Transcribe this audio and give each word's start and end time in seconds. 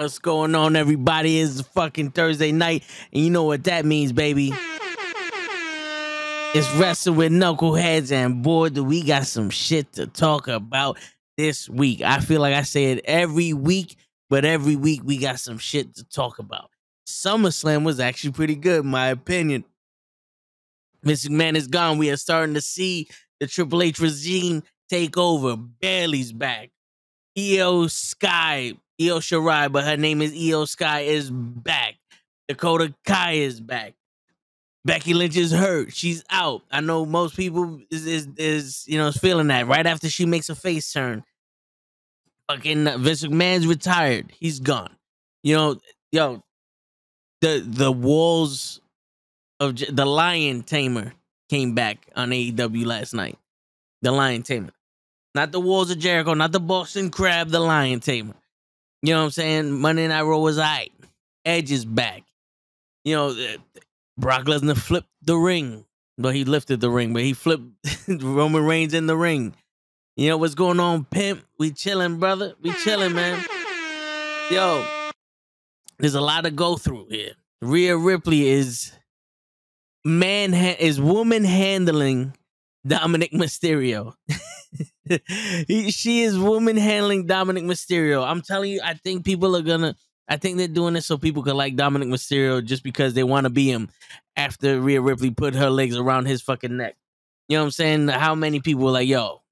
What's 0.00 0.18
going 0.18 0.54
on, 0.54 0.76
everybody? 0.76 1.40
It's 1.40 1.60
fucking 1.60 2.12
Thursday 2.12 2.52
night, 2.52 2.84
and 3.12 3.22
you 3.22 3.28
know 3.28 3.44
what 3.44 3.64
that 3.64 3.84
means, 3.84 4.12
baby. 4.12 4.50
It's 6.54 6.72
wrestling 6.76 7.16
with 7.16 7.32
knuckleheads, 7.32 8.10
and 8.10 8.42
boy, 8.42 8.70
do 8.70 8.82
we 8.82 9.02
got 9.02 9.26
some 9.26 9.50
shit 9.50 9.92
to 9.92 10.06
talk 10.06 10.48
about 10.48 10.98
this 11.36 11.68
week. 11.68 12.00
I 12.00 12.20
feel 12.20 12.40
like 12.40 12.54
I 12.54 12.62
say 12.62 12.92
it 12.92 13.04
every 13.04 13.52
week, 13.52 13.96
but 14.30 14.46
every 14.46 14.74
week 14.74 15.02
we 15.04 15.18
got 15.18 15.38
some 15.38 15.58
shit 15.58 15.94
to 15.96 16.04
talk 16.04 16.38
about. 16.38 16.70
SummerSlam 17.06 17.84
was 17.84 18.00
actually 18.00 18.32
pretty 18.32 18.56
good, 18.56 18.84
in 18.86 18.90
my 18.90 19.08
opinion. 19.08 19.66
Mr. 21.04 21.28
McMahon 21.28 21.56
is 21.56 21.66
gone. 21.66 21.98
We 21.98 22.10
are 22.10 22.16
starting 22.16 22.54
to 22.54 22.62
see 22.62 23.06
the 23.38 23.46
Triple 23.46 23.82
H 23.82 24.00
regime 24.00 24.62
take 24.88 25.18
over. 25.18 25.58
Bayley's 25.58 26.32
back. 26.32 26.70
Iyo 27.36 27.90
Sky, 27.90 28.72
Io 29.00 29.18
Shirai, 29.18 29.72
but 29.72 29.84
her 29.84 29.96
name 29.96 30.20
is 30.20 30.32
Iyo 30.32 30.68
Sky, 30.68 31.00
is 31.00 31.30
back. 31.30 31.94
Dakota 32.48 32.94
Kai 33.04 33.32
is 33.32 33.60
back. 33.60 33.94
Becky 34.84 35.14
Lynch 35.14 35.36
is 35.36 35.52
hurt. 35.52 35.92
She's 35.92 36.24
out. 36.30 36.62
I 36.70 36.80
know 36.80 37.04
most 37.04 37.36
people 37.36 37.80
is 37.90 38.06
is, 38.06 38.28
is 38.36 38.84
you 38.86 38.98
know 38.98 39.08
is 39.08 39.16
feeling 39.16 39.48
that 39.48 39.66
right 39.66 39.86
after 39.86 40.08
she 40.08 40.26
makes 40.26 40.48
a 40.48 40.54
face 40.54 40.92
turn. 40.92 41.22
Fucking 42.48 42.86
uh, 42.86 42.98
Vince 42.98 43.24
McMahon's 43.24 43.66
retired. 43.66 44.32
He's 44.38 44.58
gone. 44.58 44.96
You 45.42 45.54
know, 45.54 45.76
yo, 46.12 46.42
the 47.40 47.62
the 47.66 47.92
walls 47.92 48.80
of 49.60 49.76
the 49.76 50.06
Lion 50.06 50.62
Tamer 50.62 51.12
came 51.48 51.74
back 51.74 52.08
on 52.16 52.30
AEW 52.30 52.86
last 52.86 53.12
night. 53.14 53.38
The 54.02 54.12
Lion 54.12 54.42
Tamer, 54.42 54.72
not 55.34 55.52
the 55.52 55.60
Walls 55.60 55.90
of 55.90 55.98
Jericho, 55.98 56.32
not 56.32 56.52
the 56.52 56.60
Boston 56.60 57.10
Crab, 57.10 57.50
the 57.50 57.60
Lion 57.60 58.00
Tamer. 58.00 58.34
You 59.02 59.14
know 59.14 59.20
what 59.20 59.24
I'm 59.26 59.30
saying? 59.30 59.72
Monday 59.80 60.06
Night 60.08 60.22
Raw 60.22 60.38
was 60.38 60.58
alright. 60.58 60.92
Edge 61.44 61.72
is 61.72 61.84
back. 61.84 62.22
You 63.04 63.16
know, 63.16 63.28
uh, 63.30 63.80
Brock 64.18 64.44
Lesnar 64.44 64.76
flipped 64.76 65.08
the 65.22 65.36
ring. 65.36 65.86
Well, 66.18 66.32
he 66.32 66.44
lifted 66.44 66.80
the 66.80 66.90
ring, 66.90 67.14
but 67.14 67.22
he 67.22 67.32
flipped 67.32 67.64
Roman 68.08 68.64
Reigns 68.64 68.92
in 68.92 69.06
the 69.06 69.16
ring. 69.16 69.54
You 70.16 70.28
know 70.28 70.36
what's 70.36 70.54
going 70.54 70.80
on, 70.80 71.04
pimp? 71.04 71.44
We 71.58 71.70
chilling, 71.70 72.18
brother. 72.18 72.54
We 72.60 72.72
chilling, 72.72 73.14
man. 73.14 73.42
Yo, 74.50 74.84
there's 75.98 76.14
a 76.14 76.20
lot 76.20 76.44
to 76.44 76.50
go 76.50 76.76
through 76.76 77.06
here. 77.08 77.32
Rhea 77.62 77.96
Ripley 77.96 78.48
is 78.48 78.92
man 80.04 80.52
ha- 80.52 80.76
is 80.78 81.00
woman 81.00 81.44
handling 81.44 82.34
Dominic 82.86 83.32
Mysterio. 83.32 84.14
He- 85.68 85.90
she 85.90 86.22
is 86.22 86.38
woman 86.38 86.76
handling 86.76 87.26
Dominic 87.26 87.64
Mysterio. 87.64 88.26
I'm 88.26 88.42
telling 88.42 88.70
you, 88.72 88.80
I 88.84 88.94
think 88.94 89.24
people 89.24 89.56
are 89.56 89.62
gonna. 89.62 89.94
I 90.28 90.36
think 90.36 90.58
they're 90.58 90.68
doing 90.68 90.94
this 90.94 91.06
so 91.06 91.18
people 91.18 91.42
can 91.42 91.56
like 91.56 91.74
Dominic 91.74 92.08
Mysterio 92.08 92.64
just 92.64 92.84
because 92.84 93.14
they 93.14 93.24
want 93.24 93.44
to 93.44 93.50
be 93.50 93.70
him. 93.70 93.88
After 94.36 94.80
Rhea 94.80 95.00
Ripley 95.00 95.30
put 95.32 95.54
her 95.54 95.70
legs 95.70 95.96
around 95.96 96.26
his 96.26 96.40
fucking 96.40 96.76
neck, 96.76 96.96
you 97.48 97.56
know 97.56 97.62
what 97.62 97.66
I'm 97.66 97.70
saying? 97.72 98.08
How 98.08 98.34
many 98.34 98.60
people 98.60 98.84
were 98.84 98.92
like, 98.92 99.08
"Yo, 99.08 99.42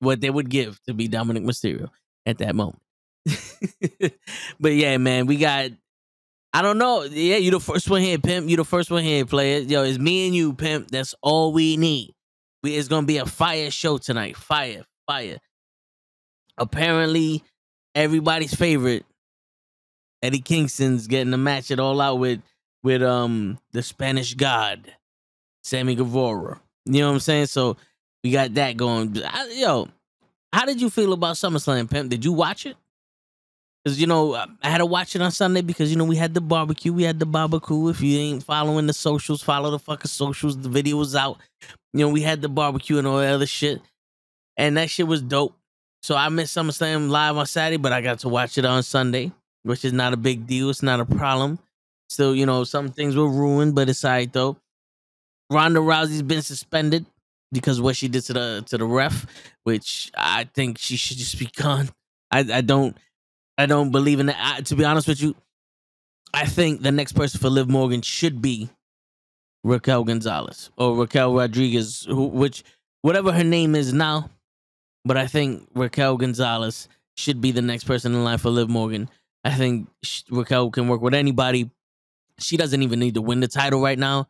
what 0.00 0.20
they 0.20 0.30
would 0.30 0.50
give 0.50 0.80
to 0.84 0.94
be 0.94 1.08
Dominic 1.08 1.42
Mysterio 1.44 1.90
at 2.26 2.38
that 2.38 2.54
moment?" 2.54 2.80
but 4.60 4.72
yeah, 4.72 4.96
man, 4.98 5.26
we 5.26 5.36
got 5.36 5.70
I 6.52 6.62
don't 6.62 6.78
know. 6.78 7.02
Yeah, 7.04 7.36
you 7.36 7.50
the 7.50 7.60
first 7.60 7.90
one 7.90 8.02
here, 8.02 8.18
pimp. 8.18 8.48
You 8.48 8.56
the 8.56 8.64
first 8.64 8.90
one 8.90 9.04
here, 9.04 9.26
player. 9.26 9.60
Yo, 9.60 9.84
it's 9.84 9.98
me 9.98 10.26
and 10.26 10.34
you, 10.34 10.54
pimp. 10.54 10.90
That's 10.90 11.14
all 11.22 11.52
we 11.52 11.76
need. 11.76 12.14
We 12.62 12.74
it's 12.76 12.88
gonna 12.88 13.06
be 13.06 13.18
a 13.18 13.26
fire 13.26 13.70
show 13.70 13.98
tonight. 13.98 14.36
Fire, 14.36 14.84
fire. 15.06 15.38
Apparently, 16.56 17.44
everybody's 17.94 18.54
favorite, 18.54 19.04
Eddie 20.22 20.40
Kingston's 20.40 21.06
getting 21.06 21.32
a 21.32 21.38
match 21.38 21.70
it 21.70 21.78
all 21.78 22.00
out 22.00 22.16
with 22.16 22.40
with 22.82 23.02
um 23.02 23.58
the 23.72 23.82
Spanish 23.82 24.34
God, 24.34 24.92
Sammy 25.62 25.94
Guevara. 25.94 26.60
You 26.84 27.00
know 27.00 27.08
what 27.08 27.14
I'm 27.14 27.20
saying? 27.20 27.46
So 27.46 27.76
we 28.24 28.30
got 28.32 28.54
that 28.54 28.76
going. 28.76 29.22
I- 29.24 29.54
yo, 29.56 29.88
how 30.52 30.64
did 30.64 30.80
you 30.80 30.90
feel 30.90 31.12
about 31.12 31.36
SummerSlam, 31.36 31.88
pimp? 31.90 32.10
Did 32.10 32.24
you 32.24 32.32
watch 32.32 32.66
it? 32.66 32.76
Cause 33.86 33.98
you 33.98 34.06
know 34.06 34.34
I 34.34 34.48
had 34.68 34.78
to 34.78 34.86
watch 34.86 35.14
it 35.14 35.22
on 35.22 35.30
Sunday 35.30 35.62
because 35.62 35.90
you 35.90 35.96
know 35.96 36.04
we 36.04 36.16
had 36.16 36.34
the 36.34 36.40
barbecue, 36.40 36.92
we 36.92 37.04
had 37.04 37.20
the 37.20 37.26
barbecue. 37.26 37.88
If 37.88 38.00
you 38.00 38.18
ain't 38.18 38.42
following 38.42 38.86
the 38.86 38.92
socials, 38.92 39.42
follow 39.42 39.70
the 39.70 39.78
fucking 39.78 40.08
socials. 40.08 40.58
The 40.58 40.68
video 40.68 40.96
was 40.96 41.14
out. 41.14 41.38
You 41.98 42.06
know 42.06 42.12
we 42.12 42.22
had 42.22 42.40
the 42.40 42.48
barbecue 42.48 42.98
and 42.98 43.08
all 43.08 43.18
that 43.18 43.34
other 43.34 43.46
shit, 43.46 43.80
and 44.56 44.76
that 44.76 44.88
shit 44.88 45.08
was 45.08 45.20
dope. 45.20 45.56
So 46.00 46.14
I 46.14 46.28
missed 46.28 46.56
SummerSlam 46.56 47.10
live 47.10 47.36
on 47.36 47.46
Saturday, 47.46 47.76
but 47.76 47.92
I 47.92 48.02
got 48.02 48.20
to 48.20 48.28
watch 48.28 48.56
it 48.56 48.64
on 48.64 48.84
Sunday, 48.84 49.32
which 49.64 49.84
is 49.84 49.92
not 49.92 50.12
a 50.12 50.16
big 50.16 50.46
deal. 50.46 50.70
It's 50.70 50.80
not 50.80 51.00
a 51.00 51.04
problem. 51.04 51.58
Still, 52.08 52.36
you 52.36 52.46
know 52.46 52.62
some 52.62 52.90
things 52.90 53.16
were 53.16 53.28
ruined, 53.28 53.74
but 53.74 53.88
it's 53.88 54.04
alright 54.04 54.32
though. 54.32 54.56
Ronda 55.50 55.80
Rousey's 55.80 56.22
been 56.22 56.42
suspended 56.42 57.04
because 57.50 57.80
what 57.80 57.96
she 57.96 58.06
did 58.06 58.22
to 58.26 58.32
the 58.32 58.64
to 58.68 58.78
the 58.78 58.86
ref, 58.86 59.26
which 59.64 60.12
I 60.16 60.44
think 60.54 60.78
she 60.78 60.96
should 60.96 61.16
just 61.16 61.36
be 61.36 61.50
gone. 61.56 61.88
I, 62.30 62.46
I 62.52 62.60
don't 62.60 62.96
I 63.56 63.66
don't 63.66 63.90
believe 63.90 64.20
in 64.20 64.26
that. 64.26 64.36
I, 64.38 64.60
to 64.60 64.76
be 64.76 64.84
honest 64.84 65.08
with 65.08 65.20
you, 65.20 65.34
I 66.32 66.46
think 66.46 66.80
the 66.80 66.92
next 66.92 67.14
person 67.14 67.40
for 67.40 67.50
Liv 67.50 67.68
Morgan 67.68 68.02
should 68.02 68.40
be 68.40 68.70
Raquel 69.64 70.04
Gonzalez 70.04 70.70
or 70.76 70.96
Raquel 70.96 71.34
Rodriguez, 71.34 72.06
who, 72.08 72.26
which 72.26 72.64
whatever 73.02 73.32
her 73.32 73.44
name 73.44 73.74
is 73.74 73.92
now. 73.92 74.30
But 75.04 75.16
I 75.16 75.26
think 75.26 75.68
Raquel 75.74 76.16
Gonzalez 76.16 76.88
should 77.16 77.40
be 77.40 77.50
the 77.50 77.62
next 77.62 77.84
person 77.84 78.14
in 78.14 78.24
line 78.24 78.38
for 78.38 78.50
Liv 78.50 78.68
Morgan. 78.68 79.08
I 79.44 79.52
think 79.52 79.88
sh- 80.02 80.22
Raquel 80.30 80.70
can 80.70 80.88
work 80.88 81.00
with 81.00 81.14
anybody. 81.14 81.70
She 82.38 82.56
doesn't 82.56 82.82
even 82.82 83.00
need 83.00 83.14
to 83.14 83.22
win 83.22 83.40
the 83.40 83.48
title 83.48 83.80
right 83.80 83.98
now, 83.98 84.28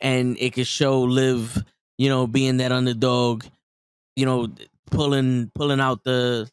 and 0.00 0.36
it 0.38 0.54
could 0.54 0.66
show 0.66 1.02
Liv, 1.02 1.62
you 1.98 2.08
know, 2.08 2.26
being 2.26 2.56
that 2.56 2.72
underdog, 2.72 3.44
you 4.16 4.26
know, 4.26 4.48
pulling 4.90 5.50
pulling 5.54 5.80
out 5.80 6.04
the 6.04 6.50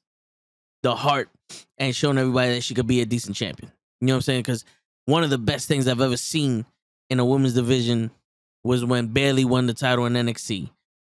the 0.83 0.95
heart 0.95 1.29
and 1.77 1.95
showing 1.95 2.17
everybody 2.17 2.55
that 2.55 2.63
she 2.63 2.73
could 2.73 2.87
be 2.87 3.01
a 3.01 3.05
decent 3.05 3.35
champion. 3.35 3.71
You 3.99 4.07
know 4.07 4.13
what 4.13 4.17
I'm 4.17 4.21
saying? 4.21 4.39
Because 4.41 4.65
one 5.05 5.23
of 5.23 5.29
the 5.29 5.37
best 5.37 5.67
things 5.67 5.87
I've 5.87 6.01
ever 6.01 6.17
seen 6.17 6.65
in 7.11 7.19
a 7.19 7.25
women's 7.25 7.53
division 7.53 8.09
was 8.63 8.85
when 8.85 9.07
Bayley 9.07 9.43
won 9.43 9.67
the 9.67 9.73
title 9.73 10.05
in 10.05 10.13
NXT, 10.13 10.69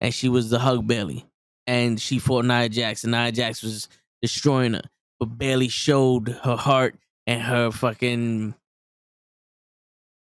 and 0.00 0.14
she 0.14 0.30
was 0.30 0.48
the 0.48 0.58
Hug 0.58 0.86
Bayley, 0.86 1.26
and 1.66 2.00
she 2.00 2.18
fought 2.18 2.46
Nia 2.46 2.70
Jax, 2.70 3.04
and 3.04 3.12
Nia 3.12 3.30
Jax 3.30 3.62
was 3.62 3.90
destroying 4.22 4.72
her, 4.72 4.82
but 5.20 5.26
Bayley 5.26 5.68
showed 5.68 6.28
her 6.28 6.56
heart 6.56 6.96
and 7.26 7.42
her 7.42 7.70
fucking 7.70 8.54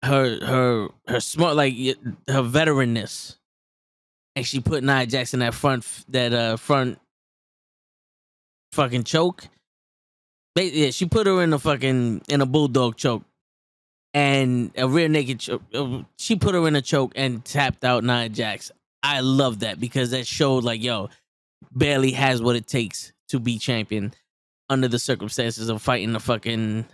her 0.02 0.44
her 0.46 0.88
her 1.06 1.20
smart 1.20 1.56
like 1.56 1.74
her 1.76 2.42
veteranness, 2.42 3.36
and 4.34 4.46
she 4.46 4.60
put 4.60 4.82
Nia 4.82 5.04
Jax 5.04 5.34
in 5.34 5.40
that 5.40 5.52
front 5.52 5.86
that 6.08 6.32
uh 6.32 6.56
front 6.56 6.98
fucking 8.72 9.04
choke. 9.04 9.44
Yeah, 10.56 10.90
she 10.90 11.04
put 11.04 11.26
her 11.26 11.42
in 11.42 11.52
a 11.52 11.58
fucking 11.58 12.22
in 12.28 12.40
a 12.40 12.46
bulldog 12.46 12.96
choke, 12.96 13.24
and 14.12 14.72
a 14.76 14.88
rear 14.88 15.08
naked 15.08 15.48
uh, 15.74 16.02
She 16.16 16.36
put 16.36 16.54
her 16.54 16.66
in 16.66 16.76
a 16.76 16.82
choke 16.82 17.12
and 17.16 17.44
tapped 17.44 17.84
out 17.84 18.04
Nia 18.04 18.28
Jax. 18.28 18.72
I 19.02 19.20
love 19.20 19.60
that 19.60 19.80
because 19.80 20.10
that 20.10 20.26
showed 20.26 20.64
like, 20.64 20.82
yo, 20.82 21.08
Bayley 21.76 22.12
has 22.12 22.42
what 22.42 22.56
it 22.56 22.66
takes 22.66 23.12
to 23.28 23.38
be 23.38 23.58
champion 23.58 24.12
under 24.68 24.88
the 24.88 24.98
circumstances 24.98 25.68
of 25.68 25.80
fighting 25.82 26.14
a 26.14 26.20
fucking 26.20 26.86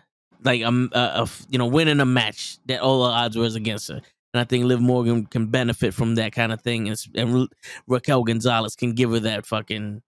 like 0.44 0.62
um, 0.62 0.90
a, 0.92 0.98
a 0.98 1.28
you 1.48 1.58
know 1.58 1.66
winning 1.66 2.00
a 2.00 2.06
match 2.06 2.58
that 2.66 2.80
all 2.80 3.04
the 3.04 3.10
odds 3.10 3.36
was 3.36 3.54
against 3.54 3.88
her. 3.88 4.00
And 4.34 4.40
I 4.40 4.44
think 4.44 4.66
Liv 4.66 4.80
Morgan 4.80 5.24
can 5.24 5.46
benefit 5.46 5.94
from 5.94 6.16
that 6.16 6.32
kind 6.32 6.52
of 6.52 6.60
thing, 6.60 6.88
and, 6.88 6.98
and 7.14 7.48
Raquel 7.86 8.22
Gonzalez 8.22 8.76
can 8.76 8.92
give 8.92 9.10
her 9.12 9.20
that 9.20 9.46
fucking 9.46 10.02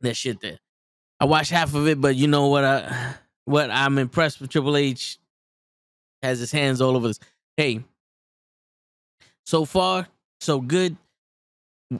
that 0.00 0.16
shit 0.16 0.40
there. 0.40 0.58
I 1.20 1.26
watched 1.26 1.52
half 1.52 1.74
of 1.74 1.86
it, 1.86 2.00
but 2.00 2.16
you 2.16 2.26
know 2.26 2.48
what? 2.48 2.64
I 2.64 3.14
what 3.44 3.70
I'm 3.70 3.98
impressed 3.98 4.40
with 4.40 4.50
Triple 4.50 4.76
H 4.76 5.18
has 6.22 6.38
his 6.38 6.52
hands 6.52 6.80
all 6.80 6.96
over 6.96 7.08
this. 7.08 7.20
Hey, 7.56 7.84
so 9.44 9.64
far 9.64 10.06
so 10.42 10.60
good. 10.60 10.96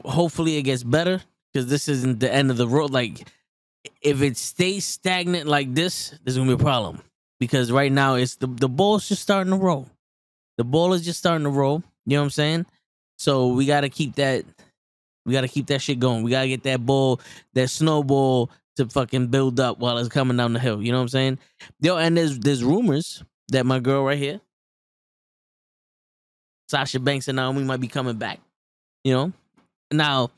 Hopefully 0.05 0.57
it 0.57 0.63
gets 0.63 0.83
better 0.83 1.21
because 1.51 1.69
this 1.69 1.87
isn't 1.87 2.19
the 2.19 2.31
end 2.31 2.51
of 2.51 2.57
the 2.57 2.67
road. 2.67 2.91
Like 2.91 3.27
if 4.01 4.21
it 4.21 4.37
stays 4.37 4.85
stagnant 4.85 5.47
like 5.47 5.73
this, 5.73 6.17
there's 6.23 6.37
gonna 6.37 6.55
be 6.55 6.61
a 6.61 6.65
problem. 6.65 7.01
Because 7.39 7.71
right 7.71 7.91
now 7.91 8.15
it's 8.15 8.35
the 8.35 8.47
the 8.47 8.69
ball's 8.69 9.07
just 9.07 9.21
starting 9.21 9.51
to 9.51 9.57
roll. 9.57 9.87
The 10.57 10.63
ball 10.63 10.93
is 10.93 11.03
just 11.03 11.19
starting 11.19 11.45
to 11.45 11.49
roll. 11.49 11.83
You 12.05 12.17
know 12.17 12.21
what 12.21 12.25
I'm 12.25 12.29
saying? 12.31 12.65
So 13.17 13.47
we 13.47 13.65
gotta 13.65 13.89
keep 13.89 14.15
that. 14.15 14.45
We 15.25 15.33
gotta 15.33 15.47
keep 15.47 15.67
that 15.67 15.81
shit 15.81 15.99
going. 15.99 16.23
We 16.23 16.31
gotta 16.31 16.47
get 16.47 16.63
that 16.63 16.85
ball, 16.85 17.21
that 17.53 17.69
snowball 17.69 18.49
to 18.75 18.87
fucking 18.87 19.27
build 19.27 19.59
up 19.59 19.79
while 19.79 19.97
it's 19.97 20.09
coming 20.09 20.37
down 20.37 20.53
the 20.53 20.59
hill. 20.59 20.81
You 20.81 20.91
know 20.91 20.97
what 20.97 21.03
I'm 21.03 21.09
saying? 21.09 21.39
Yo, 21.79 21.97
and 21.97 22.17
there's 22.17 22.39
there's 22.39 22.63
rumors 22.63 23.23
that 23.49 23.65
my 23.65 23.79
girl 23.79 24.03
right 24.03 24.17
here, 24.17 24.41
Sasha 26.69 26.99
Banks 26.99 27.27
and 27.27 27.35
Naomi 27.35 27.63
might 27.63 27.81
be 27.81 27.87
coming 27.87 28.17
back. 28.17 28.39
You 29.03 29.13
know? 29.13 29.33
Now 29.91 30.31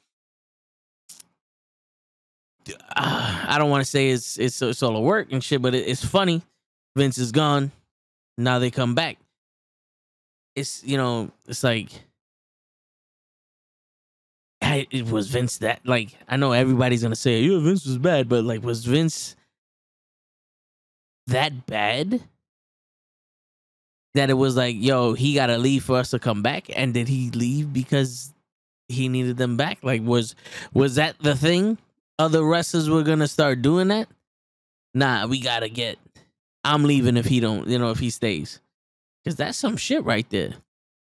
uh, 2.70 3.46
I 3.48 3.58
don't 3.58 3.70
want 3.70 3.84
to 3.84 3.90
say 3.90 4.10
it's 4.10 4.38
it's 4.38 4.62
it's 4.62 4.84
all 4.84 4.96
a 4.96 5.02
work 5.02 5.32
and 5.32 5.44
shit, 5.44 5.62
but 5.62 5.76
it, 5.76 5.88
it's 5.88 6.04
funny. 6.04 6.42
Vince 6.96 7.18
is 7.18 7.32
gone. 7.32 7.72
Now 8.38 8.60
they 8.60 8.72
come 8.72 8.96
back. 8.96 9.18
It's 10.56 10.84
you 10.84 10.98
know, 10.98 11.32
it's 11.48 11.64
like 11.64 11.90
I, 14.62 14.88
it 14.90 15.10
was 15.10 15.28
Vince 15.28 15.60
that 15.60 15.82
like 15.86 16.16
I 16.28 16.38
know 16.38 16.54
everybody's 16.54 17.04
gonna 17.04 17.16
say 17.16 17.42
yeah 17.42 17.60
Vince 17.60 17.86
was 17.86 17.98
bad, 17.98 18.28
but 18.30 18.44
like 18.44 18.64
was 18.64 18.86
Vince 18.86 19.36
that 21.28 21.66
bad 21.66 22.22
that 24.16 24.30
it 24.30 24.34
was 24.34 24.56
like 24.56 24.76
yo 24.80 25.14
he 25.14 25.34
gotta 25.34 25.58
leave 25.58 25.84
for 25.84 25.98
us 25.98 26.10
to 26.10 26.20
come 26.20 26.42
back. 26.42 26.70
And 26.76 26.94
did 26.94 27.08
he 27.08 27.30
leave 27.32 27.72
because 27.72 28.34
he 28.88 29.08
needed 29.08 29.38
them 29.38 29.58
back? 29.58 29.80
Like 29.84 30.02
was 30.02 30.36
was 30.74 30.96
that 30.96 31.18
the 31.20 31.36
thing? 31.36 31.78
Other 32.18 32.44
wrestlers 32.44 32.90
were 32.90 33.04
gonna 33.04 33.28
start 33.28 33.62
doing 33.62 33.90
that? 33.90 34.08
Nah 34.94 35.28
we 35.28 35.40
gotta 35.40 35.70
get 35.70 36.00
I'm 36.64 36.84
leaving 36.84 37.18
if 37.18 37.26
he 37.26 37.40
don't 37.40 37.68
you 37.68 37.78
know 37.78 37.92
if 37.92 38.00
he 38.00 38.10
stays. 38.10 38.60
Because 39.24 39.38
that's 39.38 39.58
some 39.58 39.78
shit 39.78 40.04
right 40.04 40.30
there. 40.30 40.54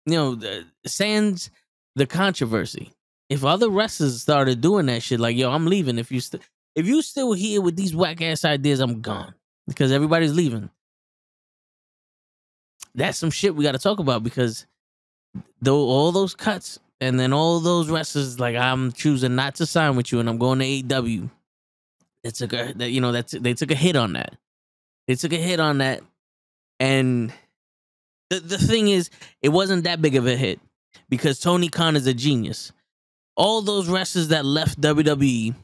You 0.06 0.14
know 0.14 0.34
the, 0.34 0.64
sans 0.86 1.50
the 1.96 2.06
controversy. 2.06 2.92
If 3.28 3.44
other 3.44 3.70
wrestlers 3.70 4.20
started 4.20 4.60
doing 4.60 4.86
that 4.86 5.02
shit, 5.02 5.20
like 5.20 5.36
yo, 5.36 5.50
I'm 5.50 5.66
leaving. 5.66 5.98
If 5.98 6.12
you 6.12 6.20
st- 6.20 6.42
if 6.74 6.86
you 6.86 7.02
still 7.02 7.32
here 7.32 7.60
with 7.60 7.76
these 7.76 7.94
whack 7.94 8.20
ass 8.22 8.44
ideas, 8.44 8.80
I'm 8.80 9.00
gone. 9.00 9.34
Because 9.66 9.92
everybody's 9.92 10.34
leaving. 10.34 10.70
That's 12.94 13.18
some 13.18 13.30
shit 13.30 13.54
we 13.54 13.64
got 13.64 13.72
to 13.72 13.78
talk 13.78 13.98
about 13.98 14.22
because 14.22 14.66
though 15.60 15.80
all 15.80 16.12
those 16.12 16.34
cuts 16.34 16.78
and 17.00 17.18
then 17.18 17.32
all 17.32 17.60
those 17.60 17.88
wrestlers, 17.88 18.38
like 18.38 18.56
I'm 18.56 18.92
choosing 18.92 19.34
not 19.34 19.56
to 19.56 19.66
sign 19.66 19.96
with 19.96 20.12
you 20.12 20.20
and 20.20 20.28
I'm 20.28 20.38
going 20.38 20.58
to 20.58 20.64
AEW. 20.64 21.30
It 22.24 22.34
took 22.34 22.52
a 22.52 22.72
that 22.76 22.90
you 22.90 23.00
know 23.00 23.10
that's 23.12 23.32
they 23.32 23.54
took 23.54 23.70
a 23.70 23.74
hit 23.74 23.96
on 23.96 24.12
that. 24.12 24.36
They 25.08 25.16
took 25.16 25.32
a 25.32 25.36
hit 25.36 25.58
on 25.58 25.78
that, 25.78 26.02
and 26.78 27.32
the 28.30 28.38
the 28.38 28.58
thing 28.58 28.86
is, 28.88 29.10
it 29.40 29.48
wasn't 29.48 29.84
that 29.84 30.00
big 30.00 30.14
of 30.14 30.28
a 30.28 30.36
hit 30.36 30.60
because 31.08 31.40
Tony 31.40 31.68
Khan 31.68 31.96
is 31.96 32.06
a 32.06 32.14
genius 32.14 32.70
all 33.36 33.62
those 33.62 33.88
wrestlers 33.88 34.28
that 34.28 34.44
left 34.44 34.80
WWE 34.80 35.54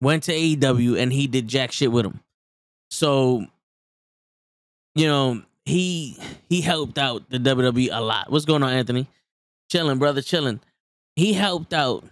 went 0.00 0.24
to 0.24 0.32
AEW 0.32 0.98
and 0.98 1.12
he 1.12 1.26
did 1.26 1.48
jack 1.48 1.72
shit 1.72 1.90
with 1.92 2.04
them. 2.04 2.20
So, 2.90 3.46
you 4.94 5.06
know, 5.06 5.42
he 5.70 6.18
he 6.48 6.60
helped 6.60 6.98
out 6.98 7.30
the 7.30 7.38
WWE 7.38 7.88
a 7.92 8.00
lot. 8.00 8.30
What's 8.30 8.44
going 8.44 8.62
on, 8.62 8.72
Anthony? 8.72 9.06
Chilling, 9.70 9.98
brother, 9.98 10.20
chilling. 10.20 10.60
He 11.16 11.32
helped 11.32 11.72
out 11.72 12.04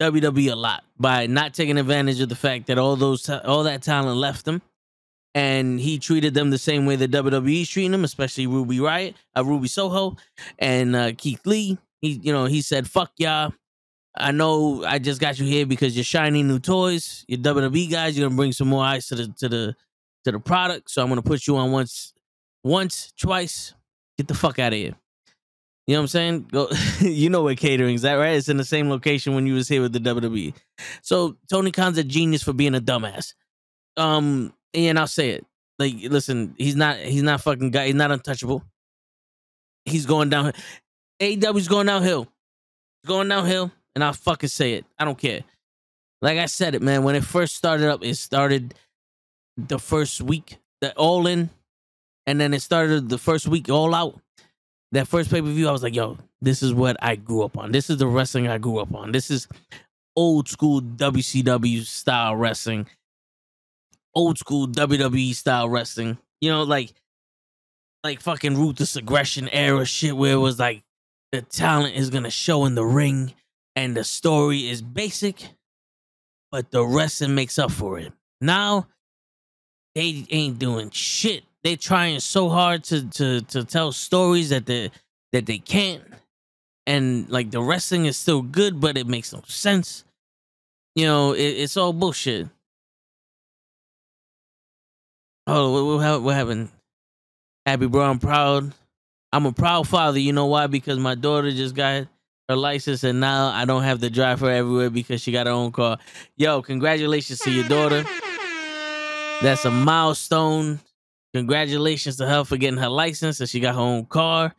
WWE 0.00 0.52
a 0.52 0.56
lot 0.56 0.84
by 0.98 1.26
not 1.26 1.54
taking 1.54 1.78
advantage 1.78 2.20
of 2.20 2.28
the 2.28 2.36
fact 2.36 2.66
that 2.66 2.78
all 2.78 2.96
those 2.96 3.28
all 3.28 3.64
that 3.64 3.82
talent 3.82 4.18
left 4.18 4.44
them, 4.44 4.62
and 5.34 5.80
he 5.80 5.98
treated 5.98 6.34
them 6.34 6.50
the 6.50 6.58
same 6.58 6.86
way 6.86 6.96
that 6.96 7.10
WWE's 7.10 7.68
treating 7.68 7.92
them, 7.92 8.04
especially 8.04 8.46
Ruby 8.46 8.78
Riott, 8.78 9.14
uh, 9.36 9.44
Ruby 9.44 9.68
Soho, 9.68 10.16
and 10.58 10.94
uh, 10.94 11.12
Keith 11.16 11.44
Lee. 11.46 11.78
He, 12.00 12.10
you 12.10 12.32
know, 12.32 12.44
he 12.44 12.60
said, 12.62 12.88
"Fuck 12.88 13.12
y'all." 13.16 13.52
I 14.16 14.32
know 14.32 14.84
I 14.84 14.98
just 14.98 15.20
got 15.20 15.38
you 15.38 15.46
here 15.46 15.64
because 15.64 15.96
you're 15.96 16.04
shiny 16.04 16.42
new 16.42 16.58
toys. 16.58 17.24
You're 17.28 17.38
WWE 17.38 17.90
guys. 17.90 18.18
You're 18.18 18.28
gonna 18.28 18.36
bring 18.36 18.52
some 18.52 18.68
more 18.68 18.84
eyes 18.84 19.06
to 19.08 19.14
the 19.14 19.28
to 19.38 19.48
the 19.48 19.76
to 20.24 20.32
the 20.32 20.40
product. 20.40 20.90
So 20.90 21.02
I'm 21.02 21.08
gonna 21.08 21.22
put 21.22 21.46
you 21.46 21.56
on 21.56 21.72
once, 21.72 22.12
once, 22.64 23.12
twice. 23.18 23.74
Get 24.16 24.28
the 24.28 24.34
fuck 24.34 24.58
out 24.58 24.72
of 24.72 24.78
here. 24.78 24.94
You 25.86 25.94
know 25.94 26.00
what 26.00 26.02
I'm 26.02 26.08
saying? 26.08 26.48
Go. 26.52 26.68
you 27.00 27.30
know 27.30 27.42
where 27.42 27.54
catering's 27.54 28.04
at, 28.04 28.14
right? 28.14 28.36
It's 28.36 28.48
in 28.48 28.56
the 28.56 28.64
same 28.64 28.90
location 28.90 29.34
when 29.34 29.46
you 29.46 29.54
was 29.54 29.68
here 29.68 29.80
with 29.80 29.92
the 29.92 30.00
WWE. 30.00 30.54
So 31.02 31.36
Tony 31.48 31.70
Khan's 31.70 31.98
a 31.98 32.04
genius 32.04 32.42
for 32.42 32.52
being 32.52 32.74
a 32.74 32.80
dumbass. 32.80 33.34
Um, 33.96 34.52
and 34.74 34.98
I'll 34.98 35.06
say 35.06 35.30
it. 35.30 35.46
Like, 35.78 35.94
listen, 36.02 36.54
he's 36.58 36.76
not. 36.76 36.98
He's 36.98 37.22
not 37.22 37.40
fucking 37.40 37.70
guy. 37.70 37.86
He's 37.86 37.94
not 37.94 38.10
untouchable. 38.10 38.64
He's 39.84 40.04
going 40.04 40.28
down. 40.28 40.52
AEW's 41.20 41.68
going 41.68 41.86
downhill. 41.86 42.28
Going 43.06 43.28
downhill 43.28 43.72
and 43.98 44.04
I'll 44.04 44.12
fucking 44.12 44.48
say 44.48 44.74
it. 44.74 44.84
I 44.96 45.04
don't 45.04 45.18
care. 45.18 45.40
Like 46.22 46.38
I 46.38 46.46
said 46.46 46.76
it, 46.76 46.82
man. 46.82 47.02
When 47.02 47.16
it 47.16 47.24
first 47.24 47.56
started 47.56 47.88
up, 47.88 48.04
it 48.04 48.14
started 48.14 48.74
the 49.56 49.80
first 49.80 50.20
week, 50.20 50.58
the 50.80 50.94
all 50.94 51.26
in, 51.26 51.50
and 52.28 52.38
then 52.38 52.52
it 52.52 52.60
started 52.60 53.08
the 53.08 53.16
first 53.16 53.48
week 53.48 53.70
all 53.70 53.94
out. 53.94 54.20
That 54.92 55.08
first 55.08 55.30
pay 55.30 55.40
per 55.40 55.48
view, 55.48 55.66
I 55.66 55.72
was 55.72 55.82
like, 55.82 55.94
yo, 55.94 56.18
this 56.42 56.62
is 56.62 56.74
what 56.74 56.98
I 57.00 57.16
grew 57.16 57.42
up 57.42 57.56
on. 57.56 57.72
This 57.72 57.88
is 57.88 57.96
the 57.96 58.06
wrestling 58.06 58.48
I 58.48 58.58
grew 58.58 58.80
up 58.80 58.94
on. 58.94 59.12
This 59.12 59.30
is 59.30 59.48
old 60.14 60.46
school 60.46 60.82
WCW 60.82 61.86
style 61.86 62.36
wrestling, 62.36 62.86
old 64.14 64.36
school 64.36 64.68
WWE 64.68 65.34
style 65.34 65.70
wrestling. 65.70 66.18
You 66.42 66.50
know, 66.50 66.64
like 66.64 66.92
like 68.04 68.20
fucking 68.20 68.58
ruthless 68.58 68.96
aggression 68.96 69.48
era 69.48 69.86
shit 69.86 70.14
where 70.14 70.34
it 70.34 70.36
was 70.36 70.58
like 70.58 70.82
the 71.32 71.40
talent 71.40 71.96
is 71.96 72.10
gonna 72.10 72.30
show 72.30 72.66
in 72.66 72.74
the 72.74 72.84
ring 72.84 73.32
and 73.74 73.96
the 73.96 74.04
story 74.04 74.68
is 74.68 74.82
basic, 74.82 75.48
but 76.52 76.70
the 76.72 76.84
wrestling 76.84 77.34
makes 77.34 77.58
up 77.58 77.70
for 77.70 77.98
it. 77.98 78.12
Now 78.42 78.86
they 79.94 80.26
ain't 80.28 80.58
doing 80.58 80.90
shit. 80.90 81.44
They 81.68 81.76
trying 81.76 82.18
so 82.20 82.48
hard 82.48 82.82
to 82.84 83.06
to 83.10 83.42
to 83.42 83.62
tell 83.62 83.92
stories 83.92 84.48
that 84.48 84.64
they 84.64 84.90
that 85.32 85.44
they 85.44 85.58
can't. 85.58 86.02
And 86.86 87.28
like 87.28 87.50
the 87.50 87.60
wrestling 87.60 88.06
is 88.06 88.16
still 88.16 88.40
good, 88.40 88.80
but 88.80 88.96
it 88.96 89.06
makes 89.06 89.34
no 89.34 89.42
sense. 89.46 90.02
You 90.94 91.04
know, 91.04 91.32
it, 91.34 91.42
it's 91.42 91.76
all 91.76 91.92
bullshit. 91.92 92.48
Oh, 95.46 95.98
what, 95.98 96.22
what 96.22 96.34
happened? 96.34 96.70
Happy 97.66 97.86
bro, 97.86 98.02
I'm 98.02 98.18
proud. 98.18 98.72
I'm 99.30 99.44
a 99.44 99.52
proud 99.52 99.86
father. 99.86 100.18
You 100.18 100.32
know 100.32 100.46
why? 100.46 100.68
Because 100.68 100.98
my 100.98 101.16
daughter 101.16 101.50
just 101.50 101.74
got 101.74 102.06
her 102.48 102.56
license, 102.56 103.04
and 103.04 103.20
now 103.20 103.48
I 103.48 103.66
don't 103.66 103.82
have 103.82 104.00
to 104.00 104.08
drive 104.08 104.40
her 104.40 104.50
everywhere 104.50 104.88
because 104.88 105.20
she 105.20 105.32
got 105.32 105.46
her 105.46 105.52
own 105.52 105.72
car. 105.72 105.98
Yo, 106.38 106.62
congratulations 106.62 107.40
to 107.40 107.50
your 107.50 107.68
daughter. 107.68 108.06
That's 109.42 109.66
a 109.66 109.70
milestone. 109.70 110.80
Congratulations 111.38 112.16
to 112.16 112.26
her 112.26 112.44
for 112.44 112.56
getting 112.56 112.78
her 112.78 112.88
license 112.88 113.40
and 113.40 113.48
she 113.48 113.60
got 113.60 113.74
her 113.74 113.80
own 113.80 114.06
car. 114.06 114.54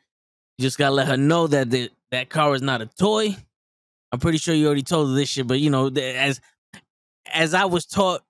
You 0.57 0.63
just 0.63 0.77
gotta 0.77 0.95
let 0.95 1.07
her 1.07 1.17
know 1.17 1.47
that 1.47 1.69
the, 1.69 1.89
that 2.11 2.29
car 2.29 2.55
is 2.55 2.61
not 2.61 2.81
a 2.81 2.85
toy. 2.85 3.35
I'm 4.11 4.19
pretty 4.19 4.37
sure 4.37 4.55
you 4.55 4.65
already 4.65 4.81
told 4.81 5.09
her 5.09 5.15
this 5.15 5.29
shit, 5.29 5.47
but 5.47 5.59
you 5.59 5.69
know, 5.69 5.87
as 5.87 6.41
as 7.31 7.53
I 7.53 7.65
was 7.65 7.85
taught, 7.85 8.23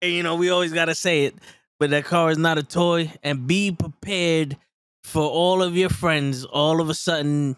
and 0.00 0.12
you 0.12 0.22
know, 0.22 0.36
we 0.36 0.50
always 0.50 0.72
gotta 0.72 0.94
say 0.94 1.24
it. 1.24 1.34
But 1.80 1.90
that 1.90 2.04
car 2.04 2.30
is 2.30 2.38
not 2.38 2.58
a 2.58 2.62
toy, 2.62 3.12
and 3.22 3.46
be 3.46 3.72
prepared 3.72 4.56
for 5.04 5.22
all 5.22 5.62
of 5.62 5.76
your 5.76 5.88
friends 5.88 6.44
all 6.44 6.80
of 6.80 6.88
a 6.88 6.94
sudden 6.94 7.56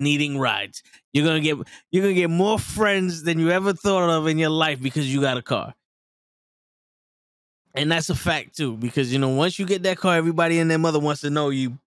needing 0.00 0.38
rides. 0.38 0.82
You're 1.12 1.26
gonna 1.26 1.40
get 1.40 1.56
you're 1.90 2.02
gonna 2.02 2.14
get 2.14 2.30
more 2.30 2.58
friends 2.58 3.22
than 3.22 3.38
you 3.38 3.50
ever 3.50 3.72
thought 3.72 4.10
of 4.10 4.26
in 4.26 4.38
your 4.38 4.50
life 4.50 4.80
because 4.80 5.12
you 5.12 5.20
got 5.20 5.36
a 5.36 5.42
car. 5.42 5.74
And 7.78 7.92
that's 7.92 8.10
a 8.10 8.14
fact 8.14 8.56
too, 8.56 8.76
because 8.76 9.12
you 9.12 9.20
know, 9.20 9.28
once 9.28 9.58
you 9.58 9.64
get 9.64 9.84
that 9.84 9.98
car, 9.98 10.16
everybody 10.16 10.58
and 10.58 10.68
their 10.68 10.78
mother 10.78 10.98
wants 10.98 11.20
to 11.20 11.30
know 11.30 11.50
you. 11.50 11.78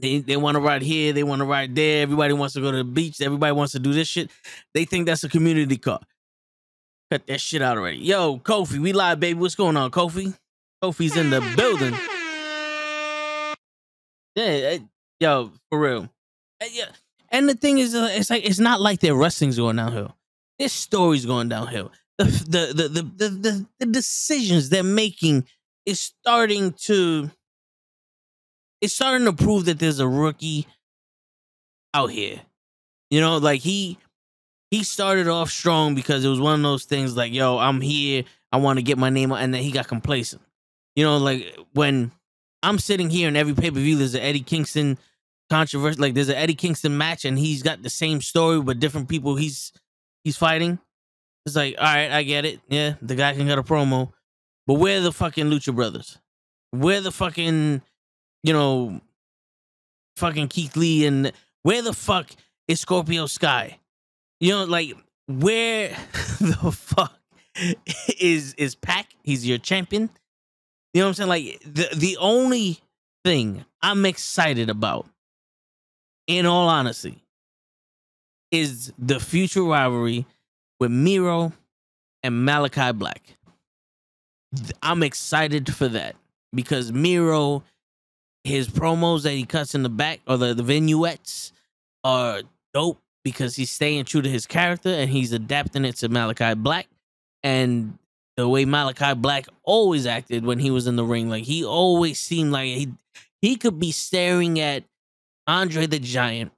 They 0.00 0.18
they 0.18 0.36
want 0.36 0.56
to 0.56 0.60
ride 0.60 0.82
here, 0.82 1.12
they 1.12 1.22
want 1.22 1.40
to 1.40 1.44
ride 1.44 1.74
there, 1.76 2.02
everybody 2.02 2.32
wants 2.32 2.54
to 2.54 2.60
go 2.60 2.70
to 2.72 2.78
the 2.78 2.84
beach, 2.84 3.20
everybody 3.20 3.52
wants 3.52 3.72
to 3.72 3.78
do 3.78 3.92
this 3.92 4.08
shit. 4.08 4.30
They 4.74 4.84
think 4.84 5.06
that's 5.06 5.22
a 5.22 5.28
community 5.28 5.76
car. 5.76 6.00
Cut 7.12 7.26
that 7.28 7.40
shit 7.40 7.62
out 7.62 7.76
already. 7.76 7.98
Yo, 7.98 8.38
Kofi, 8.38 8.78
we 8.78 8.92
live, 8.92 9.20
baby. 9.20 9.38
What's 9.38 9.54
going 9.54 9.76
on, 9.76 9.90
Kofi? 9.90 10.36
Kofi's 10.82 11.16
in 11.16 11.30
the 11.30 11.40
building. 11.56 11.94
Yeah, 14.34 14.44
eh, 14.44 14.78
yo, 15.20 15.52
for 15.68 15.78
real. 15.78 16.08
Eh, 16.60 16.68
yeah, 16.72 16.88
and 17.28 17.48
the 17.48 17.54
thing 17.54 17.78
is, 17.78 17.94
uh, 17.94 18.08
it's 18.10 18.30
like 18.30 18.44
it's 18.44 18.58
not 18.58 18.80
like 18.80 19.00
their 19.00 19.14
wrestling's 19.14 19.58
going 19.58 19.76
downhill. 19.76 20.16
Their 20.58 20.68
story's 20.68 21.26
going 21.26 21.48
downhill. 21.48 21.92
The 22.20 22.24
the 22.24 22.88
the 22.88 23.02
the 23.02 23.28
the, 23.28 23.66
the, 23.78 23.86
decisions 23.86 24.68
they're 24.68 24.82
making 24.82 25.46
is 25.86 26.00
starting 26.00 26.74
to 26.84 27.30
it's 28.82 28.92
starting 28.92 29.24
to 29.24 29.32
prove 29.32 29.64
that 29.64 29.78
there's 29.78 30.00
a 30.00 30.08
rookie 30.08 30.66
out 31.94 32.10
here. 32.10 32.40
You 33.10 33.22
know, 33.22 33.38
like 33.38 33.62
he 33.62 33.96
he 34.70 34.84
started 34.84 35.28
off 35.28 35.50
strong 35.50 35.94
because 35.94 36.22
it 36.22 36.28
was 36.28 36.40
one 36.40 36.56
of 36.56 36.62
those 36.62 36.84
things 36.84 37.16
like, 37.16 37.32
yo, 37.32 37.56
I'm 37.56 37.80
here, 37.80 38.24
I 38.52 38.58
want 38.58 38.78
to 38.78 38.82
get 38.82 38.98
my 38.98 39.08
name 39.08 39.32
and 39.32 39.54
then 39.54 39.62
he 39.62 39.72
got 39.72 39.88
complacent. 39.88 40.42
You 40.94 41.04
know, 41.04 41.16
like 41.16 41.56
when 41.72 42.12
I'm 42.62 42.78
sitting 42.78 43.08
here 43.08 43.28
in 43.28 43.36
every 43.36 43.54
pay-per-view, 43.54 43.96
there's 43.96 44.14
an 44.14 44.20
Eddie 44.20 44.40
Kingston 44.40 44.98
controversy, 45.48 46.00
Like 46.00 46.12
there's 46.12 46.28
an 46.28 46.36
Eddie 46.36 46.54
Kingston 46.54 46.98
match, 46.98 47.24
and 47.24 47.38
he's 47.38 47.62
got 47.62 47.82
the 47.82 47.90
same 47.90 48.20
story 48.20 48.60
but 48.60 48.78
different 48.78 49.08
people 49.08 49.36
he's 49.36 49.72
he's 50.22 50.36
fighting. 50.36 50.78
It's 51.46 51.56
like, 51.56 51.76
all 51.78 51.84
right, 51.84 52.10
I 52.10 52.22
get 52.22 52.44
it. 52.44 52.60
Yeah, 52.68 52.94
the 53.00 53.14
guy 53.14 53.34
can 53.34 53.46
get 53.46 53.58
a 53.58 53.62
promo, 53.62 54.12
but 54.66 54.74
where 54.74 55.00
the 55.00 55.12
fucking 55.12 55.46
Lucha 55.46 55.74
Brothers? 55.74 56.18
Where 56.70 57.00
the 57.00 57.10
fucking, 57.10 57.82
you 58.42 58.52
know, 58.52 59.00
fucking 60.16 60.48
Keith 60.48 60.76
Lee 60.76 61.06
and 61.06 61.32
where 61.62 61.82
the 61.82 61.92
fuck 61.92 62.30
is 62.68 62.80
Scorpio 62.80 63.26
Sky? 63.26 63.78
You 64.38 64.50
know, 64.50 64.64
like 64.64 64.92
where 65.26 65.88
the 66.40 66.72
fuck 66.72 67.18
is 68.18 68.54
is 68.54 68.74
Pac. 68.74 69.08
He's 69.22 69.46
your 69.46 69.58
champion. 69.58 70.10
You 70.92 71.00
know 71.00 71.06
what 71.06 71.08
I'm 71.08 71.14
saying? 71.14 71.28
Like 71.28 71.60
the 71.64 71.88
the 71.94 72.16
only 72.18 72.80
thing 73.24 73.64
I'm 73.82 74.06
excited 74.06 74.70
about, 74.70 75.06
in 76.26 76.46
all 76.46 76.68
honesty, 76.68 77.22
is 78.50 78.92
the 78.98 79.20
future 79.20 79.62
rivalry 79.62 80.26
with 80.80 80.90
Miro 80.90 81.52
and 82.22 82.44
Malachi 82.44 82.92
Black. 82.92 83.22
I'm 84.82 85.02
excited 85.02 85.72
for 85.72 85.86
that 85.88 86.16
because 86.52 86.92
Miro, 86.92 87.62
his 88.42 88.68
promos 88.68 89.22
that 89.22 89.32
he 89.32 89.44
cuts 89.44 89.74
in 89.74 89.82
the 89.82 89.88
back 89.88 90.20
or 90.26 90.36
the, 90.36 90.54
the 90.54 90.62
vignettes 90.62 91.52
are 92.02 92.42
dope 92.74 92.98
because 93.22 93.54
he's 93.54 93.70
staying 93.70 94.04
true 94.06 94.22
to 94.22 94.28
his 94.28 94.46
character 94.46 94.88
and 94.88 95.10
he's 95.10 95.32
adapting 95.32 95.84
it 95.84 95.96
to 95.96 96.08
Malachi 96.08 96.54
Black. 96.54 96.88
And 97.42 97.98
the 98.36 98.48
way 98.48 98.64
Malachi 98.64 99.14
Black 99.14 99.46
always 99.62 100.06
acted 100.06 100.44
when 100.44 100.58
he 100.58 100.70
was 100.70 100.86
in 100.86 100.96
the 100.96 101.04
ring, 101.04 101.28
like 101.28 101.44
he 101.44 101.64
always 101.64 102.18
seemed 102.18 102.52
like 102.52 102.66
he 102.66 102.88
he 103.40 103.56
could 103.56 103.78
be 103.78 103.92
staring 103.92 104.60
at 104.60 104.84
Andre 105.46 105.86
the 105.86 105.98
Giant 105.98 106.52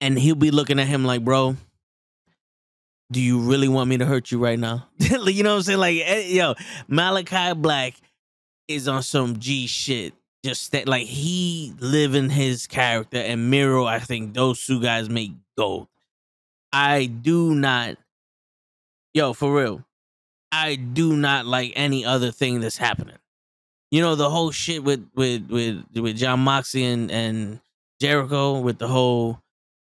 and 0.00 0.18
he'll 0.18 0.34
be 0.36 0.50
looking 0.50 0.78
at 0.78 0.86
him 0.86 1.04
like, 1.04 1.24
bro, 1.24 1.56
do 3.10 3.20
you 3.20 3.38
really 3.40 3.68
want 3.68 3.88
me 3.88 3.98
to 3.98 4.06
hurt 4.06 4.30
you 4.30 4.38
right 4.38 4.58
now? 4.58 4.88
you 4.98 5.42
know 5.42 5.50
what 5.50 5.56
I'm 5.56 5.62
saying? 5.62 5.78
Like, 5.78 6.02
eh, 6.04 6.26
yo, 6.28 6.54
Malachi 6.88 7.54
Black 7.54 7.94
is 8.68 8.88
on 8.88 9.02
some 9.02 9.38
G 9.38 9.66
shit. 9.66 10.14
Just 10.44 10.72
that, 10.72 10.86
like, 10.86 11.06
he 11.06 11.74
living 11.80 12.30
his 12.30 12.66
character, 12.68 13.18
and 13.18 13.50
Miro, 13.50 13.84
I 13.84 13.98
think 13.98 14.34
those 14.34 14.64
two 14.64 14.80
guys 14.80 15.08
make 15.08 15.32
gold. 15.58 15.88
I 16.72 17.06
do 17.06 17.54
not, 17.54 17.96
yo, 19.12 19.32
for 19.32 19.52
real, 19.52 19.84
I 20.52 20.76
do 20.76 21.16
not 21.16 21.46
like 21.46 21.72
any 21.74 22.04
other 22.04 22.30
thing 22.30 22.60
that's 22.60 22.76
happening. 22.76 23.16
You 23.90 24.02
know 24.02 24.14
the 24.14 24.30
whole 24.30 24.50
shit 24.50 24.84
with 24.84 25.08
with 25.14 25.48
with 25.48 25.84
with 25.94 26.16
Jon 26.16 26.40
Moxley 26.40 26.84
and 26.84 27.10
and 27.10 27.60
Jericho 28.00 28.60
with 28.60 28.78
the 28.78 28.88
whole, 28.88 29.40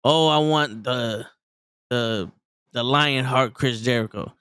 oh, 0.05 0.29
I 0.29 0.39
want 0.39 0.85
the 0.85 1.27
the 1.91 2.31
the 2.73 2.83
Lionheart 2.83 3.55
Chris 3.55 3.81
Jericho. 3.81 4.33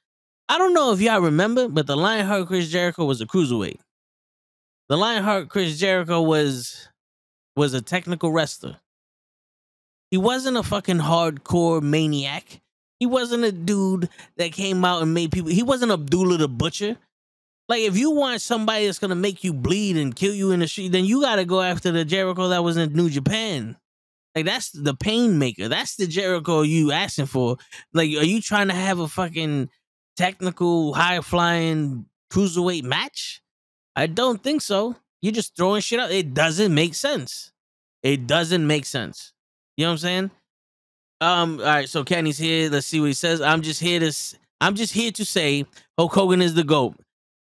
I 0.48 0.58
don't 0.58 0.74
know 0.74 0.92
if 0.92 1.02
y'all 1.02 1.22
remember, 1.22 1.68
but 1.68 1.88
the 1.88 1.96
Lionheart 1.96 2.48
Chris 2.48 2.70
Jericho 2.70 3.06
was 3.06 3.22
a 3.22 3.26
cruiserweight. 3.26 3.80
The 4.88 4.98
Lionheart 4.98 5.50
Chris 5.50 5.78
Jericho 5.78 6.22
was 6.22 6.90
was 7.56 7.74
a 7.74 7.82
technical 7.82 8.32
wrestler. 8.32 8.78
He 10.10 10.18
wasn't 10.18 10.58
a 10.58 10.64
fucking 10.64 10.98
hardcore 10.98 11.82
maniac. 11.82 12.62
He 13.00 13.06
wasn't 13.06 13.44
a 13.44 13.52
dude 13.52 14.10
that 14.38 14.52
came 14.52 14.84
out 14.84 15.04
and 15.04 15.14
made 15.14 15.32
people. 15.32 15.52
He 15.52 15.64
wasn't 15.64 15.92
Abdullah 15.92 16.38
the 16.38 16.48
Butcher. 16.48 16.98
Like 17.68 17.82
if 17.82 17.98
you 17.98 18.12
want 18.12 18.42
somebody 18.42 18.88
that's 18.88 18.98
gonna 18.98 19.16
make 19.16 19.44
you 19.44 19.54
bleed 19.54 19.98
and 19.98 20.16
kill 20.16 20.34
you 20.34 20.52
in 20.52 20.62
the 20.62 20.68
street, 20.68 20.92
then 20.92 21.06
you 21.06 21.22
gotta 21.22 21.46
go 21.46 21.62
after 21.62 21.92
the 21.92 22.04
Jericho 22.04 22.48
that 22.48 22.64
was 22.64 22.78
in 22.78 22.94
New 22.94 23.10
Japan. 23.10 23.78
Like 24.40 24.46
that's 24.46 24.72
the 24.72 24.94
pain 24.94 25.38
maker. 25.38 25.68
That's 25.68 25.98
the 25.98 26.08
Jericho 26.08 26.62
you 26.62 26.94
asking 26.94 27.26
for. 27.26 27.58
Like, 27.94 28.10
are 28.10 28.26
you 28.26 28.42
trying 28.42 28.70
to 28.70 28.74
have 28.74 29.00
a 29.00 29.08
fucking 29.08 29.70
technical, 30.16 30.94
high 30.94 31.20
flying 31.20 32.06
cruiserweight 32.32 32.84
match? 32.84 33.42
I 33.98 34.08
don't 34.08 34.42
think 34.42 34.62
so. 34.62 34.96
You're 35.22 35.34
just 35.34 35.58
throwing 35.58 35.82
shit 35.82 36.00
out. 36.00 36.12
It 36.12 36.34
doesn't 36.34 36.74
make 36.74 36.96
sense. 36.96 37.52
It 38.02 38.28
doesn't 38.28 38.66
make 38.66 38.86
sense. 38.86 39.34
You 39.76 39.84
know 39.84 39.90
what 39.90 39.94
I'm 39.94 39.98
saying? 39.98 40.32
Um, 41.20 41.60
all 41.60 41.66
right, 41.66 41.90
so 41.90 42.06
Kenny's 42.06 42.38
here. 42.38 42.70
Let's 42.70 42.88
see 42.88 43.02
what 43.02 43.08
he 43.08 43.14
says. 43.14 43.42
I'm 43.42 43.62
just 43.62 43.82
here 43.82 44.00
to 44.00 44.14
I'm 44.62 44.76
just 44.76 44.94
here 44.94 45.12
to 45.12 45.26
say 45.26 45.66
Hulk 45.98 46.14
Hogan 46.14 46.42
is 46.42 46.54
the 46.54 46.64
GOAT 46.64 46.96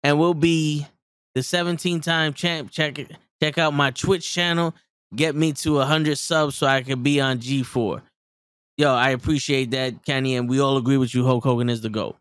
and 0.02 0.18
will 0.18 0.34
be 0.34 0.88
the 1.36 1.42
17 1.44 2.00
time 2.00 2.34
champ. 2.34 2.72
Check 2.72 2.98
check 3.40 3.58
out 3.58 3.74
my 3.74 3.92
Twitch 3.92 4.32
channel 4.32 4.74
get 5.14 5.34
me 5.34 5.52
to 5.52 5.74
100 5.74 6.16
subs 6.18 6.56
so 6.56 6.66
I 6.66 6.82
can 6.82 7.02
be 7.02 7.20
on 7.20 7.38
G4. 7.38 8.02
Yo, 8.78 8.94
I 8.94 9.10
appreciate 9.10 9.72
that, 9.72 10.04
Kenny, 10.04 10.36
and 10.36 10.48
we 10.48 10.60
all 10.60 10.76
agree 10.76 10.96
with 10.96 11.14
you. 11.14 11.24
Hulk 11.24 11.44
Hogan 11.44 11.68
is 11.68 11.82
the 11.82 11.90
GOAT. 11.90 12.16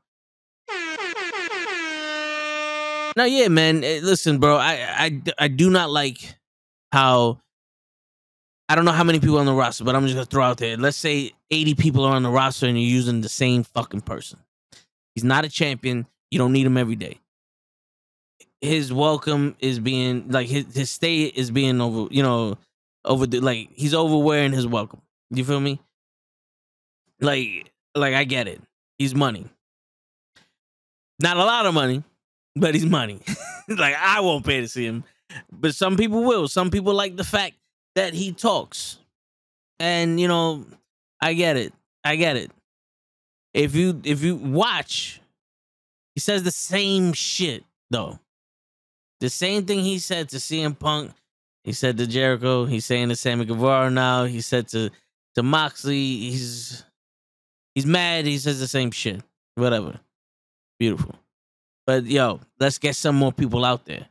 Now, 3.15 3.25
yeah, 3.25 3.47
man. 3.47 3.83
Eh, 3.83 3.99
listen, 4.03 4.39
bro. 4.39 4.57
I, 4.57 4.73
I, 4.89 5.21
I 5.37 5.47
do 5.47 5.69
not 5.69 5.89
like 5.89 6.35
how 6.91 7.39
I 8.67 8.75
don't 8.75 8.85
know 8.85 8.91
how 8.91 9.03
many 9.03 9.19
people 9.19 9.39
on 9.39 9.45
the 9.45 9.53
roster, 9.53 9.83
but 9.83 9.95
I'm 9.95 10.03
just 10.03 10.15
gonna 10.15 10.25
throw 10.25 10.43
out 10.43 10.57
there. 10.57 10.77
Let's 10.77 10.97
say 10.97 11.31
80 11.49 11.75
people 11.75 12.05
are 12.05 12.15
on 12.15 12.23
the 12.23 12.29
roster 12.29 12.67
and 12.67 12.79
you're 12.79 12.89
using 12.89 13.21
the 13.21 13.29
same 13.29 13.63
fucking 13.63 14.01
person. 14.01 14.39
He's 15.15 15.23
not 15.23 15.43
a 15.43 15.49
champion. 15.49 16.05
You 16.29 16.39
don't 16.39 16.53
need 16.53 16.65
him 16.65 16.77
every 16.77 16.95
day 16.95 17.19
his 18.61 18.91
welcome 18.91 19.55
is 19.59 19.79
being 19.79 20.29
like 20.29 20.47
his 20.47 20.65
his 20.75 20.89
stay 20.89 21.23
is 21.23 21.51
being 21.51 21.79
over, 21.79 22.13
you 22.13 22.21
know, 22.21 22.57
over 23.09 23.25
the 23.25 23.41
like 23.41 23.69
he's 23.73 23.93
overwearing 23.93 24.53
his 24.53 24.67
welcome. 24.67 25.01
You 25.31 25.43
feel 25.43 25.59
me? 25.59 25.81
Like 27.19 27.71
like 27.95 28.13
I 28.13 28.23
get 28.23 28.47
it. 28.47 28.61
He's 28.97 29.15
money. 29.15 29.47
Not 31.19 31.35
a 31.35 31.43
lot 31.43 31.65
of 31.65 31.73
money, 31.73 32.03
but 32.55 32.75
he's 32.75 32.85
money. 32.85 33.19
like 33.67 33.95
I 33.95 34.21
won't 34.21 34.45
pay 34.45 34.61
to 34.61 34.67
see 34.67 34.85
him. 34.85 35.03
But 35.51 35.75
some 35.75 35.97
people 35.97 36.23
will. 36.23 36.47
Some 36.47 36.71
people 36.71 36.93
like 36.93 37.17
the 37.17 37.23
fact 37.23 37.55
that 37.95 38.13
he 38.13 38.31
talks. 38.31 38.99
And 39.79 40.19
you 40.19 40.27
know, 40.27 40.65
I 41.19 41.33
get 41.33 41.57
it. 41.57 41.73
I 42.03 42.15
get 42.15 42.37
it. 42.37 42.51
If 43.53 43.75
you 43.75 43.99
if 44.03 44.23
you 44.23 44.35
watch, 44.35 45.19
he 46.13 46.21
says 46.21 46.43
the 46.43 46.51
same 46.51 47.13
shit 47.13 47.63
though. 47.89 48.19
The 49.19 49.29
same 49.29 49.65
thing 49.65 49.79
he 49.79 49.99
said 49.99 50.29
to 50.29 50.37
CM 50.37 50.77
Punk 50.77 51.11
he 51.69 51.73
said 51.73 51.99
to 51.99 52.07
Jericho. 52.07 52.65
He's 52.65 52.83
saying 52.83 53.09
to 53.09 53.15
Sammy 53.15 53.45
Guevara 53.45 53.91
now. 53.91 54.23
He 54.23 54.41
said 54.41 54.67
to 54.69 54.89
to 55.35 55.43
Moxley. 55.43 56.01
He's 56.01 56.83
he's 57.75 57.85
mad. 57.85 58.25
He 58.25 58.39
says 58.39 58.59
the 58.59 58.67
same 58.67 58.89
shit. 58.89 59.21
Whatever. 59.53 59.99
Beautiful. 60.79 61.13
But 61.85 62.05
yo, 62.05 62.39
let's 62.59 62.79
get 62.79 62.95
some 62.95 63.15
more 63.15 63.31
people 63.31 63.63
out 63.63 63.85
there. 63.85 64.07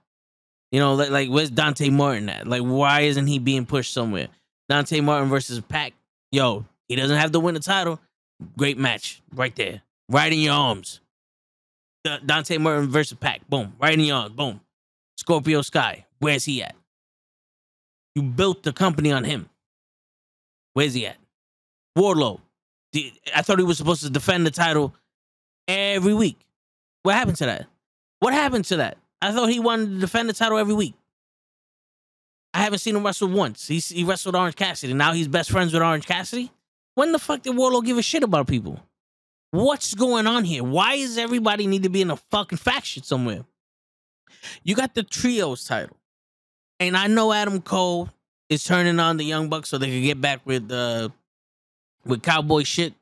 You 0.70 0.78
know, 0.78 0.94
like, 0.94 1.10
like 1.10 1.28
where's 1.30 1.50
Dante 1.50 1.90
Martin 1.90 2.28
at? 2.28 2.46
Like, 2.46 2.62
why 2.62 3.00
isn't 3.00 3.26
he 3.26 3.40
being 3.40 3.66
pushed 3.66 3.92
somewhere? 3.92 4.28
Dante 4.68 5.00
Martin 5.00 5.28
versus 5.28 5.58
Pac. 5.58 5.94
Yo, 6.30 6.64
he 6.86 6.94
doesn't 6.94 7.18
have 7.18 7.32
to 7.32 7.40
win 7.40 7.54
the 7.54 7.60
title. 7.60 7.98
Great 8.56 8.78
match 8.78 9.20
right 9.34 9.56
there, 9.56 9.82
right 10.08 10.32
in 10.32 10.38
your 10.38 10.54
arms. 10.54 11.00
Dante 12.24 12.58
Martin 12.58 12.88
versus 12.88 13.18
Pac. 13.18 13.48
Boom, 13.48 13.74
right 13.80 13.94
in 13.94 14.04
your 14.04 14.16
arms. 14.18 14.36
Boom. 14.36 14.60
Scorpio 15.16 15.62
Sky. 15.62 16.06
Where's 16.20 16.44
he 16.44 16.62
at? 16.62 16.76
You 18.18 18.24
built 18.24 18.64
the 18.64 18.72
company 18.72 19.12
on 19.12 19.22
him. 19.22 19.48
Where's 20.72 20.92
he 20.92 21.06
at? 21.06 21.18
Wardlow. 21.96 22.40
I 23.32 23.42
thought 23.42 23.60
he 23.60 23.64
was 23.64 23.78
supposed 23.78 24.02
to 24.02 24.10
defend 24.10 24.44
the 24.44 24.50
title 24.50 24.92
every 25.68 26.14
week. 26.14 26.36
What 27.04 27.14
happened 27.14 27.36
to 27.36 27.46
that? 27.46 27.66
What 28.18 28.34
happened 28.34 28.64
to 28.66 28.78
that? 28.78 28.98
I 29.22 29.30
thought 29.30 29.50
he 29.50 29.60
wanted 29.60 29.90
to 29.90 29.98
defend 30.00 30.28
the 30.28 30.32
title 30.32 30.58
every 30.58 30.74
week. 30.74 30.94
I 32.52 32.58
haven't 32.58 32.80
seen 32.80 32.96
him 32.96 33.06
wrestle 33.06 33.28
once. 33.28 33.68
He's, 33.68 33.88
he 33.88 34.02
wrestled 34.02 34.34
Orange 34.34 34.56
Cassidy. 34.56 34.94
Now 34.94 35.12
he's 35.12 35.28
best 35.28 35.52
friends 35.52 35.72
with 35.72 35.80
Orange 35.80 36.06
Cassidy. 36.06 36.50
When 36.96 37.12
the 37.12 37.20
fuck 37.20 37.42
did 37.42 37.54
Wardlow 37.54 37.84
give 37.84 37.98
a 37.98 38.02
shit 38.02 38.24
about 38.24 38.48
people? 38.48 38.80
What's 39.52 39.94
going 39.94 40.26
on 40.26 40.42
here? 40.42 40.64
Why 40.64 40.96
does 40.96 41.18
everybody 41.18 41.68
need 41.68 41.84
to 41.84 41.88
be 41.88 42.02
in 42.02 42.10
a 42.10 42.16
fucking 42.16 42.58
faction 42.58 43.04
somewhere? 43.04 43.44
You 44.64 44.74
got 44.74 44.96
the 44.96 45.04
trios 45.04 45.64
title. 45.64 45.96
And 46.80 46.96
I 46.96 47.06
know 47.06 47.32
Adam 47.32 47.60
Cole 47.60 48.08
is 48.48 48.64
turning 48.64 49.00
on 49.00 49.16
the 49.16 49.24
Young 49.24 49.48
Bucks 49.48 49.68
so 49.68 49.78
they 49.78 49.88
can 49.88 50.02
get 50.02 50.20
back 50.20 50.40
with 50.44 50.70
uh 50.70 51.08
with 52.04 52.22
cowboy 52.22 52.62
shit. 52.62 52.94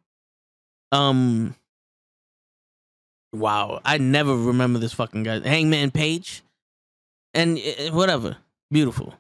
Um 0.93 1.55
Wow, 3.33 3.81
I 3.85 3.99
never 3.99 4.35
remember 4.35 4.79
this 4.79 4.95
fucking 4.95 5.25
guy. 5.25 5.41
Hangman 5.41 5.91
Page. 5.91 6.43
And 7.35 7.59
uh, 7.59 7.91
whatever. 7.93 8.37
Beautiful. 8.71 9.15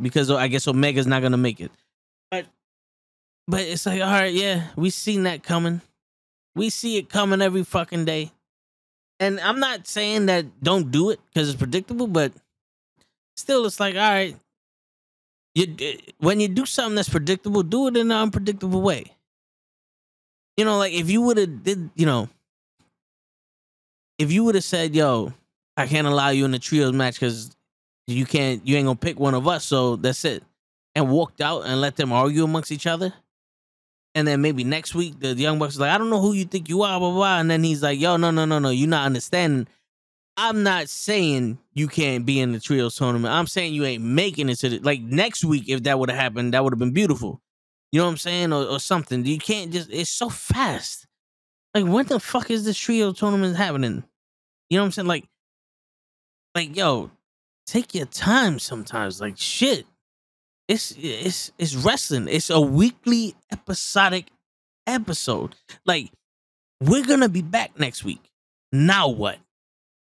Because 0.00 0.30
I 0.30 0.48
guess 0.48 0.66
Omega's 0.66 1.06
not 1.06 1.22
gonna 1.22 1.36
make 1.36 1.60
it. 1.60 1.70
But 2.30 2.46
but 3.46 3.60
it's 3.60 3.86
like, 3.86 4.02
all 4.02 4.10
right, 4.10 4.32
yeah, 4.32 4.68
we 4.74 4.90
seen 4.90 5.22
that 5.24 5.42
coming. 5.42 5.80
We 6.56 6.70
see 6.70 6.96
it 6.96 7.08
coming 7.08 7.40
every 7.40 7.62
fucking 7.62 8.04
day. 8.04 8.32
And 9.20 9.40
I'm 9.40 9.60
not 9.60 9.86
saying 9.86 10.26
that 10.26 10.60
don't 10.62 10.90
do 10.90 11.10
it 11.10 11.20
because 11.28 11.48
it's 11.48 11.58
predictable, 11.58 12.06
but 12.06 12.32
still, 13.36 13.66
it's 13.66 13.80
like, 13.80 13.94
all 13.96 14.00
right, 14.00 14.36
you 15.54 15.74
eh, 15.80 15.96
when 16.18 16.40
you 16.40 16.48
do 16.48 16.66
something 16.66 16.96
that's 16.96 17.08
predictable, 17.08 17.62
do 17.62 17.88
it 17.88 17.96
in 17.96 18.10
an 18.10 18.18
unpredictable 18.18 18.82
way. 18.82 19.12
You 20.56 20.64
know, 20.64 20.78
like 20.78 20.92
if 20.92 21.10
you 21.10 21.22
would 21.22 21.38
have 21.38 21.62
did, 21.62 21.90
you 21.94 22.06
know, 22.06 22.28
if 24.18 24.32
you 24.32 24.44
would 24.44 24.54
have 24.54 24.64
said, 24.64 24.94
"Yo, 24.94 25.32
I 25.76 25.86
can't 25.86 26.06
allow 26.06 26.30
you 26.30 26.44
in 26.44 26.50
the 26.52 26.58
trios 26.58 26.92
match 26.92 27.16
because 27.16 27.56
you 28.06 28.26
can't, 28.26 28.66
you 28.66 28.76
ain't 28.76 28.86
gonna 28.86 28.96
pick 28.96 29.18
one 29.18 29.34
of 29.34 29.48
us," 29.48 29.64
so 29.64 29.96
that's 29.96 30.24
it, 30.24 30.42
and 30.94 31.10
walked 31.10 31.40
out 31.40 31.62
and 31.66 31.80
let 31.80 31.96
them 31.96 32.12
argue 32.12 32.44
amongst 32.44 32.72
each 32.72 32.86
other, 32.86 33.12
And 34.14 34.26
then 34.26 34.40
maybe 34.40 34.64
next 34.64 34.94
week 34.94 35.20
the, 35.20 35.34
the 35.34 35.42
Young 35.42 35.58
Bucks 35.58 35.74
is 35.74 35.80
like, 35.80 35.90
I 35.90 35.98
don't 35.98 36.08
know 36.08 36.20
who 36.22 36.32
you 36.32 36.46
think 36.46 36.68
you 36.70 36.82
are, 36.82 36.98
blah, 36.98 37.10
blah, 37.10 37.18
blah. 37.18 37.38
And 37.38 37.50
then 37.50 37.62
he's 37.62 37.82
like, 37.82 38.00
yo, 38.00 38.16
no, 38.16 38.30
no, 38.30 38.46
no, 38.46 38.58
no, 38.58 38.70
you're 38.70 38.88
not 38.88 39.04
understanding. 39.06 39.68
I'm 40.36 40.62
not 40.62 40.88
saying 40.88 41.58
you 41.72 41.88
can't 41.88 42.26
be 42.26 42.40
in 42.40 42.52
the 42.52 42.60
trios 42.60 42.96
tournament. 42.96 43.32
I'm 43.32 43.46
saying 43.46 43.72
you 43.72 43.84
ain't 43.84 44.02
making 44.02 44.48
it 44.50 44.56
to 44.56 44.68
the 44.68 44.78
like 44.80 45.00
next 45.00 45.44
week. 45.44 45.64
If 45.68 45.84
that 45.84 45.98
would 45.98 46.10
have 46.10 46.18
happened, 46.18 46.52
that 46.52 46.62
would 46.62 46.72
have 46.72 46.78
been 46.78 46.92
beautiful. 46.92 47.40
You 47.90 48.00
know 48.00 48.06
what 48.06 48.10
I'm 48.12 48.16
saying, 48.18 48.52
or, 48.52 48.64
or 48.64 48.80
something. 48.80 49.24
You 49.24 49.38
can't 49.38 49.72
just. 49.72 49.90
It's 49.90 50.10
so 50.10 50.28
fast. 50.28 51.06
Like 51.74 51.86
when 51.86 52.06
the 52.06 52.20
fuck 52.20 52.50
is 52.50 52.64
this 52.64 52.76
trio 52.76 53.12
tournament 53.12 53.56
happening? 53.56 54.04
You 54.68 54.76
know 54.76 54.82
what 54.82 54.86
I'm 54.86 54.92
saying? 54.92 55.08
Like, 55.08 55.26
like 56.54 56.76
yo, 56.76 57.10
take 57.66 57.94
your 57.94 58.06
time 58.06 58.58
sometimes. 58.58 59.20
Like 59.20 59.38
shit. 59.38 59.86
It's 60.68 60.94
it's 60.98 61.52
it's 61.58 61.74
wrestling. 61.74 62.28
It's 62.28 62.50
a 62.50 62.60
weekly 62.60 63.36
episodic 63.50 64.26
episode. 64.86 65.54
Like 65.86 66.10
we're 66.82 67.06
gonna 67.06 67.28
be 67.28 67.42
back 67.42 67.78
next 67.78 68.04
week. 68.04 68.30
Now 68.72 69.08
what? 69.08 69.38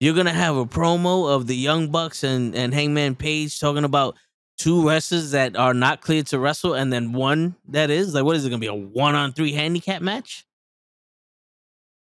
You're 0.02 0.16
gonna 0.16 0.34
have 0.34 0.58
a 0.58 0.66
promo 0.66 1.32
of 1.32 1.46
the 1.46 1.56
Young 1.56 1.90
Bucks 1.90 2.24
and 2.24 2.56
and 2.56 2.74
Hangman 2.74 3.16
Page 3.16 3.60
talking 3.60 3.84
about 3.84 4.18
two 4.58 4.88
wrestlers 4.88 5.30
that 5.30 5.56
are 5.56 5.76
not 5.76 6.02
cleared 6.02 6.26
to 6.28 6.40
wrestle, 6.40 6.74
and 6.74 6.92
then 6.92 7.14
one 7.14 7.56
that 7.68 7.92
is. 7.92 8.16
Like, 8.16 8.24
what 8.24 8.36
is 8.36 8.44
it 8.44 8.50
gonna 8.50 8.60
be? 8.60 8.66
A 8.66 8.74
one 8.74 9.14
on 9.14 9.32
three 9.32 9.54
handicap 9.54 10.02
match? 10.02 10.44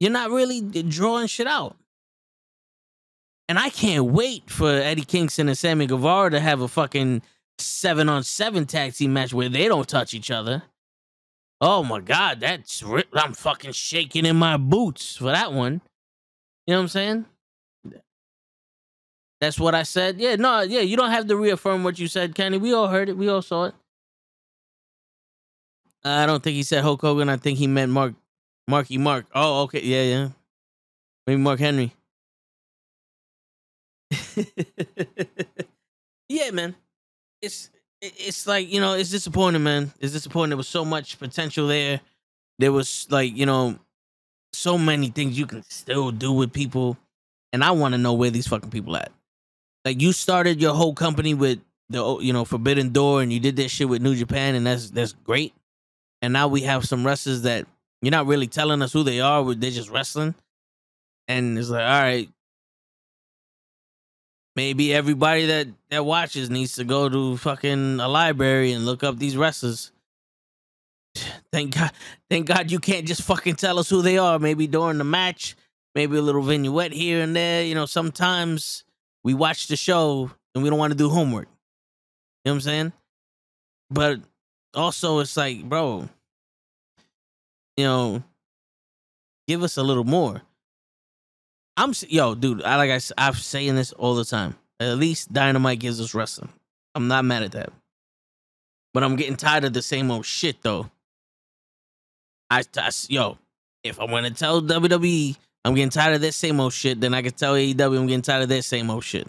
You're 0.00 0.11
not 0.11 0.30
really 0.30 0.62
drawing 0.62 1.26
shit 1.26 1.46
out. 1.46 1.76
And 3.46 3.58
I 3.58 3.68
can't 3.68 4.06
wait 4.06 4.49
for 4.49 4.70
Eddie 4.70 5.04
Kingston 5.04 5.49
and 5.49 5.58
Sammy 5.58 5.87
Guevara 5.87 6.30
to 6.30 6.40
have 6.40 6.62
a 6.62 6.68
fucking 6.68 7.20
seven 7.58 8.08
on 8.08 8.22
seven 8.22 8.64
tag 8.64 8.94
team 8.94 9.12
match 9.12 9.34
where 9.34 9.50
they 9.50 9.68
don't 9.68 9.87
touch 9.87 10.14
each 10.14 10.30
other. 10.30 10.62
Oh 11.61 11.84
my 11.84 12.00
god, 12.00 12.40
that's 12.40 12.82
I'm 13.12 13.34
fucking 13.34 13.72
shaking 13.72 14.25
in 14.25 14.37
my 14.37 14.56
boots 14.56 15.14
for 15.14 15.25
that 15.25 15.52
one. 15.52 15.82
You 16.66 16.72
know 16.72 16.78
what 16.78 16.82
I'm 16.84 16.88
saying? 16.88 17.26
That's 19.42 19.58
what 19.58 19.75
I 19.75 19.82
said. 19.82 20.18
Yeah, 20.20 20.37
no, 20.37 20.61
yeah, 20.61 20.80
you 20.80 20.96
don't 20.96 21.11
have 21.11 21.26
to 21.26 21.37
reaffirm 21.37 21.82
what 21.82 21.99
you 21.99 22.06
said, 22.06 22.34
Kenny. 22.34 22.58
We 22.58 22.72
all 22.72 22.87
heard 22.87 23.08
it. 23.08 23.16
We 23.16 23.28
all 23.28 23.42
saw 23.42 23.64
it. 23.64 23.75
I 26.04 26.26
don't 26.26 26.42
think 26.42 26.54
he 26.54 26.62
said 26.62 26.82
Hulk 26.82 27.00
Hogan. 27.00 27.28
I 27.28 27.37
think 27.37 27.58
he 27.58 27.66
meant 27.66 27.90
Mark, 27.90 28.14
Marky 28.68 28.99
Mark. 28.99 29.26
Oh, 29.34 29.62
okay, 29.64 29.82
yeah, 29.82 30.02
yeah. 30.02 30.28
Maybe 31.26 31.40
Mark 31.40 31.58
Henry. 31.58 31.92
yeah, 36.28 36.50
man 36.52 36.76
it's 37.42 37.70
it's 38.00 38.46
like 38.46 38.72
you 38.72 38.80
know 38.80 38.94
it's 38.94 39.11
disappointing, 39.11 39.62
man. 39.62 39.92
It's 40.00 40.12
disappointing. 40.12 40.50
There 40.50 40.56
was 40.56 40.68
so 40.68 40.84
much 40.84 41.18
potential 41.18 41.66
there. 41.66 42.00
There 42.58 42.72
was 42.72 43.06
like 43.11 43.37
you 43.37 43.44
know 43.44 43.78
so 44.52 44.78
many 44.78 45.08
things 45.08 45.38
you 45.38 45.46
can 45.46 45.62
still 45.64 46.11
do 46.11 46.32
with 46.32 46.52
people, 46.52 46.96
and 47.52 47.62
I 47.62 47.72
want 47.72 47.92
to 47.92 47.99
know 47.99 48.14
where 48.14 48.30
these 48.30 48.46
fucking 48.46 48.70
people 48.70 48.96
at. 48.96 49.12
Like 49.85 50.01
you 50.01 50.12
started 50.12 50.61
your 50.61 50.75
whole 50.75 50.95
company 50.95 51.35
with 51.35 51.61
the 51.89 52.19
you 52.19 52.33
know 52.33 52.45
Forbidden 52.45 52.91
Door, 52.91 53.23
and 53.23 53.33
you 53.33 53.41
did 53.41 53.57
that 53.57 53.69
shit 53.69 53.89
with 53.89 54.03
New 54.03 54.15
Japan, 54.15 54.55
and 54.55 54.67
that's 54.67 54.91
that's 54.91 55.12
great. 55.12 55.55
And 56.21 56.33
now 56.33 56.49
we 56.49 56.62
have 56.62 56.85
some 56.85 57.05
wrestlers 57.05 57.43
that 57.43 57.67
you're 58.01 58.12
not 58.12 58.27
really 58.27 58.47
telling 58.47 58.83
us 58.83 58.93
who 58.93 59.03
they 59.03 59.21
are. 59.21 59.55
They're 59.55 59.71
just 59.71 59.91
wrestling, 59.91 60.35
and 61.29 61.59
it's 61.59 61.69
like, 61.69 61.83
all 61.83 62.03
right, 62.03 62.29
maybe 64.57 64.95
everybody 64.95 65.47
that 65.47 65.69
that 65.91 66.05
watches 66.05 66.51
needs 66.51 66.77
to 66.77 66.85
go 66.85 67.09
to 67.09 67.37
fucking 67.37 68.01
a 68.01 68.09
library 68.09 68.73
and 68.73 68.87
look 68.87 69.03
up 69.03 69.19
these 69.19 69.37
wrestlers. 69.37 69.91
Thank 71.53 71.77
God, 71.77 71.91
thank 72.31 72.47
God 72.47 72.71
you 72.71 72.79
can't 72.79 73.07
just 73.07 73.21
fucking 73.23 73.57
tell 73.57 73.79
us 73.79 73.91
who 73.91 74.01
they 74.01 74.17
are. 74.17 74.39
Maybe 74.39 74.67
during 74.67 74.97
the 74.97 75.05
match, 75.05 75.55
maybe 75.95 76.17
a 76.17 76.23
little 76.23 76.41
vignette 76.41 76.93
here 76.93 77.21
and 77.21 77.37
there. 77.37 77.62
You 77.62 77.75
know, 77.75 77.85
sometimes 77.85 78.85
we 79.25 79.35
watch 79.35 79.69
the 79.69 79.76
show 79.76 80.31
and 80.55 80.62
we 80.62 80.71
don't 80.71 80.79
want 80.79 80.93
to 80.93 80.99
do 80.99 81.09
homework. 81.09 81.49
You 82.45 82.50
know 82.50 82.52
what 82.52 82.57
I'm 82.57 82.61
saying? 82.61 82.93
But 83.90 84.20
also, 84.75 85.18
it's 85.20 85.37
like, 85.37 85.64
bro, 85.64 86.09
you 87.77 87.85
know, 87.85 88.23
give 89.46 89.62
us 89.62 89.77
a 89.77 89.83
little 89.83 90.05
more. 90.05 90.42
I'm 91.77 91.92
yo, 92.09 92.35
dude. 92.35 92.62
I 92.62 92.77
like 92.77 92.90
I, 92.90 93.01
I'm 93.18 93.35
saying 93.35 93.77
this 93.77 93.92
all 93.92 94.14
the 94.14 94.25
time. 94.25 94.57
At 94.81 94.99
least 94.99 95.33
Dynamite 95.33 95.79
gives 95.79 96.01
us 96.01 96.14
wrestling. 96.14 96.51
I'm 96.94 97.09
not 97.09 97.25
mad 97.25 97.42
at 97.42 97.53
that. 97.53 97.73
But 98.92 99.05
I'm 99.05 99.16
getting 99.16 99.37
tired 99.37 99.64
of 99.64 99.73
the 99.73 99.83
same 99.83 100.11
old 100.11 100.27
shit 100.27 100.62
though. 100.62 100.90
I, 102.51 102.64
I 102.77 102.90
yo, 103.09 103.38
if 103.83 103.99
I 104.01 104.05
want 104.05 104.27
to 104.27 104.35
tell 104.35 104.61
WWE 104.61 105.37
I'm 105.64 105.75
getting 105.75 105.90
tired 105.90 106.14
of 106.14 106.20
this 106.20 106.37
same 106.37 106.59
old 106.59 106.72
shit, 106.72 107.01
then 107.01 107.14
I 107.14 107.22
can 107.22 107.33
tell 107.33 107.55
AEW 107.55 107.98
I'm 107.98 108.07
getting 108.07 108.22
tired 108.22 108.42
of 108.42 108.48
this 108.48 108.66
same 108.66 108.90
old 108.90 109.05
shit. 109.05 109.29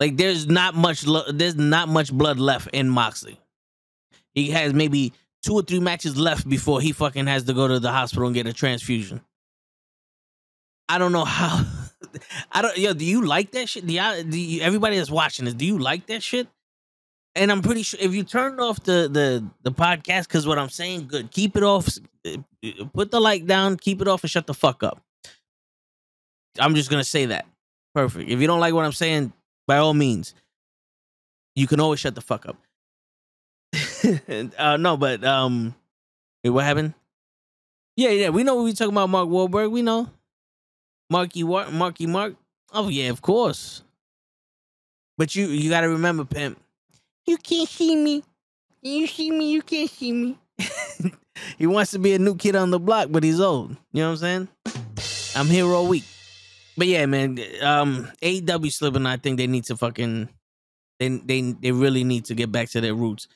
Like 0.00 0.16
there's 0.16 0.46
not 0.46 0.74
much 0.74 1.06
lo- 1.06 1.30
there's 1.30 1.54
not 1.54 1.88
much 1.88 2.12
blood 2.12 2.38
left 2.38 2.68
in 2.72 2.88
Moxley. 2.88 3.38
He 4.34 4.50
has 4.50 4.74
maybe 4.74 5.12
two 5.42 5.54
or 5.54 5.62
three 5.62 5.78
matches 5.78 6.16
left 6.16 6.48
before 6.48 6.80
he 6.80 6.92
fucking 6.92 7.26
has 7.26 7.44
to 7.44 7.52
go 7.52 7.68
to 7.68 7.78
the 7.78 7.92
hospital 7.92 8.26
and 8.26 8.34
get 8.34 8.46
a 8.46 8.52
transfusion. 8.52 9.20
I 10.88 10.98
don't 10.98 11.12
know 11.12 11.24
how. 11.24 11.64
I 12.52 12.62
don't. 12.62 12.76
Yo, 12.76 12.92
do 12.92 13.04
you 13.04 13.24
like 13.24 13.52
that 13.52 13.68
shit? 13.68 13.86
Do, 13.86 13.92
y'all, 13.92 14.22
do 14.22 14.38
you, 14.38 14.62
everybody 14.62 14.96
that's 14.96 15.10
watching 15.10 15.44
this, 15.44 15.54
do 15.54 15.64
you 15.64 15.78
like 15.78 16.06
that 16.06 16.22
shit? 16.22 16.48
And 17.36 17.50
I'm 17.50 17.62
pretty 17.62 17.82
sure 17.82 17.98
if 18.00 18.14
you 18.14 18.24
turned 18.24 18.60
off 18.60 18.82
the 18.82 19.08
the 19.10 19.44
the 19.62 19.72
podcast, 19.72 20.24
because 20.24 20.46
what 20.46 20.58
I'm 20.58 20.68
saying, 20.68 21.06
good. 21.06 21.30
Keep 21.30 21.56
it 21.56 21.62
off. 21.62 21.88
Uh, 22.26 22.38
put 22.92 23.10
the 23.10 23.20
light 23.20 23.46
down. 23.46 23.76
Keep 23.76 24.02
it 24.02 24.08
off 24.08 24.22
and 24.22 24.30
shut 24.30 24.46
the 24.46 24.54
fuck 24.54 24.82
up. 24.82 25.03
I'm 26.58 26.74
just 26.74 26.90
gonna 26.90 27.04
say 27.04 27.26
that. 27.26 27.46
Perfect. 27.94 28.28
If 28.28 28.40
you 28.40 28.46
don't 28.46 28.60
like 28.60 28.74
what 28.74 28.84
I'm 28.84 28.92
saying, 28.92 29.32
by 29.66 29.78
all 29.78 29.94
means, 29.94 30.34
you 31.54 31.66
can 31.66 31.80
always 31.80 32.00
shut 32.00 32.14
the 32.14 32.20
fuck 32.20 32.46
up. 32.46 32.56
uh, 34.58 34.76
no, 34.76 34.96
but 34.96 35.24
um, 35.24 35.74
wait, 36.42 36.50
what 36.50 36.64
happened? 36.64 36.94
Yeah, 37.96 38.10
yeah, 38.10 38.28
we 38.30 38.42
know 38.42 38.62
we 38.62 38.72
talking 38.72 38.92
about 38.92 39.08
Mark 39.08 39.28
Wahlberg. 39.28 39.70
We 39.70 39.82
know. 39.82 40.10
Marky 41.10 41.44
Marky 41.44 42.06
Mark. 42.06 42.34
Oh 42.72 42.88
yeah, 42.88 43.10
of 43.10 43.22
course. 43.22 43.82
But 45.16 45.34
you 45.36 45.46
you 45.46 45.70
gotta 45.70 45.88
remember, 45.88 46.24
pimp. 46.24 46.60
You 47.26 47.36
can't 47.36 47.68
see 47.68 47.94
me. 47.94 48.22
You 48.82 49.06
see 49.06 49.30
me, 49.30 49.50
you 49.50 49.62
can't 49.62 49.90
see 49.90 50.12
me. 50.12 50.38
he 51.58 51.66
wants 51.66 51.92
to 51.92 51.98
be 51.98 52.14
a 52.14 52.18
new 52.18 52.36
kid 52.36 52.56
on 52.56 52.70
the 52.70 52.78
block, 52.78 53.08
but 53.10 53.22
he's 53.22 53.40
old. 53.40 53.76
You 53.92 54.02
know 54.02 54.10
what 54.10 54.22
I'm 54.22 54.48
saying? 54.66 55.36
I'm 55.36 55.46
here 55.46 55.66
all 55.66 55.86
week. 55.86 56.04
But 56.76 56.86
yeah, 56.86 57.06
man. 57.06 57.38
Um, 57.62 58.10
AEW 58.22 58.72
slipping. 58.72 59.06
I 59.06 59.16
think 59.16 59.38
they 59.38 59.46
need 59.46 59.64
to 59.64 59.76
fucking. 59.76 60.28
They 60.98 61.08
they 61.08 61.40
they 61.52 61.72
really 61.72 62.04
need 62.04 62.26
to 62.26 62.34
get 62.34 62.52
back 62.52 62.70
to 62.70 62.80
their 62.80 62.94
roots, 62.94 63.28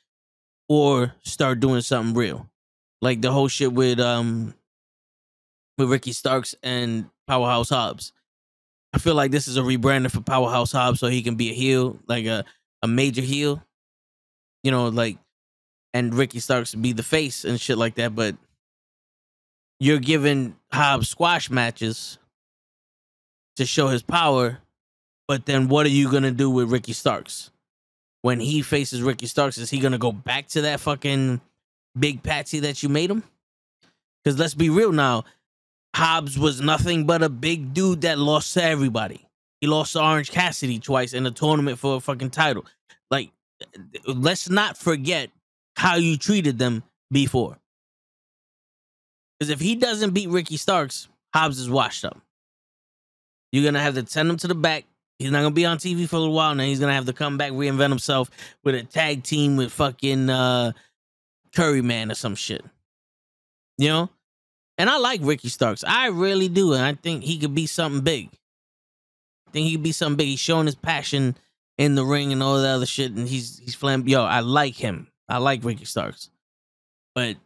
or 0.69 1.15
start 1.25 1.61
doing 1.61 1.81
something 1.81 2.15
real, 2.15 2.49
like 3.01 3.21
the 3.21 3.33
whole 3.33 3.49
shit 3.49 3.73
with 3.73 3.99
um 4.01 4.55
with 5.77 5.91
Ricky 5.91 6.13
Starks 6.13 6.55
and 6.63 7.09
Powerhouse 7.27 7.71
Hobbs. 7.71 8.13
I 8.93 8.99
feel 8.99 9.15
like 9.15 9.31
this 9.31 9.49
is 9.49 9.57
a 9.57 9.61
rebranding 9.61 10.11
for 10.11 10.21
Powerhouse 10.21 10.73
Hobbs 10.73 11.01
so 11.01 11.09
he 11.09 11.23
can 11.23 11.37
be 11.37 11.51
a 11.51 11.55
heel, 11.55 11.99
like 12.09 12.27
a, 12.27 12.45
a 12.83 12.89
major 12.89 13.23
heel. 13.23 13.63
You 14.63 14.71
know, 14.71 14.89
like 14.89 15.19
and 15.95 16.15
Ricky 16.15 16.41
Starks 16.41 16.75
be 16.75 16.93
the 16.93 17.03
face 17.03 17.45
and 17.45 17.61
shit 17.61 17.79
like 17.79 17.97
that, 17.97 18.15
but 18.15 18.37
you're 19.81 19.99
giving 19.99 20.57
Hobbs 20.73 21.09
squash 21.09 21.51
matches 21.51 22.19
to 23.59 23.67
show 23.67 23.89
his 23.89 24.03
power, 24.03 24.59
but 25.27 25.45
then 25.47 25.69
what 25.69 25.85
are 25.85 25.91
you 25.91 26.11
gonna 26.11 26.31
do 26.31 26.49
with 26.49 26.71
Ricky 26.71 26.93
Starks? 26.93 27.51
When 28.23 28.41
he 28.41 28.63
faces 28.63 29.03
Ricky 29.03 29.27
Starks, 29.27 29.59
is 29.59 29.71
he 29.71 29.79
gonna 29.79 29.99
go 29.99 30.11
back 30.13 30.49
to 30.49 30.63
that 30.63 30.81
fucking 30.81 31.41
big 31.99 32.23
patsy 32.23 32.61
that 32.61 32.83
you 32.83 32.89
made 32.89 33.11
him? 33.11 33.23
Because 34.23 34.39
let's 34.39 34.55
be 34.55 34.71
real 34.71 34.93
now, 34.93 35.25
Hobbs 35.95 36.39
was 36.39 36.61
nothing 36.61 37.05
but 37.05 37.23
a 37.23 37.29
big 37.29 37.75
dude 37.75 38.03
that 38.03 38.19
lost 38.19 38.55
to 38.55 38.63
everybody. 38.63 39.27
He 39.61 39.67
lost 39.67 39.95
to 39.95 40.03
Orange 40.03 40.31
Cassidy 40.31 40.79
twice 40.79 41.13
in 41.13 41.27
a 41.27 41.31
tournament 41.31 41.79
for 41.79 41.97
a 41.97 42.01
fucking 42.01 42.31
title. 42.31 42.65
Like, 43.11 43.31
let's 44.07 44.49
not 44.49 44.77
forget 44.77 45.31
how 45.77 45.97
you 45.97 46.17
treated 46.17 46.59
them 46.59 46.85
before. 47.11 47.59
Because 49.39 49.51
if 49.51 49.61
he 49.61 49.75
doesn't 49.75 50.15
beat 50.15 50.29
Ricky 50.29 50.57
Starks, 50.57 51.09
Hobbs 51.35 51.59
is 51.59 51.69
washed 51.69 52.05
up. 52.05 52.21
You're 53.53 53.65
gonna 53.65 53.81
have 53.81 53.95
to 53.95 54.07
send 54.07 54.29
him 54.31 54.37
to 54.39 54.49
the 54.49 54.55
back. 54.55 54.85
He's 55.19 55.31
not 55.31 55.43
gonna 55.43 55.55
be 55.55 55.67
on 55.67 55.79
TV 55.79 56.09
for 56.09 56.17
a 56.17 56.31
while. 56.31 56.55
Now 56.55 56.65
he's 56.65 56.81
gonna 56.81 56.95
have 56.95 57.07
to 57.07 57.13
come 57.13 57.39
back, 57.39 57.53
reinvent 57.53 57.89
himself 57.89 58.31
with 58.65 58.75
a 58.75 58.83
tag 58.83 59.23
team 59.23 59.57
with 59.57 59.73
fucking 59.73 60.31
uh 60.31 60.73
Curry 61.55 61.83
Man 61.83 62.11
or 62.11 62.15
some 62.15 62.35
shit. 62.35 62.65
You 63.79 63.89
know? 63.89 64.11
And 64.77 64.89
I 64.89 64.99
like 64.99 65.21
Ricky 65.23 65.49
Starks. 65.49 65.83
I 65.85 66.07
really 66.09 66.49
do. 66.49 66.73
And 66.73 66.83
I 66.83 66.95
think 66.95 67.25
he 67.25 67.39
could 67.39 67.55
be 67.55 67.67
something 67.67 68.03
big. 68.03 68.29
I 69.49 69.51
think 69.51 69.67
he 69.67 69.73
could 69.73 69.83
be 69.83 69.93
something 69.93 70.17
big. 70.17 70.29
He's 70.29 70.41
showing 70.41 70.67
his 70.67 70.77
passion 70.77 71.37
in 71.79 71.97
the 71.97 72.05
ring 72.05 72.33
and 72.33 72.43
all 72.43 72.61
the 72.61 72.69
other 72.69 72.87
shit. 72.87 73.13
And 73.13 73.29
he's 73.29 73.59
he's 73.59 73.75
flam. 73.75 74.07
Yo, 74.07 74.23
I 74.23 74.41
like 74.41 74.77
him. 74.77 75.09
I 75.29 75.39
like 75.39 75.65
Ricky 75.65 75.85
Starks. 75.85 76.31
But 77.15 77.37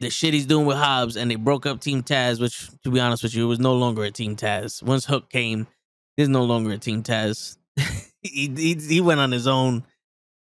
the 0.00 0.10
shit 0.10 0.34
he's 0.34 0.46
doing 0.46 0.66
with 0.66 0.76
Hobbs, 0.76 1.16
and 1.16 1.30
they 1.30 1.34
broke 1.34 1.66
up 1.66 1.80
Team 1.80 2.02
Taz, 2.02 2.40
which, 2.40 2.70
to 2.84 2.90
be 2.90 3.00
honest 3.00 3.22
with 3.22 3.34
you, 3.34 3.44
it 3.44 3.48
was 3.48 3.58
no 3.58 3.74
longer 3.74 4.04
a 4.04 4.10
Team 4.10 4.36
Taz. 4.36 4.82
Once 4.82 5.04
Hook 5.04 5.28
came, 5.28 5.66
there's 6.16 6.28
no 6.28 6.44
longer 6.44 6.72
a 6.72 6.78
Team 6.78 7.02
Taz. 7.02 7.56
he, 8.22 8.52
he 8.56 8.74
he 8.74 9.00
went 9.00 9.20
on 9.20 9.32
his 9.32 9.46
own. 9.46 9.84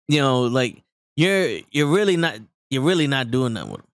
You 0.08 0.22
know, 0.22 0.44
like 0.44 0.84
you're 1.16 1.60
you're 1.72 1.88
really 1.88 2.18
not 2.18 2.40
you're 2.70 2.84
really 2.84 3.08
not 3.08 3.32
doing 3.32 3.54
that 3.56 3.68
with 3.68 3.80
him. 3.80 3.88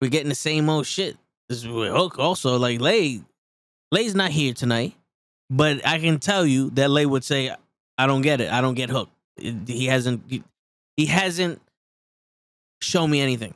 We're 0.00 0.10
getting 0.10 0.28
the 0.28 0.34
same 0.34 0.68
old 0.68 0.86
shit. 0.86 1.16
This 1.48 1.58
is 1.58 1.68
with 1.68 1.92
Hook 1.92 2.18
also. 2.18 2.58
Like 2.58 2.80
Lay, 2.80 3.20
Lay's 3.92 4.14
not 4.14 4.30
here 4.30 4.54
tonight, 4.54 4.94
but 5.50 5.86
I 5.86 5.98
can 5.98 6.18
tell 6.18 6.46
you 6.46 6.70
that 6.70 6.90
Lay 6.90 7.04
would 7.06 7.24
say, 7.24 7.54
"I 7.98 8.06
don't 8.06 8.22
get 8.22 8.40
it. 8.40 8.50
I 8.50 8.60
don't 8.60 8.74
get 8.74 8.90
Hook. 8.90 9.10
He 9.36 9.86
hasn't. 9.86 10.22
He, 10.28 10.42
he 10.96 11.06
hasn't 11.06 11.60
shown 12.84 13.10
me 13.10 13.20
anything. 13.20 13.54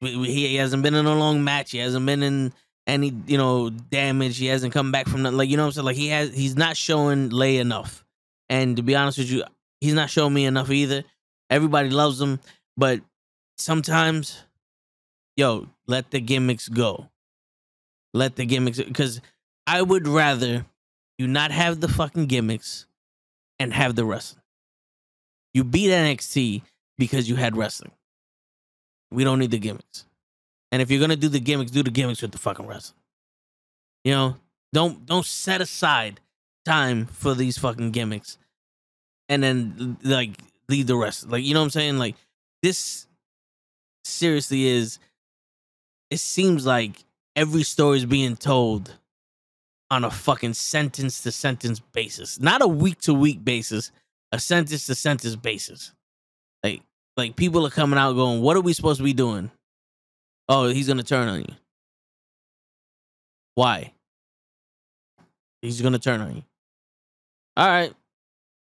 He, 0.00 0.56
hasn't 0.56 0.82
been 0.82 0.94
in 0.94 1.06
a 1.06 1.14
long 1.14 1.44
match. 1.44 1.70
He 1.70 1.78
hasn't 1.78 2.04
been 2.04 2.22
in 2.22 2.52
any 2.86 3.12
you 3.26 3.38
know 3.38 3.70
damage. 3.70 4.38
He 4.38 4.46
hasn't 4.46 4.72
come 4.72 4.90
back 4.90 5.06
from 5.06 5.22
that. 5.22 5.32
Like 5.32 5.48
you 5.48 5.56
know 5.56 5.64
what 5.64 5.68
I'm 5.68 5.72
saying. 5.72 5.84
Like 5.86 5.96
he 5.96 6.08
has. 6.08 6.34
He's 6.34 6.56
not 6.56 6.76
showing 6.76 7.30
Lay 7.30 7.58
enough. 7.58 8.04
And 8.48 8.76
to 8.76 8.82
be 8.82 8.96
honest 8.96 9.18
with 9.18 9.30
you, 9.30 9.44
he's 9.80 9.94
not 9.94 10.10
showing 10.10 10.34
me 10.34 10.44
enough 10.44 10.70
either. 10.70 11.04
Everybody 11.48 11.90
loves 11.90 12.20
him, 12.20 12.40
but 12.76 13.00
sometimes, 13.56 14.42
yo, 15.36 15.68
let 15.86 16.10
the 16.10 16.20
gimmicks 16.20 16.68
go. 16.68 17.08
Let 18.12 18.36
the 18.36 18.44
gimmicks 18.44 18.78
because 18.78 19.20
I 19.66 19.80
would 19.80 20.08
rather 20.08 20.66
you 21.18 21.28
not 21.28 21.50
have 21.50 21.80
the 21.80 21.88
fucking 21.88 22.26
gimmicks 22.26 22.86
and 23.58 23.72
have 23.72 23.94
the 23.94 24.04
wrestling. 24.04 24.42
You 25.54 25.64
beat 25.64 25.90
NXT 25.90 26.62
because 26.98 27.28
you 27.28 27.36
had 27.36 27.56
wrestling. 27.56 27.92
We 29.12 29.24
don't 29.24 29.38
need 29.38 29.50
the 29.50 29.58
gimmicks. 29.58 30.04
And 30.70 30.80
if 30.80 30.90
you're 30.90 31.00
gonna 31.00 31.16
do 31.16 31.28
the 31.28 31.40
gimmicks, 31.40 31.70
do 31.70 31.82
the 31.82 31.90
gimmicks 31.90 32.22
with 32.22 32.32
the 32.32 32.38
fucking 32.38 32.66
wrestling. 32.66 32.98
You 34.04 34.12
know, 34.12 34.36
don't 34.72 35.04
don't 35.06 35.26
set 35.26 35.60
aside 35.60 36.20
time 36.64 37.06
for 37.06 37.34
these 37.34 37.58
fucking 37.58 37.90
gimmicks, 37.90 38.38
and 39.28 39.42
then 39.42 39.98
like 40.02 40.38
leave 40.68 40.86
the 40.86 40.96
rest. 40.96 41.28
Like 41.28 41.44
you 41.44 41.54
know 41.54 41.60
what 41.60 41.64
I'm 41.64 41.70
saying? 41.70 41.98
Like 41.98 42.16
this 42.62 43.06
seriously 44.04 44.66
is. 44.66 44.98
It 46.10 46.20
seems 46.20 46.66
like 46.66 47.04
every 47.36 47.62
story 47.62 47.98
is 47.98 48.04
being 48.04 48.36
told 48.36 48.98
on 49.90 50.04
a 50.04 50.10
fucking 50.10 50.54
sentence 50.54 51.22
to 51.22 51.30
sentence 51.32 51.80
basis, 51.80 52.40
not 52.40 52.62
a 52.62 52.66
week 52.66 53.00
to 53.02 53.14
week 53.14 53.44
basis, 53.44 53.92
a 54.32 54.38
sentence 54.38 54.86
to 54.86 54.94
sentence 54.94 55.36
basis. 55.36 55.92
Like 57.16 57.36
people 57.36 57.66
are 57.66 57.70
coming 57.70 57.98
out 57.98 58.14
going, 58.14 58.40
"What 58.40 58.56
are 58.56 58.60
we 58.60 58.72
supposed 58.72 58.98
to 58.98 59.04
be 59.04 59.12
doing?" 59.12 59.50
Oh, 60.48 60.68
he's 60.68 60.88
gonna 60.88 61.02
turn 61.02 61.28
on 61.28 61.40
you. 61.40 61.54
Why? 63.54 63.92
He's 65.60 65.80
gonna 65.80 65.98
turn 65.98 66.20
on 66.20 66.36
you. 66.36 66.42
All 67.56 67.68
right, 67.68 67.92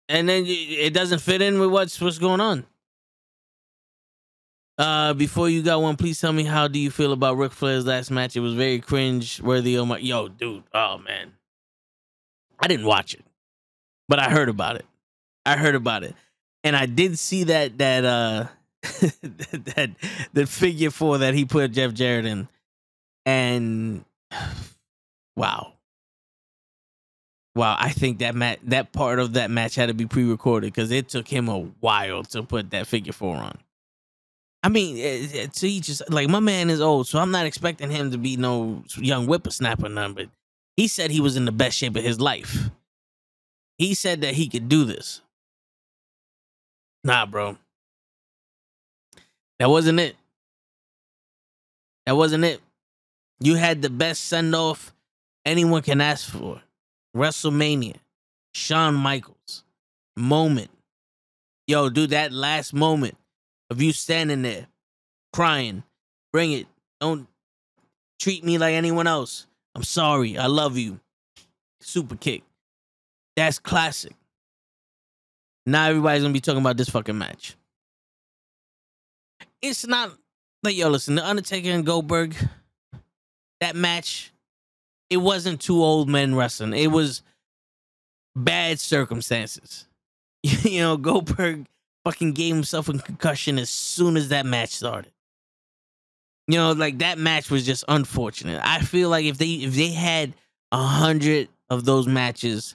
and 0.09 0.29
then 0.29 0.45
it 0.47 0.93
doesn't 0.93 1.21
fit 1.21 1.41
in 1.41 1.61
with 1.61 1.71
what's 1.71 2.01
what's 2.01 2.19
going 2.19 2.41
on. 2.41 2.67
Uh, 4.77 5.15
before 5.15 5.49
you 5.49 5.63
got 5.63 5.81
one, 5.81 5.97
please 5.97 6.21
tell 6.21 6.33
me 6.33 6.43
how 6.43 6.67
do 6.67 6.79
you 6.79 6.91
feel 6.91 7.13
about 7.13 7.37
Ric 7.37 7.53
Flair's 7.53 7.87
last 7.87 8.11
match? 8.11 8.35
It 8.35 8.41
was 8.41 8.55
very 8.55 8.81
cringe 8.81 9.41
worthy. 9.41 9.79
Oh 9.79 9.87
my, 9.87 9.99
yo, 9.99 10.27
dude. 10.29 10.65
Oh 10.75 10.99
man, 10.99 11.33
I 12.59 12.67
didn't 12.67 12.87
watch 12.87 13.15
it, 13.15 13.25
but 14.09 14.19
I 14.19 14.31
heard 14.31 14.49
about 14.49 14.77
it. 14.77 14.87
I 15.47 15.57
heard 15.57 15.77
about 15.77 16.03
it 16.03 16.17
and 16.65 16.77
I 16.77 16.87
did 16.87 17.19
see 17.19 17.45
that 17.45 17.79
that 17.79 18.05
uh 18.05 18.47
that 18.83 19.91
the 20.33 20.47
figure 20.47 20.91
four 20.91 21.19
that 21.19 21.35
he 21.35 21.45
put 21.45 21.73
Jeff 21.73 21.93
Jarrett 21.95 22.27
in, 22.27 22.49
and 23.25 24.05
wow, 25.37 25.75
wow! 27.55 27.77
I 27.79 27.91
think 27.91 28.19
that 28.19 28.35
match 28.35 28.59
that 28.65 28.93
part 28.93 29.19
of 29.19 29.35
that 29.35 29.51
match 29.51 29.75
had 29.75 29.87
to 29.87 29.95
be 29.95 30.07
pre-recorded 30.07 30.73
because 30.73 30.91
it 30.91 31.09
took 31.09 31.29
him 31.29 31.49
a 31.49 31.61
while 31.81 32.25
to 32.25 32.43
put 32.43 32.71
that 32.71 32.87
figure 32.87 33.13
four 33.13 33.37
on. 33.37 33.59
I 34.65 34.69
mean, 34.69 34.97
to 35.49 35.69
each 35.69 35.87
just 35.87 36.09
like 36.11 36.29
my 36.29 36.41
man 36.41 36.71
is 36.71 36.81
old, 36.81 37.09
so 37.09 37.19
I'm 37.19 37.33
not 37.33 37.47
expecting 37.47 37.91
him 37.91 38.13
to 38.13 38.19
be 38.19 38.37
no 38.37 38.85
young 38.97 39.27
whippersnapper, 39.27 39.89
none. 39.89 40.15
But 40.15 40.29
he 40.77 40.87
said 40.89 41.11
he 41.11 41.21
was 41.21 41.37
in 41.37 41.45
the 41.45 41.53
best 41.53 41.77
shape 41.77 41.97
of 41.97 42.05
his 42.05 42.21
life. 42.21 42.71
He 43.79 43.95
said 43.95 44.21
that 44.21 44.35
he 44.35 44.49
could 44.49 44.69
do 44.69 44.85
this. 44.85 45.21
Nah, 47.05 47.27
bro. 47.27 47.57
That 49.59 49.69
wasn't 49.69 50.01
it. 50.01 50.17
That 52.07 52.17
wasn't 52.17 52.45
it. 52.45 52.61
You 53.41 53.57
had 53.57 53.83
the 53.83 53.91
best 53.91 54.25
send 54.25 54.55
off 54.55 54.93
anyone 55.45 55.83
can 55.83 56.01
ask 56.01 56.29
for. 56.29 56.63
WrestleMania. 57.17 57.97
Shawn 58.55 58.95
Michaels. 58.95 59.65
Moment. 60.17 60.71
Yo, 61.67 61.89
dude, 61.89 62.11
that 62.11 62.33
last 62.33 62.75
moment 62.75 63.17
of 63.71 63.81
you 63.81 63.93
standing 63.93 64.43
there 64.43 64.67
crying. 65.33 65.83
Bring 66.33 66.53
it. 66.53 66.67
Don't 67.01 67.27
treat 68.21 68.45
me 68.45 68.59
like 68.59 68.75
anyone 68.75 69.07
else. 69.07 69.47
I'm 69.75 69.83
sorry. 69.83 70.37
I 70.39 70.47
love 70.47 70.77
you. 70.77 71.01
Super 71.81 72.17
kick. 72.17 72.43
That's 73.37 73.59
classic. 73.59 74.13
Now 75.67 75.89
everybody's 75.89 76.23
gonna 76.23 76.35
be 76.35 76.41
talking 76.41 76.61
about 76.61 76.77
this 76.77 76.89
fucking 76.89 77.17
match. 77.17 77.57
It's 79.61 79.87
not 79.87 80.13
like 80.63 80.77
yo, 80.77 80.89
listen, 80.89 81.15
the 81.15 81.27
Undertaker 81.27 81.71
and 81.71 81.87
Goldberg, 81.87 82.35
that 83.61 83.77
match, 83.77 84.33
it 85.11 85.19
wasn't 85.19 85.61
two 85.61 85.83
old 85.83 86.09
men 86.09 86.35
wrestling. 86.35 86.73
It 86.75 86.91
was 86.91 87.23
bad 88.35 88.81
circumstances. 88.81 89.87
you 90.43 90.81
know, 90.81 90.97
Goldberg 90.97 91.67
fucking 92.05 92.33
gave 92.33 92.55
himself 92.55 92.89
a 92.89 92.99
concussion 92.99 93.59
as 93.59 93.71
soon 93.71 94.17
as 94.17 94.29
that 94.29 94.47
match 94.47 94.71
started. 94.71 95.13
You 96.49 96.59
know, 96.59 96.73
like 96.73 96.99
that 96.99 97.19
match 97.19 97.51
was 97.51 97.65
just 97.65 97.85
unfortunate. 97.89 98.61
I 98.65 98.81
feel 98.81 99.09
like 99.09 99.27
if 99.27 99.39
they 99.39 99.47
if 99.47 99.75
they 99.75 99.91
had 99.91 100.35
a 100.73 100.83
hundred 100.83 101.49
of 101.71 101.85
those 101.85 102.07
matches 102.09 102.75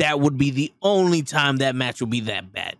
that 0.00 0.18
would 0.18 0.38
be 0.38 0.50
the 0.50 0.72
only 0.80 1.22
time 1.22 1.58
that 1.58 1.76
match 1.76 2.00
would 2.00 2.08
be 2.08 2.20
that 2.20 2.52
bad. 2.52 2.76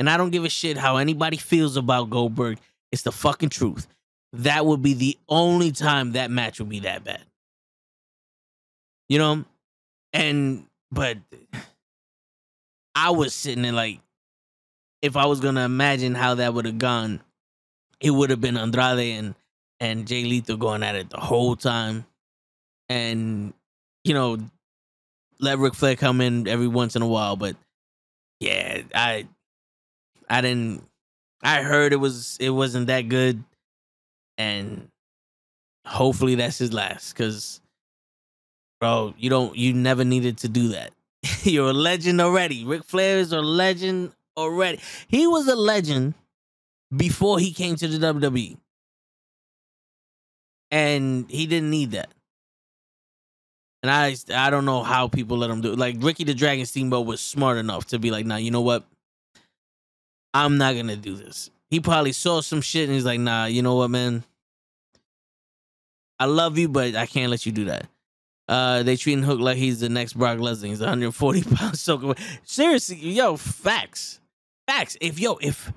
And 0.00 0.10
I 0.10 0.16
don't 0.16 0.30
give 0.30 0.44
a 0.44 0.48
shit 0.48 0.76
how 0.76 0.96
anybody 0.96 1.36
feels 1.36 1.76
about 1.76 2.10
Goldberg. 2.10 2.58
It's 2.90 3.02
the 3.02 3.12
fucking 3.12 3.50
truth. 3.50 3.86
That 4.32 4.66
would 4.66 4.82
be 4.82 4.94
the 4.94 5.16
only 5.28 5.70
time 5.70 6.12
that 6.12 6.30
match 6.30 6.58
would 6.58 6.68
be 6.68 6.80
that 6.80 7.04
bad. 7.04 7.22
You 9.08 9.18
know? 9.18 9.44
And, 10.12 10.66
but 10.90 11.18
I 12.96 13.10
was 13.10 13.32
sitting 13.32 13.62
there 13.62 13.72
like, 13.72 14.00
if 15.02 15.16
I 15.16 15.26
was 15.26 15.38
going 15.38 15.54
to 15.54 15.60
imagine 15.60 16.16
how 16.16 16.34
that 16.34 16.52
would 16.52 16.64
have 16.64 16.78
gone, 16.78 17.20
it 18.00 18.10
would 18.10 18.30
have 18.30 18.40
been 18.40 18.56
Andrade 18.56 19.18
and, 19.18 19.34
and 19.78 20.06
Jay 20.06 20.24
Lethal 20.24 20.56
going 20.56 20.82
at 20.82 20.96
it 20.96 21.10
the 21.10 21.20
whole 21.20 21.54
time. 21.54 22.06
And, 22.88 23.54
you 24.02 24.14
know, 24.14 24.38
let 25.40 25.58
Ric 25.58 25.74
Flair 25.74 25.96
come 25.96 26.20
in 26.20 26.48
every 26.48 26.68
once 26.68 26.96
in 26.96 27.02
a 27.02 27.06
while, 27.06 27.36
but 27.36 27.56
yeah, 28.40 28.82
I 28.94 29.26
I 30.28 30.40
didn't 30.40 30.84
I 31.42 31.62
heard 31.62 31.92
it 31.92 31.96
was 31.96 32.36
it 32.40 32.50
wasn't 32.50 32.88
that 32.88 33.02
good 33.02 33.42
and 34.38 34.88
hopefully 35.86 36.34
that's 36.34 36.58
his 36.58 36.72
last 36.72 37.12
cuz 37.14 37.60
bro, 38.80 39.14
you 39.18 39.30
don't 39.30 39.56
you 39.56 39.72
never 39.72 40.04
needed 40.04 40.38
to 40.38 40.48
do 40.48 40.68
that. 40.68 40.92
You're 41.42 41.70
a 41.70 41.74
legend 41.74 42.20
already. 42.20 42.64
Ric 42.64 42.84
Flair 42.84 43.18
is 43.18 43.32
a 43.32 43.40
legend 43.40 44.12
already. 44.36 44.80
He 45.08 45.26
was 45.26 45.48
a 45.48 45.56
legend 45.56 46.14
before 46.94 47.38
he 47.38 47.52
came 47.52 47.76
to 47.76 47.88
the 47.88 47.98
WWE. 47.98 48.56
And 50.70 51.30
he 51.30 51.46
didn't 51.46 51.70
need 51.70 51.92
that. 51.92 52.10
And 53.86 53.94
I 53.94 54.16
I 54.34 54.50
don't 54.50 54.64
know 54.64 54.82
how 54.82 55.06
people 55.06 55.38
let 55.38 55.48
him 55.48 55.60
do 55.60 55.72
it. 55.72 55.78
Like 55.78 55.96
Ricky 56.00 56.24
the 56.24 56.34
Dragon 56.34 56.66
Steamboat 56.66 57.06
was 57.06 57.20
smart 57.20 57.56
enough 57.56 57.86
to 57.86 58.00
be 58.00 58.10
like, 58.10 58.26
nah, 58.26 58.34
you 58.34 58.50
know 58.50 58.60
what? 58.60 58.84
I'm 60.34 60.58
not 60.58 60.74
gonna 60.74 60.96
do 60.96 61.14
this. 61.14 61.50
He 61.70 61.78
probably 61.78 62.10
saw 62.10 62.40
some 62.40 62.60
shit 62.60 62.88
and 62.88 62.94
he's 62.94 63.04
like, 63.04 63.20
nah, 63.20 63.44
you 63.44 63.62
know 63.62 63.76
what, 63.76 63.90
man? 63.90 64.24
I 66.18 66.24
love 66.24 66.58
you, 66.58 66.68
but 66.68 66.96
I 66.96 67.06
can't 67.06 67.30
let 67.30 67.46
you 67.46 67.52
do 67.52 67.66
that. 67.66 67.86
Uh, 68.48 68.82
they 68.82 68.96
treating 68.96 69.22
Hook 69.22 69.38
like 69.38 69.56
he's 69.56 69.78
the 69.78 69.88
next 69.88 70.14
Brock 70.14 70.38
Lesnar. 70.38 70.66
He's 70.66 70.80
140 70.80 71.42
pounds 71.54 71.80
soaking. 71.80 72.16
Seriously, 72.42 72.96
yo, 72.96 73.36
facts, 73.36 74.18
facts. 74.66 74.96
If 75.00 75.20
yo, 75.20 75.38
if 75.40 75.72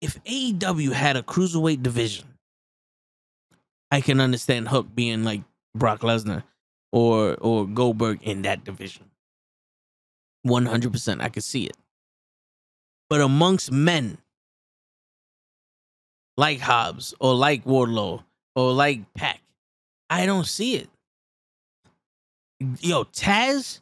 if 0.00 0.22
AEW 0.24 0.90
had 0.90 1.16
a 1.16 1.22
cruiserweight 1.22 1.84
division, 1.84 2.26
I 3.92 4.00
can 4.00 4.18
understand 4.18 4.66
Hook 4.66 4.92
being 4.92 5.22
like 5.22 5.42
Brock 5.76 6.00
Lesnar 6.00 6.42
or 6.92 7.34
or 7.40 7.66
Goldberg 7.66 8.22
in 8.22 8.42
that 8.42 8.64
division. 8.64 9.04
100%. 10.46 11.20
I 11.20 11.28
could 11.28 11.44
see 11.44 11.64
it. 11.64 11.76
But 13.08 13.20
amongst 13.20 13.70
men, 13.70 14.18
like 16.36 16.60
Hobbs 16.60 17.14
or 17.20 17.34
like 17.34 17.64
Wardlow 17.64 18.24
or 18.56 18.72
like 18.72 19.12
Pac. 19.14 19.40
I 20.08 20.26
don't 20.26 20.46
see 20.46 20.76
it. 20.76 20.88
Yo, 22.80 23.04
Taz 23.04 23.80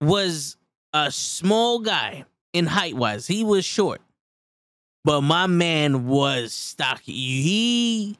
was 0.00 0.56
a 0.92 1.10
small 1.10 1.80
guy 1.80 2.24
in 2.52 2.66
height 2.66 2.94
wise. 2.94 3.26
He 3.26 3.44
was 3.44 3.64
short. 3.64 4.00
But 5.04 5.22
my 5.22 5.46
man 5.48 6.06
was 6.06 6.52
stocky. 6.52 7.12
He 7.12 8.18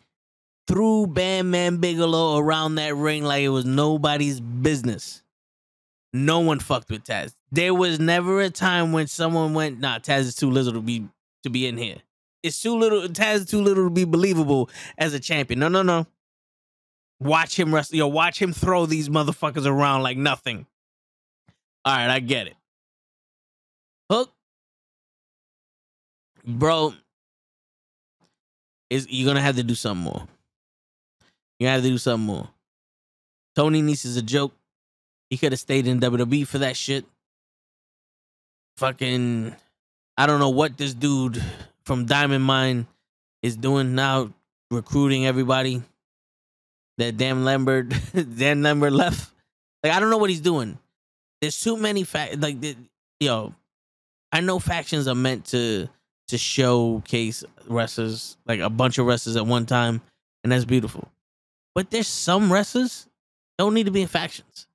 threw 0.73 1.07
Bam 1.07 1.51
Man 1.51 1.77
Bigelow 1.77 2.39
around 2.39 2.77
that 2.77 2.97
ring 2.97 3.25
like 3.25 3.43
it 3.43 3.51
was 3.51 3.67
nobody's 3.67 4.41
business. 4.41 5.23
No 6.15 6.41
one 6.41 6.61
fucked 6.61 6.91
with 6.91 7.05
Taz. 7.05 7.35
There 7.51 7.75
was 7.75 8.01
never 8.01 8.41
a 8.41 8.49
time 8.49 8.93
when 8.93 9.07
someone 9.07 9.53
went, 9.53 9.81
nah, 9.81 9.99
Taz 9.99 10.21
is 10.21 10.35
too 10.35 10.51
little 10.51 10.73
to 10.73 10.81
be 10.81 11.07
to 11.43 11.51
be 11.51 11.67
in 11.67 11.77
here. 11.77 11.99
It's 12.43 12.61
too 12.61 12.75
little. 12.75 13.03
Taz 13.09 13.35
is 13.35 13.47
too 13.47 13.61
little 13.61 13.85
to 13.85 13.91
be 13.91 14.05
believable 14.05 14.71
as 14.97 15.13
a 15.13 15.21
champion. 15.21 15.61
No, 15.61 15.69
no, 15.69 15.83
no. 15.83 16.07
Watch 17.21 17.59
him 17.59 17.75
wrestle. 17.75 17.99
Yo, 17.99 18.07
watch 18.07 18.41
him 18.41 18.55
throw 18.55 18.87
these 18.87 19.11
motherfuckers 19.11 19.67
around 19.67 20.03
like 20.03 20.17
nothing. 20.17 20.67
All 21.85 21.95
right, 21.95 22.09
I 22.09 22.21
get 22.21 22.47
it. 22.47 22.55
Hook, 24.11 24.33
bro, 26.47 26.95
is 28.89 29.07
you're 29.11 29.27
gonna 29.27 29.43
have 29.43 29.57
to 29.57 29.63
do 29.63 29.75
something 29.75 30.05
more. 30.05 30.29
You 31.63 31.69
have 31.69 31.81
to 31.81 31.89
do 31.89 31.97
something 31.97 32.27
more. 32.27 32.49
Tony 33.55 33.83
Nese 33.83 34.05
is 34.05 34.17
a 34.17 34.23
joke. 34.23 34.53
He 35.31 35.37
could 35.37 35.53
have 35.53 35.61
stayed 35.61 35.87
in 35.87 36.01
WWE 36.01 36.45
for 36.45 36.59
that 36.59 36.77
shit. 36.77 37.05
Fucking, 38.79 39.55
I 40.17 40.27
don't 40.27 40.41
know 40.41 40.51
what 40.51 40.77
this 40.77 40.93
dude 40.93 41.41
from 41.85 42.07
Diamond 42.07 42.43
Mine 42.43 42.89
is 43.45 43.57
doing 43.57 43.95
now, 43.95 44.33
recruiting 44.73 45.25
everybody. 45.25 45.83
That 46.99 47.17
damn 47.17 47.45
Lambert, 47.45 47.95
Dan 48.37 48.65
Lambert 48.65 48.93
left. 48.93 49.33
Like 49.85 49.93
I 49.93 50.01
don't 50.01 50.11
know 50.11 50.19
what 50.19 50.31
he's 50.31 50.41
doing. 50.41 50.77
There's 51.41 51.61
too 51.61 51.77
many 51.77 52.03
fact. 52.03 52.41
Like, 52.41 52.61
the, 52.61 52.75
yo, 53.21 53.55
I 54.33 54.41
know 54.41 54.59
factions 54.59 55.07
are 55.07 55.15
meant 55.15 55.45
to 55.47 55.89
to 56.27 56.39
showcase 56.39 57.45
wrestlers, 57.69 58.37
like 58.47 58.59
a 58.59 58.69
bunch 58.69 58.99
of 58.99 59.07
wrestlers 59.07 59.37
at 59.37 59.47
one 59.47 59.65
time, 59.65 60.01
and 60.43 60.51
that's 60.51 60.65
beautiful. 60.65 61.09
But 61.75 61.91
there's 61.91 62.09
some 62.09 62.53
wrestlers 62.53 63.09
don't 63.59 63.75
need 63.75 63.87
to 63.87 63.93
be 63.93 64.03
in 64.03 64.09
factions. 64.09 64.67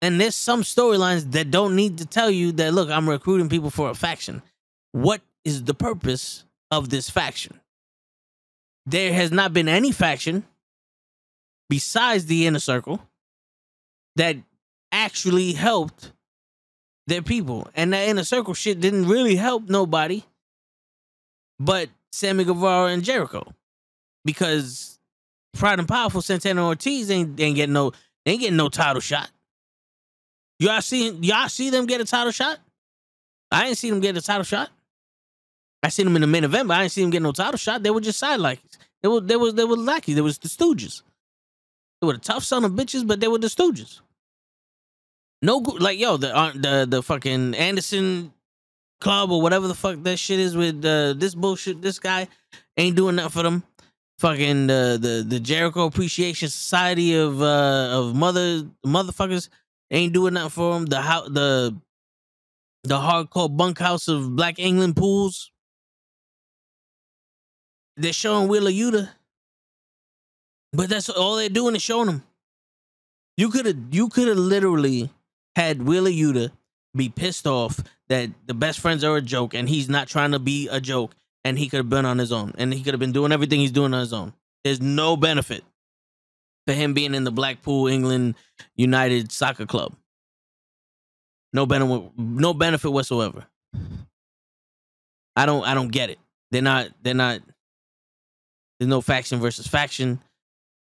And 0.00 0.20
there's 0.20 0.34
some 0.34 0.62
storylines 0.62 1.30
that 1.32 1.50
don't 1.50 1.76
need 1.76 1.98
to 1.98 2.06
tell 2.06 2.30
you 2.30 2.52
that 2.52 2.74
look, 2.74 2.90
I'm 2.90 3.08
recruiting 3.08 3.48
people 3.48 3.70
for 3.70 3.90
a 3.90 3.94
faction. 3.94 4.42
What 4.90 5.20
is 5.44 5.62
the 5.62 5.74
purpose 5.74 6.44
of 6.70 6.88
this 6.90 7.08
faction? 7.08 7.60
There 8.84 9.12
has 9.12 9.30
not 9.30 9.52
been 9.52 9.68
any 9.68 9.92
faction 9.92 10.44
besides 11.68 12.26
the 12.26 12.46
inner 12.46 12.58
circle 12.58 13.00
that 14.16 14.36
actually 14.90 15.52
helped 15.52 16.12
their 17.06 17.22
people. 17.22 17.68
And 17.74 17.92
that 17.92 18.08
inner 18.08 18.24
circle 18.24 18.54
shit 18.54 18.80
didn't 18.80 19.06
really 19.06 19.36
help 19.36 19.68
nobody 19.68 20.24
but 21.58 21.88
Sammy 22.10 22.44
Guevara 22.44 22.90
and 22.90 23.04
Jericho. 23.04 23.54
Because 24.24 24.98
Proud 25.54 25.78
and 25.78 25.88
Powerful 25.88 26.22
Santana 26.22 26.66
Ortiz 26.66 27.10
ain't, 27.10 27.38
ain't 27.40 27.56
getting 27.56 27.72
no 27.72 27.92
ain't 28.24 28.40
getting 28.40 28.56
no 28.56 28.68
title 28.68 29.00
shot. 29.00 29.30
Y'all 30.58 30.80
see 30.80 31.10
y'all 31.10 31.48
see 31.48 31.70
them 31.70 31.86
get 31.86 32.00
a 32.00 32.04
title 32.04 32.32
shot? 32.32 32.58
I 33.50 33.68
ain't 33.68 33.78
see 33.78 33.90
them 33.90 34.00
get 34.00 34.16
a 34.16 34.22
title 34.22 34.44
shot. 34.44 34.70
I 35.82 35.88
seen 35.88 36.06
them 36.06 36.16
in 36.16 36.22
the 36.22 36.28
main 36.28 36.44
event, 36.44 36.68
but 36.68 36.78
I 36.78 36.84
ain't 36.84 36.92
see 36.92 37.02
them 37.02 37.10
get 37.10 37.22
no 37.22 37.32
title 37.32 37.58
shot. 37.58 37.82
They 37.82 37.90
were 37.90 38.00
just 38.00 38.18
side 38.18 38.40
lackeys. 38.40 38.78
They 39.02 39.08
were 39.08 39.20
they 39.20 39.36
was 39.36 39.54
they 39.54 39.64
were 39.64 39.76
lackeys. 39.76 40.14
They 40.14 40.20
was 40.20 40.38
the 40.38 40.48
Stooges. 40.48 41.02
They 42.00 42.06
were 42.06 42.14
the 42.14 42.20
tough 42.20 42.44
son 42.44 42.64
of 42.64 42.72
bitches, 42.72 43.06
but 43.06 43.20
they 43.20 43.28
were 43.28 43.38
the 43.38 43.48
Stooges. 43.48 44.00
No, 45.42 45.56
like 45.58 45.98
yo, 45.98 46.16
the 46.16 46.34
uh, 46.34 46.52
the 46.54 46.86
the 46.88 47.02
fucking 47.02 47.54
Anderson 47.54 48.32
club 49.00 49.32
or 49.32 49.42
whatever 49.42 49.66
the 49.66 49.74
fuck 49.74 50.00
that 50.04 50.16
shit 50.18 50.38
is 50.38 50.56
with 50.56 50.84
uh, 50.84 51.14
this 51.14 51.34
bullshit. 51.34 51.82
This 51.82 51.98
guy 51.98 52.28
ain't 52.76 52.96
doing 52.96 53.16
nothing 53.16 53.30
for 53.30 53.42
them. 53.42 53.64
Fucking 54.22 54.68
the 54.68 54.98
the 55.02 55.24
the 55.28 55.40
Jericho 55.40 55.86
Appreciation 55.86 56.48
Society 56.48 57.16
of 57.16 57.42
uh 57.42 57.88
of 57.90 58.14
mother 58.14 58.62
motherfuckers 58.86 59.48
ain't 59.90 60.12
doing 60.12 60.34
nothing 60.34 60.50
for 60.50 60.74
them. 60.74 60.86
The 60.86 61.00
how 61.00 61.28
the 61.28 61.76
the 62.84 62.98
hardcore 62.98 63.56
bunkhouse 63.56 64.06
of 64.06 64.36
Black 64.36 64.60
England 64.60 64.94
pools. 64.94 65.50
They're 67.96 68.12
showing 68.12 68.46
Wheeler 68.46 68.70
Yuta, 68.70 69.08
but 70.72 70.88
that's 70.88 71.08
all 71.08 71.34
they're 71.34 71.48
doing 71.48 71.74
is 71.74 71.82
showing 71.82 72.06
them. 72.06 72.22
You 73.36 73.48
could 73.48 73.66
have 73.66 73.78
you 73.90 74.08
could 74.08 74.28
have 74.28 74.38
literally 74.38 75.10
had 75.56 75.82
Wheeler 75.82 76.12
Yuta 76.12 76.52
be 76.94 77.08
pissed 77.08 77.48
off 77.48 77.80
that 78.08 78.30
the 78.46 78.54
best 78.54 78.78
friends 78.78 79.02
are 79.02 79.16
a 79.16 79.20
joke 79.20 79.52
and 79.52 79.68
he's 79.68 79.88
not 79.88 80.06
trying 80.06 80.30
to 80.30 80.38
be 80.38 80.68
a 80.68 80.80
joke 80.80 81.16
and 81.44 81.58
he 81.58 81.68
could 81.68 81.78
have 81.78 81.88
been 81.88 82.04
on 82.04 82.18
his 82.18 82.32
own 82.32 82.52
and 82.58 82.72
he 82.72 82.82
could 82.82 82.94
have 82.94 83.00
been 83.00 83.12
doing 83.12 83.32
everything 83.32 83.60
he's 83.60 83.72
doing 83.72 83.92
on 83.94 84.00
his 84.00 84.12
own. 84.12 84.32
There's 84.64 84.80
no 84.80 85.16
benefit 85.16 85.64
for 86.66 86.72
him 86.72 86.94
being 86.94 87.14
in 87.14 87.24
the 87.24 87.32
Blackpool 87.32 87.88
England 87.88 88.36
United 88.76 89.32
Soccer 89.32 89.66
Club. 89.66 89.94
No 91.52 91.66
benefit 91.66 92.12
no 92.16 92.54
benefit 92.54 92.90
whatsoever. 92.90 93.46
I 95.36 95.46
don't 95.46 95.64
I 95.64 95.74
don't 95.74 95.88
get 95.88 96.10
it. 96.10 96.18
They're 96.50 96.62
not 96.62 96.88
they're 97.02 97.14
not 97.14 97.40
there's 98.78 98.88
no 98.88 99.00
faction 99.00 99.40
versus 99.40 99.66
faction. 99.66 100.20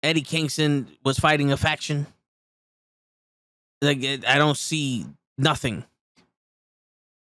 Eddie 0.04 0.22
Kingston 0.22 0.88
was 1.04 1.20
fighting 1.20 1.52
a 1.52 1.58
faction. 1.58 2.08
Like 3.82 4.04
I 4.28 4.38
don't 4.38 4.58
see 4.58 5.06
nothing. 5.38 5.84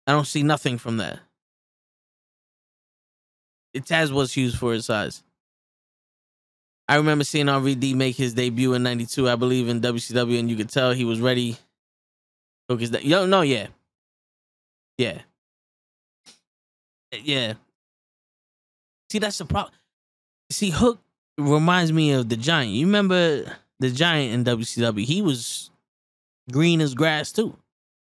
I 0.07 0.11
don't 0.11 0.27
see 0.27 0.43
nothing 0.43 0.77
from 0.77 0.97
that. 0.97 1.19
It 3.75 3.89
has 3.89 4.11
what's 4.11 4.37
used 4.37 4.57
for 4.57 4.73
his 4.73 4.85
size. 4.85 5.23
I 6.87 6.95
remember 6.97 7.23
seeing 7.23 7.47
RVD 7.47 7.95
make 7.95 8.15
his 8.15 8.33
debut 8.33 8.73
in 8.73 8.83
'92, 8.83 9.29
I 9.29 9.35
believe, 9.35 9.67
in 9.67 9.81
WCW, 9.81 10.39
and 10.39 10.49
you 10.49 10.55
could 10.55 10.69
tell 10.69 10.91
he 10.91 11.05
was 11.05 11.19
ready. 11.19 11.57
Because 12.67 12.91
that, 12.91 13.05
yo, 13.05 13.25
no, 13.25 13.41
yeah, 13.41 13.67
yeah, 14.97 15.21
yeah. 17.11 17.53
See, 19.11 19.19
that's 19.19 19.37
the 19.37 19.45
problem. 19.45 19.73
See, 20.49 20.71
Hook 20.71 20.99
reminds 21.37 21.91
me 21.91 22.11
of 22.13 22.29
the 22.29 22.37
Giant. 22.37 22.71
You 22.71 22.87
remember 22.87 23.45
the 23.79 23.91
Giant 23.91 24.33
in 24.33 24.57
WCW? 24.57 25.05
He 25.05 25.21
was 25.21 25.69
green 26.51 26.81
as 26.81 26.93
grass 26.95 27.31
too 27.31 27.55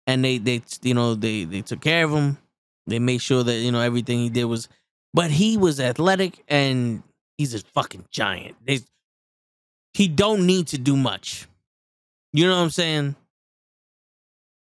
and 0.08 0.24
they 0.24 0.38
they 0.38 0.62
you 0.82 0.94
know 0.94 1.14
they 1.14 1.44
they 1.44 1.60
took 1.60 1.82
care 1.82 2.04
of 2.04 2.10
him. 2.10 2.38
They 2.86 2.98
made 2.98 3.20
sure 3.20 3.44
that 3.44 3.54
you 3.54 3.70
know 3.70 3.80
everything 3.80 4.18
he 4.20 4.30
did 4.30 4.46
was, 4.46 4.68
but 5.14 5.30
he 5.30 5.56
was 5.56 5.80
athletic 5.80 6.44
and 6.48 7.02
he's 7.36 7.54
a 7.54 7.60
fucking 7.60 8.06
giant. 8.10 8.56
They, 8.64 8.80
he 9.94 10.08
don't 10.08 10.46
need 10.46 10.68
to 10.68 10.78
do 10.78 10.96
much. 10.96 11.46
You 12.32 12.46
know 12.46 12.56
what 12.56 12.62
I'm 12.62 12.70
saying? 12.70 13.16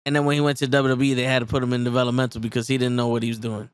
And 0.06 0.16
then 0.16 0.26
when 0.26 0.36
he 0.36 0.42
went 0.42 0.58
to 0.60 0.68
WWE, 0.68 1.16
they 1.16 1.24
had 1.24 1.40
to 1.40 1.46
put 1.46 1.64
him 1.64 1.74
in 1.74 1.84
developmental 1.84 2.42
because 2.42 2.68
he 2.68 2.78
didn't 2.78 2.96
know 2.96 3.08
what 3.08 3.24
he 3.24 3.30
was 3.30 3.40
doing. 3.40 3.70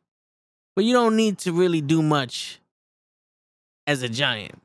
But 0.75 0.85
you 0.85 0.93
don't 0.93 1.15
need 1.15 1.39
to 1.39 1.51
really 1.51 1.81
do 1.81 2.01
much 2.01 2.59
as 3.87 4.03
a 4.03 4.09
giant. 4.09 4.61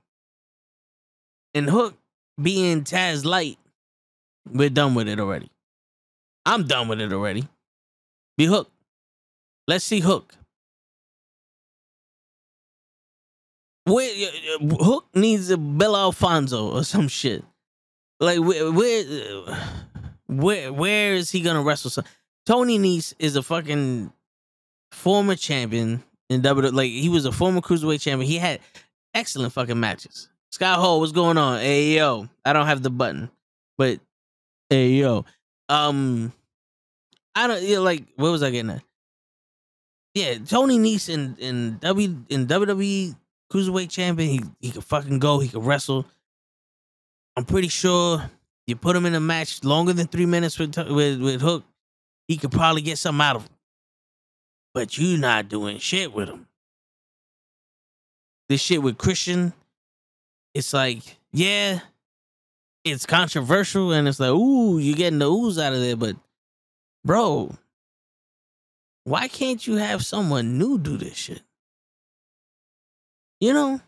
And 1.55 1.71
Hook 1.71 1.97
being 2.41 2.85
Taz 2.85 3.25
Light, 3.25 3.59
we're 4.53 4.69
done 4.69 4.95
with 4.95 5.09
it 5.09 5.19
already. 5.19 5.51
I'm 6.45 6.67
done 6.67 6.89
with 6.89 7.01
it 7.01 7.13
already. 7.13 7.49
Be 8.37 8.45
Hook. 8.45 8.71
Let's 9.67 9.85
see 9.85 10.01
Hook. 10.01 10.35
Where 13.85 14.11
Hook 14.61 15.07
needs 15.15 15.51
a 15.51 15.59
Bella 15.59 16.05
Alfonso 16.05 16.71
or 16.71 16.85
some 16.85 17.09
shit. 17.09 17.45
Like 18.19 18.39
where 18.39 18.71
where 18.73 19.05
where 20.27 20.73
where 20.73 21.15
is 21.15 21.31
he 21.31 21.41
gonna 21.41 21.63
wrestle? 21.63 21.91
Some? 21.91 22.05
Tony 22.47 22.79
Nese 22.79 23.15
is 23.19 23.37
a 23.37 23.43
fucking 23.43 24.13
former 24.93 25.35
champion 25.35 26.03
in 26.31 26.41
WWE. 26.41 26.73
Like 26.73 26.91
he 26.91 27.09
was 27.09 27.27
a 27.27 27.33
former 27.33 27.61
cruiserweight 27.61 28.01
champion. 28.01 28.31
He 28.31 28.39
had 28.39 28.61
excellent 29.13 29.53
fucking 29.53 29.79
matches. 29.79 30.29
Scott 30.51 30.79
Hall, 30.79 31.01
what's 31.01 31.13
going 31.13 31.37
on? 31.37 31.61
Hey 31.61 31.97
yo, 31.97 32.29
I 32.45 32.53
don't 32.53 32.67
have 32.67 32.83
the 32.83 32.91
button, 32.91 33.31
but 33.77 34.01
hey 34.71 34.91
yo, 34.91 35.27
um, 35.69 36.33
I 37.35 37.47
don't 37.47 37.69
know, 37.69 37.83
like 37.83 38.05
what 38.17 38.31
was 38.31 38.43
I 38.43 38.51
getting 38.51 38.71
at? 38.71 38.83
Yeah, 40.15 40.39
Tony 40.39 40.79
Nese 40.79 41.09
in 41.09 41.37
in 41.39 41.79
W 41.79 42.25
in 42.29 42.47
WWE 42.47 43.17
cruiserweight 43.53 43.91
champion. 43.91 44.31
He 44.31 44.41
he 44.69 44.73
could 44.73 44.85
fucking 44.85 45.19
go. 45.19 45.39
He 45.39 45.49
could 45.49 45.65
wrestle. 45.65 46.07
I'm 47.37 47.45
pretty 47.45 47.69
sure 47.69 48.31
you 48.67 48.77
put 48.77 48.97
him 48.97 49.07
in 49.07 49.15
a 49.15 49.21
match 49.21 49.65
longer 49.65 49.93
than 49.93 50.07
three 50.07 50.27
minutes 50.27 50.59
with 50.59 50.77
with 50.77 51.21
with 51.21 51.41
Hook, 51.41 51.65
he 52.29 52.37
could 52.37 52.53
probably 52.53 52.83
get 52.83 52.99
something 52.99 53.21
out 53.25 53.37
of 53.37 53.43
him. 53.43 53.51
But 54.75 54.99
you 54.99 55.19
not 55.19 55.49
doing 55.49 55.79
shit 55.79 56.13
with 56.13 56.29
him. 56.29 56.47
this 58.49 58.61
shit 58.61 58.83
with 58.83 58.99
Christian, 58.99 59.53
it's 60.55 60.73
like, 60.73 61.19
yeah, 61.33 61.81
it's 62.85 63.07
controversial 63.07 63.93
and 63.93 64.09
it's 64.09 64.21
like, 64.21 64.31
ooh, 64.31 64.79
you're 64.79 64.97
getting 64.97 65.19
the 65.19 65.31
ooze 65.31 65.59
out 65.59 65.73
of 65.73 65.81
there, 65.81 65.97
but 65.97 66.17
bro, 67.05 67.55
why 69.05 69.29
can't 69.29 69.67
you 69.67 69.77
have 69.77 70.05
someone 70.05 70.59
new 70.59 70.79
do 70.79 70.97
this 70.97 71.17
shit? 71.17 71.43
You 73.45 73.53
know, 73.53 73.79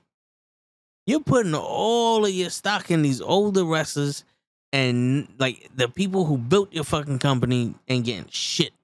you're 1.07 1.21
putting 1.21 1.55
all 1.55 2.27
of 2.27 2.31
your 2.31 2.51
stock 2.51 2.91
in 2.91 3.01
these 3.01 3.23
older 3.23 3.65
wrestlers 3.65 4.23
and 4.71 5.29
like 5.39 5.71
the 5.75 5.89
people 5.89 6.27
who 6.27 6.37
built 6.37 6.75
your 6.75 6.85
fucking 6.85 7.21
company 7.21 7.75
ain't 7.89 8.05
getting 8.05 8.29
shit. 8.29 8.75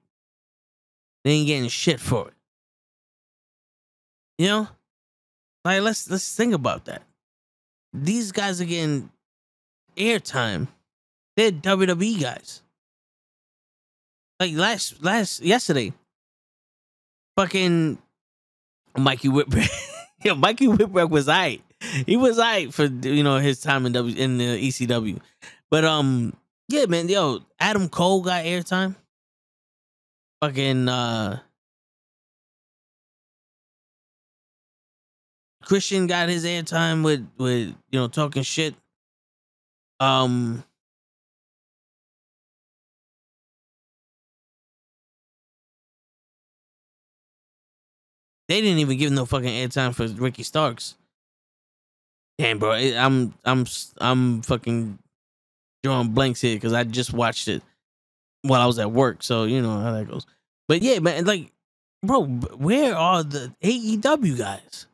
They 1.23 1.29
ain't 1.33 1.45
getting 1.45 1.69
shit 1.69 1.99
for 1.99 2.29
it. 2.29 2.33
You 4.39 4.47
know? 4.47 4.67
Like 5.63 5.83
let's 5.83 6.09
let's 6.09 6.35
think 6.35 6.55
about 6.55 6.85
that. 6.85 7.03
These 7.93 8.31
guys 8.31 8.59
are 8.59 8.65
getting 8.65 9.11
airtime. 9.95 10.69
They're 11.37 11.51
WWE 11.51 12.19
guys. 12.19 12.63
Like 14.39 14.55
last 14.55 15.03
last 15.03 15.39
yesterday, 15.43 15.93
fucking 17.37 17.99
Mikey 18.97 19.27
Whipwreck. 19.27 19.89
yeah, 20.25 20.33
Mikey 20.33 20.67
Whipwreck 20.67 21.09
was 21.09 21.27
alright. 21.27 21.61
He 22.05 22.15
was 22.15 22.39
alright 22.39 22.73
for 22.73 22.85
you 22.85 23.23
know 23.23 23.37
his 23.37 23.59
time 23.61 23.85
in 23.85 23.91
W 23.91 24.15
in 24.15 24.37
the 24.37 24.67
ECW. 24.67 25.19
But 25.69 25.85
um, 25.85 26.33
yeah, 26.69 26.85
man, 26.85 27.09
yo, 27.09 27.39
Adam 27.59 27.89
Cole 27.89 28.21
got 28.21 28.45
airtime. 28.45 28.95
Fucking 30.41 30.89
uh 30.89 31.39
Christian 35.63 36.07
got 36.07 36.29
his 36.29 36.45
airtime 36.45 37.03
with 37.03 37.27
with 37.37 37.69
you 37.91 37.99
know 37.99 38.07
talking 38.07 38.43
shit. 38.43 38.75
Um 39.99 40.63
They 48.53 48.61
didn't 48.61 48.77
even 48.77 48.99
give 48.99 49.11
no 49.11 49.25
fucking 49.25 49.49
airtime 49.49 49.95
for 49.95 50.05
Ricky 50.05 50.43
Starks. 50.43 50.93
Damn, 52.37 52.59
bro, 52.59 52.73
I'm 52.73 53.33
I'm 53.43 53.65
I'm 53.97 54.43
fucking 54.43 54.99
drawing 55.83 56.09
blanks 56.09 56.39
here 56.39 56.55
because 56.55 56.71
I 56.71 56.83
just 56.83 57.13
watched 57.13 57.47
it 57.47 57.63
while 58.43 58.61
I 58.61 58.67
was 58.67 58.77
at 58.77 58.91
work, 58.91 59.23
so 59.23 59.45
you 59.45 59.59
know 59.59 59.79
how 59.79 59.91
that 59.93 60.07
goes. 60.07 60.27
But 60.67 60.83
yeah, 60.83 60.99
man, 60.99 61.25
like, 61.25 61.51
bro, 62.03 62.25
where 62.25 62.95
are 62.95 63.23
the 63.23 63.51
AEW 63.63 64.37
guys? 64.37 64.85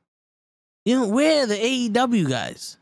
You 0.86 1.02
know, 1.02 1.10
where 1.10 1.44
are 1.44 1.48
the 1.48 1.56
AEW 1.56 2.30
guys? 2.30 2.78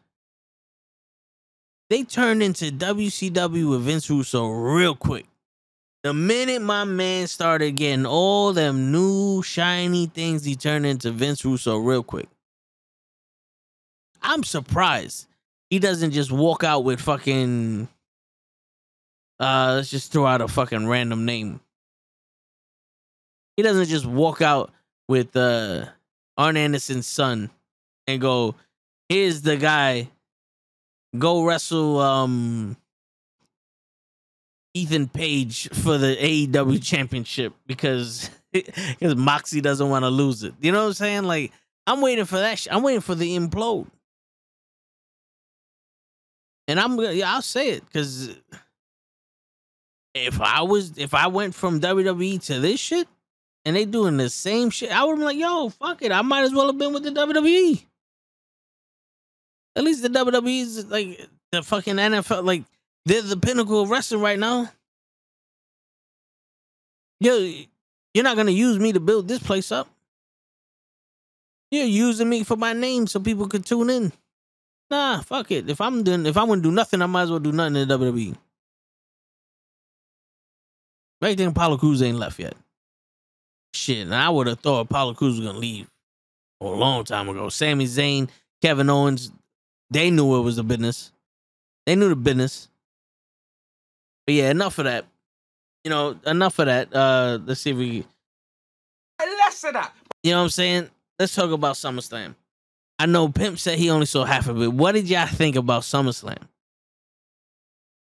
They 1.89 2.03
turned 2.03 2.43
into 2.43 2.65
WCW 2.65 3.71
with 3.71 3.81
Vince 3.81 4.11
Russo 4.11 4.47
real 4.47 4.93
quick. 4.93 5.25
The 6.07 6.13
minute 6.13 6.61
my 6.61 6.85
man 6.85 7.27
started 7.27 7.75
getting 7.75 8.05
all 8.05 8.53
them 8.53 8.93
new 8.93 9.43
shiny 9.43 10.05
things, 10.05 10.45
he 10.45 10.55
turned 10.55 10.85
into 10.85 11.11
Vince 11.11 11.43
Russo 11.43 11.75
real 11.75 12.01
quick. 12.01 12.29
I'm 14.21 14.45
surprised 14.45 15.27
he 15.69 15.79
doesn't 15.79 16.11
just 16.11 16.31
walk 16.31 16.63
out 16.63 16.85
with 16.85 17.01
fucking. 17.01 17.89
Uh, 19.37 19.73
let's 19.75 19.89
just 19.89 20.13
throw 20.13 20.25
out 20.25 20.39
a 20.39 20.47
fucking 20.47 20.87
random 20.87 21.25
name. 21.25 21.59
He 23.57 23.63
doesn't 23.63 23.87
just 23.87 24.05
walk 24.05 24.41
out 24.41 24.71
with 25.09 25.35
uh 25.35 25.87
Arn 26.37 26.55
Anderson's 26.55 27.05
son 27.05 27.49
and 28.07 28.21
go, 28.21 28.55
"Here's 29.09 29.41
the 29.41 29.57
guy. 29.57 30.07
Go 31.19 31.43
wrestle 31.43 31.99
um 31.99 32.77
Ethan 34.77 35.07
Page 35.07 35.69
for 35.69 35.97
the 35.97 36.15
AEW 36.15 36.83
championship 36.83 37.53
because 37.65 38.29
because 38.51 39.15
Moxie 39.15 39.61
doesn't 39.61 39.89
want 39.89 40.03
to 40.03 40.09
lose 40.09 40.43
it. 40.43 40.53
You 40.59 40.71
know 40.71 40.81
what 40.81 40.87
I'm 40.87 40.93
saying? 40.93 41.23
Like 41.23 41.51
I'm 41.85 42.01
waiting 42.01 42.25
for 42.25 42.37
that. 42.37 42.59
Sh- 42.59 42.67
I'm 42.69 42.83
waiting 42.83 43.01
for 43.01 43.15
the 43.15 43.37
implode. 43.37 43.87
And 46.67 46.79
I'm 46.79 46.99
yeah, 46.99 47.33
I'll 47.33 47.41
say 47.41 47.69
it 47.69 47.85
because 47.85 48.35
if 50.13 50.41
I 50.41 50.61
was 50.61 50.97
if 50.97 51.13
I 51.13 51.27
went 51.27 51.55
from 51.55 51.79
WWE 51.79 52.43
to 52.45 52.59
this 52.59 52.79
shit 52.79 53.07
and 53.65 53.75
they 53.75 53.85
doing 53.85 54.17
the 54.17 54.29
same 54.29 54.69
shit, 54.69 54.91
I 54.91 55.03
would 55.05 55.17
be 55.17 55.23
like, 55.23 55.37
yo, 55.37 55.69
fuck 55.69 56.01
it. 56.01 56.11
I 56.11 56.21
might 56.21 56.43
as 56.43 56.53
well 56.53 56.67
have 56.67 56.77
been 56.77 56.93
with 56.93 57.03
the 57.03 57.11
WWE. 57.11 57.83
At 59.75 59.83
least 59.83 60.01
the 60.01 60.09
WWE's 60.09 60.85
like 60.85 61.21
the 61.51 61.63
fucking 61.63 61.95
NFL, 61.95 62.43
like 62.43 62.63
they're 63.07 63.21
the 63.21 63.37
pinnacle 63.37 63.81
of 63.81 63.89
wrestling 63.89 64.21
right 64.21 64.37
now. 64.37 64.69
Yo, 67.19 67.51
you're 68.13 68.23
not 68.23 68.35
gonna 68.35 68.51
use 68.51 68.77
me 68.79 68.91
to 68.91 68.99
build 68.99 69.27
this 69.27 69.39
place 69.39 69.71
up. 69.71 69.87
You're 71.71 71.85
using 71.85 72.29
me 72.29 72.43
for 72.43 72.55
my 72.55 72.73
name 72.73 73.07
so 73.07 73.19
people 73.19 73.47
could 73.47 73.65
tune 73.65 73.89
in. 73.89 74.11
Nah, 74.91 75.21
fuck 75.21 75.51
it. 75.51 75.69
If 75.69 75.81
I'm 75.81 76.03
doing, 76.03 76.25
if 76.25 76.37
I 76.37 76.43
want 76.43 76.63
to 76.63 76.69
do 76.69 76.75
nothing, 76.75 77.01
I 77.01 77.05
might 77.05 77.23
as 77.23 77.29
well 77.29 77.39
do 77.39 77.51
nothing 77.51 77.77
in 77.77 77.87
the 77.87 77.97
WWE. 77.97 78.35
Right 81.21 81.37
then, 81.37 81.49
Apollo 81.49 81.77
Crews 81.77 82.01
ain't 82.01 82.19
left 82.19 82.39
yet. 82.39 82.55
Shit, 83.73 83.99
and 83.99 84.15
I 84.15 84.29
would 84.29 84.47
have 84.47 84.59
thought 84.59 84.81
Apollo 84.81 85.15
Crews 85.15 85.39
was 85.39 85.45
gonna 85.47 85.59
leave 85.59 85.89
a 86.61 86.65
long 86.65 87.03
time 87.03 87.29
ago. 87.29 87.49
Sami 87.49 87.85
Zayn, 87.85 88.29
Kevin 88.61 88.89
Owens, 88.89 89.31
they 89.89 90.09
knew 90.11 90.37
it 90.37 90.41
was 90.41 90.57
the 90.57 90.63
business. 90.63 91.11
They 91.85 91.95
knew 91.95 92.09
the 92.09 92.15
business. 92.15 92.69
But 94.27 94.35
yeah, 94.35 94.51
enough 94.51 94.77
of 94.77 94.85
that. 94.85 95.05
You 95.83 95.89
know, 95.89 96.19
enough 96.27 96.59
of 96.59 96.67
that. 96.67 96.93
Uh 96.93 97.39
let's 97.45 97.61
see 97.61 97.71
if 97.71 97.77
we 97.77 98.05
less 99.19 99.63
of 99.63 99.73
that. 99.73 99.93
You 100.23 100.31
know 100.31 100.39
what 100.39 100.43
I'm 100.43 100.49
saying? 100.49 100.89
Let's 101.17 101.33
talk 101.33 101.51
about 101.51 101.75
SummerSlam. 101.75 102.35
I 102.99 103.05
know 103.05 103.29
Pimp 103.29 103.57
said 103.57 103.79
he 103.79 103.89
only 103.89 104.05
saw 104.05 104.25
half 104.25 104.47
of 104.47 104.61
it. 104.61 104.71
What 104.73 104.91
did 104.93 105.09
y'all 105.09 105.27
think 105.27 105.55
about 105.55 105.83
SummerSlam? 105.83 106.41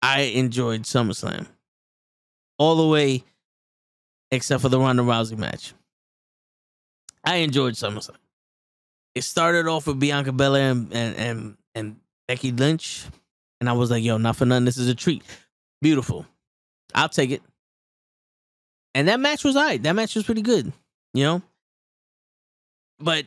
I 0.02 0.20
enjoyed 0.20 0.82
SummerSlam. 0.82 1.46
All 2.58 2.76
the 2.76 2.86
way 2.86 3.24
except 4.30 4.62
for 4.62 4.68
the 4.68 4.78
Ronda 4.78 5.02
Rousey 5.02 5.38
match. 5.38 5.74
I 7.24 7.36
enjoyed 7.36 7.74
SummerSlam. 7.74 8.16
It 9.14 9.24
started 9.24 9.66
off 9.66 9.86
with 9.86 9.98
Bianca 9.98 10.32
Belair 10.32 10.70
and, 10.70 10.92
and, 10.92 11.16
and, 11.16 11.56
and 11.74 11.96
Becky 12.28 12.52
Lynch. 12.52 13.04
And 13.60 13.68
I 13.68 13.72
was 13.72 13.90
like, 13.90 14.04
yo, 14.04 14.18
not 14.18 14.36
for 14.36 14.44
nothing. 14.44 14.64
This 14.64 14.76
is 14.76 14.88
a 14.88 14.94
treat. 14.94 15.22
Beautiful. 15.82 16.26
I'll 16.94 17.08
take 17.08 17.30
it. 17.30 17.42
And 18.94 19.08
that 19.08 19.20
match 19.20 19.44
was 19.44 19.56
all 19.56 19.64
right. 19.64 19.82
That 19.82 19.94
match 19.94 20.14
was 20.14 20.24
pretty 20.24 20.42
good, 20.42 20.72
you 21.12 21.24
know? 21.24 21.42
But, 22.98 23.26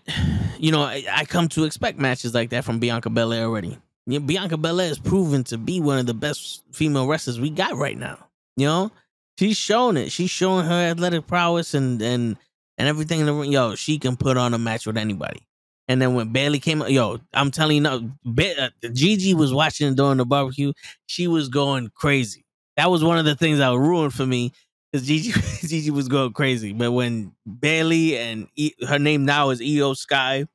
you 0.57 0.71
know, 0.71 0.81
I, 0.81 1.05
I 1.11 1.25
come 1.25 1.47
to 1.49 1.65
expect 1.65 1.99
matches 1.99 2.33
like 2.33 2.49
that 2.49 2.65
from 2.65 2.79
Bianca 2.79 3.09
Belair 3.09 3.45
already. 3.45 3.77
You 4.07 4.19
know, 4.19 4.25
Bianca 4.25 4.57
Belair 4.57 4.89
is 4.89 4.97
proven 4.97 5.43
to 5.45 5.57
be 5.57 5.79
one 5.79 5.99
of 5.99 6.07
the 6.07 6.15
best 6.15 6.63
female 6.71 7.07
wrestlers 7.07 7.39
we 7.39 7.51
got 7.51 7.75
right 7.75 7.97
now. 7.97 8.17
You 8.57 8.65
know? 8.65 8.91
She's 9.39 9.55
showing 9.55 9.95
it. 9.95 10.11
She's 10.11 10.29
showing 10.29 10.65
her 10.65 10.89
athletic 10.89 11.25
prowess 11.25 11.73
and 11.73 12.01
and 12.01 12.35
and 12.77 12.87
everything 12.89 13.21
in 13.21 13.25
the 13.25 13.33
ring. 13.33 13.53
Yo, 13.53 13.73
she 13.75 13.97
can 13.97 14.17
put 14.17 14.35
on 14.35 14.53
a 14.53 14.57
match 14.57 14.85
with 14.85 14.97
anybody. 14.97 15.39
And 15.89 15.99
then 15.99 16.13
when 16.13 16.31
Bayley 16.31 16.59
came, 16.59 16.83
out, 16.83 16.91
yo, 16.91 17.19
I'm 17.33 17.49
telling 17.49 17.77
you, 17.77 17.81
no, 17.81 18.11
uh, 18.27 18.69
Gigi 18.93 19.33
was 19.33 19.51
watching 19.51 19.95
during 19.95 20.17
the 20.17 20.25
barbecue. 20.25 20.71
She 21.07 21.27
was 21.27 21.49
going 21.49 21.89
crazy. 21.95 22.45
That 22.77 22.91
was 22.91 23.03
one 23.03 23.17
of 23.17 23.25
the 23.25 23.35
things 23.35 23.57
that 23.57 23.75
ruined 23.75 24.13
for 24.13 24.25
me 24.25 24.53
because 24.91 25.07
Gigi, 25.07 25.31
Gigi 25.67 25.89
was 25.89 26.07
going 26.07 26.33
crazy. 26.33 26.73
But 26.73 26.91
when 26.91 27.33
Bayley 27.59 28.19
and 28.19 28.47
e, 28.55 28.71
her 28.87 28.99
name 28.99 29.25
now 29.25 29.49
is 29.49 29.61
Iyo 29.61 29.97
Sky, 29.97 30.45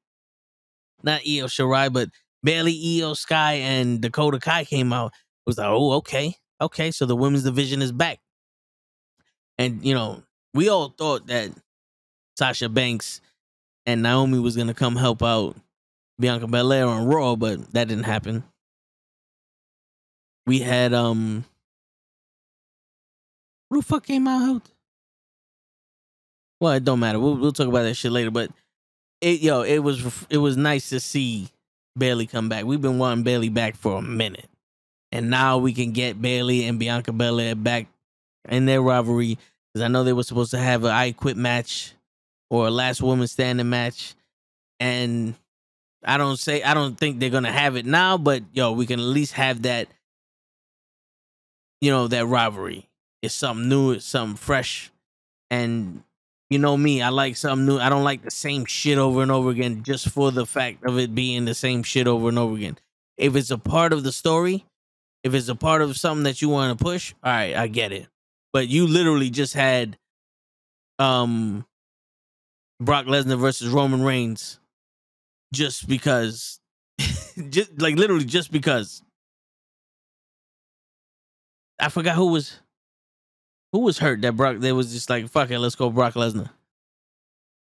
not 1.03 1.23
Io 1.27 1.47
Shirai, 1.47 1.93
but 1.93 2.11
Bayley, 2.45 2.73
Iyo 2.73 3.17
Sky, 3.17 3.55
and 3.55 4.01
Dakota 4.01 4.39
Kai 4.39 4.65
came 4.65 4.93
out, 4.93 5.09
it 5.09 5.49
was 5.49 5.59
like, 5.59 5.67
oh, 5.67 5.95
okay, 5.95 6.37
okay. 6.61 6.93
So 6.93 7.07
the 7.07 7.17
women's 7.17 7.43
division 7.43 7.83
is 7.83 7.91
back. 7.91 8.21
And 9.59 9.85
you 9.85 9.95
know, 9.95 10.23
we 10.55 10.69
all 10.69 10.91
thought 10.91 11.27
that 11.27 11.51
Sasha 12.39 12.69
Banks 12.69 13.21
and 13.87 14.03
Naomi 14.03 14.39
was 14.39 14.57
gonna 14.57 14.75
come 14.75 14.97
help 14.97 15.23
out 15.23 15.57
Bianca 16.19 16.47
Belair 16.47 16.87
on 16.87 17.07
Raw, 17.07 17.37
but 17.37 17.73
that 17.73 17.89
didn't 17.89 18.05
happen. 18.05 18.45
We 20.47 20.61
had 20.61 20.93
um 20.93 21.45
who 23.71 23.81
the 23.81 23.83
fuck 23.83 24.07
came 24.07 24.29
out? 24.29 24.63
Well, 26.61 26.73
it 26.73 26.85
don't 26.85 27.01
matter. 27.01 27.19
We'll 27.19 27.37
we'll 27.37 27.53
talk 27.53 27.69
about 27.69 27.83
that 27.83 27.95
shit 27.95 28.13
later. 28.13 28.31
But 28.31 28.51
it 29.21 29.41
yo, 29.41 29.63
it 29.63 29.79
was 29.79 30.27
it 30.31 30.39
was 30.39 30.57
nice 30.57 30.91
to 30.91 31.01
see 31.01 31.49
Bayley 31.97 32.27
come 32.27 32.49
back. 32.49 32.65
We've 32.65 32.81
been 32.81 32.99
wanting 32.99 33.25
Bayley 33.25 33.49
back 33.49 33.77
for 33.77 33.99
a 33.99 34.03
minute, 34.03 34.49
and 35.13 35.31
now 35.31 35.59
we 35.59 35.73
can 35.73 35.93
get 35.93 36.21
Bayley 36.21 36.67
and 36.67 36.79
Bianca 36.79 37.13
Belair 37.13 37.55
back 37.55 37.87
in 38.49 38.67
their 38.67 38.83
rivalry. 38.83 39.39
Because 39.73 39.85
I 39.85 39.89
know 39.89 40.05
they 40.05 40.13
were 40.13 40.23
supposed 40.23 40.53
to 40.53 40.59
have 40.59 40.85
an 40.85 40.91
I 40.91 41.11
Quit 41.13 41.37
match 41.37 41.95
or 42.51 42.67
a 42.67 42.71
last 42.71 43.03
woman 43.03 43.27
standing 43.27 43.69
match. 43.69 44.15
And 44.81 45.35
I 46.05 46.17
don't 46.19 46.37
say 46.39 46.63
I 46.63 46.75
don't 46.75 46.99
think 46.99 47.19
they're 47.19 47.31
gonna 47.31 47.53
have 47.53 47.77
it 47.77 47.87
now, 47.87 48.19
but 48.19 48.43
yo, 48.53 48.73
we 48.73 48.87
can 48.87 49.01
at 49.01 49.07
least 49.07 49.33
have 49.35 49.63
that. 49.63 49.89
You 51.81 51.91
know 51.91 52.09
that 52.09 52.27
rivalry. 52.27 52.89
It's 53.23 53.35
something 53.35 53.69
new. 53.69 53.93
It's 53.93 54.05
something 54.05 54.37
fresh, 54.37 54.91
and 55.51 56.03
you 56.51 56.59
know 56.59 56.77
me. 56.77 57.03
I 57.03 57.09
like 57.09 57.37
something 57.37 57.67
new. 57.67 57.79
I 57.79 57.89
don't 57.89 58.05
like 58.05 58.23
the 58.23 58.31
same 58.31 58.65
shit 58.65 58.99
over 58.99 59.23
and 59.23 59.31
over 59.31 59.51
again 59.51 59.83
just 59.83 60.09
for 60.09 60.31
the 60.31 60.47
fact 60.47 60.85
of 60.85 60.99
it 60.99 61.15
being 61.15 61.45
the 61.45 61.55
same 61.55 61.83
shit 61.83 62.07
over 62.07 62.29
and 62.29 62.39
over 62.39 62.55
again. 62.55 62.79
If 63.17 63.37
it's 63.37 63.51
a 63.51 63.59
part 63.59 63.93
of 63.93 64.03
the 64.03 64.13
story, 64.13 64.65
if 65.23 65.35
it's 65.35 65.49
a 65.49 65.55
part 65.55 65.83
of 65.83 65.97
something 65.97 66.25
that 66.25 66.43
you 66.43 66.49
want 66.49 66.79
to 66.79 66.85
push, 66.85 67.15
all 67.23 67.33
right, 67.33 67.55
I 67.55 67.67
get 67.67 67.93
it. 67.93 68.09
But 68.53 68.69
you 68.69 68.87
literally 68.87 69.31
just 69.31 69.55
had 69.55 69.99
um 70.99 71.67
Brock 72.81 73.07
Lesnar 73.07 73.39
versus 73.39 73.69
Roman 73.69 74.03
Reigns 74.03 74.59
just 75.53 75.89
because 75.89 76.61
just 77.51 77.81
like 77.81 77.97
literally 77.97 78.25
just 78.25 78.51
because 78.51 79.03
I 81.79 81.89
forgot 81.89 82.17
who 82.17 82.27
was 82.27 82.59
who 83.73 83.81
was 83.81 83.99
hurt 83.99 84.23
that 84.23 84.37
Brock 84.37 84.59
they 84.59 84.73
was 84.73 84.93
just 84.93 85.11
like 85.11 85.29
fuck 85.29 85.51
it 85.51 85.59
let's 85.59 85.75
go 85.75 85.91
Brock 85.91 86.15
Lesnar. 86.15 86.51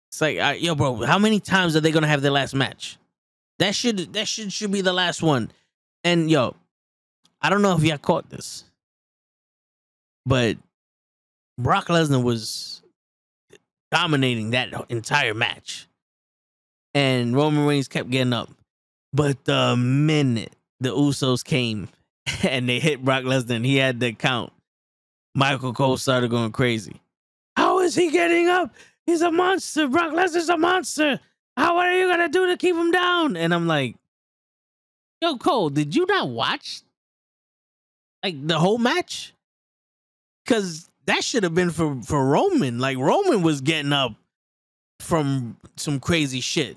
It's 0.08 0.20
like 0.20 0.62
yo 0.62 0.74
bro, 0.74 1.04
how 1.04 1.18
many 1.18 1.40
times 1.40 1.76
are 1.76 1.80
they 1.80 1.92
gonna 1.92 2.06
have 2.06 2.22
their 2.22 2.30
last 2.30 2.54
match? 2.54 2.98
That 3.58 3.74
should 3.74 4.12
that 4.14 4.28
should 4.28 4.52
should 4.52 4.72
be 4.72 4.80
the 4.80 4.92
last 4.92 5.22
one. 5.22 5.50
And 6.04 6.30
yo, 6.30 6.54
I 7.40 7.50
don't 7.50 7.62
know 7.62 7.76
if 7.76 7.82
y'all 7.82 7.98
caught 7.98 8.28
this, 8.28 8.64
but 10.24 10.56
Brock 11.58 11.86
Lesnar 11.86 12.22
was 12.22 12.82
dominating 13.90 14.50
that 14.50 14.72
entire 14.88 15.34
match. 15.34 15.86
And 16.94 17.36
Roman 17.36 17.66
Reigns 17.66 17.88
kept 17.88 18.10
getting 18.10 18.32
up. 18.32 18.50
But 19.12 19.44
the 19.44 19.76
minute 19.76 20.52
the 20.80 20.90
Usos 20.90 21.44
came 21.44 21.88
and 22.42 22.68
they 22.68 22.80
hit 22.80 23.04
Brock 23.04 23.24
Lesnar 23.24 23.56
and 23.56 23.66
he 23.66 23.76
had 23.76 24.00
the 24.00 24.12
count, 24.12 24.52
Michael 25.34 25.72
Cole 25.72 25.96
started 25.96 26.30
going 26.30 26.52
crazy. 26.52 27.00
How 27.56 27.80
is 27.80 27.94
he 27.94 28.10
getting 28.10 28.48
up? 28.48 28.74
He's 29.06 29.22
a 29.22 29.30
monster. 29.30 29.88
Brock 29.88 30.12
Lesnar's 30.12 30.48
a 30.48 30.58
monster. 30.58 31.20
How 31.56 31.78
are 31.78 31.92
you 31.92 32.08
gonna 32.08 32.28
do 32.28 32.48
to 32.48 32.56
keep 32.56 32.76
him 32.76 32.90
down? 32.90 33.36
And 33.36 33.54
I'm 33.54 33.66
like, 33.66 33.96
Yo, 35.22 35.36
Cole, 35.36 35.70
did 35.70 35.94
you 35.94 36.04
not 36.06 36.28
watch 36.28 36.82
like 38.22 38.46
the 38.46 38.58
whole 38.58 38.78
match? 38.78 39.32
Cause 40.46 40.88
that 41.06 41.24
should 41.24 41.42
have 41.42 41.54
been 41.54 41.70
for 41.70 42.00
for 42.02 42.24
Roman. 42.24 42.78
Like 42.78 42.98
Roman 42.98 43.42
was 43.42 43.60
getting 43.60 43.92
up 43.92 44.14
from 45.00 45.56
some 45.76 46.00
crazy 46.00 46.40
shit. 46.40 46.76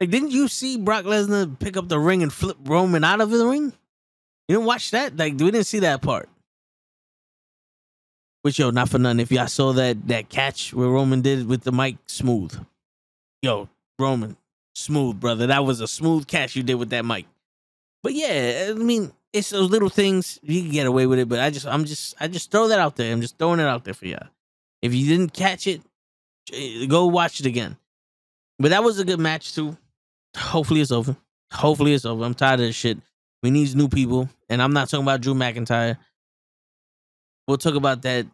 Like, 0.00 0.10
didn't 0.10 0.30
you 0.30 0.46
see 0.48 0.76
Brock 0.76 1.04
Lesnar 1.04 1.58
pick 1.58 1.76
up 1.76 1.88
the 1.88 1.98
ring 1.98 2.22
and 2.22 2.32
flip 2.32 2.56
Roman 2.64 3.02
out 3.02 3.20
of 3.20 3.30
the 3.30 3.46
ring? 3.46 3.72
You 4.46 4.56
didn't 4.56 4.66
watch 4.66 4.92
that? 4.92 5.16
Like, 5.16 5.32
we 5.32 5.50
didn't 5.50 5.64
see 5.64 5.80
that 5.80 6.02
part. 6.02 6.28
Which 8.42 8.58
yo, 8.58 8.70
not 8.70 8.88
for 8.88 8.98
nothing. 8.98 9.20
If 9.20 9.32
y'all 9.32 9.48
saw 9.48 9.72
that 9.72 10.06
that 10.08 10.28
catch 10.28 10.72
where 10.72 10.88
Roman 10.88 11.20
did 11.20 11.48
with 11.48 11.62
the 11.62 11.72
mic, 11.72 11.96
smooth. 12.06 12.64
Yo, 13.42 13.68
Roman, 13.98 14.36
smooth, 14.74 15.18
brother. 15.18 15.48
That 15.48 15.64
was 15.64 15.80
a 15.80 15.88
smooth 15.88 16.26
catch 16.26 16.54
you 16.54 16.62
did 16.62 16.76
with 16.76 16.90
that 16.90 17.04
mic. 17.04 17.26
But 18.02 18.14
yeah, 18.14 18.68
I 18.70 18.74
mean, 18.74 19.12
it's 19.32 19.50
those 19.50 19.70
little 19.70 19.88
things 19.88 20.38
you 20.42 20.62
can 20.62 20.70
get 20.70 20.86
away 20.86 21.06
with 21.06 21.18
it. 21.18 21.28
But 21.28 21.40
I 21.40 21.50
just, 21.50 21.66
I'm 21.66 21.84
just, 21.84 22.14
I 22.20 22.28
just 22.28 22.50
throw 22.50 22.68
that 22.68 22.78
out 22.78 22.96
there. 22.96 23.12
I'm 23.12 23.20
just 23.20 23.38
throwing 23.38 23.60
it 23.60 23.66
out 23.66 23.84
there 23.84 23.94
for 23.94 24.06
y'all. 24.06 24.28
If 24.82 24.94
you 24.94 25.06
didn't 25.06 25.32
catch 25.32 25.66
it, 25.66 25.82
eh, 26.52 26.86
go 26.86 27.06
watch 27.06 27.40
it 27.40 27.46
again. 27.46 27.76
But 28.58 28.70
that 28.70 28.82
was 28.82 28.98
a 28.98 29.04
good 29.04 29.20
match 29.20 29.54
too. 29.54 29.76
Hopefully 30.36 30.80
it's 30.80 30.92
over. 30.92 31.16
Hopefully 31.52 31.94
it's 31.94 32.04
over. 32.04 32.24
I'm 32.24 32.34
tired 32.34 32.60
of 32.60 32.66
this 32.66 32.76
shit. 32.76 32.98
We 33.42 33.50
need 33.50 33.74
new 33.74 33.88
people, 33.88 34.28
and 34.48 34.60
I'm 34.60 34.72
not 34.72 34.88
talking 34.88 35.04
about 35.04 35.20
Drew 35.20 35.34
McIntyre. 35.34 35.96
We'll 37.46 37.56
talk 37.56 37.76
about 37.76 38.02
that 38.02 38.26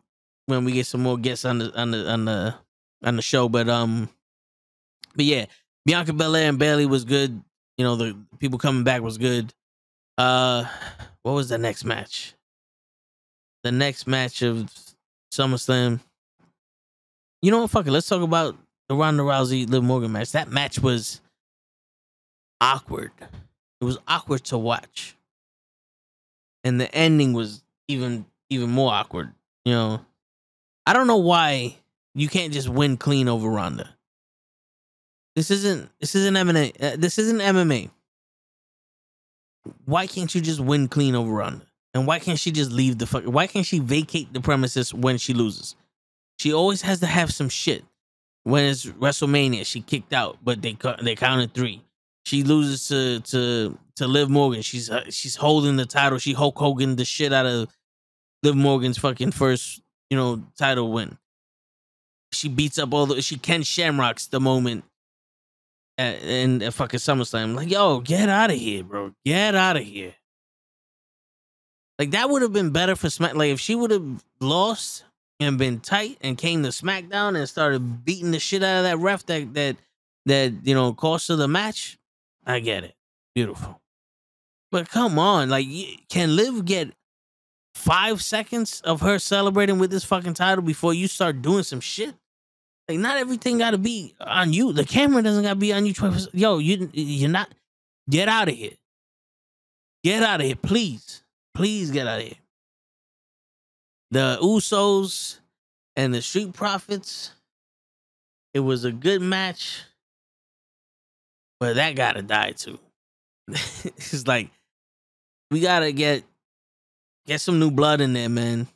when 0.46 0.64
we 0.64 0.72
get 0.72 0.86
some 0.86 1.02
more 1.02 1.18
guests 1.18 1.44
on 1.44 1.58
the 1.58 1.78
on 1.78 1.90
the 1.90 2.10
on 2.10 2.24
the 2.24 2.54
on 3.04 3.16
the 3.16 3.22
show. 3.22 3.48
But 3.48 3.68
um, 3.68 4.08
but 5.14 5.24
yeah, 5.26 5.46
Bianca 5.84 6.14
Belair 6.14 6.48
and 6.48 6.58
Bayley 6.58 6.86
was 6.86 7.04
good. 7.04 7.40
You 7.76 7.84
know, 7.84 7.96
the 7.96 8.16
people 8.38 8.58
coming 8.58 8.84
back 8.84 9.02
was 9.02 9.18
good. 9.18 9.52
Uh, 10.16 10.64
what 11.22 11.32
was 11.32 11.48
the 11.48 11.58
next 11.58 11.84
match? 11.84 12.34
The 13.62 13.72
next 13.72 14.06
match 14.06 14.42
of 14.42 14.72
SummerSlam. 15.32 16.00
You 17.42 17.50
know 17.50 17.62
what? 17.62 17.70
Fuck 17.70 17.86
it. 17.86 17.90
Let's 17.90 18.08
talk 18.08 18.22
about 18.22 18.56
the 18.88 18.94
Ronda 18.94 19.22
Rousey 19.22 19.68
Liv 19.68 19.82
Morgan 19.82 20.12
match. 20.12 20.32
That 20.32 20.50
match 20.50 20.78
was 20.78 21.20
awkward. 22.60 23.12
It 23.80 23.84
was 23.84 23.98
awkward 24.06 24.44
to 24.44 24.58
watch. 24.58 25.16
And 26.62 26.80
the 26.80 26.94
ending 26.94 27.32
was 27.32 27.62
even 27.88 28.24
even 28.50 28.70
more 28.70 28.92
awkward. 28.92 29.32
You 29.64 29.72
know, 29.72 30.00
I 30.86 30.92
don't 30.92 31.06
know 31.06 31.18
why 31.18 31.76
you 32.14 32.28
can't 32.28 32.52
just 32.52 32.68
win 32.68 32.96
clean 32.96 33.28
over 33.28 33.48
Ronda. 33.48 33.90
This 35.36 35.50
isn't 35.50 35.90
this 36.00 36.14
isn't 36.14 36.34
MMA. 36.34 36.82
Uh, 36.82 36.96
this 36.96 37.18
isn't 37.18 37.38
MMA. 37.40 37.90
Why 39.84 40.06
can't 40.06 40.34
you 40.34 40.40
just 40.40 40.60
win 40.60 40.88
clean 40.88 41.14
over 41.14 41.30
Ronda? 41.30 41.66
And 41.94 42.06
why 42.06 42.18
can't 42.18 42.38
she 42.38 42.50
just 42.50 42.72
leave 42.72 42.98
the 42.98 43.06
fuck? 43.06 43.24
Why 43.24 43.46
can't 43.46 43.64
she 43.64 43.78
vacate 43.78 44.32
the 44.32 44.40
premises 44.40 44.92
when 44.92 45.16
she 45.16 45.32
loses? 45.32 45.76
She 46.38 46.52
always 46.52 46.82
has 46.82 47.00
to 47.00 47.06
have 47.06 47.32
some 47.32 47.48
shit. 47.48 47.84
When 48.42 48.64
it's 48.64 48.84
WrestleMania, 48.84 49.64
she 49.64 49.80
kicked 49.80 50.12
out, 50.12 50.38
but 50.44 50.60
they 50.60 50.76
they 51.02 51.14
counted 51.14 51.54
three. 51.54 51.82
She 52.26 52.42
loses 52.42 52.88
to 52.88 53.20
to 53.30 53.78
to 53.96 54.06
Liv 54.06 54.28
Morgan. 54.28 54.60
She's 54.62 54.90
uh, 54.90 55.04
she's 55.08 55.36
holding 55.36 55.76
the 55.76 55.86
title. 55.86 56.18
She 56.18 56.32
Hulk 56.32 56.58
Hogan 56.58 56.96
the 56.96 57.04
shit 57.04 57.32
out 57.32 57.46
of 57.46 57.74
Liv 58.42 58.56
Morgan's 58.56 58.98
fucking 58.98 59.30
first 59.30 59.80
you 60.10 60.16
know 60.16 60.42
title 60.58 60.92
win. 60.92 61.16
She 62.32 62.48
beats 62.48 62.78
up 62.78 62.92
all 62.92 63.06
the 63.06 63.22
she 63.22 63.38
Ken 63.38 63.62
Shamrocks 63.62 64.26
the 64.26 64.40
moment 64.40 64.84
at, 65.98 66.22
in 66.22 66.62
at 66.62 66.74
fucking 66.74 67.00
SummerSlam. 67.00 67.54
Like 67.54 67.70
yo, 67.70 68.00
get 68.00 68.28
out 68.28 68.50
of 68.50 68.56
here, 68.56 68.84
bro. 68.84 69.12
Get 69.24 69.54
out 69.54 69.76
of 69.76 69.84
here. 69.84 70.14
Like 71.98 72.10
that 72.12 72.28
would 72.30 72.42
have 72.42 72.52
been 72.52 72.70
better 72.70 72.96
for 72.96 73.10
Smack. 73.10 73.34
Like 73.34 73.50
if 73.50 73.60
she 73.60 73.74
would 73.74 73.90
have 73.90 74.24
lost 74.40 75.04
and 75.40 75.58
been 75.58 75.80
tight 75.80 76.18
and 76.20 76.38
came 76.38 76.62
to 76.62 76.70
SmackDown 76.70 77.36
and 77.36 77.48
started 77.48 78.04
beating 78.04 78.30
the 78.30 78.38
shit 78.38 78.62
out 78.62 78.78
of 78.78 78.84
that 78.84 78.98
ref 78.98 79.26
that 79.26 79.54
that 79.54 79.76
that 80.26 80.52
you 80.64 80.74
know 80.74 80.92
cost 80.92 81.28
her 81.28 81.36
the 81.36 81.48
match. 81.48 81.98
I 82.46 82.60
get 82.60 82.84
it. 82.84 82.94
Beautiful. 83.34 83.80
But 84.70 84.88
come 84.88 85.18
on, 85.18 85.50
like, 85.50 85.66
can 86.08 86.34
Liv 86.34 86.64
get 86.64 86.92
five 87.74 88.20
seconds 88.20 88.80
of 88.80 89.00
her 89.02 89.18
celebrating 89.18 89.78
with 89.78 89.90
this 89.90 90.04
fucking 90.04 90.34
title 90.34 90.62
before 90.62 90.92
you 90.92 91.06
start 91.06 91.42
doing 91.42 91.62
some 91.62 91.80
shit? 91.80 92.14
Like, 92.88 92.98
not 92.98 93.16
everything 93.16 93.58
got 93.58 93.70
to 93.70 93.78
be 93.78 94.14
on 94.20 94.52
you. 94.52 94.72
The 94.72 94.84
camera 94.84 95.22
doesn't 95.22 95.42
got 95.42 95.50
to 95.50 95.56
be 95.56 95.72
on 95.72 95.86
you. 95.86 95.94
Yo, 96.32 96.58
you 96.58 96.90
you're 96.92 97.30
not. 97.30 97.48
Get 98.08 98.28
out 98.28 98.48
of 98.48 98.54
here. 98.54 98.72
Get 100.02 100.22
out 100.22 100.40
of 100.40 100.46
here, 100.46 100.56
please. 100.56 101.22
Please 101.54 101.90
get 101.90 102.06
out 102.06 102.18
of 102.18 102.26
here. 102.26 102.36
The 104.10 104.38
Usos 104.42 105.38
and 105.96 106.12
the 106.12 106.20
Street 106.20 106.52
Profits. 106.52 107.30
It 108.52 108.60
was 108.60 108.84
a 108.84 108.92
good 108.92 109.22
match. 109.22 109.82
But 111.58 111.76
that 111.76 111.96
gotta 111.96 112.22
die 112.22 112.52
too. 112.52 112.78
it's 113.48 114.26
like 114.26 114.50
we 115.50 115.60
gotta 115.60 115.92
get 115.92 116.24
get 117.26 117.40
some 117.40 117.58
new 117.58 117.70
blood 117.70 118.00
in 118.00 118.12
there, 118.12 118.28
man. 118.28 118.68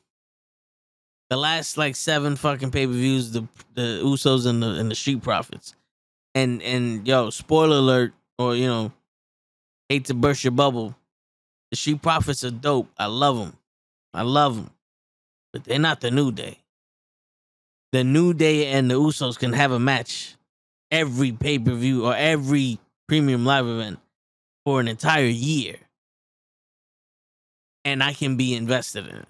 The 1.31 1.37
last 1.37 1.77
like 1.77 1.95
seven 1.95 2.37
fucking 2.37 2.71
pay 2.71 2.87
per 2.87 2.93
views, 2.93 3.33
the 3.33 3.47
the 3.75 4.01
Usos 4.03 4.47
and 4.47 4.63
the 4.63 4.75
and 4.75 4.91
the 4.91 4.95
Street 4.95 5.23
Profits, 5.23 5.75
and 6.35 6.63
and 6.63 7.07
yo, 7.07 7.31
spoiler 7.31 7.77
alert, 7.77 8.15
or 8.39 8.57
you 8.57 8.67
know, 8.67 8.93
hate 9.89 10.07
to 10.07 10.15
burst 10.15 10.43
your 10.43 10.53
bubble, 10.53 10.95
the 11.71 11.77
Street 11.77 12.01
Profits 12.01 12.45
are 12.45 12.51
dope. 12.51 12.89
I 12.97 13.07
love 13.07 13.39
them, 13.39 13.57
I 14.15 14.23
love 14.23 14.57
them, 14.57 14.71
but 15.53 15.65
they're 15.65 15.79
not 15.79 16.01
the 16.01 16.11
New 16.11 16.33
Day. 16.33 16.59
The 17.93 18.05
New 18.05 18.33
Day 18.33 18.67
and 18.67 18.91
the 18.91 18.95
Usos 18.95 19.39
can 19.39 19.53
have 19.53 19.73
a 19.73 19.79
match 19.79 20.35
every 20.91 21.33
pay 21.33 21.59
per 21.59 21.75
view 21.75 22.07
or 22.07 22.15
every 22.15 22.79
premium 23.07 23.45
live 23.45 23.67
event 23.67 23.99
for 24.65 24.81
an 24.81 24.89
entire 24.89 25.25
year. 25.25 25.77
And 27.85 28.03
I 28.03 28.13
can 28.13 28.37
be 28.37 28.55
invested 28.55 29.07
in 29.07 29.17
it. 29.17 29.29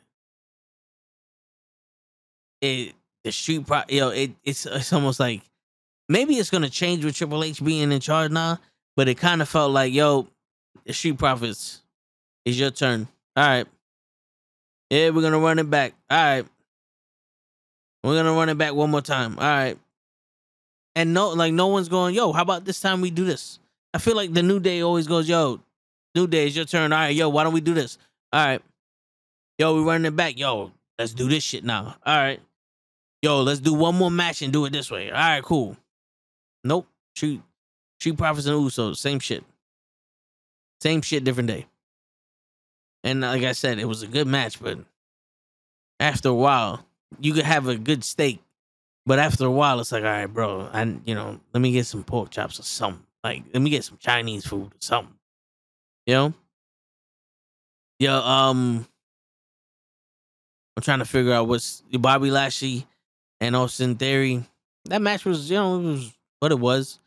It 2.61 2.95
the 3.25 3.33
street 3.33 3.67
pro 3.67 3.83
yo, 3.89 4.09
it 4.11 4.33
it's 4.45 4.67
it's 4.67 4.93
almost 4.93 5.21
like 5.21 5.43
maybe 6.09 6.35
it's 6.35 6.51
gonna 6.51 6.71
change 6.71 7.05
with 7.05 7.17
Triple 7.17 7.45
H 7.45 7.63
being 7.63 7.93
in 7.93 8.01
charge 8.01 8.31
now, 8.31 8.59
but 8.97 9.09
it 9.09 9.17
kind 9.17 9.43
of 9.43 9.49
felt 9.49 9.73
like, 9.73 9.93
yo, 9.93 10.29
the 10.87 10.93
street 10.93 11.19
profits 11.19 11.83
is 12.45 12.59
your 12.59 12.71
turn. 12.71 13.09
All 13.37 13.47
right. 13.47 13.67
Yeah, 14.91 15.11
we're 15.11 15.23
gonna 15.23 15.39
run 15.39 15.59
it 15.59 15.69
back. 15.69 15.95
All 16.11 16.19
right. 16.19 16.47
We're 18.03 18.17
gonna 18.17 18.33
run 18.33 18.49
it 18.49 18.59
back 18.59 18.75
one 18.75 18.91
more 18.91 19.03
time. 19.03 19.39
All 19.39 19.45
right 19.45 19.79
and 20.97 21.13
no 21.13 21.29
like 21.29 21.53
no 21.53 21.67
one's 21.67 21.89
going 21.89 22.15
yo 22.15 22.33
how 22.33 22.41
about 22.41 22.65
this 22.65 22.81
time 22.81 23.03
we 23.03 23.11
do 23.11 23.25
this 23.25 23.61
I 23.95 23.99
feel 23.99 24.17
like 24.17 24.33
the 24.33 24.43
New 24.43 24.61
Day 24.61 24.83
always 24.83 25.07
goes, 25.07 25.29
yo, 25.29 25.61
New 26.15 26.27
Day, 26.27 26.47
is 26.47 26.57
your 26.57 26.67
turn. 26.67 26.93
All 26.93 26.99
right, 26.99 27.15
yo, 27.15 27.29
why 27.29 27.45
don't 27.45 27.55
we 27.55 27.61
do 27.61 27.75
this? 27.75 27.99
All 28.33 28.45
right. 28.45 28.63
Yo, 29.59 29.75
we 29.75 29.83
running 29.83 30.07
it 30.07 30.17
back. 30.17 30.39
Yo, 30.39 30.73
let's 30.99 31.15
do 31.15 31.29
this 31.29 31.43
shit 31.43 31.65
now. 31.65 31.97
All 32.05 32.17
right. 32.17 32.41
Yo, 33.23 33.43
let's 33.43 33.61
do 33.61 33.75
one 33.75 33.97
more 33.97 34.11
match 34.11 34.43
and 34.43 34.53
do 34.53 34.65
it 34.65 34.73
this 34.73 34.91
way. 34.91 35.11
All 35.11 35.17
right, 35.17 35.43
cool. 35.43 35.77
Nope. 36.65 36.87
Street 37.17 37.43
Street 37.99 38.17
Profits 38.17 38.47
and 38.47 38.57
Usos, 38.57 38.97
same 38.97 39.19
shit. 39.19 39.45
Same 40.81 41.03
shit, 41.03 41.25
different 41.25 41.49
day. 41.49 41.67
And 43.03 43.21
like 43.21 43.43
I 43.43 43.53
said, 43.53 43.79
it 43.79 43.87
was 43.87 44.03
a 44.03 44.07
good 44.07 44.27
match, 44.27 44.61
but 44.61 44.79
after 45.99 46.29
a 46.29 46.35
while, 46.35 46.85
you 47.21 47.33
could 47.33 47.45
have 47.45 47.67
a 47.67 47.77
good 47.77 48.05
steak, 48.05 48.41
but 49.07 49.19
after 49.19 49.47
a 49.47 49.51
while, 49.51 49.81
it's 49.81 49.91
like, 49.91 50.05
all 50.05 50.11
right, 50.11 50.27
bro, 50.27 50.69
I 50.73 50.83
you 51.05 51.15
know, 51.15 51.41
let 51.53 51.61
me 51.61 51.73
get 51.73 51.87
some 51.87 52.05
pork 52.05 52.31
chops 52.31 52.61
or 52.61 52.65
something. 52.65 53.05
Like, 53.25 53.43
let 53.53 53.63
me 53.63 53.71
get 53.71 53.85
some 53.85 53.99
Chinese 53.99 54.47
food 54.47 54.67
or 54.67 54.81
something. 54.81 55.15
You 56.07 56.15
know? 56.15 56.35
Yeah, 57.99 58.21
um, 58.23 58.87
I'm 60.77 60.83
trying 60.83 61.01
to 61.01 61.05
figure 61.05 61.33
out 61.33 61.49
what's 61.49 61.83
Bobby 61.91 62.31
Lashley 62.31 62.87
and 63.41 63.57
Austin 63.57 63.97
Theory. 63.97 64.45
That 64.87 65.03
match 65.03 65.25
was, 65.25 65.51
you 65.51 65.57
know, 65.57 65.81
it 65.81 65.85
was 65.85 66.13
what 66.41 66.53
it 66.53 66.59
was. 66.59 66.99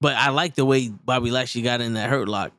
But 0.00 0.16
I 0.16 0.30
like 0.30 0.54
the 0.54 0.64
way 0.64 0.88
Bobby 0.88 1.30
Lashley 1.30 1.62
got 1.62 1.80
in 1.80 1.94
that 1.94 2.10
hurt 2.10 2.28
lock. 2.28 2.52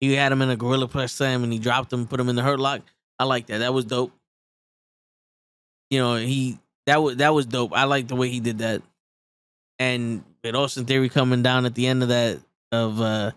He 0.00 0.14
had 0.14 0.32
him 0.32 0.42
in 0.42 0.50
a 0.50 0.56
gorilla 0.56 0.88
press 0.88 1.12
slam 1.12 1.42
and 1.44 1.52
he 1.52 1.58
dropped 1.58 1.92
him, 1.92 2.06
put 2.06 2.20
him 2.20 2.28
in 2.28 2.36
the 2.36 2.42
hurt 2.42 2.60
lock. 2.60 2.82
I 3.18 3.24
like 3.24 3.46
that. 3.46 3.58
That 3.58 3.74
was 3.74 3.84
dope. 3.84 4.12
You 5.90 6.00
know, 6.00 6.16
he 6.16 6.58
that 6.86 7.02
was 7.02 7.16
that 7.16 7.34
was 7.34 7.46
dope. 7.46 7.72
I 7.72 7.84
like 7.84 8.08
the 8.08 8.16
way 8.16 8.28
he 8.28 8.40
did 8.40 8.58
that. 8.58 8.82
And 9.78 10.24
with 10.42 10.54
Austin 10.54 10.84
Theory 10.84 11.08
coming 11.08 11.42
down 11.42 11.66
at 11.66 11.74
the 11.74 11.86
end 11.86 12.02
of 12.02 12.08
that 12.10 12.38
of 12.72 13.00
uh 13.00 13.32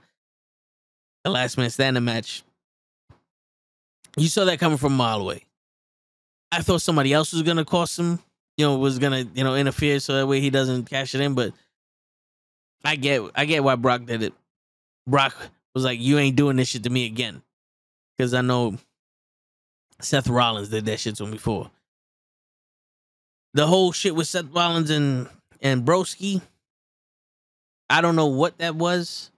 the 1.23 1.29
last 1.29 1.57
man 1.57 1.69
standing 1.69 2.03
match, 2.03 2.43
you 4.17 4.27
saw 4.27 4.45
that 4.45 4.59
coming 4.59 4.77
from 4.77 4.93
a 4.93 4.97
mile 4.97 5.21
away. 5.21 5.45
I 6.51 6.61
thought 6.61 6.81
somebody 6.81 7.13
else 7.13 7.33
was 7.33 7.43
gonna 7.43 7.65
cost 7.65 7.99
him, 7.99 8.19
you 8.59 8.65
know, 8.65 8.77
was 8.77 8.99
gonna, 8.99 9.25
you 9.33 9.45
know, 9.45 9.55
interfere 9.55 10.01
so 10.01 10.15
that 10.15 10.27
way 10.27 10.41
he 10.41 10.49
doesn't 10.49 10.89
cash 10.89 11.15
it 11.15 11.21
in, 11.21 11.33
but 11.33 11.53
I 12.83 12.97
get 12.97 13.21
I 13.33 13.45
get 13.45 13.63
why 13.63 13.75
Brock 13.75 14.03
did 14.03 14.21
it. 14.21 14.33
Brock 15.07 15.33
was 15.73 15.85
like, 15.85 16.01
"You 16.01 16.17
ain't 16.17 16.35
doing 16.35 16.57
this 16.57 16.67
shit 16.67 16.83
to 16.83 16.89
me 16.89 17.05
again," 17.05 17.41
because 18.17 18.33
I 18.33 18.41
know 18.41 18.75
Seth 20.01 20.27
Rollins 20.27 20.67
did 20.67 20.87
that 20.87 20.99
shit 20.99 21.15
to 21.15 21.23
him 21.23 21.31
before. 21.31 21.71
The 23.53 23.65
whole 23.65 23.93
shit 23.93 24.13
with 24.13 24.27
Seth 24.27 24.53
Rollins 24.53 24.89
and 24.89 25.29
and 25.61 25.85
Broski, 25.85 26.41
I 27.89 28.01
don't 28.01 28.17
know 28.17 28.27
what 28.27 28.57
that 28.57 28.75
was, 28.75 29.31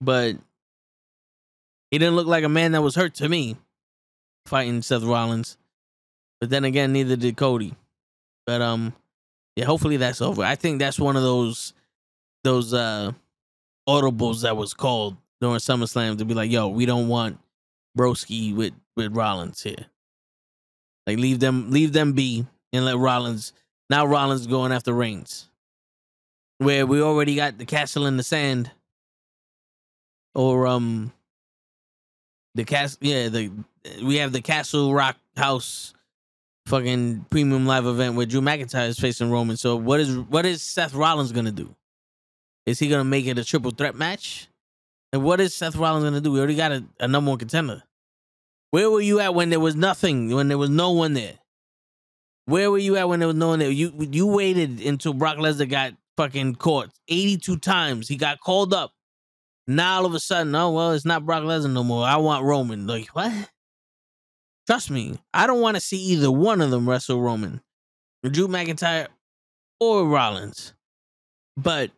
but 0.00 0.36
he 1.90 1.98
didn't 1.98 2.16
look 2.16 2.26
like 2.26 2.44
a 2.44 2.48
man 2.48 2.72
that 2.72 2.80
was 2.80 2.94
hurt 2.94 3.16
to 3.16 3.28
me 3.28 3.58
fighting 4.46 4.80
Seth 4.80 5.02
Rollins. 5.02 5.58
But 6.40 6.48
then 6.48 6.64
again, 6.64 6.94
neither 6.94 7.16
did 7.16 7.36
Cody. 7.36 7.76
But 8.46 8.60
um, 8.62 8.94
yeah, 9.56 9.64
hopefully 9.64 9.96
that's 9.96 10.20
over. 10.20 10.42
I 10.42 10.54
think 10.54 10.78
that's 10.78 10.98
one 10.98 11.16
of 11.16 11.22
those 11.22 11.72
those 12.44 12.74
uh 12.74 13.12
audibles 13.88 14.42
that 14.42 14.56
was 14.56 14.74
called 14.74 15.16
during 15.40 15.58
SummerSlam 15.58 16.18
to 16.18 16.24
be 16.24 16.34
like, 16.34 16.50
yo, 16.50 16.68
we 16.68 16.86
don't 16.86 17.08
want 17.08 17.38
Broski 17.96 18.54
with 18.54 18.72
with 18.96 19.14
Rollins 19.14 19.62
here. 19.62 19.86
Like 21.06 21.18
leave 21.18 21.40
them 21.40 21.70
leave 21.70 21.92
them 21.92 22.12
be 22.12 22.46
and 22.72 22.84
let 22.84 22.96
Rollins 22.96 23.52
now 23.90 24.06
Rollins 24.06 24.46
going 24.46 24.72
after 24.72 24.92
Reigns. 24.92 25.48
Where 26.58 26.86
we 26.86 27.02
already 27.02 27.34
got 27.34 27.58
the 27.58 27.66
castle 27.66 28.06
in 28.06 28.16
the 28.16 28.22
sand. 28.22 28.70
Or 30.34 30.66
um 30.66 31.12
the 32.54 32.64
castle 32.64 32.98
yeah, 33.02 33.28
the 33.28 33.50
we 34.02 34.16
have 34.16 34.32
the 34.32 34.40
Castle 34.40 34.94
Rock 34.94 35.16
House 35.36 35.92
fucking 36.66 37.26
premium 37.30 37.66
live 37.66 37.86
event 37.86 38.14
where 38.14 38.26
Drew 38.26 38.40
McIntyre 38.40 38.88
is 38.88 38.98
facing 38.98 39.30
Roman. 39.30 39.56
So 39.56 39.76
what 39.76 40.00
is 40.00 40.16
what 40.16 40.46
is 40.46 40.62
Seth 40.62 40.94
Rollins 40.94 41.32
gonna 41.32 41.52
do? 41.52 41.74
Is 42.66 42.78
he 42.78 42.88
gonna 42.88 43.04
make 43.04 43.26
it 43.26 43.38
a 43.38 43.44
triple 43.44 43.70
threat 43.72 43.94
match? 43.94 44.48
And 45.12 45.22
what 45.24 45.40
is 45.40 45.54
Seth 45.54 45.76
Rollins 45.76 46.04
gonna 46.04 46.20
do? 46.20 46.32
We 46.32 46.38
already 46.38 46.56
got 46.56 46.72
a, 46.72 46.84
a 47.00 47.08
number 47.08 47.30
one 47.30 47.38
contender. 47.38 47.82
Where 48.70 48.90
were 48.90 49.00
you 49.00 49.20
at 49.20 49.34
when 49.34 49.50
there 49.50 49.60
was 49.60 49.76
nothing? 49.76 50.34
When 50.34 50.48
there 50.48 50.58
was 50.58 50.70
no 50.70 50.92
one 50.92 51.12
there? 51.12 51.38
Where 52.46 52.70
were 52.70 52.78
you 52.78 52.96
at 52.96 53.08
when 53.08 53.20
there 53.20 53.28
was 53.28 53.36
no 53.36 53.48
one 53.48 53.58
there? 53.58 53.70
You 53.70 53.92
you 54.10 54.26
waited 54.26 54.80
until 54.80 55.12
Brock 55.12 55.36
Lesnar 55.36 55.68
got 55.68 55.92
fucking 56.16 56.56
caught 56.56 56.90
82 57.08 57.58
times. 57.58 58.08
He 58.08 58.16
got 58.16 58.40
called 58.40 58.72
up. 58.72 58.92
Now 59.66 59.98
all 59.98 60.06
of 60.06 60.14
a 60.14 60.20
sudden, 60.20 60.54
oh 60.54 60.70
well, 60.70 60.92
it's 60.92 61.04
not 61.04 61.26
Brock 61.26 61.42
Lesnar 61.44 61.72
no 61.72 61.84
more. 61.84 62.06
I 62.06 62.16
want 62.16 62.44
Roman. 62.44 62.86
Like 62.86 63.08
what? 63.08 63.32
Trust 64.72 64.90
me, 64.90 65.18
I 65.34 65.46
don't 65.46 65.60
want 65.60 65.74
to 65.74 65.82
see 65.82 65.98
either 65.98 66.32
one 66.32 66.62
of 66.62 66.70
them 66.70 66.88
wrestle 66.88 67.20
Roman, 67.20 67.60
Drew 68.24 68.48
McIntyre, 68.48 69.08
or 69.78 70.08
Rollins. 70.08 70.72
But 71.58 71.90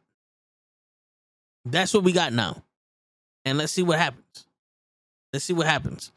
that's 1.65 1.95
what 1.95 2.03
we 2.03 2.11
got 2.11 2.33
now. 2.33 2.65
And 3.45 3.59
let's 3.59 3.71
see 3.71 3.85
what 3.85 4.01
happens. 4.01 4.49
Let's 5.33 5.45
see 5.45 5.53
what 5.53 5.69
happens. 5.69 6.11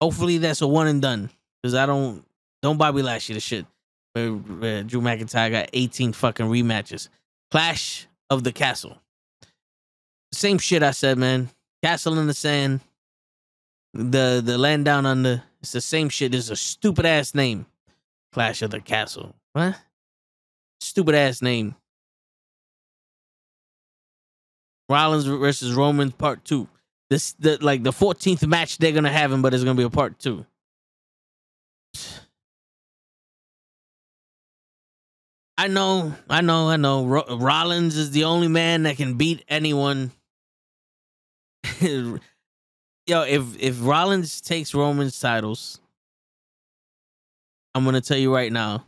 Hopefully 0.00 0.38
that's 0.38 0.60
a 0.60 0.68
one 0.68 0.86
and 0.86 1.02
done. 1.02 1.28
Because 1.60 1.74
I 1.74 1.86
don't 1.86 2.24
don't 2.62 2.76
Bobby 2.76 3.02
Lashley 3.02 3.34
the 3.34 3.40
shit. 3.40 3.66
Where, 4.12 4.30
where 4.30 4.82
Drew 4.84 5.00
McIntyre 5.00 5.50
got 5.50 5.70
18 5.72 6.12
fucking 6.12 6.46
rematches. 6.46 7.08
Clash 7.50 8.06
of 8.30 8.44
the 8.44 8.52
Castle. 8.52 8.96
Same 10.30 10.58
shit 10.58 10.84
I 10.84 10.92
said, 10.92 11.18
man. 11.18 11.50
Castle 11.82 12.16
in 12.16 12.28
the 12.28 12.32
sand. 12.32 12.78
The 13.92 14.40
the 14.40 14.56
land 14.56 14.84
down 14.84 15.04
under. 15.04 15.42
It's 15.66 15.72
the 15.72 15.80
same 15.80 16.08
shit. 16.08 16.32
It's 16.32 16.48
a 16.48 16.54
stupid 16.54 17.04
ass 17.04 17.34
name. 17.34 17.66
Clash 18.32 18.62
of 18.62 18.70
the 18.70 18.80
Castle. 18.80 19.34
What? 19.52 19.74
Stupid 20.78 21.16
ass 21.16 21.42
name. 21.42 21.74
Rollins 24.88 25.24
versus 25.24 25.74
Roman 25.74 26.12
part 26.12 26.44
two. 26.44 26.68
This 27.10 27.32
the 27.32 27.58
like 27.60 27.82
the 27.82 27.90
14th 27.90 28.46
match 28.46 28.78
they're 28.78 28.92
gonna 28.92 29.10
have 29.10 29.32
him, 29.32 29.42
but 29.42 29.54
it's 29.54 29.64
gonna 29.64 29.76
be 29.76 29.82
a 29.82 29.90
part 29.90 30.20
two. 30.20 30.46
I 35.58 35.66
know, 35.66 36.14
I 36.30 36.42
know, 36.42 36.68
I 36.68 36.76
know. 36.76 37.06
Ro- 37.06 37.38
Rollins 37.38 37.96
is 37.96 38.12
the 38.12 38.22
only 38.22 38.46
man 38.46 38.84
that 38.84 38.98
can 38.98 39.14
beat 39.14 39.44
anyone. 39.48 40.12
Yo, 43.06 43.22
if 43.22 43.42
if 43.60 43.76
Rollins 43.80 44.40
takes 44.40 44.74
Roman's 44.74 45.20
titles, 45.20 45.80
I'm 47.74 47.84
gonna 47.84 48.00
tell 48.00 48.16
you 48.16 48.34
right 48.34 48.52
now. 48.52 48.84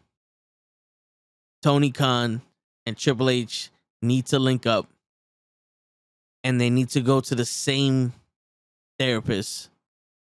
Tony 1.62 1.90
Khan 1.90 2.42
and 2.86 2.96
Triple 2.96 3.30
H 3.30 3.70
need 4.02 4.26
to 4.26 4.38
link 4.38 4.66
up 4.66 4.88
and 6.44 6.60
they 6.60 6.70
need 6.70 6.88
to 6.90 7.00
go 7.00 7.20
to 7.20 7.34
the 7.34 7.44
same 7.44 8.12
therapist 8.98 9.70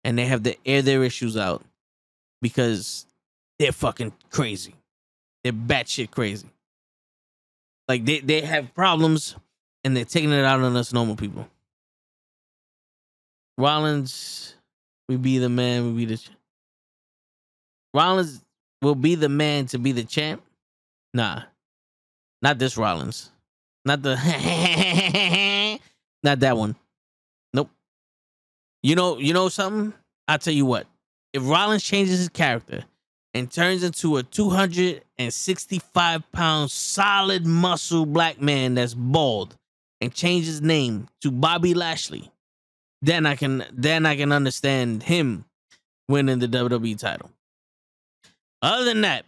and 0.03 0.17
they 0.17 0.25
have 0.25 0.43
to 0.43 0.55
air 0.65 0.81
their 0.81 1.03
issues 1.03 1.37
out 1.37 1.63
because 2.41 3.05
they're 3.57 3.71
fucking 3.71 4.13
crazy. 4.31 4.75
They're 5.43 5.53
batshit 5.53 6.11
crazy. 6.11 6.49
Like 7.87 8.05
they, 8.05 8.19
they 8.19 8.41
have 8.41 8.73
problems 8.73 9.35
and 9.83 9.95
they're 9.95 10.05
taking 10.05 10.31
it 10.31 10.45
out 10.45 10.59
on 10.61 10.75
us 10.75 10.93
normal 10.93 11.15
people. 11.15 11.47
Rollins 13.59 14.55
we 15.09 15.17
be 15.17 15.37
the 15.37 15.49
man, 15.49 15.87
we 15.87 16.05
be 16.05 16.07
the 16.13 16.17
ch- 16.17 16.31
Rollins 17.93 18.41
will 18.81 18.95
be 18.95 19.15
the 19.15 19.27
man 19.27 19.65
to 19.67 19.79
be 19.79 19.91
the 19.91 20.05
champ. 20.05 20.41
Nah. 21.13 21.41
Not 22.41 22.57
this 22.57 22.77
Rollins. 22.77 23.31
Not 23.83 24.01
the 24.01 24.15
Not 26.23 26.39
that 26.39 26.55
one. 26.55 26.77
Nope. 27.53 27.69
You 28.81 28.95
know, 28.95 29.17
you 29.17 29.33
know 29.33 29.49
something? 29.49 29.91
I'll 30.27 30.39
tell 30.39 30.53
you 30.53 30.65
what. 30.65 30.87
If 31.33 31.45
Rollins 31.47 31.83
changes 31.83 32.19
his 32.19 32.29
character 32.29 32.85
and 33.33 33.51
turns 33.51 33.83
into 33.83 34.15
a 34.17 34.23
265 34.23 36.31
pound 36.31 36.71
solid 36.71 37.45
muscle 37.45 38.05
black 38.05 38.41
man 38.41 38.75
that's 38.75 38.93
bald 38.93 39.57
and 39.99 40.13
changes 40.13 40.61
name 40.61 41.09
to 41.21 41.31
Bobby 41.31 41.73
Lashley, 41.73 42.31
then 43.01 43.25
I 43.25 43.35
can 43.35 43.65
then 43.71 44.05
I 44.05 44.15
can 44.15 44.31
understand 44.31 45.03
him 45.03 45.45
winning 46.07 46.39
the 46.39 46.47
WWE 46.47 46.97
title. 46.97 47.31
Other 48.61 48.85
than 48.85 49.01
that, 49.01 49.25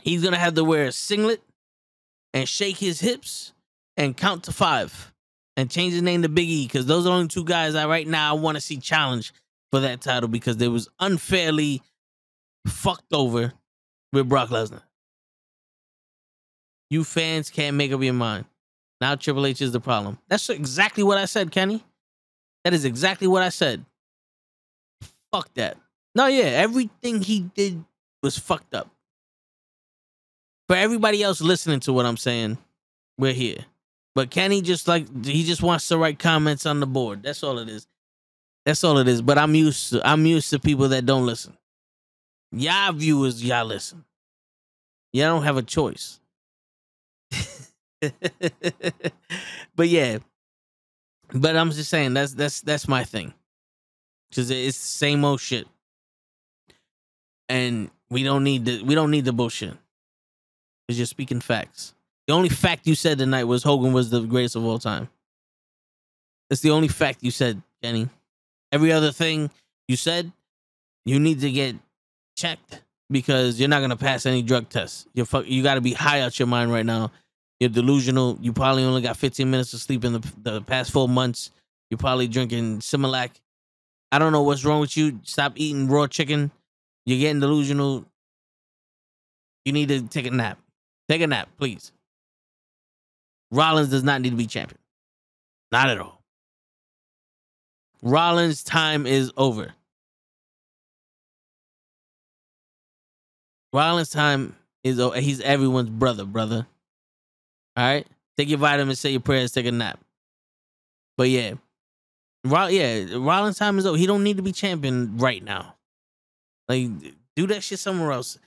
he's 0.00 0.22
gonna 0.22 0.38
have 0.38 0.54
to 0.54 0.64
wear 0.64 0.86
a 0.86 0.92
singlet 0.92 1.42
and 2.34 2.48
shake 2.48 2.76
his 2.76 3.00
hips 3.00 3.52
and 3.96 4.16
count 4.16 4.44
to 4.44 4.52
five 4.52 5.12
and 5.56 5.70
change 5.70 5.92
his 5.92 6.02
name 6.02 6.22
to 6.22 6.28
Big 6.28 6.48
E 6.48 6.66
because 6.66 6.86
those 6.86 7.04
are 7.04 7.10
the 7.10 7.14
only 7.14 7.28
two 7.28 7.44
guys 7.44 7.74
I 7.74 7.86
right 7.86 8.06
now 8.06 8.34
I 8.34 8.38
want 8.38 8.56
to 8.56 8.60
see 8.60 8.78
challenge 8.78 9.32
for 9.70 9.80
that 9.80 10.00
title 10.00 10.28
because 10.28 10.56
they 10.56 10.68
was 10.68 10.88
unfairly 11.00 11.82
fucked 12.66 13.12
over 13.12 13.52
with 14.12 14.28
Brock 14.28 14.50
Lesnar. 14.50 14.82
You 16.90 17.04
fans 17.04 17.50
can't 17.50 17.76
make 17.76 17.92
up 17.92 18.02
your 18.02 18.14
mind. 18.14 18.46
Now 19.00 19.14
Triple 19.14 19.46
H 19.46 19.60
is 19.60 19.72
the 19.72 19.80
problem. 19.80 20.18
That's 20.28 20.48
exactly 20.48 21.02
what 21.02 21.18
I 21.18 21.26
said, 21.26 21.50
Kenny. 21.50 21.84
That 22.64 22.74
is 22.74 22.84
exactly 22.84 23.26
what 23.26 23.42
I 23.42 23.48
said. 23.48 23.84
Fuck 25.32 25.52
that. 25.54 25.76
No, 26.14 26.26
yeah, 26.26 26.44
everything 26.44 27.22
he 27.22 27.40
did 27.40 27.84
was 28.22 28.38
fucked 28.38 28.74
up. 28.74 28.90
For 30.68 30.76
everybody 30.76 31.22
else 31.22 31.40
listening 31.40 31.80
to 31.80 31.92
what 31.92 32.06
I'm 32.06 32.16
saying, 32.16 32.58
we're 33.16 33.32
here. 33.32 33.64
But 34.14 34.30
Kenny 34.30 34.62
just 34.62 34.88
like 34.88 35.24
he 35.24 35.44
just 35.44 35.62
wants 35.62 35.86
to 35.88 35.96
write 35.96 36.18
comments 36.18 36.66
on 36.66 36.80
the 36.80 36.86
board. 36.86 37.22
That's 37.22 37.42
all 37.42 37.58
it 37.58 37.68
is. 37.68 37.86
That's 38.66 38.82
all 38.84 38.98
it 38.98 39.08
is. 39.08 39.22
But 39.22 39.38
I'm 39.38 39.54
used 39.54 39.90
to 39.90 40.06
I'm 40.06 40.26
used 40.26 40.50
to 40.50 40.58
people 40.58 40.88
that 40.88 41.06
don't 41.06 41.24
listen. 41.24 41.56
Y'all 42.52 42.92
viewers, 42.92 43.44
y'all 43.44 43.64
listen. 43.64 44.04
Y'all 45.12 45.36
don't 45.36 45.44
have 45.44 45.56
a 45.56 45.62
choice. 45.62 46.20
but 48.00 49.88
yeah. 49.88 50.18
But 51.32 51.56
I'm 51.56 51.70
just 51.70 51.90
saying 51.90 52.14
that's 52.14 52.34
that's 52.34 52.60
that's 52.62 52.88
my 52.88 53.04
thing. 53.04 53.34
Cause 54.34 54.50
it's 54.50 54.78
the 54.78 54.86
same 54.86 55.24
old 55.24 55.40
shit. 55.40 55.66
And 57.48 57.90
we 58.10 58.22
don't 58.22 58.44
need 58.44 58.64
the 58.64 58.82
we 58.82 58.94
don't 58.94 59.10
need 59.10 59.24
the 59.24 59.32
bullshit. 59.32 59.74
Cause 60.88 60.98
you're 60.98 61.06
speaking 61.06 61.40
facts. 61.40 61.94
The 62.26 62.34
only 62.34 62.48
fact 62.48 62.86
you 62.86 62.94
said 62.94 63.18
tonight 63.18 63.44
was 63.44 63.62
Hogan 63.62 63.92
was 63.92 64.10
the 64.10 64.20
greatest 64.20 64.56
of 64.56 64.64
all 64.64 64.78
time. 64.78 65.08
That's 66.48 66.60
the 66.60 66.70
only 66.70 66.88
fact 66.88 67.22
you 67.22 67.30
said, 67.30 67.62
Kenny. 67.82 68.08
Every 68.70 68.92
other 68.92 69.12
thing 69.12 69.50
you 69.86 69.96
said, 69.96 70.30
you 71.04 71.18
need 71.18 71.40
to 71.40 71.50
get 71.50 71.76
checked 72.36 72.82
because 73.10 73.58
you're 73.58 73.68
not 73.68 73.80
gonna 73.80 73.96
pass 73.96 74.26
any 74.26 74.42
drug 74.42 74.68
tests. 74.68 75.06
You're 75.14 75.26
fuck, 75.26 75.46
you 75.46 75.62
got 75.62 75.74
to 75.74 75.80
be 75.80 75.94
high 75.94 76.20
out 76.20 76.38
your 76.38 76.48
mind 76.48 76.70
right 76.70 76.86
now. 76.86 77.12
You're 77.60 77.70
delusional. 77.70 78.38
You 78.40 78.52
probably 78.52 78.84
only 78.84 79.02
got 79.02 79.16
15 79.16 79.50
minutes 79.50 79.74
of 79.74 79.80
sleep 79.80 80.04
in 80.04 80.12
the, 80.12 80.32
the 80.42 80.60
past 80.62 80.92
four 80.92 81.08
months. 81.08 81.50
You're 81.90 81.98
probably 81.98 82.28
drinking 82.28 82.78
Similac. 82.78 83.30
I 84.12 84.18
don't 84.18 84.32
know 84.32 84.42
what's 84.42 84.64
wrong 84.64 84.80
with 84.80 84.96
you. 84.96 85.20
Stop 85.24 85.54
eating 85.56 85.88
raw 85.88 86.06
chicken. 86.06 86.50
You're 87.04 87.18
getting 87.18 87.40
delusional. 87.40 88.04
You 89.64 89.72
need 89.72 89.88
to 89.88 90.02
take 90.02 90.26
a 90.26 90.30
nap. 90.30 90.58
Take 91.08 91.22
a 91.22 91.26
nap, 91.26 91.48
please. 91.58 91.92
Rollins 93.50 93.88
does 93.88 94.04
not 94.04 94.20
need 94.20 94.30
to 94.30 94.36
be 94.36 94.46
champion. 94.46 94.78
Not 95.72 95.88
at 95.88 95.98
all. 95.98 96.22
Rollins' 98.02 98.62
time 98.62 99.06
is 99.06 99.32
over. 99.36 99.72
Rollins' 103.72 104.10
time 104.10 104.54
is 104.84 105.00
over. 105.00 105.18
He's 105.20 105.40
everyone's 105.40 105.90
brother, 105.90 106.24
brother. 106.24 106.66
All 107.78 107.84
right? 107.84 108.06
Take 108.36 108.48
your 108.48 108.58
vitamins, 108.58 108.98
say 108.98 109.10
your 109.10 109.20
prayers, 109.20 109.52
take 109.52 109.66
a 109.66 109.72
nap. 109.72 110.00
But 111.16 111.28
yeah. 111.28 111.54
Roll, 112.44 112.70
yeah, 112.70 113.04
Rollins' 113.16 113.58
time 113.58 113.78
is 113.78 113.86
over. 113.86 113.96
He 113.96 114.06
don't 114.06 114.24
need 114.24 114.36
to 114.36 114.42
be 114.42 114.52
champion 114.52 115.16
right 115.16 115.42
now. 115.42 115.76
Like, 116.68 116.88
do 117.36 117.46
that 117.46 117.62
shit 117.62 117.78
somewhere 117.78 118.12
else. 118.12 118.38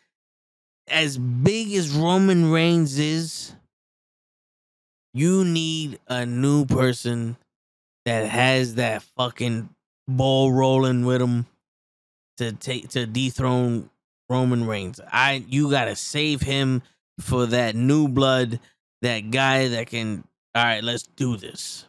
As 0.89 1.17
big 1.17 1.73
as 1.73 1.89
Roman 1.91 2.51
Reigns 2.51 2.99
is, 2.99 3.53
you 5.13 5.45
need 5.45 5.99
a 6.07 6.25
new 6.25 6.65
person 6.65 7.37
that 8.05 8.27
has 8.27 8.75
that 8.75 9.03
fucking 9.17 9.69
ball 10.07 10.51
rolling 10.51 11.05
with 11.05 11.21
him 11.21 11.45
to 12.37 12.51
take 12.51 12.89
to 12.89 13.05
dethrone 13.05 13.89
Roman 14.29 14.65
Reigns. 14.65 14.99
I 15.11 15.45
you 15.47 15.69
gotta 15.69 15.95
save 15.95 16.41
him 16.41 16.81
for 17.19 17.45
that 17.47 17.75
new 17.75 18.07
blood, 18.07 18.59
that 19.01 19.31
guy 19.31 19.67
that 19.69 19.87
can. 19.87 20.23
All 20.53 20.63
right, 20.63 20.83
let's 20.83 21.03
do 21.03 21.37
this. 21.37 21.85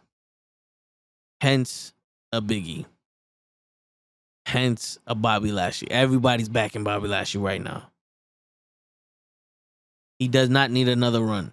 Hence 1.40 1.92
a 2.32 2.40
Biggie. 2.40 2.86
Hence 4.46 4.98
a 5.06 5.14
Bobby 5.14 5.52
Lashley. 5.52 5.90
Everybody's 5.90 6.48
backing 6.48 6.84
Bobby 6.84 7.08
Lashley 7.08 7.40
right 7.40 7.62
now. 7.62 7.90
He 10.18 10.28
does 10.28 10.48
not 10.48 10.70
need 10.70 10.88
another 10.88 11.20
run. 11.20 11.52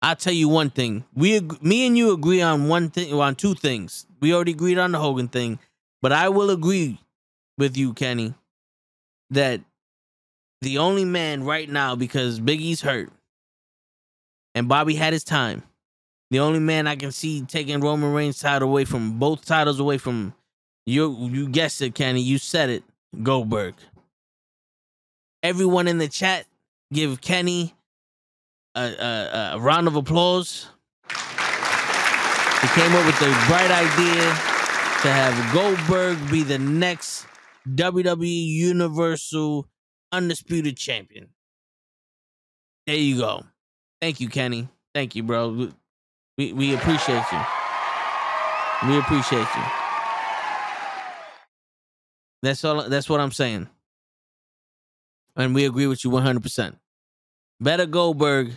I'll 0.00 0.16
tell 0.16 0.32
you 0.32 0.48
one 0.48 0.70
thing. 0.70 1.04
We, 1.14 1.40
me 1.60 1.86
and 1.86 1.96
you 1.96 2.12
agree 2.12 2.42
on 2.42 2.68
one 2.68 2.90
thing, 2.90 3.12
on 3.14 3.34
two 3.36 3.54
things. 3.54 4.06
We 4.20 4.34
already 4.34 4.52
agreed 4.52 4.78
on 4.78 4.92
the 4.92 4.98
Hogan 4.98 5.28
thing, 5.28 5.58
but 6.00 6.12
I 6.12 6.28
will 6.28 6.50
agree 6.50 6.98
with 7.58 7.76
you, 7.76 7.92
Kenny, 7.94 8.34
that 9.30 9.60
the 10.60 10.78
only 10.78 11.04
man 11.04 11.44
right 11.44 11.68
now, 11.68 11.94
because 11.96 12.40
Big 12.40 12.60
E's 12.60 12.80
hurt 12.80 13.10
and 14.54 14.68
Bobby 14.68 14.94
had 14.94 15.12
his 15.12 15.24
time, 15.24 15.62
the 16.30 16.40
only 16.40 16.60
man 16.60 16.86
I 16.86 16.96
can 16.96 17.12
see 17.12 17.42
taking 17.42 17.80
Roman 17.80 18.12
Reigns' 18.12 18.40
title 18.40 18.68
away 18.68 18.84
from 18.84 19.18
both 19.18 19.44
titles 19.44 19.80
away 19.80 19.98
from 19.98 20.34
you. 20.86 21.14
You 21.30 21.48
guessed 21.48 21.82
it, 21.82 21.94
Kenny. 21.94 22.22
You 22.22 22.38
said 22.38 22.70
it. 22.70 22.84
Goldberg. 23.22 23.74
Everyone 25.42 25.88
in 25.88 25.98
the 25.98 26.08
chat 26.08 26.46
give 26.92 27.20
Kenny 27.20 27.74
a, 28.74 28.80
a, 28.80 29.50
a 29.54 29.60
round 29.60 29.88
of 29.88 29.96
applause. 29.96 30.68
He 31.08 32.68
came 32.68 32.94
up 32.94 33.04
with 33.04 33.18
the 33.18 33.44
bright 33.48 33.70
idea 33.70 34.22
to 35.02 35.10
have 35.10 35.52
Goldberg 35.52 36.30
be 36.30 36.42
the 36.44 36.58
next 36.58 37.26
WWE 37.68 38.46
Universal 38.46 39.66
Undisputed 40.12 40.76
Champion. 40.76 41.30
There 42.86 42.96
you 42.96 43.18
go. 43.18 43.44
Thank 44.02 44.20
you, 44.20 44.28
Kenny. 44.28 44.68
Thank 44.96 45.14
you, 45.14 45.22
bro. 45.22 45.70
We 46.36 46.52
we 46.52 46.74
appreciate 46.74 47.22
you. 47.30 47.40
We 48.88 48.98
appreciate 48.98 49.46
you. 49.56 49.64
That's 52.42 52.64
all 52.64 52.88
that's 52.88 53.08
what 53.08 53.20
I'm 53.20 53.30
saying. 53.30 53.68
And 55.36 55.54
we 55.54 55.64
agree 55.66 55.86
with 55.86 56.04
you 56.04 56.10
100%. 56.10 56.74
Better 57.60 57.86
Goldberg 57.86 58.50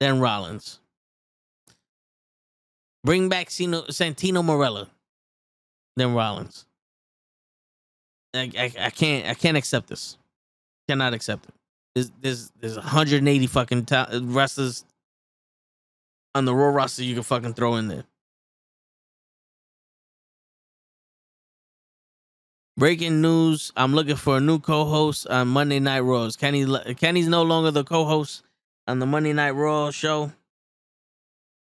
than 0.00 0.18
Rollins. 0.18 0.80
Bring 3.04 3.28
back 3.28 3.50
Sino, 3.50 3.82
Santino 3.82 4.42
Marella 4.42 4.88
than 5.96 6.14
Rollins. 6.14 6.64
I, 8.34 8.50
I, 8.58 8.72
I, 8.80 8.90
can't 8.90 9.28
I 9.28 9.34
can't 9.34 9.58
accept 9.58 9.88
this. 9.88 10.16
Cannot 10.88 11.12
accept 11.12 11.46
it. 11.48 11.55
There's 11.96 12.12
there's 12.20 12.52
there's 12.60 12.76
180 12.76 13.46
fucking 13.46 13.86
ta- 13.86 14.10
wrestlers 14.20 14.84
on 16.34 16.44
the 16.44 16.54
Raw 16.54 16.68
roster 16.68 17.02
you 17.02 17.14
can 17.14 17.22
fucking 17.22 17.54
throw 17.54 17.76
in 17.76 17.88
there. 17.88 18.04
Breaking 22.76 23.22
news: 23.22 23.72
I'm 23.78 23.94
looking 23.94 24.16
for 24.16 24.36
a 24.36 24.40
new 24.40 24.58
co-host 24.58 25.26
on 25.28 25.48
Monday 25.48 25.80
Night 25.80 26.00
Raws. 26.00 26.36
Kenny 26.36 26.66
Kenny's 26.96 27.28
no 27.28 27.42
longer 27.42 27.70
the 27.70 27.82
co-host 27.82 28.42
on 28.86 28.98
the 28.98 29.06
Monday 29.06 29.32
Night 29.32 29.52
Raw 29.52 29.90
show. 29.90 30.30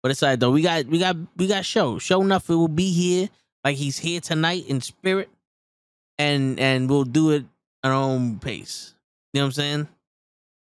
But 0.03 0.11
it's 0.11 0.41
though 0.41 0.51
we 0.51 0.62
got 0.62 0.87
we 0.87 0.99
got 0.99 1.16
we 1.37 1.47
got 1.47 1.64
show. 1.64 2.01
Show 2.01 2.22
enough 2.22 2.51
it 2.51 2.57
will 2.57 2.66
be 2.66 2.91
here 2.91 3.28
like 3.64 3.76
he's 3.76 3.99
here 4.01 4.20
tonight 4.20 4.66
in 4.66 4.80
spirit, 4.80 5.28
and 6.18 6.59
and 6.59 6.91
we'll 6.91 7.05
do 7.05 7.30
it 7.30 7.45
at 7.85 7.93
our 7.93 7.95
own 7.95 8.41
pace. 8.41 8.97
You 9.32 9.39
know 9.41 9.45
what 9.45 9.47
I'm 9.47 9.53
saying? 9.53 9.89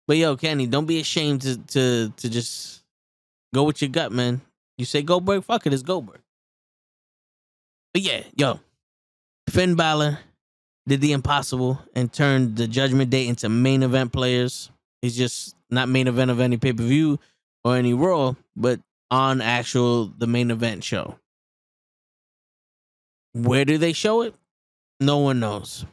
But 0.08 0.18
yo, 0.18 0.36
Kenny, 0.36 0.68
don't 0.68 0.86
be 0.86 1.00
ashamed 1.00 1.42
to 1.42 1.58
to 1.58 2.14
to 2.18 2.30
just 2.30 2.84
go 3.54 3.64
with 3.64 3.82
your 3.82 3.90
gut, 3.90 4.12
man. 4.12 4.42
You 4.78 4.86
say 4.86 5.02
Goldberg, 5.02 5.44
fuck 5.44 5.66
it, 5.68 5.74
it's 5.74 5.84
Goldberg. 5.84 6.22
But 7.94 8.02
yeah, 8.02 8.24
yo, 8.36 8.60
Finn 9.50 9.76
Balor 9.76 10.20
did 10.88 11.02
the 11.02 11.12
impossible 11.12 11.80
and 11.96 12.12
turned 12.12 12.56
the 12.56 12.68
Judgment 12.68 13.10
Day 13.10 13.28
into 13.28 13.50
main 13.50 13.84
event 13.84 14.12
players. 14.12 14.72
He's 15.02 15.16
just 15.16 15.56
not 15.70 15.90
main 15.90 16.08
event 16.08 16.32
of 16.32 16.40
any 16.40 16.58
pay 16.58 16.74
per 16.74 16.84
view 16.84 17.20
or 17.64 17.76
any 17.76 17.94
Raw, 17.94 18.36
but 18.56 18.80
on 19.10 19.42
actual 19.42 20.08
the 20.18 20.28
main 20.28 20.52
event 20.52 20.84
show. 20.84 21.18
Where 23.34 23.66
do 23.66 23.78
they 23.78 23.94
show 23.94 24.22
it? 24.22 24.36
No 25.00 25.20
one 25.20 25.40
knows. 25.40 25.86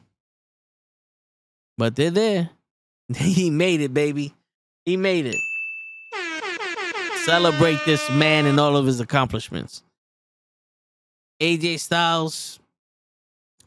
But 1.76 1.94
they're 1.94 2.10
there. 2.10 2.50
he 3.16 3.50
made 3.50 3.80
it, 3.80 3.94
baby. 3.94 4.34
He 4.84 4.96
made 4.96 5.26
it. 5.26 5.36
Celebrate 7.24 7.78
this 7.84 8.08
man 8.10 8.46
and 8.46 8.58
all 8.58 8.76
of 8.76 8.86
his 8.86 9.00
accomplishments. 9.00 9.82
AJ 11.40 11.80
Styles, 11.80 12.58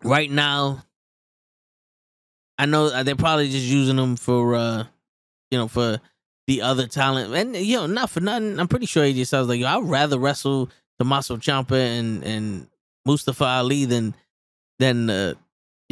right 0.03 0.29
now, 0.29 0.83
I 2.57 2.65
know 2.65 3.03
they're 3.03 3.15
probably 3.15 3.49
just 3.49 3.65
using 3.65 3.97
him 3.97 4.15
for 4.15 4.55
uh 4.55 4.83
you 5.51 5.57
know, 5.57 5.67
for 5.67 5.99
the 6.47 6.61
other 6.61 6.87
talent. 6.87 7.33
And 7.33 7.55
you 7.55 7.77
know, 7.77 7.87
not 7.87 8.09
for 8.09 8.19
nothing. 8.19 8.59
I'm 8.59 8.67
pretty 8.67 8.85
sure 8.87 9.03
AJ 9.03 9.27
Styles 9.27 9.47
like, 9.47 9.59
yo, 9.59 9.67
I'd 9.67 9.83
rather 9.83 10.17
wrestle 10.17 10.69
Tommaso 10.97 11.37
Ciampa 11.37 11.99
and 11.99 12.23
and 12.23 12.67
Mustafa 13.05 13.45
Ali 13.45 13.85
than 13.85 14.15
than 14.79 15.09
uh, 15.09 15.33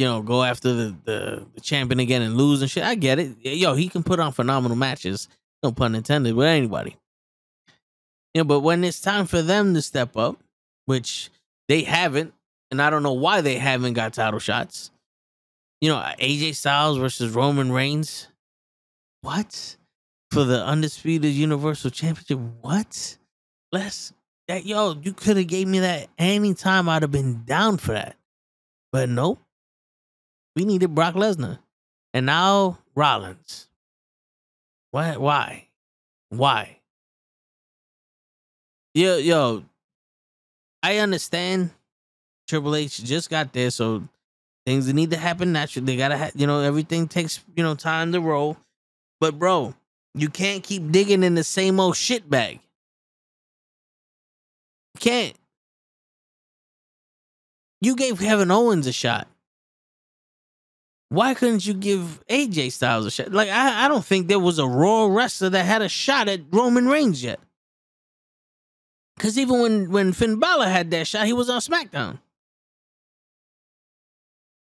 you 0.00 0.06
know 0.06 0.22
go 0.22 0.42
after 0.42 0.72
the, 0.72 0.96
the, 1.04 1.46
the 1.54 1.60
champion 1.60 2.00
again 2.00 2.22
and 2.22 2.34
lose 2.34 2.62
and 2.62 2.70
shit. 2.70 2.82
I 2.82 2.94
get 2.94 3.18
it. 3.18 3.36
Yo, 3.42 3.74
he 3.74 3.86
can 3.86 4.02
put 4.02 4.18
on 4.18 4.32
phenomenal 4.32 4.78
matches. 4.78 5.28
No 5.62 5.72
pun 5.72 5.94
intended 5.94 6.34
with 6.34 6.46
anybody. 6.46 6.96
You 8.32 8.40
know, 8.40 8.44
but 8.44 8.60
when 8.60 8.82
it's 8.82 9.02
time 9.02 9.26
for 9.26 9.42
them 9.42 9.74
to 9.74 9.82
step 9.82 10.16
up, 10.16 10.38
which 10.86 11.28
they 11.68 11.82
haven't, 11.82 12.32
and 12.70 12.80
I 12.80 12.88
don't 12.88 13.02
know 13.02 13.12
why 13.12 13.42
they 13.42 13.56
haven't 13.56 13.92
got 13.92 14.14
title 14.14 14.40
shots. 14.40 14.90
You 15.82 15.90
know, 15.90 15.96
AJ 16.18 16.54
Styles 16.54 16.96
versus 16.96 17.34
Roman 17.34 17.70
Reigns. 17.70 18.28
What? 19.20 19.76
For 20.30 20.44
the 20.44 20.64
undisputed 20.64 21.32
Universal 21.32 21.90
Championship? 21.90 22.38
What? 22.62 23.18
Let's 23.70 24.14
that 24.48 24.64
yo, 24.64 24.94
you 25.02 25.12
could 25.12 25.36
have 25.36 25.46
gave 25.46 25.68
me 25.68 25.80
that 25.80 26.08
anytime 26.16 26.88
I'd 26.88 27.02
have 27.02 27.10
been 27.10 27.44
down 27.44 27.76
for 27.76 27.92
that. 27.92 28.16
But 28.92 29.10
nope. 29.10 29.40
We 30.56 30.64
needed 30.64 30.94
Brock 30.94 31.14
Lesnar. 31.14 31.58
And 32.12 32.26
now 32.26 32.78
Rollins. 32.94 33.68
Why 34.90 35.16
why? 35.16 35.68
Why? 36.30 36.78
Yo, 38.94 39.18
yo, 39.18 39.64
I 40.82 40.98
understand 40.98 41.70
Triple 42.48 42.74
H 42.74 43.02
just 43.04 43.30
got 43.30 43.52
there, 43.52 43.70
so 43.70 44.02
things 44.66 44.92
need 44.92 45.10
to 45.10 45.16
happen 45.16 45.52
naturally. 45.52 45.86
They 45.86 45.96
gotta, 45.96 46.18
ha- 46.18 46.30
you 46.34 46.46
know, 46.46 46.60
everything 46.60 47.06
takes 47.06 47.40
you 47.54 47.62
know 47.62 47.76
time 47.76 48.12
to 48.12 48.20
roll. 48.20 48.56
But 49.20 49.38
bro, 49.38 49.74
you 50.14 50.28
can't 50.28 50.64
keep 50.64 50.90
digging 50.90 51.22
in 51.22 51.36
the 51.36 51.44
same 51.44 51.78
old 51.78 51.96
shit 51.96 52.28
bag. 52.28 52.58
You 54.94 55.00
can't. 55.00 55.36
You 57.80 57.94
gave 57.94 58.18
Kevin 58.18 58.50
Owens 58.50 58.86
a 58.88 58.92
shot. 58.92 59.28
Why 61.10 61.34
couldn't 61.34 61.66
you 61.66 61.74
give 61.74 62.22
AJ 62.30 62.70
Styles 62.70 63.04
a 63.04 63.10
shot? 63.10 63.32
Like 63.32 63.48
I, 63.48 63.84
I 63.84 63.88
don't 63.88 64.04
think 64.04 64.28
there 64.28 64.38
was 64.38 64.60
a 64.60 64.66
Raw 64.66 65.06
wrestler 65.06 65.50
that 65.50 65.64
had 65.64 65.82
a 65.82 65.88
shot 65.88 66.28
at 66.28 66.40
Roman 66.52 66.86
Reigns 66.86 67.22
yet. 67.22 67.40
Cause 69.18 69.36
even 69.36 69.60
when 69.60 69.90
when 69.90 70.12
Finn 70.12 70.38
Balor 70.38 70.68
had 70.68 70.92
that 70.92 71.08
shot, 71.08 71.26
he 71.26 71.32
was 71.32 71.50
on 71.50 71.60
SmackDown. 71.60 72.20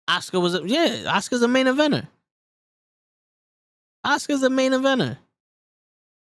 Asuka 0.09 0.41
was 0.41 0.55
a, 0.55 0.63
yeah, 0.65 1.13
Asuka's 1.13 1.43
a 1.43 1.49
main 1.49 1.67
eventer. 1.67 2.07
Asuka's 4.07 4.45
a 4.45 4.51
main 4.51 4.71
eventer. 4.71 5.19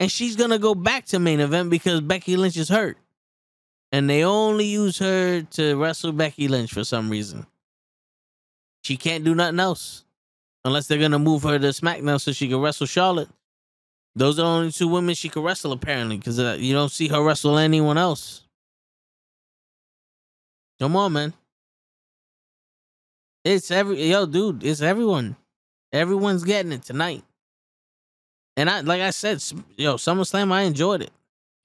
And 0.02 0.12
she's 0.12 0.36
gonna 0.36 0.60
go 0.60 0.76
back 0.76 1.06
to 1.06 1.20
main 1.20 1.40
event 1.40 1.70
because 1.70 2.02
Becky 2.02 2.36
Lynch 2.36 2.58
is 2.58 2.68
hurt. 2.68 2.98
And 3.94 4.10
they 4.10 4.26
only 4.26 4.66
use 4.66 5.00
her 5.00 5.42
to 5.42 5.76
wrestle 5.78 6.12
Becky 6.12 6.50
Lynch 6.50 6.74
for 6.74 6.84
some 6.84 7.10
reason. 7.10 7.46
She 8.84 8.98
can't 8.98 9.24
do 9.24 9.36
nothing 9.36 9.60
else. 9.60 10.04
Unless 10.64 10.88
they're 10.88 11.00
gonna 11.00 11.20
move 11.20 11.44
her 11.44 11.58
to 11.58 11.68
SmackDown 11.68 12.22
so 12.22 12.32
she 12.32 12.48
can 12.48 12.60
wrestle 12.60 12.88
Charlotte. 12.88 13.30
Those 14.16 14.38
are 14.38 14.44
the 14.44 14.48
only 14.48 14.72
two 14.72 14.88
women 14.88 15.16
she 15.16 15.30
can 15.30 15.42
wrestle 15.42 15.72
apparently, 15.72 16.18
because 16.18 16.40
uh, 16.40 16.58
you 16.60 16.74
don't 16.74 16.92
see 16.92 17.08
her 17.08 17.24
wrestle 17.24 17.58
anyone 17.58 17.98
else. 17.98 18.44
Come 20.80 20.96
on, 20.96 21.14
man. 21.14 21.34
It's 23.44 23.72
every 23.72 24.04
yo, 24.04 24.26
dude. 24.26 24.64
It's 24.64 24.82
everyone. 24.82 25.36
Everyone's 25.92 26.44
getting 26.44 26.72
it 26.72 26.84
tonight. 26.84 27.24
And 28.58 28.70
I, 28.70 28.82
like 28.82 29.02
I 29.02 29.10
said, 29.12 29.44
yo, 29.78 29.96
SummerSlam, 29.96 30.52
I 30.52 30.64
enjoyed 30.64 31.02
it. 31.02 31.12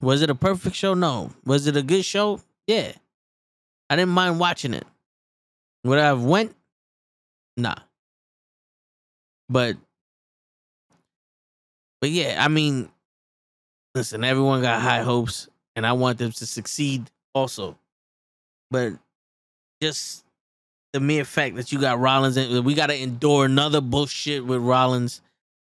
Was 0.01 0.21
it 0.21 0.29
a 0.29 0.35
perfect 0.35 0.75
show? 0.75 0.93
No. 0.93 1.31
Was 1.45 1.67
it 1.67 1.77
a 1.77 1.83
good 1.83 2.05
show? 2.05 2.41
Yeah. 2.65 2.93
I 3.89 3.95
didn't 3.95 4.13
mind 4.13 4.39
watching 4.39 4.73
it. 4.73 4.85
Would 5.83 5.99
I 5.99 6.05
have 6.05 6.23
went? 6.23 6.55
Nah. 7.57 7.75
But, 9.49 9.77
but 11.99 12.11
yeah, 12.11 12.37
I 12.39 12.47
mean, 12.47 12.89
listen, 13.95 14.23
everyone 14.23 14.61
got 14.61 14.81
high 14.81 15.01
hopes, 15.01 15.49
and 15.75 15.85
I 15.85 15.93
want 15.93 16.19
them 16.19 16.31
to 16.31 16.45
succeed 16.45 17.09
also. 17.33 17.77
But 18.69 18.93
just 19.81 20.23
the 20.93 20.99
mere 20.99 21.25
fact 21.25 21.55
that 21.55 21.71
you 21.71 21.79
got 21.79 21.99
Rollins 21.99 22.37
and 22.37 22.65
we 22.65 22.73
got 22.73 22.87
to 22.87 22.99
endure 22.99 23.45
another 23.45 23.81
bullshit 23.81 24.45
with 24.45 24.61
Rollins. 24.61 25.21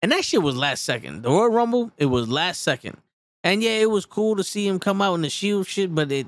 And 0.01 0.11
that 0.11 0.23
shit 0.23 0.41
was 0.41 0.55
last 0.55 0.83
second. 0.83 1.23
The 1.23 1.29
Royal 1.29 1.49
Rumble, 1.49 1.91
it 1.97 2.05
was 2.05 2.29
last 2.29 2.61
second. 2.61 2.97
And 3.43 3.63
yeah, 3.63 3.79
it 3.79 3.89
was 3.89 4.05
cool 4.05 4.35
to 4.35 4.43
see 4.43 4.67
him 4.67 4.79
come 4.79 5.01
out 5.01 5.15
in 5.15 5.21
the 5.21 5.29
shield 5.29 5.67
shit, 5.67 5.93
but 5.93 6.11
it 6.11 6.27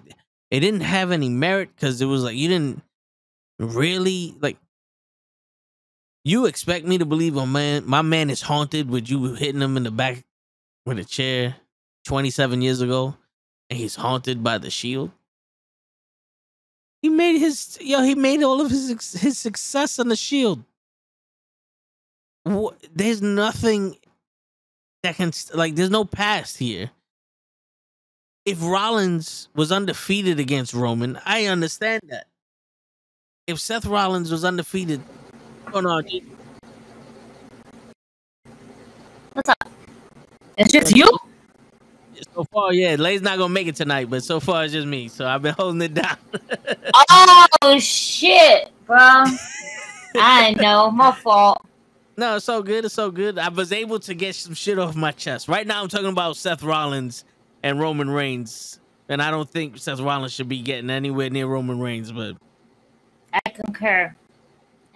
it 0.49 0.61
didn't 0.61 0.81
have 0.81 1.11
any 1.11 1.29
merit 1.29 1.69
because 1.75 2.01
it 2.01 2.05
was 2.05 2.23
like 2.23 2.35
you 2.35 2.47
didn't 2.47 2.81
really 3.59 4.35
like 4.39 4.57
you 6.27 6.45
expect 6.45 6.85
me 6.85 6.97
to 6.97 7.05
believe 7.05 7.37
oh 7.37 7.45
man 7.45 7.83
my 7.85 8.01
man 8.01 8.29
is 8.29 8.41
haunted 8.41 8.89
with 8.89 9.09
you 9.09 9.33
hitting 9.35 9.61
him 9.61 9.77
in 9.77 9.83
the 9.83 9.91
back 9.91 10.23
with 10.85 10.99
a 10.99 11.05
chair 11.05 11.55
27 12.05 12.61
years 12.61 12.81
ago 12.81 13.15
and 13.69 13.77
he's 13.79 13.95
haunted 13.95 14.43
by 14.43 14.57
the 14.57 14.69
shield 14.69 15.11
he 17.01 17.09
made 17.09 17.37
his 17.37 17.77
yo. 17.79 18.01
He 18.01 18.15
made 18.15 18.41
all 18.43 18.59
of 18.59 18.71
his 18.71 18.89
his 19.21 19.37
success 19.37 19.99
on 19.99 20.07
the 20.09 20.15
Shield. 20.15 20.63
Wha- 22.43 22.73
There's 22.93 23.21
nothing 23.21 23.95
that 25.03 25.15
can 25.15 25.31
like. 25.53 25.75
There's 25.75 25.91
no 25.91 26.05
past 26.05 26.57
here. 26.57 26.89
If 28.45 28.63
Rollins 28.63 29.47
was 29.55 29.71
undefeated 29.71 30.39
against 30.39 30.73
Roman, 30.73 31.19
I 31.23 31.45
understand 31.45 32.01
that. 32.09 32.25
If 33.45 33.59
Seth 33.59 33.85
Rollins 33.85 34.31
was 34.31 34.43
undefeated, 34.43 35.01
no, 35.81 36.01
G- 36.01 36.23
What's 39.33 39.49
up? 39.49 39.69
It's 40.57 40.73
just 40.73 40.95
you? 40.95 41.07
so 42.33 42.43
far, 42.51 42.73
yeah, 42.73 42.95
Lay's 42.95 43.21
not 43.21 43.37
gonna 43.37 43.53
make 43.53 43.67
it 43.67 43.75
tonight, 43.75 44.09
but 44.09 44.23
so 44.23 44.39
far 44.39 44.63
it's 44.63 44.73
just 44.73 44.87
me. 44.87 45.07
So 45.07 45.27
I've 45.27 45.41
been 45.41 45.53
holding 45.57 45.81
it 45.81 45.93
down. 45.93 46.17
Oh 47.61 47.77
shit, 47.79 48.69
bro. 48.85 49.25
I 50.15 50.53
know, 50.59 50.89
my 50.91 51.11
fault. 51.11 51.63
No, 52.17 52.37
it's 52.37 52.45
so 52.45 52.63
good. 52.63 52.85
It's 52.85 52.95
so 52.95 53.11
good. 53.11 53.37
I 53.37 53.49
was 53.49 53.71
able 53.71 53.99
to 53.99 54.13
get 54.15 54.35
some 54.35 54.55
shit 54.55 54.79
off 54.79 54.95
my 54.95 55.11
chest. 55.11 55.47
Right 55.47 55.67
now, 55.67 55.81
I'm 55.83 55.87
talking 55.87 56.07
about 56.07 56.35
Seth 56.35 56.63
Rollins 56.63 57.23
and 57.61 57.79
Roman 57.79 58.09
Reigns, 58.09 58.79
and 59.07 59.21
I 59.21 59.29
don't 59.29 59.49
think 59.49 59.77
Seth 59.77 59.99
Rollins 59.99 60.33
should 60.33 60.49
be 60.49 60.61
getting 60.61 60.89
anywhere 60.89 61.29
near 61.29 61.45
Roman 61.45 61.79
Reigns. 61.79 62.11
But 62.11 62.35
I 63.33 63.49
concur. 63.51 64.15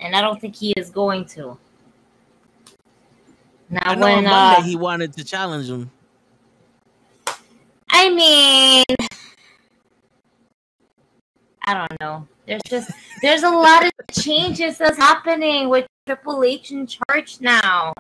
And 0.02 0.16
I 0.16 0.22
don't 0.22 0.42
think 0.42 0.56
he 0.56 0.74
is 0.74 0.90
going 0.90 1.26
to. 1.26 1.58
Now 3.70 3.98
when 3.98 4.28
uh, 4.28 4.62
he 4.64 4.76
wanted 4.76 5.14
to 5.14 5.24
challenge 5.24 5.70
him. 5.70 5.90
I 7.90 8.10
mean 8.10 8.84
I 11.64 11.74
don't 11.74 12.02
know. 12.02 12.28
There's 12.46 12.62
just 12.68 12.92
there's 13.22 13.44
a 13.44 13.50
lot 13.50 13.86
of 13.86 13.92
changes 14.12 14.78
that's 14.78 14.98
happening 14.98 15.70
with 15.70 15.88
Triple 16.06 16.44
H 16.44 16.72
in 16.72 16.86
charge 16.86 17.40
now. 17.40 17.94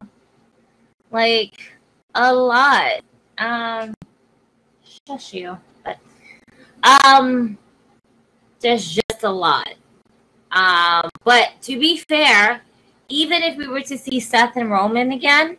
Like 1.10 1.72
a 2.16 2.34
lot. 2.34 3.02
Um 3.38 3.94
shush 5.08 5.34
you. 5.34 5.58
But 5.86 6.00
um 6.84 7.58
there's 8.60 8.92
just 8.92 9.24
a 9.24 9.32
lot. 9.32 9.76
Um 10.52 11.10
but 11.24 11.50
to 11.64 11.80
be 11.80 11.98
fair, 11.98 12.62
even 13.10 13.44
if 13.44 13.58
we 13.58 13.68
were 13.68 13.82
to 13.82 13.98
see 13.98 14.20
Seth 14.20 14.56
and 14.58 14.70
Roman 14.72 15.12
again, 15.12 15.58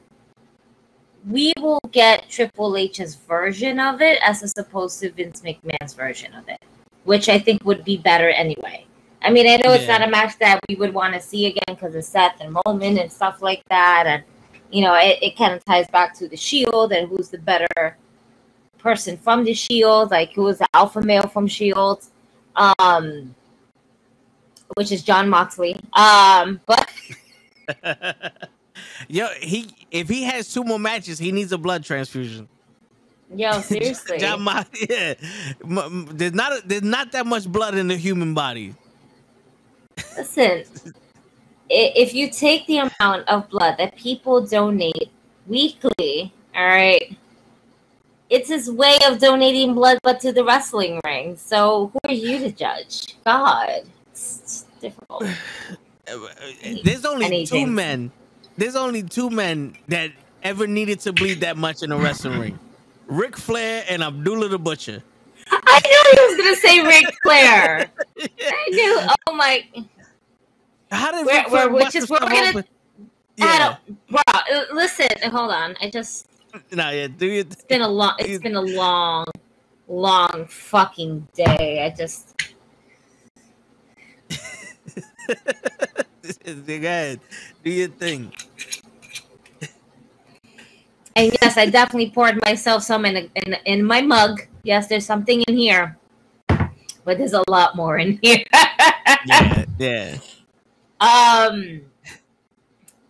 we 1.29 1.53
will 1.61 1.81
get 1.93 2.29
Triple 2.29 2.77
H's 2.77 3.15
version 3.15 3.79
of 3.79 4.01
it 4.03 4.19
as 4.25 4.53
opposed 4.57 5.01
to 5.01 5.13
Vince 5.13 5.43
McMahon's 5.43 5.95
version 5.95 6.35
of 6.35 6.49
it, 6.49 6.61
which 7.05 7.29
I 7.29 7.39
think 7.39 7.65
would 7.65 7.85
be 7.85 7.97
better 7.97 8.31
anyway. 8.31 8.87
I 9.25 9.31
mean, 9.31 9.47
I 9.47 9.57
know 9.57 9.73
it's 9.73 9.87
Yeah. 9.87 9.99
not 9.99 10.09
a 10.09 10.11
match 10.11 10.37
that 10.41 10.59
we 10.69 10.75
would 10.75 10.93
want 10.93 11.15
to 11.15 11.21
see 11.21 11.47
again 11.47 11.77
because 11.77 11.95
of 11.95 12.05
Seth 12.05 12.41
and 12.41 12.57
Roman 12.67 12.99
and 12.99 13.11
stuff 13.11 13.41
like 13.41 13.63
that. 13.69 14.05
And, 14.07 14.25
you 14.71 14.83
know, 14.83 14.95
it, 14.95 15.19
it 15.23 15.37
kind 15.37 15.55
of 15.55 15.65
ties 15.65 15.87
back 15.89 16.13
to 16.15 16.29
the 16.29 16.37
Shield 16.37 16.93
and 16.93 17.09
who's 17.09 17.29
the 17.29 17.39
better 17.39 17.97
person 18.79 19.17
from 19.17 19.45
the 19.45 19.55
Shield, 19.55 20.11
like 20.11 20.33
who 20.33 20.49
is 20.49 20.59
the 20.59 20.67
alpha 20.75 21.01
male 21.01 21.29
from 21.29 21.47
Shield, 21.47 22.05
um, 22.57 23.33
which 24.75 24.93
is 24.93 25.03
Jon 25.03 25.29
Moxley. 25.29 25.77
Um, 25.93 26.61
but 26.67 26.91
Yo, 29.09 29.29
he 29.41 29.69
if 29.91 30.09
he 30.09 30.23
has 30.23 30.53
two 30.53 30.65
more 30.65 30.79
matches, 30.79 31.19
he 31.19 31.33
needs 31.33 31.53
a 31.53 31.59
blood 31.59 31.85
transfusion. 31.85 32.49
yo, 33.35 33.61
seriously. 33.61 34.19
Jon 34.21 34.43
Mo- 34.43 34.63
yeah. 34.89 35.15
There's 36.13 36.33
not 36.33 36.53
a, 36.53 36.63
there's 36.67 36.83
not 36.83 37.13
that 37.13 37.27
much 37.27 37.47
blood 37.47 37.77
in 37.77 37.89
the 37.89 37.97
human 37.97 38.35
body. 38.35 38.75
Listen, 40.17 40.65
if 41.71 42.15
you 42.15 42.31
take 42.31 42.67
the 42.67 42.79
amount 42.79 43.29
of 43.29 43.49
blood 43.51 43.77
that 43.79 43.97
people 43.97 44.45
donate 44.47 45.11
weekly, 45.47 46.33
all 46.55 46.65
right, 46.65 47.17
it's 48.31 48.49
his 48.49 48.71
way 48.71 48.99
of 49.07 49.19
donating 49.19 49.75
blood, 49.75 49.99
but 50.03 50.21
to 50.21 50.33
the 50.33 50.45
wrestling 50.45 51.01
ring. 51.05 51.37
So 51.37 51.93
who 51.93 52.11
are 52.11 52.15
you 52.15 52.39
to 52.39 52.53
judge? 52.53 53.17
God, 53.25 53.83
it's, 54.13 54.41
it's 54.43 54.65
difficult. 54.81 55.25
There's 56.85 57.05
only 57.05 57.47
two 57.47 57.67
men. 57.67 58.11
There's 58.57 58.77
only 58.77 59.03
two 59.03 59.31
men 59.31 59.77
that 59.89 60.13
ever 60.43 60.67
needed 60.67 61.01
to 61.01 61.13
bleed 61.13 61.41
that 61.41 61.57
much 61.57 61.83
in 61.83 61.93
a 61.93 61.97
wrestling 61.97 62.39
ring. 62.39 62.59
Ric 63.07 63.37
Flair 63.37 63.85
and 63.89 64.03
Abdullah 64.03 64.49
the 64.49 64.59
Butcher. 64.59 65.03
I 65.51 65.81
knew 65.85 66.21
he 66.21 66.35
was 66.35 66.45
gonna 66.45 66.57
say 66.57 66.87
Ric 66.87 67.15
Flair. 67.23 67.91
I 68.21 68.69
knew. 68.71 69.01
Oh 69.29 69.35
my. 69.35 69.65
How 70.91 71.13
did 71.13 71.27
We're- 71.27 71.39
Ric 71.39 71.49
Flair 71.49 71.65
we're- 71.67 71.73
we're 71.75 71.81
bust 71.81 71.93
just- 71.95 72.09
himself 72.09 72.31
we're 72.31 72.37
gonna- 72.37 72.49
open? 72.51 72.65
Yeah, 73.37 73.77
don't, 73.87 74.09
bro, 74.11 74.63
listen, 74.75 75.09
hold 75.31 75.51
on. 75.51 75.75
I 75.81 75.89
just 75.91 76.27
no, 76.71 76.91
yeah. 76.91 77.09
Do 77.09 77.27
you? 77.27 77.41
it's 77.41 77.65
been 77.65 77.81
a 77.81 77.89
long 77.89 78.15
it's 78.19 78.43
been 78.43 78.57
a 78.57 78.61
long, 78.61 79.25
long 79.89 80.47
fucking 80.49 81.27
day. 81.35 81.83
I 81.85 81.97
just 81.97 82.42
Go 86.47 86.75
ahead. 86.75 87.21
Do 87.65 87.71
your 87.71 87.89
thing. 87.89 88.33
and 91.17 91.33
yes, 91.43 91.57
I 91.57 91.67
definitely 91.67 92.11
poured 92.11 92.41
myself 92.45 92.83
some 92.83 93.05
in 93.05 93.31
in, 93.35 93.55
in 93.67 93.85
my 93.85 94.01
mug. 94.01 94.43
Yes, 94.63 94.87
there's 94.87 95.07
something 95.07 95.43
in 95.43 95.57
here, 95.57 95.97
but 97.05 97.19
there's 97.19 97.35
a 97.35 97.43
lot 97.49 97.77
more 97.77 97.99
in 97.99 98.19
here. 98.23 98.45
Yeah, 99.27 99.65
yeah. 99.79 100.19
Um, 101.03 101.83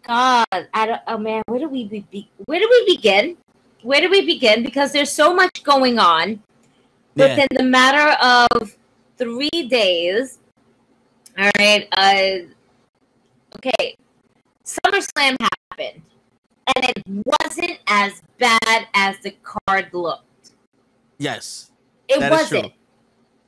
God, 0.03 0.47
I 0.73 0.87
don't. 0.87 1.01
Oh 1.07 1.19
man, 1.19 1.43
where 1.47 1.61
do 1.61 1.69
we 1.69 1.85
be? 1.89 2.31
Where 2.47 2.59
do 2.59 2.67
we 2.71 2.97
begin? 2.97 3.37
Where 3.83 4.01
do 4.01 4.09
we 4.09 4.25
begin? 4.25 4.63
Because 4.63 4.93
there's 4.93 5.13
so 5.13 5.35
much 5.35 5.63
going 5.63 5.99
on 5.99 6.41
Yeah. 7.15 7.37
within 7.37 7.49
the 7.53 7.65
matter 7.65 8.17
of 8.25 8.77
three 9.19 9.69
days. 9.69 10.39
All 11.39 11.51
right. 11.59 11.89
Uh, 11.93 12.47
okay. 13.57 13.97
SummerSlam 14.65 15.37
happened, 15.41 16.03
and 16.75 16.85
it 16.85 17.03
wasn't 17.07 17.79
as 17.87 18.23
bad 18.39 18.87
as 18.95 19.19
the 19.23 19.35
card 19.43 19.89
looked. 19.93 20.53
Yes. 21.19 21.71
It 22.09 22.31
wasn't. 22.31 22.73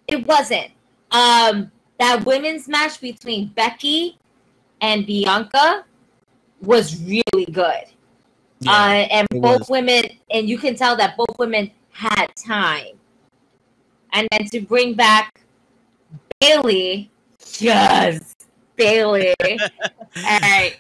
It 0.09 0.27
wasn't. 0.27 0.71
Um, 1.11 1.71
that 1.99 2.25
women's 2.25 2.69
match 2.69 3.01
between 3.01 3.49
Becky 3.49 4.19
and 4.81 5.07
Bianca 5.07 5.85
was 6.61 7.01
really 7.03 7.47
good. 7.47 7.85
Yeah. 8.61 8.73
uh, 8.73 9.07
and 9.11 9.29
both 9.31 9.61
was. 9.61 9.69
women, 9.69 10.05
and 10.31 10.49
you 10.49 10.59
can 10.59 10.75
tell 10.75 10.97
that 10.97 11.17
both 11.17 11.39
women 11.39 11.71
had 11.91 12.29
time. 12.37 12.99
And 14.13 14.29
then 14.31 14.47
to 14.47 14.61
bring 14.61 14.95
back 14.95 15.41
Bayley, 16.41 17.11
yes, 17.61 18.35
Bayley. 18.77 19.35
All 19.43 19.59
right. 20.41 20.77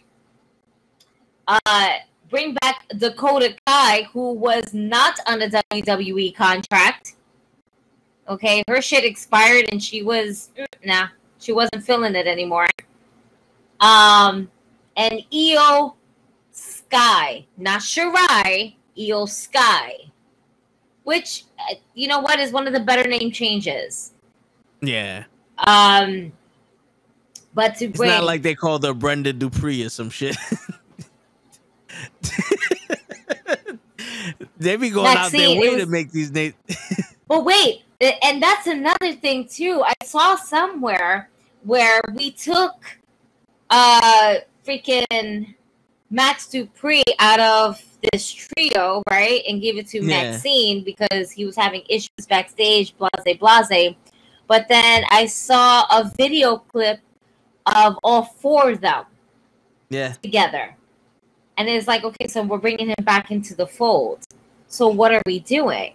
Uh, 1.46 1.90
bring 2.30 2.54
back 2.62 2.86
Dakota 2.96 3.54
Kai, 3.66 4.08
who 4.12 4.32
was 4.32 4.72
not 4.72 5.18
on 5.26 5.38
the 5.38 5.62
WWE 5.72 6.34
contract. 6.34 7.14
Okay, 8.28 8.62
her 8.68 8.80
shit 8.80 9.04
expired, 9.04 9.66
and 9.70 9.82
she 9.82 10.02
was 10.02 10.50
mm, 10.56 10.66
nah, 10.84 11.08
she 11.38 11.52
wasn't 11.52 11.84
feeling 11.84 12.14
it 12.14 12.26
anymore. 12.26 12.66
Um, 13.80 14.50
and 14.96 15.20
Iyo 15.30 15.94
Sky, 16.50 17.46
not 17.58 17.80
Shirai, 17.80 18.76
Iyo 18.96 19.28
Sky, 19.28 19.96
which 21.02 21.44
uh, 21.58 21.74
you 21.92 22.08
know 22.08 22.20
what 22.20 22.38
is 22.40 22.50
one 22.50 22.66
of 22.66 22.72
the 22.72 22.80
better 22.80 23.08
name 23.08 23.30
changes. 23.30 24.12
yeah. 24.80 25.24
Um, 25.58 26.32
but 27.54 27.76
to 27.76 27.86
It's 27.86 27.96
bring 27.96 28.10
not 28.10 28.24
like 28.24 28.42
they 28.42 28.54
called 28.54 28.84
her 28.84 28.92
Brenda 28.94 29.32
Dupree 29.32 29.84
or 29.84 29.88
some 29.88 30.10
shit. 30.10 30.36
they 34.58 34.76
be 34.76 34.90
going 34.90 35.06
out 35.06 35.14
Maxine, 35.14 35.40
their 35.40 35.60
way 35.60 35.68
it 35.68 35.84
to 35.84 35.86
make 35.86 36.12
these 36.12 36.30
names. 36.30 36.54
But 37.26 37.42
wait, 37.46 37.84
and 38.00 38.42
that's 38.42 38.66
another 38.66 39.14
thing 39.14 39.48
too. 39.48 39.82
I 39.84 39.94
saw 40.04 40.36
somewhere 40.36 41.30
where 41.62 42.02
we 42.14 42.32
took 42.32 42.74
uh 43.70 44.34
freaking 44.66 45.54
Max 46.10 46.46
Dupri 46.46 47.02
out 47.18 47.40
of 47.40 47.82
this 48.12 48.30
trio, 48.30 49.02
right, 49.10 49.42
and 49.48 49.62
gave 49.62 49.78
it 49.78 49.88
to 49.88 50.04
Yeah. 50.04 50.32
Maxine 50.32 50.84
because 50.84 51.30
he 51.30 51.46
was 51.46 51.56
having 51.56 51.82
issues 51.88 52.26
backstage, 52.28 52.94
blase 52.98 53.38
blase. 53.38 53.96
But 54.46 54.68
then 54.68 55.04
I 55.10 55.24
saw 55.24 55.84
a 55.90 56.12
video 56.16 56.58
clip 56.58 57.00
of 57.66 57.98
all 58.02 58.22
four 58.24 58.70
of 58.70 58.80
them 58.80 59.04
yeah. 59.88 60.12
together. 60.22 60.76
And 61.56 61.68
it's 61.68 61.86
like, 61.86 62.04
okay, 62.04 62.26
so 62.26 62.42
we're 62.42 62.58
bringing 62.58 62.88
him 62.88 63.04
back 63.04 63.30
into 63.30 63.54
the 63.54 63.66
fold. 63.66 64.26
So 64.66 64.88
what 64.88 65.12
are 65.12 65.22
we 65.24 65.38
doing? 65.40 65.94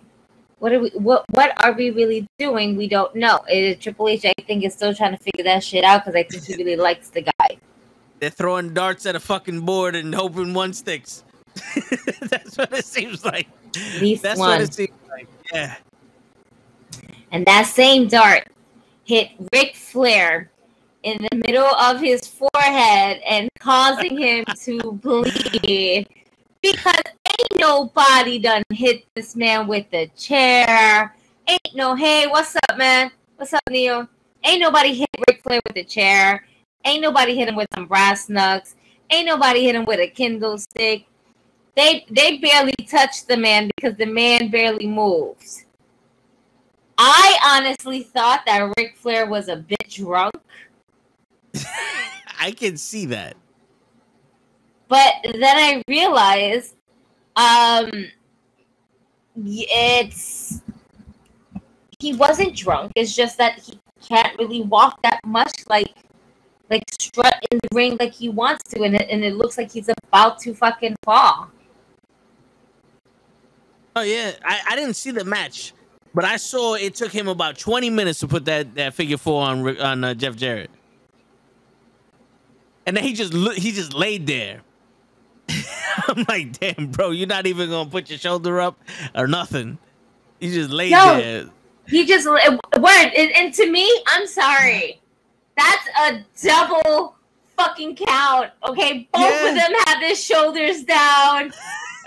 What 0.59 0.73
are 0.73 0.79
we 0.79 0.89
what 0.89 1.25
what 1.29 1.53
are 1.63 1.71
we 1.71 1.89
really 1.89 2.27
doing? 2.37 2.75
We 2.75 2.87
don't 2.87 3.15
know. 3.15 3.37
Uh, 3.37 3.75
Triple 3.79 4.09
H, 4.09 4.25
I 4.25 4.33
think, 4.45 4.63
is 4.65 4.73
still 4.73 4.93
trying 4.93 5.17
to 5.17 5.23
figure 5.23 5.43
that 5.45 5.63
shit 5.63 5.85
out 5.85 6.03
because 6.03 6.15
I 6.15 6.23
think 6.23 6.43
he 6.43 6.55
really 6.55 6.75
likes 6.75 7.09
the 7.09 7.21
guy. 7.21 7.57
They're 8.19 8.29
throwing 8.29 8.73
darts 8.73 9.05
at 9.05 9.15
a 9.15 9.19
fucking 9.19 9.61
board 9.61 9.95
and 9.95 10.13
hoping 10.13 10.53
one 10.53 10.73
sticks. 10.73 11.23
That's 12.21 12.57
what 12.57 12.73
it 12.73 12.85
seems 12.85 13.23
like. 13.23 13.47
At 13.75 14.01
least 14.01 14.23
That's 14.23 14.39
what 14.39 14.49
one. 14.49 14.61
it 14.61 14.73
seems 14.73 14.91
like. 15.09 15.27
Yeah. 15.53 15.75
And 17.31 17.45
that 17.45 17.65
same 17.65 18.07
dart 18.07 18.47
hit 19.05 19.31
Ric 19.53 19.75
Flair 19.75 20.51
in 21.03 21.17
the 21.31 21.37
middle 21.37 21.65
of 21.65 21.99
his 21.99 22.27
forehead 22.27 23.21
and 23.27 23.49
causing 23.59 24.17
him 24.17 24.45
to 24.63 24.91
bleed 24.93 26.07
because 26.61 27.03
ain't 27.25 27.59
nobody 27.59 28.39
done 28.39 28.63
hit 28.71 29.05
this 29.15 29.35
man 29.35 29.67
with 29.67 29.89
the 29.91 30.07
chair. 30.17 31.15
Ain't 31.47 31.75
no, 31.75 31.95
hey, 31.95 32.27
what's 32.27 32.55
up, 32.55 32.77
man? 32.77 33.11
What's 33.37 33.53
up, 33.53 33.63
Neil? 33.69 34.07
Ain't 34.43 34.61
nobody 34.61 34.93
hit 34.93 35.09
Ric 35.27 35.41
Flair 35.41 35.61
with 35.65 35.75
the 35.75 35.83
chair. 35.83 36.45
Ain't 36.85 37.01
nobody 37.01 37.35
hit 37.35 37.47
him 37.47 37.55
with 37.55 37.67
some 37.73 37.87
brass 37.87 38.29
knucks. 38.29 38.75
Ain't 39.09 39.25
nobody 39.25 39.63
hit 39.63 39.75
him 39.75 39.85
with 39.85 39.99
a 39.99 40.09
Kendo 40.09 40.59
stick. 40.59 41.05
They 41.75 42.05
they 42.09 42.37
barely 42.37 42.73
touched 42.87 43.27
the 43.27 43.37
man 43.37 43.69
because 43.75 43.95
the 43.95 44.05
man 44.05 44.49
barely 44.49 44.87
moves. 44.87 45.65
I 46.97 47.39
honestly 47.45 48.03
thought 48.03 48.43
that 48.45 48.73
Ric 48.77 48.97
Flair 48.97 49.25
was 49.25 49.47
a 49.47 49.55
bit 49.55 49.89
drunk, 49.89 50.35
I 52.39 52.51
can 52.51 52.77
see 52.77 53.05
that. 53.07 53.35
but 54.87 55.13
then 55.23 55.43
I 55.43 55.83
realized, 55.87 56.75
um, 57.35 57.91
it's 59.45 60.61
he 61.99 62.13
wasn't 62.13 62.55
drunk. 62.55 62.93
It's 62.95 63.15
just 63.15 63.37
that 63.37 63.59
he 63.59 63.79
can't 64.07 64.37
really 64.37 64.61
walk 64.61 65.01
that 65.03 65.19
much, 65.25 65.53
like 65.69 65.93
like 66.69 66.83
strut 66.99 67.45
in 67.51 67.59
the 67.61 67.75
ring 67.75 67.97
like 67.99 68.13
he 68.13 68.29
wants 68.29 68.63
to, 68.71 68.83
and 68.83 68.95
it 68.95 69.07
and 69.09 69.23
it 69.23 69.35
looks 69.35 69.57
like 69.57 69.71
he's 69.71 69.89
about 69.89 70.39
to 70.39 70.53
fucking 70.53 70.95
fall. 71.03 71.49
Oh 73.95 74.01
yeah, 74.01 74.33
I, 74.43 74.59
I 74.69 74.75
didn't 74.75 74.95
see 74.95 75.11
the 75.11 75.25
match, 75.25 75.73
but 76.13 76.23
I 76.23 76.37
saw 76.37 76.75
it 76.75 76.95
took 76.95 77.11
him 77.11 77.27
about 77.27 77.57
twenty 77.57 77.89
minutes 77.89 78.19
to 78.19 78.27
put 78.27 78.45
that, 78.45 78.75
that 78.75 78.93
figure 78.93 79.17
four 79.17 79.43
on 79.43 79.77
on 79.79 80.03
uh, 80.03 80.13
Jeff 80.13 80.35
Jarrett, 80.35 80.69
and 82.89 82.97
then 82.97 83.03
he 83.03 83.13
just 83.13 83.33
he 83.55 83.71
just 83.71 83.93
laid 83.93 84.25
there. 84.25 84.61
I'm 86.07 86.25
like, 86.27 86.59
damn, 86.59 86.87
bro, 86.87 87.11
you're 87.11 87.27
not 87.27 87.45
even 87.45 87.69
gonna 87.69 87.87
put 87.87 88.09
your 88.09 88.17
shoulder 88.17 88.59
up 88.59 88.79
or 89.13 89.27
nothing. 89.27 89.77
You 90.39 90.51
just 90.51 90.71
laid 90.71 90.91
No. 90.93 91.15
there. 91.17 91.45
He 91.87 92.07
just 92.07 92.27
word 92.27 92.39
and, 93.15 93.31
and 93.35 93.53
to 93.53 93.69
me, 93.69 93.87
I'm 94.07 94.25
sorry. 94.25 94.99
That's 95.55 95.87
a 96.01 96.25
double 96.47 97.15
fucking 97.55 97.95
count. 97.95 98.49
Okay, 98.67 99.07
both 99.13 99.21
Yeah. 99.21 99.49
of 99.49 99.55
them 99.55 99.71
had 99.85 99.99
their 100.01 100.15
shoulders 100.15 100.83
down. 100.83 101.51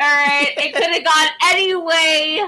All 0.01 0.17
right, 0.17 0.51
it 0.57 0.73
could 0.75 0.83
have 0.83 1.05
gone 1.05 1.29
any 1.53 1.77
way. 1.77 2.43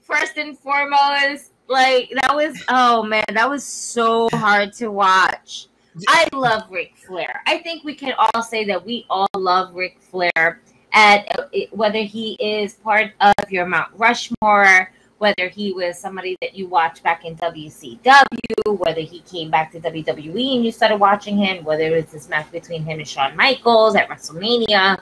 First 0.00 0.36
and 0.36 0.58
foremost, 0.58 1.52
like 1.68 2.10
that 2.22 2.34
was 2.34 2.60
oh 2.70 3.04
man, 3.04 3.24
that 3.34 3.48
was 3.48 3.62
so 3.62 4.28
hard 4.32 4.72
to 4.74 4.88
watch. 4.90 5.68
I 6.06 6.28
love 6.32 6.64
Ric 6.70 6.96
Flair. 6.96 7.42
I 7.46 7.58
think 7.58 7.84
we 7.84 7.94
can 7.94 8.14
all 8.18 8.42
say 8.42 8.64
that 8.64 8.84
we 8.84 9.06
all 9.10 9.28
love 9.36 9.74
Ric 9.74 9.98
Flair. 10.00 10.60
At 10.92 11.38
uh, 11.38 11.44
whether 11.70 12.02
he 12.02 12.32
is 12.34 12.74
part 12.74 13.12
of 13.20 13.50
your 13.50 13.66
Mount 13.66 13.90
Rushmore, 13.94 14.90
whether 15.18 15.48
he 15.48 15.72
was 15.72 15.98
somebody 15.98 16.36
that 16.40 16.54
you 16.54 16.66
watched 16.66 17.02
back 17.02 17.24
in 17.24 17.36
WCW, 17.36 18.78
whether 18.78 19.00
he 19.00 19.20
came 19.20 19.50
back 19.50 19.70
to 19.72 19.80
WWE 19.80 20.56
and 20.56 20.64
you 20.64 20.72
started 20.72 20.96
watching 20.96 21.36
him, 21.36 21.62
whether 21.64 21.82
it 21.82 21.90
was 21.90 22.06
this 22.06 22.28
match 22.28 22.50
between 22.50 22.84
him 22.84 22.98
and 22.98 23.08
Shawn 23.08 23.36
Michaels 23.36 23.96
at 23.96 24.08
WrestleMania. 24.08 25.00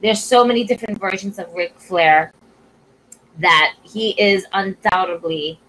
There's 0.00 0.22
so 0.22 0.44
many 0.44 0.64
different 0.64 0.98
versions 0.98 1.38
of 1.38 1.52
Ric 1.52 1.78
Flair 1.78 2.32
that 3.38 3.74
he 3.82 4.10
is 4.20 4.46
undoubtedly 4.52 5.60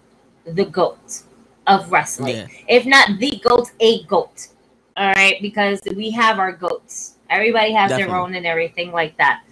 the 0.46 0.66
GOAT 0.66 1.24
of 1.68 1.92
wrestling. 1.92 2.36
Yeah. 2.36 2.48
If 2.68 2.86
not 2.86 3.20
the 3.20 3.42
GOAT, 3.44 3.72
a 3.80 4.04
GOAT. 4.04 4.48
All 4.96 5.14
right, 5.14 5.40
because 5.42 5.80
we 5.96 6.10
have 6.12 6.40
our 6.40 6.52
GOATs. 6.52 7.16
Everybody 7.30 7.72
has 7.74 7.92
their 7.92 8.16
own 8.16 8.36
and 8.36 8.46
everything 8.46 8.92
like 8.92 9.16
that. 9.18 9.44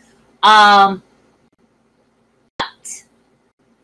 Um, 0.42 1.04
but 2.58 3.04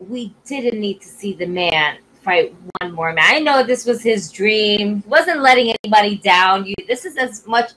we 0.00 0.34
didn't 0.44 0.80
need 0.80 1.00
to 1.02 1.06
see 1.08 1.34
the 1.34 1.46
man 1.46 1.98
fight 2.22 2.54
one 2.80 2.92
more 2.92 3.12
man. 3.12 3.24
I 3.26 3.38
know 3.38 3.62
this 3.62 3.84
was 3.84 4.02
his 4.02 4.30
dream. 4.30 5.02
He 5.02 5.08
wasn't 5.08 5.40
letting 5.40 5.74
anybody 5.84 6.16
down. 6.18 6.64
You 6.64 6.74
this 6.88 7.04
is 7.04 7.16
as 7.16 7.46
much 7.46 7.72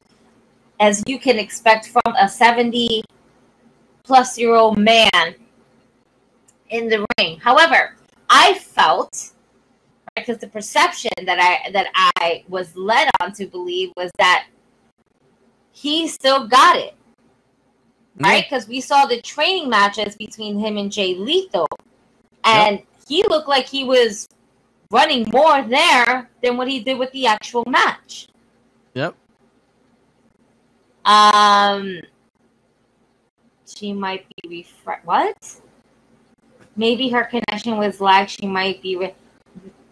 as 0.79 1.03
you 1.07 1.19
can 1.19 1.39
expect 1.39 1.87
from 1.87 2.15
a 2.19 2.27
70 2.27 3.03
plus 4.03 4.37
year 4.37 4.53
old 4.53 4.77
man 4.77 5.35
in 6.69 6.87
the 6.87 7.05
ring. 7.17 7.39
However, 7.39 7.95
I 8.29 8.53
felt 8.55 9.31
because 10.25 10.39
the 10.39 10.47
perception 10.47 11.11
that 11.25 11.39
I 11.39 11.71
that 11.71 11.87
I 11.93 12.43
was 12.47 12.75
led 12.75 13.09
on 13.21 13.31
to 13.33 13.45
believe 13.45 13.91
was 13.95 14.11
that 14.17 14.47
he 15.71 16.07
still 16.07 16.47
got 16.47 16.77
it. 16.77 16.95
Right? 18.17 18.45
Because 18.45 18.67
we 18.67 18.79
saw 18.81 19.05
the 19.05 19.21
training 19.21 19.69
matches 19.69 20.15
between 20.15 20.57
him 20.57 20.77
and 20.77 20.91
Jay 20.91 21.15
Lethal. 21.15 21.67
And 22.45 22.77
yep. 22.77 22.87
he 23.07 23.23
looked 23.23 23.49
like 23.49 23.67
he 23.67 23.83
was 23.83 24.29
running 24.89 25.29
more 25.33 25.61
there 25.63 26.29
than 26.41 26.55
what 26.55 26.69
he 26.69 26.79
did 26.79 26.97
with 26.97 27.11
the 27.11 27.27
actual 27.27 27.65
match. 27.67 28.29
Yep. 28.93 29.15
Um 31.03 31.99
she 33.65 33.93
might 33.93 34.25
be 34.41 34.63
refresh 34.63 35.03
what? 35.03 35.61
Maybe 36.77 37.09
her 37.09 37.25
connection 37.25 37.77
was 37.77 37.99
like 37.99 38.29
she 38.29 38.47
might 38.47 38.81
be 38.81 38.95
re- 38.95 39.15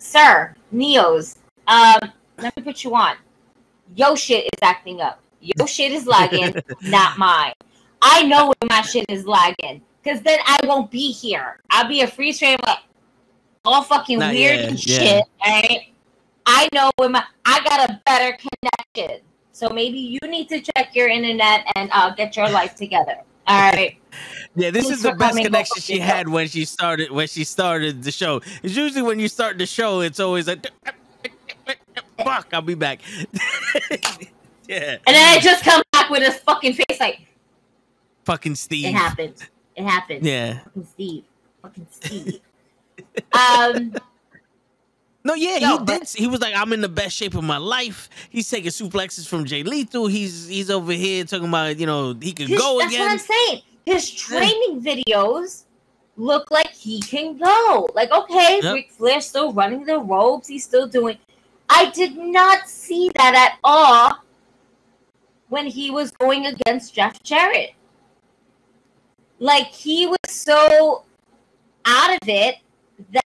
Sir, 0.03 0.53
Neos, 0.73 1.37
um, 1.65 2.11
let 2.37 2.55
me 2.57 2.61
put 2.61 2.83
you 2.83 2.93
on. 2.93 3.15
Yo 3.95 4.15
shit 4.15 4.43
is 4.43 4.59
acting 4.61 4.99
up. 4.99 5.21
Yo 5.39 5.65
shit 5.65 5.93
is 5.93 6.05
lagging, 6.05 6.53
not 6.81 7.17
mine. 7.17 7.53
I 8.01 8.23
know 8.23 8.47
when 8.47 8.69
my 8.69 8.81
shit 8.81 9.05
is 9.07 9.25
lagging. 9.25 9.81
Cause 10.03 10.21
then 10.21 10.39
I 10.45 10.59
won't 10.65 10.91
be 10.91 11.13
here. 11.13 11.57
I'll 11.69 11.87
be 11.87 12.01
a 12.01 12.07
free 12.07 12.33
stream 12.33 12.57
like 12.67 12.79
all 13.63 13.81
fucking 13.81 14.19
not 14.19 14.33
weird 14.33 14.59
yet. 14.59 14.69
and 14.69 14.79
shit. 14.79 15.23
Right? 15.41 15.87
I 16.45 16.67
know 16.73 16.91
when 16.97 17.13
my 17.13 17.23
I 17.45 17.63
got 17.63 17.89
a 17.89 18.01
better 18.05 18.37
connection. 18.37 19.21
So 19.53 19.69
maybe 19.69 19.99
you 19.99 20.19
need 20.27 20.49
to 20.49 20.59
check 20.59 20.93
your 20.93 21.07
internet 21.07 21.65
and 21.77 21.89
uh, 21.93 22.13
get 22.13 22.35
your 22.35 22.49
life 22.49 22.75
together. 22.75 23.19
All 23.47 23.71
right. 23.71 23.97
Yeah, 24.55 24.69
this 24.69 24.85
Thanks 24.85 24.97
is 24.97 25.03
the 25.03 25.13
best 25.13 25.37
connection 25.37 25.81
she 25.81 25.99
had 25.99 26.29
when 26.29 26.47
she 26.47 26.65
started 26.65 27.11
when 27.11 27.27
she 27.27 27.43
started 27.43 28.03
the 28.03 28.11
show. 28.11 28.41
It's 28.61 28.75
usually 28.75 29.01
when 29.01 29.19
you 29.19 29.27
start 29.27 29.57
the 29.57 29.65
show, 29.65 30.01
it's 30.01 30.19
always 30.19 30.47
like 30.47 30.67
fuck, 32.23 32.47
I'll 32.53 32.61
be 32.61 32.75
back. 32.75 33.01
yeah. 34.67 34.97
And 35.05 35.15
then 35.15 35.37
I 35.37 35.39
just 35.41 35.63
come 35.63 35.81
back 35.91 36.09
with 36.09 36.19
this 36.19 36.37
fucking 36.39 36.73
face 36.73 36.99
like 36.99 37.21
fucking 38.25 38.55
Steve. 38.55 38.85
It 38.85 38.93
happened. 38.93 39.49
It 39.75 39.83
happened. 39.83 40.25
Yeah. 40.25 40.59
Fucking 40.59 40.87
Steve. 40.91 41.23
Fucking 41.61 41.87
Steve. 41.89 42.39
um 43.33 43.95
no, 45.23 45.33
yeah, 45.35 45.59
he 45.59 45.85
did. 45.85 46.09
He 46.09 46.27
was 46.27 46.41
like, 46.41 46.53
"I'm 46.55 46.73
in 46.73 46.81
the 46.81 46.89
best 46.89 47.15
shape 47.15 47.35
of 47.35 47.43
my 47.43 47.57
life." 47.57 48.09
He's 48.29 48.49
taking 48.49 48.71
suplexes 48.71 49.27
from 49.27 49.45
Jay 49.45 49.63
Lethal. 49.63 50.07
He's 50.07 50.47
he's 50.47 50.69
over 50.69 50.91
here 50.91 51.23
talking 51.23 51.47
about 51.47 51.77
you 51.77 51.85
know 51.85 52.13
he 52.21 52.33
could 52.33 52.49
his, 52.49 52.59
go 52.59 52.79
that's 52.79 52.93
again. 52.93 53.07
That's 53.07 53.29
what 53.29 53.35
I'm 53.35 53.47
saying. 53.47 53.61
His 53.85 54.11
training 54.11 54.81
videos 54.81 55.63
look 56.17 56.51
like 56.51 56.71
he 56.71 57.01
can 57.01 57.37
go. 57.37 57.87
Like, 57.95 58.11
okay, 58.11 58.59
yep. 58.61 58.75
Ric 58.75 58.91
Flair's 58.91 59.25
still 59.25 59.53
running 59.53 59.85
the 59.85 59.99
ropes. 59.99 60.47
He's 60.47 60.63
still 60.63 60.87
doing. 60.87 61.17
I 61.69 61.89
did 61.91 62.17
not 62.17 62.67
see 62.67 63.09
that 63.15 63.33
at 63.33 63.59
all 63.63 64.23
when 65.47 65.67
he 65.67 65.89
was 65.89 66.11
going 66.11 66.47
against 66.47 66.93
Jeff 66.93 67.21
Jarrett. 67.23 67.73
Like 69.39 69.67
he 69.67 70.07
was 70.07 70.17
so 70.27 71.03
out 71.85 72.11
of 72.21 72.27
it 72.27 72.57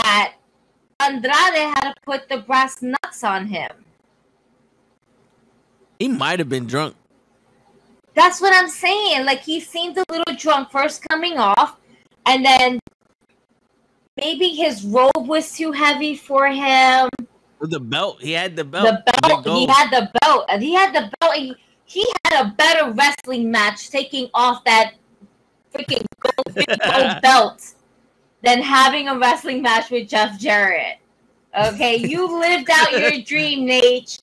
that 0.03 0.35
Andrade 0.99 1.31
had 1.31 1.81
to 1.81 1.93
put 2.05 2.27
the 2.27 2.39
brass 2.39 2.81
nuts 2.81 3.23
on 3.23 3.47
him. 3.47 3.69
He 5.99 6.07
might 6.07 6.39
have 6.39 6.49
been 6.49 6.67
drunk. 6.67 6.95
That's 8.15 8.41
what 8.41 8.53
I'm 8.53 8.69
saying. 8.69 9.25
Like 9.25 9.41
he 9.41 9.59
seemed 9.59 9.97
a 9.97 10.03
little 10.09 10.35
drunk 10.35 10.71
first 10.71 11.07
coming 11.07 11.37
off, 11.37 11.77
and 12.25 12.43
then 12.43 12.79
maybe 14.17 14.49
his 14.49 14.83
robe 14.83 15.27
was 15.27 15.51
too 15.55 15.71
heavy 15.71 16.15
for 16.15 16.47
him. 16.47 17.09
The 17.59 17.79
belt, 17.79 18.21
he 18.21 18.33
had 18.33 18.55
the 18.55 18.63
belt. 18.63 18.85
The 18.85 19.13
belt, 19.21 19.47
he 19.47 19.65
had 19.65 19.89
the 19.89 20.11
belt, 20.21 20.45
and 20.49 20.61
he 20.61 20.73
had 20.73 20.93
the 20.93 21.11
belt. 21.19 21.35
He, 21.35 21.55
he 21.85 22.05
had 22.25 22.45
a 22.45 22.49
better 22.51 22.91
wrestling 22.91 23.49
match 23.49 23.89
taking 23.89 24.29
off 24.33 24.63
that 24.65 24.93
freaking 25.73 26.05
gold, 26.21 26.55
gold 26.55 27.21
belt 27.21 27.73
than 28.43 28.61
having 28.61 29.07
a 29.07 29.17
wrestling 29.17 29.61
match 29.61 29.89
with 29.89 30.07
Jeff 30.07 30.39
Jarrett. 30.39 30.97
Okay, 31.57 31.95
you 32.07 32.39
lived 32.39 32.69
out 32.71 32.91
your 32.91 33.21
dream, 33.21 33.65
Nate. 33.65 34.19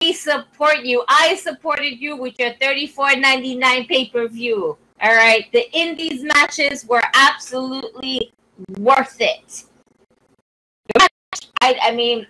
We 0.00 0.12
support 0.12 0.84
you. 0.84 1.04
I 1.06 1.34
supported 1.36 2.00
you 2.00 2.16
with 2.16 2.38
your 2.38 2.52
$34.99 2.54 3.88
pay 3.88 4.08
per 4.08 4.26
view. 4.28 4.76
All 5.02 5.14
right, 5.14 5.50
the 5.52 5.70
Indies 5.76 6.22
matches 6.22 6.86
were 6.86 7.02
absolutely 7.14 8.32
worth 8.78 9.16
it. 9.20 9.64
I, 11.60 11.78
I 11.82 11.94
mean, 11.94 12.26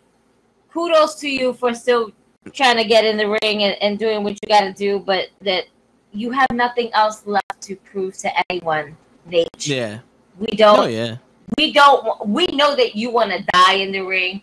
kudos 0.72 1.16
to 1.16 1.28
you 1.28 1.52
for 1.52 1.74
still 1.74 2.12
trying 2.52 2.76
to 2.76 2.84
get 2.84 3.04
in 3.04 3.16
the 3.16 3.28
ring 3.42 3.62
and, 3.62 3.76
and 3.82 3.98
doing 3.98 4.24
what 4.24 4.32
you 4.32 4.48
got 4.48 4.62
to 4.62 4.72
do, 4.72 4.98
but 4.98 5.28
that 5.42 5.64
you 6.12 6.30
have 6.30 6.48
nothing 6.52 6.92
else 6.92 7.26
left 7.26 7.60
to 7.62 7.76
prove 7.76 8.16
to 8.18 8.30
anyone, 8.50 8.96
Nate. 9.26 9.48
Yeah. 9.60 10.00
We 10.38 10.56
don't. 10.56 10.78
Oh 10.80 10.86
yeah. 10.86 11.16
We 11.58 11.72
don't. 11.72 12.26
We 12.26 12.46
know 12.46 12.74
that 12.76 12.96
you 12.96 13.10
want 13.10 13.30
to 13.30 13.44
die 13.52 13.74
in 13.74 13.92
the 13.92 14.00
ring. 14.00 14.42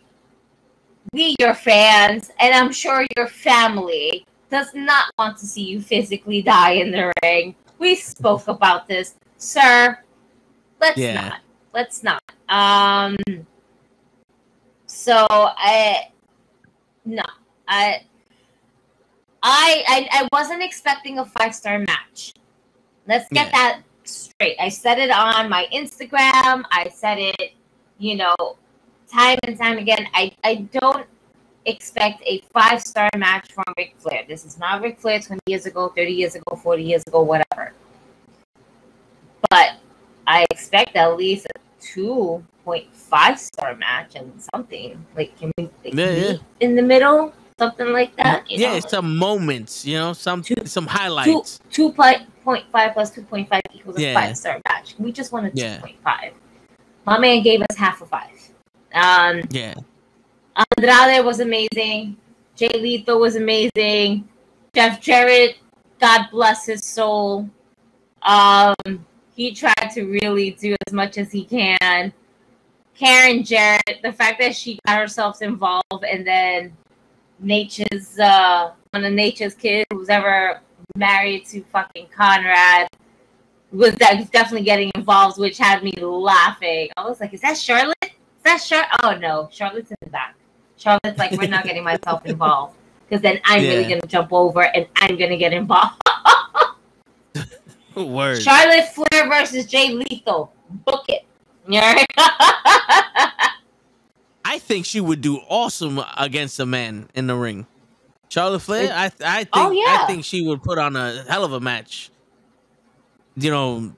We, 1.13 1.35
your 1.39 1.55
fans, 1.55 2.31
and 2.39 2.53
I'm 2.53 2.71
sure 2.71 3.05
your 3.17 3.27
family, 3.27 4.25
does 4.49 4.73
not 4.73 5.11
want 5.17 5.37
to 5.37 5.45
see 5.45 5.63
you 5.63 5.81
physically 5.81 6.41
die 6.41 6.71
in 6.71 6.91
the 6.91 7.11
ring. 7.23 7.55
We 7.79 7.95
spoke 7.95 8.47
about 8.47 8.87
this, 8.87 9.15
sir. 9.37 9.97
Let's 10.79 10.97
yeah. 10.97 11.29
not. 11.29 11.39
Let's 11.73 12.03
not. 12.03 12.21
Um. 12.49 13.17
So 14.85 15.27
I, 15.29 16.09
no, 17.05 17.23
I, 17.67 18.01
I, 19.41 19.83
I, 19.87 20.07
I 20.11 20.27
wasn't 20.31 20.63
expecting 20.63 21.19
a 21.19 21.25
five 21.25 21.53
star 21.53 21.79
match. 21.79 22.33
Let's 23.07 23.29
get 23.29 23.47
yeah. 23.47 23.51
that 23.51 23.81
straight. 24.09 24.57
I 24.59 24.69
said 24.69 24.99
it 24.99 25.11
on 25.11 25.49
my 25.49 25.67
Instagram. 25.73 26.63
I 26.71 26.91
said 26.93 27.17
it, 27.19 27.53
you 27.97 28.15
know, 28.15 28.35
time 29.11 29.37
and 29.43 29.57
time 29.57 29.77
again. 29.77 30.07
I, 30.13 30.31
I 30.43 30.67
don't 30.71 31.05
expect 31.65 32.23
a 32.25 32.41
five 32.53 32.81
star 32.81 33.09
match 33.17 33.51
from 33.51 33.65
Ric 33.77 33.95
Flair. 33.97 34.23
This 34.27 34.45
is 34.45 34.57
not 34.57 34.81
Ric 34.81 34.99
Flair 34.99 35.19
20 35.19 35.39
years 35.47 35.65
ago, 35.65 35.89
30 35.95 36.11
years 36.11 36.35
ago, 36.35 36.55
40 36.55 36.83
years 36.83 37.03
ago, 37.07 37.21
whatever. 37.21 37.73
But 39.49 39.77
I 40.27 40.45
expect 40.51 40.95
at 40.95 41.15
least 41.15 41.47
a 41.55 41.59
2.5 41.81 43.37
star 43.37 43.75
match 43.75 44.15
and 44.15 44.31
something. 44.53 45.05
Like, 45.15 45.37
can 45.37 45.51
we 45.57 45.69
like, 45.83 45.93
yeah, 45.93 46.11
yeah. 46.11 46.33
in 46.59 46.75
the 46.75 46.81
middle? 46.81 47.33
Something 47.59 47.91
like 47.91 48.15
that. 48.15 48.49
yeah, 48.49 48.73
know? 48.73 48.79
some 48.79 49.17
moments, 49.17 49.85
you 49.85 49.97
know, 49.97 50.13
some 50.13 50.41
two, 50.41 50.55
some 50.63 50.87
highlights. 50.87 51.59
Two, 51.69 51.91
2.5 51.91 52.93
plus 52.93 53.11
2.5 53.11 53.61
equals 53.73 53.99
a 53.99 54.13
five 54.13 54.37
star 54.37 54.61
match. 54.67 54.95
We 54.97 55.11
just 55.11 55.33
wanted 55.33 55.51
yeah. 55.55 55.79
2.5. 55.81 56.31
My 57.05 57.19
man 57.19 57.43
gave 57.43 57.61
us 57.61 57.75
half 57.75 58.01
a 58.01 58.05
five. 58.05 58.29
Um, 58.93 59.43
yeah. 59.49 59.75
Andrade 60.55 61.25
was 61.25 61.41
amazing. 61.41 62.15
Jay 62.55 62.69
Lethal 62.69 63.19
was 63.19 63.35
amazing. 63.35 64.27
Jeff 64.73 65.01
Jarrett, 65.01 65.57
God 65.99 66.27
bless 66.31 66.65
his 66.65 66.85
soul. 66.85 67.49
Um, 68.21 69.05
he 69.35 69.53
tried 69.53 69.89
to 69.93 70.05
really 70.05 70.51
do 70.51 70.75
as 70.87 70.93
much 70.93 71.17
as 71.17 71.31
he 71.31 71.45
can. 71.45 72.13
Karen 72.95 73.43
Jarrett, 73.43 73.99
the 74.03 74.11
fact 74.11 74.39
that 74.39 74.55
she 74.55 74.79
got 74.85 74.99
herself 74.99 75.41
involved 75.41 76.03
and 76.03 76.27
then 76.27 76.75
Nature's 77.39 78.19
uh 78.19 78.71
one 78.91 79.05
of 79.05 79.13
Nature's 79.13 79.53
kids 79.53 79.85
who's 79.91 80.09
ever 80.09 80.61
married 80.95 81.45
to 81.47 81.63
fucking 81.71 82.07
Conrad 82.15 82.87
was 83.71 83.93
that 83.95 84.31
definitely 84.31 84.65
getting 84.65 84.91
involved, 84.95 85.37
which 85.37 85.57
had 85.57 85.83
me 85.83 85.93
laughing. 85.99 86.89
I 86.97 87.07
was 87.07 87.19
like, 87.19 87.33
"Is 87.33 87.41
that 87.41 87.57
Charlotte? 87.57 87.95
Is 88.01 88.43
that 88.43 88.57
Charlotte? 88.57 88.89
Oh 89.03 89.15
no, 89.15 89.49
Charlotte's 89.51 89.91
in 89.91 89.97
the 90.01 90.09
back." 90.09 90.35
Charlotte's 90.77 91.17
like, 91.17 91.31
"We're 91.31 91.47
not 91.47 91.65
getting 91.65 91.83
myself 91.83 92.25
involved 92.25 92.75
because 93.07 93.21
then 93.21 93.39
I'm 93.45 93.63
yeah. 93.63 93.69
really 93.69 93.83
gonna 93.83 94.07
jump 94.07 94.33
over 94.33 94.63
and 94.63 94.87
I'm 94.95 95.17
gonna 95.17 95.37
get 95.37 95.53
involved." 95.53 96.01
Word. 97.95 98.41
Charlotte 98.41 98.87
Flair 98.93 99.27
versus 99.27 99.65
Jay 99.65 99.91
Lethal. 99.91 100.53
Book 100.85 101.05
it. 101.09 101.25
I 104.43 104.59
think 104.59 104.85
she 104.85 105.01
would 105.01 105.21
do 105.21 105.39
awesome 105.49 106.01
against 106.17 106.59
a 106.59 106.65
man 106.65 107.09
in 107.13 107.27
the 107.27 107.35
ring. 107.35 107.67
Charlotte 108.29 108.59
Flair, 108.59 108.91
I 108.93 109.05
I 109.05 109.07
oh, 109.07 109.09
think 109.09 109.49
oh, 109.53 109.71
yeah. 109.71 109.97
I 110.01 110.07
think 110.07 110.23
she 110.23 110.47
would 110.47 110.61
put 110.63 110.77
on 110.77 110.95
a 110.95 111.23
hell 111.27 111.43
of 111.43 111.53
a 111.53 111.59
match. 111.59 112.11
You 113.35 113.51
know, 113.51 113.93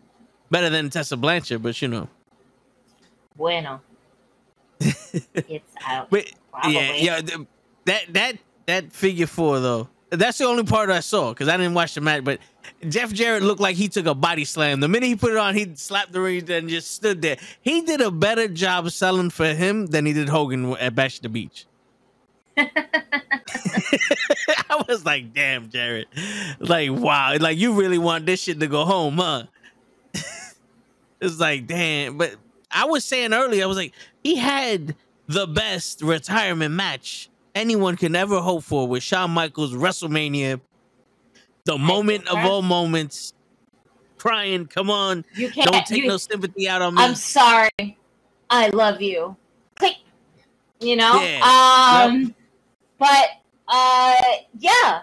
better 0.49 0.69
than 0.69 0.89
Tessa 0.89 1.17
Blanchard, 1.17 1.61
but 1.61 1.81
you 1.81 1.87
know. 1.87 2.07
Bueno. 3.35 3.81
it's 4.79 5.75
out. 5.85 6.09
But 6.09 6.31
Probably. 6.51 6.73
yeah, 6.73 6.95
yeah, 6.95 7.21
that 7.85 8.13
that 8.13 8.37
that 8.65 8.91
figure 8.93 9.27
four 9.27 9.59
though. 9.59 9.89
That's 10.09 10.37
the 10.37 10.45
only 10.45 10.63
part 10.63 10.89
I 10.89 10.99
saw 10.99 11.29
because 11.29 11.47
I 11.47 11.57
didn't 11.57 11.73
watch 11.73 11.93
the 11.95 12.01
match. 12.01 12.23
But 12.23 12.39
Jeff 12.89 13.13
Jarrett 13.13 13.43
looked 13.43 13.61
like 13.61 13.75
he 13.75 13.87
took 13.87 14.05
a 14.05 14.15
body 14.15 14.45
slam. 14.45 14.79
The 14.79 14.87
minute 14.87 15.07
he 15.07 15.15
put 15.15 15.31
it 15.31 15.37
on, 15.37 15.55
he 15.55 15.75
slapped 15.75 16.11
the 16.11 16.21
ring 16.21 16.49
and 16.49 16.69
just 16.69 16.91
stood 16.91 17.21
there. 17.21 17.37
He 17.61 17.81
did 17.81 18.01
a 18.01 18.11
better 18.11 18.47
job 18.47 18.89
selling 18.91 19.29
for 19.29 19.53
him 19.53 19.87
than 19.87 20.05
he 20.05 20.13
did 20.13 20.29
Hogan 20.29 20.73
at 20.77 20.95
Bash 20.95 21.19
the 21.19 21.29
Beach. 21.29 21.65
I 22.57 22.69
was 24.87 25.05
like, 25.05 25.33
damn, 25.33 25.69
Jarrett. 25.69 26.07
Like, 26.59 26.91
wow. 26.91 27.37
Like, 27.39 27.57
you 27.57 27.73
really 27.73 27.97
want 27.97 28.25
this 28.25 28.41
shit 28.41 28.59
to 28.59 28.67
go 28.67 28.85
home, 28.85 29.17
huh? 29.17 29.43
it's 31.21 31.39
like, 31.39 31.67
damn. 31.67 32.17
But 32.17 32.35
I 32.71 32.85
was 32.85 33.05
saying 33.05 33.33
earlier, 33.33 33.63
I 33.63 33.67
was 33.67 33.77
like, 33.77 33.93
he 34.23 34.35
had 34.35 34.95
the 35.27 35.47
best 35.47 36.01
retirement 36.01 36.73
match 36.73 37.29
anyone 37.55 37.95
can 37.97 38.15
ever 38.15 38.39
hope 38.39 38.63
for 38.63 38.87
with 38.87 39.03
Shawn 39.03 39.31
Michaels 39.31 39.73
WrestleMania. 39.73 40.59
The 41.65 41.77
moment 41.77 42.27
of 42.27 42.37
all 42.37 42.61
moments. 42.61 43.33
Crying, 44.17 44.67
come 44.67 44.89
on. 44.89 45.25
You 45.35 45.49
can't. 45.49 45.71
Don't 45.71 45.85
take 45.85 46.03
you, 46.03 46.07
no 46.07 46.17
sympathy 46.17 46.69
out 46.69 46.81
on 46.81 46.93
me. 46.93 47.01
I'm 47.01 47.15
sorry. 47.15 47.97
I 48.51 48.67
love 48.69 49.01
you. 49.01 49.35
Click. 49.75 49.95
You 50.79 50.95
know? 50.95 51.19
Yeah. 51.21 52.03
Um 52.05 52.35
but 52.99 53.29
uh 53.67 54.15
yeah. 54.59 55.01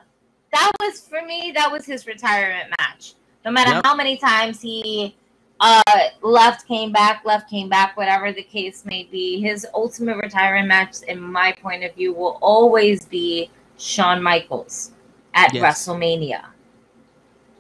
That 0.52 0.70
was 0.80 1.00
for 1.00 1.24
me, 1.26 1.52
that 1.54 1.70
was 1.70 1.84
his 1.84 2.06
retirement 2.06 2.72
match. 2.78 3.14
No 3.44 3.50
matter 3.50 3.72
Yep. 3.72 3.86
how 3.86 3.96
many 3.96 4.16
times 4.16 4.60
he 4.60 5.16
uh 5.58 5.82
left, 6.22 6.68
came 6.68 6.92
back, 6.92 7.22
left, 7.24 7.50
came 7.50 7.68
back, 7.68 7.96
whatever 7.96 8.32
the 8.32 8.44
case 8.44 8.84
may 8.84 9.02
be, 9.10 9.40
his 9.40 9.66
ultimate 9.74 10.18
retirement 10.18 10.68
match, 10.68 11.02
in 11.08 11.20
my 11.20 11.52
point 11.60 11.82
of 11.82 11.92
view, 11.96 12.12
will 12.12 12.38
always 12.40 13.04
be 13.04 13.50
Shawn 13.78 14.22
Michaels 14.22 14.92
at 15.34 15.52
Yes. 15.54 15.62
WrestleMania. 15.62 16.44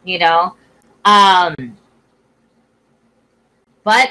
You 0.04 0.18
know? 0.18 0.56
Um 1.04 1.76
but 3.84 4.10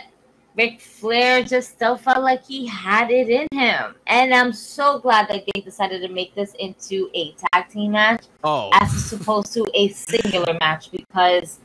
Ric 0.57 0.81
Flair 0.81 1.43
just 1.43 1.69
still 1.69 1.97
felt 1.97 2.23
like 2.23 2.43
he 2.43 2.65
had 2.65 3.11
it 3.11 3.29
in 3.29 3.47
him. 3.57 3.93
And 4.07 4.33
I'm 4.33 4.51
so 4.51 4.97
glad 4.97 5.27
that 5.29 5.43
they 5.45 5.61
decided 5.61 6.01
to 6.01 6.07
make 6.11 6.33
this 6.33 6.53
into 6.59 7.11
a 7.13 7.33
tag 7.33 7.69
team 7.69 7.91
match 7.91 8.25
oh, 8.43 8.71
as 8.73 9.13
opposed 9.13 9.53
to 9.53 9.67
a 9.75 9.89
singular 9.89 10.57
match 10.59 10.91
because 10.91 11.59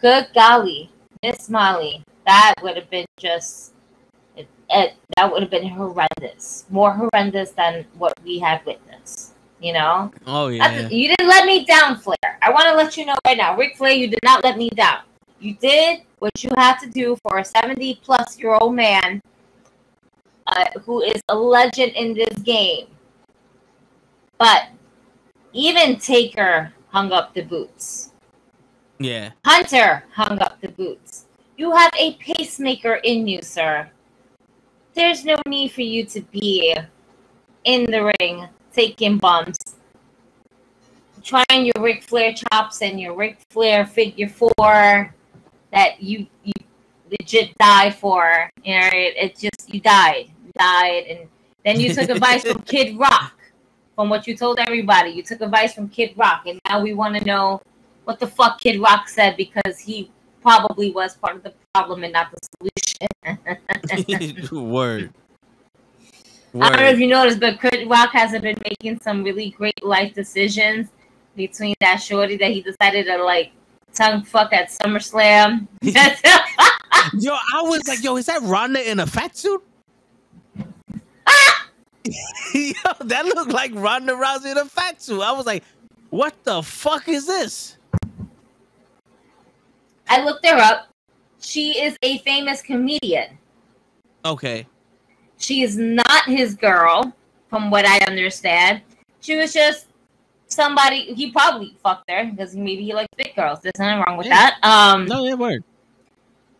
good 0.00 0.26
golly, 0.34 0.90
Miss 1.22 1.50
Molly, 1.50 2.02
that 2.26 2.54
would 2.62 2.76
have 2.76 2.88
been 2.88 3.06
just 3.18 3.72
it, 4.36 4.48
it, 4.70 4.94
that 5.16 5.30
would 5.30 5.42
have 5.42 5.50
been 5.50 5.68
horrendous. 5.68 6.64
More 6.70 6.92
horrendous 6.92 7.50
than 7.50 7.84
what 7.98 8.14
we 8.24 8.38
had 8.38 8.64
witnessed. 8.64 9.23
You 9.64 9.72
know? 9.72 10.12
oh 10.26 10.48
yeah. 10.48 10.68
That's- 10.68 10.92
You 10.92 11.08
didn't 11.08 11.26
let 11.26 11.46
me 11.46 11.64
down, 11.64 11.96
Flair. 11.96 12.38
I 12.42 12.50
want 12.50 12.66
to 12.66 12.74
let 12.74 12.98
you 12.98 13.06
know 13.06 13.14
right 13.26 13.38
now, 13.38 13.56
Ric 13.56 13.78
Flair, 13.78 13.92
you 13.92 14.08
did 14.08 14.20
not 14.22 14.44
let 14.44 14.58
me 14.58 14.68
down. 14.68 14.98
You 15.40 15.54
did 15.54 16.02
what 16.18 16.44
you 16.44 16.50
had 16.54 16.76
to 16.80 16.90
do 16.90 17.16
for 17.22 17.38
a 17.38 17.44
70 17.44 18.00
plus 18.04 18.38
year 18.38 18.52
old 18.52 18.74
man 18.74 19.22
uh, 20.48 20.66
who 20.84 21.00
is 21.00 21.22
a 21.30 21.34
legend 21.34 21.92
in 21.92 22.12
this 22.12 22.38
game. 22.40 22.88
But 24.36 24.68
even 25.54 25.98
Taker 25.98 26.74
hung 26.88 27.10
up 27.12 27.32
the 27.32 27.42
boots. 27.42 28.12
Yeah. 28.98 29.30
Hunter 29.46 30.04
hung 30.12 30.40
up 30.40 30.60
the 30.60 30.68
boots. 30.68 31.24
You 31.56 31.72
have 31.72 31.92
a 31.98 32.16
pacemaker 32.16 32.96
in 32.96 33.26
you, 33.26 33.40
sir. 33.40 33.88
There's 34.92 35.24
no 35.24 35.36
need 35.46 35.72
for 35.72 35.80
you 35.80 36.04
to 36.04 36.20
be 36.20 36.76
in 37.64 37.84
the 37.90 38.12
ring 38.20 38.46
taking 38.74 39.18
bumps, 39.18 39.76
trying 41.22 41.64
your 41.64 41.82
Ric 41.82 42.02
Flair 42.02 42.32
chops 42.32 42.82
and 42.82 43.00
your 43.00 43.14
Ric 43.14 43.38
Flair 43.50 43.86
figure 43.86 44.28
four 44.28 45.14
that 45.72 46.02
you 46.02 46.26
you 46.42 46.52
legit 47.10 47.56
died 47.58 47.94
for. 47.94 48.50
You 48.62 48.80
know, 48.80 48.86
it, 48.92 49.14
it 49.16 49.36
just 49.36 49.72
you 49.72 49.80
died, 49.80 50.30
you 50.44 50.52
died, 50.58 51.04
and 51.08 51.28
then 51.64 51.80
you 51.80 51.94
took 51.94 52.08
advice 52.10 52.44
from 52.44 52.62
Kid 52.66 52.98
Rock, 52.98 53.38
from 53.94 54.08
what 54.08 54.26
you 54.26 54.36
told 54.36 54.58
everybody. 54.58 55.10
You 55.10 55.22
took 55.22 55.40
advice 55.40 55.74
from 55.74 55.88
Kid 55.88 56.14
Rock, 56.16 56.46
and 56.46 56.58
now 56.68 56.82
we 56.82 56.94
want 56.94 57.16
to 57.16 57.24
know 57.24 57.62
what 58.04 58.20
the 58.20 58.26
fuck 58.26 58.60
Kid 58.60 58.80
Rock 58.80 59.08
said 59.08 59.36
because 59.36 59.78
he 59.78 60.10
probably 60.42 60.90
was 60.90 61.16
part 61.16 61.36
of 61.36 61.42
the 61.42 61.54
problem 61.72 62.04
and 62.04 62.12
not 62.12 62.30
the 62.30 62.38
solution. 62.60 63.08
Word. 64.70 65.12
I 66.60 66.68
don't 66.70 66.80
know 66.80 66.88
if 66.88 66.98
you 67.00 67.08
noticed, 67.08 67.40
but 67.40 67.60
Kid 67.60 67.88
Rock 67.88 68.10
hasn't 68.12 68.42
been 68.42 68.56
making 68.64 69.00
some 69.00 69.24
really 69.24 69.50
great 69.50 69.82
life 69.84 70.14
decisions 70.14 70.88
between 71.34 71.74
that 71.80 71.96
shorty 71.96 72.36
that 72.36 72.52
he 72.52 72.62
decided 72.62 73.06
to 73.06 73.22
like 73.24 73.50
tongue 73.92 74.22
fuck 74.22 74.52
at 74.52 74.68
SummerSlam. 74.68 75.66
Yo, 77.18 77.32
I 77.32 77.62
was 77.62 77.86
like, 77.86 78.02
yo, 78.02 78.16
is 78.16 78.26
that 78.26 78.40
Ronda 78.42 78.88
in 78.88 79.00
a 79.00 79.06
fat 79.06 79.36
suit? 79.36 79.62
yo, 82.54 82.72
that 83.00 83.24
looked 83.24 83.50
like 83.50 83.72
Ronda 83.74 84.12
Rousey 84.12 84.52
in 84.52 84.58
a 84.58 84.64
fat 84.64 85.02
suit. 85.02 85.20
I 85.20 85.32
was 85.32 85.44
like, 85.44 85.64
what 86.10 86.34
the 86.44 86.62
fuck 86.62 87.08
is 87.08 87.26
this? 87.26 87.76
I 90.08 90.24
looked 90.24 90.46
her 90.46 90.56
up. 90.56 90.88
She 91.40 91.82
is 91.82 91.96
a 92.02 92.18
famous 92.18 92.62
comedian. 92.62 93.38
Okay. 94.24 94.66
She 95.44 95.62
is 95.62 95.76
not 95.76 96.24
his 96.24 96.54
girl, 96.54 97.12
from 97.50 97.70
what 97.70 97.84
I 97.84 97.98
understand. 98.06 98.80
She 99.20 99.36
was 99.36 99.52
just 99.52 99.88
somebody. 100.48 101.12
He 101.12 101.30
probably 101.32 101.76
fucked 101.82 102.08
her 102.10 102.24
because 102.30 102.56
maybe 102.56 102.82
he 102.82 102.94
likes 102.94 103.08
big 103.18 103.36
girls. 103.36 103.60
There's 103.60 103.78
nothing 103.78 104.00
wrong 104.00 104.16
with 104.16 104.26
Yeah. 104.26 104.50
that. 104.62 104.64
Um, 104.66 105.04
No, 105.04 105.22
yeah, 105.24 105.34
word. 105.34 105.62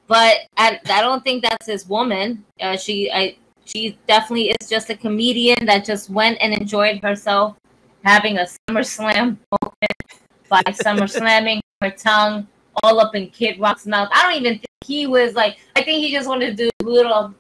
but 0.07 0.37
I, 0.59 0.79
I 0.91 1.01
don't 1.01 1.25
think 1.25 1.43
that's 1.43 1.67
his 1.67 1.89
woman. 1.89 2.45
Uh, 2.61 2.77
she 2.77 3.11
I 3.11 3.37
she 3.65 3.97
definitely 4.07 4.51
is 4.51 4.69
just 4.69 4.91
a 4.91 4.97
comedian 4.97 5.65
that 5.65 5.87
just 5.87 6.11
went 6.11 6.37
and 6.43 6.53
enjoyed 6.53 7.03
herself 7.03 7.57
having 8.05 8.37
a 8.37 8.47
SummerSlam 8.69 9.39
moment 9.51 10.03
by 10.51 10.61
SummerSlamming 10.69 11.61
her 11.81 11.91
tongue 11.91 12.47
all 12.83 13.01
up 13.01 13.15
in 13.15 13.31
Kid 13.31 13.59
Rock's 13.59 13.87
mouth. 13.87 14.11
I 14.13 14.23
don't 14.25 14.35
even 14.41 14.55
think 14.59 14.67
he 14.85 15.07
was 15.07 15.35
like. 15.35 15.59
I 15.77 15.83
think 15.83 16.05
he 16.05 16.13
just 16.13 16.29
wanted 16.29 16.57
to 16.57 16.65
do 16.65 16.71
a 16.83 16.89
little. 16.89 17.35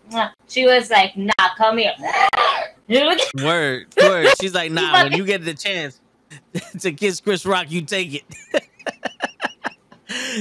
She 0.49 0.67
was 0.67 0.91
like, 0.91 1.17
"Nah, 1.17 1.33
come 1.57 1.79
here." 1.79 1.95
Word. 2.89 3.87
Word. 3.97 4.29
She's 4.41 4.55
like, 4.55 4.71
nah, 4.71 5.05
when 5.05 5.13
you 5.13 5.25
get 5.25 5.45
the 5.45 5.55
chance 5.55 6.01
to 6.81 6.93
kiss 6.93 7.21
Chris 7.21 7.47
Rock, 7.47 7.71
you 7.71 7.83
take 7.83 8.15
it. 8.15 8.25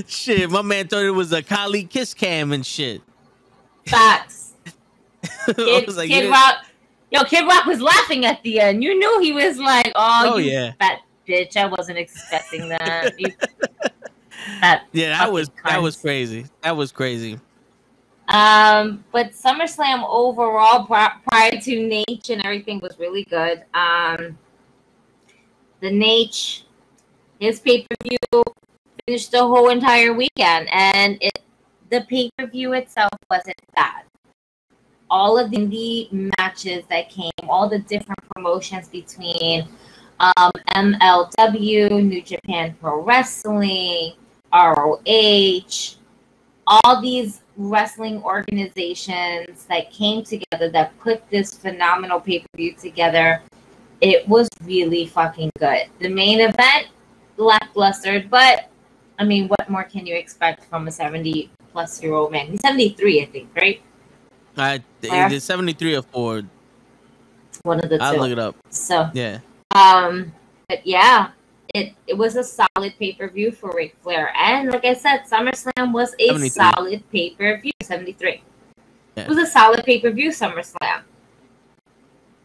shit, 0.07 0.49
my 0.49 0.61
man 0.61 0.87
thought 0.87 1.03
it 1.03 1.11
was 1.11 1.31
a 1.31 1.41
Kali 1.41 1.85
kiss 1.85 2.13
cam 2.13 2.51
and 2.51 2.65
shit. 2.65 3.01
Facts. 3.87 4.53
Kid, 5.55 5.85
was 5.87 5.97
like, 5.97 6.09
Kid 6.09 6.29
Rock. 6.29 6.65
Yo, 7.11 7.23
Kid 7.23 7.47
Rock 7.47 7.65
was 7.65 7.79
laughing 7.79 8.25
at 8.25 8.41
the 8.43 8.59
end. 8.59 8.83
You 8.83 8.97
knew 8.97 9.19
he 9.21 9.31
was 9.33 9.57
like, 9.59 9.91
"Oh, 9.95 10.33
Oh, 10.33 10.37
you 10.37 10.51
yeah. 10.51 10.71
fat 10.79 10.99
bitch." 11.27 11.55
I 11.55 11.67
wasn't 11.67 11.97
expecting 11.99 12.69
that. 12.69 13.13
Fat 14.59 14.87
Yeah, 14.91 15.17
that 15.17 15.31
was 15.31 15.49
that 15.65 15.81
was 15.81 15.95
crazy. 15.95 16.45
That 16.61 16.75
was 16.75 16.91
crazy. 16.91 17.39
Um, 18.29 19.03
but 19.11 19.31
SummerSlam 19.33 20.05
overall, 20.07 20.85
prior 20.85 21.51
to 21.51 21.87
Nate 21.87 22.29
and 22.29 22.43
everything, 22.45 22.79
was 22.79 22.97
really 22.97 23.25
good. 23.25 23.63
Um, 23.73 24.37
the 25.81 25.91
Nate, 25.91 26.63
his 27.39 27.59
pay 27.59 27.81
per 27.81 27.95
view 28.03 28.43
finished 29.05 29.31
the 29.31 29.39
whole 29.39 29.69
entire 29.69 30.13
weekend, 30.13 30.69
and 30.71 31.17
it 31.21 31.39
the 31.89 32.01
pay 32.09 32.29
per 32.37 32.47
view 32.47 32.73
itself 32.73 33.11
wasn't 33.29 33.59
bad. 33.75 34.03
All 35.09 35.37
of 35.37 35.51
the 35.51 35.57
indie 35.57 36.31
matches 36.39 36.85
that 36.89 37.09
came, 37.09 37.31
all 37.47 37.69
the 37.69 37.79
different 37.79 38.19
promotions 38.33 38.87
between 38.87 39.67
um, 40.19 40.51
MLW, 40.69 42.03
New 42.03 42.21
Japan 42.21 42.75
Pro 42.79 43.03
Wrestling, 43.03 44.13
ROH, 44.53 45.95
all 46.67 47.01
these 47.01 47.41
wrestling 47.57 48.21
organizations 48.23 49.65
that 49.65 49.91
came 49.91 50.23
together 50.23 50.69
that 50.69 50.97
put 50.99 51.27
this 51.29 51.53
phenomenal 51.53 52.19
pay 52.19 52.39
per 52.39 52.47
view 52.55 52.73
together. 52.73 53.41
It 54.01 54.27
was 54.27 54.49
really 54.63 55.05
fucking 55.07 55.49
good. 55.59 55.87
The 55.99 56.09
main 56.09 56.39
event, 56.41 56.87
lackluster, 57.37 58.25
but 58.29 58.69
I 59.19 59.23
mean, 59.23 59.47
what 59.47 59.69
more 59.69 59.83
can 59.83 60.05
you 60.05 60.15
expect 60.15 60.65
from 60.65 60.87
a 60.87 60.91
70 60.91 61.49
plus 61.71 62.01
year 62.01 62.13
old 62.13 62.31
man? 62.31 62.47
He's 62.47 62.61
73, 62.61 63.21
I 63.21 63.25
think, 63.25 63.49
right? 63.55 63.81
I 64.57 64.83
Where? 65.07 65.29
the 65.29 65.39
seventy 65.39 65.73
three 65.73 65.95
or 65.95 66.03
four. 66.03 66.43
One 67.63 67.79
of 67.79 67.89
the 67.89 68.01
I'll 68.01 68.13
two. 68.13 68.19
look 68.19 68.31
it 68.31 68.39
up. 68.39 68.55
So, 68.69 69.09
Yeah. 69.13 69.39
Um, 69.73 70.31
but 70.69 70.85
yeah, 70.85 71.29
it 71.73 71.93
it 72.07 72.17
was 72.17 72.35
a 72.35 72.43
solid 72.43 72.93
pay 72.99 73.13
per 73.13 73.27
view 73.29 73.51
for 73.51 73.73
Ric 73.75 73.95
Flair, 74.01 74.31
and 74.37 74.69
like 74.69 74.85
I 74.85 74.93
said, 74.93 75.23
SummerSlam 75.29 75.91
was 75.91 76.15
a 76.19 76.37
solid 76.49 77.03
pay 77.11 77.31
per 77.31 77.59
view. 77.59 77.71
Seventy 77.81 78.13
three. 78.13 78.43
It 79.15 79.27
was 79.27 79.37
a 79.37 79.45
solid 79.45 79.83
pay 79.83 79.99
per 79.99 80.11
view 80.11 80.29
SummerSlam. 80.29 81.01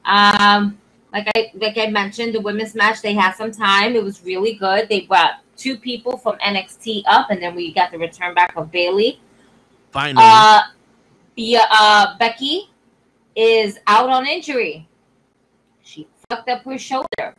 Um, 0.04 0.78
like 1.12 1.28
I 1.34 1.50
like 1.54 1.76
I 1.76 1.88
mentioned, 1.88 2.34
the 2.34 2.40
women's 2.40 2.74
match 2.74 3.02
they 3.02 3.14
had 3.14 3.32
some 3.34 3.52
time. 3.52 3.94
It 3.94 4.02
was 4.02 4.24
really 4.24 4.54
good. 4.54 4.88
They 4.88 5.02
brought 5.02 5.42
two 5.56 5.76
people 5.76 6.16
from 6.16 6.38
NXT 6.38 7.02
up, 7.06 7.30
and 7.30 7.42
then 7.42 7.54
we 7.54 7.72
got 7.72 7.90
the 7.90 7.98
return 7.98 8.34
back 8.34 8.56
of 8.56 8.72
Bayley. 8.72 9.20
Finally. 9.90 10.24
Uh, 10.26 10.60
yeah, 11.36 11.66
uh, 11.70 12.16
Becky 12.18 12.70
is 13.36 13.78
out 13.86 14.08
on 14.08 14.26
injury. 14.26 14.88
She 15.82 16.08
fucked 16.28 16.48
up 16.48 16.62
her 16.64 16.78
shoulder, 16.78 17.34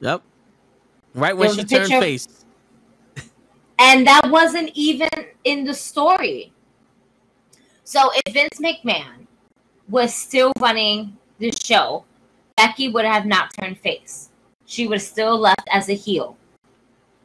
yep. 0.00 0.22
Right 1.18 1.36
when 1.36 1.52
she 1.52 1.64
turned 1.64 1.88
face. 1.88 2.28
and 3.78 4.06
that 4.06 4.30
wasn't 4.30 4.70
even 4.74 5.08
in 5.42 5.64
the 5.64 5.74
story. 5.74 6.52
So 7.82 8.10
if 8.14 8.34
Vince 8.34 8.60
McMahon 8.60 9.26
was 9.88 10.14
still 10.14 10.52
running 10.60 11.16
the 11.38 11.50
show, 11.50 12.04
Becky 12.56 12.88
would 12.88 13.04
have 13.04 13.26
not 13.26 13.52
turned 13.54 13.78
face. 13.78 14.30
She 14.66 14.86
would 14.86 14.98
have 14.98 15.02
still 15.02 15.38
left 15.38 15.66
as 15.72 15.88
a 15.88 15.94
heel. 15.94 16.36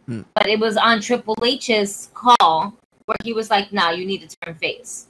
Hmm. 0.08 0.22
But 0.34 0.48
it 0.48 0.60
was 0.60 0.76
on 0.76 1.00
Triple 1.00 1.36
H's 1.44 2.10
call 2.14 2.74
where 3.06 3.18
he 3.24 3.34
was 3.34 3.52
like, 3.52 3.72
"Nah, 3.72 3.92
you 3.92 4.06
need 4.06 4.28
to 4.28 4.38
turn 4.38 4.56
face." 4.56 5.08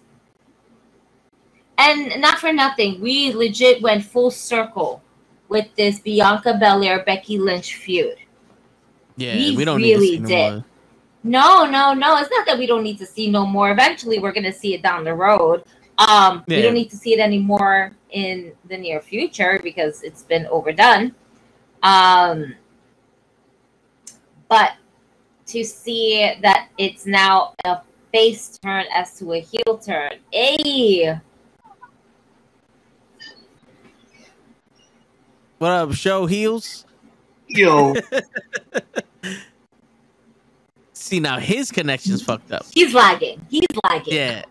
And 1.78 2.20
not 2.20 2.40
for 2.40 2.52
nothing, 2.52 3.00
we 3.00 3.34
legit 3.34 3.82
went 3.82 4.04
full 4.04 4.30
circle 4.30 5.02
with 5.48 5.68
this 5.76 6.00
Bianca 6.00 6.58
Belair 6.60 7.04
Becky 7.06 7.38
Lynch 7.38 7.76
feud. 7.76 8.18
Yeah, 9.16 9.36
We 9.36 9.58
we 9.58 9.66
don't 9.66 9.82
really 9.82 9.94
need 10.00 10.22
to 10.22 10.28
see 10.28 10.34
did. 10.34 10.52
no. 10.52 10.64
No, 11.26 11.66
no, 11.66 11.94
no. 11.94 12.18
It's 12.18 12.30
not 12.30 12.46
that 12.48 12.58
we 12.58 12.66
don't 12.66 12.84
need 12.84 12.98
to 13.00 13.06
see 13.06 13.30
no 13.30 13.46
more. 13.46 13.72
Eventually, 13.72 14.20
we're 14.20 14.34
gonna 14.34 14.52
see 14.52 14.74
it 14.74 14.82
down 14.82 15.04
the 15.04 15.14
road. 15.14 15.64
Um, 15.98 16.44
we 16.48 16.62
don't 16.62 16.74
need 16.74 16.90
to 16.90 16.98
see 16.98 17.14
it 17.14 17.20
anymore 17.20 17.96
in 18.10 18.54
the 18.68 18.78
near 18.78 19.00
future 19.00 19.60
because 19.64 20.04
it's 20.04 20.24
been 20.24 20.48
overdone. 20.48 21.14
Um, 21.84 22.56
but 24.50 24.74
to 25.48 25.64
see 25.64 26.34
that 26.42 26.70
it's 26.78 27.06
now 27.06 27.54
a 27.66 27.82
face 28.12 28.58
turn 28.58 28.86
as 28.94 29.18
to 29.20 29.34
a 29.34 29.40
heel 29.40 29.78
turn, 29.78 30.14
hey, 30.32 31.20
What 35.60 35.72
up, 35.72 35.94
show 35.94 36.26
heels? 36.26 36.86
Yo, 37.54 37.94
See 40.94 41.20
now 41.20 41.38
his 41.40 41.72
connection's 41.72 42.22
fucked 42.24 42.52
up. 42.52 42.66
he's 42.74 42.94
lagging. 42.94 43.46
He's 43.50 43.66
lagging. 43.84 44.14
Yeah. 44.14 44.44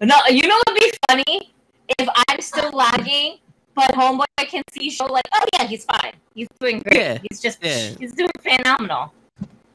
No, 0.00 0.14
you 0.28 0.42
know 0.46 0.60
what'd 0.66 0.74
be 0.74 0.92
funny? 1.08 1.52
If 1.98 2.08
I'm 2.28 2.40
still 2.40 2.70
lagging, 2.70 3.38
but 3.74 3.90
homeboy 3.92 4.24
can 4.38 4.62
see 4.72 4.90
show 4.90 5.06
like, 5.06 5.24
oh 5.32 5.44
yeah, 5.54 5.66
he's 5.66 5.84
fine. 5.84 6.12
He's 6.34 6.48
doing 6.60 6.80
great. 6.80 6.96
Yeah, 7.00 7.18
He's 7.30 7.40
just 7.40 7.58
yeah. 7.62 7.90
he's 7.98 8.12
doing 8.12 8.28
phenomenal. 8.42 9.12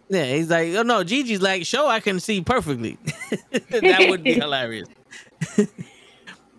Yeah, 0.10 0.26
he's 0.26 0.50
like, 0.50 0.74
oh 0.76 0.84
no, 0.84 1.04
Gigi's 1.04 1.42
like, 1.42 1.66
show 1.66 1.88
I 1.88 2.00
can 2.02 2.20
see 2.20 2.42
perfectly. 2.42 2.98
that 3.70 4.06
would 4.10 4.24
be 4.24 4.34
hilarious. 4.40 4.88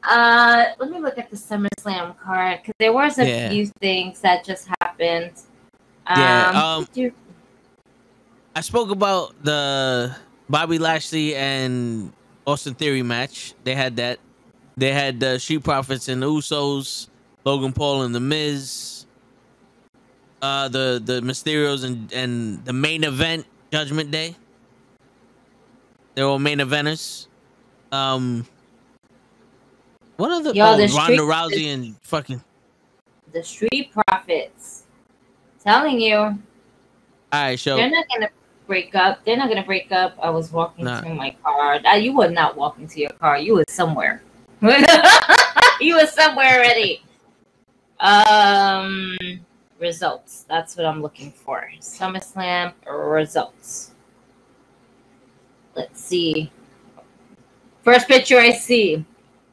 Uh 0.04 0.64
let 0.80 0.90
me 0.90 0.98
look 0.98 1.16
at 1.18 1.30
the 1.30 1.36
SummerSlam 1.36 2.18
card 2.18 2.58
because 2.62 2.74
there 2.80 2.92
was 2.92 3.18
a 3.18 3.26
Yeah. 3.28 3.50
few 3.50 3.66
things 3.80 4.20
that 4.22 4.44
just 4.44 4.66
happened. 4.98 5.32
Yeah, 6.08 6.76
um, 6.76 6.88
do- 6.92 7.12
I 8.54 8.60
spoke 8.60 8.90
about 8.90 9.34
the 9.42 10.14
Bobby 10.48 10.78
Lashley 10.78 11.34
and 11.34 12.12
Austin 12.46 12.74
Theory 12.74 13.02
match. 13.02 13.54
They 13.64 13.74
had 13.74 13.96
that. 13.96 14.18
They 14.76 14.92
had 14.92 15.20
the 15.20 15.38
Street 15.38 15.64
Profits 15.64 16.08
and 16.08 16.22
the 16.22 16.26
Usos, 16.26 17.08
Logan 17.44 17.72
Paul 17.72 18.02
and 18.02 18.14
the 18.14 18.20
Miz. 18.20 19.06
Uh, 20.40 20.68
the 20.68 21.00
the 21.02 21.20
Mysterios 21.20 21.84
and 21.84 22.12
and 22.12 22.64
the 22.64 22.72
main 22.72 23.04
event 23.04 23.46
Judgment 23.70 24.10
Day. 24.10 24.36
They're 26.14 26.26
all 26.26 26.38
main 26.38 26.58
eventers. 26.58 27.28
Um, 27.92 28.46
what 30.16 30.30
are 30.30 30.42
the 30.42 30.54
Yo, 30.54 30.72
oh, 30.72 30.76
the 30.76 30.88
Ronda 30.88 31.22
Rousey 31.22 31.72
and 31.72 31.96
fucking 32.02 32.42
the 33.32 33.42
Street 33.42 33.92
Profits. 33.92 34.81
Telling 35.62 36.00
you, 36.00 36.16
all 36.16 36.36
right, 37.32 37.58
show 37.58 37.76
they're 37.76 37.90
not 37.90 38.06
gonna 38.08 38.28
break 38.66 38.94
up. 38.94 39.24
They're 39.24 39.36
not 39.36 39.48
gonna 39.48 39.64
break 39.64 39.92
up. 39.92 40.16
I 40.20 40.30
was 40.30 40.50
walking 40.50 40.84
Nah. 40.86 41.00
to 41.00 41.14
my 41.14 41.36
car. 41.44 41.78
You 41.96 42.16
were 42.16 42.30
not 42.30 42.56
walking 42.56 42.88
to 42.88 43.00
your 43.00 43.10
car. 43.10 43.38
You 43.38 43.54
were 43.54 43.64
somewhere. 43.68 44.22
you 45.80 45.96
were 45.96 46.06
somewhere 46.06 46.58
already. 46.58 47.02
Um, 48.00 49.16
results. 49.78 50.44
That's 50.48 50.76
what 50.76 50.86
I'm 50.86 51.00
looking 51.00 51.30
for. 51.30 51.70
SummerSlam 51.80 52.72
results. 52.86 53.92
Let's 55.76 56.00
see. 56.00 56.50
First 57.82 58.08
picture 58.08 58.38
I 58.38 58.52
see 58.52 59.04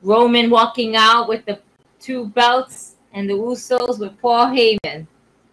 Roman 0.02 0.50
walking 0.50 0.96
out 0.96 1.28
with 1.28 1.46
the 1.46 1.60
two 2.00 2.28
belts 2.28 2.96
and 3.14 3.30
the 3.30 3.34
Usos 3.34 4.00
with 4.00 4.20
Paul 4.20 4.48
Heyman. 4.48 5.08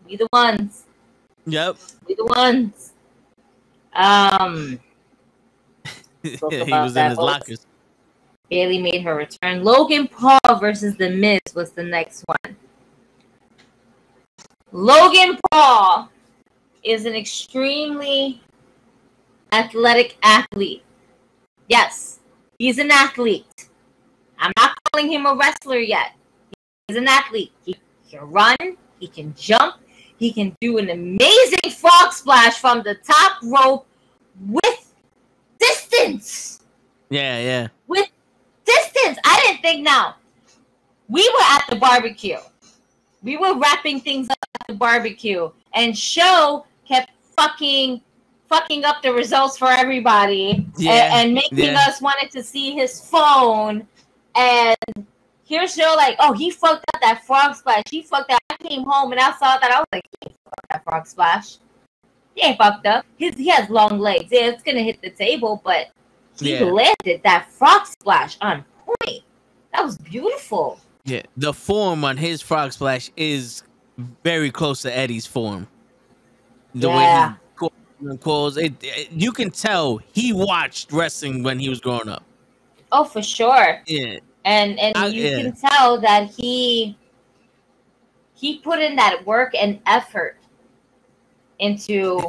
We 0.07 0.17
the 0.17 0.29
ones. 0.33 0.85
Yep. 1.47 1.77
We 2.07 2.15
the 2.15 2.25
ones. 2.25 2.93
Um, 3.93 4.79
he 6.23 6.39
was 6.41 6.97
in 6.97 7.11
his 7.11 7.19
lockers. 7.19 7.67
Bayley 8.51 8.81
made 8.81 9.03
her 9.03 9.17
return. 9.17 9.65
Logan 9.65 10.07
Paul 10.07 10.39
versus 10.61 10.97
The 10.97 11.11
Miz 11.11 11.41
was 11.55 11.73
the 11.73 11.83
next 11.83 12.25
one. 12.27 12.57
Logan 14.73 15.39
Paul 15.51 16.11
is 16.85 17.07
an 17.07 17.15
extremely 17.15 18.41
athletic 19.53 20.17
athlete. 20.23 20.85
Yes, 21.69 22.21
he's 22.59 22.79
an 22.79 22.91
athlete. 22.93 23.69
I'm 24.39 24.53
not 24.57 24.79
calling 24.85 25.11
him 25.11 25.27
a 25.27 25.35
wrestler 25.35 25.79
yet. 25.79 26.13
He's 26.87 26.97
an 26.97 27.09
athlete. 27.09 27.53
He 27.65 27.77
can 28.09 28.31
run, 28.31 28.57
he 29.01 29.09
can 29.09 29.35
jump, 29.35 29.77
he 30.19 30.33
can 30.33 30.57
do 30.61 30.79
an 30.79 30.91
amazing 30.91 31.71
frog 31.79 32.13
splash 32.13 32.59
from 32.59 32.83
the 32.83 32.95
top 32.97 33.39
rope 33.43 33.87
with 34.49 34.93
distance 35.59 36.61
Yeah, 37.11 37.39
yeah. 37.39 37.69
with 37.87 38.09
distance. 38.65 39.19
I 39.25 39.41
didn't 39.45 39.63
think 39.63 39.83
now. 39.83 40.17
We 41.09 41.23
were 41.35 41.45
at 41.45 41.65
the 41.71 41.77
barbecue. 41.77 42.39
We 43.23 43.37
were 43.37 43.57
wrapping 43.59 44.01
things 44.01 44.29
up 44.29 44.39
at 44.61 44.67
the 44.69 44.75
barbecue, 44.75 45.51
and 45.75 45.97
show 45.97 46.67
kept 46.87 47.11
fucking 47.37 48.01
fucking 48.49 48.85
up 48.85 49.03
the 49.03 49.13
results 49.13 49.59
for 49.59 49.69
everybody 49.69 50.67
Yeah, 50.79 51.11
and, 51.19 51.35
making 51.35 51.59
yeah. 51.59 51.85
us 51.89 52.01
wanted 52.01 52.31
to 52.31 52.43
see 52.45 52.73
his 52.73 53.01
phone. 53.09 53.87
And 54.37 54.77
here's 55.47 55.75
show 55.75 55.95
like, 55.97 56.17
oh, 56.19 56.33
he 56.33 56.51
fucked 56.51 56.85
up 56.95 57.01
that 57.01 57.25
frog 57.25 57.55
splash. 57.55 57.85
He 57.91 58.03
fucked 58.03 58.31
up. 58.33 58.39
I 58.51 58.57
came 58.57 58.85
home 58.85 59.13
and 59.13 59.21
I 59.21 59.31
saw 59.33 59.57
that. 59.59 59.71
I 59.71 59.79
was 59.79 59.87
like, 59.93 60.05
he 60.21 60.29
fucked 60.45 60.69
that 60.71 60.85
frog 60.85 61.07
splash. 61.07 61.57
He 62.35 62.43
ain't 62.47 62.59
fucked 62.59 62.87
up. 62.87 63.07
His, 63.17 63.35
he 63.37 63.49
has 63.49 63.71
long 63.71 63.99
legs. 63.99 64.27
Yeah, 64.31 64.49
it's 64.49 64.63
gonna 64.63 64.83
hit 64.83 65.01
the 65.01 65.11
table, 65.11 65.63
but 65.65 65.89
he 66.39 66.53
Yeah. 66.59 66.65
landed 66.65 67.23
that 67.23 67.51
frog 67.51 67.87
splash 67.87 68.37
on 68.43 68.65
point. 68.85 69.23
That 69.73 69.85
was 69.85 69.97
beautiful. 69.97 70.79
Yeah, 71.05 71.23
the 71.37 71.55
form 71.55 72.05
on 72.05 72.17
his 72.17 72.43
frog 72.43 72.73
splash 72.73 73.11
is 73.17 73.63
very 74.25 74.51
close 74.51 74.83
to 74.83 74.95
Eddie's 74.95 75.25
form. 75.27 75.69
The 76.75 76.89
Yeah. 76.89 77.29
way 77.29 77.33
he 77.33 77.39
calls 77.57 78.19
calls 78.21 78.57
it, 78.59 78.75
it- 78.83 79.11
you 79.13 79.33
can 79.33 79.51
tell 79.51 80.01
he 80.13 80.33
watched 80.33 80.93
wrestling 80.93 81.43
when 81.43 81.59
he 81.59 81.69
was 81.71 81.81
growing 81.81 82.09
up. 82.09 82.23
Oh, 82.93 83.05
for 83.05 83.23
sure. 83.23 83.83
Yeah, 83.87 84.19
And 84.47 84.79
and 84.79 84.97
I- 84.97 85.09
you 85.09 85.23
yeah. 85.25 85.43
can 85.43 85.53
tell 85.53 86.01
that 86.01 86.31
he 86.31 86.97
he 88.35 88.59
put 88.61 88.79
in 88.79 88.97
that 88.97 89.27
work 89.27 89.55
and 89.55 89.81
effort 89.87 90.37
into 91.59 92.21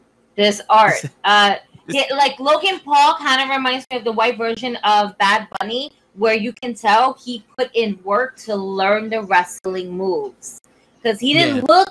this 0.36 0.60
art. 0.68 1.04
Uh 1.24 1.56
yeah, 1.88 2.04
like 2.10 2.40
Logan 2.40 2.80
Paul 2.80 3.14
kind 3.18 3.40
of 3.42 3.48
reminds 3.48 3.86
me 3.90 3.98
of 3.98 4.04
the 4.04 4.10
white 4.12 4.36
version 4.38 4.74
of 4.82 5.16
Bad 5.18 5.46
Bunny, 5.60 5.92
where 6.14 6.34
you 6.34 6.52
can 6.52 6.74
tell 6.74 7.14
he 7.14 7.44
put 7.56 7.70
in 7.74 8.00
work 8.02 8.36
to 8.38 8.56
learn 8.56 9.08
the 9.08 9.22
wrestling 9.22 9.92
moves. 9.96 10.60
Because 11.00 11.20
he 11.20 11.32
didn't 11.32 11.56
Yeah. 11.58 11.62
look 11.68 11.90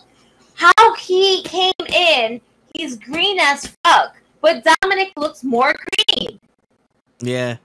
how 0.55 0.95
he 0.95 1.43
came 1.43 1.71
in, 1.93 2.41
he's 2.73 2.97
green 2.97 3.39
as 3.39 3.67
fuck. 3.85 4.17
But 4.41 4.65
Dominic 4.81 5.13
looks 5.15 5.43
more 5.43 5.73
green. 6.09 6.39
yeah, 7.21 7.55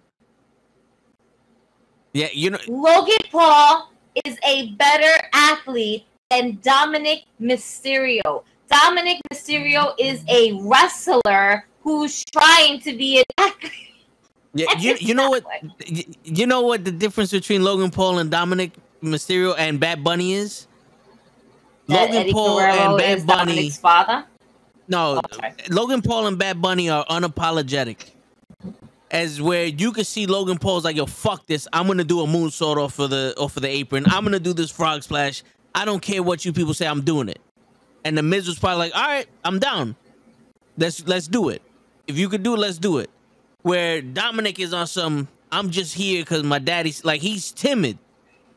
yeah. 2.13 2.29
You 2.33 2.51
know, 2.51 2.59
Logan 2.69 3.17
Paul 3.31 3.91
is 4.25 4.37
a 4.47 4.71
better 4.73 5.23
athlete 5.33 6.05
than 6.31 6.59
Dominic 6.63 7.25
Mysterio. 7.41 8.45
Dominic 8.71 9.21
Mysterio 9.33 9.95
is 9.99 10.23
a 10.29 10.53
wrestler 10.63 11.67
who's 11.83 12.25
trying 12.27 12.81
to 12.81 12.97
be 12.97 13.19
an 13.19 13.25
athlete. 13.39 13.73
Yeah, 14.55 14.67
you, 14.79 14.97
you 15.01 15.15
know 15.15 15.31
what? 15.31 15.45
that 15.45 15.65
way. 15.65 16.05
y- 16.09 16.15
You 16.25 16.47
know 16.47 16.63
what 16.63 16.85
the 16.85 16.91
difference 16.93 17.31
between 17.31 17.63
Logan 17.63 17.91
Paul 17.91 18.19
and 18.19 18.31
Dominic 18.31 18.73
Mysterio 19.03 19.55
and 19.57 19.79
Bad 19.79 20.03
Bunny 20.05 20.35
is? 20.35 20.67
That 21.87 22.07
Logan 22.07 22.17
Eddie 22.17 22.33
Paul 22.33 22.59
Guerrero 22.59 22.73
and 22.73 22.99
Bad 22.99 23.27
Bunny. 23.27 23.53
Dominic's 23.53 23.77
father. 23.79 24.25
No, 24.89 25.21
Oh. 25.25 25.49
Logan 25.71 26.03
Paul 26.03 26.27
and 26.27 26.37
Bad 26.39 26.61
Bunny 26.61 26.91
are 26.91 27.05
unapologetic. 27.07 28.11
As 29.11 29.43
where 29.43 29.65
you 29.65 29.93
can 29.93 30.05
see 30.05 30.27
Logan 30.27 30.59
Paul's 30.59 30.85
like, 30.85 30.95
yo, 30.95 31.07
fuck 31.07 31.47
this. 31.47 31.67
I'm 31.73 31.87
gonna 31.87 32.05
do 32.05 32.21
a 32.21 32.27
moonsault 32.27 32.77
off 32.77 32.99
of 33.01 33.11
the 33.11 33.35
off 33.37 33.57
of 33.57 33.63
the 33.63 33.69
apron. 33.69 34.05
I'm 34.07 34.23
gonna 34.23 34.39
do 34.39 34.53
this 34.53 34.71
frog 34.71 35.03
splash. 35.03 35.43
I 35.75 35.85
don't 35.85 36.01
care 36.01 36.23
what 36.23 36.45
you 36.45 36.53
people 36.53 36.75
say. 36.75 36.87
I'm 36.87 37.03
doing 37.03 37.29
it. 37.29 37.41
And 38.05 38.17
the 38.17 38.23
Miz 38.23 38.47
was 38.47 38.59
probably 38.59 38.91
like, 38.91 38.97
all 38.97 39.07
right, 39.07 39.27
I'm 39.45 39.59
down. 39.59 39.97
Let's 40.79 41.07
let's 41.07 41.27
do 41.27 41.49
it. 41.49 41.63
If 42.07 42.19
you 42.19 42.29
could 42.29 42.43
do 42.43 42.55
it, 42.55 42.59
let's 42.59 42.79
do 42.79 42.99
it. 42.99 43.11
Where 43.63 44.01
Dominic 44.01 44.59
is 44.59 44.73
on 44.73 44.87
some, 44.87 45.29
I'm 45.53 45.71
just 45.71 45.95
here 45.95 46.23
because 46.23 46.45
my 46.45 46.59
daddy's 46.59 47.05
like 47.05 47.21
he's 47.21 47.51
timid. 47.51 47.99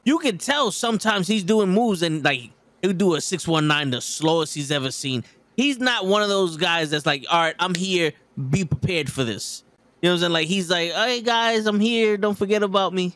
You 0.04 0.20
can 0.20 0.38
tell 0.38 0.72
sometimes 0.72 1.28
he's 1.28 1.44
doing 1.44 1.70
moves 1.70 2.04
and 2.04 2.24
like 2.24 2.52
he'll 2.82 2.94
do 2.94 3.16
a 3.16 3.22
619, 3.22 3.92
the 3.92 4.02
slowest 4.02 4.54
he's 4.54 4.72
ever 4.72 4.92
seen. 4.92 5.24
He's 5.58 5.80
not 5.80 6.06
one 6.06 6.22
of 6.22 6.30
those 6.30 6.58
guys 6.58 6.92
that's 6.92 7.06
like, 7.06 7.26
all 7.30 7.40
right, 7.40 7.56
I'm 7.60 7.76
here, 7.76 8.14
be 8.50 8.66
prepared 8.66 9.12
for 9.12 9.24
this. 9.24 9.64
You 10.04 10.10
know 10.10 10.16
what 10.16 10.18
I'm 10.18 10.20
saying? 10.20 10.34
Like 10.34 10.48
he's 10.50 10.70
like, 10.70 10.92
hey 10.92 11.22
guys, 11.22 11.66
I'm 11.66 11.80
here, 11.80 12.18
don't 12.18 12.38
forget 12.38 12.62
about 12.62 12.94
me. 12.94 13.16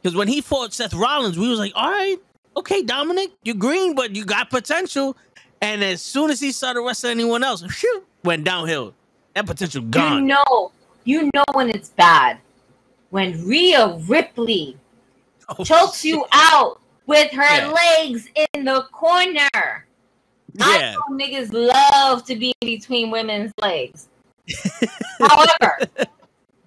Because 0.00 0.16
when 0.16 0.28
he 0.28 0.40
fought 0.40 0.72
Seth 0.72 0.94
Rollins, 0.94 1.38
we 1.38 1.46
was 1.46 1.58
like, 1.58 1.72
all 1.74 1.90
right, 1.90 2.16
okay, 2.56 2.82
Dominic, 2.82 3.32
you're 3.44 3.54
green, 3.54 3.94
but 3.94 4.16
you 4.16 4.24
got 4.24 4.48
potential. 4.48 5.14
And 5.60 5.84
as 5.84 6.00
soon 6.00 6.30
as 6.30 6.40
he 6.40 6.52
started 6.52 6.80
wrestling 6.80 7.10
anyone 7.12 7.44
else, 7.44 7.62
phew, 7.62 8.02
went 8.24 8.44
downhill. 8.44 8.94
That 9.34 9.44
potential 9.44 9.82
gone. 9.82 10.22
You 10.22 10.28
know, 10.28 10.72
you 11.04 11.30
know 11.34 11.44
when 11.52 11.68
it's 11.68 11.90
bad. 11.90 12.38
When 13.10 13.46
Rhea 13.46 13.98
Ripley 14.08 14.78
Oh, 15.50 15.64
chokes 15.64 16.00
shit. 16.00 16.12
you 16.14 16.24
out 16.32 16.80
with 17.04 17.30
her 17.32 17.42
Yeah. 17.42 17.74
legs 17.98 18.26
in 18.54 18.64
the 18.64 18.86
corner. 18.90 19.48
I 19.54 19.84
Yeah. 20.58 20.94
know 20.94 21.14
niggas 21.18 21.52
love 21.52 22.24
to 22.24 22.36
be 22.36 22.54
between 22.62 23.10
women's 23.10 23.52
legs. 23.60 24.08
However, 25.20 25.78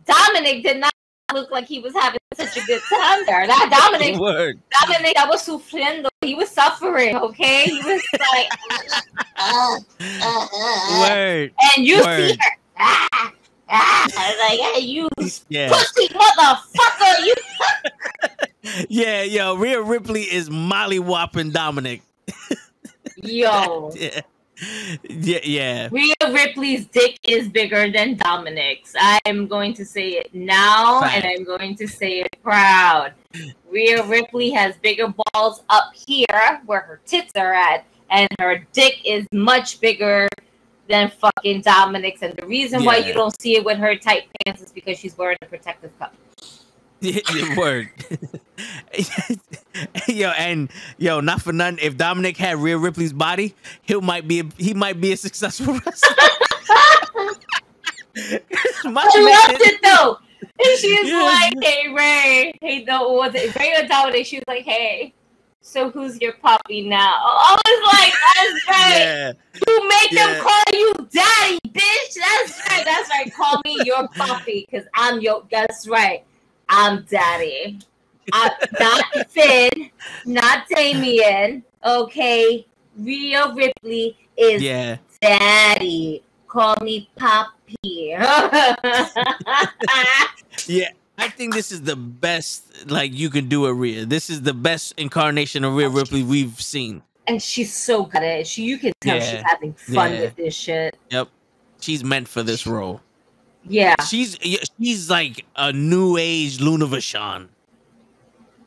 Dominic 0.05 0.63
did 0.63 0.77
not 0.77 0.91
look 1.33 1.51
like 1.51 1.65
he 1.67 1.79
was 1.79 1.93
having 1.93 2.19
such 2.33 2.57
a 2.57 2.65
good 2.65 2.81
time 2.89 3.25
there. 3.25 3.47
That 3.47 3.69
Dominic, 3.91 4.19
Word. 4.19 4.59
Dominic, 4.81 5.17
I 5.17 5.27
was 5.27 5.45
sufriendo. 5.47 6.07
He 6.21 6.35
was 6.35 6.49
suffering. 6.49 7.15
Okay, 7.15 7.65
he 7.69 7.81
was 7.81 8.01
like, 8.33 8.49
uh, 9.37 9.37
uh, 9.37 9.79
uh, 10.21 10.47
uh. 10.53 11.01
Word. 11.01 11.53
and 11.75 11.85
you 11.85 11.95
see 12.03 12.37
her. 12.39 12.57
Ah, 12.77 13.07
ah. 13.69 14.07
I 14.17 14.29
was 14.29 14.39
like, 14.39 14.75
hey, 14.75 14.81
you 14.81 15.07
Yeah. 15.49 15.69
pussy 15.69 16.07
motherfucker, 16.09 17.25
you. 17.25 17.35
Yeah, 18.89 19.23
yo, 19.23 19.55
Rhea 19.55 19.81
Ripley 19.81 20.23
is 20.23 20.49
Molly 20.49 20.99
whopping 20.99 21.51
Dominic. 21.51 22.01
Yo, 23.15 23.91
Yeah. 23.95 24.21
Yeah, 25.09 25.39
yeah. 25.43 25.89
Rhea 25.91 26.13
Ripley's 26.31 26.85
dick 26.87 27.19
is 27.23 27.47
bigger 27.47 27.91
than 27.91 28.15
Dominic's. 28.17 28.93
I'm 29.25 29.47
going 29.47 29.73
to 29.75 29.85
say 29.85 30.09
it 30.11 30.33
now, 30.33 31.01
Fact. 31.01 31.15
and 31.15 31.25
I'm 31.25 31.43
going 31.43 31.75
to 31.77 31.87
say 31.87 32.21
it 32.21 32.35
proud. 32.43 33.13
Rhea 33.69 34.03
Ripley 34.05 34.49
has 34.51 34.75
bigger 34.77 35.13
balls 35.33 35.63
up 35.69 35.93
here 35.93 36.61
where 36.65 36.81
her 36.81 36.99
tits 37.05 37.31
are 37.35 37.53
at, 37.53 37.85
and 38.09 38.27
her 38.39 38.65
dick 38.73 39.01
is 39.05 39.25
much 39.31 39.79
bigger 39.79 40.27
than 40.87 41.11
fucking 41.11 41.61
Dominic's. 41.61 42.21
And 42.21 42.35
the 42.35 42.45
reason 42.45 42.83
why 42.83 42.97
you 42.97 43.13
don't 43.13 43.39
see 43.39 43.55
it 43.55 43.63
with 43.63 43.77
her 43.77 43.95
tight 43.95 44.27
pants 44.43 44.61
is 44.61 44.71
because 44.71 44.97
she's 44.97 45.17
wearing 45.17 45.37
a 45.41 45.45
protective 45.45 45.97
cup. 45.99 46.13
Yeah, 47.01 47.21
yeah, 47.33 47.57
word. 47.57 47.89
yo, 50.09 50.29
and 50.31 50.69
yo, 50.97 51.21
not 51.21 51.41
for 51.41 51.53
nothing. 51.53 51.79
If 51.81 51.95
Dominic 51.95 52.35
had 52.35 52.57
Rhea 52.57 52.77
Ripley's 52.77 53.13
body, 53.13 53.55
he 53.81 53.95
might 53.95 54.27
be 54.27 54.41
a, 54.41 54.43
he 54.57 54.73
might 54.73 54.99
be 54.99 55.13
a 55.13 55.17
successful 55.17 55.73
wrestler. 55.85 56.15
My 58.83 59.07
I 59.09 59.23
man- 59.23 59.51
loved 59.53 59.61
it 59.61 59.81
though. 59.81 60.17
And 60.41 60.77
she's 60.79 61.07
Yeah. 61.09 61.23
like, 61.23 61.53
"Hey 61.63 61.87
Ray, 61.93 62.53
hey, 62.61 62.83
no, 62.83 63.13
was 63.13 63.33
it 63.35 63.55
Ray 63.55 63.75
or 63.81 63.87
Dominic?" 63.87 64.25
She 64.25 64.37
was 64.37 64.43
like, 64.47 64.63
"Hey, 64.63 65.13
so 65.61 65.89
who's 65.89 66.19
your 66.19 66.33
puppy 66.33 66.87
now?" 66.89 67.15
I 67.17 67.57
was 67.65 67.93
like, 67.93 68.13
"That's 68.35 68.67
right. 68.67 68.99
Yeah, 68.99 69.31
You 69.67 69.87
make 69.87 70.11
Yeah. 70.11 70.33
them 70.33 70.41
call 70.41 70.63
you 70.73 70.93
daddy, 71.11 71.59
bitch. 71.69 72.13
That's 72.15 72.69
right. 72.69 72.83
That's 72.85 73.09
right. 73.09 73.33
Call 73.33 73.61
me 73.63 73.83
your 73.85 74.07
puppy, 74.09 74.67
cause 74.71 74.83
I'm 74.95 75.21
your. 75.21 75.43
That's 75.49 75.87
right. 75.87 76.23
I'm 76.69 77.03
daddy. 77.09 77.79
I'm 78.31 78.51
not 78.79 79.03
Finn, 79.29 79.89
not 80.25 80.67
Damien. 80.69 81.63
Okay, 81.83 82.65
Rhea 82.97 83.51
Ripley 83.55 84.15
is 84.37 84.61
yeah. 84.61 84.97
daddy. 85.21 86.21
Call 86.47 86.75
me 86.81 87.09
puppy. 87.15 88.15
Yeah, 90.67 90.89
I 91.17 91.29
think 91.29 91.53
this 91.53 91.71
is 91.71 91.81
the 91.83 91.95
best 91.95 92.89
like 92.91 93.13
you 93.13 93.29
can 93.29 93.47
do 93.47 93.65
a 93.65 93.73
Rhea. 93.73 94.05
This 94.05 94.29
is 94.29 94.41
the 94.43 94.53
best 94.53 94.93
incarnation 94.97 95.63
of 95.63 95.73
Rhea 95.75 95.89
Ripley 95.89 96.21
we've 96.23 96.59
seen. 96.61 97.01
and 97.27 97.41
she's 97.41 97.73
so 97.73 98.03
good 98.05 98.23
at 98.23 98.39
it. 98.41 98.47
She, 98.47 98.63
you 98.63 98.77
can 98.77 98.91
tell 99.01 99.19
she's 99.19 99.41
having 99.45 99.73
fun 99.73 100.13
Yeah. 100.13 100.21
with 100.21 100.35
this 100.35 100.53
shit. 100.55 100.97
Yep. 101.11 101.29
She's 101.79 102.03
meant 102.03 102.27
for 102.27 102.43
this 102.43 102.67
role. 102.67 103.01
Yeah, 103.67 103.95
She's 104.01 104.37
she's 104.79 105.09
like 105.09 105.45
a 105.55 105.71
new 105.71 106.17
age 106.17 106.59
Luna 106.59 106.87
Vachon. 106.87 107.49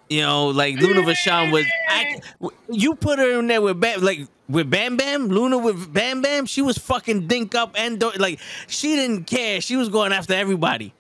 You 0.08 0.20
know, 0.22 0.48
like 0.48 0.76
Luna 0.76 1.00
Vachon 1.02 1.52
was. 1.52 1.64
I, 1.88 2.20
you 2.68 2.94
put 2.94 3.18
her 3.18 3.38
in 3.38 3.46
there 3.46 3.62
with 3.62 3.80
Bam, 3.80 4.02
like 4.02 4.28
with 4.48 4.68
Bam 4.68 4.96
Bam, 4.96 5.28
Luna 5.28 5.56
with 5.58 5.92
Bam 5.92 6.20
Bam. 6.20 6.44
She 6.46 6.60
was 6.60 6.76
fucking 6.76 7.26
dink 7.26 7.54
up 7.54 7.74
and 7.78 7.98
do- 7.98 8.12
like 8.18 8.38
she 8.66 8.94
didn't 8.94 9.24
care. 9.24 9.60
She 9.60 9.76
was 9.76 9.88
going 9.88 10.12
after 10.12 10.34
everybody. 10.34 10.92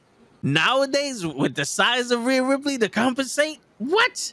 Nowadays, 0.42 1.24
with 1.26 1.54
the 1.54 1.64
size 1.64 2.10
of 2.10 2.24
Rhea 2.24 2.42
Ripley 2.42 2.78
to 2.78 2.88
compensate, 2.88 3.60
what? 3.78 4.32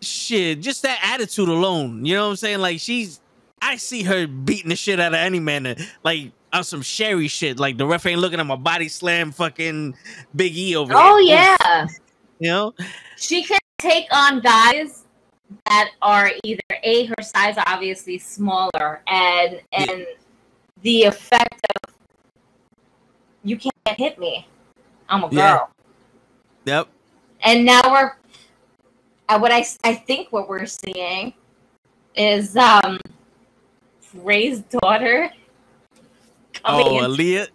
Shit, 0.00 0.60
just 0.60 0.82
that 0.82 1.00
attitude 1.02 1.48
alone. 1.48 2.04
You 2.04 2.14
know 2.16 2.24
what 2.24 2.30
I'm 2.30 2.36
saying? 2.36 2.58
Like 2.58 2.80
she's, 2.80 3.20
I 3.60 3.76
see 3.76 4.02
her 4.02 4.26
beating 4.26 4.68
the 4.68 4.76
shit 4.76 5.00
out 5.00 5.12
of 5.14 5.18
any 5.18 5.40
man. 5.40 5.76
Like 6.04 6.32
on 6.52 6.64
some 6.64 6.82
Sherry 6.82 7.28
shit. 7.28 7.58
Like 7.58 7.78
the 7.78 7.86
ref 7.86 8.06
ain't 8.06 8.20
looking 8.20 8.40
at 8.40 8.46
my 8.46 8.56
body 8.56 8.88
slam, 8.88 9.32
fucking 9.32 9.94
Big 10.34 10.56
E 10.56 10.76
over 10.76 10.92
there. 10.92 11.02
Oh 11.02 11.18
yeah. 11.18 11.86
You 12.38 12.48
know? 12.48 12.74
She 13.16 13.42
can 13.44 13.58
take 13.78 14.06
on 14.12 14.40
guys 14.40 15.04
that 15.66 15.90
are 16.00 16.30
either 16.44 16.62
a 16.82 17.06
her 17.06 17.22
size 17.22 17.56
are 17.56 17.64
obviously 17.66 18.18
smaller 18.18 19.02
and 19.06 19.60
and 19.72 20.06
the 20.82 21.04
effect 21.04 21.66
of 21.84 21.94
you 23.44 23.56
can't 23.56 23.98
hit 23.98 24.18
me. 24.18 24.46
I'm 25.08 25.24
a 25.24 25.28
girl. 25.28 25.70
Yeah. 26.64 26.76
Yep. 26.78 26.88
And 27.44 27.64
now 27.64 27.82
we're 27.84 28.12
uh, 29.28 29.38
what 29.38 29.52
I 29.52 29.64
I 29.84 29.94
think 29.94 30.32
what 30.32 30.48
we're 30.48 30.66
seeing 30.66 31.34
is 32.14 32.56
um 32.56 32.98
Rey's 34.14 34.60
daughter 34.82 35.30
coming 36.64 36.86
Oh, 36.86 37.04
in 37.04 37.10
Aalyah. 37.10 37.48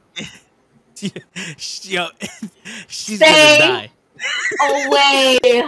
Yo, 1.84 2.08
she's 2.88 3.20
Say- 3.20 3.60
gonna 3.60 3.60
die. 3.60 3.90
away. 4.88 5.64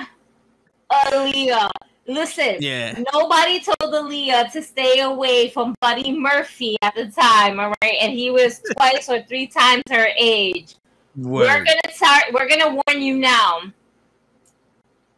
Aalyah. 0.91 1.69
Listen, 2.07 2.55
Yeah. 2.59 2.97
nobody 3.13 3.59
told 3.59 3.93
Aalyah 3.93 4.51
to 4.51 4.61
stay 4.63 5.01
away 5.01 5.49
from 5.51 5.75
Buddy 5.79 6.11
Murphy 6.17 6.75
at 6.81 6.95
the 6.95 7.05
time, 7.11 7.59
all 7.59 7.71
right? 7.83 7.95
And 8.01 8.11
he 8.13 8.31
was 8.31 8.61
twice 8.75 9.07
or 9.09 9.21
three 9.21 9.45
times 9.45 9.83
her 9.91 10.07
age. 10.17 10.75
We're 11.15 11.63
gonna 11.63 11.93
start. 11.93 12.33
We're 12.33 12.49
gonna 12.49 12.81
warn 12.87 13.01
you 13.01 13.17
now. 13.19 13.61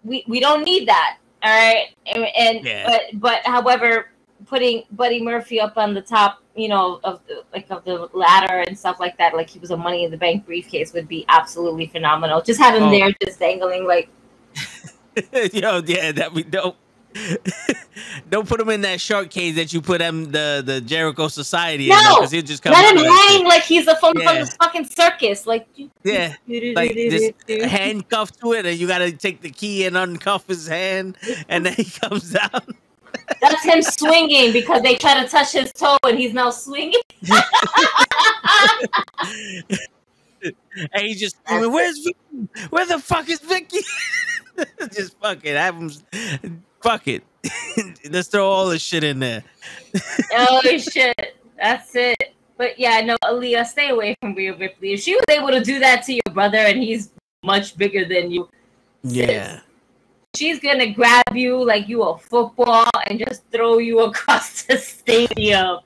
We 0.03 0.25
we 0.27 0.39
don't 0.41 0.63
need 0.65 0.88
that, 0.89 1.17
all 1.43 1.49
right? 1.51 1.95
And, 2.07 2.25
and 2.35 2.65
Yeah. 2.65 2.83
but 2.88 3.01
but 3.21 3.39
however, 3.45 4.10
putting 4.45 4.84
Buddy 4.91 5.22
Murphy 5.22 5.59
up 5.59 5.77
on 5.77 5.93
the 5.93 6.01
top, 6.01 6.41
you 6.55 6.68
know, 6.68 6.99
of 7.03 7.19
the 7.27 7.43
like 7.53 7.69
of 7.69 7.84
the 7.85 8.09
ladder 8.13 8.63
and 8.68 8.77
stuff 8.77 8.99
like 8.99 9.18
that, 9.18 9.35
like 9.35 9.49
he 9.49 9.59
was 9.59 9.72
a 9.72 9.77
Money 9.77 10.03
in 10.03 10.11
the 10.11 10.18
Bank 10.18 10.45
briefcase, 10.45 10.93
would 10.93 11.07
be 11.07 11.26
absolutely 11.30 11.88
phenomenal. 11.88 12.41
Just 12.41 12.59
have 12.59 12.76
him 12.76 12.84
Oh. 12.84 12.91
there, 12.91 13.11
just 13.23 13.39
dangling, 13.39 13.85
like 13.85 14.09
Yo, 15.53 15.81
yeah, 15.85 16.11
that 16.11 16.31
we 16.34 16.43
don't. 16.43 16.76
don't 18.30 18.47
put 18.47 18.61
him 18.61 18.69
in 18.69 18.80
that 18.81 19.01
shark 19.01 19.30
cage 19.30 19.55
that 19.55 19.73
you 19.73 19.81
put 19.81 19.99
him 19.99 20.31
the 20.31 20.63
the 20.65 20.80
Jericho 20.80 21.27
Society 21.27 21.85
in 21.85 21.89
No! 21.89 22.15
because 22.15 22.31
he'll 22.31 22.41
just 22.41 22.63
come 22.63 22.72
let 22.72 22.95
him 22.95 23.03
hang 23.03 23.43
like 23.45 23.63
he's 23.63 23.85
a 23.88 23.97
from, 23.97 24.13
from 24.13 24.39
the 24.39 24.55
fucking 24.61 24.85
circus, 24.85 25.45
like 25.45 25.68
Yeah, 26.05 26.35
like 26.47 26.93
just 26.93 27.34
handcuffed 27.49 28.39
to 28.39 28.53
it, 28.53 28.65
and 28.65 28.77
you 28.77 28.88
gotta 28.88 29.11
take 29.11 29.41
the 29.41 29.49
key 29.49 29.85
and 29.85 29.97
uncuff 29.97 30.47
his 30.47 30.68
hand, 30.68 31.18
and 31.49 31.65
then 31.65 31.73
he 31.73 31.84
comes 31.84 32.31
down. 32.31 32.61
That's 33.41 33.63
him 33.63 33.81
swinging 33.81 34.53
because 34.53 34.81
they 34.81 34.95
try 34.95 35.21
to 35.21 35.27
touch 35.29 35.53
his 35.53 35.71
toe 35.73 35.97
and 36.03 36.17
he's 36.17 36.33
now 36.33 36.49
swinging. 36.51 37.01
and 40.41 41.01
he 41.01 41.15
just 41.15 41.38
screaming, 41.45 41.71
"Where's 41.71 41.99
Vickie? 42.05 42.69
Where 42.69 42.85
the 42.85 42.99
fuck 42.99 43.29
is 43.29 43.39
Vickie?" 43.39 43.83
just 44.93 45.19
fuck 45.19 45.39
it, 45.43 45.55
have 45.55 45.75
him. 45.75 46.63
Fuck 46.81 47.07
it. 47.07 47.23
Let's 48.09 48.27
throw 48.27 48.47
all 48.49 48.67
the 48.69 48.79
shit 48.79 49.03
in 49.03 49.19
there. 49.19 49.43
oh 50.33 50.61
shit, 50.77 51.38
that's 51.57 51.95
it. 51.95 52.33
But 52.57 52.77
yeah, 52.77 53.01
no, 53.01 53.17
Aalyah, 53.23 53.65
stay 53.65 53.89
away 53.89 54.15
from 54.21 54.35
Rhea 54.35 54.55
Ripley. 54.55 54.93
If 54.93 55.01
she 55.01 55.15
was 55.15 55.25
able 55.29 55.49
to 55.49 55.61
do 55.61 55.79
that 55.79 56.03
to 56.05 56.13
your 56.13 56.33
brother, 56.33 56.59
and 56.59 56.81
he's 56.81 57.09
much 57.43 57.75
bigger 57.75 58.05
than 58.05 58.29
you, 58.31 58.47
Yeah. 59.03 59.61
She's 60.36 60.60
gonna 60.60 60.91
grab 60.91 61.24
you 61.34 61.64
like 61.64 61.88
you 61.88 62.03
a 62.03 62.18
football 62.18 62.90
and 63.08 63.20
just 63.20 63.44
throw 63.52 63.78
you 63.78 63.99
across 64.06 64.64
the 64.64 64.78
stadium. 64.78 65.80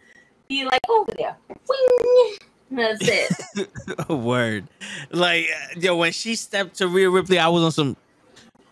Be 0.48 0.66
like 0.66 0.82
over 0.90 1.12
there. 1.18 1.36
Wing. 1.50 2.38
That's 2.72 3.00
it. 3.02 3.70
A 4.10 4.16
word. 4.16 4.68
Like 5.12 5.46
uh, 5.46 5.80
yo, 5.80 5.98
when 5.98 6.12
she 6.12 6.36
stepped 6.36 6.76
to 6.78 6.88
Rhea 6.88 7.10
Ripley, 7.10 7.40
I 7.40 7.48
was 7.48 7.64
on 7.64 7.72
some. 7.72 7.98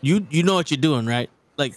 You 0.02 0.26
you 0.30 0.44
know 0.44 0.56
what 0.56 0.70
you're 0.70 0.82
doing, 0.82 1.06
right? 1.06 1.30
Like, 1.58 1.76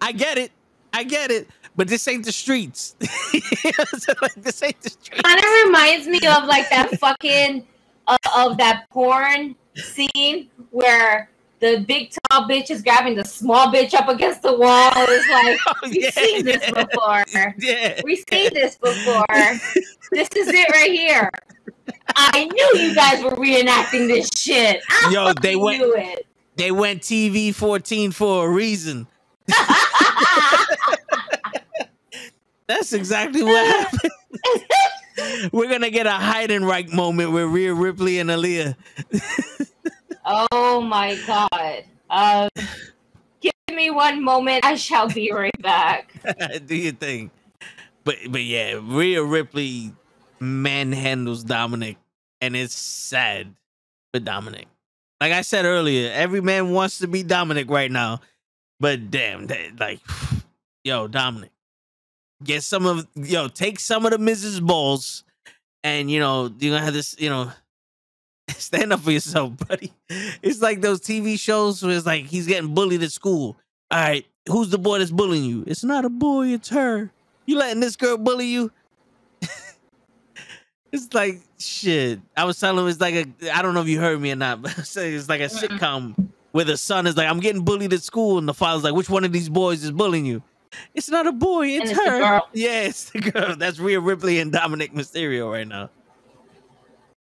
I 0.00 0.12
get 0.12 0.38
it, 0.38 0.52
I 0.92 1.04
get 1.04 1.30
it, 1.30 1.48
but 1.76 1.88
this 1.88 2.06
ain't 2.08 2.24
the 2.24 2.32
streets. 2.32 2.96
So, 3.00 4.12
like, 4.22 4.34
this 4.36 4.62
ain't 4.62 4.80
the 4.80 4.90
streets. 4.90 5.20
kind 5.22 5.38
of 5.38 5.44
reminds 5.66 6.06
me 6.06 6.18
of 6.26 6.44
like 6.44 6.70
that 6.70 6.98
fucking 6.98 7.66
uh, 8.06 8.16
of 8.36 8.56
that 8.58 8.88
porn 8.90 9.54
scene 9.74 10.48
where 10.70 11.28
the 11.60 11.84
big 11.86 12.12
tall 12.30 12.48
bitch 12.48 12.70
is 12.70 12.82
grabbing 12.82 13.14
the 13.16 13.24
small 13.24 13.72
bitch 13.72 13.94
up 13.94 14.08
against 14.08 14.42
the 14.42 14.56
wall. 14.56 14.90
It's 14.94 15.28
like 15.30 15.58
Oh, 15.66 15.72
we've 15.88 16.02
yeah, 16.04 16.10
seen 16.10 16.44
this 16.44 16.70
before. 16.70 17.24
Yeah. 17.58 18.00
We've 18.04 18.24
seen 18.30 18.52
this 18.54 18.76
before. 18.76 19.24
this 20.12 20.28
is 20.36 20.48
it 20.48 20.68
right 20.70 20.90
here. 20.92 21.30
I 22.14 22.44
knew 22.44 22.80
you 22.82 22.94
guys 22.94 23.22
were 23.22 23.30
reenacting 23.32 24.08
this 24.08 24.30
shit. 24.36 24.80
I 24.88 25.10
Yo, 25.12 25.32
they 25.34 25.56
went- 25.56 25.78
knew 25.78 25.94
it. 25.96 26.26
They 26.56 26.70
went 26.72 27.02
TV 27.02 27.54
14 27.54 28.10
for 28.12 28.46
a 28.48 28.50
reason. 28.50 29.06
That's 32.66 32.92
exactly 32.92 33.42
what 33.42 33.64
happened. 33.66 34.10
We're 35.52 35.68
gonna 35.70 35.90
get 35.90 36.06
a 36.06 36.10
Heidenreich 36.10 36.92
moment 36.92 37.32
with 37.32 37.44
Rhea 37.44 37.72
Ripley 37.74 38.18
and 38.18 38.28
Aalyah. 38.30 38.76
Oh 40.28 40.80
my 40.80 41.18
god. 41.26 41.84
Um, 42.10 42.48
give 43.40 43.52
me 43.72 43.90
one 43.90 44.22
moment. 44.22 44.64
I 44.64 44.74
shall 44.76 45.08
be 45.08 45.32
right 45.32 45.62
back. 45.62 46.12
Do 46.66 46.76
you 46.76 46.92
think? 46.92 47.32
But 48.04 48.16
but 48.30 48.42
yeah, 48.42 48.80
Rhea 48.82 49.22
Ripley 49.22 49.92
manhandles 50.40 51.44
Dominic, 51.44 51.96
and 52.40 52.56
it's 52.56 52.74
sad 52.74 53.54
for 54.12 54.20
Dominic. 54.20 54.66
Like 55.20 55.32
I 55.32 55.42
said 55.42 55.64
earlier, 55.64 56.10
every 56.12 56.40
man 56.40 56.70
wants 56.70 56.98
to 56.98 57.08
be 57.08 57.22
Dominic 57.22 57.68
right 57.68 57.90
now, 57.90 58.20
but 58.78 59.10
damn, 59.10 59.46
that, 59.48 59.78
like, 59.80 60.00
yo, 60.84 61.08
Dominic, 61.08 61.50
get 62.42 62.62
some 62.62 62.86
of 62.86 63.06
yo, 63.14 63.48
take 63.48 63.80
some 63.80 64.06
of 64.06 64.12
the 64.12 64.18
Mrs. 64.18 64.64
Balls, 64.64 65.24
and 65.82 66.10
you 66.10 66.20
know 66.20 66.52
you're 66.58 66.74
gonna 66.74 66.84
have 66.84 66.94
this, 66.94 67.16
you 67.18 67.28
know. 67.28 67.50
Stand 68.56 68.92
up 68.92 69.00
for 69.00 69.10
yourself, 69.10 69.52
buddy. 69.68 69.92
It's 70.42 70.60
like 70.60 70.80
those 70.80 71.00
TV 71.00 71.38
shows 71.38 71.82
where 71.82 71.96
it's 71.96 72.06
like 72.06 72.24
he's 72.26 72.46
getting 72.46 72.74
bullied 72.74 73.02
at 73.02 73.12
school. 73.12 73.56
All 73.90 74.00
right, 74.00 74.26
who's 74.48 74.70
the 74.70 74.78
boy 74.78 74.98
that's 74.98 75.10
bullying 75.10 75.44
you? 75.44 75.64
It's 75.66 75.84
not 75.84 76.04
a 76.04 76.10
boy, 76.10 76.48
it's 76.48 76.68
her. 76.70 77.10
You 77.46 77.58
letting 77.58 77.80
this 77.80 77.96
girl 77.96 78.16
bully 78.18 78.46
you? 78.46 78.70
it's 80.92 81.12
like 81.14 81.40
shit. 81.58 82.20
I 82.36 82.44
was 82.44 82.58
telling 82.58 82.82
him 82.82 82.88
it's 82.88 83.00
like 83.00 83.14
a 83.14 83.54
I 83.54 83.62
don't 83.62 83.74
know 83.74 83.80
if 83.82 83.88
you 83.88 84.00
heard 84.00 84.20
me 84.20 84.32
or 84.32 84.36
not, 84.36 84.62
but 84.62 84.78
it's 84.78 85.28
like 85.28 85.40
a 85.40 85.44
sitcom 85.44 86.28
where 86.52 86.64
the 86.64 86.76
son 86.76 87.06
is 87.06 87.16
like, 87.16 87.28
I'm 87.28 87.40
getting 87.40 87.62
bullied 87.64 87.92
at 87.92 88.02
school, 88.02 88.38
and 88.38 88.48
the 88.48 88.54
father's 88.54 88.84
like, 88.84 88.94
which 88.94 89.10
one 89.10 89.24
of 89.24 89.32
these 89.32 89.48
boys 89.48 89.84
is 89.84 89.92
bullying 89.92 90.26
you? 90.26 90.42
It's 90.94 91.08
not 91.08 91.26
a 91.26 91.32
boy, 91.32 91.68
it's, 91.68 91.90
it's 91.90 92.00
her. 92.00 92.40
Yeah, 92.52 92.82
it's 92.82 93.10
the 93.10 93.20
girl. 93.20 93.56
That's 93.56 93.78
Rhea 93.78 94.00
Ripley 94.00 94.38
and 94.38 94.52
Dominic 94.52 94.92
Mysterio 94.92 95.50
right 95.50 95.66
now. 95.66 95.90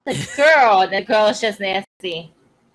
The 0.07 0.29
girl, 0.37 0.87
the 0.89 1.03
girl 1.03 1.29
is 1.29 1.41
just 1.41 1.61
nasty. 1.61 2.33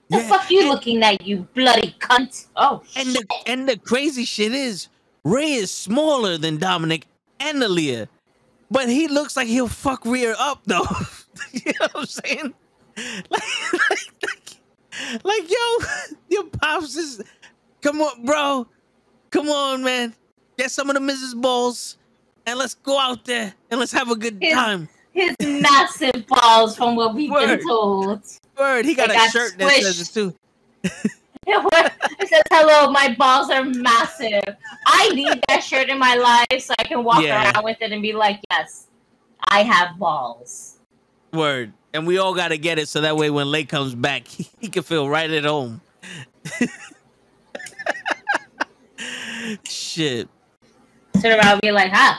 The 0.10 0.18
Yeah, 0.18 0.28
fuck 0.28 0.50
you 0.50 0.62
and- 0.62 0.70
looking 0.70 1.04
at, 1.04 1.26
you 1.26 1.48
bloody 1.54 1.96
cunt? 2.00 2.48
Oh, 2.56 2.82
And 2.96 3.10
the 3.10 3.24
and 3.46 3.70
the 3.70 3.78
crazy 3.78 4.26
shit 4.26 4.52
is 4.54 4.88
Rey 5.24 5.54
is 5.54 5.70
smaller 5.70 6.38
than 6.38 6.58
Dominic 6.58 7.06
and 7.40 7.62
Aalyah. 7.62 8.08
But 8.72 8.90
he 8.90 9.08
looks 9.08 9.36
like 9.38 9.48
he'll 9.48 9.68
fuck 9.68 10.06
Rhea 10.06 10.34
up 10.40 10.62
though. 10.66 10.88
you 11.54 11.72
know 11.80 11.88
what 11.92 11.96
I'm 11.96 12.06
saying? 12.06 12.54
Like, 13.30 13.44
like, 13.74 14.12
like, 14.24 15.24
like, 15.24 15.50
yo, 15.50 15.86
your 16.30 16.44
pops 16.46 16.96
is 16.98 17.22
come 17.82 18.02
on, 18.02 18.26
bro. 18.26 18.68
Come 19.30 19.50
on, 19.50 19.84
man. 19.84 20.16
Get 20.58 20.72
some 20.72 20.90
of 20.90 20.96
the 20.96 21.02
Mrs. 21.02 21.40
Balls 21.40 21.98
and 22.48 22.58
let's 22.58 22.74
go 22.74 22.98
out 23.00 23.24
there 23.26 23.54
and 23.70 23.80
let's 23.80 23.92
have 23.92 24.10
a 24.10 24.16
good 24.16 24.38
His- 24.42 24.54
time. 24.54 24.90
His 25.20 25.36
massive 25.62 26.26
balls 26.28 26.76
from 26.76 26.96
what 26.96 27.14
we've 27.16 27.30
Word. 27.32 27.60
been 27.60 27.68
told. 27.68 28.24
Word, 28.58 28.86
he 28.86 28.94
got 28.96 29.10
They 29.10 29.16
a 29.16 29.18
got 29.18 29.32
shirt 29.32 29.58
that 29.58 29.72
says 29.82 30.00
it 30.02 30.04
squished. 30.06 30.14
too. 30.14 30.34
it 31.48 32.28
says, 32.30 32.42
"Hello, 32.52 32.92
my 32.92 33.16
balls 33.18 33.50
are 33.50 33.64
massive. 33.66 34.44
I 34.86 35.10
need 35.10 35.42
that 35.48 35.64
shirt 35.64 35.90
in 35.90 35.98
my 36.00 36.16
life 36.16 36.62
so 36.62 36.74
I 36.80 36.84
can 36.84 37.04
walk 37.04 37.24
Yeah. 37.24 37.52
around 37.54 37.64
with 37.64 37.78
it 37.82 37.92
and 37.92 38.02
be 38.02 38.14
like, 38.14 38.40
yes, 38.52 38.88
I 39.48 39.64
have 39.64 39.98
balls." 39.98 40.78
Word. 41.34 41.74
And 41.94 42.06
we 42.06 42.18
all 42.20 42.34
gotta 42.36 42.58
get 42.58 42.78
it 42.80 42.88
so 42.88 43.02
that 43.02 43.18
way 43.18 43.30
when 43.32 43.48
Lake 43.50 43.68
comes 43.70 43.96
back, 43.96 44.28
he, 44.28 44.48
he 44.60 44.68
can 44.70 44.84
feel 44.84 45.10
right 45.10 45.30
at 45.30 45.44
home. 45.46 45.82
Shit. 49.64 50.28
Turn 51.22 51.40
around 51.40 51.54
and 51.54 51.62
be 51.62 51.72
like, 51.72 51.92
"Huh? 51.92 52.18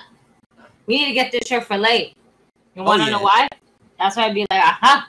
We 0.86 0.96
need 0.98 1.06
to 1.06 1.12
get 1.12 1.30
this 1.32 1.46
shirt 1.46 1.64
for 1.64 1.76
late. 1.78 2.14
You 2.74 2.82
want 2.82 3.00
to 3.00 3.04
Oh, 3.04 3.06
yeah. 3.08 3.16
know 3.16 3.22
why? 3.22 3.48
That's 3.98 4.16
why 4.16 4.24
I'd 4.26 4.34
be 4.34 4.46
like, 4.50 4.62
aha, 4.62 5.08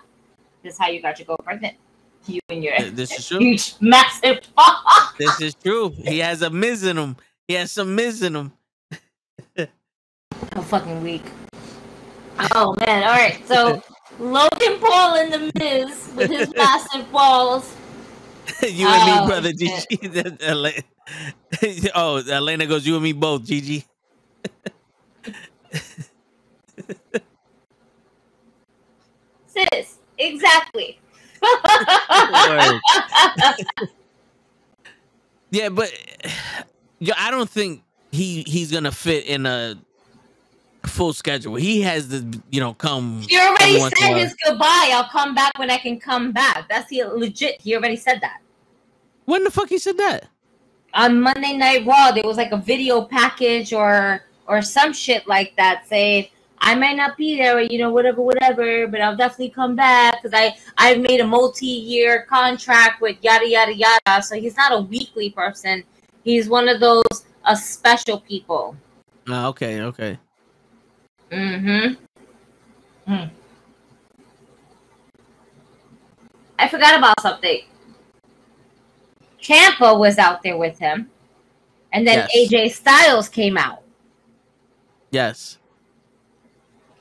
this 0.64 0.74
is 0.74 0.80
how 0.80 0.88
you 0.90 1.02
got 1.02 1.18
your 1.20 1.26
girl 1.28 1.38
pregnant. 1.44 1.76
You 2.28 2.40
and 2.50 2.64
your 2.64 2.78
This 2.92 3.18
is 3.18 3.28
true. 3.28 3.40
huge, 3.40 3.74
massive. 3.80 4.40
This 5.18 5.40
is 5.42 5.54
true. 5.56 5.90
He 5.90 6.20
has 6.20 6.42
a 6.42 6.50
miz 6.50 6.84
in 6.84 6.98
him. 6.98 7.16
He 7.48 7.54
has 7.56 7.72
some 7.72 7.94
miz 7.96 8.22
in 8.24 8.36
him. 8.36 8.52
I'm 9.58 10.64
fucking 10.64 11.04
weak. 11.04 11.24
Oh 12.56 12.76
man! 12.86 13.04
All 13.04 13.12
right, 13.12 13.40
so 13.48 13.82
Logan 14.20 14.80
Paul 14.80 15.16
in 15.22 15.30
the 15.30 15.52
Miz 15.60 16.12
with 16.16 16.30
his 16.32 16.52
massive 16.56 17.12
balls. 17.12 17.72
you 18.62 18.88
and 18.88 19.06
me, 19.06 19.12
Oh, 19.20 19.28
brother 19.28 19.52
shit. 19.58 19.88
Gigi. 21.62 21.92
Oh, 21.94 22.18
Elena 22.18 22.66
goes, 22.66 22.86
you 22.88 22.96
and 22.96 23.04
me 23.04 23.14
both, 23.14 23.46
Gigi. 23.46 23.86
Sis, 29.54 29.98
exactly. 30.18 31.00
Yeah, 35.54 35.68
but 35.68 35.92
yo, 37.00 37.14
I 37.18 37.30
don't 37.30 37.50
think 37.50 37.84
he 38.14 38.44
he's 38.44 38.72
gonna 38.72 38.94
fit 38.94 39.26
in 39.26 39.46
a 39.46 39.76
full 40.86 41.12
schedule. 41.12 41.56
He 41.56 41.82
has 41.82 42.08
to, 42.08 42.26
you 42.50 42.62
know, 42.62 42.74
come. 42.74 43.26
he 43.28 43.38
already 43.38 43.64
every 43.64 43.80
once 43.82 43.94
in 44.00 44.06
a 44.06 44.08
said 44.08 44.18
his 44.18 44.36
goodbye. 44.46 44.92
I'll 44.94 45.10
come 45.10 45.36
back 45.36 45.52
when 45.60 45.70
I 45.70 45.76
can 45.76 46.00
come 46.00 46.32
back. 46.32 46.70
That's 46.70 46.88
the 46.88 47.04
legit. 47.04 47.60
He 47.60 47.76
already 47.76 47.98
said 47.98 48.22
that. 48.22 48.40
When 49.26 49.44
the 49.44 49.52
fuck 49.52 49.68
he 49.68 49.78
said 49.78 49.98
that? 49.98 50.30
on 50.94 51.22
Monday 51.22 51.54
Night 51.54 51.86
Raw, 51.86 52.12
there 52.12 52.24
was 52.24 52.38
like 52.38 52.52
a 52.52 52.58
video 52.58 53.04
package 53.04 53.74
or 53.74 54.22
or 54.48 54.62
some 54.62 54.94
shit 54.94 55.28
like 55.28 55.56
that 55.56 55.88
saying 55.88 56.28
I 56.64 56.76
might 56.76 56.96
not 56.96 57.18
be 57.18 57.38
there, 57.38 57.58
or 57.58 57.62
you 57.62 57.80
know, 57.80 57.92
whatever, 57.92 58.22
whatever, 58.22 58.88
but 58.88 59.02
I'll 59.02 59.16
definitely 59.16 59.50
come 59.50 59.76
back 59.76 60.22
because 60.22 60.40
I 60.40 60.56
I've 60.78 61.00
made 61.00 61.20
a 61.20 61.26
multi-year 61.26 62.26
contract 62.30 63.02
with 63.02 63.18
yada 63.22 63.50
yada 63.50 63.74
yada. 63.74 64.22
So 64.22 64.36
he's 64.36 64.56
not 64.56 64.72
a 64.72 64.80
weekly 64.80 65.32
person. 65.32 65.84
He's 66.24 66.48
one 66.48 66.70
of 66.70 66.80
those 66.80 67.04
uh, 67.46 67.56
special 67.56 68.20
people. 68.20 68.76
Oh, 69.28 69.48
okay, 69.50 69.82
okay. 69.82 70.20
Mm-hmm. 71.32 71.94
Hmm. 73.12 73.28
I 76.60 76.68
forgot 76.68 76.98
about 76.98 77.20
something. 77.22 77.62
Ciampa 79.42 79.98
was 79.98 80.20
out 80.20 80.44
there 80.44 80.58
with 80.58 80.78
him, 80.78 81.10
and 81.92 82.08
then 82.08 82.28
Yes. 82.32 82.52
AJ 82.52 82.72
Styles 82.74 83.28
came 83.28 83.58
out, 83.58 83.82
Yes. 85.10 85.58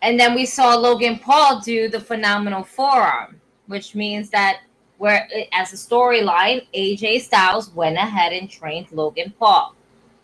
And 0.02 0.18
then 0.18 0.34
we 0.34 0.46
saw 0.46 0.74
Logan 0.74 1.18
Paul 1.18 1.60
do 1.60 1.88
the 1.88 2.00
phenomenal 2.00 2.64
forearm, 2.64 3.40
which 3.66 3.94
means 3.94 4.30
that 4.30 4.60
where 4.98 5.28
as 5.52 5.72
a 5.72 5.76
storyline, 5.76 6.66
AJ 6.74 7.22
Styles 7.22 7.70
went 7.70 7.96
ahead 7.96 8.32
and 8.32 8.50
trained 8.50 8.90
Logan 8.92 9.32
Paul, 9.38 9.74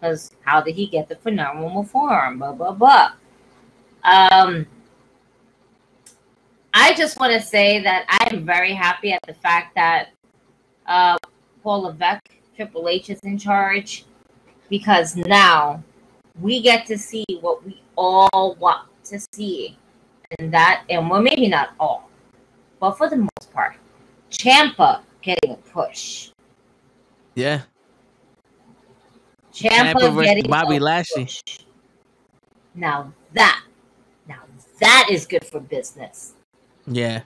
because 0.01 0.31
how 0.43 0.61
did 0.61 0.75
he 0.75 0.87
get 0.87 1.09
the 1.09 1.17
phenomenal 1.17 1.85
forearm? 1.85 2.39
Blah 2.39 2.53
blah 2.53 2.73
blah. 2.73 3.13
Um, 4.05 4.67
I 6.73 6.95
just 6.95 7.19
want 7.19 7.33
to 7.33 7.41
say 7.41 7.83
that 7.83 8.07
I'm 8.09 8.45
very 8.45 8.73
happy 8.73 9.13
at 9.13 9.23
the 9.27 9.35
fact 9.35 9.75
that 9.75 10.11
uh, 10.87 11.17
Paul 11.63 11.83
Levesque, 11.83 12.31
Triple 12.55 12.89
H, 12.89 13.11
is 13.11 13.21
in 13.21 13.39
charge 13.39 14.05
because 14.69 15.17
now 15.17 15.83
we 16.41 16.61
get 16.61 16.87
to 16.87 16.99
see 16.99 17.25
what 17.41 17.65
we 17.65 17.81
all 17.97 18.57
want 18.61 18.89
to 19.11 19.21
see, 19.33 19.79
and 20.39 20.53
that, 20.53 20.85
and 20.91 21.09
well, 21.09 21.23
maybe 21.23 21.49
not 21.49 21.71
all, 21.79 22.09
but 22.81 22.99
for 22.99 23.09
the 23.09 23.17
most 23.17 23.53
part, 23.53 23.77
Ciampa 24.31 25.01
getting 25.23 25.53
a 25.53 25.57
push. 25.57 26.31
Yeah. 27.35 27.63
Ciampa, 29.53 30.23
getting 30.23 30.51
Bobby 30.51 30.79
Lashley. 30.79 31.25
push. 31.25 31.43
Now 32.75 33.13
that, 33.33 33.63
now 34.29 34.43
that 34.81 35.09
is 35.11 35.27
good 35.27 35.45
for 35.45 35.61
business. 35.61 36.35
Yeah. 36.87 37.23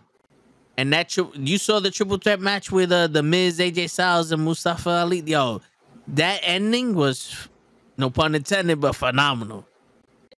And 0.76 0.92
that 0.92 1.08
tri- 1.10 1.28
you 1.34 1.58
saw 1.58 1.80
the 1.80 1.90
triple 1.90 2.16
threat 2.16 2.40
match 2.40 2.72
with 2.72 2.92
uh, 2.92 3.06
the 3.08 3.22
Miz, 3.22 3.58
AJ 3.58 3.90
Styles, 3.90 4.32
and 4.32 4.44
Mustafa 4.44 4.90
Ali. 4.90 5.20
Yo, 5.20 5.60
that 6.08 6.40
ending 6.42 6.94
was 6.94 7.48
no 7.98 8.08
pun 8.08 8.34
intended, 8.34 8.80
but 8.80 8.94
phenomenal. 8.94 9.66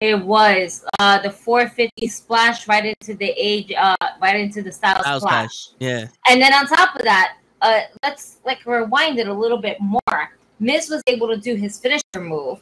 It 0.03 0.19
was 0.19 0.85
uh 0.99 1.21
the 1.21 1.31
450 1.31 2.09
splash 2.09 2.67
right 2.67 2.85
into 2.85 3.15
the 3.15 3.33
age, 3.37 3.73
uh, 3.79 3.95
right 4.21 4.35
into 4.35 4.61
the 4.61 4.73
style 4.73 5.01
Styles 5.01 5.23
splash. 5.23 5.69
Yeah. 5.79 6.09
And 6.29 6.43
then 6.43 6.53
on 6.53 6.67
top 6.67 6.97
of 6.97 7.03
that, 7.03 7.37
uh, 7.61 7.83
let's 8.03 8.39
like 8.45 8.67
rewind 8.67 9.21
it 9.21 9.29
a 9.29 9.33
little 9.33 9.59
bit 9.59 9.77
more. 9.81 10.37
Miz 10.59 10.91
was 10.91 11.05
able 11.07 11.29
to 11.29 11.37
do 11.37 11.55
his 11.55 11.79
finisher 11.79 12.03
move 12.19 12.59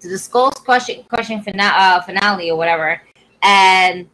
to 0.00 0.08
the 0.08 0.18
skull 0.18 0.50
crushing 0.50 1.04
crushing 1.04 1.42
fina- 1.42 1.74
uh, 1.76 2.00
finale 2.00 2.50
or 2.50 2.56
whatever, 2.56 3.02
and 3.42 4.08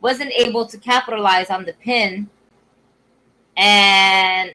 wasn't 0.00 0.32
able 0.32 0.66
to 0.66 0.78
capitalize 0.78 1.50
on 1.50 1.64
the 1.64 1.74
pin. 1.74 2.28
And 3.56 4.52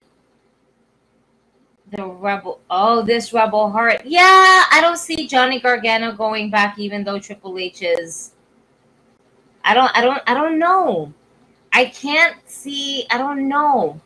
the 1.91 2.05
rebel, 2.05 2.61
oh, 2.69 3.01
this 3.01 3.33
rebel 3.33 3.69
heart, 3.69 4.01
yeah, 4.05 4.63
I 4.71 4.79
don't 4.81 4.97
see 4.97 5.27
Johnny 5.27 5.59
Gargano 5.59 6.13
going 6.13 6.49
back, 6.49 6.79
even 6.79 7.03
though 7.03 7.19
Triple 7.19 7.57
H 7.57 7.81
is. 7.81 8.31
I 9.63 9.73
don't, 9.73 9.91
I 9.95 10.01
don't, 10.01 10.21
I 10.25 10.33
don't 10.33 10.57
know. 10.57 11.13
I 11.73 11.85
can't 11.85 12.35
see. 12.49 13.05
I 13.09 13.17
don't 13.17 13.47
know. 13.47 13.99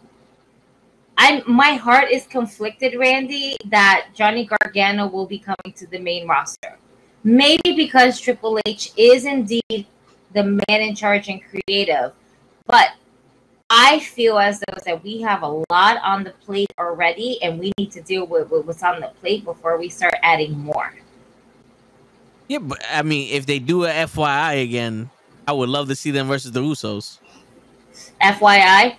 I'm 1.17 1.43
my 1.47 1.73
heart 1.73 2.11
is 2.11 2.27
conflicted, 2.27 2.95
Randy, 2.97 3.55
that 3.67 4.07
Johnny 4.13 4.45
Gargano 4.45 5.07
will 5.07 5.25
be 5.25 5.39
coming 5.39 5.73
to 5.75 5.87
the 5.87 5.99
main 5.99 6.27
roster. 6.27 6.77
Maybe 7.23 7.75
because 7.75 8.19
Triple 8.19 8.59
H 8.65 8.91
is 8.97 9.25
indeed 9.25 9.87
the 10.33 10.43
man 10.43 10.81
in 10.81 10.95
charge 10.95 11.29
and 11.29 11.41
creative, 11.43 12.11
but 12.67 12.89
I 13.69 13.99
feel 13.99 14.37
as 14.37 14.59
though 14.59 14.77
that 14.85 15.03
we 15.03 15.21
have 15.21 15.41
a 15.41 15.63
lot 15.71 15.97
on 16.03 16.23
the 16.23 16.31
plate 16.31 16.71
already, 16.79 17.41
and 17.41 17.59
we 17.59 17.71
need 17.77 17.91
to 17.91 18.01
deal 18.01 18.27
with, 18.27 18.51
with 18.51 18.65
what's 18.65 18.83
on 18.83 19.01
the 19.01 19.07
plate 19.19 19.43
before 19.43 19.77
we 19.77 19.89
start 19.89 20.13
adding 20.21 20.57
more. 20.59 20.93
Yeah, 22.47 22.59
but 22.59 22.83
I 22.91 23.01
mean, 23.01 23.33
if 23.33 23.47
they 23.47 23.57
do 23.57 23.85
a 23.85 23.89
FYI 23.89 24.63
again, 24.63 25.09
I 25.47 25.53
would 25.53 25.69
love 25.69 25.87
to 25.87 25.95
see 25.95 26.11
them 26.11 26.27
versus 26.27 26.51
the 26.51 26.61
Usos. 26.61 27.19
FYI, 28.21 28.97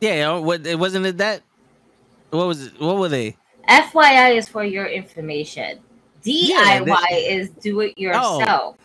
Yeah, 0.00 0.38
what 0.38 0.66
it 0.66 0.78
wasn't 0.78 1.06
it 1.06 1.18
that? 1.18 1.42
What 2.30 2.46
was 2.48 2.66
it? 2.66 2.80
What 2.80 2.98
were 2.98 3.08
they? 3.08 3.36
FYI 3.68 4.36
is 4.36 4.48
for 4.48 4.64
your 4.64 4.86
information. 4.86 5.80
Yeah, 6.24 6.80
DIY 6.80 6.86
that- 6.86 7.10
is 7.12 7.50
do 7.50 7.80
it 7.80 7.94
oh. 7.96 8.00
yourself. 8.00 8.76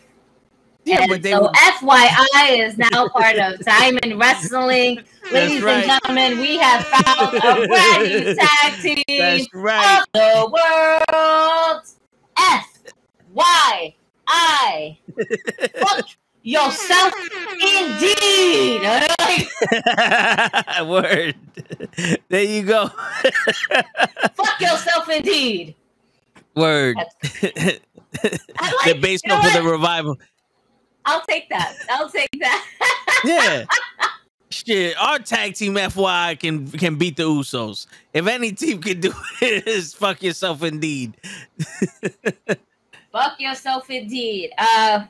Yeah, 0.83 1.01
and 1.01 1.09
but 1.09 1.21
they 1.21 1.31
so 1.31 1.43
were, 1.43 1.49
FYI 1.51 2.65
is 2.67 2.77
now 2.77 3.07
part 3.09 3.37
of 3.37 3.59
Diamond 3.65 4.19
Wrestling. 4.19 4.99
Ladies 5.31 5.61
right. 5.61 5.77
and 5.77 5.85
gentlemen, 5.85 6.39
we 6.39 6.57
have 6.57 6.83
found 6.85 7.35
a 7.37 7.67
brand 7.67 8.03
new 8.03 8.35
tag 8.61 8.81
team 8.81 9.03
that's 9.07 9.47
right. 9.53 9.99
of 10.01 10.05
the 10.13 10.49
world. 10.51 11.83
F 12.37 12.67
Y 13.33 13.95
I. 14.27 14.97
Fuck 15.75 16.07
yourself 16.43 17.13
indeed. 17.61 18.81
Word. 20.89 21.35
There 22.29 22.43
you 22.43 22.63
go. 22.63 22.87
Fuck 24.33 24.59
yourself 24.59 25.07
indeed. 25.09 25.75
Word. 26.55 26.97
I 26.97 27.05
the 27.43 27.79
like- 28.85 29.01
base 29.01 29.21
you 29.23 29.29
know 29.29 29.39
note 29.41 29.51
for 29.51 29.61
the 29.61 29.69
revival. 29.69 30.17
I'll 31.05 31.21
take 31.21 31.49
that. 31.49 31.75
I'll 31.89 32.09
take 32.09 32.29
that. 32.39 32.67
Yeah. 33.23 33.65
Shit, 34.49 34.97
our 34.99 35.19
tag 35.19 35.53
team 35.53 35.75
FY 35.75 36.35
can 36.35 36.67
can 36.71 36.95
beat 36.95 37.15
the 37.17 37.23
Usos. 37.23 37.85
If 38.13 38.25
any 38.25 38.51
team 38.51 38.81
can 38.81 38.99
do 38.99 39.13
it, 39.41 39.67
is 39.67 39.93
fuck 39.93 40.23
yourself 40.23 40.63
indeed. 40.63 41.15
Fuck 43.11 43.39
yourself 43.39 43.89
indeed. 43.89 44.51
Uh, 44.57 45.05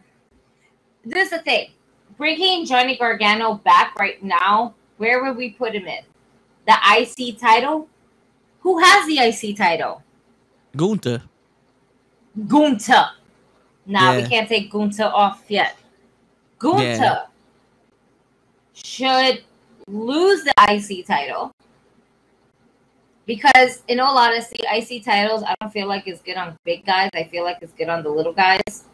this 1.06 1.26
is 1.26 1.30
the 1.32 1.40
thing. 1.40 1.72
Bringing 2.18 2.66
Johnny 2.66 2.98
Gargano 2.98 3.56
back 3.56 3.98
right 3.98 4.22
now, 4.22 4.76
where 4.98 5.24
would 5.24 5.38
we 5.38 5.52
put 5.52 5.74
him 5.74 5.88
in? 5.88 6.04
The 6.68 6.76
IC 7.00 7.40
title? 7.40 7.88
Who 8.60 8.78
has 8.78 9.08
the 9.08 9.20
IC 9.20 9.58
title? 9.58 10.04
Gunther. 10.76 11.24
Gunther. 12.48 13.10
Nah, 13.86 14.18
we 14.18 14.24
can't 14.28 14.48
take 14.48 14.72
Gunther 14.72 15.06
off 15.14 15.44
yet. 15.48 15.78
Gunther 16.62 16.84
Yeah. 16.84 17.26
should 18.74 19.44
lose 19.88 20.44
the 20.44 20.54
IC 20.58 21.04
title. 21.06 21.52
Because 23.26 23.84
in 23.88 24.00
all 24.00 24.18
honesty, 24.18 24.60
IC 24.72 25.04
titles 25.04 25.44
I 25.44 25.56
don't 25.62 25.72
feel 25.72 25.88
like 25.88 26.08
it's 26.08 26.22
good 26.22 26.38
on 26.38 26.58
big 26.64 26.86
guys. 26.86 27.10
I 27.14 27.24
feel 27.26 27.44
like 27.44 27.58
it's 27.62 27.74
good 27.74 27.90
on 27.90 28.04
the 28.04 28.10
little 28.10 28.34
guys. 28.34 28.86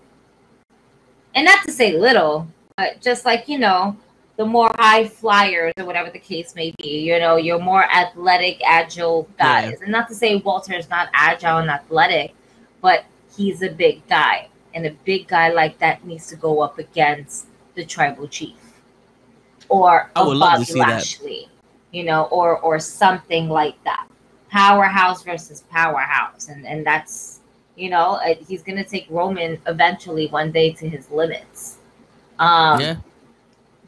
And 1.35 1.45
not 1.45 1.63
to 1.65 1.71
say 1.71 1.97
little, 1.97 2.47
but 2.77 3.01
just 3.01 3.25
like, 3.25 3.47
you 3.47 3.57
know, 3.59 3.95
the 4.37 4.45
more 4.45 4.69
high 4.77 5.07
flyers 5.07 5.73
or 5.77 5.85
whatever 5.85 6.09
the 6.11 6.19
case 6.19 6.55
may 6.55 6.73
be, 6.77 6.99
you 6.99 7.19
know, 7.19 7.37
you're 7.37 7.59
more 7.59 7.83
athletic, 7.83 8.61
agile 8.65 9.27
Yeah. 9.39 9.61
guys. 9.61 9.81
And 9.81 9.91
not 9.91 10.07
to 10.09 10.15
say 10.15 10.35
Walter 10.35 10.73
is 10.75 10.89
not 10.89 11.09
agile 11.13 11.57
and 11.57 11.69
athletic, 11.69 12.33
but 12.81 13.05
he's 13.35 13.61
a 13.61 13.69
big 13.69 14.07
guy. 14.07 14.49
And 14.73 14.85
a 14.85 14.91
big 15.05 15.27
guy 15.27 15.49
like 15.49 15.79
that 15.79 16.05
needs 16.05 16.27
to 16.27 16.35
go 16.35 16.61
up 16.61 16.77
against 16.77 17.47
the 17.77 17.85
tribal 17.85 18.27
chief 18.27 18.67
or 19.69 20.09
I 20.15 20.21
a 20.21 20.25
would 20.25 20.37
love 20.37 20.51
to 20.51 20.55
Bobby 20.57 20.65
see 20.65 20.79
that. 20.79 20.87
Lashley, 20.89 21.49
you 21.91 22.03
know, 22.03 22.23
or 22.25 22.59
or 22.59 22.79
something 22.79 23.49
like 23.49 23.81
that. 23.83 24.07
Powerhouse 24.49 25.23
versus 25.23 25.63
powerhouse, 25.69 26.49
and 26.49 26.65
and 26.65 26.85
that's 26.85 27.41
you 27.75 27.89
know 27.89 28.15
uh, 28.15 28.35
he's 28.47 28.63
gonna 28.63 28.83
take 28.83 29.07
Roman 29.09 29.59
eventually 29.67 30.27
one 30.27 30.51
day 30.51 30.71
to 30.73 30.89
his 30.89 31.09
limits. 31.11 31.77
Um, 32.39 32.79
yeah. 32.79 32.95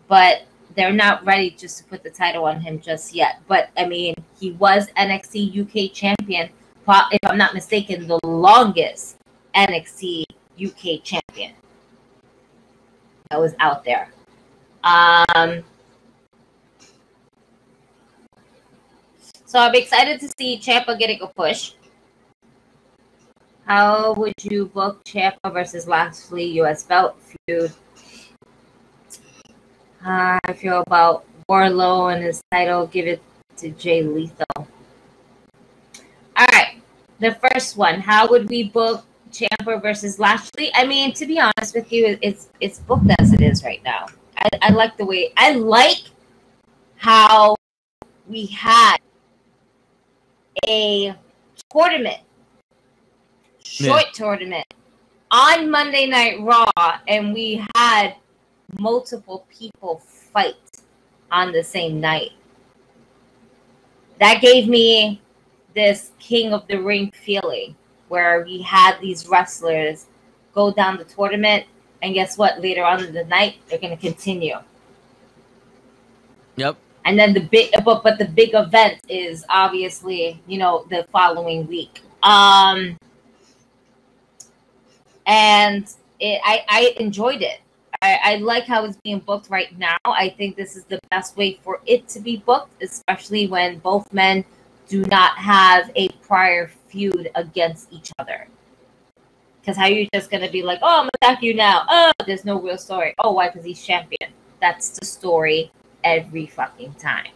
but 0.08 0.42
they're 0.76 0.92
not 0.92 1.24
ready 1.24 1.52
just 1.52 1.78
to 1.78 1.84
put 1.84 2.02
the 2.02 2.10
title 2.10 2.46
on 2.46 2.60
him 2.60 2.80
just 2.80 3.14
yet. 3.14 3.42
But 3.48 3.70
I 3.78 3.86
mean, 3.86 4.16
he 4.40 4.52
was 4.54 4.88
NXT 4.98 5.62
UK 5.62 5.94
champion, 5.94 6.50
if 6.88 7.20
I'm 7.24 7.38
not 7.38 7.54
mistaken, 7.54 8.08
the 8.08 8.20
longest 8.24 9.18
NXT 9.56 10.24
UK 10.60 11.04
champion 11.04 11.54
that 13.30 13.40
was 13.40 13.54
out 13.60 13.86
there. 13.86 14.12
Um, 14.84 15.64
so 19.46 19.60
I'm 19.60 19.76
excited 19.76 20.20
to 20.22 20.28
see 20.36 20.58
Ciampa 20.58 20.98
getting 20.98 21.22
a 21.22 21.28
push. 21.28 21.74
How 23.66 24.14
would 24.14 24.34
you 24.42 24.66
book 24.66 25.04
Ciampa 25.04 25.54
versus 25.54 25.88
Lashley 25.88 26.46
US 26.62 26.84
belt 26.86 27.18
feud? 27.22 27.72
I 30.04 30.40
feel 30.56 30.82
about 30.88 31.26
Warlow 31.48 32.08
and 32.08 32.24
his 32.24 32.42
title. 32.52 32.88
Give 32.88 33.06
it 33.06 33.22
to 33.58 33.70
Jay 33.70 34.02
Lethal. 34.02 34.46
All 34.58 36.48
right, 36.52 36.82
the 37.20 37.36
first 37.36 37.78
one. 37.78 38.00
How 38.00 38.28
would 38.28 38.50
we 38.50 38.70
book 38.70 39.06
Ciampa 39.32 39.82
versus 39.82 40.20
Lashley? 40.20 40.72
I 40.74 40.86
mean, 40.86 41.14
to 41.14 41.26
be 41.26 41.40
honest 41.40 41.76
with 41.76 41.92
you, 41.92 42.18
it's 42.22 42.50
it's 42.60 42.80
booked 42.80 43.12
as 43.20 43.34
it 43.34 43.42
is 43.42 43.64
right 43.64 43.84
now. 43.84 44.08
I, 44.38 44.48
I 44.62 44.70
like 44.72 44.98
the 44.98 45.06
way 45.06 45.34
I 45.38 45.54
like 45.54 46.04
how 46.98 47.56
we 48.28 48.46
had 48.48 48.98
a 50.68 51.16
tournament, 51.72 52.22
short 53.64 54.06
tournament 54.14 54.66
on 55.32 55.70
Monday 55.70 56.08
Night 56.08 56.40
Raw, 56.42 56.72
and 57.08 57.34
we 57.34 57.66
had 57.76 58.16
multiple 58.80 59.46
people 59.50 60.00
fight 60.00 60.56
on 61.32 61.52
the 61.52 61.64
same 61.64 62.00
night. 62.00 62.32
That 64.20 64.42
gave 64.42 64.68
me 64.68 65.22
this 65.76 66.12
King 66.20 66.54
of 66.54 66.68
the 66.68 66.78
Ring 66.82 67.12
feeling 67.12 67.76
where 68.10 68.44
we 68.44 68.62
had 68.62 69.00
these 69.00 69.28
wrestlers 69.28 70.06
go 70.54 70.72
down 70.72 70.98
the 70.98 71.06
tournament, 71.06 71.66
and 72.02 72.14
guess 72.14 72.38
what? 72.38 72.60
Later 72.62 72.84
on 72.84 73.04
in 73.04 73.14
the 73.14 73.26
night, 73.26 73.56
they're 73.68 73.80
going 73.80 73.96
to 73.96 74.02
continue. 74.02 74.56
Yep. 76.58 76.76
And 77.06 77.18
then 77.18 77.34
the 77.34 77.40
big, 77.40 77.72
but 77.86 78.04
but 78.04 78.20
the 78.20 78.26
big 78.26 78.54
event 78.54 79.00
is 79.08 79.46
obviously 79.50 80.42
you 80.48 80.58
know 80.58 80.86
the 80.90 81.06
following 81.12 81.66
week. 81.68 82.02
Um, 82.22 82.98
and 85.26 85.86
it, 86.20 86.42
I 86.44 86.66
I 86.68 86.96
enjoyed 87.00 87.42
it. 87.42 87.62
I, 88.02 88.20
I 88.24 88.36
like 88.36 88.66
how 88.66 88.86
it's 88.86 88.98
being 88.98 89.20
booked 89.20 89.50
right 89.50 89.78
now. 89.78 89.98
I 90.06 90.30
think 90.38 90.56
this 90.56 90.76
is 90.76 90.86
the 90.86 91.00
best 91.12 91.36
way 91.36 91.60
for 91.64 91.82
it 91.86 92.08
to 92.10 92.20
be 92.20 92.38
booked, 92.38 92.82
especially 92.82 93.48
when 93.48 93.80
both 93.80 94.12
men 94.14 94.46
do 94.88 95.04
not 95.06 95.38
have 95.38 95.92
a 95.96 96.10
prior 96.22 96.72
feud 96.90 97.30
against 97.36 97.92
each 97.92 98.12
other. 98.20 98.48
Because 99.62 99.78
how 99.78 99.88
you 99.88 100.08
just 100.14 100.32
gonna 100.32 100.50
be 100.50 100.64
like, 100.64 100.80
oh, 100.82 100.88
I'm 100.88 101.04
gonna 101.04 101.10
attack 101.22 101.44
you 101.44 101.54
now? 101.54 101.86
Oh, 101.90 102.12
there's 102.26 102.46
no 102.46 102.60
real 102.60 102.78
story. 102.78 103.14
Oh, 103.20 103.34
why? 103.34 103.50
Because 103.50 103.66
he's 103.66 103.84
champion. 103.84 104.32
That's 104.62 104.98
the 104.98 105.06
story 105.06 105.72
every 106.04 106.48
fucking 106.48 106.94
time. 106.96 107.32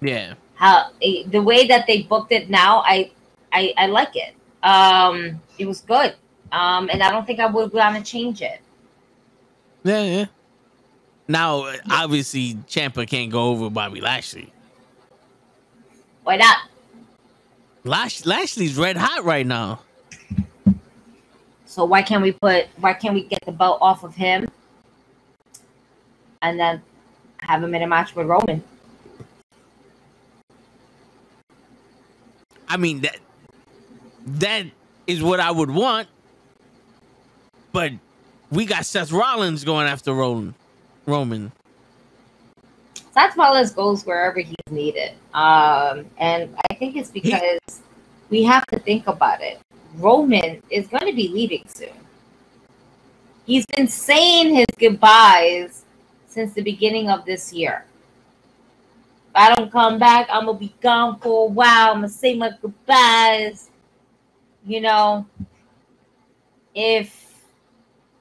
Yeah. 0.00 0.34
How 0.54 0.90
eh, 1.02 1.24
the 1.26 1.42
way 1.42 1.66
that 1.66 1.86
they 1.86 2.02
booked 2.02 2.32
it 2.32 2.50
now, 2.50 2.82
I, 2.86 3.10
I, 3.52 3.72
I 3.76 3.86
like 3.86 4.14
it. 4.14 4.34
Um, 4.62 5.40
it 5.58 5.66
was 5.66 5.80
good. 5.80 6.14
Um, 6.52 6.88
and 6.92 7.02
I 7.02 7.10
don't 7.10 7.26
think 7.26 7.40
I 7.40 7.46
would 7.46 7.72
want 7.72 7.96
to 7.96 8.02
change 8.02 8.42
it. 8.42 8.60
Yeah, 9.82 10.02
yeah. 10.02 10.26
Now, 11.26 11.72
obviously, 11.90 12.54
Ciampa 12.68 13.08
can't 13.08 13.30
go 13.30 13.50
over 13.50 13.70
Bobby 13.70 14.00
Lashley. 14.00 14.52
Why 16.22 16.36
not? 16.36 16.58
Lash 17.84 18.24
Lashley's 18.24 18.76
red 18.76 18.96
hot 18.96 19.24
right 19.24 19.46
now. 19.46 19.80
So 21.66 21.84
why 21.84 22.02
can't 22.02 22.22
we 22.22 22.32
put? 22.32 22.66
Why 22.78 22.94
can't 22.94 23.14
we 23.14 23.24
get 23.24 23.44
the 23.44 23.52
belt 23.52 23.78
off 23.80 24.04
of 24.04 24.14
him, 24.14 24.48
and 26.40 26.58
then 26.58 26.80
have 27.38 27.62
him 27.62 27.74
in 27.74 27.82
a 27.82 27.86
match 27.86 28.14
with 28.14 28.26
Roman? 28.26 28.62
I 32.68 32.78
mean 32.78 33.02
that 33.02 33.18
that 34.26 34.66
is 35.06 35.22
what 35.22 35.40
I 35.40 35.50
would 35.50 35.70
want. 35.70 36.08
But 37.72 37.92
we 38.50 38.64
got 38.64 38.86
Seth 38.86 39.12
Rollins 39.12 39.64
going 39.64 39.86
after 39.86 40.14
Roman. 40.14 40.54
Roman. 41.06 41.52
Rollins 43.36 43.72
goes 43.72 44.04
wherever 44.04 44.40
he's 44.40 44.56
needed, 44.70 45.12
um, 45.34 46.06
and 46.18 46.54
I 46.70 46.74
think 46.74 46.96
it's 46.96 47.10
because 47.10 47.60
we 48.30 48.42
have 48.42 48.66
to 48.66 48.78
think 48.78 49.06
about 49.06 49.40
it. 49.40 49.58
Roman 49.96 50.60
is 50.70 50.88
going 50.88 51.06
to 51.06 51.14
be 51.14 51.28
leaving 51.28 51.64
soon. 51.68 51.92
He's 53.46 53.66
been 53.66 53.86
saying 53.86 54.54
his 54.54 54.66
goodbyes 54.78 55.84
since 56.26 56.54
the 56.54 56.62
beginning 56.62 57.10
of 57.10 57.24
this 57.24 57.52
year. 57.52 57.84
If 59.28 59.36
I 59.36 59.54
don't 59.54 59.70
come 59.70 59.98
back, 59.98 60.28
I'm 60.30 60.46
gonna 60.46 60.58
be 60.58 60.74
gone 60.80 61.18
for 61.18 61.46
a 61.46 61.50
while. 61.50 61.90
I'm 61.90 61.96
gonna 61.96 62.08
say 62.08 62.34
my 62.34 62.50
goodbyes. 62.62 63.70
You 64.66 64.80
know, 64.80 65.26
if 66.74 67.44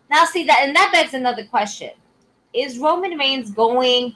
now 0.09 0.25
see 0.25 0.43
that, 0.43 0.59
and 0.63 0.75
that 0.75 0.91
begs 0.91 1.13
another 1.13 1.45
question: 1.45 1.91
Is 2.53 2.77
Roman 2.77 3.17
Reigns 3.17 3.51
going 3.51 4.15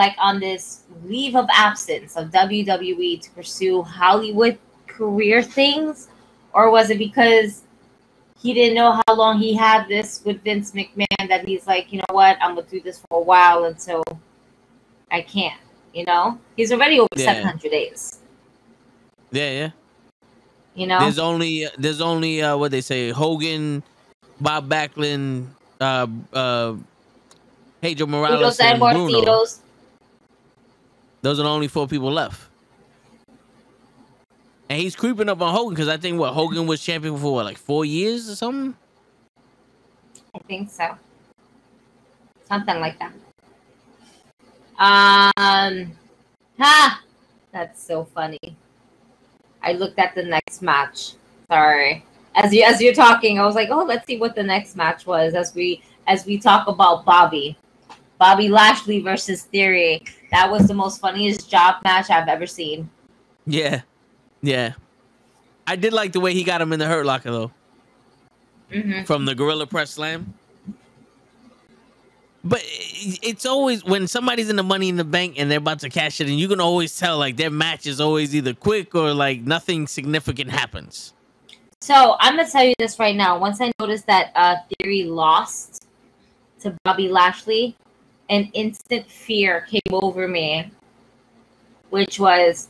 like 0.00 0.16
on 0.18 0.40
this 0.40 0.84
leave 1.04 1.36
of 1.36 1.46
absence 1.52 2.16
of 2.16 2.30
WWE 2.30 3.20
to 3.20 3.30
pursue 3.32 3.82
Hollywood 3.82 4.58
career 4.86 5.42
things, 5.42 6.08
or 6.54 6.70
was 6.70 6.88
it 6.88 6.96
because 6.98 7.62
he 8.40 8.54
didn't 8.54 8.74
know 8.74 8.98
how 9.06 9.14
long 9.14 9.38
he 9.38 9.54
had 9.54 9.86
this 9.88 10.22
with 10.24 10.42
Vince 10.42 10.72
McMahon 10.72 11.28
that 11.28 11.46
he's 11.46 11.66
like, 11.66 11.92
you 11.92 11.98
know 11.98 12.14
what, 12.16 12.38
I'm 12.40 12.54
gonna 12.54 12.66
do 12.66 12.80
this 12.80 13.04
for 13.04 13.20
a 13.20 13.22
while 13.22 13.64
until 13.64 14.02
I 15.12 15.20
can't. 15.20 15.60
You 15.92 16.04
know, 16.06 16.38
he's 16.56 16.72
already 16.72 16.98
over 16.98 17.08
Yeah. 17.14 17.36
700 17.44 17.70
days. 17.70 18.20
Yeah, 19.30 19.50
yeah. 19.50 19.70
You 20.74 20.86
know, 20.86 21.00
There's 21.00 21.18
only 21.18 21.66
there's 21.76 22.00
only 22.00 22.40
uh 22.40 22.56
what 22.56 22.70
they 22.70 22.80
say 22.80 23.10
Hogan, 23.10 23.82
Bob 24.40 24.70
Backlund, 24.70 25.48
uh 25.80 26.06
uh 26.32 26.72
Pedro 27.82 28.06
Morales, 28.06 28.60
and 28.60 28.78
Bruno. 28.78 29.20
Marcitos. 29.20 29.59
Those 31.22 31.38
are 31.38 31.42
the 31.42 31.48
only 31.48 31.68
four 31.68 31.86
people 31.86 32.10
left. 32.10 32.48
And 34.68 34.80
he's 34.80 34.94
creeping 34.94 35.28
up 35.28 35.40
on 35.40 35.52
Hogan 35.52 35.74
because 35.74 35.88
I 35.88 35.96
think 35.96 36.18
what 36.18 36.32
Hogan 36.32 36.66
was 36.66 36.80
champion 36.80 37.16
for 37.16 37.34
what, 37.34 37.44
like 37.44 37.58
four 37.58 37.84
years 37.84 38.30
or 38.30 38.36
something. 38.36 38.76
I 40.34 40.38
think 40.46 40.70
so. 40.70 40.96
Something 42.48 42.78
like 42.80 42.98
that. 43.00 43.12
Um, 44.78 45.92
ha! 46.58 47.02
That's 47.52 47.82
so 47.82 48.04
funny. 48.04 48.38
I 49.62 49.72
looked 49.72 49.98
at 49.98 50.14
the 50.14 50.22
next 50.22 50.62
match. 50.62 51.14
Sorry. 51.50 52.04
As 52.36 52.54
you 52.54 52.62
as 52.62 52.80
you're 52.80 52.94
talking, 52.94 53.40
I 53.40 53.44
was 53.44 53.56
like, 53.56 53.70
oh, 53.70 53.84
let's 53.84 54.06
see 54.06 54.18
what 54.18 54.36
the 54.36 54.42
next 54.42 54.76
match 54.76 55.04
was 55.04 55.34
as 55.34 55.54
we 55.54 55.82
as 56.06 56.24
we 56.24 56.38
talk 56.38 56.68
about 56.68 57.04
Bobby. 57.04 57.58
Bobby 58.18 58.48
Lashley 58.48 59.00
versus 59.00 59.42
Theory. 59.42 60.04
That 60.30 60.50
was 60.50 60.68
the 60.68 60.74
most 60.74 61.00
funniest 61.00 61.50
job 61.50 61.82
match 61.84 62.10
I've 62.10 62.28
ever 62.28 62.46
seen. 62.46 62.88
Yeah, 63.46 63.82
yeah. 64.42 64.74
I 65.66 65.76
did 65.76 65.92
like 65.92 66.12
the 66.12 66.20
way 66.20 66.34
he 66.34 66.44
got 66.44 66.60
him 66.60 66.72
in 66.72 66.78
the 66.78 66.86
hurt 66.86 67.06
locker 67.06 67.30
though, 67.30 67.50
hmm 68.72 69.02
from 69.04 69.24
the 69.24 69.34
Gorilla 69.34 69.66
Press 69.66 69.90
Slam. 69.90 70.34
But 72.42 72.62
it's 72.64 73.44
always 73.44 73.84
when 73.84 74.06
somebody's 74.06 74.48
in 74.48 74.56
the 74.56 74.62
Money 74.62 74.88
in 74.88 74.96
the 74.96 75.04
Bank 75.04 75.34
and 75.36 75.50
they're 75.50 75.58
about 75.58 75.80
to 75.80 75.90
cash 75.90 76.20
it, 76.20 76.28
and 76.28 76.38
you 76.38 76.48
can 76.48 76.60
always 76.60 76.98
tell 76.98 77.18
like 77.18 77.36
their 77.36 77.50
match 77.50 77.86
is 77.86 78.00
always 78.00 78.34
either 78.34 78.54
quick 78.54 78.94
or 78.94 79.12
like 79.12 79.42
nothing 79.42 79.86
significant 79.86 80.50
happens. 80.50 81.12
So 81.82 82.16
I'm 82.20 82.36
gonna 82.36 82.48
tell 82.48 82.64
you 82.64 82.74
this 82.78 82.98
right 82.98 83.16
now. 83.16 83.38
Once 83.38 83.60
I 83.60 83.72
noticed 83.80 84.06
that 84.06 84.32
uh, 84.34 84.56
Theory 84.78 85.04
lost 85.04 85.86
to 86.60 86.74
Bobby 86.84 87.08
Lashley, 87.08 87.76
an 88.30 88.48
instant 88.54 89.10
fear 89.10 89.66
came 89.68 89.92
over 89.92 90.28
me, 90.28 90.70
which 91.90 92.18
was 92.18 92.68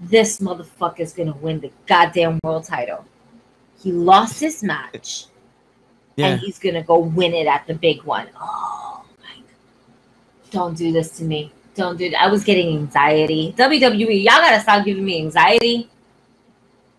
this 0.00 0.40
motherfucker's 0.40 1.14
gonna 1.14 1.36
win 1.36 1.60
the 1.60 1.70
goddamn 1.86 2.38
world 2.42 2.64
title. 2.64 3.06
He 3.82 3.92
lost 3.92 4.40
his 4.40 4.62
match, 4.62 5.26
Yeah, 6.16 6.26
and 6.26 6.40
he's 6.40 6.58
gonna 6.58 6.82
go 6.82 6.98
win 6.98 7.32
it 7.32 7.46
at 7.46 7.66
the 7.66 7.74
big 7.74 8.02
one. 8.02 8.28
Oh 8.38 9.04
my! 9.22 9.42
Don't 10.50 10.76
do 10.76 10.92
this 10.92 11.16
to 11.18 11.24
me. 11.24 11.52
Don't 11.76 11.96
do 11.96 12.10
that. 12.10 12.20
I 12.20 12.28
was 12.28 12.42
getting 12.42 12.76
anxiety. 12.76 13.54
WWE, 13.56 14.24
y'all 14.24 14.40
gotta 14.40 14.60
stop 14.60 14.84
giving 14.84 15.04
me 15.04 15.18
anxiety. 15.18 15.88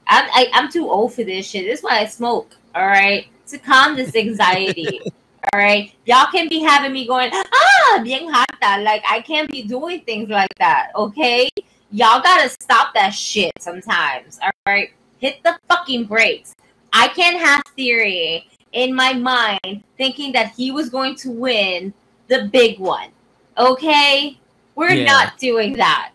I'm 0.07 0.29
I, 0.31 0.49
I'm 0.53 0.71
too 0.71 0.89
old 0.89 1.13
for 1.13 1.25
this 1.25 1.45
shit. 1.45 1.65
This 1.65 1.79
is 1.79 1.83
why 1.83 1.99
I 1.99 2.05
smoke. 2.05 2.55
All 2.73 2.87
right, 2.87 3.27
to 3.47 3.57
calm 3.57 3.97
this 3.97 4.15
anxiety. 4.15 5.01
all 5.53 5.59
right, 5.59 5.93
y'all 6.05 6.27
can 6.31 6.47
be 6.49 6.59
having 6.61 6.91
me 6.91 7.05
going 7.07 7.31
ah 7.33 8.01
bien 8.03 8.27
harta. 8.31 8.81
Like 8.81 9.03
I 9.09 9.21
can't 9.21 9.49
be 9.49 9.63
doing 9.63 10.01
things 10.01 10.29
like 10.29 10.53
that. 10.59 10.91
Okay, 10.95 11.49
y'all 11.91 12.21
gotta 12.21 12.49
stop 12.49 12.93
that 12.93 13.11
shit 13.11 13.51
sometimes. 13.59 14.39
All 14.43 14.51
right, 14.67 14.89
hit 15.19 15.41
the 15.43 15.57
fucking 15.69 16.05
brakes. 16.05 16.55
I 16.93 17.07
can't 17.09 17.37
have 17.39 17.61
theory 17.75 18.47
in 18.73 18.93
my 18.95 19.13
mind 19.13 19.83
thinking 19.97 20.31
that 20.33 20.53
he 20.55 20.71
was 20.71 20.89
going 20.89 21.15
to 21.17 21.31
win 21.31 21.93
the 22.27 22.49
big 22.51 22.79
one. 22.79 23.09
Okay, 23.57 24.39
we're 24.75 24.91
Yeah. 24.93 25.05
not 25.05 25.37
doing 25.37 25.73
that, 25.73 26.11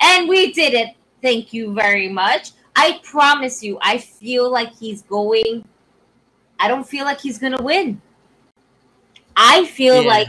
and 0.00 0.28
we 0.28 0.52
did 0.52 0.74
it. 0.74 0.96
Thank 1.22 1.52
you 1.52 1.72
very 1.74 2.08
much. 2.08 2.52
I 2.76 3.00
promise 3.02 3.62
you, 3.62 3.78
I 3.82 3.98
feel 3.98 4.50
like 4.50 4.74
he's 4.74 5.02
going. 5.02 5.64
I 6.58 6.68
don't 6.68 6.86
feel 6.86 7.04
like 7.04 7.20
he's 7.20 7.38
gonna 7.38 7.62
win. 7.62 8.00
I 9.36 9.64
feel 9.66 10.02
Yeah. 10.02 10.08
like 10.08 10.28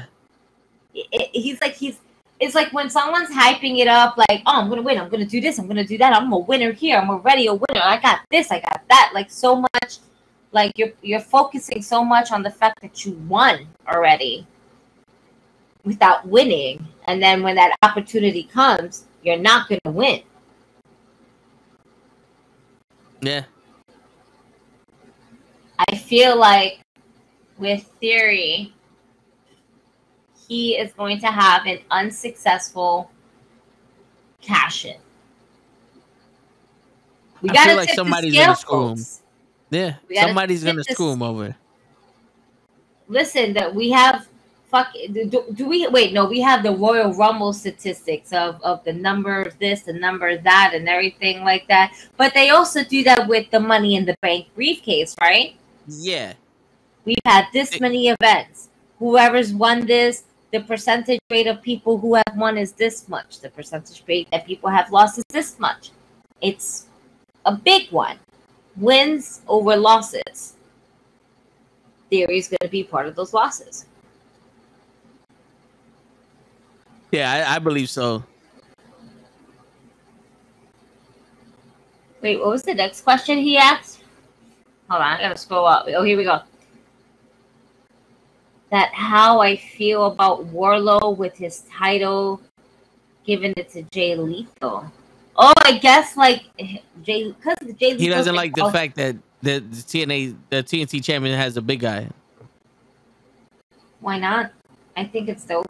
it, 0.94 1.08
it- 1.12 1.30
he's 1.34 1.60
like 1.62 1.76
he's. 1.76 1.98
It's 2.40 2.56
like 2.56 2.74
when 2.74 2.90
someone's 2.90 3.30
hyping 3.30 3.78
it 3.78 3.88
up, 3.88 4.18
like, 4.18 4.42
"Oh, 4.48 4.60
I'm 4.60 4.68
gonna 4.68 4.82
win. 4.82 4.98
I'm 5.00 5.10
gonna 5.10 5.26
do 5.26 5.40
this. 5.40 5.60
I'm 5.60 5.68
gonna 5.68 5.84
do 5.86 5.98
that. 6.00 6.12
I'm 6.12 6.32
a 6.34 6.38
winner 6.40 6.72
here. 6.72 6.98
I'm 6.98 7.10
already 7.10 7.46
a 7.46 7.54
winner. 7.54 7.82
I 7.84 7.98
got 8.00 8.22
this. 8.32 8.50
I 8.52 8.60
got 8.60 8.82
that." 8.90 9.12
Like 9.14 9.30
so 9.30 9.58
much, 9.58 9.98
like 10.52 10.72
you're 10.76 10.90
you're 11.04 11.20
focusing 11.20 11.84
so 11.84 12.04
much 12.04 12.32
on 12.32 12.42
the 12.42 12.50
fact 12.50 12.82
that 12.82 13.06
you 13.06 13.12
won 13.30 13.68
already, 13.88 14.48
without 15.86 16.28
winning, 16.28 16.84
and 17.06 17.22
then 17.22 17.44
when 17.44 17.56
that 17.56 17.76
opportunity 17.84 18.44
comes, 18.44 19.06
you're 19.22 19.38
not 19.38 19.70
gonna 19.70 19.96
win. 19.96 20.22
yeah, 23.22 23.44
I 25.88 25.96
feel 25.96 26.36
like 26.38 26.80
with 27.60 27.84
Theory, 28.02 28.74
he 30.52 30.76
is 30.76 30.92
going 30.92 31.18
to 31.18 31.28
have 31.28 31.66
an 31.66 31.80
unsuccessful 31.92 33.10
cash 34.42 34.84
in. 34.84 34.98
We 37.42 37.48
gotta 37.48 37.76
like 37.76 37.88
tip 37.88 37.96
the 37.96 38.02
somebody's 38.04 38.36
gonna 38.36 38.56
screw 38.58 38.82
him. 38.90 38.98
folks. 38.98 39.22
yeah. 39.70 39.94
Somebody's 40.14 40.62
gonna 40.66 40.84
this- 40.84 40.88
screw 40.88 41.14
him 41.14 41.24
over. 41.24 41.56
Listen, 43.08 43.54
that 43.54 43.74
we 43.74 43.92
have 43.92 44.28
fuck 44.70 44.92
do, 45.14 45.46
do 45.54 45.66
we 45.68 45.86
wait 45.88 46.12
no 46.14 46.26
we 46.26 46.40
have 46.42 46.64
the 46.64 46.72
royal 46.76 47.14
rumble 47.14 47.52
statistics 47.54 48.32
of 48.34 48.62
of 48.62 48.82
the 48.86 48.94
number 48.94 49.42
of 49.42 49.58
this 49.60 49.82
the 49.84 49.92
number 49.92 50.30
of 50.30 50.44
that 50.44 50.72
and 50.74 50.88
everything 50.88 51.44
like 51.44 51.68
that 51.68 51.92
but 52.16 52.34
they 52.34 52.52
also 52.52 52.82
do 52.86 53.04
that 53.04 53.28
with 53.28 53.52
the 53.52 53.60
money 53.60 53.96
in 53.96 54.06
the 54.06 54.16
bank 54.22 54.48
briefcase 54.56 55.14
right 55.20 55.58
Yeah. 55.90 56.36
we've 57.04 57.18
had 57.26 57.48
this 57.52 57.82
many 57.82 58.08
events 58.08 58.70
whoever's 58.98 59.54
won 59.54 59.86
this 59.86 60.24
the 60.52 60.60
percentage 60.62 61.20
rate 61.30 61.48
of 61.48 61.62
people 61.62 61.98
who 61.98 62.16
have 62.16 62.36
won 62.36 62.58
is 62.58 62.74
this 62.74 63.08
much 63.08 63.40
the 63.40 63.50
percentage 63.50 64.04
rate 64.08 64.28
that 64.32 64.46
people 64.46 64.70
have 64.70 64.92
lost 64.92 65.18
is 65.18 65.26
this 65.30 65.60
much 65.60 65.92
it's 66.42 66.88
a 67.46 67.56
big 67.56 67.90
one 67.92 68.18
wins 68.78 69.42
over 69.48 69.76
losses 69.76 70.56
theory 72.10 72.38
is 72.38 72.48
going 72.48 72.58
to 72.62 72.68
be 72.68 72.84
part 72.84 73.08
of 73.08 73.16
those 73.16 73.34
losses 73.34 73.86
Yeah, 77.12 77.30
I, 77.30 77.56
I 77.56 77.60
believe 77.60 77.90
so. 77.90 78.24
Wait, 82.22 82.40
what 82.40 82.50
was 82.50 82.64
the 82.64 82.74
next 82.74 83.02
question 83.02 83.38
he 83.38 83.58
asked? 83.58 84.00
Hold 84.90 85.02
on, 85.02 85.18
I 85.18 85.22
gotta 85.22 85.38
scroll 85.38 85.66
up. 85.66 85.86
Oh, 85.88 86.04
here 86.04 86.18
we 86.18 86.24
go. 86.24 86.42
That 88.72 88.94
how 88.94 89.42
I 89.42 89.58
feel 89.58 90.06
about 90.06 90.48
Wardlow 90.48 91.18
with 91.18 91.36
his 91.36 91.64
title, 91.72 92.42
giving 93.26 93.54
it 93.58 93.70
to 93.72 93.84
Jay 93.92 94.16
Lethal. 94.16 94.92
Oh, 95.36 95.54
I 95.66 95.78
guess 95.78 96.16
like 96.16 96.44
Jay 97.04 97.32
because 97.32 97.58
Jay. 97.78 97.98
He 97.98 98.08
doesn't 98.08 98.36
like 98.36 98.56
the 98.56 98.72
fact 98.72 98.96
that 98.96 99.16
the, 99.42 99.60
the 99.60 99.76
TNA 99.76 100.36
the 100.50 100.64
TNT 100.64 101.04
champion 101.04 101.38
has 101.38 101.58
a 101.58 101.62
big 101.62 101.82
guy. 101.82 102.08
Why 104.00 104.18
not? 104.18 104.52
I 104.96 105.06
think 105.06 105.30
it's 105.30 105.44
dope. 105.44 105.66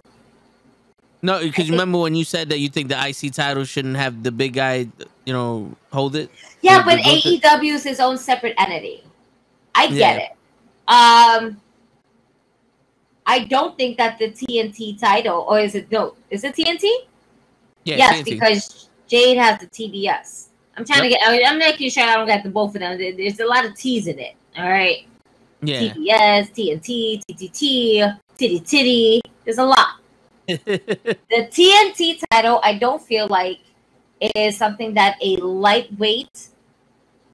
No, 1.22 1.40
because 1.40 1.70
remember 1.70 2.00
when 2.00 2.16
you 2.16 2.24
said 2.24 2.50
that 2.50 2.60
you 2.60 2.70
think 2.70 2.90
the 2.90 2.98
IC 2.98 3.34
title 3.34 3.64
shouldn't 3.64 3.96
have 3.98 4.24
the 4.24 4.32
big 4.32 4.54
guy, 4.54 4.88
you 5.26 5.34
know, 5.34 5.76
hold 5.92 6.16
it. 6.16 6.32
Yeah, 6.62 6.84
but 6.84 7.00
AEW 7.00 7.74
is 7.76 7.84
his 7.84 8.00
own 8.00 8.18
separate 8.18 8.56
entity. 8.58 9.04
I 9.76 9.88
get 9.88 9.96
Yeah. 9.96 10.18
it. 10.18 10.32
Um, 10.88 11.62
I 13.26 13.46
don't 13.46 13.78
think 13.78 13.98
that 13.98 14.18
the 14.20 14.30
TNT 14.32 15.00
title, 15.00 15.46
or 15.48 15.60
is 15.60 15.76
it 15.76 15.92
no? 15.92 16.16
Is 16.30 16.44
it 16.44 16.56
TNT? 16.56 16.84
Yeah, 17.84 17.98
yes, 17.98 18.22
TNT. 18.22 18.26
because 18.26 18.90
Jade 19.08 19.38
has 19.38 19.60
the 19.60 19.68
TBS. 19.68 20.48
I'm 20.78 20.86
trying 20.86 21.04
Yep. 21.10 21.20
to 21.20 21.38
get. 21.38 21.50
I'm 21.52 21.58
making 21.60 21.90
sure 21.90 22.04
I 22.04 22.16
don't 22.16 22.28
get 22.28 22.44
the 22.44 22.50
both 22.50 22.76
of 22.76 22.82
them. 22.82 22.98
There's 22.98 23.40
a 23.40 23.46
lot 23.46 23.66
of 23.66 23.76
T's 23.76 24.08
in 24.08 24.20
it. 24.20 24.36
All 24.58 24.70
right, 24.70 25.06
yeah. 25.62 25.94
TBS, 25.94 26.52
TNT, 26.54 27.22
TTT, 27.30 28.20
Titty 28.38 28.60
Titty. 28.62 29.22
There's 29.46 29.58
a 29.60 29.66
lot. 29.66 29.98
The 30.48 31.48
TNT 31.48 32.20
title, 32.32 32.60
I 32.64 32.78
don't 32.78 33.02
feel 33.02 33.28
like 33.28 33.60
is 34.36 34.58
something 34.58 34.94
that 34.94 35.18
a 35.22 35.38
lightweight, 35.38 36.50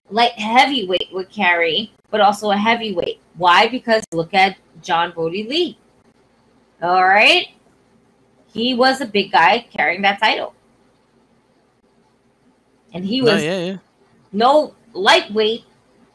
light 0.10 0.34
heavyweight 0.34 1.10
would 1.12 1.30
carry, 1.30 1.92
but 2.12 2.22
also 2.22 2.52
a 2.52 2.58
heavyweight. 2.58 3.20
Why? 3.36 3.68
Because 3.68 4.04
look 4.14 4.34
at 4.34 4.58
John 4.82 5.12
Brodie 5.12 5.48
Lee. 5.48 5.78
All 6.82 7.04
right, 7.04 7.48
he 8.54 8.74
was 8.74 9.02
a 9.02 9.06
big 9.06 9.32
guy 9.32 9.66
carrying 9.72 10.02
that 10.04 10.20
title, 10.20 10.54
and 12.94 13.06
he 13.06 13.22
no, 13.22 13.34
was 13.34 13.44
yeah, 13.44 13.60
yeah. 13.60 13.78
no 14.32 14.76
lightweight. 14.94 15.64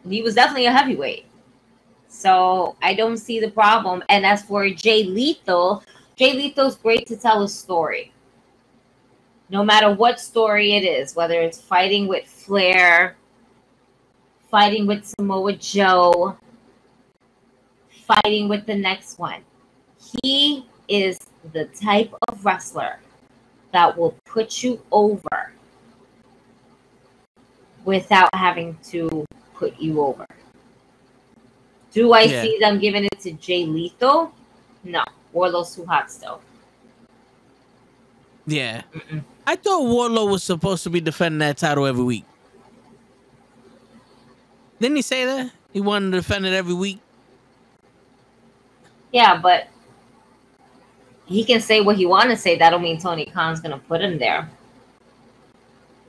He 0.09 0.23
was 0.23 0.35
definitely 0.35 0.67
a 0.67 0.73
heavyweight. 0.73 1.27
So 2.13 2.77
I 2.83 2.95
don't 2.95 3.17
see 3.17 3.41
the 3.41 3.51
problem. 3.51 4.03
And 4.09 4.27
as 4.27 4.43
for 4.43 4.69
Jay 4.69 5.05
Lethal, 5.05 5.83
Jay 6.15 6.35
Lethal's 6.35 6.77
great 6.77 7.07
to 7.07 7.17
tell 7.17 7.43
a 7.43 7.49
story. 7.49 8.13
No 9.49 9.65
matter 9.65 9.93
what 9.93 10.21
story 10.21 10.75
it 10.75 10.85
is, 10.85 11.17
whether 11.17 11.41
it's 11.41 11.61
fighting 11.61 12.07
with 12.07 12.27
Flair, 12.27 13.17
fighting 14.51 14.87
with 14.87 15.07
Samoa 15.07 15.55
Joe, 15.55 16.37
fighting 18.07 18.49
with 18.49 18.67
the 18.67 18.75
next 18.75 19.19
one. 19.19 19.43
He 20.23 20.67
is 20.89 21.19
the 21.53 21.67
type 21.67 22.13
of 22.29 22.45
wrestler 22.45 22.99
that 23.73 23.97
will 23.97 24.15
put 24.25 24.63
you 24.63 24.81
over 24.91 25.53
without 27.85 28.35
having 28.35 28.77
to 28.85 29.25
put 29.55 29.79
you 29.79 30.03
over. 30.03 30.27
Do 31.93 32.13
I 32.13 32.23
Yeah. 32.23 32.43
see 32.43 32.59
them 32.59 32.79
giving 32.79 33.05
it 33.05 33.21
to 33.21 33.33
Jay 33.33 33.67
Lethal? 33.67 34.33
No. 34.85 35.05
Wardlow's 35.33 35.75
too 35.75 35.85
hot 35.87 36.11
still. 36.11 36.41
Yeah. 38.47 38.83
Mm-mm. 38.95 39.23
I 39.47 39.57
thought 39.57 39.85
Warlow 39.85 40.27
was 40.27 40.43
supposed 40.43 40.85
to 40.85 40.91
be 40.91 41.01
defending 41.01 41.39
that 41.41 41.59
title 41.59 41.87
every 41.87 42.05
week. 42.05 42.25
Didn't 44.81 44.97
he 44.97 45.03
say 45.03 45.25
that? 45.25 45.53
He 45.73 45.81
wanted 45.81 46.11
to 46.11 46.17
defend 46.19 46.47
it 46.47 46.53
every 46.53 46.75
week? 46.75 47.01
Yeah, 49.13 49.39
but 49.41 49.69
he 51.27 51.45
can 51.45 51.61
say 51.61 51.81
what 51.81 51.97
he 51.97 52.07
want 52.07 52.31
to 52.31 52.37
say. 52.37 52.57
That 52.57 52.71
don't 52.71 52.83
mean 52.83 52.99
Tony 52.99 53.27
Khan's 53.27 53.61
gonna 53.61 53.79
put 53.79 54.01
him 54.01 54.19
there. 54.19 54.51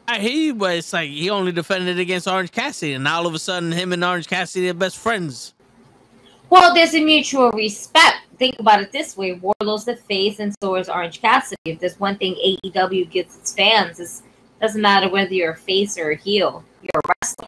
Uh, 0.07 0.19
he 0.19 0.47
you, 0.47 0.55
but 0.55 0.75
it's 0.75 0.91
like 0.91 1.09
he 1.09 1.29
only 1.29 1.51
defended 1.51 1.97
against 1.97 2.27
Orange 2.27 2.51
Cassidy, 2.51 2.93
and 2.93 3.03
now 3.03 3.17
all 3.17 3.27
of 3.27 3.33
a 3.33 3.39
sudden 3.39 3.71
him 3.71 3.93
and 3.93 4.03
Orange 4.03 4.27
Cassidy 4.27 4.69
are 4.69 4.73
best 4.73 4.97
friends. 4.97 5.53
Well, 6.49 6.73
there's 6.73 6.93
a 6.93 7.03
mutual 7.03 7.51
respect. 7.51 8.17
Think 8.37 8.59
about 8.59 8.81
it 8.81 8.91
this 8.91 9.15
way: 9.15 9.33
Wardlow's 9.33 9.85
the 9.85 9.95
face, 9.95 10.39
and 10.39 10.53
so 10.61 10.75
is 10.75 10.89
Orange 10.89 11.21
Cassidy. 11.21 11.55
If 11.65 11.79
there's 11.79 11.99
one 11.99 12.17
thing 12.17 12.35
AEW 12.35 13.09
gives 13.09 13.37
its 13.37 13.53
fans, 13.53 13.99
it 13.99 14.21
doesn't 14.61 14.81
matter 14.81 15.09
whether 15.09 15.33
you're 15.33 15.51
a 15.51 15.57
face 15.57 15.97
or 15.97 16.11
a 16.11 16.15
heel. 16.15 16.63
You're 16.81 17.01
a 17.05 17.13
wrestler. 17.21 17.47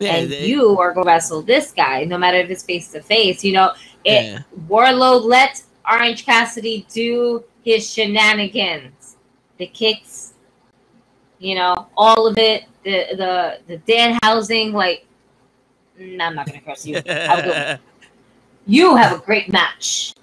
Yeah, 0.00 0.16
and 0.16 0.32
they- 0.32 0.46
you 0.46 0.76
are 0.80 0.92
gonna 0.92 1.06
wrestle 1.06 1.42
this 1.42 1.70
guy, 1.70 2.04
no 2.04 2.18
matter 2.18 2.38
if 2.38 2.50
it's 2.50 2.64
face 2.64 2.88
to 2.88 3.00
face. 3.00 3.44
You 3.44 3.52
know, 3.52 3.72
it, 4.04 4.24
Yeah. 4.24 4.38
Wardlow 4.68 5.22
let 5.24 5.62
Orange 5.90 6.24
Cassidy 6.24 6.86
do 6.92 7.44
his 7.64 7.88
shenanigans, 7.90 9.16
the 9.58 9.66
kicks, 9.66 10.34
you 11.38 11.54
know, 11.54 11.88
all 11.96 12.26
of 12.26 12.38
it, 12.38 12.64
the 12.84 13.06
the 13.16 13.58
the 13.66 13.76
Dan 13.78 14.18
housing. 14.22 14.72
Like, 14.72 15.06
nah, 15.98 16.26
I'm 16.26 16.34
not 16.34 16.46
gonna 16.46 16.60
curse 16.60 16.86
you. 16.86 17.00
Go. 17.02 17.76
You 18.64 18.94
have 18.94 19.18
a 19.18 19.24
great 19.24 19.50
match. 19.52 20.14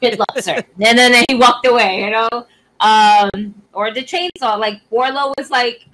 Good 0.00 0.18
luck, 0.18 0.38
sir. 0.40 0.54
and 0.80 0.96
then 0.98 1.22
he 1.28 1.34
walked 1.34 1.66
away. 1.66 2.00
You 2.00 2.10
know, 2.10 2.46
um, 2.80 3.54
or 3.74 3.92
the 3.92 4.00
chainsaw. 4.02 4.58
Like 4.58 4.80
Wardlow 4.90 5.34
was 5.36 5.50
like 5.50 5.84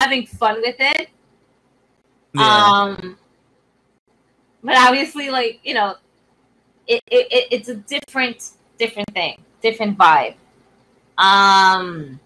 having 0.00 0.26
fun 0.26 0.60
with 0.60 0.74
it. 0.80 1.08
yeah. 2.34 2.42
Um, 2.42 3.16
but 4.64 4.76
obviously, 4.76 5.30
like 5.30 5.60
you 5.62 5.74
know, 5.74 5.94
it, 6.86 7.02
it, 7.06 7.26
it 7.30 7.48
it's 7.50 7.68
a 7.68 7.74
different 7.74 8.50
different 8.78 9.08
thing, 9.12 9.40
different 9.62 9.96
vibe. 9.98 10.34
Um, 11.18 12.20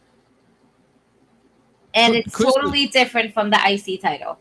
and 1.95 2.15
it's 2.17 2.35
Chris- 2.35 2.55
totally 2.55 2.87
different 2.87 3.33
from 3.35 3.51
the 3.51 3.59
IC 3.65 4.01
title. 4.01 4.39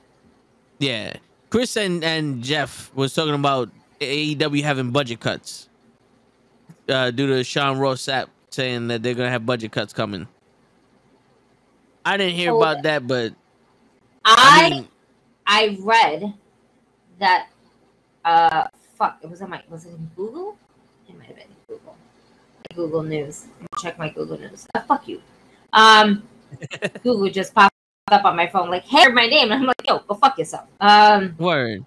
Yeah. 0.80 1.14
Chris 1.50 1.76
and, 1.78 2.04
and 2.04 2.44
Jeff 2.44 2.92
was 2.94 3.14
talking 3.14 3.34
about 3.34 3.70
AEW 4.00 4.64
having 4.64 4.92
budget 4.92 5.20
cuts. 5.20 5.68
Uh, 6.88 7.12
due 7.12 7.28
to 7.28 7.44
Sean 7.44 7.78
Ross 7.78 8.02
Sapp 8.02 8.28
saying 8.50 8.88
that 8.88 9.04
they're 9.04 9.14
gonna 9.14 9.30
have 9.30 9.46
budget 9.46 9.72
cuts 9.72 9.94
coming. 9.94 10.28
I 12.06 12.18
didn't 12.18 12.34
hear 12.36 12.50
Hold 12.50 12.64
about 12.64 12.78
it. 12.78 12.84
that, 12.84 13.08
but 13.08 13.34
I 14.26 14.66
I 14.66 14.70
mean, 14.70 14.88
I 15.46 15.78
read 15.82 16.34
that 17.20 17.50
uh 18.26 18.68
fuck 19.00 19.18
it 19.24 19.30
was 19.30 19.42
on 19.42 19.50
my 19.50 19.64
was 19.70 19.86
it 19.86 19.90
in 19.90 20.12
Google? 20.16 20.58
It 21.08 21.18
might 21.18 21.28
have 21.28 21.38
been 21.38 21.48
Google. 21.68 21.96
Google 22.76 23.02
News. 23.02 23.48
Check 23.82 23.98
my 23.98 24.10
Google 24.10 24.38
News. 24.38 24.68
Uh, 24.76 24.82
fuck 24.82 25.08
you. 25.08 25.22
Um 25.74 26.22
Google 27.04 27.30
just 27.30 27.56
popped 27.56 27.74
up 28.12 28.26
on 28.26 28.36
my 28.36 28.48
phone 28.48 28.70
like, 28.70 28.84
hey, 28.84 29.08
my 29.08 29.26
name. 29.26 29.52
And 29.52 29.62
I'm 29.62 29.66
like, 29.66 29.88
yo, 29.88 30.00
go 30.00 30.16
fuck 30.16 30.38
yourself. 30.38 30.68
Um 30.82 31.36
word. 31.40 31.86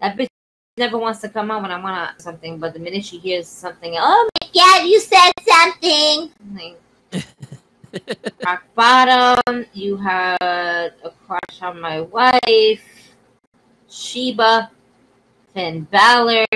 that 0.00 0.16
bitch 0.16 0.28
never 0.76 0.98
wants 0.98 1.20
to 1.20 1.28
come 1.28 1.50
on 1.50 1.62
when 1.62 1.70
I 1.70 1.80
want 1.80 2.16
to 2.18 2.22
something, 2.22 2.58
but 2.58 2.74
the 2.74 2.78
minute 2.78 3.04
she 3.04 3.18
hears 3.18 3.48
something, 3.48 3.94
oh 3.98 4.28
my 4.40 4.48
god, 4.54 4.86
you 4.86 5.00
said 5.00 5.32
something. 5.42 6.30
Like, 6.54 7.26
rock 8.44 8.64
bottom. 8.74 9.66
You 9.72 9.96
had 9.96 10.36
a 10.42 11.10
crush 11.26 11.62
on 11.62 11.80
my 11.80 12.00
wife, 12.02 13.14
Sheba, 13.88 14.70
Finn 15.54 15.86
Balor, 15.90 16.46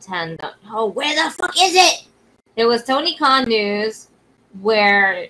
Ten. 0.00 0.36
Oh, 0.70 0.86
where 0.86 1.14
the 1.14 1.30
fuck 1.30 1.54
is 1.60 1.74
it? 1.74 2.06
There 2.56 2.68
was 2.68 2.84
Tony 2.84 3.16
Khan 3.16 3.44
news 3.44 4.08
where 4.60 5.28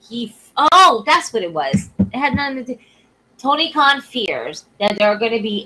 he. 0.00 0.34
Oh, 0.56 1.02
that's 1.06 1.32
what 1.32 1.42
it 1.42 1.52
was. 1.52 1.90
It 1.98 2.16
had 2.16 2.34
nothing 2.34 2.64
to 2.64 2.74
do. 2.74 2.80
Tony 3.38 3.72
Khan 3.72 4.02
fears 4.02 4.66
that 4.78 4.98
there 4.98 5.08
are 5.08 5.16
going 5.16 5.32
to 5.32 5.42
be 5.42 5.64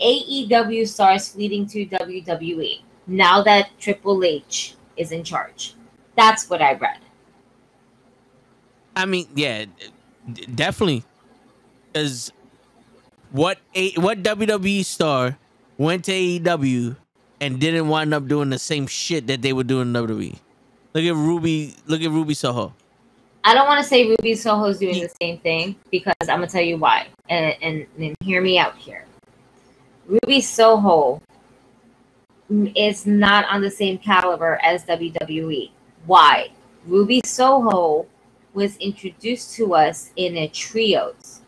AEW 0.49 0.87
stars 0.87 1.29
fleeting 1.29 1.67
to 1.69 1.87
WWE 1.87 2.83
now 3.09 3.43
that 3.43 3.71
Triple 3.81 4.23
H 4.23 4.77
is 4.97 5.11
in 5.11 5.25
charge. 5.25 5.75
That's 6.17 6.49
what 6.49 6.63
I 6.63 6.75
read. 6.75 7.01
I 8.95 9.07
mean, 9.07 9.27
yeah, 9.35 9.65
definitely. 10.55 11.03
Because 11.93 12.33
what 13.33 13.59
a 13.75 13.93
what 13.95 14.23
WWE 14.23 14.85
star 14.85 15.37
went 15.79 16.05
to 16.07 16.13
AEW 16.13 16.97
and 17.41 17.61
didn't 17.61 17.89
wind 17.89 18.15
up 18.15 18.27
doing 18.27 18.51
the 18.51 18.59
same 18.59 18.87
shit 18.87 19.27
that 19.27 19.43
they 19.43 19.53
were 19.53 19.65
doing 19.65 19.95
in 19.95 19.95
WWE? 19.95 20.37
Look 20.95 21.05
at 21.05 21.15
Ruby. 21.15 21.75
Look 21.87 22.03
at 22.03 22.11
Ruby 22.11 22.35
Soho. 22.35 22.75
I 23.43 23.53
don't 23.53 23.67
want 23.67 23.83
to 23.83 23.89
say 23.89 24.09
Ruby 24.09 24.35
Soho's 24.35 24.79
doing 24.79 25.03
the 25.03 25.11
same 25.21 25.39
thing 25.39 25.77
because 25.91 26.15
I'm 26.23 26.39
gonna 26.39 26.47
tell 26.47 26.63
you 26.63 26.79
why, 26.79 27.09
and, 27.29 27.55
and, 27.61 27.87
and 27.99 28.17
hear 28.21 28.41
me 28.41 28.59
out 28.59 28.77
here. 28.77 29.05
Ruby 30.07 30.41
Soho 30.41 31.21
is 32.75 33.07
not 33.07 33.45
on 33.47 33.61
the 33.61 33.71
same 33.71 33.99
caliber 33.99 34.59
as 34.63 34.85
WWE. 34.85 35.71
Why? 36.07 36.51
Ruby 36.87 37.21
Soho 37.25 38.07
was 38.55 38.77
introduced 38.77 39.55
to 39.57 39.75
us 39.75 40.11
in 40.17 40.37
a 40.37 40.49
trios, 40.49 41.41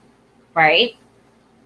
right? 0.55 0.97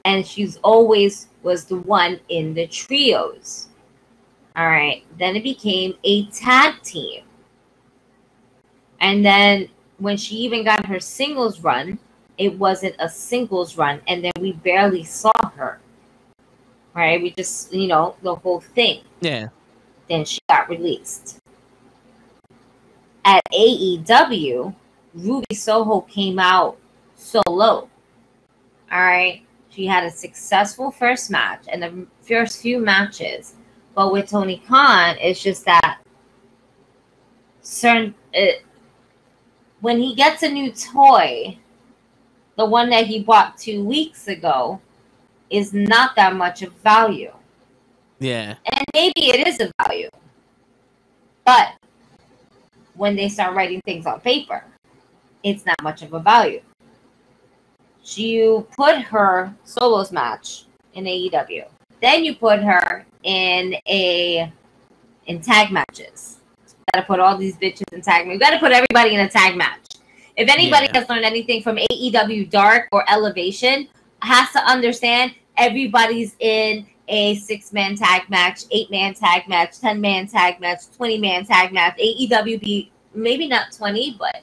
And 0.05 0.27
she's 0.27 0.57
always 0.59 1.29
was 1.43 1.65
the 1.65 1.77
one 1.77 2.21
in 2.29 2.55
the 2.55 2.67
trios. 2.67 3.69
All 4.57 4.69
right. 4.69 5.05
Then 5.19 5.37
it 5.37 5.43
became 5.43 5.95
a 6.05 6.27
tag 6.27 6.83
team. 6.83 7.25
And 9.01 9.25
then 9.25 9.69
when 9.99 10.17
she 10.17 10.37
even 10.37 10.65
got 10.65 10.87
her 10.87 11.01
singles 11.01 11.61
run, 11.61 11.99
it 12.39 12.59
wasn't 12.59 12.97
a 12.99 13.09
singles 13.09 13.77
run. 13.77 14.01
And 14.09 14.25
then 14.25 14.33
we 14.41 14.53
barely 14.53 15.05
saw 15.05 15.33
her. 15.55 15.81
Right? 16.95 17.23
We 17.23 17.31
just, 17.31 17.73
you 17.73 17.87
know, 17.87 18.17
the 18.23 18.35
whole 18.35 18.61
thing. 18.61 19.03
Yeah. 19.21 19.49
Then 20.09 20.25
she 20.25 20.41
got 20.49 20.69
released. 20.69 21.39
At 23.25 23.43
AEW, 23.53 24.75
Ruby 25.15 25.55
Soho 25.55 26.01
came 26.03 26.39
out 26.39 26.77
solo. 27.15 27.45
All 27.53 27.89
right. 28.91 29.43
She 29.71 29.87
had 29.87 30.05
a 30.05 30.11
successful 30.11 30.91
first 30.91 31.31
match 31.31 31.65
and 31.69 31.83
the 31.83 32.07
first 32.23 32.61
few 32.61 32.81
matches. 32.81 33.55
But 33.95 34.13
with 34.13 34.29
Tony 34.29 34.63
Khan, 34.67 35.17
it's 35.21 35.43
just 35.43 35.65
that 35.65 36.01
certain. 37.63 38.15
It, 38.33 38.65
when 39.81 39.99
he 39.99 40.15
gets 40.15 40.43
a 40.43 40.49
new 40.49 40.73
toy, 40.73 41.59
the 42.57 42.67
one 42.67 42.91
that 42.91 43.07
he 43.07 43.23
bought 43.23 43.57
two 43.57 43.85
weeks 43.85 44.29
ago 44.29 44.81
is 45.49 45.73
not 45.73 46.15
that 46.17 46.37
much 46.37 46.63
of 46.63 46.73
value. 46.75 47.33
Yeah. 48.19 48.57
And 48.67 48.85
maybe 48.93 49.31
it 49.31 49.47
is 49.47 49.61
a 49.61 49.71
value. 49.83 50.09
But 51.45 51.75
when 52.95 53.17
they 53.17 53.29
start 53.29 53.57
writing 53.57 53.81
things 53.85 54.07
on 54.07 54.21
paper, 54.21 54.63
it's 55.43 55.65
not 55.65 55.83
much 55.83 56.03
of 56.03 56.13
a 56.13 56.21
value. 56.21 56.61
You 58.05 58.67
put 58.77 58.97
her 59.03 59.55
solos 59.65 60.11
match 60.13 60.65
in 60.95 61.05
AEW. 61.05 61.65
Then 62.01 62.25
you 62.25 62.35
put 62.35 62.61
her 62.63 63.05
in 63.23 63.77
a 63.87 64.53
in 65.27 65.41
tag 65.41 65.71
matches. 65.71 66.39
You 66.67 66.75
gotta 66.95 67.07
put 67.07 67.21
all 67.21 67.37
these 67.37 67.57
bitches 67.57 67.93
in 67.93 68.01
tag. 68.01 68.27
You 68.27 68.39
gotta 68.39 68.59
put 68.59 68.73
everybody 68.73 69.15
in 69.15 69.21
a 69.21 69.29
tag 69.29 69.57
match. 69.57 69.79
If 70.37 70.49
anybody 70.49 70.87
Yeah. 70.87 71.01
has 71.01 71.09
learned 71.09 71.25
anything 71.25 71.63
from 71.63 71.77
AEW 71.77 72.47
Dark 72.51 72.89
or 72.93 73.05
Elevation, 73.09 73.89
has 74.23 74.51
to 74.53 74.59
understand 74.65 75.35
everybody's 75.57 76.35
in 76.41 76.87
a 77.09 77.35
six 77.37 77.73
man 77.73 77.97
tag 77.97 78.29
match, 78.31 78.63
eight 78.71 78.91
man 78.91 79.15
tag 79.15 79.49
match, 79.49 79.79
10 79.79 80.01
man 80.01 80.27
tag 80.27 80.61
match, 80.61 80.83
20 80.97 81.19
man 81.19 81.45
tag 81.45 81.73
match. 81.73 81.99
AEW 81.99 82.59
be 82.61 82.91
maybe 83.15 83.47
not 83.49 83.73
20, 83.73 84.17
but 84.19 84.43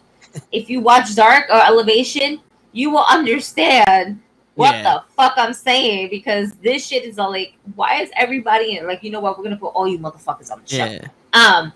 if 0.52 0.70
you 0.70 0.82
watch 0.82 1.16
Dark 1.16 1.46
or 1.50 1.64
Elevation, 1.66 2.40
you 2.78 2.92
will 2.92 3.06
understand 3.10 4.22
what 4.54 4.76
Yeah. 4.76 4.84
the 4.84 5.04
fuck 5.16 5.34
I'm 5.36 5.54
saying 5.54 6.10
because 6.10 6.54
this 6.62 6.86
shit 6.86 7.04
is 7.06 7.18
all 7.18 7.32
like, 7.32 7.54
why 7.76 8.02
is 8.02 8.12
everybody 8.16 8.78
in? 8.78 8.86
Like, 8.86 9.04
you 9.04 9.10
know 9.10 9.20
what? 9.20 9.38
We're 9.38 9.44
gonna 9.46 9.58
put 9.58 9.70
all 9.70 9.88
you 9.88 9.98
motherfuckers 9.98 10.52
on 10.52 10.62
the 10.62 10.68
show. 10.68 10.86
Yeah. 10.86 11.08
Um, 11.34 11.74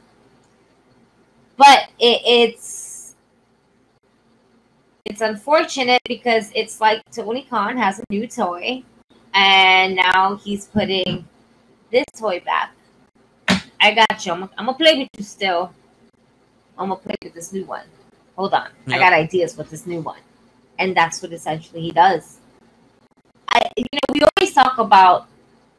but 1.58 1.90
it, 2.00 2.22
it's 2.26 3.16
it's 5.06 5.22
unfortunate 5.22 6.02
because 6.08 6.52
it's 6.54 6.80
like 6.80 7.02
Tony 7.12 7.44
Khan 7.50 7.78
has 7.78 8.00
a 8.00 8.04
new 8.12 8.28
toy, 8.28 8.84
and 9.34 9.96
now 9.96 10.36
he's 10.36 10.68
putting 10.68 11.28
this 11.92 12.06
toy 12.18 12.40
back. 12.42 12.74
I 13.80 13.94
got 13.96 14.24
you. 14.26 14.34
I'm, 14.34 14.44
I'm 14.58 14.66
gonna 14.68 14.78
play 14.78 15.00
with 15.00 15.10
you 15.18 15.24
still. 15.24 15.74
I'm 16.78 16.90
gonna 16.90 17.02
play 17.02 17.16
with 17.24 17.34
this 17.34 17.52
new 17.54 17.66
one. 17.66 17.86
Hold 18.38 18.54
on, 18.54 18.70
I 18.88 19.00
got 19.00 19.14
ideas 19.14 19.58
with 19.58 19.70
this 19.70 19.86
new 19.86 20.02
one, 20.02 20.20
and 20.82 20.98
that's 20.98 21.22
what 21.22 21.32
essentially 21.32 21.82
he 21.82 21.92
does. 21.92 22.40
I, 23.48 23.62
you 23.78 23.86
know, 23.94 24.00
we 24.14 24.22
always 24.24 24.54
talk 24.54 24.80
about 24.80 25.28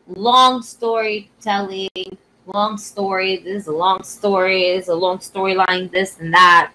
long 0.07 0.63
storytelling, 0.63 2.17
long 2.47 2.79
story. 2.79 3.39
This 3.39 3.63
is 3.63 3.67
a 3.67 3.73
long 3.73 4.05
story. 4.05 4.63
It's 4.63 4.89
a 4.89 4.95
long 4.95 5.19
storyline. 5.19 5.91
This 5.91 6.19
and 6.21 6.33
that. 6.33 6.73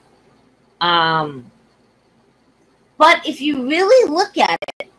Um, 0.81 1.49
but 2.97 3.25
if 3.25 3.39
you 3.39 3.67
really 3.67 4.11
look 4.11 4.37
at 4.37 4.59
it, 4.79 4.91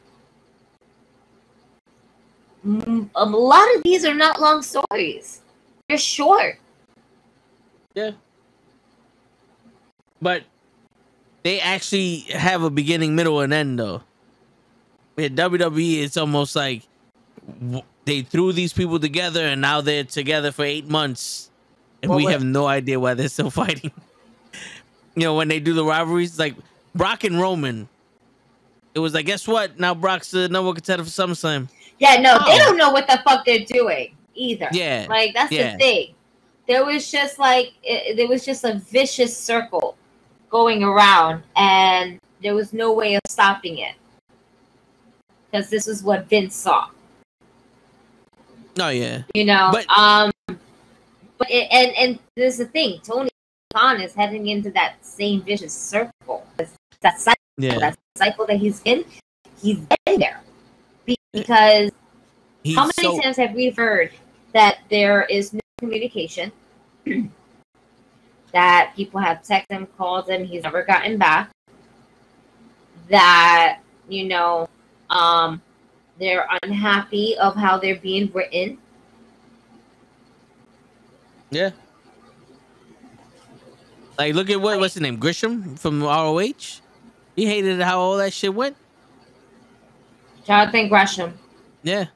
a 3.15 3.25
lot 3.25 3.77
of 3.77 3.83
these 3.83 4.05
are 4.05 4.15
not 4.15 4.41
long 4.41 4.63
stories. 4.63 5.43
They're 5.89 5.99
short. 5.99 6.59
Yeah. 7.95 8.13
But 10.21 10.45
they 11.49 11.61
actually 11.61 12.19
have 12.29 12.63
a 12.63 12.69
beginning, 12.69 13.17
middle, 13.17 13.41
and 13.41 13.55
end 13.55 13.79
though. 13.79 14.03
With 15.17 15.35
WWE, 15.35 16.03
it's 16.03 16.19
almost 16.19 16.55
like 16.55 16.83
they 18.05 18.21
threw 18.21 18.53
these 18.53 18.75
people 18.75 19.01
together, 19.01 19.41
and 19.47 19.63
now 19.63 19.81
they're 19.81 20.05
together 20.05 20.53
for 20.53 20.67
eight 20.67 20.87
months, 20.91 21.49
and 22.03 22.11
Well, 22.11 22.19
we 22.19 22.27
have 22.27 22.45
no 22.45 22.67
idea 22.67 23.01
why 23.01 23.15
they're 23.15 23.31
still 23.31 23.49
fighting. 23.63 23.91
you 25.15 25.23
know, 25.23 25.37
when 25.37 25.49
they 25.49 25.59
do 25.59 25.73
the 25.73 25.87
rivalries, 25.87 26.39
like 26.39 26.55
Brock 26.95 27.25
and 27.25 27.41
Roman, 27.41 27.89
it 28.95 28.99
was 28.99 29.15
like, 29.15 29.25
guess 29.25 29.49
what? 29.49 29.81
Now 29.81 29.95
Brock's 29.95 30.31
the 30.33 30.51
number 30.51 30.67
one 30.67 30.75
contender 30.75 31.05
for 31.05 31.09
SummerSlam. 31.11 31.71
Yeah, 31.99 32.17
no, 32.21 32.35
they 32.45 32.57
Oh. 32.57 32.59
don't 32.59 32.77
know 32.77 32.91
what 32.91 33.07
the 33.09 33.19
fuck 33.25 33.47
they're 33.47 33.65
doing 33.65 34.15
either. 34.35 34.69
Yeah, 34.71 35.07
Like 35.09 35.33
that's 35.33 35.51
yeah. 35.51 35.73
the 35.73 35.79
thing. 35.79 36.15
There 36.69 36.85
was 36.85 37.11
just 37.11 37.39
like 37.39 37.73
it, 37.83 38.19
there 38.19 38.29
was 38.29 38.45
just 38.45 38.65
a 38.65 38.75
vicious 38.75 39.35
circle 39.35 39.97
going 40.51 40.83
around, 40.83 41.43
and 41.57 42.19
there 42.43 42.55
was 42.55 42.73
no 42.73 42.93
way 42.93 43.15
of 43.15 43.21
stopping 43.29 43.79
it 43.79 43.95
because 45.51 45.69
this 45.71 45.87
is 45.89 46.03
what 46.03 46.27
Vince 46.29 46.55
saw. 46.57 46.89
Oh 48.81 48.89
yeah, 48.91 49.23
You 49.35 49.45
know, 49.45 49.71
But- 49.73 49.87
um, 49.99 50.31
but 50.47 51.51
it, 51.51 51.69
and 51.71 51.93
and 51.97 52.19
there's 52.37 52.59
the 52.59 52.67
thing. 52.67 53.01
Tony 53.03 53.31
Khan 53.75 54.01
is 54.01 54.15
heading 54.15 54.49
into 54.49 54.71
that 54.73 55.05
same 55.05 55.43
vicious 55.43 55.73
circle. 55.75 56.47
That 57.01 57.21
cycle, 57.21 57.35
yeah. 57.59 57.79
that 57.79 57.97
cycle 58.17 58.45
that 58.47 58.57
he's 58.57 58.83
in, 58.85 59.05
he's 59.61 59.79
in 60.07 60.19
there 60.19 60.41
because 61.33 61.91
He's 62.65 62.75
how 62.77 62.83
many 62.97 63.17
so- 63.17 63.21
times 63.21 63.37
have 63.37 63.53
we 63.55 63.71
heard 63.71 64.11
that 64.53 64.79
there 64.91 65.23
is 65.25 65.53
no 65.53 65.61
communication? 65.79 66.51
that 68.53 68.93
people 68.97 69.21
have 69.21 69.43
texted 69.43 69.71
him, 69.71 69.87
called 69.97 70.29
him, 70.29 70.45
he's 70.45 70.63
never 70.63 70.83
gotten 70.83 71.19
back. 71.19 71.51
That, 73.11 73.81
you 74.09 74.29
know, 74.29 74.69
um, 75.11 75.63
they're 76.19 76.47
unhappy 76.63 77.37
of 77.39 77.55
how 77.55 77.79
they're 77.79 77.97
being 77.97 78.31
written. 78.33 78.79
Yeah. 81.51 81.71
Like, 84.19 84.35
look 84.35 84.51
at 84.51 84.61
what 84.61 84.79
what's 84.81 84.95
his 84.95 85.01
name, 85.01 85.19
Grisham 85.19 85.79
from 85.79 86.03
ROH. 86.03 86.81
He 87.37 87.47
hated 87.47 87.81
how 87.81 88.01
all 88.01 88.17
that 88.17 88.33
shit 88.33 88.53
went. 88.53 88.77
Jonathan 90.45 90.89
Gresham. 90.89 91.39
Yeah. 91.83 92.07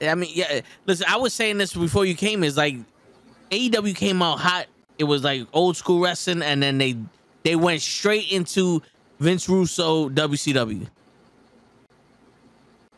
Yeah, 0.00 0.12
I 0.12 0.14
mean, 0.14 0.30
yeah. 0.32 0.60
Listen, 0.86 1.06
I 1.08 1.16
was 1.16 1.34
saying 1.34 1.58
this 1.58 1.74
before 1.74 2.06
you 2.06 2.14
came. 2.14 2.42
Is 2.42 2.56
like 2.56 2.76
AEW 3.50 3.94
came 3.94 4.22
out 4.22 4.38
hot. 4.38 4.66
It 4.98 5.04
was 5.04 5.24
like 5.24 5.46
old 5.52 5.76
school 5.76 6.00
wrestling, 6.00 6.42
and 6.42 6.62
then 6.62 6.78
they 6.78 6.96
they 7.42 7.56
went 7.56 7.82
straight 7.82 8.30
into 8.30 8.82
Vince 9.20 9.48
Russo 9.48 10.08
WCW. 10.08 10.86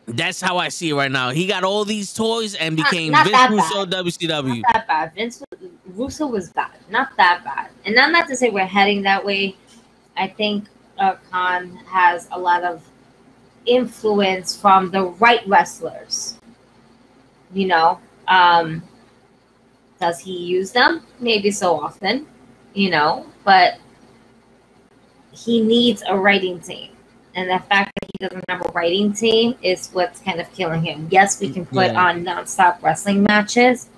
That's 0.06 0.40
how 0.40 0.58
I 0.58 0.68
see 0.68 0.90
it 0.90 0.94
right 0.94 1.10
now. 1.10 1.30
He 1.30 1.46
got 1.46 1.64
all 1.64 1.84
these 1.84 2.14
toys 2.14 2.54
and 2.54 2.76
became 2.76 3.10
not 3.10 3.26
Vince 3.26 3.50
Russo 3.50 3.86
bad. 3.86 4.04
WCW. 4.04 4.62
Not 4.62 4.72
that 4.72 4.86
bad. 4.86 5.14
Vince 5.14 5.42
Russo 5.94 6.26
was 6.28 6.50
bad. 6.50 6.70
Not 6.88 7.16
that 7.16 7.42
bad. 7.44 7.70
And 7.84 7.98
I'm 7.98 8.12
not 8.12 8.28
to 8.28 8.36
say 8.36 8.50
we're 8.50 8.66
heading 8.66 9.02
that 9.02 9.24
way. 9.24 9.56
I 10.16 10.28
think 10.28 10.68
uh, 10.98 11.14
Khan 11.30 11.76
has 11.88 12.28
a 12.30 12.38
lot 12.38 12.62
of 12.62 12.84
influence 13.66 14.56
from 14.56 14.92
the 14.92 15.02
right 15.04 15.46
wrestlers. 15.48 16.38
You 17.52 17.66
know, 17.66 18.00
um, 18.28 18.84
Does 20.00 20.20
he 20.20 20.36
use 20.36 20.72
them? 20.72 21.02
Maybe 21.20 21.50
so 21.50 21.80
often, 21.80 22.26
you 22.74 22.90
know, 22.90 23.26
but 23.44 23.78
he 25.32 25.60
needs 25.60 26.02
a 26.06 26.16
writing 26.16 26.60
team. 26.60 26.90
And 27.34 27.50
the 27.50 27.58
fact 27.68 27.92
that 28.00 28.10
he 28.12 28.26
doesn't 28.26 28.44
have 28.48 28.64
a 28.64 28.72
writing 28.72 29.12
team 29.12 29.54
is 29.62 29.90
what's 29.92 30.20
kind 30.20 30.40
of 30.40 30.50
killing 30.54 30.82
him. 30.82 31.08
Yes, 31.10 31.40
we 31.40 31.50
can 31.50 31.66
put 31.66 31.92
Yeah. 31.92 32.02
on 32.06 32.24
nonstop 32.24 32.82
wrestling 32.82 33.22
matches. 33.22 33.90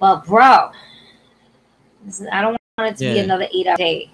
But 0.00 0.24
bro, 0.26 0.72
this 2.04 2.20
is, 2.20 2.26
I 2.32 2.40
don't 2.40 2.56
want 2.78 2.90
it 2.90 2.96
to 3.04 3.12
be 3.12 3.20
another 3.20 3.46
eight 3.52 3.68
hour 3.68 3.76
day. 3.76 4.10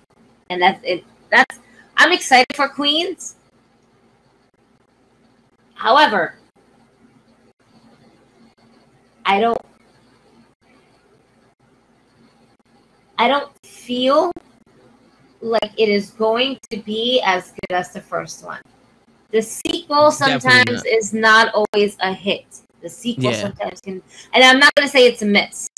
And 0.50 0.60
that's 0.60 0.80
it 0.84 1.04
that's 1.30 1.58
I'm 1.96 2.12
excited 2.12 2.54
for 2.54 2.68
Queens. 2.68 3.36
However, 5.74 6.34
I 9.24 9.40
don't 9.40 9.58
I 13.18 13.26
don't 13.26 13.50
feel 13.66 14.30
like 15.40 15.72
it 15.76 15.88
is 15.88 16.10
going 16.10 16.58
to 16.70 16.78
be 16.78 17.20
as 17.24 17.50
good 17.50 17.74
as 17.74 17.92
the 17.92 18.00
first 18.00 18.44
one. 18.44 18.60
The 19.30 19.42
sequel 19.42 20.10
sometimes 20.10 20.70
not. 20.70 20.86
is 20.86 21.12
not 21.12 21.54
always 21.54 21.96
a 22.00 22.12
hit. 22.12 22.46
The 22.80 22.88
sequel 22.88 23.32
Yeah. 23.32 23.42
sometimes 23.42 23.80
can 23.80 24.02
and 24.32 24.44
I'm 24.44 24.58
not 24.58 24.74
gonna 24.74 24.88
say 24.88 25.06
it's 25.06 25.22
a 25.22 25.26
miss. 25.26 25.68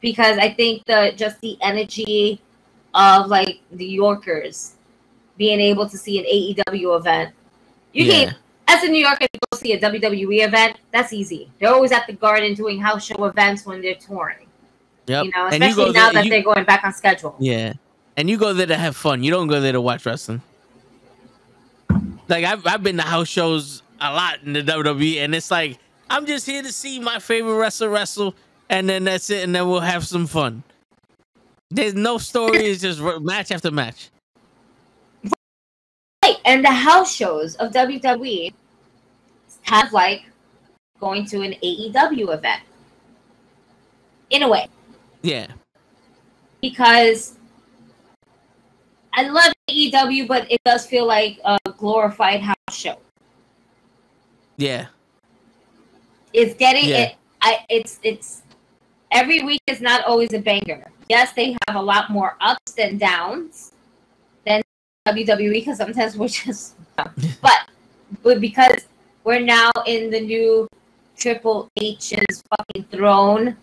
Because 0.00 0.38
I 0.38 0.50
think 0.52 0.84
the 0.86 1.12
just 1.16 1.40
the 1.40 1.58
energy 1.60 2.40
of 2.94 3.26
like 3.26 3.60
the 3.72 3.84
Yorkers 3.84 4.76
being 5.36 5.60
able 5.60 5.88
to 5.88 5.98
see 5.98 6.18
an 6.18 6.24
AEW 6.24 6.96
event. 6.96 7.34
You 7.92 8.04
Yeah. 8.04 8.24
can 8.24 8.36
as 8.68 8.82
a 8.82 8.88
New 8.88 8.98
Yorker 8.98 9.26
to 9.32 9.38
go 9.50 9.58
see 9.58 9.72
a 9.72 9.78
WWE 9.78 10.42
event, 10.44 10.78
that's 10.92 11.12
easy. 11.12 11.50
They're 11.58 11.72
always 11.72 11.92
at 11.92 12.06
the 12.06 12.14
garden 12.14 12.54
doing 12.54 12.80
house 12.80 13.04
show 13.04 13.24
events 13.24 13.64
when 13.66 13.80
they're 13.80 13.94
touring. 13.94 14.45
Yep. 15.06 15.24
You 15.24 15.30
know, 15.30 15.46
and 15.46 15.62
you 15.62 15.68
especially 15.70 15.84
go 15.84 15.90
now 15.92 16.04
there, 16.06 16.12
that 16.14 16.24
you- 16.24 16.30
they're 16.30 16.42
going 16.42 16.64
back 16.64 16.84
on 16.84 16.92
schedule. 16.92 17.36
Yeah. 17.38 17.74
And 18.16 18.30
you 18.30 18.38
go 18.38 18.52
there 18.52 18.66
to 18.66 18.76
have 18.76 18.96
fun. 18.96 19.22
You 19.22 19.30
don't 19.30 19.46
go 19.46 19.60
there 19.60 19.72
to 19.72 19.80
watch 19.80 20.06
wrestling. 20.06 20.40
Like 22.28 22.44
I've 22.44 22.66
I've 22.66 22.82
been 22.82 22.96
to 22.96 23.02
house 23.02 23.28
shows 23.28 23.82
a 24.00 24.12
lot 24.12 24.42
in 24.42 24.52
the 24.52 24.62
WWE, 24.62 25.18
and 25.18 25.34
it's 25.34 25.50
like 25.50 25.78
I'm 26.10 26.26
just 26.26 26.46
here 26.46 26.62
to 26.62 26.72
see 26.72 26.98
my 26.98 27.18
favorite 27.18 27.54
wrestler 27.56 27.88
wrestle, 27.88 28.34
and 28.68 28.88
then 28.88 29.04
that's 29.04 29.30
it, 29.30 29.44
and 29.44 29.54
then 29.54 29.68
we'll 29.68 29.80
have 29.80 30.06
some 30.06 30.26
fun. 30.26 30.62
There's 31.70 31.94
no 31.94 32.18
story; 32.18 32.64
it's 32.64 32.82
just 32.82 33.00
match 33.20 33.52
after 33.52 33.70
match. 33.70 34.10
Right, 36.24 36.36
and 36.44 36.64
the 36.64 36.70
house 36.72 37.14
shows 37.14 37.54
of 37.56 37.72
WWE 37.72 38.52
have 39.62 39.92
like 39.92 40.24
going 40.98 41.26
to 41.26 41.42
an 41.42 41.54
AEW 41.62 42.34
event 42.34 42.62
in 44.30 44.42
a 44.42 44.48
way 44.48 44.66
Yeah, 45.26 45.48
because 46.62 47.34
I 49.12 49.26
love 49.26 49.52
AEW, 49.68 50.28
but 50.28 50.46
it 50.48 50.60
does 50.64 50.86
feel 50.86 51.04
like 51.04 51.40
a 51.44 51.58
glorified 51.76 52.40
house 52.42 52.70
show. 52.70 52.98
yeah, 54.56 54.86
It's 56.32 56.54
getting 56.54 56.88
Yeah. 56.90 57.10
it. 57.10 57.14
I 57.42 57.58
it's 57.68 57.98
it's 58.04 58.42
every 59.10 59.42
week 59.42 59.60
is 59.66 59.80
not 59.80 60.04
always 60.04 60.32
a 60.32 60.38
banger. 60.38 60.86
Yes, 61.08 61.32
they 61.32 61.56
have 61.66 61.74
a 61.74 61.82
lot 61.82 62.08
more 62.10 62.36
ups 62.40 62.72
than 62.78 62.96
downs 62.96 63.72
than 64.46 64.62
WWE 65.08 65.50
because 65.58 65.78
sometimes 65.78 66.16
we're 66.16 66.28
just 66.46 66.76
but 67.42 67.66
but 68.22 68.40
because 68.40 68.86
we're 69.24 69.40
now 69.42 69.72
in 69.86 70.08
the 70.10 70.20
new 70.20 70.68
Triple 71.18 71.66
H's 71.82 72.42
fucking 72.46 72.84
throne. 72.94 73.56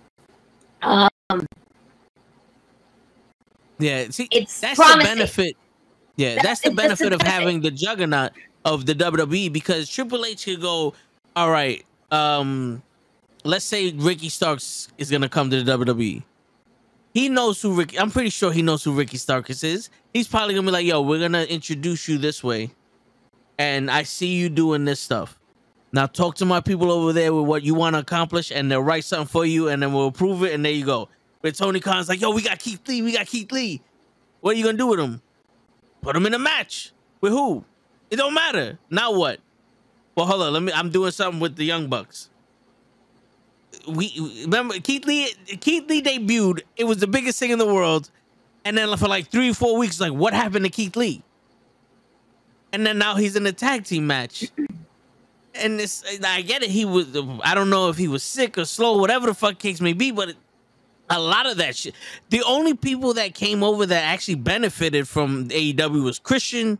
Um, 0.83 1.45
yeah. 3.79 4.07
See, 4.09 4.27
it's 4.31 4.59
that's 4.59 4.75
promising. 4.75 4.99
the 4.99 5.15
benefit. 5.15 5.57
Yeah, 6.15 6.35
That- 6.35 6.43
that's 6.43 6.61
the 6.61 6.71
benefit 6.71 7.11
of 7.13 7.21
having 7.21 7.61
the 7.61 7.71
juggernaut 7.71 8.31
of 8.65 8.85
the 8.85 8.93
WWE 8.93 9.51
because 9.51 9.89
Triple 9.89 10.25
H 10.25 10.45
could 10.45 10.61
go, 10.61 10.93
all 11.35 11.49
right, 11.49 11.83
um, 12.11 12.83
let's 13.43 13.65
say 13.65 13.91
Ricky 13.93 14.29
Starks 14.29 14.89
is 14.97 15.09
gonna 15.09 15.27
come 15.29 15.49
to 15.49 15.63
the 15.63 15.71
WWE. 15.77 16.23
He 17.15 17.29
knows 17.29 17.61
who 17.61 17.73
Ricky. 17.73 17.97
I'm 17.99 18.11
pretty 18.11 18.29
sure 18.29 18.51
he 18.51 18.61
knows 18.61 18.83
who 18.83 18.91
Ricky 18.93 19.17
Starks 19.17 19.63
is. 19.63 19.89
He's 20.13 20.27
probably 20.27 20.53
gonna 20.55 20.65
be 20.67 20.71
like, 20.71 20.85
"Yo, 20.85 21.01
we're 21.01 21.19
gonna 21.19 21.43
introduce 21.43 22.07
you 22.07 22.17
this 22.19 22.43
way, 22.43 22.71
and 23.57 23.89
I 23.89 24.03
see 24.03 24.27
you 24.35 24.49
doing 24.49 24.85
this 24.85 24.99
stuff. 24.99 25.37
Now 25.93 26.07
talk 26.07 26.35
to 26.37 26.45
my 26.45 26.59
people 26.59 26.91
over 26.91 27.13
there 27.13 27.31
with 27.33 27.45
what 27.45 27.61
you 27.63 27.75
want 27.75 27.95
to 27.95 27.99
accomplish, 27.99 28.51
and 28.51 28.69
they'll 28.69 28.81
write 28.81 29.05
something 29.05 29.27
for 29.27 29.45
you, 29.45 29.69
and 29.69 29.81
then 29.81 29.93
we'll 29.93 30.07
approve 30.07 30.43
it, 30.43 30.51
and 30.53 30.65
there 30.65 30.71
you 30.71 30.83
go." 30.83 31.07
But 31.43 31.55
Tony 31.55 31.79
Khan's 31.79 32.09
like, 32.09 32.19
"Yo, 32.19 32.31
we 32.31 32.41
got 32.41 32.57
Keith 32.57 32.85
Lee. 32.87 33.03
We 33.03 33.13
got 33.13 33.27
Keith 33.27 33.51
Lee. 33.51 33.79
What 34.41 34.55
are 34.55 34.57
you 34.57 34.65
gonna 34.65 34.77
do 34.77 34.87
with 34.87 34.99
him? 34.99 35.21
Put 36.01 36.15
him 36.15 36.25
in 36.25 36.33
a 36.33 36.39
match 36.39 36.91
with 37.21 37.31
who? 37.31 37.63
It 38.09 38.15
don't 38.15 38.33
matter. 38.33 38.79
Now 38.89 39.13
what? 39.13 39.39
Well, 40.15 40.25
hold 40.25 40.41
on. 40.41 40.53
Let 40.53 40.63
me. 40.63 40.73
I'm 40.73 40.89
doing 40.89 41.11
something 41.11 41.39
with 41.39 41.55
the 41.55 41.63
Young 41.63 41.87
Bucks. 41.87 42.29
We 43.87 44.41
remember 44.41 44.79
Keith 44.79 45.05
Lee. 45.05 45.31
Keith 45.61 45.87
Lee 45.87 46.01
debuted. 46.01 46.61
It 46.75 46.85
was 46.85 46.97
the 46.97 47.07
biggest 47.07 47.37
thing 47.39 47.51
in 47.51 47.59
the 47.59 47.71
world, 47.71 48.09
and 48.65 48.75
then 48.75 48.95
for 48.97 49.07
like 49.07 49.29
three 49.29 49.53
four 49.53 49.77
weeks, 49.77 49.99
like 49.99 50.11
what 50.11 50.33
happened 50.33 50.65
to 50.65 50.71
Keith 50.71 50.95
Lee? 50.95 51.21
And 52.71 52.83
then 52.83 52.97
now 52.97 53.15
he's 53.15 53.35
in 53.35 53.45
a 53.45 53.51
tag 53.51 53.83
team 53.85 54.07
match. 54.07 54.51
And 55.55 55.79
it's 55.79 56.03
I 56.23 56.41
get 56.41 56.63
it. 56.63 56.69
He 56.69 56.85
was 56.85 57.15
I 57.43 57.53
don't 57.53 57.69
know 57.69 57.89
if 57.89 57.97
he 57.97 58.07
was 58.07 58.23
sick 58.23 58.57
or 58.57 58.65
slow, 58.65 58.97
whatever 58.97 59.27
the 59.27 59.33
fuck 59.33 59.59
case 59.59 59.79
may 59.81 59.93
be, 59.93 60.11
but 60.11 60.35
a 61.09 61.19
lot 61.19 61.45
of 61.45 61.57
that 61.57 61.75
shit. 61.75 61.93
The 62.29 62.41
only 62.43 62.73
people 62.73 63.13
that 63.15 63.35
came 63.35 63.63
over 63.63 63.85
that 63.85 64.03
actually 64.03 64.35
benefited 64.35 65.07
from 65.07 65.49
AEW 65.49 66.03
was 66.03 66.17
Christian, 66.17 66.79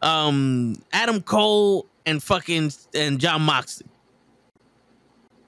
um, 0.00 0.76
Adam 0.92 1.20
Cole, 1.20 1.86
and 2.06 2.22
fucking 2.22 2.72
and 2.94 3.20
Jon 3.20 3.42
Moxley. 3.42 3.86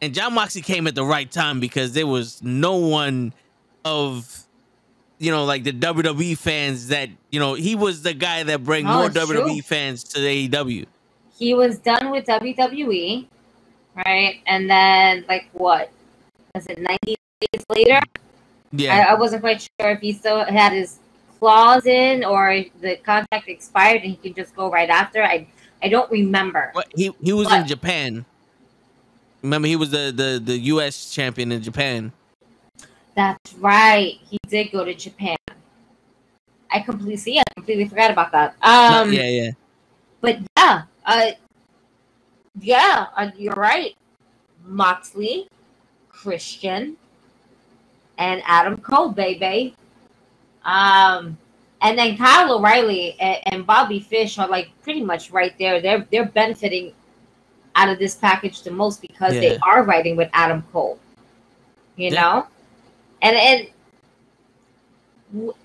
And 0.02 0.12
Jon 0.12 0.34
Moxley 0.34 0.60
came 0.62 0.86
at 0.86 0.94
the 0.94 1.04
right 1.04 1.30
time 1.30 1.60
because 1.60 1.92
there 1.94 2.06
was 2.06 2.42
no 2.42 2.76
one 2.76 3.32
of 3.84 4.44
you 5.18 5.30
know 5.30 5.44
like 5.44 5.64
the 5.64 5.72
WWE 5.72 6.36
fans 6.36 6.88
that 6.88 7.08
you 7.30 7.40
know 7.40 7.54
he 7.54 7.74
was 7.74 8.02
the 8.02 8.12
guy 8.12 8.42
that 8.42 8.62
bring 8.64 8.86
Oh, 8.86 8.92
more 8.98 9.08
WWE 9.08 9.64
fans 9.64 10.04
to 10.04 10.20
the 10.20 10.48
AEW. 10.48 10.86
He 11.38 11.54
was 11.54 11.78
done 11.78 12.10
with 12.10 12.24
WWE, 12.26 13.26
right? 13.94 14.40
And 14.46 14.68
then 14.68 15.24
like 15.28 15.48
what? 15.52 15.90
Was 16.54 16.66
it 16.66 16.78
90 16.78 17.16
days 17.40 17.64
later? 17.68 18.00
Yeah, 18.72 19.06
I, 19.08 19.12
I 19.12 19.14
wasn't 19.14 19.42
quite 19.42 19.60
sure 19.62 19.90
if 19.90 20.00
he 20.00 20.12
still 20.12 20.44
had 20.44 20.72
his 20.72 20.98
clause 21.38 21.86
in 21.86 22.24
or 22.24 22.64
the 22.80 22.96
contract 22.96 23.48
expired 23.48 24.02
and 24.02 24.10
he 24.10 24.16
could 24.16 24.34
just 24.34 24.54
go 24.56 24.70
right 24.70 24.88
after. 24.88 25.22
I 25.22 25.46
I 25.82 25.88
don't 25.88 26.10
remember. 26.10 26.72
But 26.74 26.88
he 26.94 27.12
he 27.22 27.32
was 27.32 27.52
in 27.52 27.66
Japan. 27.66 28.24
Remember, 29.42 29.68
he 29.68 29.76
was 29.76 29.90
the 29.90 30.12
the 30.14 30.40
the 30.42 30.58
U.S. 30.74 31.10
champion 31.10 31.52
in 31.52 31.62
Japan. 31.62 32.12
That's 33.14 33.54
right. 33.54 34.18
He 34.28 34.38
did 34.48 34.72
go 34.72 34.84
to 34.84 34.94
Japan. 34.94 35.36
I 36.70 36.80
completely 36.80 37.16
see. 37.16 37.38
I 37.38 37.44
completely 37.54 37.86
forgot 37.88 38.10
about 38.10 38.32
that. 38.32 38.56
Um, 38.60 39.12
yeah, 39.12 39.28
yeah, 39.28 39.50
but 40.20 40.38
yeah, 40.56 40.82
uh, 41.06 41.30
yeah, 42.60 43.06
uh, 43.16 43.30
you're 43.36 43.54
right. 43.54 43.94
Moxley, 44.64 45.48
Christian, 46.08 46.96
and 48.18 48.42
Adam 48.46 48.76
Cole, 48.78 49.10
baby. 49.10 49.74
Um, 50.64 51.38
and 51.82 51.96
then 51.96 52.16
Kyle 52.16 52.58
O'Reilly 52.58 53.16
and, 53.20 53.38
and 53.46 53.66
Bobby 53.66 54.00
Fish 54.00 54.38
are 54.38 54.48
like 54.48 54.70
pretty 54.82 55.02
much 55.02 55.30
right 55.30 55.54
there. 55.58 55.80
They're 55.80 56.06
they're 56.10 56.26
benefiting 56.26 56.92
out 57.76 57.88
of 57.88 57.98
this 57.98 58.14
package 58.16 58.62
the 58.62 58.70
most 58.70 59.00
because 59.00 59.38
they 59.38 59.56
are 59.58 59.84
writing 59.84 60.16
with 60.16 60.30
Adam 60.32 60.62
Cole. 60.72 60.98
You 61.96 62.10
Yeah. 62.10 62.22
know, 62.22 62.46
and 63.22 63.36
and 63.36 63.68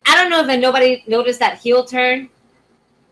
I 0.06 0.16
don't 0.16 0.30
know 0.30 0.46
if 0.46 0.60
nobody 0.60 1.04
noticed 1.08 1.40
that 1.40 1.58
heel 1.58 1.86
turn 1.86 2.30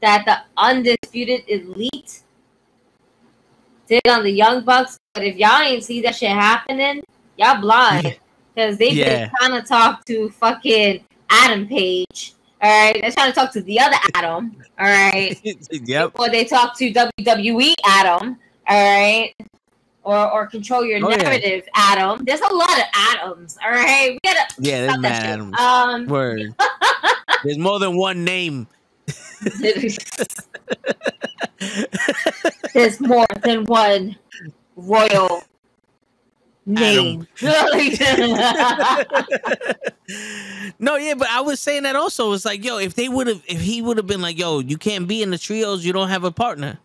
that 0.01 0.25
the 0.25 0.37
undisputed 0.57 1.43
elite 1.47 2.21
did 3.87 4.07
on 4.07 4.23
the 4.23 4.31
Young 4.31 4.63
Bucks. 4.63 4.97
But 5.13 5.23
if 5.23 5.35
y'all 5.37 5.61
ain't 5.61 5.83
see 5.83 6.01
that 6.01 6.15
shit 6.15 6.29
happening, 6.31 7.01
y'all 7.37 7.59
blind. 7.61 8.17
Because 8.55 8.77
they 8.77 8.89
Yeah. 8.89 9.05
been 9.27 9.31
trying 9.37 9.61
to 9.61 9.65
talk 9.65 10.03
to 10.05 10.29
fucking 10.31 11.05
Adam 11.29 11.65
Page. 11.67 12.33
All 12.61 12.69
right. 12.69 12.99
They're 13.01 13.11
trying 13.11 13.31
to 13.31 13.35
talk 13.35 13.53
to 13.53 13.61
the 13.61 13.79
other 13.79 13.95
Adam. 14.15 14.57
All 14.77 14.85
right. 14.87 15.39
yep. 15.71 16.11
Or 16.19 16.29
they 16.29 16.43
talk 16.43 16.77
to 16.79 16.91
WWE 16.91 17.73
Adam. 17.85 18.37
All 18.67 18.75
right. 18.97 19.33
Or, 20.03 20.29
or 20.33 20.47
control 20.47 20.83
your 20.83 20.99
Oh, 21.05 21.09
yeah. 21.11 21.17
narrative, 21.17 21.69
Adam. 21.73 22.25
There's 22.25 22.41
a 22.41 22.53
lot 22.53 22.77
of 22.77 22.85
Adams. 22.93 23.57
All 23.63 23.69
right. 23.71 24.11
We 24.11 24.19
gotta 24.29 24.53
Yeah, 24.59 24.87
there's 24.87 24.99
mad. 24.99 25.25
Adams. 25.25 25.59
Um, 25.59 26.05
Word. 26.07 26.53
There's 27.45 27.57
more 27.59 27.79
than 27.79 27.95
one 27.95 28.25
name. 28.25 28.67
there's 32.73 32.99
more 32.99 33.27
than 33.43 33.65
one 33.65 34.17
royal 34.75 35.43
name. 36.65 37.27
no, 40.79 40.95
yeah, 40.95 41.13
but 41.15 41.27
I 41.29 41.41
was 41.41 41.59
saying 41.59 41.83
that 41.83 41.95
also. 41.95 42.33
It's 42.33 42.45
like, 42.45 42.63
yo, 42.63 42.77
if 42.77 42.95
they 42.95 43.09
would 43.09 43.27
have, 43.27 43.43
if 43.47 43.61
he 43.61 43.81
would 43.81 43.97
have 43.97 44.07
been 44.07 44.21
like, 44.21 44.37
yo, 44.37 44.59
you 44.59 44.77
can't 44.77 45.07
be 45.07 45.23
in 45.23 45.31
the 45.31 45.37
trios, 45.37 45.85
you 45.85 45.93
don't 45.93 46.09
have 46.09 46.23
a 46.23 46.31
partner. 46.31 46.79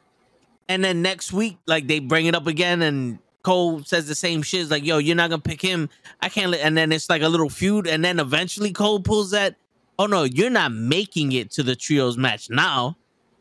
And 0.68 0.82
then 0.82 1.02
next 1.02 1.32
week, 1.32 1.58
like 1.66 1.86
they 1.86 1.98
bring 1.98 2.26
it 2.26 2.34
up 2.34 2.46
again, 2.46 2.82
and 2.82 3.18
Cole 3.42 3.82
says 3.84 4.08
the 4.08 4.14
same 4.14 4.42
shit. 4.42 4.62
It's 4.62 4.70
like, 4.70 4.84
yo, 4.84 4.98
you're 4.98 5.16
not 5.16 5.30
gonna 5.30 5.42
pick 5.42 5.60
him. 5.60 5.90
I 6.20 6.28
can't. 6.28 6.50
Let, 6.50 6.62
and 6.62 6.76
then 6.76 6.90
it's 6.90 7.10
like 7.10 7.22
a 7.22 7.28
little 7.28 7.50
feud, 7.50 7.86
and 7.86 8.04
then 8.04 8.18
eventually 8.18 8.72
Cole 8.72 9.00
pulls 9.00 9.30
that. 9.32 9.56
Oh 9.98 10.06
no, 10.06 10.24
you're 10.24 10.50
not 10.50 10.72
making 10.72 11.32
it 11.32 11.50
to 11.52 11.62
the 11.62 11.76
trios 11.76 12.16
match 12.16 12.50
now. 12.50 12.96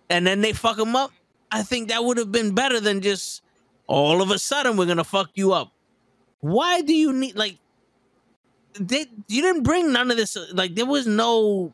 And 0.09 0.27
then 0.27 0.41
they 0.41 0.53
fuck 0.53 0.77
him 0.77 0.95
up. 0.95 1.11
I 1.51 1.63
think 1.63 1.89
that 1.89 2.03
would 2.03 2.17
have 2.17 2.31
been 2.31 2.53
better 2.53 2.79
than 2.79 3.01
just 3.01 3.41
all 3.87 4.21
of 4.21 4.29
a 4.31 4.37
sudden 4.39 4.77
we're 4.77 4.85
gonna 4.85 5.03
fuck 5.03 5.31
you 5.33 5.53
up. 5.53 5.71
Why 6.41 6.81
do 6.81 6.93
you 6.93 7.11
need 7.13 7.35
like? 7.35 7.57
They 8.79 9.05
you 9.27 9.41
didn't 9.41 9.63
bring 9.63 9.91
none 9.91 10.11
of 10.11 10.17
this. 10.17 10.37
Like 10.51 10.75
there 10.75 10.85
was 10.85 11.07
no 11.07 11.73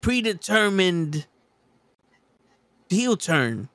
predetermined 0.00 1.26
heel 2.90 3.16
turn. 3.16 3.68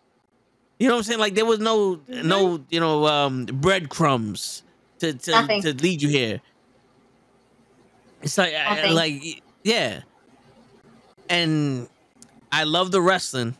You 0.79 0.87
know 0.87 0.95
what 0.95 0.99
I'm 0.99 1.03
saying? 1.03 1.19
Like 1.19 1.35
there 1.35 1.45
was 1.45 1.59
no 1.59 1.97
Mhm. 1.97 2.23
no 2.25 2.63
you 2.69 2.79
know 2.79 3.05
um 3.07 3.45
breadcrumbs 3.45 4.63
to 4.99 5.13
to, 5.13 5.31
Nothing. 5.31 5.61
to 5.63 5.73
lead 5.73 6.01
you 6.01 6.09
here. 6.09 6.41
It's 8.21 8.37
like 8.37 8.53
I- 8.53 8.89
like 8.91 9.43
yeah, 9.63 10.01
and 11.29 11.87
I 12.51 12.63
love 12.63 12.91
the 12.91 13.01
wrestling. 13.01 13.55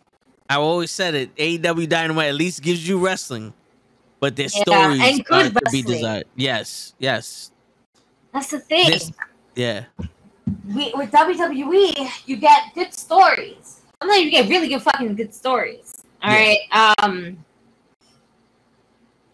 I 0.50 0.56
always 0.56 0.92
said 0.92 1.16
it. 1.16 1.36
AEW 1.36 1.88
Dynamite 1.88 2.30
at 2.30 2.36
least 2.36 2.62
gives 2.62 2.88
you 2.88 2.98
wrestling, 3.00 3.54
but 4.20 4.36
their 4.36 4.50
Yeah, 4.54 4.62
stories 4.62 5.02
and 5.02 5.26
are 5.32 5.50
to 5.50 5.70
be 5.72 5.82
desired. 5.82 6.26
Yes, 6.36 6.94
yes, 7.00 7.52
That's 8.34 8.52
the 8.52 8.60
thing. 8.60 8.88
This- 8.88 9.12
yeah, 9.56 9.86
we, 10.74 10.92
with 10.96 11.12
WWE, 11.12 12.10
you 12.26 12.38
get 12.38 12.74
good 12.74 12.94
stories. 12.94 13.82
Sometimes 14.02 14.24
you 14.24 14.32
get 14.32 14.50
really 14.50 14.68
good 14.68 14.82
fucking 14.82 15.16
good 15.16 15.34
stories. 15.34 15.94
All 16.24 16.32
Yeah. 16.32 16.56
right. 16.72 16.94
Um. 17.04 17.46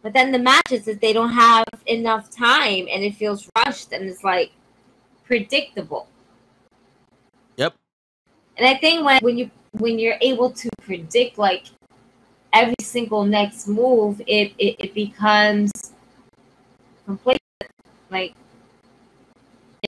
But 0.02 0.14
then 0.14 0.32
the 0.32 0.40
matches 0.40 0.86
that 0.86 1.02
they 1.02 1.12
don't 1.12 1.32
have 1.32 1.66
enough 1.86 2.30
time 2.30 2.88
and 2.90 3.04
it 3.04 3.16
feels 3.16 3.50
rushed 3.58 3.92
and 3.92 4.08
it's 4.10 4.24
like 4.24 4.52
predictable. 5.26 6.08
And 8.58 8.68
I 8.68 8.76
think 8.76 9.06
when 9.06 9.20
when 9.22 9.38
you 9.38 9.52
when 9.72 10.00
you're 10.00 10.18
able 10.22 10.52
to 10.52 10.70
predict 10.82 11.38
like 11.38 11.66
every 12.54 12.76
single 12.82 13.24
next 13.26 13.68
move, 13.68 14.22
it 14.28 14.54
it, 14.58 14.76
it 14.80 14.94
becomes 14.94 15.94
complacent. 17.06 17.42
Like 18.10 18.34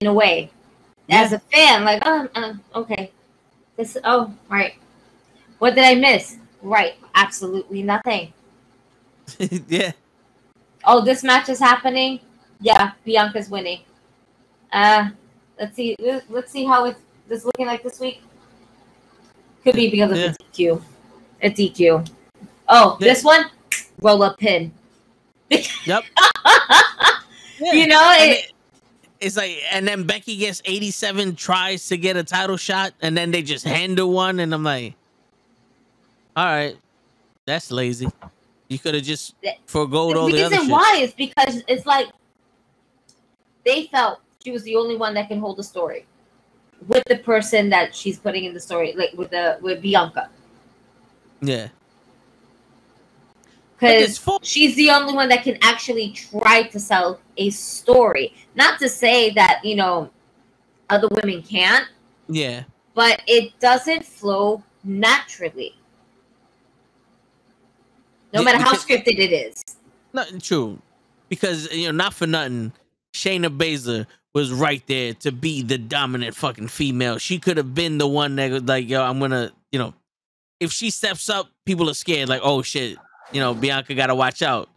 in 0.01 0.07
a 0.07 0.13
way 0.13 0.51
as 1.09 1.33
a 1.33 1.39
fan, 1.39 1.83
like, 1.83 2.01
oh, 2.05 2.27
uh, 2.35 2.53
okay, 2.75 3.11
this, 3.75 3.97
oh, 4.03 4.33
right. 4.49 4.73
What 5.57 5.75
did 5.75 5.83
I 5.83 5.95
miss? 5.95 6.37
Right, 6.61 6.95
absolutely 7.15 7.83
nothing. 7.83 8.33
yeah. 9.67 9.91
Oh, 10.85 11.03
this 11.03 11.23
match 11.23 11.49
is 11.49 11.59
happening. 11.59 12.19
Yeah, 12.61 12.91
Bianca's 13.05 13.49
winning. 13.49 13.81
Uh, 14.71 15.09
let's 15.59 15.75
see. 15.75 15.95
Let's 16.29 16.51
see 16.51 16.65
how 16.65 16.85
it's 16.85 16.99
this 17.27 17.45
looking 17.45 17.67
like 17.67 17.83
this 17.83 17.99
week. 17.99 18.21
Could 19.63 19.75
be 19.75 19.89
because 19.89 20.11
of 20.11 20.17
Yeah. 20.17 20.33
the 20.53 20.63
DQ. 20.65 20.81
A 21.41 21.49
DQ. 21.49 22.07
Oh, 22.69 22.97
Yeah. 22.99 23.07
this 23.13 23.23
one, 23.23 23.45
roll 24.01 24.23
up 24.23 24.37
pin. 24.37 24.71
Yep. 25.85 26.03
You 27.61 27.87
know, 27.87 28.13
it, 28.19 28.37
it- 28.45 28.51
it's 29.19 29.35
like, 29.35 29.57
and 29.71 29.85
then 29.85 30.03
Becky 30.07 30.37
gets 30.37 30.61
87 30.63 31.35
tries 31.35 31.85
to 31.89 31.97
get 31.97 32.15
a 32.15 32.23
title 32.23 32.55
shot, 32.55 32.93
and 33.01 33.17
then 33.17 33.31
they 33.31 33.41
just 33.41 33.65
hand 33.65 33.97
her 33.97 34.07
one, 34.07 34.39
and 34.39 34.53
I'm 34.53 34.63
like, 34.63 34.95
all 36.37 36.45
right, 36.45 36.77
that's 37.45 37.69
lazy. 37.69 38.07
You 38.69 38.79
could 38.79 38.93
have 38.93 39.03
just 39.03 39.35
The- 39.41 39.55
forgoed 39.65 40.15
the 40.15 40.19
all 40.21 40.27
the 40.31 40.41
other 40.45 40.51
reason 40.51 40.67
shit. 40.67 40.71
why 40.71 40.99
is 41.01 41.11
because 41.13 41.61
it's 41.67 41.85
like 41.85 42.07
they 43.65 43.87
felt 43.87 44.19
she 44.41 44.51
was 44.51 44.63
the 44.63 44.77
only 44.77 44.95
one 44.95 45.13
that 45.15 45.27
can 45.27 45.39
hold 45.41 45.57
the 45.57 45.63
story 45.63 46.05
with 46.87 47.03
the 47.05 47.17
person 47.17 47.69
that 47.69 47.95
she's 47.95 48.17
putting 48.17 48.45
in 48.45 48.53
the 48.53 48.59
story, 48.59 48.93
like 48.95 49.13
with 49.13 49.31
the 49.31 49.57
with 49.61 49.81
Bianca, 49.81 50.29
Yeah. 51.41 51.69
Because 53.79 54.19
she's 54.41 54.75
the 54.75 54.89
only 54.89 55.13
one 55.13 55.29
that 55.29 55.43
can 55.43 55.57
actually 55.61 56.09
try 56.09 56.63
to 56.63 56.79
sell 56.79 57.21
a 57.37 57.49
story. 57.49 58.33
Not 58.55 58.77
to 58.79 58.89
say 58.89 59.29
that 59.31 59.61
you 59.63 59.75
know 59.75 60.09
other 60.89 61.07
women 61.09 61.41
can't, 61.41 61.87
Yeah. 62.27 62.63
but 62.93 63.21
it 63.27 63.57
doesn't 63.59 64.05
flow 64.05 64.63
naturally. 64.83 65.75
No 68.33 68.43
matter 68.43 68.59
how 68.59 68.73
scripted 68.73 69.17
it 69.17 69.31
is. 69.31 69.63
Not 70.13 70.41
true. 70.41 70.79
Because 71.29 71.71
you 71.71 71.85
know, 71.85 71.91
not 71.91 72.13
for 72.13 72.27
nothing, 72.27 72.73
Shayna 73.13 73.55
Baszler 73.55 74.07
was 74.33 74.51
right 74.51 74.85
there 74.87 75.13
to 75.15 75.31
be 75.31 75.63
the 75.63 75.77
dominant 75.77 76.35
fucking 76.35 76.67
female. 76.67 77.17
She 77.17 77.39
could 77.39 77.57
have 77.57 77.73
been 77.73 77.97
the 77.97 78.07
one 78.07 78.35
that 78.35 78.51
was 78.51 78.63
like, 78.63 78.87
yo, 78.87 79.01
I'm 79.03 79.19
gonna, 79.19 79.51
you 79.71 79.79
know, 79.79 79.93
if 80.59 80.71
she 80.71 80.89
steps 80.89 81.29
up, 81.29 81.49
people 81.65 81.89
are 81.89 81.95
scared, 81.95 82.29
like, 82.29 82.41
oh 82.43 82.61
shit, 82.61 82.97
you 83.31 83.39
know, 83.39 83.53
Bianca 83.53 83.95
gotta 83.95 84.15
watch 84.15 84.41
out. 84.41 84.69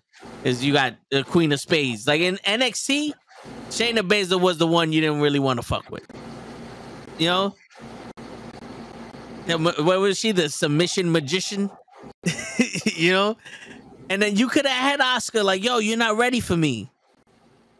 Cause 0.44 0.62
you 0.62 0.72
got 0.72 0.94
the 1.10 1.24
Queen 1.24 1.52
of 1.52 1.60
Spades. 1.60 2.06
Like 2.06 2.20
in 2.20 2.36
NXT, 2.46 3.12
Shayna 3.68 4.00
Baszler 4.00 4.40
was 4.40 4.58
the 4.58 4.66
one 4.66 4.92
you 4.92 5.00
didn't 5.00 5.20
really 5.20 5.40
want 5.40 5.58
to 5.58 5.66
fuck 5.66 5.90
with. 5.90 6.06
You 7.18 7.26
know? 7.26 7.54
What 9.46 10.00
was 10.00 10.18
she? 10.18 10.32
The 10.32 10.48
submission 10.48 11.10
magician? 11.10 11.70
you 12.84 13.12
know? 13.12 13.36
And 14.08 14.22
then 14.22 14.36
you 14.36 14.48
could 14.48 14.66
have 14.66 14.76
had 14.76 15.00
Asuka 15.00 15.44
like, 15.44 15.64
yo, 15.64 15.78
you're 15.78 15.96
not 15.96 16.16
ready 16.16 16.38
for 16.38 16.56
me. 16.56 16.91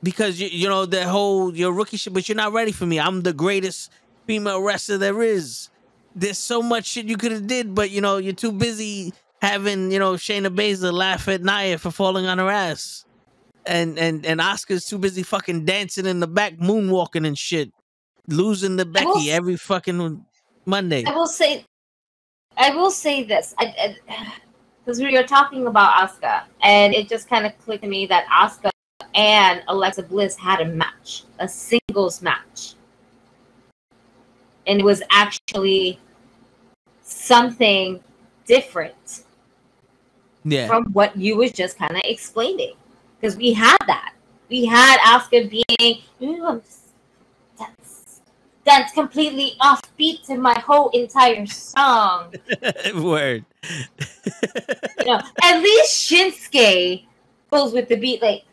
Because 0.03 0.41
you 0.41 0.49
you 0.49 0.69
know, 0.69 0.85
the 0.87 1.07
whole 1.07 1.55
your 1.55 1.73
rookie 1.73 1.97
shit, 1.97 2.13
but 2.13 2.29
you're 2.29 2.37
not 2.37 2.53
ready 2.53 2.73
for 2.73 2.87
me. 2.87 2.99
I'm 2.99 3.23
the 3.23 3.33
greatest 3.33 3.91
female 4.27 4.61
wrestler 4.61 4.99
there 4.99 5.23
is. 5.23 5.69
There's 6.15 6.39
so 6.39 6.61
much 6.61 6.87
shit 6.87 7.07
you 7.07 7.17
could 7.17 7.33
have 7.33 7.47
did, 7.47 7.75
but 7.75 7.91
you 7.91 8.01
know, 8.01 8.17
you're 8.19 8.33
too 8.35 8.53
busy 8.53 9.13
having, 9.41 9.91
you 9.91 9.99
know, 9.99 10.15
Shayna 10.15 10.55
Baszler 10.55 10.93
laugh 10.93 11.27
at 11.29 11.43
Nia 11.43 11.79
for 11.79 11.91
falling 11.91 12.27
on 12.27 12.39
her 12.39 12.51
ass. 12.51 13.05
And 13.65 13.99
and 13.99 14.27
and 14.27 14.41
Asuka's 14.41 14.85
too 14.85 14.99
busy 14.99 15.23
fucking 15.23 15.65
dancing 15.65 16.07
in 16.07 16.21
the 16.21 16.27
back, 16.27 16.55
moonwalking 16.59 17.27
and 17.27 17.39
shit. 17.39 17.71
Losing 18.29 18.77
the 18.77 18.85
Becky 18.85 19.31
s- 19.31 19.37
every 19.37 19.57
fucking 19.57 20.25
Monday. 20.67 21.05
I 21.07 21.13
will 21.13 21.27
say, 21.27 21.65
I 22.57 22.71
will 22.75 22.91
say 22.91 23.23
this, 23.23 23.55
because 23.59 25.01
we 25.01 25.13
were 25.13 25.23
talking 25.23 25.67
about 25.67 26.03
Oscar, 26.03 26.43
and 26.63 26.93
it 26.95 27.09
just 27.09 27.29
kind 27.29 27.47
of 27.47 27.57
clicked 27.65 27.85
to 27.85 27.89
me 27.89 28.07
that 28.07 28.27
Asuka 28.27 28.71
and 29.15 29.63
Alexa 29.69 30.03
Bliss 30.05 30.37
had 30.37 30.61
a 30.61 30.67
match, 30.67 31.25
a 31.39 31.49
singles 31.49 32.23
match, 32.23 32.75
and 34.67 34.81
it 34.81 34.85
was 34.85 35.03
actually 35.11 35.99
something 37.03 38.01
different 38.47 39.25
Yeah. 40.45 40.67
from 40.67 40.87
what 40.93 41.17
you 41.17 41.37
was 41.37 41.53
just 41.53 41.79
kind 41.79 41.93
of 41.93 42.03
explaining, 42.05 42.75
because 43.21 43.37
we 43.37 43.53
had 43.53 43.79
that, 43.87 44.15
we 44.49 44.65
had 44.65 44.99
Asuka 45.01 45.49
being, 45.51 46.03
"Ooh, 46.23 46.47
I'm 46.47 46.61
just- 46.61 46.79
that's 47.59 48.21
that's 48.65 48.93
completely 48.93 49.55
offbeat 49.61 50.25
to 50.27 50.37
my 50.37 50.57
whole 50.61 50.89
entire 50.91 51.45
song. 51.47 52.33
Word. 52.95 53.45
You 55.01 55.05
know, 55.05 55.21
at 55.43 55.61
least 55.61 56.09
Shinsuke 56.09 57.05
goes 57.51 57.73
with 57.73 57.89
the 57.89 57.97
beat, 57.97 58.23
like, 58.23 58.45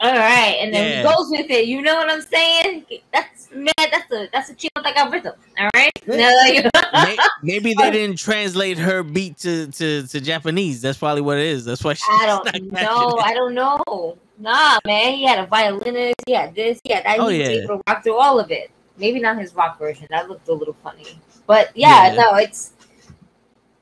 all 0.00 0.12
right, 0.12 0.56
and 0.60 0.72
then 0.72 1.04
Yeah. 1.04 1.14
goes 1.14 1.28
with 1.30 1.50
it. 1.50 1.66
You 1.66 1.82
know 1.82 1.94
what 1.96 2.10
I'm 2.10 2.22
saying? 2.22 2.86
That's 3.12 3.50
man, 3.52 3.72
that's 3.78 4.10
a 4.12 4.28
that's 4.32 4.50
a 4.50 4.54
chill 4.54 4.70
that 4.82 4.94
got 4.94 5.12
rhythm. 5.12 5.34
All 5.58 5.68
right. 5.74 5.90
Like- 6.06 7.18
Maybe 7.42 7.74
they 7.74 7.90
didn't 7.90 8.16
translate 8.18 8.78
her 8.78 9.02
beat 9.02 9.38
to, 9.38 9.66
to, 9.72 10.06
to 10.06 10.20
Japanese. 10.20 10.80
That's 10.82 10.98
probably 10.98 11.20
what 11.22 11.38
it 11.38 11.46
is. 11.46 11.64
That's 11.64 11.84
why 11.84 11.94
she's 11.94 12.04
I 12.08 12.26
don't 12.26 12.72
know. 12.72 13.18
I 13.22 13.34
don't 13.34 13.54
know. 13.54 14.16
Nah, 14.38 14.78
man, 14.86 15.12
he 15.14 15.24
had 15.26 15.38
a 15.38 15.46
violinist. 15.46 16.14
He 16.26 16.32
had 16.32 16.54
this. 16.54 16.80
He 16.84 16.92
had 16.94 17.04
that. 17.04 17.18
Oh, 17.20 17.28
he 17.28 17.40
yeah. 17.40 17.48
able 17.48 17.76
to 17.78 17.82
rock 17.86 18.02
through 18.02 18.16
all 18.18 18.40
of 18.40 18.50
it. 18.50 18.70
Maybe 18.96 19.20
not 19.20 19.38
his 19.38 19.54
rock 19.54 19.78
version. 19.78 20.06
That 20.10 20.28
looked 20.28 20.48
a 20.48 20.52
little 20.52 20.76
funny. 20.82 21.04
But 21.46 21.70
yeah, 21.76 22.12
Yeah. 22.12 22.22
no, 22.22 22.36
it's. 22.36 22.72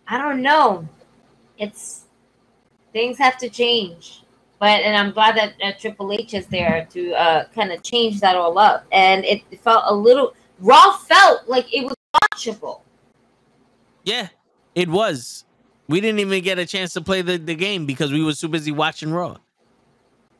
I 0.09 0.19
don't 0.19 0.43
know. 0.43 0.89
It's 1.59 2.05
things 2.93 3.19
have 3.19 3.37
to 3.39 3.49
change, 3.49 4.23
but 4.59 4.81
and 4.83 4.97
I'm 4.97 5.13
glad 5.13 5.37
that 5.37 5.55
uh, 5.63 5.73
Triple 5.79 6.13
H 6.13 6.35
is 6.35 6.47
there 6.47 6.87
to 6.91 7.13
uh, 7.13 7.45
kind 7.55 7.73
of 7.73 7.83
change 7.83 8.21
that 8.21 8.37
all 8.37 8.59
up. 8.59 8.87
And 8.93 9.25
it 9.25 9.43
felt 9.61 9.85
a 9.87 9.95
little 9.95 10.35
Raw 10.61 10.93
felt 10.97 11.49
like 11.49 11.73
it 11.73 11.85
was 11.85 11.95
watchable. 12.15 12.81
Yeah, 14.05 14.29
it 14.75 14.89
was. 14.89 15.45
We 15.87 16.01
didn't 16.01 16.21
even 16.21 16.43
get 16.43 16.59
a 16.59 16.67
chance 16.67 16.93
to 16.95 17.01
play 17.01 17.23
the, 17.23 17.39
the 17.39 17.55
game 17.55 17.87
because 17.87 18.13
we 18.13 18.23
were 18.23 18.33
too 18.33 18.49
busy 18.49 18.73
watching 18.73 19.11
Raw. 19.11 19.39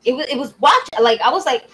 it 0.05 0.13
was 0.13 0.27
it 0.27 0.37
was 0.37 0.59
watch 0.59 0.87
like 0.99 1.21
I 1.21 1.31
was 1.31 1.45
like, 1.45 1.69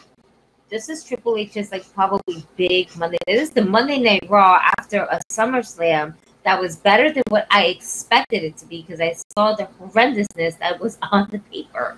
this 0.69 0.89
is 0.89 1.03
Triple 1.03 1.37
H's 1.37 1.71
like 1.71 1.91
probably 1.93 2.45
big 2.55 2.95
Monday. 2.95 3.17
This 3.25 3.41
is 3.41 3.49
the 3.51 3.65
Monday 3.65 3.99
Night 3.99 4.25
Raw 4.29 4.59
after 4.77 5.03
a 5.03 5.19
SummerSlam 5.31 6.15
that 6.43 6.59
was 6.59 6.75
better 6.75 7.11
than 7.11 7.23
what 7.29 7.47
I 7.49 7.65
expected 7.65 8.43
it 8.43 8.55
to 8.57 8.67
be 8.67 8.83
because 8.83 9.01
I 9.01 9.15
saw 9.35 9.55
the 9.55 9.67
horrendousness 9.79 10.59
that 10.59 10.79
was 10.79 10.99
on 11.11 11.27
the 11.31 11.39
paper. 11.39 11.97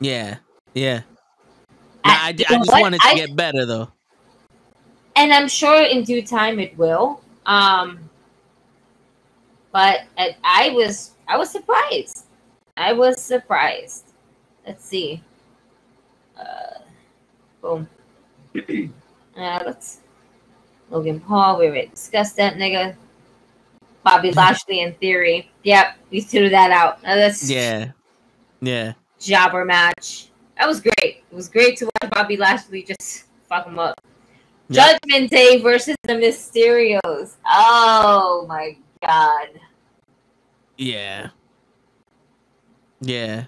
Yeah, 0.00 0.38
yeah. 0.74 1.02
Nah, 2.04 2.12
I, 2.12 2.28
I, 2.28 2.28
I 2.28 2.32
just 2.32 2.48
what? 2.48 2.80
wanted 2.80 3.00
to 3.00 3.08
I- 3.08 3.14
get 3.14 3.36
better 3.36 3.66
though. 3.66 3.88
and 5.16 5.32
I'm 5.32 5.48
sure 5.48 5.82
in 5.82 6.04
due 6.04 6.22
time 6.22 6.60
it 6.60 6.76
will. 6.78 7.20
Um, 7.46 8.08
but 9.72 10.02
I, 10.16 10.36
I 10.44 10.70
was 10.70 11.12
I 11.26 11.36
was 11.36 11.50
surprised. 11.50 12.26
I 12.76 12.92
was 12.92 13.20
surprised. 13.20 14.12
Let's 14.66 14.84
see. 14.84 15.22
Uh, 16.38 16.80
boom. 17.60 17.88
uh, 19.36 19.62
let's 19.66 20.00
Logan 20.90 21.20
Paul. 21.20 21.58
We 21.58 21.66
already 21.66 21.88
discussed 21.88 22.36
that 22.36 22.54
nigga. 22.54 22.94
Bobby 24.04 24.30
Lashley 24.36 24.80
in 24.80 24.94
theory. 24.94 25.50
Yep, 25.64 25.96
we 26.10 26.20
threw 26.20 26.48
that 26.50 26.70
out. 26.70 26.98
Uh, 27.04 27.16
that's 27.16 27.50
Yeah, 27.50 27.92
yeah, 28.60 28.92
jobber 29.18 29.64
match. 29.64 30.28
That 30.58 30.66
was 30.66 30.80
great. 30.80 31.22
It 31.30 31.34
was 31.34 31.48
great 31.48 31.76
to 31.78 31.86
watch 31.86 32.10
Bobby 32.12 32.36
Lashley 32.36 32.82
just 32.82 33.24
fuck 33.48 33.66
him 33.66 33.78
up. 33.78 34.00
Yeah. 34.68 34.98
Judgment 35.04 35.30
Day 35.30 35.60
versus 35.60 35.96
the 36.02 36.14
Mysterios. 36.14 37.36
Oh 37.46 38.44
my 38.48 38.76
god. 39.02 39.48
yeah, 40.76 41.28
yeah. 43.00 43.44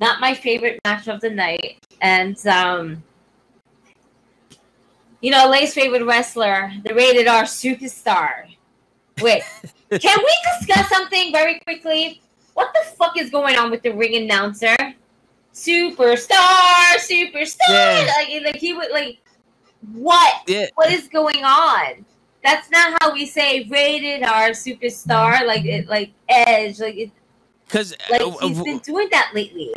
Not 0.00 0.20
my 0.20 0.34
favorite 0.34 0.80
match 0.84 1.06
of 1.08 1.20
the 1.20 1.30
night. 1.30 1.78
And 2.00 2.36
um 2.46 3.02
you 5.20 5.30
know, 5.30 5.48
Lay's 5.48 5.72
favorite 5.72 6.04
wrestler, 6.04 6.72
the 6.84 6.94
rated 6.94 7.28
R 7.28 7.44
superstar. 7.44 8.56
Wait, 9.20 9.44
can 9.90 10.18
we 10.18 10.36
discuss 10.58 10.88
something 10.88 11.30
very 11.30 11.60
quickly? 11.60 12.20
What 12.54 12.72
the 12.74 12.90
fuck 12.96 13.16
is 13.18 13.30
going 13.30 13.56
on 13.56 13.70
with 13.70 13.82
the 13.82 13.90
ring 13.92 14.14
announcer? 14.22 14.76
Superstar, 15.54 16.96
superstar. 16.98 17.56
Yeah. 17.68 18.10
Like, 18.16 18.44
like 18.44 18.56
he 18.56 18.72
would 18.72 18.90
like 18.90 19.18
what? 19.92 20.42
Yeah. 20.46 20.66
What 20.74 20.90
is 20.90 21.08
going 21.08 21.44
on? 21.44 22.04
That's 22.44 22.70
not 22.70 22.96
how 23.00 23.12
we 23.12 23.26
say 23.26 23.64
rated 23.70 24.22
R 24.22 24.50
superstar. 24.50 25.46
Like 25.46 25.64
it, 25.64 25.88
like 25.88 26.12
Edge. 26.28 26.80
Like 26.80 26.96
it, 26.96 27.10
Because 27.66 27.94
like 28.10 28.22
he's 28.40 28.62
been 28.62 28.78
doing 28.78 29.08
that 29.12 29.30
lately. 29.34 29.72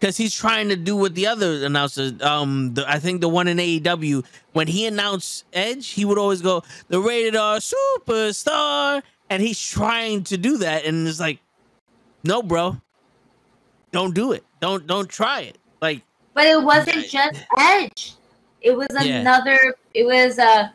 because 0.00 0.16
he's 0.16 0.34
trying 0.34 0.68
to 0.68 0.76
do 0.76 0.96
what 0.96 1.14
the 1.14 1.26
other 1.26 1.64
announcers. 1.64 2.20
Um, 2.22 2.74
the, 2.74 2.88
I 2.90 2.98
think 2.98 3.20
the 3.20 3.28
one 3.28 3.48
in 3.48 3.58
AEW 3.58 4.24
when 4.52 4.66
he 4.66 4.86
announced 4.86 5.44
Edge, 5.52 5.88
he 5.90 6.04
would 6.04 6.18
always 6.18 6.42
go 6.42 6.62
the 6.88 7.00
rated 7.00 7.36
R 7.36 7.58
superstar, 7.58 9.02
and 9.30 9.42
he's 9.42 9.60
trying 9.64 10.24
to 10.24 10.36
do 10.36 10.58
that, 10.58 10.84
and 10.84 11.06
it's 11.06 11.20
like, 11.20 11.38
no, 12.24 12.42
bro, 12.42 12.76
don't 13.90 14.14
do 14.14 14.32
it. 14.32 14.44
Don't 14.60 14.86
don't 14.86 15.08
try 15.08 15.40
it. 15.42 15.58
Like, 15.80 16.02
But 16.34 16.46
it 16.46 16.62
wasn't 16.62 17.06
just 17.06 17.44
Edge. 17.58 18.14
It 18.60 18.76
was 18.76 18.86
Yeah. 18.92 19.20
another. 19.20 19.58
It 19.94 20.04
was 20.04 20.38
a 20.38 20.44
uh, 20.44 20.68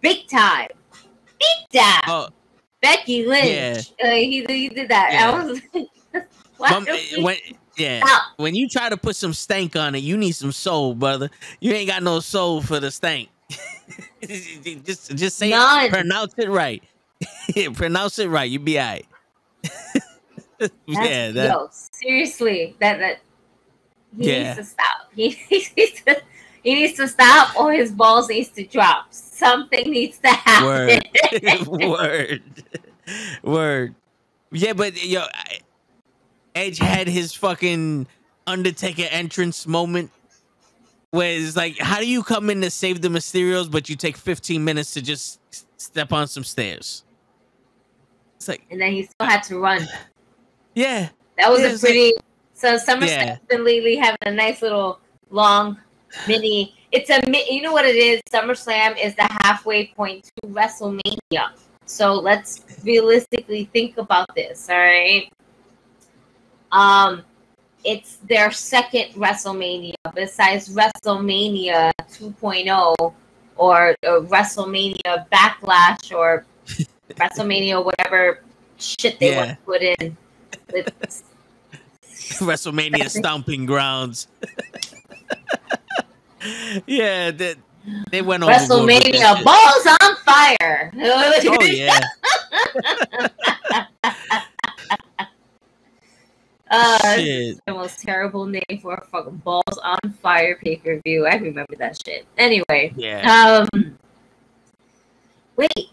big 0.00 0.26
time, 0.28 0.68
big 1.38 1.80
time. 1.82 2.00
oh, 2.08 2.28
Becky 2.80 3.26
Lynch. 3.26 3.92
Uh, 4.02 4.08
he, 4.08 4.44
he 4.48 4.68
did 4.68 4.88
that. 4.88 5.12
Yeah. 5.12 5.30
I 5.30 5.44
was 5.44 5.60
like, 5.74 5.88
why 6.56 6.70
don't 6.70 6.88
when 7.22 7.36
yeah, 7.76 8.00
stop? 8.04 8.22
when 8.36 8.54
you 8.54 8.68
try 8.68 8.88
to 8.88 8.96
put 8.96 9.16
some 9.16 9.34
stank 9.34 9.76
on 9.76 9.94
it, 9.94 9.98
you 9.98 10.16
need 10.16 10.32
some 10.32 10.52
soul, 10.52 10.94
brother. 10.94 11.30
You 11.60 11.72
ain't 11.72 11.88
got 11.88 12.02
no 12.02 12.20
soul 12.20 12.62
for 12.62 12.80
the 12.80 12.90
stank. 12.90 13.28
just 14.22 15.14
just 15.14 15.36
say 15.36 15.50
None. 15.50 15.84
it, 15.86 15.92
pronounce 15.92 16.34
it 16.38 16.48
right. 16.48 16.82
pronounce 17.74 18.18
it 18.18 18.28
right. 18.28 18.50
You 18.50 18.58
be 18.58 18.78
alright. 18.78 19.06
yeah, 20.86 21.30
that, 21.32 21.50
yo, 21.50 21.68
seriously, 21.70 22.76
that 22.80 22.98
that 22.98 23.18
he 24.18 24.30
Yeah. 24.30 24.54
needs 24.54 24.56
to 24.56 24.64
stop. 24.64 25.10
He, 25.14 25.28
he 25.48 25.66
needs 25.76 26.02
to 26.02 26.22
he 26.62 26.74
needs 26.74 26.94
to 26.94 27.06
stop, 27.08 27.54
or 27.58 27.72
his 27.72 27.92
balls 27.92 28.28
needs 28.28 28.48
to 28.50 28.64
drop. 28.66 29.12
Something 29.12 29.90
needs 29.90 30.18
to 30.18 30.28
happen. 30.28 31.00
word, 31.66 31.66
word, 31.88 32.42
word. 33.42 33.94
Yeah, 34.50 34.72
but 34.72 35.04
yo, 35.04 35.20
I- 35.32 35.60
Edge 36.54 36.78
had 36.78 37.06
his 37.06 37.34
fucking 37.34 38.06
Undertaker 38.46 39.06
entrance 39.10 39.66
moment. 39.66 40.10
Where 41.12 41.30
it's 41.38 41.56
like, 41.56 41.78
how 41.78 41.98
do 42.00 42.06
you 42.06 42.22
come 42.22 42.50
in 42.50 42.60
to 42.62 42.70
save 42.70 43.00
the 43.00 43.08
Mysterios, 43.08 43.70
but 43.70 43.88
you 43.88 43.94
take 43.96 44.16
15 44.16 44.62
minutes 44.62 44.92
to 44.94 45.02
just 45.02 45.38
step 45.80 46.12
on 46.12 46.26
some 46.26 46.44
stairs? 46.44 47.04
It's 48.36 48.48
like, 48.48 48.66
and 48.70 48.80
then 48.80 48.92
he 48.92 49.04
still 49.04 49.26
had 49.26 49.42
to 49.44 49.58
run. 49.58 49.86
Yeah, 50.76 51.08
That 51.38 51.50
was 51.50 51.60
Yeah, 51.60 51.66
a 51.66 51.70
like- 51.72 51.80
pretty. 51.80 52.12
so 52.54 52.76
SummerSlam's 52.76 53.10
Yeah. 53.10 53.36
been 53.48 53.64
lately 53.64 53.96
having 53.96 54.16
a 54.22 54.30
nice 54.30 54.62
little 54.62 55.00
long 55.30 55.76
mini. 56.28 56.74
It's 56.92 57.10
a 57.10 57.20
you 57.50 57.60
know 57.62 57.72
what 57.72 57.84
it 57.84 57.96
is. 57.96 58.20
SummerSlam 58.32 58.96
is 59.02 59.14
the 59.16 59.26
halfway 59.42 59.88
point 59.88 60.24
to 60.40 60.46
WrestleMania. 60.48 61.50
So 61.84 62.14
let's 62.14 62.62
realistically 62.84 63.68
think 63.72 63.98
about 63.98 64.26
this. 64.34 64.68
All 64.70 64.76
right. 64.78 65.28
Um, 66.72 67.22
it's 67.84 68.16
their 68.28 68.50
second 68.50 69.14
WrestleMania 69.14 69.94
besides 70.14 70.68
WrestleMania 70.74 71.92
2.0 72.10 72.94
or, 73.56 73.94
or 74.02 74.20
WrestleMania 74.22 75.26
Backlash 75.30 76.12
or 76.16 76.44
WrestleMania 77.10 77.84
whatever 77.84 78.42
shit 78.78 79.18
they 79.20 79.36
want 79.36 79.50
to 79.50 79.56
put 79.64 79.82
in. 79.82 80.16
WrestleMania 82.40 83.10
stomping 83.10 83.66
grounds. 83.66 84.28
yeah, 86.86 87.30
that 87.30 87.56
they 88.10 88.22
went 88.22 88.44
that 88.44 88.68
WrestleMania 88.68 89.44
balls 89.44 89.86
on 90.00 90.16
fire. 90.24 90.92
Oh 90.98 91.62
yeah, 91.64 92.00
uh, 96.70 97.16
the 97.16 97.58
most 97.68 98.00
terrible 98.00 98.46
name 98.46 98.62
for 98.82 98.94
a 98.94 99.04
fucking 99.06 99.36
balls 99.38 99.78
on 99.82 99.98
fire 100.22 100.56
pay 100.56 100.76
per 100.76 101.00
view. 101.04 101.26
I 101.26 101.36
remember 101.36 101.76
that 101.76 102.00
shit. 102.04 102.26
Anyway, 102.38 102.92
Yeah, 102.96 103.66
um, 103.72 103.96
wait, 105.56 105.90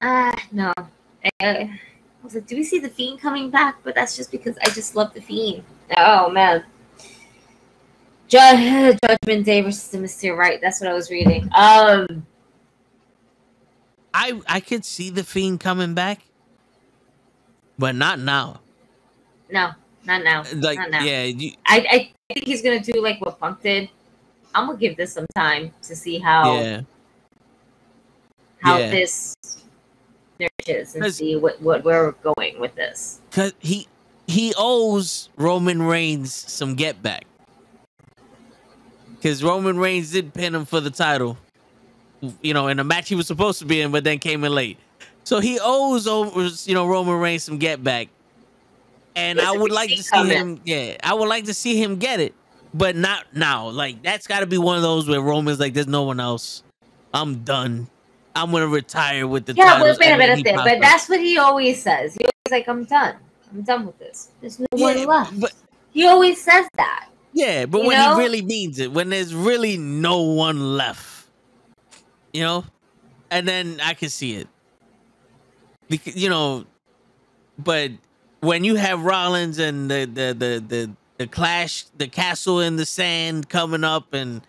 uh, 0.00 0.36
no, 0.52 0.72
I, 0.76 1.30
I 1.40 1.80
was 2.28 2.34
like, 2.34 2.46
do 2.46 2.56
we 2.56 2.62
see 2.62 2.78
the 2.78 2.88
fiend 2.88 3.20
coming 3.20 3.50
back? 3.50 3.78
But 3.82 3.94
that's 3.94 4.16
just 4.16 4.30
because 4.30 4.56
I 4.62 4.70
just 4.70 4.94
love 4.94 5.14
the 5.14 5.20
fiend. 5.20 5.64
Oh 5.96 6.30
man. 6.30 6.64
Ju- 8.28 8.38
Judgment 9.02 9.46
Day 9.46 9.62
versus 9.62 9.88
the 9.88 9.98
Mysterio, 9.98 10.36
right? 10.36 10.60
That's 10.60 10.80
what 10.80 10.90
I 10.90 10.94
was 10.94 11.10
reading. 11.10 11.44
Um, 11.56 12.26
I 14.12 14.40
I 14.46 14.60
could 14.60 14.84
see 14.84 15.10
the 15.10 15.24
fiend 15.24 15.60
coming 15.60 15.94
back, 15.94 16.20
but 17.78 17.94
not 17.94 18.18
now. 18.18 18.60
no, 19.50 19.70
not 20.04 20.22
now. 20.22 20.44
Like, 20.54 20.78
not 20.78 20.90
now. 20.90 21.04
yeah, 21.04 21.24
you, 21.24 21.52
I, 21.66 21.86
I 21.90 22.34
think 22.34 22.46
he's 22.46 22.62
gonna 22.62 22.80
do 22.80 23.00
like 23.00 23.20
what 23.20 23.40
Punk 23.40 23.62
did. 23.62 23.88
I'm 24.54 24.66
gonna 24.66 24.78
give 24.78 24.96
this 24.96 25.12
some 25.14 25.26
time 25.34 25.72
to 25.82 25.96
see 25.96 26.18
how 26.18 26.60
yeah, 26.60 26.80
how 28.60 28.78
yeah. 28.78 28.90
this 28.90 29.34
nourishes 30.40 30.94
and 30.94 31.12
see 31.14 31.36
what, 31.36 31.60
what 31.62 31.84
where 31.84 32.04
we're 32.04 32.32
going 32.34 32.60
with 32.60 32.74
this. 32.74 33.20
cause 33.30 33.52
he 33.58 33.86
he 34.26 34.52
owes 34.58 35.30
Roman 35.36 35.82
Reigns 35.82 36.32
some 36.32 36.74
get 36.74 37.02
back. 37.02 37.24
Cause 39.22 39.42
Roman 39.42 39.78
Reigns 39.78 40.12
did 40.12 40.32
pin 40.32 40.54
him 40.54 40.64
for 40.64 40.80
the 40.80 40.90
title, 40.90 41.36
you 42.40 42.54
know, 42.54 42.68
in 42.68 42.78
a 42.78 42.84
match 42.84 43.08
he 43.08 43.14
was 43.14 43.26
supposed 43.26 43.58
to 43.58 43.64
be 43.64 43.80
in, 43.80 43.90
but 43.90 44.04
then 44.04 44.18
came 44.18 44.44
in 44.44 44.52
late. 44.54 44.78
So 45.24 45.40
he 45.40 45.58
owes 45.60 46.06
over, 46.06 46.48
you 46.64 46.74
know, 46.74 46.86
Roman 46.86 47.18
Reigns 47.18 47.42
some 47.44 47.58
get 47.58 47.82
back. 47.82 48.08
And 49.16 49.38
There's 49.38 49.48
I 49.48 49.52
would 49.52 49.72
like 49.72 49.90
to 49.90 50.02
see 50.02 50.10
coming. 50.10 50.32
him, 50.36 50.60
yeah, 50.64 50.96
I 51.02 51.14
would 51.14 51.28
like 51.28 51.44
to 51.46 51.54
see 51.54 51.82
him 51.82 51.96
get 51.96 52.20
it, 52.20 52.34
but 52.72 52.94
not 52.94 53.24
now. 53.34 53.68
Like 53.68 54.02
that's 54.02 54.26
got 54.28 54.40
to 54.40 54.46
be 54.46 54.58
one 54.58 54.76
of 54.76 54.82
those 54.82 55.08
where 55.08 55.20
Roman's 55.20 55.58
like, 55.58 55.74
"There's 55.74 55.88
no 55.88 56.04
one 56.04 56.20
else. 56.20 56.62
I'm 57.12 57.42
done. 57.42 57.88
I'm 58.42 58.50
gonna 58.50 58.68
retire 58.68 59.26
with 59.26 59.46
the 59.46 59.54
Yeah, 59.54 59.64
titles." 59.74 59.98
but 59.98 60.06
wait 60.06 60.12
a 60.12 60.16
minute 60.16 60.44
But 60.44 60.74
up. 60.76 60.80
that's 60.80 61.08
what 61.08 61.20
he 61.20 61.38
always 61.38 61.82
says. 61.82 62.14
He 62.14 62.24
always 62.24 62.50
like, 62.50 62.68
I'm 62.68 62.84
done. 62.84 63.16
I'm 63.50 63.62
done 63.62 63.86
with 63.86 63.98
this. 63.98 64.30
There's 64.40 64.58
no 64.58 64.66
Yeah, 64.76 64.94
one 64.96 65.06
left. 65.06 65.40
but 65.40 65.52
he 65.92 66.06
always 66.06 66.40
says 66.40 66.66
that. 66.76 67.08
Yeah, 67.32 67.66
but 67.66 67.84
when 67.84 67.96
know? 67.98 68.14
he 68.14 68.20
really 68.22 68.42
means 68.42 68.78
it, 68.78 68.92
when 68.92 69.10
there's 69.10 69.34
really 69.34 69.76
no 69.76 70.22
one 70.22 70.76
left, 70.76 71.28
you 72.32 72.42
know, 72.42 72.64
and 73.30 73.46
then 73.46 73.80
I 73.82 73.94
can 73.94 74.08
see 74.08 74.34
it. 74.36 74.48
Because 75.88 76.16
you 76.16 76.28
know, 76.28 76.64
but 77.58 77.90
when 78.40 78.64
you 78.64 78.76
have 78.76 79.04
Rollins 79.04 79.58
and 79.58 79.90
the 79.90 80.04
the 80.06 80.34
the 80.38 80.64
the 80.66 80.90
the 81.18 81.26
clash, 81.26 81.84
the 81.96 82.08
castle 82.08 82.60
in 82.60 82.76
the 82.76 82.86
sand 82.86 83.48
coming 83.48 83.84
up, 83.84 84.12
and 84.14 84.42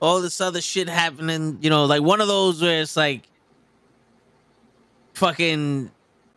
all 0.00 0.20
this 0.20 0.40
other 0.40 0.60
shit 0.60 0.88
happening. 0.88 1.58
You 1.60 1.70
know, 1.70 1.84
like 1.84 2.02
one 2.02 2.20
of 2.20 2.28
those 2.28 2.60
where 2.62 2.80
it's 2.80 2.96
like 2.96 3.22
fucking 5.16 5.90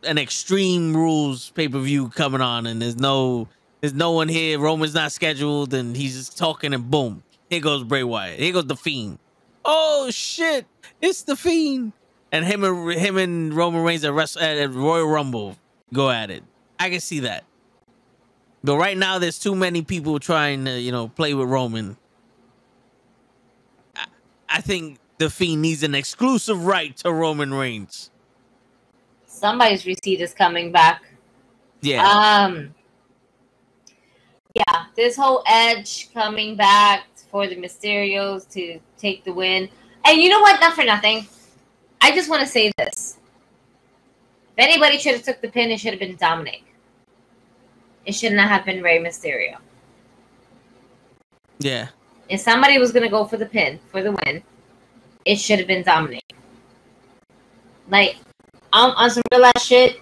an 0.04 0.18
extreme 0.18 0.96
rules 0.96 1.50
pay 1.50 1.68
per 1.68 1.78
view 1.78 2.08
coming 2.08 2.40
on, 2.40 2.66
and 2.66 2.80
there's 2.80 2.96
no 2.96 3.48
there's 3.80 3.94
no 3.94 4.12
one 4.12 4.28
here. 4.28 4.58
Roman's 4.58 4.94
not 4.94 5.12
scheduled, 5.12 5.74
and 5.74 5.96
he's 5.96 6.16
just 6.16 6.38
talking, 6.38 6.72
and 6.74 6.90
boom, 6.90 7.22
here 7.48 7.60
goes 7.60 7.84
Bray 7.84 8.02
Wyatt. 8.02 8.40
Here 8.40 8.52
goes 8.52 8.66
the 8.66 8.76
Fiend. 8.76 9.18
Oh 9.64 10.10
shit, 10.10 10.66
it's 11.00 11.22
the 11.22 11.36
Fiend, 11.36 11.92
and 12.32 12.44
him 12.44 12.64
and 12.64 12.98
him 12.98 13.18
and 13.18 13.54
Roman 13.54 13.84
Reigns 13.84 14.04
at, 14.04 14.12
Wrestle, 14.12 14.42
at 14.42 14.72
Royal 14.72 15.06
Rumble 15.06 15.56
go 15.92 16.10
at 16.10 16.30
it. 16.30 16.42
I 16.78 16.88
can 16.88 17.00
see 17.00 17.20
that. 17.20 17.44
But 18.62 18.76
right 18.76 18.96
now, 18.96 19.18
there's 19.18 19.38
too 19.38 19.54
many 19.54 19.82
people 19.82 20.18
trying 20.18 20.66
to, 20.66 20.78
you 20.78 20.92
know, 20.92 21.08
play 21.08 21.32
with 21.32 21.48
Roman. 21.48 21.96
I, 23.96 24.04
I 24.48 24.60
think 24.60 24.98
the 25.18 25.30
Fiend 25.30 25.62
needs 25.62 25.82
an 25.82 25.94
exclusive 25.94 26.64
right 26.64 26.96
to 26.98 27.12
Roman 27.12 27.52
Reigns. 27.52 28.09
Somebody's 29.40 29.86
receipt 29.86 30.20
is 30.20 30.34
coming 30.34 30.70
back. 30.70 31.02
Yeah. 31.80 32.04
Um. 32.06 32.74
Yeah, 34.54 34.84
this 34.96 35.16
whole 35.16 35.42
Edge 35.46 36.12
coming 36.12 36.56
back 36.56 37.06
for 37.30 37.46
the 37.46 37.56
Mysterios 37.56 38.46
to 38.52 38.78
take 38.98 39.24
the 39.24 39.32
win, 39.32 39.70
and 40.04 40.20
you 40.20 40.28
know 40.28 40.40
what? 40.40 40.60
Not 40.60 40.74
for 40.74 40.84
nothing. 40.84 41.26
I 42.02 42.14
just 42.14 42.28
want 42.28 42.42
to 42.42 42.46
say 42.46 42.70
this: 42.76 43.16
if 44.54 44.58
anybody 44.58 44.98
should 44.98 45.14
have 45.14 45.22
took 45.22 45.40
the 45.40 45.48
pin, 45.48 45.70
it 45.70 45.80
should 45.80 45.92
have 45.92 46.00
been 46.00 46.16
Dominic. 46.16 46.64
It 48.04 48.12
should 48.12 48.34
not 48.34 48.48
have 48.48 48.66
been 48.66 48.82
Rey 48.82 48.98
Mysterio. 48.98 49.56
yeah. 51.60 51.88
If 52.28 52.40
somebody 52.40 52.78
was 52.78 52.92
gonna 52.92 53.08
go 53.08 53.24
for 53.24 53.38
the 53.38 53.46
pin 53.46 53.80
for 53.90 54.02
the 54.02 54.12
win, 54.12 54.42
it 55.24 55.36
should 55.36 55.58
have 55.58 55.66
been 55.66 55.82
Dominic. 55.82 56.24
Like 57.88 58.16
on, 58.72 58.90
on 58.92 59.10
some 59.10 59.22
real 59.32 59.44
ass 59.44 59.64
shit. 59.64 60.00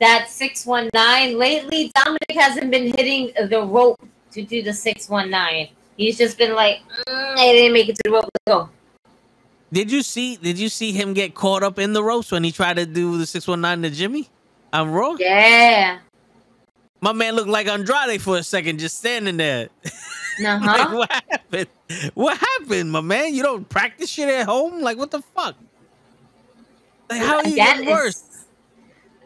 That 0.00 0.28
six 0.28 0.66
one 0.66 0.90
nine 0.92 1.38
lately, 1.38 1.92
Dominic 1.94 2.34
hasn't 2.34 2.70
been 2.70 2.92
hitting 2.96 3.32
the 3.48 3.62
rope 3.62 4.00
to 4.32 4.42
do 4.42 4.62
the 4.62 4.72
six 4.72 5.08
one 5.08 5.30
nine. 5.30 5.68
He's 5.96 6.18
just 6.18 6.36
been 6.36 6.54
like, 6.54 6.80
mm, 7.06 7.38
I 7.38 7.52
didn't 7.52 7.72
make 7.72 7.88
it 7.88 7.96
to 7.96 8.02
the 8.04 8.10
rope. 8.10 8.24
Let's 8.24 8.44
go. 8.46 8.68
Did 9.72 9.90
you 9.90 10.02
see? 10.02 10.36
Did 10.36 10.58
you 10.58 10.68
see 10.68 10.92
him 10.92 11.14
get 11.14 11.34
caught 11.34 11.62
up 11.62 11.78
in 11.78 11.92
the 11.92 12.02
ropes 12.02 12.32
when 12.32 12.44
he 12.44 12.52
tried 12.52 12.76
to 12.76 12.86
do 12.86 13.16
the 13.18 13.26
six 13.26 13.46
one 13.46 13.60
nine 13.60 13.82
to 13.82 13.90
Jimmy? 13.90 14.28
I'm 14.72 14.90
Raw. 14.90 15.16
Yeah. 15.18 15.98
My 17.00 17.12
man 17.12 17.36
looked 17.36 17.48
like 17.48 17.68
Andrade 17.68 18.20
for 18.20 18.38
a 18.38 18.42
second, 18.42 18.78
just 18.78 18.98
standing 18.98 19.36
there. 19.36 19.68
Uh 20.40 20.40
like, 20.42 20.60
huh. 20.62 20.96
what 20.96 21.10
happened? 21.10 21.68
What 22.14 22.38
happened, 22.38 22.90
my 22.90 23.00
man? 23.00 23.34
You 23.34 23.42
don't 23.42 23.68
practice 23.68 24.10
shit 24.10 24.28
at 24.28 24.46
home? 24.46 24.80
Like, 24.80 24.96
what 24.96 25.10
the 25.10 25.20
fuck? 25.20 25.54
Like, 27.10 27.20
how 27.22 27.42
you 27.42 27.56
That 27.56 27.80
is- 27.80 27.86
worse? 27.86 28.44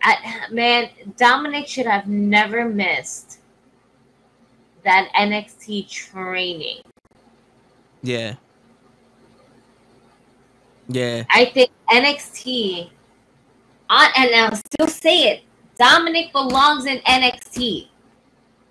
I, 0.03 0.47
man, 0.53 0.91
Dominic 1.17 1.67
should 1.67 1.87
have 1.87 2.07
never 2.07 2.69
missed 2.69 3.41
that 4.85 5.11
NXT 5.15 5.89
training. 5.91 6.83
Yeah. 8.03 8.37
Yeah. 10.89 11.25
I 11.31 11.47
think 11.47 11.71
NXT, 11.91 12.91
on, 13.91 14.09
and 14.17 14.35
I'll 14.35 14.57
still 14.57 14.87
say 14.87 15.23
it, 15.31 15.43
Dominic 15.79 16.33
belongs 16.33 16.87
in 16.87 16.99
NXT. 16.99 17.89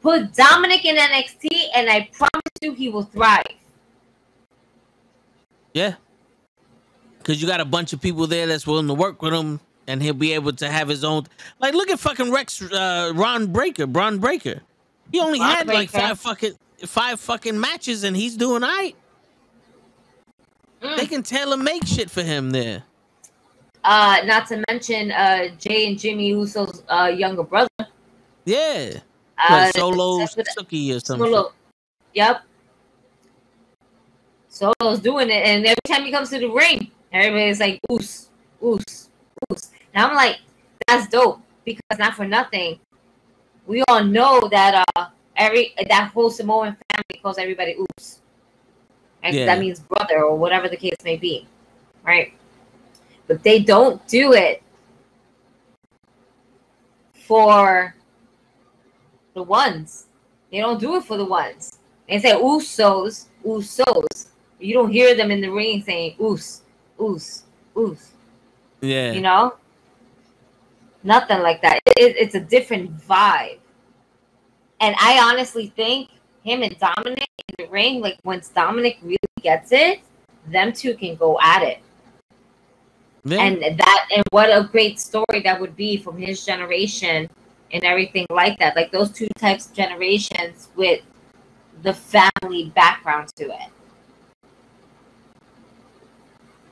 Put 0.01 0.34
Dominic 0.34 0.85
in 0.85 0.95
NXT, 0.95 1.47
and 1.75 1.89
I 1.89 2.09
promise 2.13 2.51
you 2.61 2.73
he 2.73 2.89
will 2.89 3.03
thrive. 3.03 3.43
Yeah. 5.73 5.95
Because 7.28 7.41
you 7.41 7.48
got 7.49 7.60
a 7.60 7.66
bunch 7.66 7.91
of 7.91 7.99
people 7.99 8.26
there 8.26 8.48
that's 8.48 8.66
willing 8.66 8.88
to 8.88 8.94
work 8.94 9.22
with 9.22 9.34
him, 9.34 9.60
and 9.86 10.02
he'll 10.02 10.14
be 10.14 10.32
able 10.32 10.54
to 10.54 10.70
have 10.70 10.88
his 10.88 11.04
own. 11.04 11.28
Like, 11.60 11.74
look 11.74 11.90
at 11.90 11.99
fucking 11.99 12.32
Rex, 12.32 12.62
uh, 12.62 13.12
Ron 13.14 13.48
Breaker, 13.48 13.86
Bron 13.86 14.18
Breakker. 14.20 14.62
He 15.12 15.20
only 15.20 15.38
Bron 15.38 15.52
had 15.52 15.68
like 15.68 15.90
five 15.90 16.18
fucking 16.22 16.54
five 16.86 17.20
fucking 17.20 17.60
matches, 17.60 18.06
and 18.06 18.16
he's 18.16 18.38
doing 18.38 18.64
all 18.64 18.70
right. 18.70 18.95
Mm. 20.82 20.95
They 20.95 21.06
can 21.06 21.22
tailor 21.22 21.58
make 21.58 21.86
shit 21.86 22.10
for 22.10 22.24
him 22.24 22.52
there. 22.52 22.84
Uh, 23.84 24.22
not 24.24 24.48
to 24.48 24.64
mention 24.70 25.12
uh, 25.12 25.49
Jey 25.60 25.90
and 25.90 25.99
Jimmy 25.99 26.30
Uso's 26.30 26.82
uh, 26.88 27.12
younger 27.14 27.44
brother. 27.44 27.68
Yeah. 28.45 28.99
Uh, 29.38 29.66
What, 29.66 29.76
Solo 29.76 30.20
Suki 30.28 30.95
or 30.95 31.02
something. 31.02 31.28
Solo. 31.28 31.52
Yep. 32.14 32.41
Solo's 34.48 34.99
doing 34.99 35.30
it, 35.30 35.45
and 35.45 35.66
every 35.66 35.76
time 35.86 36.06
he 36.06 36.12
comes 36.12 36.30
to 36.30 36.40
the 36.40 36.49
ring, 36.49 36.90
everybody's 37.11 37.59
like, 37.59 37.79
"Oos, 37.91 38.29
oos, 38.63 39.09
oos," 39.51 39.71
and 39.93 40.05
I'm 40.05 40.15
like, 40.15 40.39
"That's 40.88 41.07
dope." 41.07 41.41
Because 41.65 41.99
not 41.99 42.15
for 42.15 42.25
nothing, 42.25 42.79
we 43.65 43.84
all 43.88 44.03
know 44.03 44.47
that 44.49 44.85
uh 44.95 45.07
every 45.35 45.73
that 45.89 46.11
whole 46.13 46.29
Samoan 46.29 46.75
family 46.89 47.21
calls 47.21 47.38
everybody 47.38 47.75
"oos," 47.75 48.19
and 49.23 49.35
Yeah. 49.35 49.45
that 49.45 49.59
means 49.59 49.79
brother 49.79 50.23
or 50.23 50.38
whatever 50.38 50.69
the 50.69 50.77
case 50.77 50.95
may 51.03 51.17
be, 51.17 51.47
right? 52.03 52.34
But 53.27 53.43
they 53.43 53.59
don't 53.59 54.05
do 54.07 54.34
it 54.34 54.63
for 57.27 57.93
the 59.34 59.43
ones. 59.43 60.07
They 60.51 60.59
don't 60.59 60.79
do 60.79 60.95
it 60.95 61.03
for 61.03 61.17
the 61.17 61.25
ones. 61.25 61.79
They 62.07 62.19
say 62.19 62.31
Usos, 62.31 63.27
Usos. 63.45 64.27
You 64.59 64.73
don't 64.73 64.89
hear 64.89 65.13
them 65.13 65.29
in 65.29 65.41
the 65.41 65.51
ring 65.51 65.84
saying 65.84 66.15
Us, 66.19 66.61
Us, 66.99 67.44
Us. 67.76 68.11
Yeah. 68.82 69.11
You 69.14 69.22
know? 69.22 69.56
Nothing 71.03 71.40
like 71.41 71.61
that. 71.61 71.80
It- 71.86 71.98
it- 71.98 72.15
it's 72.18 72.36
a 72.36 72.40
different 72.40 72.98
vibe. 72.98 73.60
And 74.80 74.95
I 74.99 75.19
honestly 75.19 75.68
think 75.76 76.10
him 76.44 76.64
and 76.64 76.78
Dominic 76.80 77.30
in 77.49 77.65
the 77.65 77.72
ring, 77.72 78.02
like 78.02 78.18
once 78.24 78.49
Dominic 78.49 78.98
really 79.02 79.18
gets 79.41 79.72
it, 79.72 79.99
them 80.48 80.72
two 80.74 80.95
can 80.95 81.15
go 81.15 81.40
at 81.41 81.64
it. 81.64 81.80
yeah. 83.26 83.41
and 83.41 83.78
that 83.78 84.07
and 84.15 84.24
what 84.30 84.48
a 84.49 84.64
great 84.72 84.99
story 84.99 85.41
that 85.44 85.60
would 85.60 85.76
be 85.76 85.98
from 85.98 86.18
his 86.18 86.45
generation 86.45 87.30
and 87.74 87.84
everything 87.84 88.26
like 88.30 88.57
that 88.60 88.74
like 88.76 88.90
those 88.91 89.11
two 89.11 89.28
types 89.38 89.65
of 89.68 89.74
generations 89.74 90.69
with 90.78 91.02
the 91.84 91.94
family 91.94 92.72
background 92.74 93.28
to 93.36 93.44
it 93.45 93.69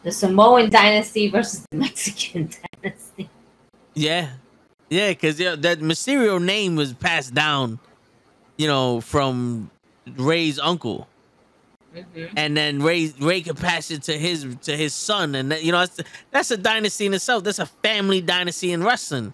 the 0.06 0.12
samoan 0.12 0.70
dynasty 0.70 1.30
versus 1.30 1.66
the 1.72 1.78
mexican 1.86 2.50
dynasty. 2.82 3.28
Yeah, 3.96 4.30
yeah, 4.90 5.10
because 5.10 5.40
yeah, 5.40 5.56
that 5.56 5.80
Mysterio 5.80 6.42
name 6.42 6.76
was 6.76 6.94
passed 6.94 7.34
down, 7.34 7.80
you 8.56 8.68
know, 8.68 9.02
from 9.02 9.72
Rey's 10.16 10.60
uncle, 10.60 11.08
mm-hmm. 11.96 12.26
and 12.38 12.56
then 12.56 12.84
Rey 12.84 13.12
Ray 13.20 13.42
could 13.42 13.58
pass 13.58 13.90
it 13.90 14.04
to 14.04 14.18
his 14.18 14.56
to 14.62 14.78
his 14.78 14.94
son, 14.94 15.34
and 15.34 15.52
that, 15.52 15.64
you 15.64 15.72
know 15.72 15.80
that's 15.80 16.00
that's 16.30 16.52
a 16.52 16.58
dynasty 16.58 17.08
in 17.08 17.14
itself. 17.14 17.44
That's 17.44 17.60
a 17.60 17.66
family 17.66 18.22
dynasty 18.22 18.72
in 18.74 18.84
wrestling. 18.84 19.34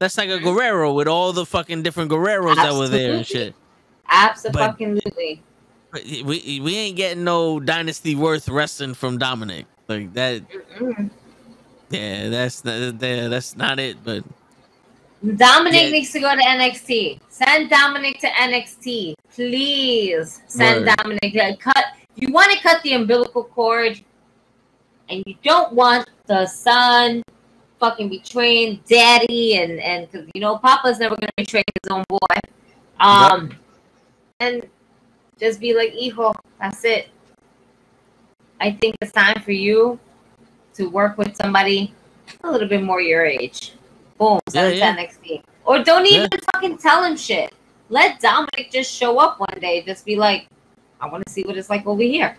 That's 0.00 0.18
like 0.18 0.30
a 0.30 0.32
mm-hmm. 0.32 0.44
Guerrero 0.44 0.92
with 0.94 1.06
all 1.06 1.32
the 1.32 1.46
fucking 1.46 1.82
different 1.82 2.10
Guerreros 2.10 2.56
that 2.56 2.74
were 2.74 2.88
there 2.88 3.14
and 3.14 3.26
shit. 3.26 3.54
absolutely. 4.08 5.42
But 5.92 6.04
we 6.04 6.60
we 6.60 6.76
ain't 6.76 6.96
getting 6.96 7.24
no 7.24 7.60
dynasty 7.60 8.16
worth 8.16 8.48
wrestling 8.48 8.94
from 8.94 9.18
Dominic 9.18 9.66
like 9.88 10.12
that. 10.14 10.42
Mm-mm. 10.78 11.10
Yeah, 11.90 12.28
that's 12.28 12.64
not, 12.64 12.98
that- 12.98 13.28
that's 13.30 13.56
not 13.56 13.80
it. 13.80 13.96
But 14.04 14.22
Dominic 15.36 15.84
Yeah. 15.84 15.90
needs 15.90 16.12
to 16.12 16.20
go 16.20 16.34
to 16.34 16.40
NXT. 16.42 17.20
Send 17.28 17.70
Dominic 17.70 18.20
to 18.20 18.26
NXT, 18.28 19.14
please. 19.34 20.42
Send 20.46 20.84
Word. 20.86 20.96
Dominic. 20.96 21.34
Like, 21.34 21.58
cut. 21.60 21.84
You 22.16 22.32
want 22.32 22.52
to 22.52 22.58
cut 22.60 22.82
the 22.82 22.92
umbilical 22.92 23.44
cord, 23.44 24.00
and 25.08 25.22
you 25.26 25.34
don't 25.42 25.72
want 25.72 26.08
the 26.26 26.46
son 26.46 27.22
fucking 27.80 28.08
betraying 28.08 28.80
daddy, 28.88 29.56
and 29.56 29.78
and 29.80 30.10
'cause, 30.12 30.24
you 30.34 30.40
know 30.40 30.58
Papa's 30.58 30.98
never 30.98 31.14
gonna 31.16 31.30
betray 31.36 31.62
his 31.82 31.90
own 31.90 32.04
boy. 32.08 32.18
Um, 33.00 33.56
and 34.40 34.68
just 35.38 35.60
be 35.60 35.74
like, 35.74 35.92
hijo, 35.94 36.34
that's 36.60 36.84
it. 36.84 37.08
I 38.60 38.72
think 38.72 38.96
it's 39.00 39.12
time 39.12 39.40
for 39.42 39.52
you 39.52 39.98
to 40.74 40.86
work 40.88 41.16
with 41.18 41.36
somebody 41.36 41.94
a 42.44 42.50
little 42.50 42.68
bit 42.68 42.82
more 42.82 43.00
your 43.00 43.24
age. 43.24 43.72
Boom, 44.18 44.40
send 44.48 44.76
Yeah, 44.76 44.94
to 44.94 45.00
NXT. 45.02 45.42
Or 45.64 45.82
don't 45.82 46.04
Yeah. 46.06 46.26
even 46.26 46.40
fucking 46.54 46.78
tell 46.78 47.04
him 47.04 47.16
shit. 47.16 47.52
Let 47.88 48.20
Dominic 48.20 48.70
just 48.70 48.92
show 48.92 49.18
up 49.18 49.40
one 49.40 49.58
day. 49.60 49.82
Just 49.82 50.04
be 50.04 50.16
like, 50.16 50.46
I 51.00 51.08
want 51.08 51.24
to 51.26 51.32
see 51.32 51.42
what 51.42 51.56
it's 51.56 51.70
like 51.70 51.86
over 51.86 52.02
here. 52.02 52.36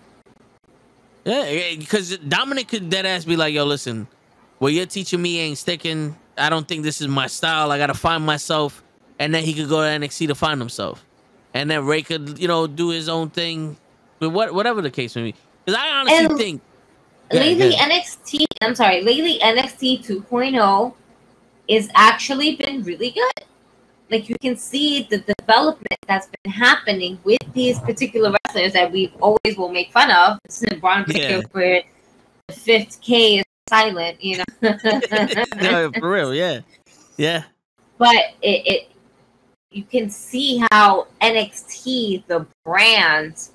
Yeah, 1.26 1.44
eh, 1.46 1.72
eh, 1.72 1.76
because 1.78 2.18
Dominic 2.18 2.68
could 2.68 2.90
dead 2.90 3.06
ass 3.06 3.26
be 3.26 3.36
like, 3.36 3.54
"Yo, 3.54 3.64
listen, 3.66 4.08
what 4.60 4.74
you're 4.74 4.86
teaching 4.86 5.22
me 5.22 5.40
ain't 5.40 5.58
sticking. 5.58 6.16
I 6.38 6.50
don't 6.50 6.68
think 6.68 6.84
this 6.84 7.02
is 7.02 7.08
my 7.08 7.28
style. 7.28 7.72
I 7.72 7.78
gotta 7.78 7.94
find 7.94 8.26
myself." 8.26 8.84
And 9.20 9.34
then 9.34 9.44
he 9.44 9.54
could 9.54 9.70
go 9.70 9.82
to 9.82 9.88
NXT 9.88 10.28
to 10.28 10.36
find 10.36 10.60
himself. 10.60 11.04
and 11.54 11.70
then 11.72 11.84
Rey 11.84 12.04
could, 12.04 12.38
you 12.38 12.48
know, 12.48 12.68
do 12.68 12.90
his 12.90 13.10
own 13.10 13.32
thing, 13.32 13.76
but 14.20 14.30
what 14.30 14.54
whatever 14.54 14.82
the 14.84 14.92
case 14.92 15.16
may 15.16 15.24
be. 15.32 15.36
Because 15.70 15.84
I 15.84 15.90
honestly 15.92 16.26
And 16.26 16.38
think 16.38 16.62
Yeah, 17.32 17.42
lately 17.42 17.70
yeah. 17.72 17.90
NXT, 17.90 18.46
I'm 18.62 18.74
sorry, 18.74 19.04
lately 19.04 19.38
NXT 19.40 20.04
2.0 20.04 20.94
is 21.68 21.90
actually 21.94 22.56
been 22.56 22.82
really 22.82 23.12
good. 23.12 23.46
Like 24.10 24.30
you 24.30 24.36
can 24.42 24.56
see 24.56 25.04
the 25.04 25.20
development 25.20 26.00
that's 26.08 26.28
been 26.44 26.52
happening 26.52 27.20
with 27.24 27.38
these 27.54 27.78
particular 27.80 28.32
wrestlers 28.32 28.74
that 28.74 28.92
we 28.92 29.14
always 29.22 29.56
will 29.58 29.70
make 29.72 29.92
fun 29.92 30.10
of. 30.10 30.40
Since 30.50 30.80
Bron 30.80 31.04
Breakker 31.04 31.42
Yeah. 31.42 31.42
for 31.52 31.82
the 32.48 32.54
fifth 32.54 33.00
K 33.02 33.38
is 33.38 33.46
silent, 33.70 34.24
you 34.24 34.38
know. 34.38 34.74
no, 35.62 35.92
for 35.92 36.10
real, 36.10 36.34
yeah, 36.34 36.62
yeah, 37.18 37.44
but 38.00 38.34
it, 38.42 38.66
it 38.66 38.92
you 39.70 39.84
can 39.84 40.10
see 40.10 40.64
how 40.72 41.06
NXT 41.22 42.26
the 42.26 42.48
brand 42.66 43.50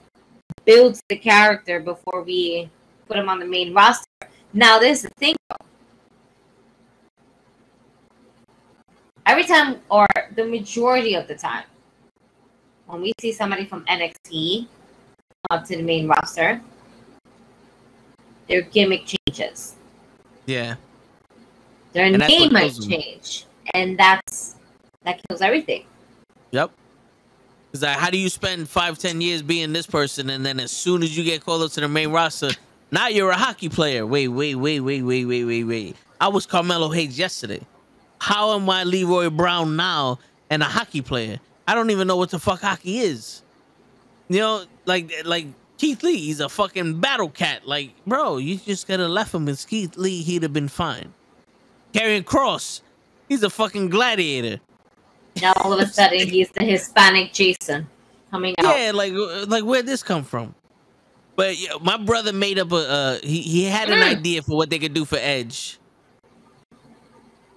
builds 0.65 1.03
the 1.09 1.17
character 1.17 1.81
before 1.81 2.23
we 2.23 2.71
put 3.07 3.17
him 3.17 3.29
on 3.29 3.39
the 3.39 3.47
main 3.47 3.75
roster. 3.75 4.07
Now 4.53 4.79
there's 4.79 5.03
the 5.03 5.11
thing 5.19 5.37
though. 5.51 5.67
Every 9.27 9.45
time 9.45 9.81
or 9.91 10.07
the 10.37 10.45
majority 10.45 11.15
of 11.15 11.27
the 11.29 11.35
time 11.35 11.65
when 12.87 13.01
we 13.01 13.13
see 13.21 13.33
somebody 13.33 13.65
from 13.65 13.85
NXT 13.87 14.67
come 15.49 15.59
up 15.59 15.67
to 15.67 15.77
the 15.77 15.83
main 15.83 16.07
roster, 16.07 16.61
their 18.49 18.63
gimmick 18.63 19.07
changes. 19.07 19.77
yeah. 20.47 20.77
Their 21.93 22.07
And 22.07 22.19
name 22.19 22.53
might 22.53 22.75
change. 22.81 23.47
And 23.73 23.97
that's 23.97 24.57
that 25.05 25.21
kills 25.29 25.41
everything. 25.41 25.85
Yep. 26.51 26.73
It's 27.75 27.83
like, 27.83 27.99
how 27.99 28.09
do 28.09 28.17
you 28.17 28.29
spend 28.29 28.69
five, 28.69 28.99
ten 28.99 29.21
years 29.21 29.43
being 29.43 29.73
this 29.73 29.85
person, 29.85 30.31
and 30.31 30.47
then 30.47 30.61
as 30.61 30.71
soon 30.71 31.03
as 31.03 31.19
you 31.19 31.25
get 31.25 31.45
called 31.45 31.61
up 31.61 31.73
to 31.73 31.81
the 31.81 31.89
main 31.89 32.13
roster, 32.13 32.51
now 32.93 33.09
you're 33.09 33.31
a 33.31 33.37
hockey 33.37 33.69
player? 33.69 34.07
Wait, 34.07 34.29
wait, 34.29 34.55
wait, 34.55 34.79
wait, 34.79 35.03
wait, 35.03 35.27
wait, 35.27 35.45
wait, 35.45 35.65
wait. 35.65 35.97
I 36.21 36.29
was 36.29 36.47
Carmelo 36.47 36.91
Hayes 36.91 37.19
yesterday. 37.19 37.61
How 38.21 38.55
am 38.55 38.71
I 38.71 38.85
Leroy 38.85 39.29
Brown 39.29 39.75
now 39.75 40.21
and 40.51 40.63
a 40.63 40.67
hockey 40.67 41.03
player? 41.03 41.41
I 41.67 41.75
don't 41.75 41.91
even 41.91 42.07
know 42.07 42.17
what 42.17 42.31
the 42.31 42.39
fuck 42.39 42.61
hockey 42.61 42.99
is. 42.99 43.43
You 44.29 44.39
know, 44.39 44.65
like 44.85 45.13
like 45.25 45.49
Keith 45.77 46.05
Lee, 46.05 46.19
he's 46.19 46.39
a 46.39 46.49
fucking 46.49 47.01
battle 47.01 47.29
cat. 47.29 47.67
Like, 47.67 47.91
bro, 48.07 48.37
you 48.37 48.57
just 48.57 48.87
gotta 48.87 49.09
left 49.09 49.35
him 49.35 49.49
as 49.49 49.65
Keith 49.65 49.97
Lee, 49.97 50.23
he'd 50.23 50.45
have 50.45 50.53
been 50.53 50.69
fine. 50.69 51.13
Karrion 51.93 52.23
Kross, 52.23 52.83
he's 53.29 53.43
a 53.43 53.51
fucking 53.51 53.89
gladiator. 53.89 54.61
Now 55.43 55.53
all 55.57 55.73
of 55.73 55.81
a 55.81 55.87
sudden 55.87 56.29
he's 56.29 56.51
the 56.51 56.65
Hispanic 56.65 57.33
Jason 57.33 57.87
coming 58.31 58.55
out. 58.59 58.77
Yeah, 58.79 58.93
like 58.95 59.13
like 59.49 59.65
where'd 59.65 59.87
this 59.87 60.03
come 60.03 60.25
from? 60.25 60.55
But 61.37 61.59
yeah, 61.59 61.71
my 61.81 61.97
brother 61.97 62.33
made 62.33 62.59
up 62.59 62.71
a 62.73 62.77
uh, 62.77 63.19
he 63.23 63.41
he 63.43 63.65
had 63.65 63.91
an 63.91 63.99
Mm. 63.99 64.17
idea 64.19 64.43
for 64.43 64.57
what 64.57 64.71
they 64.71 64.79
could 64.79 64.95
do 64.95 65.05
for 65.05 65.17
Edge. 65.17 65.79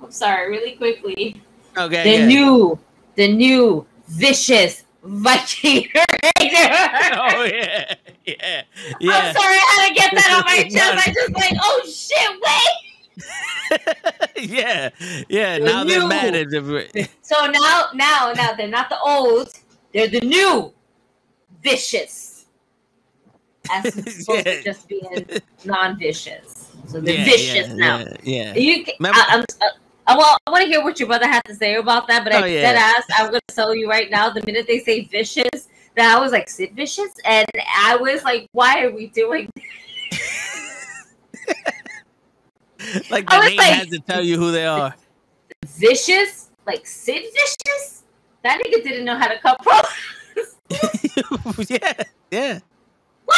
I'm 0.02 0.12
sorry, 0.12 0.50
really 0.50 0.72
quickly. 0.76 1.42
Okay, 1.78 2.04
The 2.04 2.18
yeah. 2.20 2.26
new, 2.28 2.80
the 3.16 3.28
new 3.34 3.86
vicious 4.08 4.84
Viking. 5.04 5.88
oh 5.96 6.02
yeah, 7.46 7.94
yeah, 8.26 8.64
yeah. 9.00 9.12
I'm 9.12 9.36
sorry, 9.36 9.56
I 9.56 9.78
had 9.78 9.88
to 9.88 9.94
get 9.94 10.12
that 10.16 10.32
on 10.38 10.44
my 10.46 10.64
chest. 10.70 11.08
I 11.08 11.14
just 11.14 11.34
like, 11.34 11.54
oh 11.62 11.82
shit, 11.86 12.30
wait. 12.32 12.87
yeah, 14.38 14.90
yeah. 15.30 15.60
The 15.60 15.66
Now 15.66 15.84
they're 15.84 16.08
mad 16.08 16.36
at 16.36 16.50
the 16.50 17.10
So 17.22 17.46
now, 17.48 17.86
now, 17.94 18.34
now 18.36 18.54
they're 18.54 18.68
not 18.68 18.90
the 18.90 19.00
old, 19.00 19.50
they're 19.94 20.08
the 20.08 20.22
new 20.22 20.74
vicious. 21.64 22.46
As 23.70 23.86
opposed 23.98 24.30
Yeah. 24.30 24.42
to 24.44 24.64
just 24.64 24.88
being 24.88 25.26
non-vicious. 25.66 26.72
So 26.88 27.02
they're 27.02 27.16
yeah, 27.16 27.26
vicious 27.26 27.68
yeah, 27.70 27.74
now. 27.74 27.98
Yeah, 28.00 28.16
yeah. 28.24 28.54
You 28.56 28.86
can, 28.86 28.94
Remember- 29.00 29.20
I, 29.20 29.26
I'm, 29.36 29.42
uh, 29.62 30.16
well, 30.18 30.38
I 30.48 30.52
want 30.52 30.64
to 30.64 30.70
hear 30.70 30.82
what 30.84 31.00
your 31.00 31.08
brother 31.08 31.28
had 31.28 31.44
to 31.46 31.56
say 31.56 31.76
about 31.76 32.08
that, 32.08 32.24
but 32.24 32.34
Oh, 32.34 32.38
I 32.38 32.48
yeah. 32.48 32.62
dead 32.62 32.76
ass. 32.78 33.04
I'm 33.18 33.26
gonna 33.28 33.42
tell 33.50 33.76
you 33.76 33.90
right 33.90 34.10
now. 34.10 34.30
The 34.30 34.42
minute 34.46 34.66
they 34.66 34.80
say 34.80 35.04
vicious, 35.06 35.68
that 35.96 36.16
I 36.16 36.20
was 36.20 36.32
like 36.32 36.48
Sid 36.50 36.76
Vicious, 36.78 37.12
and 37.26 37.46
I 37.76 37.98
was 37.98 38.24
like, 38.24 38.48
why 38.54 38.84
are 38.84 38.92
we 38.92 39.08
doing? 39.08 39.50
Like 43.10 43.30
the 43.30 43.40
name 43.42 43.58
like- 43.58 43.68
has 43.74 43.88
to 43.88 44.00
tell 44.00 44.24
you 44.24 44.38
who 44.38 44.52
they 44.52 44.66
are. 44.66 44.96
Vicious, 45.66 46.50
like 46.66 46.86
Sid 46.86 47.24
Vicious. 47.34 48.04
That 48.44 48.62
nigga 48.64 48.84
didn't 48.84 49.06
know 49.06 49.18
how 49.18 49.28
to 49.28 49.40
cut 49.40 49.60
promos. 49.64 50.56
yeah, 51.70 51.94
yeah. 52.32 52.60
What? 53.26 53.38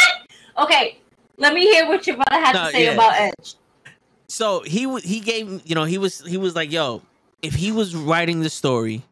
Okay, 0.58 0.98
let 1.38 1.54
me 1.54 1.62
hear 1.62 1.86
what 1.88 2.06
your 2.06 2.16
brother 2.16 2.44
had 2.44 2.52
No, 2.54 2.66
to 2.66 2.72
say 2.72 2.84
yeah. 2.84 2.92
about 2.92 3.14
Edge. 3.14 3.54
so 4.28 4.60
he 4.62 4.98
he 5.00 5.20
gave 5.20 5.62
you 5.66 5.74
know 5.74 5.84
he 5.84 5.98
was 5.98 6.20
he 6.26 6.36
was 6.36 6.54
like 6.54 6.70
yo 6.70 7.02
if 7.42 7.54
he 7.54 7.72
was 7.72 7.96
writing 7.96 8.40
the 8.40 8.50
story 8.50 9.02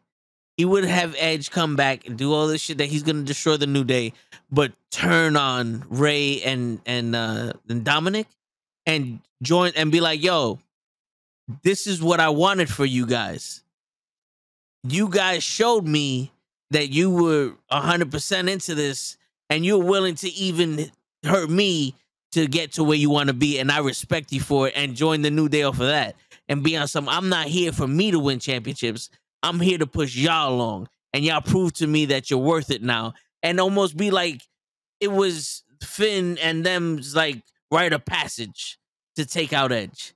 he 0.55 0.63
would 0.65 0.85
have 0.85 1.15
edge 1.17 1.49
come 1.51 1.75
back 1.75 2.05
and 2.07 2.17
do 2.17 2.31
all 2.33 2.47
this 2.47 2.61
shit 2.61 2.77
that 2.77 2.85
he's 2.85 3.03
gonna 3.03 3.23
destroy 3.23 3.57
the 3.57 3.67
new 3.67 3.83
day 3.83 4.13
but 4.51 4.71
turn 4.91 5.35
on 5.35 5.83
rey 5.89 6.41
and 6.43 6.79
and 6.85 7.15
uh 7.15 7.51
and 7.67 7.83
dominic 7.83 8.27
and 8.85 9.19
join 9.41 9.71
and 9.75 9.91
be 9.91 10.01
like 10.01 10.21
yo 10.21 10.59
this 11.63 11.87
is 11.87 12.01
what 12.01 12.19
i 12.19 12.29
wanted 12.29 12.69
for 12.69 12.85
you 12.85 13.05
guys. 13.05 13.63
You 14.83 15.09
guys 15.09 15.43
showed 15.43 15.85
me 15.85 16.31
that 16.71 16.89
you 16.89 17.09
were 17.09 17.53
100% 17.71 18.49
into 18.49 18.75
this 18.75 19.17
and 19.49 19.65
you're 19.65 19.83
willing 19.83 20.15
to 20.15 20.29
even 20.29 20.91
hurt 21.25 21.49
me 21.49 21.95
to 22.31 22.47
get 22.47 22.73
to 22.73 22.83
where 22.83 22.97
you 22.97 23.09
want 23.09 23.27
to 23.27 23.33
be 23.33 23.59
and 23.59 23.71
I 23.71 23.79
respect 23.79 24.31
you 24.31 24.39
for 24.39 24.67
it 24.67 24.73
and 24.75 24.95
join 24.95 25.21
the 25.21 25.31
new 25.31 25.49
day 25.49 25.63
for 25.71 25.85
that. 25.85 26.15
And 26.47 26.63
be 26.63 26.77
on 26.77 26.87
some 26.87 27.09
I'm 27.09 27.29
not 27.29 27.47
here 27.47 27.71
for 27.71 27.87
me 27.87 28.11
to 28.11 28.19
win 28.19 28.39
championships. 28.39 29.09
I'm 29.43 29.59
here 29.59 29.77
to 29.77 29.87
push 29.87 30.15
y'all 30.15 30.53
along 30.53 30.87
and 31.13 31.25
y'all 31.25 31.41
prove 31.41 31.73
to 31.73 31.87
me 31.87 32.05
that 32.05 32.29
you're 32.29 32.39
worth 32.39 32.71
it 32.71 32.81
now. 32.81 33.13
And 33.43 33.59
almost 33.59 33.97
be 33.97 34.11
like 34.11 34.41
it 34.99 35.11
was 35.11 35.63
Finn 35.81 36.37
and 36.37 36.65
them's 36.65 37.15
like 37.15 37.43
rite 37.71 37.93
of 37.93 38.05
passage 38.05 38.79
to 39.15 39.25
take 39.25 39.53
out 39.53 39.71
Edge. 39.71 40.13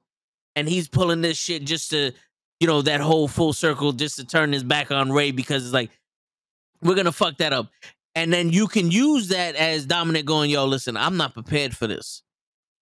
And 0.55 0.67
he's 0.69 0.87
pulling 0.87 1.21
this 1.21 1.37
shit 1.37 1.63
just 1.63 1.89
to, 1.91 2.11
you 2.59 2.67
know, 2.67 2.81
that 2.83 3.01
whole 3.01 3.27
full 3.27 3.53
circle 3.53 3.91
just 3.91 4.17
to 4.17 4.25
turn 4.25 4.53
his 4.53 4.63
back 4.63 4.91
on 4.91 5.11
Rey 5.11 5.31
because 5.31 5.63
it's 5.65 5.73
like 5.73 5.89
we're 6.81 6.95
gonna 6.95 7.11
fuck 7.11 7.37
that 7.37 7.53
up. 7.53 7.69
And 8.15 8.31
then 8.31 8.51
you 8.51 8.67
can 8.67 8.91
use 8.91 9.29
that 9.29 9.55
as 9.55 9.85
Dominic 9.85 10.25
going, 10.25 10.51
yo, 10.51 10.65
listen, 10.65 10.95
I'm 10.95 11.17
not 11.17 11.33
prepared 11.33 11.75
for 11.75 11.87
this. 11.87 12.21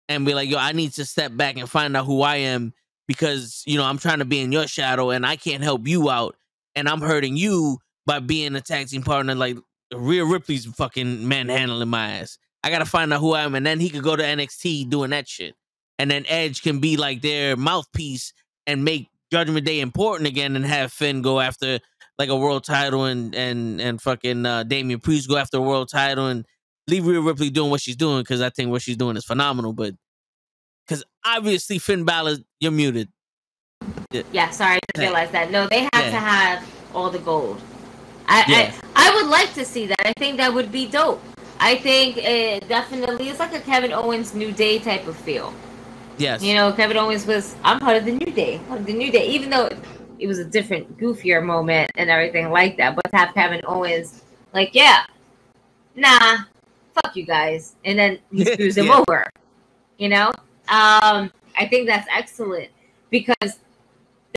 And 0.07 0.26
be 0.26 0.34
like, 0.34 0.49
yo, 0.49 0.57
I 0.57 0.72
need 0.72 0.94
to 0.94 1.03
step 1.03 1.35
back 1.35 1.57
and 1.57 1.69
find 1.69 1.98
out 1.98 2.06
who 2.06 2.22
I 2.22 2.38
am 2.38 2.73
because, 3.10 3.61
you 3.65 3.77
know, 3.77 3.84
I'm 3.84 3.98
trying 3.98 4.19
to 4.19 4.26
be 4.26 4.39
in 4.39 4.53
your 4.53 4.68
shadow 4.68 5.10
and 5.10 5.26
I 5.26 5.35
can't 5.35 5.64
help 5.64 5.85
you 5.85 6.10
out. 6.10 6.38
And 6.76 6.88
I'm 6.88 7.02
hurting 7.02 7.35
you 7.35 7.80
by 8.06 8.19
being 8.19 8.56
a 8.56 8.61
tag 8.61 8.88
team 8.88 9.02
partner. 9.02 9.35
Like 9.35 9.57
Rhea 9.94 10.23
Ripley's 10.23 10.65
fucking 10.65 11.27
manhandling 11.27 11.89
my 11.89 12.19
ass. 12.19 12.38
I 12.68 12.69
gotta 12.69 12.85
find 12.85 13.14
out 13.14 13.22
who 13.22 13.31
I 13.34 13.44
am. 13.44 13.56
And 13.56 13.65
then 13.65 13.80
he 13.80 13.89
could 13.89 14.03
go 14.03 14.15
to 14.18 14.22
NXT 14.23 14.89
doing 14.89 15.11
that 15.11 15.26
shit. 15.27 15.56
And 15.98 16.11
then 16.11 16.26
Edge 16.27 16.61
can 16.61 16.80
be 16.80 16.98
like 16.98 17.22
their 17.22 17.56
mouthpiece 17.56 18.34
and 18.68 18.84
make 18.84 19.07
Judgment 19.31 19.65
Day 19.65 19.80
important 19.80 20.27
again 20.27 20.56
and 20.57 20.65
have 20.65 20.91
Finn 20.91 21.22
go 21.22 21.39
after 21.39 21.80
like 22.19 22.27
a 22.30 22.35
world 22.35 22.65
title 22.65 23.06
and 23.06 23.34
and 23.34 23.80
and 23.80 24.02
fucking 24.02 24.45
uh, 24.45 24.64
Damian 24.64 24.99
Priest 24.99 25.30
go 25.30 25.38
after 25.38 25.57
a 25.57 25.61
world 25.61 25.88
title 25.89 26.27
and 26.27 26.45
leave 26.88 27.07
Rhea 27.07 27.22
Ripley 27.22 27.49
doing 27.49 27.72
what 27.72 27.80
she's 27.81 27.95
doing 27.95 28.19
because 28.19 28.41
I 28.41 28.49
think 28.49 28.69
what 28.69 28.81
she's 28.81 28.98
doing 28.98 29.15
is 29.15 29.23
phenomenal. 29.23 29.72
But 29.72 29.95
because 30.85 31.03
obviously 31.26 31.80
Finn 31.80 32.03
Balor, 32.03 32.38
you're 32.60 32.72
muted. 32.72 33.10
Yeah, 34.31 34.49
sorry, 34.49 34.76
I 34.76 34.80
didn't 34.94 35.10
realize 35.10 35.31
that. 35.31 35.52
No, 35.52 35.68
they 35.69 35.81
have 35.81 35.89
Yeah. 35.94 36.11
to 36.11 36.18
have 36.19 36.68
all 36.94 37.10
the 37.10 37.19
gold. 37.19 37.61
I, 38.27 38.44
Yeah. 38.48 38.73
I 38.95 39.07
I 39.10 39.15
would 39.15 39.27
like 39.27 39.53
to 39.53 39.64
see 39.64 39.85
that. 39.88 40.06
I 40.06 40.11
think 40.18 40.38
that 40.38 40.53
would 40.53 40.69
be 40.72 40.85
dope. 40.88 41.22
I 41.59 41.75
think 41.77 42.17
it 42.17 42.67
definitely 42.67 43.29
it's 43.29 43.39
like 43.39 43.53
a 43.53 43.59
Kevin 43.59 43.91
Owens 43.91 44.34
New 44.34 44.51
Day 44.51 44.79
type 44.79 45.07
of 45.07 45.15
feel. 45.15 45.53
Yes. 46.17 46.41
You 46.43 46.55
know, 46.55 46.71
Kevin 46.71 46.97
Owens 46.97 47.25
was 47.25 47.55
I'm 47.63 47.79
part 47.79 47.97
of 47.97 48.05
the 48.05 48.11
New 48.11 48.31
Day, 48.31 48.59
part 48.67 48.79
of 48.79 48.85
the 48.85 48.93
New 48.93 49.11
Day, 49.11 49.27
even 49.27 49.49
though 49.49 49.69
it 50.19 50.27
was 50.27 50.39
a 50.39 50.45
different, 50.45 50.97
goofier 50.97 51.43
moment 51.43 51.91
and 51.95 52.09
everything 52.09 52.49
like 52.49 52.77
that. 52.77 52.95
But 52.95 53.09
to 53.11 53.17
have 53.17 53.34
Kevin 53.34 53.61
Owens 53.67 54.23
like, 54.53 54.73
yeah, 54.73 55.05
nah, 55.95 56.39
fuck 56.93 57.15
you 57.15 57.25
guys, 57.25 57.75
and 57.85 57.97
then 57.97 58.19
he 58.31 58.45
screws 58.53 58.77
him 58.77 58.85
Yeah. 58.88 58.99
over. 59.07 59.25
You 59.97 60.09
know, 60.09 60.27
um, 60.69 61.31
I 61.57 61.67
think 61.69 61.88
that's 61.88 62.07
excellent 62.15 62.69
because 63.09 63.59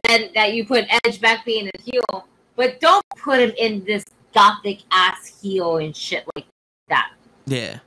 then 0.04 0.30
that 0.34 0.54
you 0.54 0.64
put 0.66 0.86
Edge 1.04 1.20
back 1.20 1.44
being 1.44 1.68
a 1.74 1.82
heel, 1.82 2.26
but 2.56 2.80
don't 2.80 3.04
put 3.16 3.40
him 3.40 3.52
in 3.58 3.84
this 3.84 4.04
gothic 4.34 4.80
ass 4.90 5.40
heel 5.42 5.78
and 5.78 5.94
shit 5.94 6.24
like 6.34 6.46
that. 6.90 7.12
Yeah. 7.46 7.78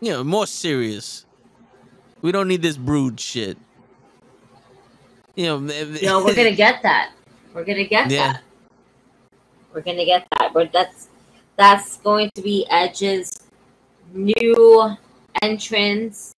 You 0.00 0.10
know, 0.12 0.24
more 0.24 0.46
serious. 0.46 1.24
We 2.22 2.32
don't 2.32 2.48
need 2.48 2.62
this 2.62 2.76
brood 2.76 3.20
shit. 3.20 3.56
You 5.36 5.46
know, 5.46 5.58
No, 6.02 6.24
we're 6.24 6.34
gonna 6.40 6.52
get 6.54 6.82
that. 6.82 7.12
We're 7.54 7.64
gonna 7.64 7.84
get 7.84 8.10
Yeah. 8.10 8.32
that. 8.32 8.42
We're 9.72 9.80
gonna 9.82 10.04
get 10.04 10.26
that. 10.38 10.52
But 10.52 10.72
that's 10.72 11.08
that's 11.56 11.98
going 11.98 12.30
to 12.34 12.42
be 12.42 12.66
Edge's 12.70 13.38
new 14.12 14.96
entrance 15.42 16.34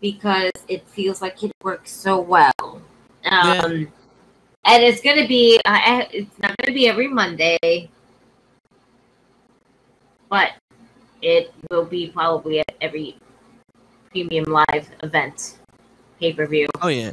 because 0.00 0.52
it 0.68 0.86
feels 0.88 1.20
like 1.20 1.42
it 1.42 1.52
works 1.62 1.90
so 1.90 2.20
well. 2.20 2.52
Um, 2.60 2.80
Yeah. 3.24 3.84
And 4.68 4.82
it's 4.82 5.00
gonna 5.00 5.26
be 5.28 5.60
uh, 5.64 6.04
it's 6.10 6.38
not 6.38 6.56
gonna 6.58 6.74
be 6.74 6.88
every 6.88 7.06
Monday, 7.08 7.88
but 10.28 10.50
it 11.26 11.52
will 11.70 11.84
be 11.84 12.08
probably 12.08 12.60
at 12.60 12.72
every 12.80 13.16
premium 14.12 14.44
live 14.44 14.88
event 15.02 15.58
pay 16.20 16.32
per 16.32 16.46
view. 16.46 16.68
Oh 16.80 16.88
yeah. 16.88 17.12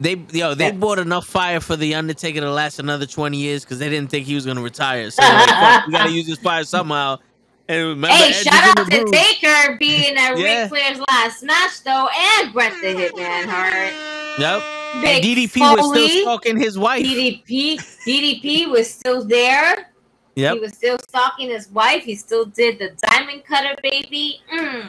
They 0.00 0.14
yo 0.32 0.54
they 0.54 0.66
Yeah. 0.66 0.70
bought 0.72 0.98
enough 0.98 1.26
fire 1.26 1.60
for 1.60 1.76
the 1.76 1.94
Undertaker 1.94 2.40
to 2.40 2.50
last 2.50 2.78
another 2.78 3.04
twenty 3.06 3.36
years 3.36 3.62
because 3.64 3.78
they 3.78 3.88
didn't 3.90 4.10
think 4.10 4.26
he 4.26 4.34
was 4.34 4.46
gonna 4.46 4.62
retire. 4.62 5.10
So 5.10 5.22
like, 5.22 5.86
we 5.86 5.92
gotta 5.92 6.10
use 6.10 6.26
this 6.26 6.38
fire 6.38 6.64
somehow. 6.64 7.18
And 7.68 7.78
remember, 7.88 8.14
Hey, 8.14 8.28
Edge 8.30 8.36
shout 8.44 8.78
out 8.78 8.84
to 8.90 9.02
Brood. 9.02 9.12
Taker 9.12 9.76
being 9.78 10.16
at 10.16 10.38
Yeah. 10.38 10.60
Ric 10.62 10.68
Flair's 10.70 11.00
last 11.10 11.42
match 11.42 11.82
though, 11.84 12.08
and 12.40 12.52
Bret 12.52 12.72
the 12.80 12.88
Hitman 12.94 13.44
Hart. 13.48 13.92
Yep. 14.38 14.62
Big 15.02 15.24
And 15.24 15.24
DDP 15.24 15.76
was 15.76 15.90
still 15.90 16.22
stalking 16.22 16.56
his 16.56 16.78
wife. 16.78 17.04
DDP, 17.04 17.76
DDP 18.06 18.70
was 18.70 18.88
still 18.90 19.24
there. 19.24 19.90
He 20.36 20.60
was 20.60 20.72
still 20.74 20.98
stalking 21.08 21.48
his 21.48 21.68
wife. 21.70 22.02
He 22.04 22.14
still 22.14 22.44
did 22.44 22.78
the 22.78 22.90
diamond 23.08 23.44
cutter, 23.44 23.74
baby. 23.82 24.40
Mm, 24.52 24.88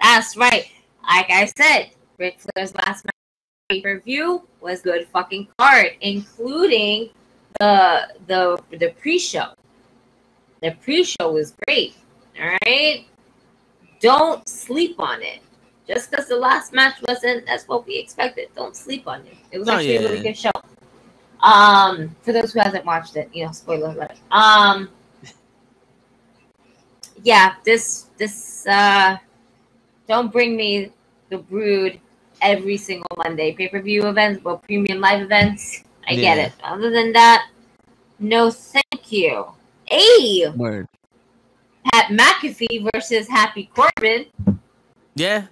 that's 0.00 0.36
right. 0.36 0.66
Like 1.02 1.30
I 1.30 1.46
said, 1.56 1.90
Ric 2.18 2.38
Flair's 2.40 2.74
last 2.76 3.04
match 3.04 3.14
pay 3.68 3.80
per 3.82 3.98
view 4.00 4.46
was 4.60 4.80
good 4.80 5.08
fucking 5.08 5.48
card, 5.58 5.92
including 6.00 7.10
the 7.58 8.08
the 8.28 8.62
the 8.78 8.90
pre 9.00 9.18
show. 9.18 9.52
The 10.62 10.72
pre 10.80 11.02
show 11.02 11.32
was 11.32 11.54
great. 11.66 11.96
All 12.40 12.56
right, 12.64 13.04
don't 14.00 14.48
sleep 14.48 14.96
on 15.00 15.22
it. 15.22 15.40
Just 15.88 16.10
because 16.10 16.28
the 16.28 16.36
last 16.36 16.72
match 16.72 16.96
wasn't 17.08 17.46
that's 17.46 17.66
what 17.66 17.86
we 17.86 17.98
expected. 17.98 18.48
Don't 18.54 18.76
sleep 18.76 19.08
on 19.08 19.20
it. 19.26 19.36
It 19.50 19.58
was 19.58 19.68
Oh, 19.68 19.72
actually 19.72 19.96
a 19.96 20.02
really 20.02 20.22
good 20.22 20.36
show. 20.36 20.50
Um, 21.40 22.14
for 22.22 22.32
those 22.32 22.52
who 22.52 22.60
hasn't 22.60 22.84
watched 22.84 23.16
it, 23.16 23.30
you 23.32 23.46
know, 23.46 23.52
spoiler 23.52 23.90
alert. 23.90 24.16
Um, 24.30 24.88
yeah, 27.22 27.54
this 27.64 28.06
this 28.16 28.66
uh, 28.66 29.16
don't 30.08 30.32
bring 30.32 30.56
me 30.56 30.92
the 31.30 31.38
brood 31.38 32.00
every 32.40 32.76
single 32.76 33.10
Monday 33.16 33.52
pay 33.52 33.68
per 33.68 33.80
view 33.80 34.06
events, 34.06 34.42
well, 34.42 34.58
premium 34.58 35.00
live 35.00 35.22
events. 35.22 35.84
I 36.08 36.14
get 36.14 36.38
it. 36.38 36.52
Other 36.64 36.90
than 36.90 37.12
that, 37.12 37.48
no, 38.18 38.50
thank 38.50 39.12
you. 39.12 39.46
Hey, 39.84 40.48
Word. 40.56 40.88
Pat 41.92 42.10
McAfee 42.10 42.88
versus 42.92 43.28
Happy 43.28 43.70
Corbin. 43.74 44.26
Yeah. 45.14 45.46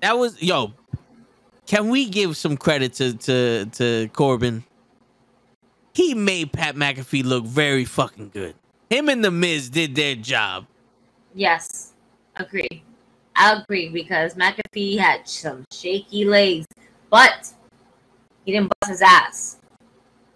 That 0.00 0.18
was 0.18 0.40
yo. 0.42 0.72
Can 1.66 1.88
we 1.88 2.08
give 2.08 2.36
some 2.36 2.56
credit 2.56 2.92
to 2.94 3.14
to 3.14 3.66
to 3.66 4.08
Corbin? 4.12 4.64
He 5.96 6.12
made 6.12 6.52
Pat 6.52 6.76
McAfee 6.76 7.24
look 7.24 7.46
very 7.46 7.86
fucking 7.86 8.28
good. 8.34 8.54
Him 8.90 9.08
and 9.08 9.24
the 9.24 9.30
Miz 9.30 9.70
did 9.70 9.94
their 9.94 10.14
job. 10.14 10.66
Yes, 11.34 11.94
agree. 12.36 12.82
I 13.34 13.54
agree 13.54 13.88
because 13.88 14.34
McAfee 14.34 14.98
had 14.98 15.26
some 15.26 15.64
shaky 15.72 16.26
legs, 16.26 16.66
but 17.08 17.50
he 18.44 18.52
didn't 18.52 18.70
bust 18.80 18.90
his 18.90 19.00
ass. 19.00 19.56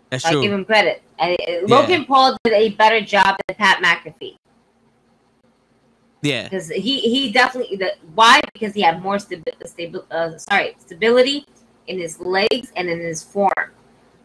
That's 0.08 0.24
I 0.24 0.32
true. 0.32 0.40
give 0.40 0.52
him 0.52 0.64
credit. 0.64 1.02
And, 1.18 1.36
uh, 1.46 1.66
Logan 1.66 2.06
Paul 2.06 2.38
did 2.42 2.54
a 2.54 2.70
better 2.70 3.02
job 3.02 3.36
than 3.46 3.56
Pat 3.56 3.82
McAfee 3.82 4.36
yeah. 6.22 6.44
because 6.44 6.68
he 6.68 7.00
he 7.00 7.32
definitely 7.32 7.76
the 7.76 7.94
why 8.14 8.40
because 8.54 8.72
he 8.72 8.80
had 8.80 9.02
more 9.02 9.16
stabi- 9.16 9.44
stabi- 9.64 10.10
uh, 10.10 10.38
sorry 10.38 10.74
stability 10.78 11.44
in 11.86 11.98
his 11.98 12.18
legs 12.18 12.72
and 12.76 12.88
in 12.88 12.98
his 12.98 13.22
form. 13.22 13.52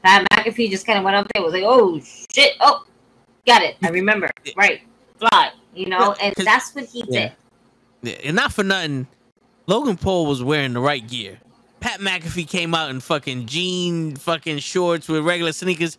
Pat 0.05 0.25
McAfee 0.31 0.69
just 0.69 0.85
kind 0.85 0.97
of 0.99 1.03
went 1.03 1.15
up 1.17 1.27
there 1.33 1.43
was 1.43 1.53
like 1.53 1.63
oh 1.65 1.99
shit 2.33 2.53
oh 2.61 2.85
got 3.47 3.61
it 3.63 3.75
I 3.83 3.89
remember 3.89 4.29
right 4.55 4.81
fly 5.19 5.51
you 5.73 5.87
know 5.87 5.97
Well, 5.99 6.15
and 6.21 6.33
that's 6.37 6.73
what 6.75 6.85
he 6.85 7.03
yeah. 7.09 7.29
did. 7.29 7.31
Yeah, 8.01 8.27
and 8.29 8.35
not 8.35 8.53
for 8.53 8.63
nothing, 8.63 9.07
Logan 9.67 9.97
Paul 9.97 10.27
was 10.27 10.43
wearing 10.43 10.73
the 10.73 10.79
right 10.79 11.05
gear. 11.05 11.39
Pat 11.79 11.99
McAfee 11.99 12.47
came 12.47 12.73
out 12.75 12.89
in 12.91 12.99
fucking 12.99 13.47
jean 13.47 14.15
fucking 14.15 14.59
shorts 14.59 15.07
with 15.07 15.23
regular 15.25 15.51
sneakers. 15.53 15.97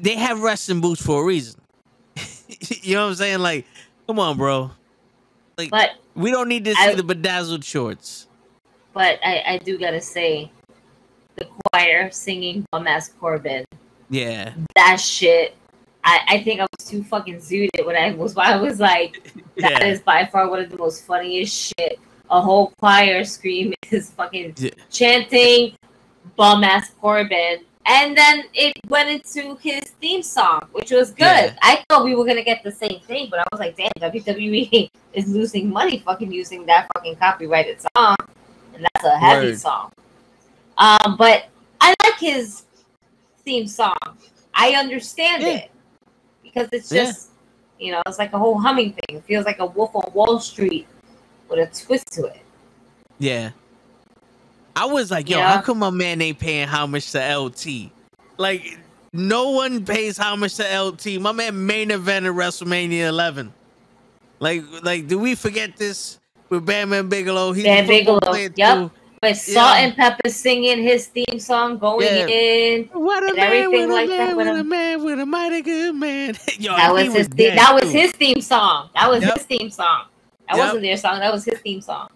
They 0.00 0.14
have 0.16 0.40
wrestling 0.42 0.80
boots 0.80 1.02
for 1.04 1.22
a 1.22 1.24
reason. 1.24 1.60
you 2.48 2.94
know 2.94 3.04
what 3.04 3.10
I'm 3.10 3.14
saying? 3.16 3.38
Like, 3.40 3.66
come 4.06 4.18
on, 4.18 4.36
bro. 4.36 4.70
Like, 5.58 5.70
But 5.70 5.90
we 6.14 6.30
don't 6.30 6.48
need 6.48 6.64
to 6.66 6.74
see 6.74 6.82
I- 6.90 6.94
the 6.94 7.02
bedazzled 7.02 7.64
shorts. 7.64 8.26
But 8.92 9.18
I, 9.24 9.42
I 9.46 9.58
do 9.58 9.76
gotta 9.78 10.00
say, 10.00 10.50
the 11.36 11.46
choir 11.72 12.10
singing 12.10 12.64
bum 12.72 12.86
ass 12.86 13.08
Corbin, 13.20 13.64
Yeah. 14.10 14.52
that 14.74 14.96
shit. 15.00 15.54
I, 16.04 16.20
I 16.28 16.42
think 16.42 16.60
I 16.60 16.66
was 16.78 16.86
too 16.88 17.02
fucking 17.02 17.36
zooted 17.38 17.84
when 17.84 17.96
I 17.96 18.12
was 18.12 18.36
I 18.36 18.56
was 18.56 18.78
like, 18.80 19.32
that 19.58 19.82
is 19.82 19.98
Yeah. 19.98 20.04
by 20.04 20.24
far 20.26 20.48
one 20.48 20.60
of 20.60 20.70
the 20.70 20.78
most 20.78 21.04
funniest 21.04 21.54
shit. 21.78 21.98
A 22.30 22.40
whole 22.40 22.72
choir 22.78 23.24
scream 23.24 23.72
is 23.90 24.10
fucking 24.12 24.54
Yeah. 24.58 24.70
chanting 24.90 25.76
bum 26.36 26.64
ass 26.64 26.90
Corbin. 27.00 27.60
And 27.88 28.16
then 28.18 28.42
it 28.52 28.72
went 28.88 29.08
into 29.10 29.54
his 29.62 29.82
theme 30.00 30.20
song, 30.20 30.62
which 30.72 30.90
was 30.90 31.10
good. 31.10 31.22
Yeah. 31.22 31.56
I 31.62 31.84
thought 31.88 32.04
we 32.04 32.16
were 32.16 32.24
gonna 32.24 32.42
get 32.42 32.64
the 32.64 32.72
same 32.72 32.98
thing, 33.06 33.28
but 33.30 33.38
I 33.38 33.44
was 33.52 33.60
like, 33.60 33.76
damn, 33.76 33.90
WWE 34.00 34.90
is 35.12 35.28
losing 35.28 35.70
money 35.70 36.00
fucking 36.00 36.32
using 36.32 36.66
that 36.66 36.88
fucking 36.94 37.14
copyrighted 37.16 37.78
song. 37.96 38.16
And 38.74 38.84
that's 38.92 39.06
a 39.06 39.16
heavy 39.18 39.46
Word. 39.50 39.58
song. 39.60 39.92
Um, 40.78 41.16
but 41.16 41.46
I 41.80 41.94
like 42.04 42.18
his 42.18 42.64
theme 43.44 43.66
song. 43.66 43.96
I 44.54 44.72
understand 44.72 45.42
Yeah. 45.42 45.48
it. 45.48 45.70
Because 46.42 46.68
it's 46.72 46.90
Yeah. 46.92 47.04
just 47.04 47.30
you 47.78 47.92
know, 47.92 48.02
it's 48.06 48.18
like 48.18 48.32
a 48.32 48.38
whole 48.38 48.58
humming 48.58 48.92
thing. 48.92 49.18
It 49.18 49.24
feels 49.24 49.44
like 49.44 49.58
a 49.58 49.66
wolf 49.66 49.94
on 49.94 50.10
Wall 50.14 50.40
Street 50.40 50.86
with 51.48 51.58
a 51.58 51.66
twist 51.84 52.06
to 52.12 52.24
it. 52.24 52.40
Yeah. 53.18 53.50
I 54.74 54.86
was 54.86 55.10
like, 55.10 55.28
yo, 55.28 55.38
Yeah. 55.38 55.52
how 55.56 55.60
come 55.60 55.78
my 55.78 55.90
man 55.90 56.20
ain't 56.22 56.38
paying 56.38 56.68
homage 56.68 57.10
to 57.12 57.18
LT? 57.18 57.90
Like, 58.38 58.78
no 59.12 59.50
one 59.50 59.84
pays 59.84 60.18
homage 60.18 60.56
to 60.56 60.64
LT. 60.64 61.18
My 61.18 61.32
man 61.32 61.66
main 61.66 61.90
event 61.90 62.26
at 62.26 62.32
WrestleMania 62.32 63.06
11. 63.08 63.52
Like, 64.38 64.64
like, 64.82 65.06
do 65.06 65.18
we 65.18 65.34
forget 65.34 65.76
this 65.76 66.18
with 66.48 66.66
Bam 66.66 66.90
Bigelow? 67.08 67.52
He's 67.52 67.64
a 67.64 67.68
Bam 67.68 67.86
Bigelow, 67.86 68.34
yep. 68.34 68.54
too. 68.54 68.90
But 69.20 69.36
Salt 69.36 69.76
Yeah. 69.76 69.84
and 69.86 69.96
Pepper 69.96 70.28
singing 70.28 70.82
his 70.82 71.06
theme 71.06 71.38
song, 71.40 71.78
going 71.78 72.06
Yeah. 72.06 72.26
in. 72.26 72.84
What 72.92 73.22
a 73.22 73.28
And 73.28 73.36
man, 73.36 73.46
everything 73.46 73.88
what 73.88 73.90
a 73.90 73.92
like 73.92 74.08
that 74.08 74.18
man, 74.18 74.36
with 74.36 74.46
what 74.48 74.56
a 74.58 74.64
man, 74.64 75.04
what 75.04 75.18
a 75.18 75.26
mighty 75.26 75.62
good 75.62 75.94
man. 75.94 76.36
yo, 76.58 76.76
That 76.76 76.92
was 76.92 77.12
his. 77.14 77.28
dead, 77.28 77.36
Theme, 77.36 77.56
that 77.56 77.74
was 77.74 77.90
his 77.90 78.12
theme 78.12 78.40
song. 78.40 78.90
That 78.94 79.10
was 79.10 79.22
Yep. 79.22 79.34
his 79.38 79.46
theme 79.46 79.70
song. 79.70 80.04
That 80.48 80.56
Yep. 80.56 80.64
wasn't 80.66 80.82
their 80.82 80.96
song. 80.96 81.18
That 81.20 81.32
was 81.32 81.44
his 81.44 81.58
theme 81.60 81.80
song. 81.80 82.08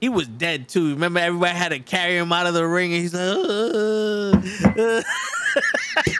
He 0.00 0.08
was 0.08 0.26
dead 0.28 0.68
too. 0.68 0.90
Remember, 0.90 1.18
everybody 1.20 1.56
had 1.56 1.70
to 1.70 1.80
carry 1.80 2.16
him 2.16 2.30
out 2.32 2.46
of 2.46 2.54
the 2.54 2.66
ring, 2.66 2.92
and 2.92 3.02
he's 3.02 3.14
like, 3.14 3.22
"Uh, 3.22 4.36
uh." 4.82 5.02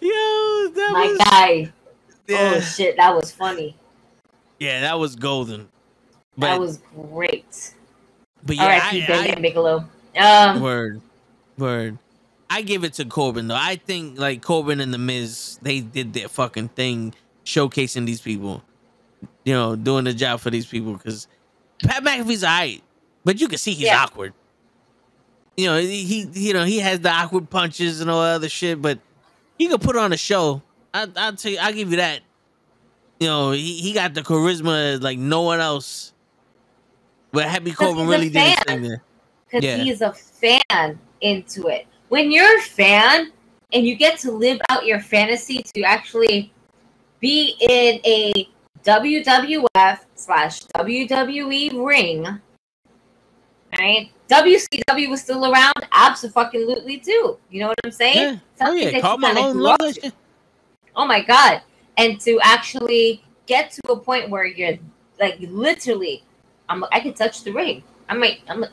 "Yo, 0.00 0.68
that 0.74 0.90
My 0.92 1.06
was 1.08 1.18
guy. 1.18 1.72
yeah, 2.28 2.52
Oh 2.56 2.60
shit, 2.60 2.96
that 2.96 3.14
was 3.14 3.30
funny. 3.32 3.76
yeah, 4.58 4.80
that 4.80 4.98
was 4.98 5.16
golden." 5.16 5.68
But 6.38 6.46
that 6.46 6.60
was 6.60 6.78
great. 7.10 7.74
But 8.44 8.58
All 8.58 8.64
yeah, 8.66 8.78
right, 8.78 8.90
keep 8.90 9.10
I, 9.10 9.26
Bam 9.34 9.42
Bigelow. 9.42 9.88
Um, 10.16 10.60
Word, 10.60 11.00
word. 11.58 11.98
I 12.50 12.60
give 12.62 12.84
it 12.84 12.92
to 12.94 13.04
Corbin 13.06 13.48
though. 13.48 13.56
I 13.58 13.76
think 13.76 14.18
like 14.18 14.42
Corbin 14.42 14.80
and 14.80 14.92
the 14.92 14.98
Miz, 14.98 15.58
they 15.62 15.80
did 15.80 16.12
their 16.12 16.28
fucking 16.28 16.68
thing, 16.68 17.14
showcasing 17.46 18.04
these 18.04 18.20
people. 18.20 18.62
You 19.44 19.54
know, 19.54 19.74
doing 19.76 20.04
the 20.04 20.12
job 20.12 20.40
for 20.40 20.50
these 20.50 20.66
people 20.66 20.92
because 20.92 21.28
Pat 21.82 22.02
McAfee's 22.04 22.44
alright, 22.44 22.82
but 23.24 23.40
you 23.40 23.48
can 23.48 23.58
see 23.58 23.72
he's 23.72 23.86
Yeah. 23.86 24.02
awkward. 24.02 24.34
You 25.56 25.66
know, 25.66 25.78
he, 25.78 26.04
he 26.04 26.28
you 26.48 26.52
know 26.52 26.64
he 26.64 26.78
has 26.80 27.00
the 27.00 27.10
awkward 27.10 27.48
punches 27.50 28.00
and 28.00 28.10
all 28.10 28.22
that 28.22 28.34
other 28.34 28.48
shit, 28.48 28.82
but 28.82 28.98
he 29.58 29.68
could 29.68 29.80
put 29.80 29.96
on 29.96 30.12
a 30.12 30.16
show. 30.16 30.62
I, 30.92 31.06
I'll 31.16 31.34
tell 31.36 31.52
you, 31.52 31.58
I'll 31.60 31.72
give 31.72 31.90
you 31.90 31.96
that. 31.96 32.20
You 33.18 33.28
know, 33.28 33.50
he, 33.52 33.80
he 33.80 33.92
got 33.92 34.14
the 34.14 34.22
charisma 34.22 35.00
like 35.00 35.18
no 35.18 35.42
one 35.42 35.60
else. 35.60 36.12
But 37.32 37.44
Happy 37.46 37.72
Corbin 37.72 38.06
really 38.06 38.28
did 38.28 38.42
his 38.42 38.58
thing 38.66 38.82
there. 38.82 39.02
because 39.46 39.64
Yeah. 39.64 39.76
he's 39.82 40.00
a 40.02 40.12
fan 40.12 40.98
into 41.20 41.66
it. 41.68 41.86
When 42.08 42.30
you're 42.30 42.58
a 42.58 42.62
fan 42.62 43.32
and 43.72 43.86
you 43.86 43.96
get 43.96 44.18
to 44.20 44.30
live 44.30 44.60
out 44.68 44.84
your 44.84 45.00
fantasy 45.00 45.62
to 45.74 45.82
actually 45.82 46.52
be 47.20 47.56
in 47.60 48.00
a 48.04 48.48
WWF 48.84 50.00
slash 50.14 50.60
WWE 50.76 51.86
ring, 51.86 52.40
right? 53.78 54.10
WCW 54.28 55.08
was 55.08 55.22
still 55.22 55.50
around, 55.50 55.74
absolutely 55.92 56.98
too. 56.98 57.38
You 57.50 57.60
know 57.60 57.68
what 57.68 57.78
I'm 57.84 57.90
saying? 57.92 58.16
Yeah. 58.16 58.66
Oh 58.66 58.72
yeah, 58.72 59.00
Karl 59.00 59.18
Malone 59.18 59.52
grew 59.52 59.62
that 59.62 60.12
Oh 60.96 61.06
my 61.06 61.22
god! 61.22 61.62
and 61.96 62.20
to 62.20 62.38
actually 62.42 63.22
get 63.46 63.70
to 63.72 63.92
a 63.92 63.96
point 63.96 64.30
where 64.30 64.46
you're 64.46 64.78
like 65.20 65.38
literally, 65.40 66.24
I'm 66.72 66.84
I 66.90 67.00
can 67.00 67.12
touch 67.12 67.44
the 67.44 67.52
ring. 67.52 67.82
I 68.08 68.14
might 68.14 68.40
I'm 68.48 68.64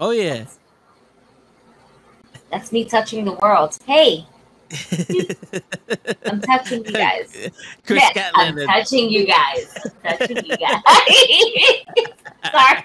Oh 0.00 0.10
yeah. 0.10 0.46
that's 2.50 2.72
me 2.72 2.84
touching 2.84 3.24
the 3.24 3.34
world. 3.34 3.76
Hey, 3.86 4.26
I'm 6.26 6.40
touching 6.40 6.84
you 6.84 6.92
guys. 6.92 7.50
Chris 7.86 8.02
Yes, 8.14 8.32
I'm 8.34 8.56
touching 8.66 9.10
you 9.10 9.26
guys. 9.26 9.76
I'm 10.04 10.18
touching 10.18 10.44
you 10.44 10.56
guys. 10.56 10.82
Sorry. 12.52 12.84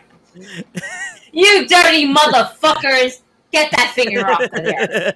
You 1.31 1.67
dirty 1.67 2.13
motherfuckers. 2.13 3.21
Get 3.51 3.71
that 3.71 3.93
finger 3.95 4.27
off 4.27 4.41
of 4.41 4.51
there. 4.51 5.15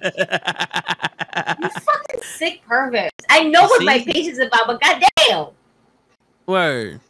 You 1.60 1.68
fucking 1.68 2.22
sick 2.22 2.62
perverts. 2.66 3.14
I 3.28 3.44
know 3.44 3.62
what 3.64 3.84
my 3.84 3.98
See? 3.98 4.12
page 4.12 4.26
is 4.28 4.38
about, 4.38 4.66
but 4.66 4.80
goddamn. 4.80 5.52
Word. 6.46 7.00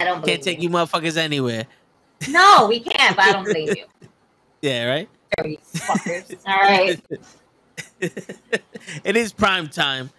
I 0.00 0.04
don't 0.04 0.24
Can't 0.24 0.40
take 0.40 0.62
you 0.62 0.70
motherfuckers 0.70 1.16
anywhere. 1.16 1.66
No, 2.28 2.66
we 2.68 2.78
can't, 2.78 3.16
but 3.16 3.24
I 3.24 3.32
don't 3.32 3.44
blame 3.44 3.68
you. 3.68 3.84
Yeah, 4.60 4.86
right? 4.86 5.08
Dirty 5.36 5.58
fuckers. 5.72 6.36
All 6.44 6.56
right. 6.56 7.00
it 8.00 9.16
is 9.16 9.32
prime 9.32 9.68
time. 9.68 10.10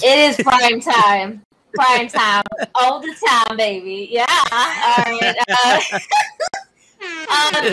It 0.00 0.18
is 0.30 0.36
prime 0.44 0.80
time. 0.80 1.42
Prime 1.74 2.06
time. 2.06 2.44
All 2.76 3.00
the 3.00 3.12
time, 3.28 3.56
baby. 3.56 4.08
Yeah. 4.08 4.24
All 4.28 5.02
right. 5.04 5.34
Uh, 5.50 5.80
um, 7.34 7.64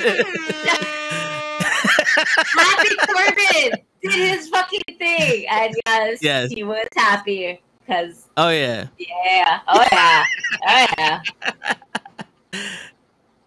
Happy 2.58 2.96
Corbin 3.06 3.82
did 4.02 4.12
his 4.38 4.50
fucking 4.50 4.82
thing. 4.98 5.46
And 5.48 5.76
yes, 5.86 6.20
Yes. 6.24 6.50
he 6.52 6.64
was 6.64 6.88
happy. 6.96 7.62
Because, 7.86 8.28
oh 8.38 8.50
yeah. 8.50 8.88
yeah. 8.98 9.60
Oh, 9.68 9.86
yeah. 9.92 10.24
Oh, 10.68 10.86
yeah. 10.98 11.22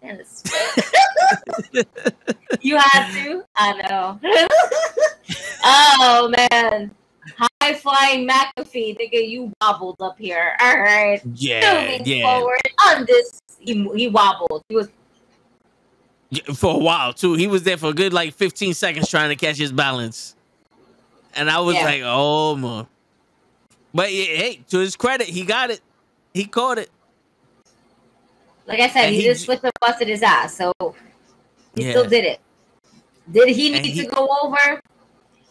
You 2.61 2.77
have 2.77 3.13
to? 3.13 3.43
I 3.55 3.73
know. 3.89 4.19
oh, 5.63 6.33
man. 6.35 6.91
High 7.37 7.73
flying 7.73 8.27
McAfee, 8.27 8.97
nigga, 8.97 9.27
you 9.27 9.51
wobbled 9.61 9.97
up 9.99 10.17
here. 10.17 10.55
All 10.59 10.79
right. 10.79 11.21
Yeah, 11.35 11.81
Moving 11.81 12.05
yeah. 12.05 12.23
forward 12.23 12.59
on 12.87 13.05
this, 13.05 13.41
he, 13.59 13.87
he 13.95 14.07
wobbled. 14.07 14.63
He 14.69 14.75
was 14.75 14.89
For 16.55 16.75
a 16.75 16.77
while 16.77 17.13
too. 17.13 17.33
He 17.35 17.47
was 17.47 17.63
there 17.63 17.77
for 17.77 17.89
a 17.89 17.93
good 17.93 18.13
like 18.13 18.33
15 18.33 18.73
seconds 18.73 19.09
trying 19.09 19.29
to 19.29 19.35
catch 19.35 19.57
his 19.57 19.71
balance. 19.71 20.35
And 21.35 21.49
I 21.49 21.59
was 21.59 21.75
Yeah. 21.75 21.83
like, 21.83 22.01
oh 22.03 22.55
my. 22.55 22.85
But 23.93 24.09
hey, 24.09 24.61
to 24.69 24.79
his 24.79 24.95
credit, 24.95 25.27
he 25.27 25.43
got 25.43 25.71
it. 25.71 25.81
He 26.33 26.45
caught 26.45 26.77
it. 26.77 26.89
like 28.67 28.79
I 28.79 28.87
said, 28.89 29.05
And 29.05 29.15
he, 29.15 29.21
he 29.21 29.27
just 29.27 29.45
switched 29.45 29.63
and 29.63 29.71
busted 29.81 30.07
his 30.07 30.21
ass, 30.21 30.55
so 30.55 30.71
he 31.75 31.85
Yeah. 31.85 31.91
still 31.91 32.07
did 32.07 32.23
it. 32.23 32.39
Did 33.31 33.49
he 33.49 33.71
need 33.71 33.85
he- 33.85 34.01
to 34.03 34.07
go 34.07 34.27
over? 34.43 34.79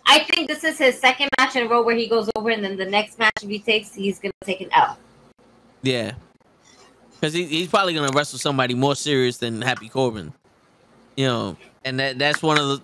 I 0.06 0.20
think 0.20 0.48
this 0.48 0.64
is 0.64 0.78
his 0.78 0.98
second 0.98 1.28
match 1.38 1.54
in 1.56 1.66
a 1.66 1.68
row 1.68 1.82
where 1.82 1.96
he 1.96 2.06
goes 2.08 2.30
over, 2.36 2.48
and 2.50 2.62
then 2.64 2.76
the 2.76 2.86
next 2.86 3.18
match 3.18 3.32
if 3.42 3.48
he 3.48 3.58
takes, 3.58 3.92
he's 3.94 4.18
gonna 4.18 4.32
take 4.44 4.60
an 4.60 4.68
L. 4.72 4.96
Yeah. 5.82 6.12
Because 7.20 7.34
he, 7.34 7.44
he's 7.44 7.68
probably 7.68 7.92
gonna 7.94 8.12
wrestle 8.14 8.38
somebody 8.38 8.74
more 8.74 8.94
serious 8.94 9.38
than 9.38 9.60
Happy 9.60 9.88
Corbin. 9.88 10.32
You 11.16 11.26
know, 11.26 11.56
and 11.84 11.98
that 11.98 12.18
that's 12.18 12.40
one 12.42 12.58
of 12.58 12.68
the 12.68 12.82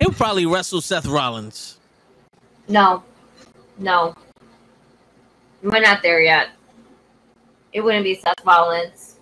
he'll 0.00 0.12
probably 0.12 0.46
wrestle 0.46 0.80
Seth 0.80 1.04
Rollins. 1.06 1.78
No, 2.66 3.02
no, 3.78 4.14
we're 5.62 5.80
not 5.80 6.02
there 6.02 6.20
yet. 6.20 6.48
It 7.72 7.80
wouldn't 7.82 8.04
be 8.04 8.14
Seth 8.14 8.44
Rollins. 8.44 9.16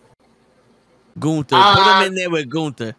Gunther. 1.19 1.57
Put 1.57 1.59
Uh, 1.59 2.01
him 2.01 2.07
in 2.09 2.15
there 2.15 2.31
with 2.31 2.49
Gunther. 2.51 2.95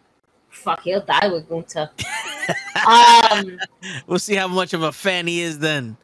Fuck, 0.50 0.82
he'll 0.82 1.04
die 1.04 1.28
with 1.28 1.48
Gunther. 1.48 1.90
um, 2.88 3.58
We'll 4.06 4.18
see 4.18 4.34
how 4.34 4.48
much 4.48 4.72
of 4.72 4.82
a 4.82 4.92
fan 4.92 5.26
he 5.26 5.40
is 5.42 5.58
then. 5.58 5.96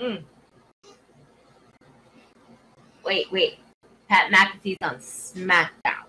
mm. 0.00 0.22
wait, 3.04 3.30
wait. 3.32 3.58
Pat 4.08 4.32
McAfee's 4.32 4.78
on 4.82 4.96
SmackDown. 4.96 6.04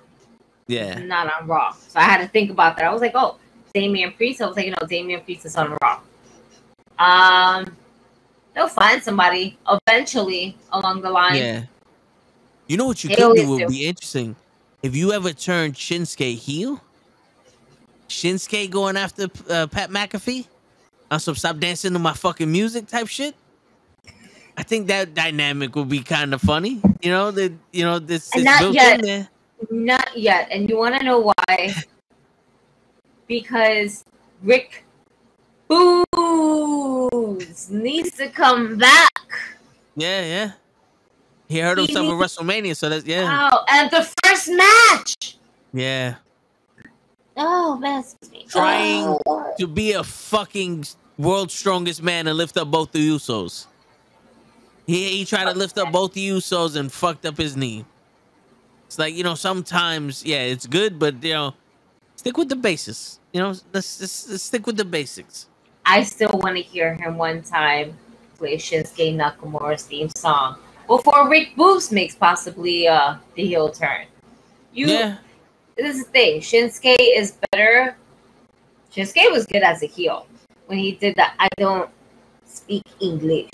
Yeah. 0.68 1.00
not 1.00 1.32
on 1.42 1.48
Raw. 1.48 1.72
So 1.72 2.00
I 2.00 2.04
had 2.04 2.20
to 2.22 2.28
think 2.28 2.52
about 2.52 2.78
that. 2.78 2.86
I 2.86 2.94
was 2.94 3.02
like, 3.02 3.14
oh, 3.16 3.38
Damian 3.74 4.14
Priest. 4.14 4.42
I 4.42 4.48
was 4.48 4.56
like, 4.56 4.68
no, 4.68 4.88
Damian 4.88 5.22
Priest 5.22 5.46
is 5.46 5.56
on 5.58 5.76
Raw. 5.82 6.00
Um, 7.00 7.76
they'll 8.54 8.68
find 8.68 9.02
somebody 9.02 9.58
eventually 9.70 10.58
along 10.72 11.02
the 11.02 11.10
line. 11.10 11.36
Yeah. 11.38 11.64
You 12.68 12.78
know 12.78 12.86
what 12.86 13.04
you 13.04 13.10
They 13.10 13.16
could 13.16 13.36
do 13.36 13.50
would 13.50 13.60
do. 13.60 13.68
be 13.68 13.88
interesting? 13.88 14.36
If 14.84 14.96
you 14.96 15.12
ever 15.12 15.34
turned 15.34 15.74
Shinsuke 15.74 16.36
heel, 16.36 16.82
Shinsuke 18.08 18.70
going 18.70 18.98
after 18.98 19.24
uh, 19.50 19.68
Pat 19.68 19.90
McAfee 19.90 20.46
on 21.10 21.20
some 21.20 21.36
stop 21.36 21.58
dancing 21.58 21.94
to 21.94 22.00
my 22.00 22.14
fucking 22.14 22.52
music 22.52 22.88
type 22.88 23.08
shit. 23.08 23.34
I 24.58 24.64
think 24.64 24.88
that 24.88 25.14
dynamic 25.14 25.76
would 25.76 25.90
be 25.90 26.00
kind 26.02 26.34
of 26.34 26.42
funny. 26.42 26.82
You 27.02 27.12
know, 27.12 27.32
that 27.32 27.54
you 27.72 27.84
know 27.86 27.98
this 28.00 28.30
And 28.34 28.40
is 28.42 28.46
not 28.46 28.60
built 28.60 28.76
yet. 28.76 29.00
in 29.00 29.06
there. 29.06 29.30
Not 29.72 30.18
yet. 30.18 30.50
And 30.52 30.70
you 30.70 30.78
want 30.78 30.96
to 30.96 31.04
know 31.04 31.20
why? 31.20 31.74
because 33.28 34.04
Rick 34.44 34.84
Boogs 37.40 37.70
needs 37.70 38.12
to 38.18 38.30
come 38.30 38.78
back. 38.78 39.12
Yeah, 39.96 40.26
yeah. 40.26 40.52
He 41.48 41.60
hurt 41.60 41.80
He 41.80 41.86
himself 41.86 42.08
at 42.08 42.14
WrestleMania, 42.14 42.76
so 42.76 42.90
that's 42.90 43.06
yeah, 43.06 43.24
Wow. 43.24 43.66
And 43.70 43.90
the 43.90 44.08
first 44.24 44.50
match. 44.50 45.38
yeah. 45.74 46.16
Oh, 47.36 47.78
man. 47.78 48.04
me. 48.32 48.46
Trying 48.50 49.18
Oh, 49.26 49.54
To 49.58 49.68
be 49.68 49.94
a 49.94 50.04
fucking 50.04 50.86
world's 51.18 51.54
strongest 51.54 52.04
man 52.04 52.28
and 52.28 52.38
lift 52.38 52.58
up 52.58 52.70
both 52.70 52.92
the 52.92 53.00
Usos. 53.00 53.66
He 54.86 55.18
he 55.20 55.26
tried 55.26 55.46
to 55.46 55.58
lift 55.58 55.78
up 55.78 55.92
both 55.92 56.14
the 56.14 56.30
Usos 56.30 56.76
and 56.76 56.92
fucked 56.92 57.26
up 57.26 57.38
his 57.38 57.56
knee. 57.56 57.86
It's 58.88 58.98
like 59.00 59.14
you 59.14 59.24
know 59.24 59.36
sometimes 59.36 60.26
yeah 60.26 60.42
it's 60.42 60.66
good, 60.68 60.98
but 61.00 61.24
you 61.24 61.34
know 61.34 61.54
stick 62.16 62.36
with 62.38 62.50
the 62.50 62.56
basics. 62.56 63.20
You 63.32 63.42
know 63.42 63.50
let's, 63.72 64.02
let's, 64.02 64.30
let's 64.30 64.44
stick 64.44 64.66
with 64.66 64.78
the 64.78 64.86
basics. 64.86 65.48
I 65.90 66.04
still 66.04 66.30
want 66.44 66.56
to 66.56 66.62
hear 66.62 66.94
him 66.94 67.18
one 67.18 67.42
time 67.42 67.98
play 68.38 68.58
Shinsuke 68.58 69.16
Nakamura's 69.16 69.84
theme 69.84 70.10
song 70.16 70.58
before 70.86 71.28
Rick 71.28 71.56
Boogs 71.58 71.92
makes 71.92 72.14
possibly 72.14 72.88
uh 72.88 73.18
the 73.36 73.46
heel 73.46 73.72
turn. 73.72 74.06
You, 74.72 74.86
yeah, 74.86 75.18
this 75.76 75.96
is 75.96 76.06
the 76.06 76.12
thing. 76.12 76.42
Shinsuke 76.42 76.96
is 77.00 77.38
better. 77.52 77.98
Shinsuke 78.94 79.32
was 79.32 79.48
good 79.48 79.64
as 79.64 79.82
a 79.82 79.88
heel 79.88 80.28
when 80.68 80.78
he 80.78 80.92
did 80.92 81.16
that. 81.16 81.34
I 81.40 81.48
don't 81.58 81.90
speak 82.46 82.84
English, 83.00 83.50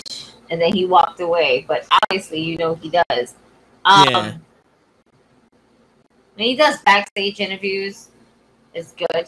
and 0.50 0.60
then 0.60 0.74
he 0.74 0.84
walked 0.84 1.20
away. 1.20 1.64
But 1.66 1.86
obviously, 1.90 2.40
you 2.40 2.58
know 2.58 2.74
he 2.74 2.90
does. 2.90 3.34
Um, 3.86 4.08
Yeah. 4.08 4.36
When 6.34 6.48
he 6.48 6.54
does 6.54 6.82
backstage 6.82 7.40
interviews, 7.40 8.08
it's 8.74 8.92
good. 8.92 9.24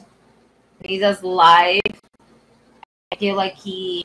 When 0.78 0.90
he 0.90 0.98
does 0.98 1.22
live, 1.22 1.80
feel 3.18 3.36
like 3.36 3.54
he 3.54 4.04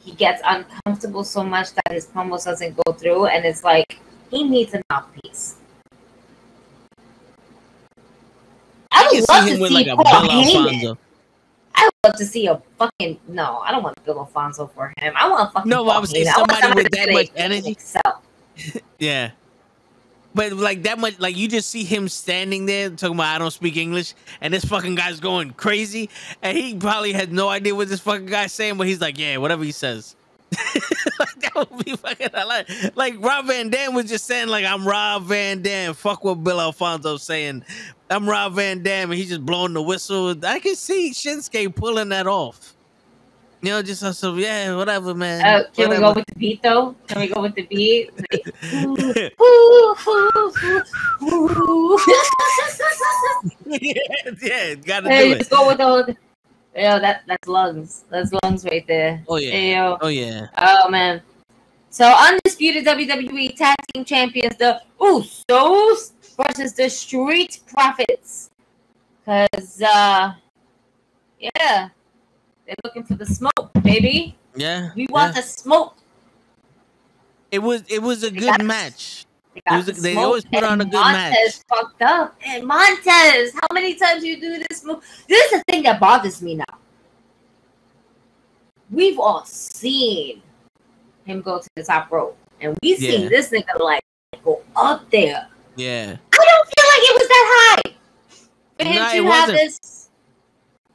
he 0.00 0.12
gets 0.12 0.42
uncomfortable 0.44 1.24
so 1.24 1.44
much 1.44 1.72
that 1.74 1.90
his 1.90 2.06
promos 2.06 2.44
doesn't 2.44 2.76
go 2.84 2.92
through, 2.92 3.26
and 3.26 3.44
it's 3.44 3.64
like 3.64 3.98
he 4.30 4.44
needs 4.44 4.74
a 4.74 4.82
mouthpiece. 4.90 5.56
I 8.90 9.04
I 9.04 9.08
would 9.12 9.28
love 9.28 9.44
see 9.44 9.50
to 9.50 9.66
see 9.68 9.74
like 9.74 9.86
a 9.86 9.96
Paul 9.96 10.28
Heyman. 10.28 10.56
Alfonso. 10.56 10.98
I 11.74 11.84
would 11.84 11.94
love 12.10 12.16
to 12.16 12.26
see 12.26 12.46
a 12.46 12.60
fucking 12.78 13.18
no. 13.28 13.58
I 13.58 13.70
don't 13.70 13.82
want 13.82 14.04
Bill 14.04 14.18
Alfonso 14.18 14.66
for 14.74 14.92
him. 14.98 15.14
I 15.16 15.28
want 15.28 15.52
fucking 15.52 15.70
No, 15.70 15.84
Paul 15.84 15.98
I'm 15.98 16.06
saying 16.06 16.26
Heyman. 16.26 16.32
I 16.34 16.38
want 16.38 16.52
somebody 16.52 16.82
with 16.84 16.92
that 16.92 17.12
much 17.12 17.30
energy. 17.36 17.76
Yeah. 18.98 19.30
But 20.34 20.52
like 20.52 20.84
that 20.84 20.98
much, 20.98 21.18
like 21.18 21.36
you 21.36 21.48
just 21.48 21.70
see 21.70 21.84
him 21.84 22.08
standing 22.08 22.66
there 22.66 22.90
talking 22.90 23.16
about 23.16 23.34
I 23.34 23.38
don't 23.38 23.50
speak 23.50 23.76
English, 23.76 24.14
and 24.40 24.52
this 24.52 24.64
fucking 24.64 24.94
guy's 24.94 25.20
going 25.20 25.50
crazy, 25.52 26.08
and 26.42 26.56
he 26.56 26.74
probably 26.74 27.12
had 27.12 27.32
no 27.32 27.48
idea 27.48 27.74
what 27.74 27.88
this 27.88 28.00
fucking 28.00 28.26
guy's 28.26 28.52
saying, 28.52 28.76
but 28.76 28.86
he's 28.86 29.00
like, 29.00 29.18
yeah, 29.18 29.36
whatever 29.36 29.64
he 29.64 29.72
says. 29.72 30.16
like, 31.18 31.40
that 31.40 31.54
would 31.54 31.84
be 31.84 31.96
fucking 31.96 32.28
like, 32.32 32.96
like 32.96 33.14
Rob 33.24 33.46
Van 33.46 33.70
Dam 33.70 33.94
was 33.94 34.06
just 34.06 34.26
saying 34.26 34.48
like 34.48 34.64
I'm 34.64 34.86
Rob 34.86 35.24
Van 35.24 35.62
Dam. 35.62 35.94
Fuck 35.94 36.24
what 36.24 36.42
Bill 36.44 36.60
Alfonso's 36.60 37.22
saying. 37.22 37.64
I'm 38.10 38.28
Rob 38.28 38.54
Van 38.54 38.82
Dam, 38.82 39.10
and 39.10 39.18
he's 39.18 39.30
just 39.30 39.44
blowing 39.44 39.72
the 39.72 39.82
whistle. 39.82 40.34
I 40.44 40.58
can 40.58 40.76
see 40.76 41.12
Shinsuke 41.12 41.74
pulling 41.74 42.10
that 42.10 42.26
off. 42.26 42.74
You 43.62 43.70
know, 43.70 43.82
just 43.82 44.02
uh, 44.02 44.12
so 44.12 44.34
yeah, 44.34 44.74
whatever, 44.74 45.14
man. 45.14 45.44
Uh, 45.44 45.62
can 45.72 45.88
we 45.90 45.96
go 45.98 46.12
with 46.12 46.26
the 46.26 46.34
beat 46.34 46.60
though? 46.64 46.96
Can 47.06 47.20
we 47.20 47.28
go 47.28 47.42
with 47.42 47.54
the 47.54 47.62
beat? 47.62 48.10
yeah, 48.32 49.28
yeah, 54.42 54.74
gotta 54.74 55.08
Hey, 55.08 55.28
do 55.28 55.32
it. 55.32 55.38
let's 55.38 55.48
go 55.48 55.68
with 55.68 55.78
the. 55.78 56.16
Yo, 56.74 56.98
that 56.98 57.22
that's 57.28 57.46
lungs. 57.46 58.04
That's 58.10 58.32
lungs 58.42 58.64
right 58.64 58.84
there. 58.88 59.22
Oh 59.28 59.36
yeah. 59.36 59.54
Yo. 59.90 59.98
Oh 60.00 60.08
yeah. 60.08 60.48
Oh 60.58 60.88
man. 60.88 61.22
So 61.90 62.04
undisputed 62.10 62.84
WWE 62.84 63.54
Tag 63.56 63.76
Team 63.94 64.04
Champions, 64.04 64.56
the 64.56 64.80
Usos 64.98 66.10
versus 66.36 66.72
the 66.72 66.88
Street 66.88 67.60
Profits. 67.70 68.50
Cause 69.24 69.80
uh 69.82 70.32
yeah, 71.38 71.90
they're 72.72 72.90
looking 72.90 73.04
for 73.04 73.14
the 73.14 73.26
smoke, 73.26 73.70
baby. 73.82 74.36
Yeah. 74.54 74.90
We 74.94 75.06
want 75.10 75.34
yeah. 75.34 75.40
the 75.40 75.46
smoke. 75.46 75.96
It 77.50 77.58
was 77.58 77.82
it 77.88 78.00
was 78.02 78.24
a 78.24 78.30
They 78.30 78.40
good 78.40 78.64
match. 78.64 79.26
They, 79.54 79.60
It 79.66 79.76
was 79.76 79.86
the 79.86 79.92
a- 79.92 80.00
they 80.00 80.16
always 80.16 80.44
put 80.46 80.62
on 80.62 80.80
a 80.80 80.84
good 80.84 80.94
Montez 80.94 81.12
match. 81.12 81.54
fucked 81.68 82.02
up. 82.02 82.34
And 82.46 82.64
Montez, 82.66 83.52
how 83.52 83.66
many 83.72 83.94
times 83.94 84.24
you 84.24 84.40
do 84.40 84.64
this 84.68 84.84
move? 84.84 85.04
This 85.28 85.52
is 85.52 85.60
the 85.60 85.64
thing 85.70 85.82
that 85.82 86.00
bothers 86.00 86.40
me 86.40 86.54
now. 86.54 86.78
We've 88.90 89.18
all 89.18 89.44
seen 89.44 90.42
him 91.24 91.42
go 91.42 91.58
to 91.58 91.68
the 91.76 91.82
top 91.82 92.10
rope, 92.10 92.36
and 92.60 92.76
we've 92.82 92.98
seen 92.98 93.28
this 93.28 93.50
nigga 93.50 93.78
like 93.78 94.02
go 94.44 94.62
up 94.76 95.10
there. 95.10 95.46
Yeah. 95.76 96.16
I 96.32 96.44
don't 96.44 96.68
feel 96.72 96.86
like 96.88 97.10
it 97.10 97.14
was 97.20 97.28
that 97.28 97.46
high 97.54 97.90
for 98.78 98.84
him 98.84 99.02
it 99.02 99.22
to 99.22 99.30
have 99.30 99.48
this 99.48 100.08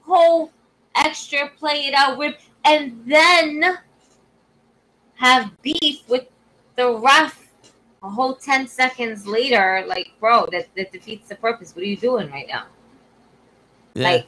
whole 0.02 0.52
extra 0.98 1.50
play 1.58 1.88
it 1.88 1.94
out 1.94 2.18
with, 2.18 2.36
and 2.66 3.02
then 3.06 3.78
have 5.16 5.52
beef 5.62 6.08
with 6.08 6.28
the 6.76 6.96
ref 6.98 7.48
a 8.04 8.10
whole 8.10 8.36
10 8.36 8.68
seconds 8.68 9.26
later. 9.26 9.84
Like, 9.88 10.12
bro, 10.20 10.48
that, 10.52 10.68
that 10.76 10.92
defeats 10.92 11.30
the 11.30 11.36
purpose. 11.36 11.76
What 11.76 11.84
are 11.84 11.88
you 11.88 11.98
doing 11.98 12.30
right 12.30 12.48
now? 12.48 12.66
Yeah. 13.94 14.10
Like, 14.10 14.28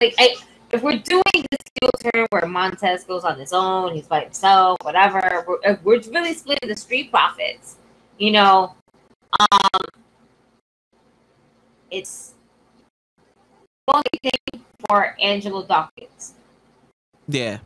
like 0.00 0.14
I, 0.18 0.36
if 0.70 0.82
we're 0.82 0.98
doing 0.98 1.22
this 1.50 1.60
heel 1.80 1.90
turn 2.12 2.26
where 2.30 2.46
Montez 2.46 3.04
goes 3.04 3.24
on 3.24 3.38
his 3.38 3.52
own, 3.52 3.94
he's 3.94 4.06
by 4.06 4.20
himself, 4.20 4.78
whatever, 4.82 5.44
we're, 5.46 5.78
we're 5.82 6.00
really 6.10 6.34
splitting 6.34 6.68
the 6.68 6.76
street 6.76 7.10
profits. 7.10 7.76
You 8.18 8.32
know, 8.32 8.74
um, 9.40 9.82
it's 11.90 12.34
only 13.94 14.04
thing 14.22 14.62
for 14.88 15.16
Angelo 15.20 15.64
Dawkins. 15.64 16.34
Yeah. 17.28 17.58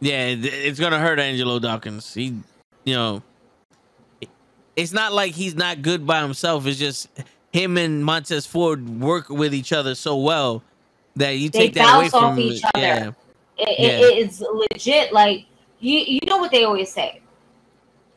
Yeah, 0.00 0.34
it's 0.36 0.80
gonna 0.80 0.98
hurt 0.98 1.18
Angelo 1.20 1.58
Dawkins. 1.60 2.12
He, 2.12 2.34
you 2.84 2.94
know, 2.94 3.22
it's 4.74 4.92
not 4.92 5.12
like 5.12 5.32
he's 5.32 5.54
not 5.54 5.82
good 5.82 6.06
by 6.06 6.22
himself. 6.22 6.66
It's 6.66 6.78
just 6.78 7.08
him 7.52 7.76
and 7.78 8.04
Montez 8.04 8.46
Ford 8.46 9.00
work 9.00 9.28
with 9.28 9.54
each 9.54 9.72
other 9.72 9.94
so 9.94 10.16
well 10.16 10.62
that 11.16 11.36
you 11.38 11.50
take 11.50 11.74
that 11.74 11.96
away 11.96 12.08
from 12.08 12.38
each 12.40 12.62
it. 12.64 12.70
other. 12.74 12.80
Yeah, 12.82 13.10
It, 13.58 13.78
Yeah. 13.78 14.24
it's 14.24 14.40
legit. 14.40 15.12
Like 15.12 15.44
you, 15.78 15.98
you 15.98 16.20
know 16.26 16.38
what 16.38 16.50
they 16.50 16.64
always 16.64 16.90
say. 16.90 17.20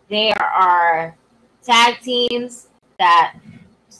There 0.09 0.41
are 0.41 1.15
tag 1.63 1.99
teams 2.01 2.67
that 2.97 3.35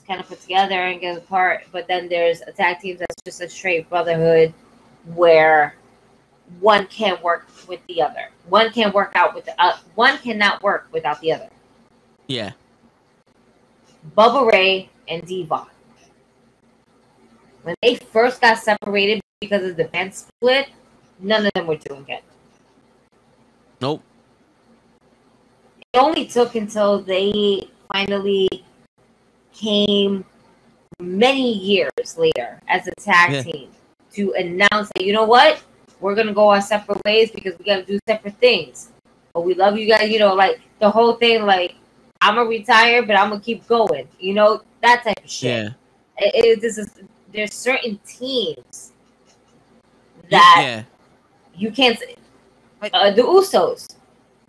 kind 0.08 0.20
of 0.20 0.28
put 0.28 0.42
together 0.42 0.76
and 0.76 1.02
get 1.02 1.18
apart, 1.18 1.64
but 1.72 1.88
then 1.88 2.08
there's 2.08 2.42
a 2.42 2.52
tag 2.52 2.80
team 2.80 2.98
that's 2.98 3.16
just 3.26 3.42
a 3.42 3.50
straight 3.50 3.90
brotherhood 3.90 4.54
where 5.14 5.76
one 6.60 6.86
can't 6.88 7.22
work 7.24 7.48
with 7.68 7.80
the 7.88 8.02
other. 8.02 8.30
One 8.48 8.72
can 8.72 8.92
work 8.92 9.12
out 9.16 9.34
with 9.34 9.46
the 9.46 9.60
uh, 9.62 9.78
one 9.96 10.18
cannot 10.20 10.62
work 10.62 10.88
without 10.92 11.20
the 11.22 11.32
other. 11.32 11.50
yeah, 12.28 12.52
Bubba 14.16 14.52
Ray 14.52 14.90
and 15.08 15.26
D-Von. 15.26 15.68
When 17.64 17.76
they 17.82 17.96
first 17.96 18.42
got 18.42 18.60
separated 18.60 19.22
because 19.42 19.64
of 19.64 19.76
the 19.76 19.86
band 19.86 20.14
split, 20.14 20.70
none 21.20 21.46
of 21.48 21.52
them 21.54 21.66
were 21.66 21.78
doing 21.78 22.06
it. 22.08 22.24
nope, 23.82 24.04
It 25.94 25.98
only 25.98 26.28
took 26.28 26.54
until 26.54 27.00
they 27.00 27.68
finally 27.92 28.48
came 29.56 30.26
many 31.00 31.54
years 31.54 32.18
later 32.18 32.60
as 32.68 32.88
a 32.88 32.92
tag 33.02 33.32
Yeah. 33.32 33.42
team 33.44 33.70
to 34.14 34.34
announce 34.34 34.90
that 34.96 35.04
you 35.04 35.14
know 35.14 35.26
what? 35.26 35.62
We're 36.00 36.16
gonna 36.16 36.34
go 36.34 36.50
our 36.50 36.62
separate 36.62 37.02
ways 37.06 37.32
because 37.32 37.58
we 37.58 37.66
gotta 37.66 37.84
do 37.84 37.98
separate 38.08 38.38
things. 38.40 38.90
But 39.34 39.42
we 39.42 39.54
love 39.54 39.78
you 39.78 39.88
guys 39.88 40.10
you 40.10 40.20
know 40.20 40.34
like 40.34 40.62
the 40.80 40.90
whole 40.90 41.14
thing 41.14 41.46
like 41.46 41.76
i'm 42.22 42.36
gonna 42.36 42.48
retire 42.48 43.06
but 43.06 43.18
i'm 43.18 43.30
gonna 43.30 43.42
keep 43.42 43.68
going 43.68 44.08
you 44.20 44.34
know 44.34 44.62
that 44.82 45.04
type 45.04 45.22
of 45.22 45.30
shit. 45.30 45.50
Yeah, 45.50 45.70
it, 46.18 46.46
it- 46.46 46.62
this 46.62 46.78
is 46.78 46.90
there's 47.34 47.54
certain 47.54 48.00
teams 48.08 48.94
that 50.32 50.62
yeah, 50.64 50.84
you 51.56 51.72
can't 51.72 52.02
uh, 52.94 53.12
the 53.12 53.22
Usos. 53.22 53.96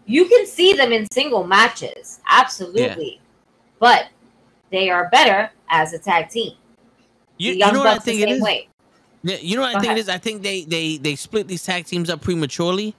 You 0.06 0.26
can 0.26 0.46
see 0.46 0.72
them 0.74 0.92
in 0.92 1.10
single 1.10 1.44
matches, 1.44 2.20
absolutely, 2.28 3.20
but 3.80 4.06
they 4.70 4.90
are 4.90 5.08
better 5.10 5.50
as 5.70 5.92
a 5.92 5.98
tag 5.98 6.28
team. 6.28 6.52
You, 7.38 7.52
you 7.52 7.58
know 7.58 7.80
what 7.80 7.86
I 7.88 7.98
think 7.98 8.20
it 8.20 8.30
is? 8.30 8.40
way. 8.42 8.68
You 9.22 9.56
know 9.56 9.62
what 9.62 9.72
Go 9.72 9.78
I 9.78 9.80
think 9.80 9.84
ahead. 9.86 9.98
it 9.98 10.00
is? 10.02 10.08
I 10.08 10.18
think 10.18 10.42
they 10.42 10.62
they 10.64 10.96
they 10.98 11.16
split 11.16 11.48
these 11.48 11.64
tag 11.64 11.86
teams 11.86 12.08
up 12.08 12.20
prematurely 12.20 12.94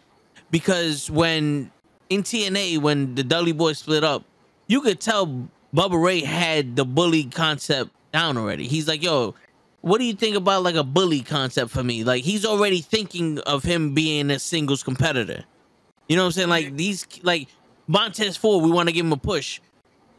because 0.51 1.09
when 1.09 1.71
in 2.09 2.23
TNA 2.23 2.79
when 2.79 3.15
the 3.15 3.23
Dudley 3.23 3.53
Boyz 3.53 3.77
split 3.77 4.03
up, 4.03 4.23
you 4.67 4.81
could 4.81 4.99
tell 4.99 5.27
Bubba 5.73 6.01
Ray 6.01 6.21
had 6.21 6.75
the 6.75 6.85
bully 6.85 7.25
concept 7.25 7.91
down 8.11 8.37
already. 8.37 8.67
He's 8.67 8.87
like, 8.87 9.01
"Yo, 9.03 9.35
what 9.81 9.99
do 9.99 10.03
you 10.05 10.13
think 10.13 10.35
about 10.35 10.63
like 10.63 10.75
a 10.75 10.83
bully 10.83 11.21
concept 11.21 11.71
for 11.71 11.83
me?" 11.83 12.03
Like 12.03 12.23
he's 12.23 12.45
already 12.45 12.81
thinking 12.81 13.39
of 13.39 13.63
him 13.63 13.93
being 13.93 14.29
a 14.29 14.39
singles 14.39 14.83
competitor. 14.83 15.45
You 16.09 16.15
know 16.17 16.23
what 16.23 16.27
I'm 16.27 16.31
saying? 16.33 16.49
Like 16.49 16.75
these 16.75 17.07
like 17.23 17.47
Montez 17.87 18.35
Ford, 18.37 18.63
we 18.63 18.71
want 18.71 18.89
to 18.89 18.93
give 18.93 19.05
him 19.05 19.13
a 19.13 19.17
push. 19.17 19.61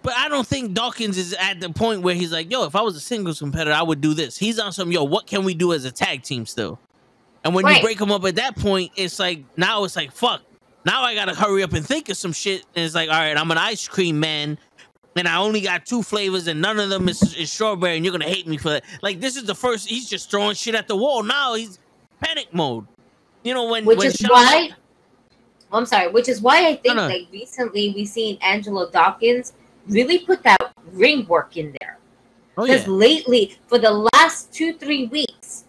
But 0.08 0.16
I 0.16 0.30
don't 0.30 0.46
think 0.46 0.72
Dawkins 0.72 1.18
is 1.18 1.34
at 1.34 1.60
the 1.60 1.68
point 1.68 2.00
where 2.00 2.14
he's 2.14 2.32
like, 2.32 2.50
yo, 2.50 2.64
if 2.64 2.74
I 2.74 2.80
was 2.80 2.96
a 2.96 3.00
singles 3.00 3.40
competitor, 3.40 3.72
I 3.76 3.82
would 3.82 4.00
do 4.00 4.14
this. 4.14 4.38
He's 4.38 4.58
on 4.58 4.72
some, 4.72 4.90
yo, 4.90 5.04
what 5.04 5.26
can 5.26 5.44
we 5.44 5.52
do 5.52 5.74
as 5.74 5.84
a 5.84 5.90
tag 5.92 6.22
team 6.22 6.46
still? 6.46 6.78
And 7.44 7.54
when 7.54 7.66
Right. 7.66 7.76
you 7.76 7.82
break 7.82 7.98
them 7.98 8.10
up 8.10 8.24
at 8.24 8.36
that 8.36 8.56
point, 8.56 8.90
it's 8.96 9.18
like, 9.18 9.44
now 9.58 9.84
it's 9.84 9.96
like, 9.96 10.10
fuck. 10.12 10.40
Now 10.86 11.02
I 11.02 11.14
gotta 11.14 11.34
hurry 11.34 11.62
up 11.62 11.74
and 11.74 11.86
think 11.86 12.08
of 12.08 12.16
some 12.16 12.32
shit. 12.32 12.64
And 12.74 12.86
it's 12.86 12.94
like, 12.94 13.10
all 13.10 13.18
right, 13.20 13.36
I'm 13.36 13.50
an 13.50 13.58
ice 13.58 13.86
cream 13.86 14.18
man, 14.18 14.56
and 15.14 15.28
I 15.28 15.36
only 15.36 15.60
got 15.60 15.84
two 15.84 16.02
flavors, 16.02 16.46
and 16.46 16.58
none 16.62 16.80
of 16.80 16.88
them 16.88 17.06
is, 17.06 17.34
is 17.36 17.52
strawberry, 17.52 17.96
and 17.96 18.02
you're 18.02 18.12
gonna 18.12 18.24
hate 18.24 18.46
me 18.48 18.56
for 18.56 18.70
that. 18.70 18.84
Like, 19.02 19.20
this 19.20 19.36
is 19.36 19.44
the 19.44 19.54
first, 19.54 19.90
he's 19.90 20.08
just 20.08 20.30
throwing 20.30 20.54
shit 20.54 20.74
at 20.74 20.88
the 20.88 20.96
wall. 20.96 21.22
Now 21.22 21.52
he's 21.52 21.78
panic 22.22 22.54
mode. 22.54 22.86
You 23.44 23.52
know, 23.52 23.66
when, 23.68 23.84
Which 23.84 23.98
when 23.98 24.06
is 24.06 24.14
Shawn- 24.14 24.30
why 24.30 24.70
I'm 25.70 25.84
sorry, 25.84 26.08
which 26.10 26.30
is 26.30 26.40
why 26.40 26.66
I 26.66 26.76
think 26.76 26.96
no. 26.96 27.08
like 27.08 27.26
recently 27.30 27.92
we've 27.94 28.08
seen 28.08 28.38
Angelo 28.40 28.90
Dawkins 28.90 29.52
really 29.88 30.18
put 30.20 30.42
that 30.42 30.72
ring 30.92 31.26
work 31.26 31.56
in 31.56 31.74
there. 31.80 31.98
oh, 32.56 32.64
Because 32.66 32.86
yeah. 32.86 32.92
lately, 32.92 33.58
for 33.66 33.78
the 33.78 34.08
last 34.14 34.52
two, 34.52 34.74
three 34.74 35.06
weeks, 35.06 35.64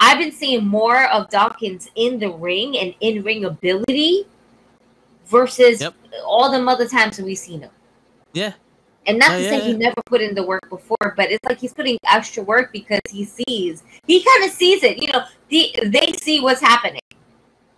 I've 0.00 0.18
been 0.18 0.32
seeing 0.32 0.66
more 0.66 1.06
of 1.10 1.28
Dawkins 1.30 1.90
in 1.96 2.18
the 2.18 2.30
ring 2.30 2.78
and 2.78 2.94
in 3.00 3.22
ring 3.22 3.44
ability 3.44 4.26
versus 5.26 5.80
Yep. 5.80 5.94
all 6.24 6.50
the 6.50 6.64
other 6.70 6.88
times 6.88 7.18
we've 7.18 7.36
seen 7.38 7.60
him. 7.62 7.70
Yeah. 8.32 8.52
And 9.06 9.18
not 9.18 9.32
Oh, 9.32 9.38
to 9.38 9.42
yeah, 9.42 9.50
say 9.50 9.60
he 9.60 9.72
never 9.72 10.00
put 10.06 10.20
in 10.20 10.34
the 10.34 10.42
work 10.42 10.68
before, 10.68 11.14
but 11.16 11.30
it's 11.30 11.44
like 11.48 11.58
he's 11.58 11.72
putting 11.72 11.98
extra 12.06 12.42
work 12.42 12.72
because 12.72 13.00
he 13.10 13.24
sees, 13.24 13.82
he 14.06 14.22
kind 14.22 14.44
of 14.44 14.50
sees 14.50 14.82
it. 14.84 14.98
You 15.02 15.10
know, 15.12 15.24
the, 15.48 15.72
they 15.86 16.12
see 16.12 16.40
what's 16.40 16.60
happening. 16.60 17.00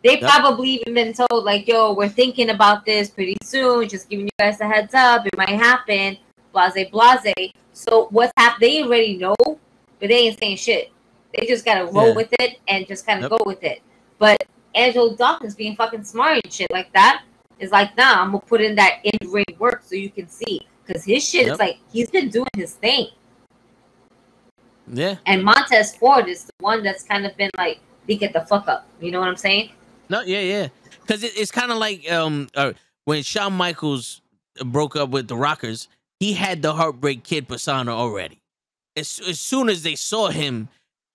They 0.03 0.19
Yep. 0.19 0.31
probably 0.31 0.71
even 0.71 0.95
been 0.95 1.13
told, 1.13 1.45
like, 1.45 1.69
yo, 1.69 1.93
we're 1.93 2.09
thinking 2.09 2.51
about 2.51 2.87
this 2.87 3.11
pretty 3.11 3.37
soon, 3.43 3.89
just 3.89 4.09
giving 4.09 4.27
you 4.27 4.31
guys 4.39 4.61
a 4.61 4.67
heads 4.67 4.95
up. 4.95 5.27
It 5.27 5.37
might 5.37 5.51
happen, 5.51 6.17
blase, 6.53 6.89
blase. 6.91 7.53
So 7.75 8.09
what's 8.11 8.33
happened? 8.37 8.63
They 8.63 8.83
already 8.83 9.17
know, 9.19 9.35
but 9.45 10.09
they 10.09 10.27
ain't 10.27 10.39
saying 10.39 10.57
shit. 10.57 10.91
They 11.35 11.47
just 11.47 11.65
gotta 11.65 11.85
roll 11.87 12.09
Yeah. 12.09 12.15
with 12.15 12.35
it 12.41 12.59
and 12.67 12.87
just 12.87 13.07
kind 13.07 13.23
of 13.23 13.31
Yep. 13.31 13.39
go 13.39 13.45
with 13.45 13.63
it. 13.63 13.83
But 14.19 14.43
Angelo 14.75 15.15
Dawkins 15.17 15.55
being 15.55 15.77
fucking 15.77 16.05
smart 16.05 16.41
and 16.43 16.53
shit 16.53 16.71
like 16.71 16.93
that 16.95 17.23
is 17.59 17.71
like, 17.71 17.97
nah, 17.97 18.23
I'm 18.23 18.29
gonna 18.33 18.41
put 18.41 18.61
in 18.63 18.75
that 18.77 19.01
in 19.05 19.31
ring 19.31 19.45
work 19.59 19.83
so 19.85 19.95
you 19.95 20.11
can 20.11 20.29
see. 20.29 20.67
Because 20.87 21.05
his 21.05 21.27
shit 21.29 21.47
Yep. 21.47 21.53
is 21.53 21.59
like, 21.59 21.79
he's 21.93 22.11
been 22.11 22.31
doing 22.31 22.49
his 22.57 22.73
thing. 22.75 23.09
Yeah. 24.93 25.17
And 25.27 25.45
Montez 25.45 25.95
Ford 25.95 26.27
is 26.27 26.45
the 26.45 26.53
one 26.61 26.83
that's 26.83 27.03
kind 27.05 27.27
of 27.27 27.37
been 27.37 27.51
like, 27.57 27.81
they 28.09 28.17
get 28.17 28.33
the 28.33 28.41
fuck 28.41 28.67
up. 28.67 28.89
You 29.01 29.11
know 29.13 29.21
what 29.21 29.29
I'm 29.29 29.37
saying? 29.37 29.71
No, 30.11 30.23
yeah, 30.23 30.41
yeah. 30.41 30.69
Because 31.01 31.23
it, 31.23 31.33
it's 31.37 31.53
kind 31.53 31.73
of 31.73 31.79
like 31.79 32.11
um 32.13 32.49
uh, 32.55 32.73
when 33.05 33.23
Shawn 33.23 33.55
Michaels 33.55 34.21
broke 34.65 34.97
up 34.97 35.11
with 35.11 35.29
the 35.29 35.37
Rockers, 35.37 35.89
he 36.19 36.35
had 36.35 36.61
the 36.61 36.75
Heartbreak 36.75 37.25
Kid 37.25 37.49
persona 37.49 37.93
already. 37.93 38.43
As, 38.97 39.21
as 39.27 39.41
soon 39.41 39.69
as 39.69 39.83
they 39.83 39.95
saw 39.95 40.29
him 40.29 40.69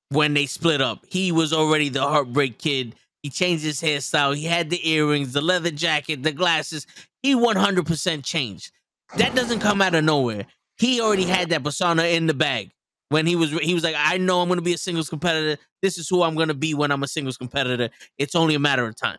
when 0.09 0.33
they 0.33 0.45
split 0.45 0.81
up, 0.81 1.05
he 1.07 1.31
was 1.31 1.53
already 1.53 1.89
the 1.89 2.01
Heartbreak 2.01 2.57
Kid. 2.57 2.95
He 3.21 3.29
changed 3.29 3.63
his 3.63 3.81
hairstyle. 3.81 4.35
He 4.35 4.45
had 4.45 4.69
the 4.69 4.89
earrings, 4.89 5.33
the 5.33 5.41
leather 5.41 5.71
jacket, 5.71 6.23
the 6.23 6.31
glasses. 6.31 6.87
He 7.21 7.35
100% 7.35 8.23
changed. 8.23 8.71
That 9.17 9.35
doesn't 9.35 9.59
come 9.59 9.81
out 9.81 9.95
of 9.95 10.03
nowhere. 10.03 10.45
He 10.77 11.01
already 11.01 11.25
had 11.25 11.49
that 11.49 11.63
persona 11.63 12.03
in 12.03 12.27
the 12.27 12.33
bag. 12.33 12.71
When 13.09 13.25
he 13.25 13.35
was 13.35 13.51
he 13.51 13.73
was 13.73 13.83
like, 13.83 13.95
I 13.97 14.17
know 14.17 14.41
I'm 14.41 14.49
gonna 14.49 14.61
be 14.61 14.73
a 14.73 14.77
singles 14.77 15.09
competitor. 15.09 15.61
This 15.81 15.97
is 15.97 16.07
who 16.09 16.23
I'm 16.23 16.35
gonna 16.35 16.53
be 16.53 16.73
when 16.73 16.91
I'm 16.91 17.03
a 17.03 17.07
singles 17.07 17.37
competitor. 17.37 17.89
It's 18.17 18.35
only 18.35 18.55
a 18.55 18.59
matter 18.59 18.85
of 18.85 18.95
time. 18.95 19.17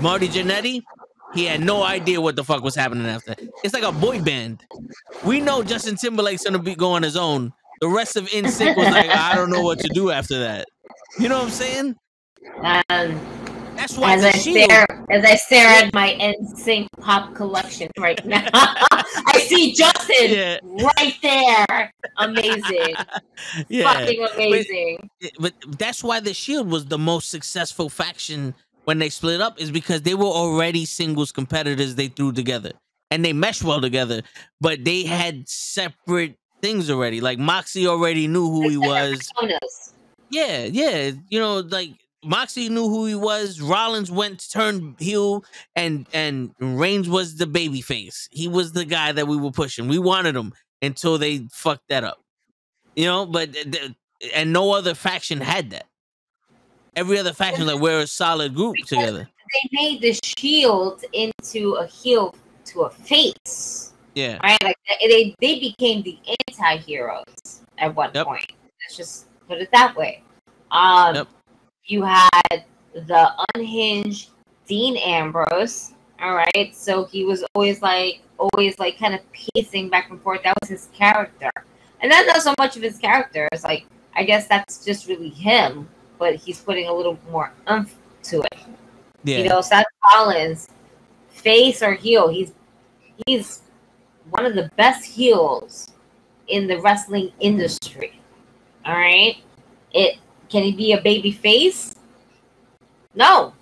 Marty 0.00 0.28
Jannetty, 0.28 0.82
he 1.34 1.44
had 1.44 1.60
no 1.60 1.82
idea 1.82 2.20
what 2.20 2.36
the 2.36 2.44
fuck 2.44 2.62
was 2.62 2.74
happening 2.74 3.06
after. 3.06 3.34
It's 3.62 3.74
like 3.74 3.82
a 3.82 3.92
boy 3.92 4.20
band. 4.20 4.64
We 5.24 5.40
know 5.40 5.62
Justin 5.62 5.96
Timberlake's 5.96 6.44
gonna 6.44 6.58
be 6.58 6.74
going 6.74 7.02
his 7.02 7.16
own. 7.16 7.52
The 7.80 7.88
rest 7.88 8.16
of 8.16 8.26
NSYNC 8.28 8.76
was 8.76 8.86
like, 8.86 9.10
I 9.10 9.34
don't 9.34 9.50
know 9.50 9.60
what 9.60 9.78
to 9.80 9.88
do 9.88 10.10
after 10.10 10.38
that. 10.40 10.66
You 11.18 11.28
know 11.28 11.38
what 11.38 11.44
I'm 11.44 11.50
saying? 11.50 11.96
Um, 12.90 13.20
That's 13.76 13.96
why 13.96 14.14
as 14.14 14.24
I 14.24 14.30
Shield. 14.32 14.64
stare 14.70 14.86
as 15.10 15.24
I 15.24 15.36
stare 15.36 15.66
at 15.84 15.92
my 15.94 16.14
NSYNC 16.20 16.88
pop 17.00 17.34
collection 17.34 17.88
right 17.98 18.24
now, 18.26 18.46
I 18.52 19.44
see 19.46 19.72
Justin 19.72 20.30
Yeah, 20.30 20.58
right 20.96 21.14
there. 21.22 21.92
Amazing, 22.18 22.94
yeah. 23.68 23.92
fucking 23.92 24.26
amazing. 24.34 25.10
but 25.38 25.52
that's 25.78 26.02
why 26.02 26.20
the 26.20 26.34
Shield 26.34 26.70
was 26.70 26.86
the 26.86 26.98
most 26.98 27.30
successful 27.30 27.88
faction 27.88 28.54
when 28.84 28.98
they 28.98 29.08
split 29.08 29.40
up 29.40 29.60
is 29.60 29.70
because 29.70 30.02
they 30.02 30.14
were 30.14 30.24
already 30.26 30.84
singles 30.84 31.32
competitors 31.32 31.94
they 31.96 32.08
threw 32.08 32.32
together 32.32 32.72
and 33.10 33.24
they 33.24 33.32
meshed 33.32 33.62
well 33.64 33.80
together, 33.80 34.22
but 34.60 34.84
they 34.84 35.04
had 35.04 35.48
separate 35.48 36.36
things 36.62 36.90
already. 36.90 37.20
Like 37.20 37.38
Moxie 37.38 37.86
already 37.86 38.26
knew 38.26 38.48
who 38.50 38.68
he 38.68 38.76
was. 38.76 39.18
Personas. 39.36 39.92
Yeah, 40.30 40.64
yeah. 40.64 41.12
You 41.28 41.38
know, 41.38 41.60
like 41.60 41.92
Moxie 42.26 42.68
knew 42.68 42.88
who 42.88 43.06
he 43.06 43.14
was. 43.14 43.60
Rollins 43.60 44.10
went 44.10 44.40
to 44.40 44.50
turn 44.50 44.96
heel, 44.98 45.44
and 45.74 46.06
and 46.12 46.52
Reigns 46.60 47.08
was 47.08 47.36
the 47.36 47.46
baby 47.46 47.80
face. 47.80 48.28
He 48.32 48.48
was 48.48 48.72
the 48.72 48.84
guy 48.84 49.12
that 49.12 49.26
we 49.28 49.36
were 49.36 49.50
pushing. 49.52 49.88
We 49.88 49.98
wanted 49.98 50.36
him 50.36 50.52
until 50.82 51.18
they 51.18 51.46
fucked 51.52 51.88
that 51.88 52.04
up. 52.04 52.20
You 52.94 53.04
know, 53.06 53.26
but 53.26 53.52
th- 53.52 53.92
and 54.34 54.52
no 54.52 54.72
other 54.72 54.94
faction 54.94 55.40
had 55.40 55.70
that. 55.70 55.86
Every 56.94 57.18
other 57.18 57.32
faction 57.34 57.66
like 57.66 57.80
we're 57.80 58.00
a 58.00 58.06
solid 58.06 58.54
group 58.54 58.74
Because- 58.76 58.88
together. 58.88 59.28
They 59.62 59.68
made 59.80 60.00
the 60.00 60.18
Shield 60.24 61.04
into 61.12 61.74
a 61.74 61.86
heel 61.86 62.34
to 62.64 62.82
a 62.82 62.90
face, 62.90 63.92
Yeah, 64.16 64.38
right? 64.42 64.60
Like 64.62 64.76
they 65.00 65.36
they 65.40 65.60
became 65.60 66.02
the 66.02 66.18
anti-heroes 66.48 67.62
at 67.78 67.94
one 67.94 68.10
Yep. 68.12 68.26
point. 68.26 68.52
Let's 68.82 68.96
just 68.96 69.26
put 69.46 69.58
it 69.58 69.70
that 69.72 69.94
way. 69.94 70.24
Um, 70.72 71.14
Yep. 71.14 71.28
You 71.86 72.02
had 72.02 72.64
the 72.94 73.30
unhinged 73.54 74.30
Dean 74.66 74.96
Ambrose. 74.98 75.92
All 76.20 76.34
right, 76.34 76.74
so 76.74 77.04
he 77.04 77.24
was 77.24 77.44
always 77.54 77.82
like, 77.82 78.20
always 78.38 78.78
like, 78.78 78.98
kind 78.98 79.14
of 79.14 79.20
pacing 79.32 79.88
back 79.88 80.10
and 80.10 80.20
forth. 80.22 80.42
That 80.42 80.54
was 80.60 80.70
his 80.70 80.88
character, 80.94 81.50
and 82.00 82.10
that's 82.10 82.26
not 82.26 82.42
so 82.42 82.54
much 82.58 82.76
of 82.76 82.82
his 82.82 82.98
character. 82.98 83.48
It's 83.52 83.64
like, 83.64 83.86
I 84.14 84.24
guess 84.24 84.48
that's 84.48 84.84
just 84.84 85.08
really 85.08 85.28
him, 85.28 85.88
but 86.18 86.36
he's 86.36 86.60
putting 86.60 86.88
a 86.88 86.92
little 86.92 87.18
more 87.30 87.52
umph 87.66 87.94
to 88.24 88.40
it. 88.40 88.58
yeah, 89.24 89.38
You 89.38 89.48
know, 89.48 89.60
Seth 89.60 89.84
Collins, 90.10 90.68
face 91.28 91.82
or 91.82 91.94
heel, 91.94 92.28
he's 92.28 92.52
he's 93.26 93.62
one 94.30 94.46
of 94.46 94.54
the 94.54 94.70
best 94.76 95.04
heels 95.04 95.92
in 96.48 96.66
the 96.66 96.80
wrestling 96.80 97.30
industry. 97.40 98.18
All 98.86 98.94
right, 98.96 99.36
it 99.92 100.16
can 100.48 100.62
he 100.62 100.72
be 100.72 100.92
a 100.92 101.00
baby 101.00 101.32
face? 101.32 101.94
No. 103.14 103.52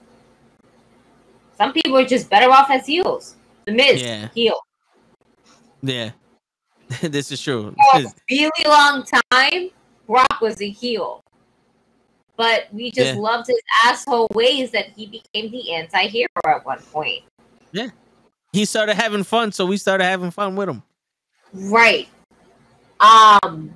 Some 1.57 1.73
people 1.73 1.97
are 1.99 2.05
just 2.05 2.29
better 2.29 2.51
off 2.51 2.71
as 2.71 2.87
heels. 2.87 3.37
The 3.67 3.73
Miz, 3.73 4.03
Yeah. 4.03 4.29
heel. 4.35 4.61
yeah. 5.83 6.11
this 7.01 7.31
is 7.33 7.41
true. 7.41 7.75
For 7.93 8.01
a 8.01 8.05
really 8.31 8.51
long 8.67 9.05
time, 9.31 9.71
Brock 10.07 10.41
was 10.41 10.61
a 10.61 10.69
heel. 10.69 11.23
But 12.37 12.67
we 12.73 12.91
just 12.91 13.15
Yeah. 13.15 13.21
loved 13.21 13.47
his 13.47 13.61
asshole 13.85 14.29
ways 14.35 14.71
that 14.73 14.89
he 14.97 15.07
became 15.07 15.51
the 15.51 15.73
anti-hero 15.73 16.27
at 16.47 16.65
one 16.67 16.81
point. 16.93 17.23
Yeah. 17.73 17.89
He 18.53 18.65
started 18.65 18.95
having 18.95 19.25
fun, 19.25 19.53
so 19.53 19.65
we 19.65 19.77
started 19.77 20.05
having 20.05 20.31
fun 20.31 20.57
with 20.57 20.69
him. 20.69 20.83
Right. 21.53 22.09
Um 23.01 23.73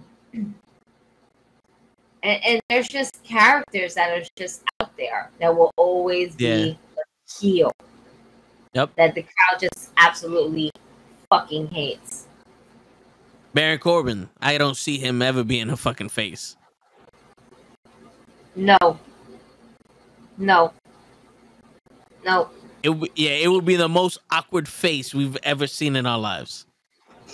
and, 2.29 2.45
and 2.45 2.61
there's 2.69 2.89
just 2.89 3.23
characters 3.25 3.95
that 3.95 4.11
are 4.11 4.23
just 4.37 4.63
out 4.81 4.95
there 4.97 5.31
that 5.41 5.57
will 5.57 5.73
always 5.77 6.35
Yeah. 6.39 6.57
be 6.57 6.79
the 6.97 7.05
heel. 7.41 7.73
Yep. 8.75 8.91
That 8.97 9.15
the 9.15 9.23
crowd 9.23 9.61
just 9.61 9.91
absolutely 9.97 10.71
fucking 11.31 11.69
hates. 11.69 12.27
Baron 13.55 13.79
Corbin, 13.79 14.29
I 14.41 14.59
don't 14.59 14.77
see 14.77 14.99
him 14.99 15.23
ever 15.23 15.43
being 15.43 15.71
a 15.71 15.77
fucking 15.77 16.11
face. 16.11 16.57
No. 18.55 18.77
No. 20.37 20.73
No. 22.25 22.51
It 22.83 22.89
w- 22.91 23.13
yeah, 23.17 23.31
it 23.31 23.49
would 23.51 23.65
be 23.65 23.77
the 23.77 23.89
most 23.89 24.19
awkward 24.31 24.69
face 24.69 25.15
we've 25.15 25.37
ever 25.43 25.67
seen 25.67 25.97
in 25.97 26.05
our 26.07 26.19
lives. 26.19 26.67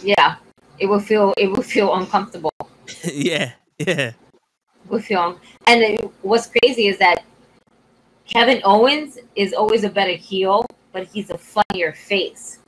Yeah. 0.02 0.36
It 0.78 0.86
would 0.86 1.02
feel 1.02 1.34
it 1.36 1.48
would 1.48 1.64
feel 1.66 1.94
uncomfortable. 1.94 2.52
yeah, 3.12 3.52
yeah, 3.78 4.12
Would 4.88 5.04
and 5.10 5.82
it, 5.82 6.10
what's 6.22 6.48
crazy 6.48 6.88
is 6.88 6.98
that 6.98 7.24
Kevin 8.26 8.60
Owens 8.64 9.18
is 9.34 9.52
always 9.52 9.84
a 9.84 9.88
better 9.88 10.12
heel, 10.12 10.66
but 10.92 11.06
he's 11.06 11.30
a 11.30 11.38
funnier 11.38 11.92
face. 11.92 12.58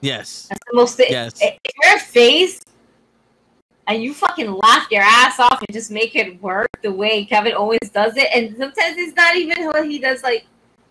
yes, 0.00 0.46
That's 0.48 0.60
the 0.70 0.76
most. 0.76 0.98
Yes. 0.98 1.40
If 1.40 1.58
you're 1.82 1.96
a 1.96 2.00
face 2.00 2.60
and 3.86 4.02
you 4.02 4.12
fucking 4.12 4.50
laugh 4.52 4.88
your 4.90 5.02
ass 5.02 5.38
off 5.38 5.62
and 5.66 5.72
just 5.72 5.90
make 5.90 6.16
it 6.16 6.40
work 6.42 6.68
the 6.82 6.92
way 6.92 7.24
Kevin 7.24 7.52
Owens 7.54 7.90
does 7.90 8.16
it, 8.16 8.28
and 8.34 8.56
sometimes 8.56 8.96
it's 8.98 9.16
not 9.16 9.36
even 9.36 9.66
what 9.66 9.88
he 9.88 9.98
does. 9.98 10.22
Like 10.22 10.46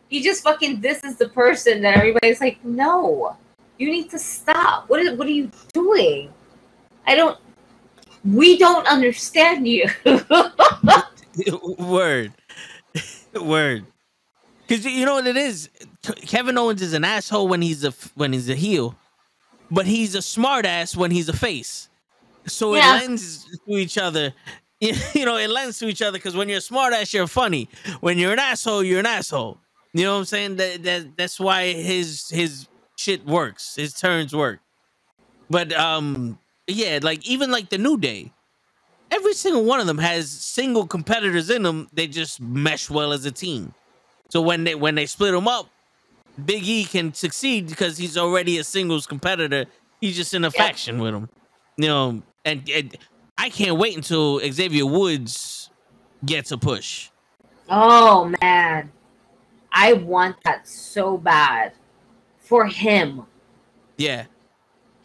he 0.09 0.22
just 0.22 0.43
fucking 0.43 0.81
this 0.81 1.03
is 1.03 1.17
the 1.17 1.30
person 1.30 1.81
that 1.81 1.97
everybody's 1.97 2.41
like, 2.41 2.64
no, 2.64 3.35
you 3.77 3.91
need 3.91 4.09
to 4.11 4.19
stop. 4.19 4.89
What 4.89 5.01
is? 5.01 5.17
What 5.17 5.27
are 5.27 5.31
you 5.31 5.51
doing? 5.73 6.33
I 7.05 7.15
don't. 7.15 7.38
We 8.26 8.58
don't 8.58 8.88
understand 8.88 9.68
you. 9.68 9.88
word, 11.78 12.34
word. 13.40 13.86
Because 14.68 14.86
you 14.86 15.06
know 15.06 15.16
what 15.16 15.28
it 15.28 15.38
is. 15.38 15.70
Kevin 16.22 16.58
Owens 16.58 16.82
is 16.82 16.94
an 16.94 17.04
asshole 17.04 17.48
when 17.48 17.62
he's 17.62 17.84
a 17.84 17.92
when 18.16 18.34
he's 18.34 18.50
a 18.50 18.56
heel, 18.56 18.95
but 19.70 19.86
he's 19.86 20.16
a 20.16 20.22
smart 20.22 20.66
ass 20.66 20.95
when 20.95 21.12
he's 21.12 21.30
a 21.30 21.34
face. 21.34 21.88
So 22.48 22.76
Yeah. 22.76 22.95
it 22.95 23.02
lends 23.02 23.45
to 23.45 23.74
each 23.76 23.98
other. 23.98 24.34
You 24.82 25.26
know, 25.26 25.38
it 25.38 25.50
lends 25.50 25.80
to 25.80 25.88
each 25.88 26.02
other 26.02 26.18
because 26.18 26.36
when 26.36 26.50
you're 26.50 26.58
a 26.60 26.62
smart 26.62 26.94
ass, 26.94 27.14
you're 27.14 27.28
funny. 27.28 27.70
When 28.02 28.18
you're 28.20 28.34
an 28.34 28.40
asshole, 28.40 28.84
you're 28.84 29.00
an 29.00 29.06
asshole. 29.06 29.58
You 29.94 30.04
know 30.04 30.14
what 30.14 30.20
I'm 30.20 30.26
saying? 30.26 30.58
That, 30.58 30.84
that 30.84 31.18
that's 31.18 31.40
why 31.40 31.72
his 31.72 32.28
his 32.30 32.68
shit 32.98 33.26
works. 33.26 33.76
His 33.76 33.94
turns 33.94 34.36
work. 34.36 34.60
But 35.50 35.72
um, 35.74 36.38
yeah, 36.68 37.00
like 37.02 37.26
even 37.27 37.52
like 37.52 37.69
the 37.69 37.77
New 37.77 37.98
Day, 37.98 38.32
every 39.11 39.34
single 39.34 39.64
one 39.64 39.80
of 39.80 39.88
them 39.88 39.98
has 39.98 40.30
single 40.30 40.88
competitors 40.88 41.50
in 41.50 41.64
them. 41.64 41.88
They 41.94 42.08
just 42.08 42.42
mesh 42.42 42.90
well 42.90 43.14
as 43.14 43.26
a 43.26 43.32
team. 43.32 43.74
So 44.30 44.42
when 44.42 44.64
they 44.64 44.76
when 44.76 44.95
they 44.95 45.06
split 45.06 45.34
them 45.34 45.48
up, 45.48 45.69
Big 46.44 46.64
E 46.68 46.85
can 46.85 47.14
succeed 47.14 47.68
because 47.68 47.98
he's 47.98 48.18
already 48.18 48.58
a 48.58 48.64
singles 48.64 49.08
competitor. 49.08 49.66
He's 50.02 50.16
just 50.16 50.34
in 50.34 50.44
a 50.44 50.48
Yeah. 50.48 50.52
faction 50.52 51.00
with 51.00 51.14
them, 51.14 51.30
you 51.77 51.88
know. 51.88 52.22
And, 52.44 52.69
and 52.69 52.95
I 53.38 53.50
can't 53.50 53.77
wait 53.77 53.95
until 53.95 54.40
Xavier 54.40 54.85
Woods 54.85 55.69
gets 56.26 56.52
a 56.52 56.58
push. 56.58 57.10
oh 57.69 58.32
man, 58.42 58.92
I 59.72 59.94
want 59.94 60.35
that 60.44 60.68
so 60.68 61.18
bad 61.18 61.74
for 62.40 62.66
him. 62.66 63.26
Yeah, 63.98 64.26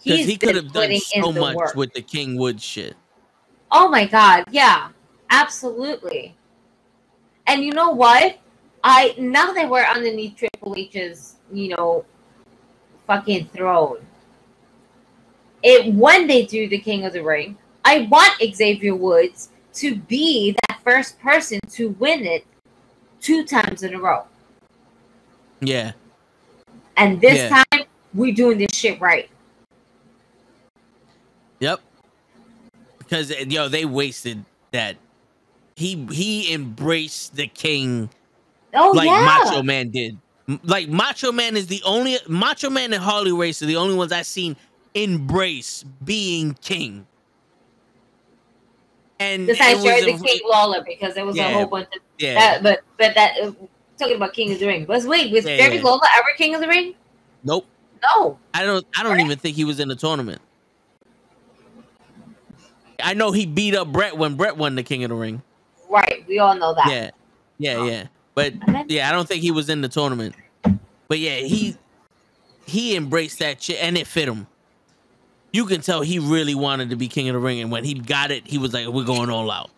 because 0.02 0.26
he 0.26 0.36
could 0.36 0.54
have 0.54 0.72
done 0.72 0.96
so 0.96 1.32
much 1.32 1.56
work. 1.56 1.74
with 1.74 1.92
the 1.92 2.02
King 2.02 2.36
Woods 2.36 2.62
shit. 2.62 2.96
Oh 3.70 3.88
my 3.88 4.06
god, 4.06 4.44
yeah, 4.50 4.88
absolutely. 5.30 6.34
And 7.46 7.64
you 7.64 7.72
know 7.72 7.90
what? 7.90 8.38
I 8.82 9.14
now 9.18 9.52
that 9.52 9.68
we're 9.68 9.84
underneath 9.84 10.36
Triple 10.36 10.74
H's, 10.76 11.36
you 11.52 11.68
know, 11.76 12.04
fucking 13.06 13.48
throne. 13.48 13.98
It 15.62 15.92
when 15.94 16.26
they 16.26 16.46
do 16.46 16.68
the 16.68 16.78
King 16.78 17.04
of 17.04 17.12
the 17.12 17.22
Ring, 17.22 17.58
I 17.84 18.08
want 18.10 18.32
Xavier 18.54 18.94
Woods 18.94 19.50
to 19.74 19.96
be 19.96 20.56
that 20.68 20.80
first 20.82 21.20
person 21.20 21.60
to 21.72 21.90
win 21.90 22.24
it 22.24 22.44
two 23.20 23.44
times 23.44 23.82
in 23.82 23.94
a 23.94 24.00
row. 24.00 24.24
Yeah, 25.60 25.92
And 26.96 27.20
this 27.20 27.38
Yeah. 27.38 27.62
time 27.70 27.84
we're 28.14 28.34
doing 28.34 28.58
this 28.58 28.70
shit 28.72 29.00
right. 29.00 29.28
Yep. 31.60 31.80
Because 32.98 33.30
yo, 33.46 33.68
they 33.68 33.84
wasted 33.84 34.44
that. 34.72 34.96
He 35.76 36.06
he 36.12 36.52
embraced 36.52 37.36
the 37.36 37.46
king 37.46 38.10
Oh 38.74 38.92
like 38.94 39.06
yeah. 39.06 39.24
Macho 39.24 39.62
Man 39.62 39.90
did. 39.90 40.18
Like 40.64 40.88
Macho 40.88 41.32
Man 41.32 41.56
is 41.56 41.66
the 41.66 41.82
only 41.84 42.18
Macho 42.28 42.70
Man 42.70 42.92
and 42.92 43.02
Harley 43.02 43.32
Race 43.32 43.62
are 43.62 43.66
the 43.66 43.76
only 43.76 43.94
ones 43.94 44.12
I've 44.12 44.26
seen 44.26 44.56
embrace 44.94 45.84
being 46.04 46.54
king. 46.60 47.06
And 49.18 49.46
Besides 49.46 49.82
Jerry 49.82 50.12
the 50.12 50.24
King 50.24 50.40
Lawler, 50.48 50.82
because 50.82 51.14
there 51.14 51.26
was 51.26 51.36
Yeah. 51.36 51.50
a 51.50 51.54
whole 51.54 51.66
bunch 51.66 51.88
of 51.94 52.00
yeah, 52.18 52.34
that. 52.34 52.62
But 52.62 52.80
but 52.98 53.14
that 53.14 53.38
uh, 53.42 53.52
talking 53.98 54.16
about 54.16 54.32
King 54.32 54.52
of 54.52 54.58
the 54.58 54.66
Ring. 54.66 54.84
But 54.86 55.04
wait, 55.04 55.30
was 55.30 55.44
Yeah, 55.44 55.56
Jerry 55.58 55.76
yeah. 55.76 55.82
Lawler 55.82 56.06
ever 56.18 56.28
King 56.36 56.54
of 56.54 56.60
the 56.60 56.68
Ring? 56.68 56.94
nope. 57.44 57.66
No. 58.02 58.38
I 58.54 58.64
don't. 58.64 58.86
I 58.98 59.02
don't 59.02 59.20
even 59.20 59.38
think 59.38 59.56
he 59.56 59.64
was 59.64 59.78
in 59.78 59.88
the 59.88 59.96
tournament. 59.96 60.40
I 63.02 63.14
know 63.14 63.32
he 63.32 63.46
beat 63.46 63.74
up 63.74 63.92
Bret 63.92 64.16
when 64.16 64.36
Bret 64.36 64.56
won 64.56 64.74
the 64.74 64.82
King 64.82 65.04
of 65.04 65.10
the 65.10 65.16
Ring. 65.16 65.42
Right. 65.88 66.24
We 66.28 66.38
all 66.38 66.54
know 66.54 66.74
that. 66.74 66.88
Yeah, 66.88 67.10
yeah, 67.58 67.84
yeah. 67.84 68.06
But 68.34 68.54
yeah, 68.90 69.08
I 69.08 69.12
don't 69.12 69.28
think 69.28 69.42
he 69.42 69.50
was 69.50 69.68
in 69.68 69.80
the 69.80 69.88
tournament. 69.88 70.34
But 71.08 71.18
yeah, 71.18 71.36
he 71.36 71.76
he 72.66 72.96
embraced 72.96 73.40
that 73.40 73.60
shit 73.62 73.82
and 73.82 73.98
it 73.98 74.06
fit 74.06 74.28
him. 74.28 74.46
You 75.52 75.66
can 75.66 75.80
tell 75.80 76.02
he 76.02 76.20
really 76.20 76.54
wanted 76.54 76.90
to 76.90 76.96
be 76.96 77.08
King 77.08 77.28
of 77.28 77.34
the 77.34 77.40
Ring, 77.40 77.60
and 77.60 77.72
when 77.72 77.84
he 77.84 77.94
got 77.94 78.30
it, 78.30 78.46
he 78.46 78.56
was 78.56 78.72
like, 78.72 78.86
"We're 78.86 79.04
going 79.04 79.28
all 79.28 79.50
out." 79.50 79.70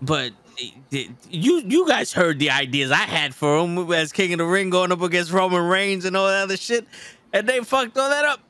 But 0.00 0.32
eh, 0.58 0.70
eh, 0.92 1.08
you 1.28 1.60
you 1.66 1.86
guys 1.86 2.14
heard 2.14 2.38
the 2.38 2.50
ideas 2.50 2.90
I 2.90 2.96
had 2.96 3.34
for 3.34 3.58
him 3.58 3.92
as 3.92 4.10
King 4.12 4.32
of 4.32 4.38
the 4.38 4.46
Ring 4.46 4.70
going 4.70 4.90
up 4.90 5.02
against 5.02 5.30
Roman 5.30 5.62
Reigns 5.62 6.06
and 6.06 6.16
all 6.16 6.26
that 6.26 6.44
other 6.44 6.56
shit, 6.56 6.86
and 7.34 7.46
they 7.46 7.60
fucked 7.60 7.98
all 7.98 8.08
that 8.08 8.24
up. 8.24 8.40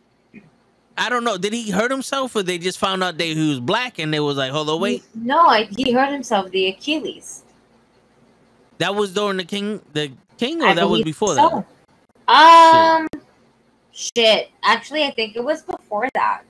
I 0.98 1.08
don't 1.08 1.24
know. 1.24 1.38
Did 1.38 1.52
he 1.52 1.70
hurt 1.70 1.90
himself, 1.90 2.34
or 2.34 2.42
they 2.42 2.58
just 2.58 2.78
found 2.78 3.02
out 3.04 3.16
that 3.18 3.24
he 3.24 3.48
was 3.48 3.60
black 3.60 3.98
and 3.98 4.12
they 4.12 4.20
was 4.20 4.36
like, 4.36 4.50
"Hold 4.50 4.68
on, 4.68 4.80
wait." 4.80 5.04
No, 5.14 5.46
I, 5.46 5.64
he 5.64 5.92
hurt 5.92 6.10
himself. 6.12 6.50
The 6.50 6.68
Achilles. 6.68 7.44
That 8.78 8.94
was 8.94 9.14
during 9.14 9.36
the 9.36 9.44
King, 9.44 9.80
the 9.92 10.12
King, 10.36 10.62
or 10.62 10.66
I 10.68 10.74
that 10.74 10.88
was 10.88 11.02
before 11.02 11.34
so. 11.34 11.64
that. 12.28 12.34
Um, 12.34 13.06
shit. 13.92 14.50
Actually, 14.62 15.04
I 15.04 15.10
think 15.12 15.36
it 15.36 15.42
was 15.42 15.62
before 15.62 16.08
that. 16.14 16.42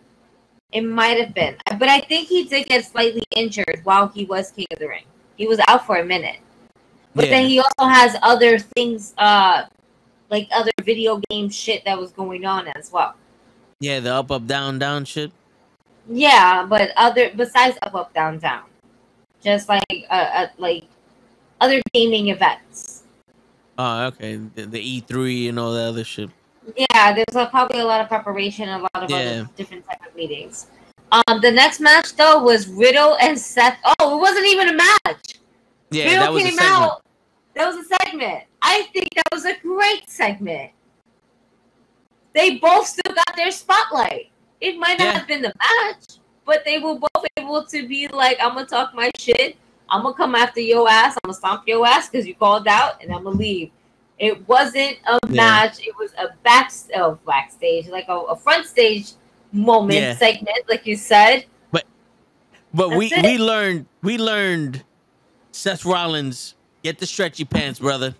It 0.72 0.82
might 0.82 1.18
have 1.18 1.34
been, 1.34 1.56
but 1.78 1.88
I 1.88 2.00
think 2.00 2.28
he 2.28 2.44
did 2.44 2.66
get 2.66 2.84
slightly 2.84 3.22
injured 3.34 3.80
while 3.84 4.08
he 4.08 4.26
was 4.26 4.50
King 4.50 4.66
of 4.70 4.78
the 4.78 4.88
Ring. 4.88 5.04
He 5.36 5.46
was 5.46 5.60
out 5.66 5.86
for 5.86 5.96
a 5.96 6.04
minute, 6.04 6.40
but 7.14 7.24
Yeah. 7.24 7.30
then 7.30 7.46
he 7.46 7.58
also 7.58 7.88
has 7.88 8.16
other 8.22 8.58
things, 8.58 9.14
uh, 9.16 9.64
like 10.30 10.46
other 10.52 10.72
video 10.82 11.22
game 11.30 11.48
shit 11.48 11.86
that 11.86 11.98
was 11.98 12.12
going 12.12 12.44
on 12.44 12.68
as 12.68 12.92
well. 12.92 13.14
Yeah, 13.80 14.00
the 14.00 14.14
up, 14.14 14.30
up, 14.30 14.46
down, 14.46 14.78
down 14.78 15.04
shit. 15.04 15.30
Yeah, 16.08 16.64
but 16.66 16.90
other 16.96 17.30
besides 17.36 17.78
up, 17.82 17.94
up, 17.94 18.12
down, 18.14 18.38
down, 18.38 18.64
just 19.42 19.68
like 19.68 19.84
uh, 20.10 20.12
uh 20.12 20.46
like 20.56 20.84
other 21.60 21.80
gaming 21.92 22.28
events. 22.28 23.04
Oh, 23.76 24.06
okay. 24.06 24.36
The, 24.36 24.66
the 24.66 25.00
E3 25.02 25.50
and 25.50 25.58
all 25.58 25.72
the 25.72 25.82
other 25.82 26.02
shit. 26.02 26.30
Yeah, 26.76 27.12
there's 27.14 27.36
uh, 27.36 27.48
probably 27.48 27.80
a 27.80 27.84
lot 27.84 28.00
of 28.00 28.08
preparation, 28.08 28.68
a 28.68 28.78
lot 28.78 28.90
of 28.94 29.10
Yeah. 29.10 29.16
other 29.16 29.48
different 29.56 29.86
type 29.86 30.00
of 30.06 30.14
meetings. 30.16 30.66
Um, 31.12 31.40
the 31.40 31.50
next 31.50 31.80
match 31.80 32.14
though 32.16 32.42
was 32.42 32.68
Riddle 32.68 33.16
and 33.20 33.38
Seth. 33.38 33.78
Oh, 34.00 34.16
it 34.18 34.20
wasn't 34.20 34.46
even 34.46 34.68
a 34.70 34.74
match. 34.74 35.34
Yeah, 35.90 36.04
Riddle 36.04 36.20
that 36.20 36.32
was 36.32 36.42
a 36.42 36.46
came 36.46 36.58
segment. 36.58 36.82
out. 36.82 37.02
That 37.54 37.66
was 37.66 37.76
a 37.86 37.96
segment. 38.04 38.44
I 38.62 38.82
think 38.92 39.08
that 39.14 39.24
was 39.32 39.44
a 39.44 39.56
great 39.62 40.08
segment. 40.10 40.70
They 42.38 42.54
both 42.54 42.86
still 42.86 43.12
got 43.12 43.34
their 43.34 43.50
spotlight. 43.50 44.30
It 44.60 44.78
might 44.78 44.96
not 44.96 45.06
Yeah. 45.06 45.18
have 45.18 45.26
been 45.26 45.42
the 45.42 45.52
match, 45.58 46.04
but 46.44 46.64
they 46.64 46.78
were 46.78 46.94
both 46.94 47.24
able 47.36 47.64
to 47.66 47.88
be 47.88 48.06
like, 48.06 48.38
"I'm 48.40 48.54
gonna 48.54 48.64
talk 48.64 48.94
my 48.94 49.10
shit. 49.18 49.56
I'm 49.90 50.02
gonna 50.02 50.14
come 50.14 50.36
after 50.36 50.60
your 50.60 50.88
ass. 50.88 51.16
I'm 51.16 51.30
gonna 51.30 51.34
stomp 51.34 51.64
your 51.66 51.84
ass 51.84 52.08
because 52.08 52.28
you 52.28 52.36
called 52.36 52.68
out, 52.68 53.02
and 53.02 53.12
I'm 53.12 53.24
gonna 53.24 53.36
leave." 53.36 53.72
It 54.20 54.46
wasn't 54.48 54.98
a 55.06 55.18
Yeah. 55.28 55.34
match. 55.34 55.80
It 55.80 55.96
was 55.98 56.12
a 56.16 56.28
back, 56.44 56.70
oh, 56.94 57.18
backstage, 57.26 57.88
like 57.88 58.06
a, 58.06 58.16
a 58.16 58.36
front 58.36 58.66
stage 58.66 59.14
moment 59.50 59.98
Yeah. 59.98 60.16
segment, 60.16 60.58
like 60.68 60.86
you 60.86 60.94
said. 60.94 61.44
But 62.72 62.90
we 62.90 63.08
That's 63.08 63.24
it. 63.24 63.24
we 63.24 63.38
learned 63.38 63.86
we 64.02 64.18
learned 64.18 64.84
Seth 65.52 65.84
Rollins 65.84 66.54
get 66.84 66.98
the 66.98 67.06
stretchy 67.06 67.44
pants, 67.44 67.80
brother. 67.80 68.14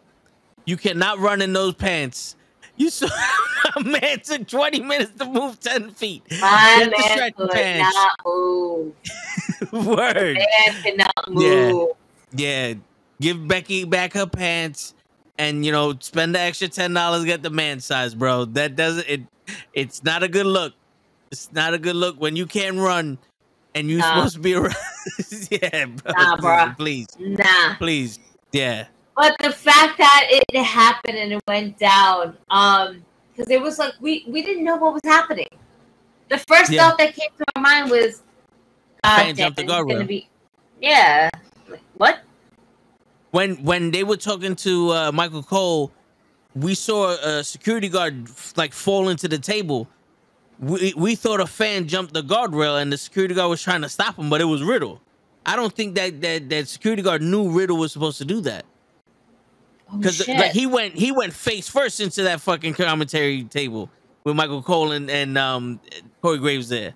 You 0.64 0.76
cannot 0.76 1.18
run 1.20 1.40
in 1.42 1.52
those 1.52 1.74
pants. 1.74 2.34
You 2.78 2.90
saw 2.90 3.08
a 3.76 3.80
man 3.82 4.20
took 4.20 4.46
20 4.48 4.80
minutes 4.80 5.12
to 5.18 5.24
move 5.26 5.60
10 5.60 5.90
feet. 5.90 6.22
My 6.40 6.88
man 6.90 7.32
could 7.32 7.50
pants. 7.50 7.94
not 7.94 8.16
move. 8.24 8.94
Word. 9.72 10.38
Man 10.38 10.82
could 10.82 10.96
not 10.96 11.12
Yeah. 11.30 11.84
Yeah. 12.32 12.74
Give 13.20 13.46
Becky 13.48 13.84
back 13.84 14.12
her 14.14 14.26
pants 14.26 14.94
and 15.38 15.66
you 15.66 15.72
know, 15.72 15.94
spend 16.00 16.34
the 16.34 16.40
extra 16.40 16.68
ten 16.68 16.94
dollars, 16.94 17.24
get 17.24 17.42
the 17.42 17.50
man 17.50 17.80
size, 17.80 18.14
bro. 18.14 18.44
That 18.44 18.76
doesn't 18.76 19.08
it 19.08 19.20
it's 19.74 20.04
not 20.04 20.22
a 20.22 20.28
good 20.28 20.46
look. 20.46 20.74
It's 21.32 21.50
not 21.52 21.74
a 21.74 21.78
good 21.78 21.96
look 21.96 22.20
when 22.20 22.36
you 22.36 22.46
can't 22.46 22.76
run 22.78 23.18
and 23.74 23.90
you're 23.90 23.98
Nah. 23.98 24.14
supposed 24.16 24.34
to 24.34 24.40
be 24.40 24.54
around. 24.56 24.74
yeah, 25.50 25.86
bro. 25.86 26.12
Nah, 26.16 26.36
bruh. 26.36 26.76
Please. 26.76 27.06
Nah. 27.18 27.74
Please. 27.76 28.18
Yeah. 28.52 28.86
But 29.18 29.34
the 29.40 29.50
fact 29.50 29.98
that 29.98 30.26
it 30.30 30.62
happened 30.62 31.18
and 31.18 31.32
it 31.32 31.42
went 31.48 31.76
down, 31.76 32.36
um, 32.50 33.04
because 33.32 33.50
it 33.50 33.60
was 33.60 33.76
like 33.76 33.94
we 34.00 34.24
we 34.28 34.42
didn't 34.42 34.62
know 34.62 34.76
what 34.76 34.94
was 34.94 35.02
happening. 35.04 35.48
The 36.28 36.38
first 36.38 36.70
Yeah. 36.70 36.84
thought 36.84 36.98
that 36.98 37.16
came 37.16 37.30
to 37.36 37.44
my 37.56 37.62
mind 37.62 37.90
was, 37.90 38.22
Fan 39.04 39.34
jumped 39.34 39.56
the 39.56 39.64
guardrail. 39.64 40.06
be, 40.06 40.28
yeah. 40.80 41.30
Like, 41.68 41.80
what? 41.96 42.20
when 43.32 43.56
when 43.64 43.90
they 43.90 44.04
were 44.04 44.16
talking 44.16 44.54
to 44.54 44.92
uh, 44.92 45.10
Michael 45.10 45.42
Cole, 45.42 45.90
we 46.54 46.76
saw 46.76 47.10
a 47.10 47.42
security 47.42 47.88
guard 47.88 48.28
like 48.54 48.72
fall 48.72 49.08
into 49.08 49.26
the 49.26 49.38
table. 49.38 49.88
We 50.60 50.94
we 50.96 51.16
thought 51.16 51.40
a 51.40 51.46
fan 51.48 51.88
jumped 51.88 52.14
the 52.14 52.22
guardrail 52.22 52.80
and 52.80 52.92
the 52.92 52.98
security 52.98 53.34
guard 53.34 53.50
was 53.50 53.60
trying 53.60 53.82
to 53.82 53.88
stop 53.88 54.16
him, 54.16 54.30
but 54.30 54.40
it 54.40 54.44
was 54.44 54.62
Riddle. 54.62 55.00
I 55.44 55.56
don't 55.56 55.74
think 55.74 55.96
that 55.96 56.20
that 56.20 56.48
that 56.50 56.68
security 56.68 57.02
guard 57.02 57.20
knew 57.20 57.50
Riddle 57.50 57.78
was 57.78 57.90
supposed 57.90 58.18
to 58.18 58.24
do 58.24 58.40
that 58.42 58.64
because 59.96 60.16
shit. 60.16 60.38
like 60.38 60.52
he 60.52 60.66
went 60.66 60.94
he 60.94 61.12
went 61.12 61.32
face 61.32 61.68
first 61.68 62.00
into 62.00 62.22
that 62.24 62.40
fucking 62.40 62.74
commentary 62.74 63.44
table 63.44 63.90
with 64.24 64.36
Michael 64.36 64.62
Cole 64.62 64.92
and 64.92 65.10
and 65.10 65.38
um 65.38 65.80
Corey 66.22 66.38
Graves 66.38 66.68
there. 66.68 66.94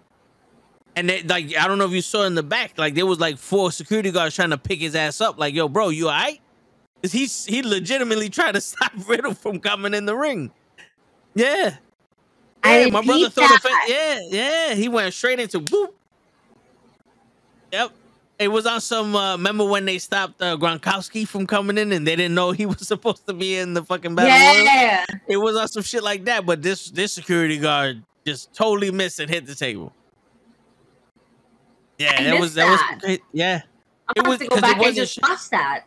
And 0.94 1.08
they, 1.08 1.22
like 1.22 1.56
I 1.56 1.66
don't 1.66 1.78
know 1.78 1.86
if 1.86 1.92
you 1.92 2.02
saw 2.02 2.24
in 2.24 2.34
the 2.34 2.42
back, 2.42 2.76
like 2.76 2.94
there 2.94 3.06
was 3.06 3.18
like 3.18 3.38
four 3.38 3.72
security 3.72 4.10
guards 4.10 4.34
trying 4.34 4.50
to 4.50 4.58
pick 4.58 4.80
his 4.80 4.94
ass 4.94 5.20
up. 5.20 5.38
Like, 5.38 5.54
yo, 5.54 5.68
bro, 5.68 5.88
you 5.88 6.08
alright? 6.08 6.40
He's 7.02 7.46
he 7.46 7.62
legitimately 7.62 8.28
tried 8.30 8.52
to 8.52 8.60
stop 8.60 8.92
Riddle 9.06 9.34
from 9.34 9.58
coming 9.58 9.94
in 9.94 10.04
the 10.04 10.16
ring. 10.16 10.50
Yeah. 11.34 11.76
Yeah, 12.64 12.86
my 12.90 13.02
brother 13.02 13.28
thought 13.28 13.60
yeah, 13.88 14.20
yeah. 14.28 14.74
He 14.74 14.88
went 14.88 15.12
straight 15.14 15.40
into 15.40 15.58
boop. 15.60 15.88
Yep. 17.72 17.90
It 18.42 18.48
was 18.48 18.66
on 18.66 18.80
some 18.80 19.14
uh 19.16 19.36
remember 19.36 19.64
when 19.64 19.84
they 19.84 19.98
stopped 19.98 20.40
uh, 20.42 20.56
Gronkowski 20.56 21.26
from 21.26 21.46
coming 21.46 21.78
in 21.78 21.92
and 21.92 22.06
they 22.06 22.16
didn't 22.16 22.34
know 22.34 22.50
he 22.52 22.66
was 22.74 22.86
supposed 22.86 23.26
to 23.26 23.32
be 23.32 23.56
in 23.56 23.74
the 23.74 23.84
fucking 23.84 24.14
battle 24.14 24.30
yeah. 24.64 25.04
It 25.28 25.36
was 25.36 25.56
on 25.56 25.68
some 25.68 25.82
shit 25.82 26.02
like 26.02 26.24
that, 26.26 26.44
but 26.46 26.62
this 26.62 26.90
this 26.90 27.12
security 27.12 27.58
guard 27.58 28.02
just 28.26 28.52
totally 28.54 28.90
missed 28.90 29.18
and 29.20 29.28
hit 29.30 29.46
the 29.46 29.54
table. 29.54 29.92
Yeah, 31.98 32.14
I 32.18 32.22
that 32.24 32.32
was 32.34 32.40
missed 32.40 32.54
that 32.56 32.70
was 32.70 32.80
that. 33.02 33.18
yeah. 33.32 33.60
I'm 34.08 34.24
It 34.24 34.28
was- 34.28 34.38
have 34.40 34.40
to 34.40 34.46
go 34.46 34.48
'cause 34.56 34.58
it 34.58 34.62
back 34.62 34.70
and 34.72 34.78
wasn't 34.80 34.96
just 34.96 35.18
watch 35.22 35.48
that. 35.50 35.84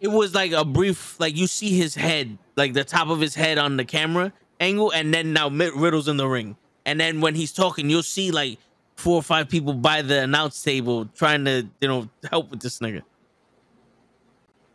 It 0.00 0.08
was 0.08 0.34
like 0.34 0.52
a 0.52 0.64
brief, 0.64 1.18
like 1.18 1.36
you 1.36 1.46
see 1.48 1.76
his 1.76 1.94
head, 1.94 2.38
like 2.56 2.72
the 2.72 2.84
top 2.84 3.08
of 3.08 3.20
his 3.20 3.34
head 3.34 3.58
on 3.58 3.76
the 3.76 3.84
camera 3.84 4.32
angle, 4.60 4.90
and 4.92 5.12
then 5.12 5.32
now 5.32 5.48
Matt 5.48 5.74
Riddle's 5.74 6.08
in 6.08 6.16
the 6.16 6.26
ring, 6.28 6.56
and 6.86 7.00
then 7.00 7.20
when 7.20 7.34
he's 7.34 7.52
talking, 7.52 7.90
you'll 7.90 8.02
see 8.04 8.30
like 8.30 8.58
four 8.98 9.14
or 9.14 9.22
five 9.22 9.48
people 9.48 9.72
by 9.72 10.02
the 10.02 10.22
announce 10.22 10.60
table 10.60 11.06
trying 11.14 11.44
to 11.44 11.64
you 11.80 11.88
know 11.88 12.08
help 12.28 12.50
with 12.50 12.60
this 12.60 12.80
nigga. 12.80 13.02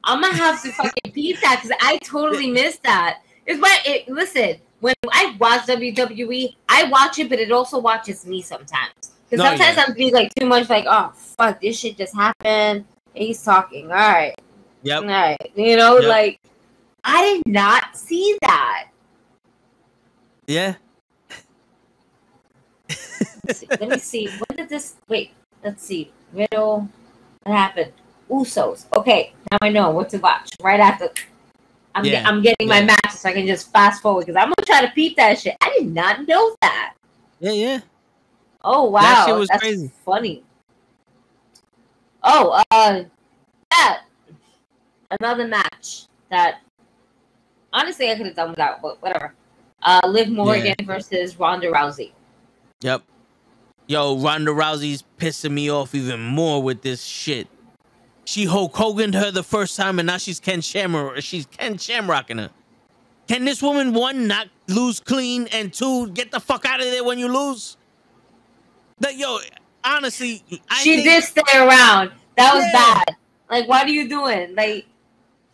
I'm 0.06 0.22
gonna 0.22 0.34
have 0.36 0.62
to 0.64 0.72
fucking 0.72 1.12
peep 1.14 1.40
that 1.42 1.62
because 1.62 1.78
I 1.82 1.98
totally 1.98 2.50
missed 2.50 2.84
that. 2.84 3.22
It's 3.46 3.62
why 3.62 3.80
it 3.86 4.08
listen, 4.08 4.56
when 4.80 4.96
I 5.12 5.36
watch 5.40 5.66
WWE, 5.68 6.56
I 6.70 6.86
watch 6.86 7.20
it, 7.20 7.28
but 7.30 7.40
it 7.40 7.52
also 7.52 7.80
watches 7.80 8.26
me 8.26 8.42
sometimes. 8.42 8.94
Because 9.30 9.44
No, 9.44 9.46
oh, 9.46 9.48
sometimes 9.50 9.78
yeah. 9.78 9.86
I'm 9.88 9.94
being 9.94 10.14
like 10.14 10.34
too 10.36 10.46
much 10.46 10.70
like, 10.70 10.86
oh 10.88 11.12
fuck, 11.14 11.60
this 11.60 11.78
shit 11.78 11.98
just 11.98 12.16
happened. 12.16 12.86
He's 13.14 13.44
talking. 13.44 13.92
All 13.92 13.98
right. 13.98 14.36
Yep. 14.84 15.02
All 15.04 15.10
right. 15.10 15.52
You 15.56 15.76
know, 15.76 16.00
Yep. 16.00 16.10
like 16.10 16.40
I 17.04 17.22
did 17.24 17.54
not 17.54 17.98
see 17.98 18.38
that. 18.42 18.88
Yeah. 20.48 20.76
See. 23.52 23.70
Let 23.80 23.90
me 23.90 24.00
see. 24.00 24.28
When 24.28 24.58
did 24.58 24.70
this 24.70 24.96
wait, 25.08 25.32
let's 25.64 25.84
see. 25.84 26.12
Riddle. 26.34 26.88
What 27.44 27.56
happened? 27.56 27.92
Usos. 28.30 28.86
Okay, 28.94 29.34
now 29.52 29.58
I 29.62 29.70
know 29.70 29.92
what 29.92 30.10
to 30.10 30.18
watch. 30.18 30.50
Right 30.62 30.80
after 30.80 31.10
I'm, 31.96 32.06
Yeah. 32.06 32.28
I'm 32.28 32.42
getting 32.42 32.68
my 32.68 32.80
Yeah. 32.80 32.96
matches 33.04 33.20
so 33.20 33.30
I 33.30 33.34
can 33.34 33.46
just 33.46 33.72
fast 33.72 34.02
forward 34.02 34.26
because 34.26 34.36
I'm 34.36 34.48
gonna 34.48 34.66
try 34.66 34.82
to 34.82 34.92
peep 34.94 35.16
that 35.18 35.40
shit. 35.40 35.56
I 35.62 35.78
did 35.78 35.94
not 35.94 36.28
know 36.28 36.56
that. 36.62 36.94
Yeah. 37.40 37.52
Yeah. 37.52 37.80
Oh 38.64 38.86
wow, 38.86 39.02
That 39.02 39.26
shit 39.26 39.36
was 39.36 39.50
that's 39.50 39.62
crazy. 39.62 39.92
funny. 40.06 40.44
Oh, 42.24 42.64
uh, 42.72 43.04
yeah, 43.74 43.98
another 45.20 45.46
match 45.48 46.06
that 46.30 46.62
honestly 47.74 48.10
I 48.10 48.16
could 48.16 48.28
have 48.28 48.36
done 48.36 48.52
without, 48.52 48.82
but 48.82 49.02
whatever. 49.02 49.34
Uh, 49.82 50.00
Liv 50.08 50.30
Morgan 50.30 50.76
versus 50.86 51.38
Ronda 51.38 51.70
Rousey. 51.70 52.12
Yep. 52.82 53.04
Yo, 53.88 54.18
Ronda 54.18 54.52
Rousey's 54.52 55.04
pissing 55.18 55.52
me 55.52 55.70
off 55.70 55.94
even 55.94 56.22
more 56.22 56.62
with 56.64 56.82
this 56.82 57.04
shit. 57.04 57.48
She 58.26 58.46
Hulk 58.46 58.76
Hogan 58.76 59.12
her 59.14 59.32
the 59.32 59.44
first 59.44 59.76
time, 59.76 60.00
and 60.00 60.08
now 60.08 60.18
she's 60.18 60.40
Ken 60.40 60.62
Shamrock. 60.62 61.22
She's 61.22 61.46
Ken 61.46 61.76
Shamrocking 61.76 62.40
her. 62.40 62.50
Can 63.28 63.44
this 63.46 63.62
woman 63.62 63.94
one 63.94 64.28
not 64.28 64.48
lose 64.68 65.00
clean, 65.00 65.48
and 65.52 65.74
two 65.74 66.08
get 66.10 66.32
the 66.32 66.40
fuck 66.40 66.66
out 66.66 66.80
of 66.80 66.86
there 66.86 67.04
when 67.04 67.20
you 67.20 67.28
lose? 67.28 67.76
That 69.00 69.18
yo, 69.18 69.40
honestly, 69.84 70.44
I 70.70 70.76
she 70.82 70.96
think- 70.98 71.04
did 71.06 71.24
stay 71.24 71.58
around. 71.58 72.12
That 72.38 72.54
was 72.56 72.64
Yeah. 72.66 72.72
bad. 73.04 73.16
Like, 73.50 73.68
what 73.68 73.86
are 73.86 73.90
you 73.92 74.08
doing? 74.08 74.56
Like, 74.56 74.86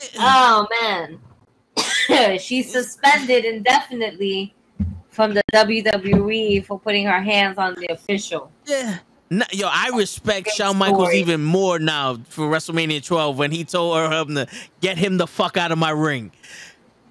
eh. 0.01 0.08
oh 0.19 0.67
man, 0.82 1.19
she's 2.40 2.72
suspended 2.72 3.43
indefinitely 3.45 4.53
from 5.19 5.33
the 5.33 5.43
WWE 5.53 6.65
for 6.65 6.80
putting 6.80 7.06
her 7.06 7.22
hands 7.22 7.57
on 7.57 7.75
the 7.75 7.88
official. 7.88 8.49
Yeah. 8.65 8.99
No, 9.30 9.43
yo, 9.51 9.67
I 9.69 9.89
respect 9.93 10.45
Great 10.45 10.56
Shawn 10.56 10.77
Michaels 10.77 11.09
story. 11.09 11.19
even 11.19 11.43
more 11.43 11.77
now 11.77 12.19
for 12.30 12.49
WrestleMania 12.49 13.06
12 13.06 13.38
when 13.38 13.51
he 13.51 13.65
told 13.65 13.98
her 13.98 14.09
him 14.09 14.35
to 14.35 14.48
get 14.80 14.98
him 14.98 15.17
the 15.17 15.27
fuck 15.27 15.57
out 15.57 15.73
of 15.73 15.77
my 15.77 15.89
ring. 15.89 16.31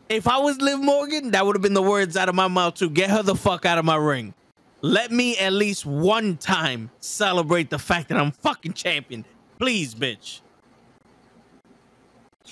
If 0.08 0.26
I 0.26 0.38
was 0.38 0.58
Liv 0.58 0.80
Morgan, 0.80 1.32
that 1.32 1.44
would 1.44 1.54
have 1.54 1.60
been 1.60 1.74
the 1.74 1.82
words 1.82 2.16
out 2.16 2.30
of 2.30 2.34
my 2.34 2.48
mouth 2.48 2.76
too. 2.76 2.88
Get 2.88 3.10
her 3.10 3.22
the 3.22 3.34
fuck 3.34 3.66
out 3.66 3.76
of 3.76 3.84
my 3.84 3.96
ring. 3.96 4.32
Let 4.80 5.12
me 5.12 5.36
at 5.36 5.52
least 5.52 5.84
one 5.84 6.38
time 6.38 6.90
celebrate 7.00 7.68
the 7.68 7.78
fact 7.78 8.08
that 8.08 8.16
I'm 8.16 8.30
fucking 8.30 8.72
champion. 8.72 9.26
Please, 9.58 9.94
bitch. 9.94 10.40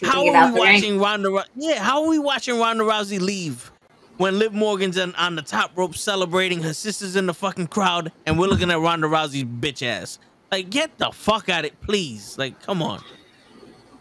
How 0.03 0.19
are 0.19 0.53
we 0.53 0.61
ring. 0.61 0.75
watching 0.75 0.99
Ronda? 0.99 1.45
Yeah, 1.55 1.83
how 1.83 2.03
are 2.03 2.11
we 2.11 2.19
watching 2.19 2.59
Ronda 2.59 2.85
Rousey 2.85 3.19
leave 3.19 3.73
when 4.17 4.39
Liv 4.39 4.53
Morgan's 4.53 4.99
on, 4.99 5.15
on 5.17 5.37
the 5.37 5.43
top 5.43 5.73
rope 5.77 5.95
celebrating, 5.97 6.63
her 6.63 6.73
sister's 6.73 7.17
in 7.17 7.27
the 7.27 7.35
fucking 7.35 7.69
crowd, 7.69 8.13
and 8.25 8.39
we're 8.39 8.47
looking 8.47 8.71
at 8.71 8.81
Ronda 8.81 9.07
Rousey's 9.07 9.45
bitch 9.45 9.87
ass? 9.87 10.19
Like, 10.51 10.71
get 10.71 10.97
the 10.99 11.11
fuck 11.11 11.49
out 11.49 11.61
of 11.61 11.73
it, 11.73 11.81
please. 11.81 12.39
Like, 12.39 12.61
come 12.63 12.83
on. 12.83 13.03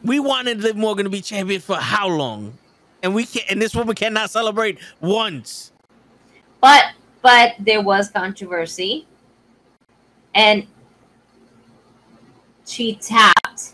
We 0.04 0.20
wanted 0.20 0.62
Liv 0.62 0.76
Morgan 0.76 1.06
to 1.06 1.10
be 1.10 1.22
champion 1.22 1.62
for 1.62 1.76
how 1.76 2.08
long? 2.08 2.58
And 3.02 3.14
we 3.14 3.26
can 3.26 3.42
not 3.42 3.52
and 3.52 3.62
this 3.62 3.76
woman 3.76 3.96
cannot 3.96 4.30
celebrate 4.30 4.80
once. 5.02 5.72
But 6.62 6.86
but 7.22 7.54
there 7.60 7.82
was 7.82 8.10
controversy, 8.10 9.08
and 10.34 10.66
she 12.66 12.96
tapped, 12.96 13.74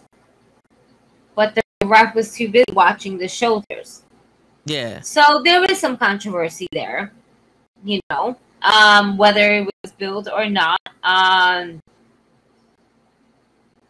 but 1.35 1.55
the 1.55 1.61
ref 1.85 2.15
was 2.15 2.33
too 2.33 2.49
busy 2.49 2.65
watching 2.73 3.17
the 3.17 3.27
shoulders. 3.27 4.03
Yeah. 4.65 5.01
So 5.01 5.41
there 5.43 5.61
was 5.61 5.79
some 5.79 5.97
controversy 5.97 6.67
there, 6.71 7.11
you 7.83 7.99
know, 8.09 8.37
um, 8.61 9.17
whether 9.17 9.53
it 9.53 9.69
was 9.83 9.91
built 9.93 10.27
or 10.31 10.49
not. 10.49 10.79
Um, 11.03 11.81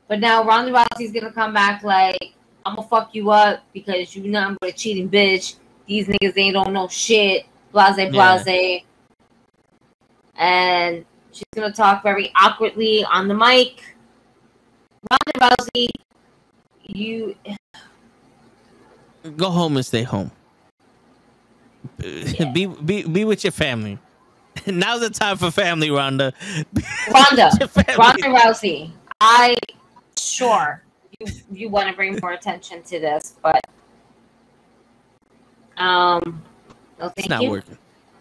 but 0.07 0.19
now 0.19 0.43
Ronda 0.43 0.71
Rousey's 0.71 1.11
gonna 1.11 1.31
come 1.31 1.53
back 1.53 1.83
like 1.83 2.33
I'm 2.65 2.75
gonna 2.75 2.87
fuck 2.87 3.13
you 3.13 3.31
up 3.31 3.63
because 3.73 4.15
you 4.15 4.29
nothing 4.29 4.57
but 4.61 4.69
a 4.69 4.73
cheating 4.73 5.09
bitch. 5.09 5.55
These 5.87 6.07
niggas 6.07 6.37
ain't 6.37 6.53
don't 6.53 6.73
know 6.73 6.87
shit. 6.87 7.45
Blase, 7.71 8.09
blase. 8.11 8.83
And 10.35 11.05
she's 11.31 11.43
gonna 11.53 11.71
talk 11.71 12.03
very 12.03 12.31
awkwardly 12.35 13.03
on 13.05 13.27
the 13.27 13.33
mic. 13.33 13.95
Ronda 15.09 15.55
Rousey, 15.55 15.89
you 16.83 17.35
Go 19.37 19.49
home 19.49 19.77
and 19.77 19.85
stay 19.85 20.03
home. 20.03 20.31
Be 22.01 22.65
be 22.65 23.03
be 23.03 23.25
with 23.25 23.43
your 23.43 23.51
family. 23.51 23.99
Now's 24.67 25.01
the 25.01 25.09
time 25.09 25.37
for 25.37 25.51
family, 25.51 25.89
with 25.91 26.33
Ronda. 27.11 27.51
Ronda 27.97 28.23
Rousey, 28.27 28.91
I 29.19 29.55
sure 30.17 30.83
you 31.19 31.27
you 31.51 31.69
want 31.69 31.89
to 31.89 31.95
bring 31.95 32.19
more 32.21 32.33
attention 32.33 32.81
to 32.83 32.99
this, 32.99 33.35
but 33.41 33.61
um, 35.77 36.41
no, 36.99 37.09
thank 37.09 37.19
It's 37.19 37.29
not 37.29 37.41
you. 37.43 37.49
working. 37.49 37.77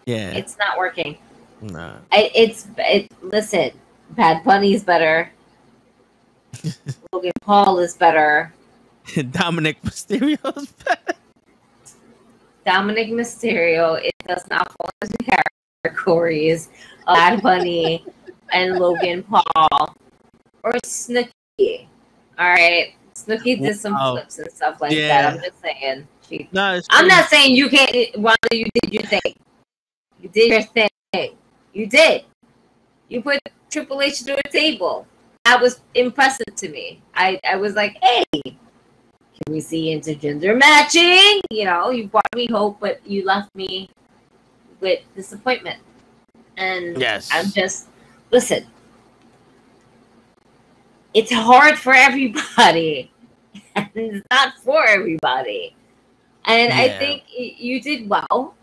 Yeah. 0.06 0.30
It's 0.30 0.56
not 0.58 0.78
working. 0.78 1.18
nah. 1.60 1.96
I, 2.12 2.30
it's 2.34 2.66
it. 2.78 3.10
Listen, 3.22 3.70
Bad 4.10 4.44
Bunny's 4.44 4.82
better. 4.82 5.30
Logan 7.12 7.32
Paul 7.42 7.78
is 7.78 7.96
better. 7.96 8.52
Dominik 9.06 9.76
Mysterio's 9.82 10.66
back. 10.84 11.16
Dominik 12.70 13.10
Mysterio. 13.10 14.00
It 14.00 14.14
does 14.28 14.44
not 14.48 14.70
fall 14.76 14.90
into 15.02 15.16
categories 15.84 16.70
of 17.08 17.16
Bad 17.16 17.42
Bunny 17.42 18.06
and 18.52 18.78
Logan 18.78 19.24
Paul 19.24 19.94
or 20.62 20.72
Snooki. 20.86 21.88
All 22.38 22.46
right, 22.46 22.94
Snooki 23.14 23.60
did 23.60 23.76
some 23.76 23.94
Wow. 23.94 24.12
flips 24.12 24.38
and 24.38 24.52
stuff 24.52 24.80
like 24.80 24.92
Yeah. 24.92 25.08
that. 25.08 25.32
I'm 25.34 25.42
just 25.42 25.60
saying. 25.60 26.06
She, 26.28 26.48
No, 26.52 26.80
I'm 26.90 27.08
not 27.08 27.28
saying 27.28 27.56
you 27.56 27.68
can't. 27.68 27.90
Why 28.20 28.36
Ronda, 28.38 28.56
you 28.56 28.66
did 28.80 28.92
your 28.92 29.02
thing. 29.02 29.34
You 30.20 30.28
did 30.28 30.48
your 30.52 30.62
thing. 30.62 31.36
You 31.72 31.86
did. 31.86 32.24
You 33.08 33.20
put 33.20 33.40
Triple 33.68 34.00
H 34.00 34.22
through 34.22 34.36
a 34.44 34.48
table. 34.48 35.08
That 35.44 35.60
was 35.60 35.80
impressive 35.94 36.54
to 36.54 36.68
me. 36.68 37.02
I, 37.14 37.40
I 37.42 37.56
was 37.56 37.74
like, 37.74 37.96
hey, 38.00 38.24
can 39.44 39.54
we 39.54 39.60
see 39.60 39.94
intergender 39.96 40.58
matching? 40.58 41.40
You 41.50 41.64
know, 41.64 41.90
you 41.90 42.08
brought 42.08 42.34
me 42.34 42.46
hope, 42.50 42.78
but 42.80 43.00
you 43.06 43.24
left 43.24 43.54
me 43.54 43.88
with 44.80 45.00
disappointment. 45.16 45.78
And 46.56 46.98
Yes. 46.98 47.30
I'm 47.32 47.46
just 47.50 47.88
listen. 48.30 48.66
It's 51.14 51.32
hard 51.32 51.78
for 51.78 51.92
everybody, 51.92 53.10
and 53.74 53.88
it's 53.94 54.24
not 54.30 54.54
for 54.62 54.86
everybody. 54.86 55.74
And 56.44 56.72
I 56.72 56.88
think 56.98 57.24
you 57.34 57.80
did 57.82 58.08
well, 58.08 58.54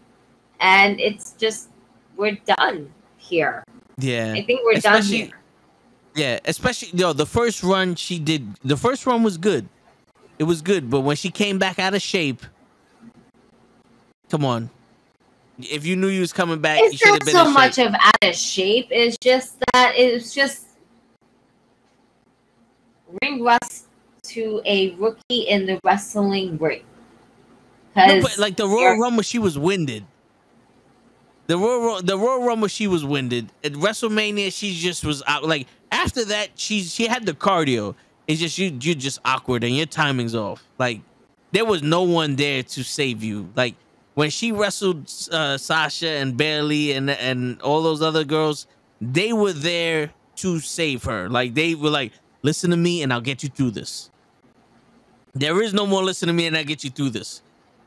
and 0.60 1.00
it's 1.00 1.34
just 1.34 1.70
we're 2.16 2.38
done 2.46 2.94
here. 3.18 3.64
Yeah. 3.98 4.34
I 4.34 4.44
think 4.44 4.62
we're 4.64 4.80
done 4.80 5.04
here. 5.04 5.32
Yeah, 6.16 6.40
especially 6.46 6.90
yo, 6.98 7.14
the 7.14 7.26
first 7.26 7.64
run 7.64 7.96
she 7.96 8.18
did. 8.18 8.56
The 8.64 8.78
first 8.78 9.06
run 9.06 9.24
was 9.24 9.38
good. 9.38 9.68
It 10.40 10.44
was 10.44 10.62
good, 10.62 10.90
but 10.90 11.02
when 11.02 11.16
she 11.16 11.30
came 11.32 11.58
back 11.58 11.80
out 11.80 11.94
of 11.96 12.02
shape, 12.02 12.42
come 14.30 14.46
on. 14.46 14.70
If 15.60 15.86
you 15.86 15.96
knew 15.96 16.08
you 16.08 16.22
was 16.22 16.32
coming 16.34 16.60
back, 16.60 16.80
you 16.80 16.86
It's 16.88 16.98
should 16.98 17.08
have 17.08 17.20
not 17.20 17.26
been 17.26 17.34
so 17.34 17.50
much 17.52 17.76
shape. 17.76 17.88
of 17.88 17.96
out 17.96 18.24
of 18.24 18.36
shape. 18.36 18.88
It's 18.92 19.18
just 19.18 19.56
that 19.74 19.94
it's 19.96 20.34
just 20.34 20.68
ring 23.22 23.44
rust 23.44 23.86
to 24.24 24.62
a 24.66 24.94
rookie 24.96 25.48
in 25.48 25.66
the 25.66 25.80
wrestling 25.84 26.58
ring. 26.58 26.84
No, 27.96 28.22
but 28.22 28.38
like 28.38 28.58
the 28.58 28.68
Royal 28.68 29.00
Rumble, 29.00 29.24
she 29.24 29.40
was 29.40 29.58
winded. 29.58 30.06
The 31.48 31.58
Royal 31.58 32.02
the 32.04 32.18
Royal 32.18 32.46
Rumble, 32.46 32.68
she 32.68 32.86
was 32.86 33.04
winded. 33.04 33.50
At 33.64 33.72
WrestleMania, 33.72 34.54
she 34.54 34.76
just 34.76 35.04
was 35.04 35.24
out. 35.26 35.46
Like 35.46 35.66
after 35.92 36.24
that, 36.26 36.50
she 36.56 36.82
she 36.84 37.08
had 37.08 37.26
the 37.26 37.34
cardio. 37.34 37.96
It's 38.28 38.40
just 38.40 38.58
you 38.58 38.78
You're 38.82 38.96
just 38.96 39.20
awkward 39.26 39.64
and 39.64 39.76
your 39.76 39.86
timing's 39.86 40.36
off. 40.36 40.64
Like 40.78 41.02
there 41.52 41.66
was 41.66 41.82
no 41.82 42.04
one 42.04 42.36
there 42.36 42.64
to 42.64 42.84
save 42.84 43.24
you. 43.24 43.50
Like 43.56 43.76
when 44.16 44.30
she 44.30 44.52
wrestled 44.52 45.12
uh, 45.32 45.58
Sasha 45.58 46.10
and 46.10 46.36
Bayley 46.36 46.92
and 46.92 47.10
and 47.10 47.62
all 47.62 47.82
those 47.82 48.02
other 48.02 48.24
girls, 48.24 48.68
they 49.02 49.34
were 49.34 49.54
there 49.54 50.12
to 50.38 50.60
save 50.60 51.04
her. 51.06 51.30
Like 51.30 51.54
they 51.54 51.76
were 51.76 51.90
like, 51.90 52.12
listen 52.42 52.72
to 52.72 52.78
me 52.78 53.02
and 53.02 53.14
I'll 53.14 53.22
get 53.22 53.44
you 53.44 53.50
through 53.50 53.72
this. 53.72 54.10
There 55.34 55.62
is 55.62 55.74
no 55.74 55.86
more 55.86 56.04
listen 56.04 56.28
to 56.28 56.34
me 56.34 56.48
and 56.48 56.58
I'll 56.58 56.64
get 56.64 56.84
you 56.84 56.90
through 56.90 57.12
this. 57.12 57.42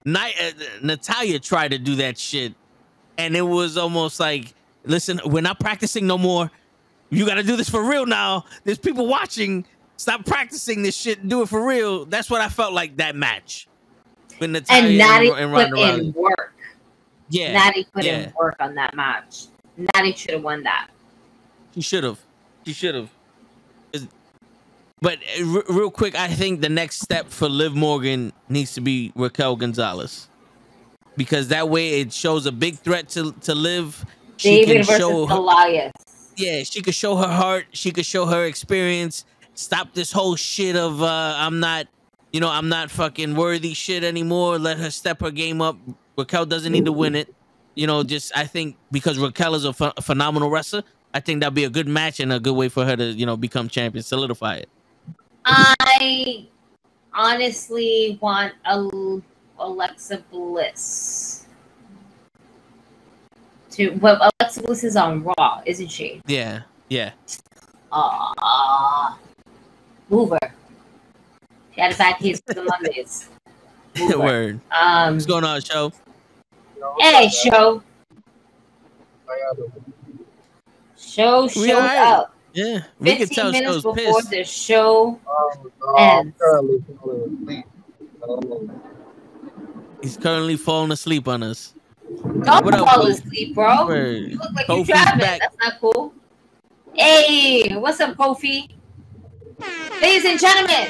Ni- 0.04 0.18
uh, 0.40 0.50
Natalya 0.82 1.38
tried 1.38 1.72
to 1.72 1.78
do 1.78 1.96
that 1.96 2.16
shit, 2.16 2.54
and 3.18 3.36
it 3.36 3.42
was 3.42 3.76
almost 3.76 4.18
like, 4.18 4.54
listen, 4.84 5.20
we're 5.26 5.42
not 5.42 5.60
practicing 5.60 6.06
no 6.06 6.16
more. 6.16 6.50
You 7.10 7.26
got 7.26 7.34
to 7.34 7.42
do 7.42 7.56
this 7.56 7.68
for 7.68 7.82
real 7.82 8.06
now. 8.06 8.44
There's 8.64 8.78
people 8.78 9.06
watching. 9.06 9.66
Stop 10.00 10.24
practicing 10.24 10.82
this 10.82 10.96
shit 10.96 11.20
and 11.20 11.28
do 11.28 11.42
it 11.42 11.50
for 11.50 11.62
real. 11.62 12.06
That's 12.06 12.30
what 12.30 12.40
I 12.40 12.48
felt 12.48 12.72
like 12.72 12.96
that 12.96 13.14
match. 13.14 13.68
With 14.40 14.48
Natalya 14.48 14.82
and 14.82 14.96
Natty 14.96 15.28
and, 15.28 15.52
put 15.52 15.72
Ronda 15.72 15.94
in 15.98 16.12
work. 16.14 16.54
Yeah, 17.28 17.52
Natty 17.52 17.86
put 17.92 18.04
yeah. 18.04 18.18
in 18.20 18.32
work 18.32 18.56
on 18.60 18.74
that 18.76 18.94
match. 18.94 19.48
Natty 19.76 20.14
should 20.14 20.30
have 20.30 20.42
won 20.42 20.62
that. 20.62 20.88
She 21.74 21.82
should 21.82 22.04
have. 22.04 22.18
She 22.64 22.72
should 22.72 22.94
have. 22.94 23.10
But 25.02 25.18
uh, 25.38 25.44
re- 25.44 25.62
real 25.68 25.90
quick, 25.90 26.14
I 26.14 26.28
think 26.28 26.62
the 26.62 26.70
next 26.70 27.00
step 27.00 27.28
for 27.28 27.50
Liv 27.50 27.74
Morgan 27.74 28.32
needs 28.48 28.72
to 28.76 28.80
be 28.80 29.12
Raquel 29.14 29.54
Gonzalez, 29.54 30.30
because 31.18 31.48
that 31.48 31.68
way 31.68 32.00
it 32.00 32.10
shows 32.10 32.46
a 32.46 32.52
big 32.52 32.78
threat 32.78 33.10
to 33.10 33.32
to 33.42 33.54
Liv. 33.54 34.02
She 34.38 34.64
David 34.64 34.66
can 34.66 34.84
versus 34.84 34.98
show 34.98 35.26
her, 35.26 35.34
Goliath. 35.34 35.92
yeah, 36.38 36.62
she 36.62 36.80
could 36.80 36.94
show 36.94 37.16
her 37.16 37.28
heart. 37.28 37.66
She 37.72 37.90
could 37.90 38.06
show 38.06 38.24
her 38.24 38.46
experience. 38.46 39.26
Stop 39.54 39.92
this 39.94 40.12
whole 40.12 40.36
shit 40.36 40.76
of 40.76 41.02
uh, 41.02 41.34
I'm 41.36 41.60
not, 41.60 41.86
you 42.32 42.40
know, 42.40 42.48
I'm 42.48 42.68
not 42.68 42.90
fucking 42.90 43.34
worthy 43.34 43.74
shit 43.74 44.04
anymore. 44.04 44.58
Let 44.58 44.78
her 44.78 44.90
step 44.90 45.20
her 45.20 45.30
game 45.30 45.60
up. 45.60 45.76
Raquel 46.16 46.46
doesn't 46.46 46.72
need 46.72 46.84
to 46.84 46.92
win 46.92 47.14
it. 47.14 47.34
You 47.74 47.86
know, 47.86 48.02
just 48.02 48.36
I 48.36 48.44
think 48.46 48.76
because 48.90 49.18
Raquel 49.18 49.54
is 49.54 49.64
a 49.64 49.72
ph- 49.72 49.92
phenomenal 50.02 50.50
wrestler, 50.50 50.82
I 51.14 51.20
think 51.20 51.40
that'd 51.40 51.54
be 51.54 51.64
a 51.64 51.70
good 51.70 51.88
match 51.88 52.20
and 52.20 52.32
a 52.32 52.40
good 52.40 52.54
way 52.54 52.68
for 52.68 52.84
her 52.84 52.96
to, 52.96 53.04
you 53.04 53.26
know, 53.26 53.36
become 53.36 53.68
champion, 53.68 54.02
solidify 54.02 54.56
it. 54.56 54.68
I 55.44 56.46
honestly 57.12 58.18
want 58.20 58.54
a 58.64 59.20
Alexa 59.58 60.24
Bliss 60.30 61.46
to. 63.70 63.90
Well, 63.96 64.30
Alexa 64.40 64.62
Bliss 64.62 64.84
is 64.84 64.96
on 64.96 65.22
Raw, 65.22 65.62
isn't 65.66 65.88
she? 65.88 66.20
Yeah, 66.26 66.62
yeah. 66.88 67.12
Ah, 67.92 69.18
move 69.22 69.29
her. 70.10 70.54
She 71.74 71.80
had 71.80 71.92
a 71.92 71.96
bad 71.96 72.18
case 72.18 72.40
for 72.46 72.54
the 72.54 72.64
Mondays. 72.64 73.28
Move. 73.98 74.18
Word. 74.18 74.60
Um, 74.70 75.14
What's 75.14 75.26
going 75.26 75.44
on, 75.44 75.60
show? 75.60 75.92
hey, 76.98 77.28
show, 77.28 77.82
How 79.26 79.34
show 80.98 81.42
We 81.44 81.48
showed 81.68 81.76
alright. 81.76 81.98
up. 81.98 82.34
Yeah, 82.52 82.80
we 82.98 83.16
can 83.16 83.28
tell 83.28 83.52
minutes 83.52 83.74
show's 83.74 83.82
before 83.82 83.94
pissed. 83.94 84.30
the 84.30 84.44
show. 84.44 85.18
And- 85.98 86.28
I'm 86.28 86.32
currently 86.38 86.82
falling 86.98 87.38
asleep. 87.42 87.64
Um, 88.28 88.82
He's 90.02 90.16
currently 90.16 90.56
falling 90.56 90.90
asleep 90.92 91.28
on 91.28 91.42
us. 91.42 91.74
Don't 92.08 92.64
What 92.64 92.74
up, 92.74 92.88
fall 92.88 93.04
Kofi? 93.04 93.10
asleep, 93.10 93.54
bro. 93.54 93.86
Word. 93.86 94.16
You 94.22 94.38
look 94.38 94.52
like 94.52 94.66
Kofi's 94.66 94.88
you're 94.88 94.96
driving. 94.96 95.18
back. 95.20 95.40
That's 95.40 95.56
not 95.60 95.80
cool. 95.80 96.12
Hey, 96.94 97.76
what's 97.76 98.00
up, 98.00 98.16
Kofi? 98.16 98.68
Ladies 100.00 100.24
and 100.24 100.40
gentlemen, 100.40 100.88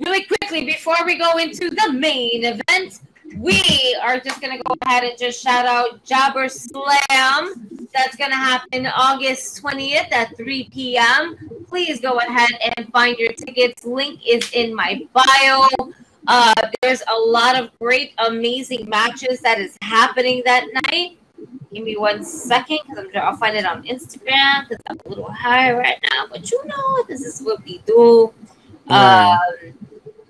really 0.00 0.24
quickly 0.24 0.64
before 0.64 0.96
we 1.04 1.18
go 1.18 1.38
into 1.38 1.70
the 1.70 1.92
main 1.92 2.44
event, 2.44 3.00
we 3.36 3.96
are 4.02 4.18
just 4.18 4.40
gonna 4.40 4.58
go 4.62 4.74
ahead 4.86 5.04
and 5.04 5.18
just 5.18 5.42
shout 5.42 5.66
out 5.66 6.04
Jobber 6.04 6.48
Slam. 6.48 7.68
That's 7.92 8.16
gonna 8.16 8.36
happen 8.36 8.86
August 8.86 9.62
20th 9.62 10.12
at 10.12 10.36
3 10.36 10.70
p.m. 10.72 11.36
Please 11.68 12.00
go 12.00 12.18
ahead 12.18 12.50
and 12.76 12.90
find 12.92 13.16
your 13.18 13.32
tickets. 13.32 13.84
Link 13.84 14.20
is 14.26 14.50
in 14.52 14.74
my 14.74 15.06
bio. 15.12 15.68
Uh, 16.26 16.54
there's 16.82 17.02
a 17.08 17.18
lot 17.18 17.60
of 17.60 17.70
great, 17.78 18.12
amazing 18.18 18.88
matches 18.88 19.40
that 19.40 19.58
is 19.58 19.76
happening 19.82 20.42
that 20.44 20.64
night. 20.90 21.18
Give 21.72 21.84
me 21.84 21.96
one 21.96 22.24
second 22.24 22.80
because 22.88 23.06
I'll 23.14 23.36
find 23.36 23.56
it 23.56 23.64
on 23.64 23.84
Instagram 23.84 24.68
because 24.68 24.82
I'm 24.88 24.98
a 25.06 25.08
little 25.08 25.30
high 25.30 25.72
right 25.72 25.98
now. 26.10 26.26
But 26.28 26.50
you 26.50 26.60
know, 26.66 27.04
this 27.04 27.20
is 27.20 27.40
what 27.40 27.64
we 27.64 27.78
do. 27.86 28.32
Um, 28.88 29.38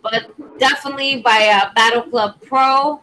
but 0.02 0.30
definitely 0.58 1.22
by 1.22 1.48
uh, 1.48 1.72
Battle 1.74 2.02
Club 2.02 2.40
Pro. 2.42 3.00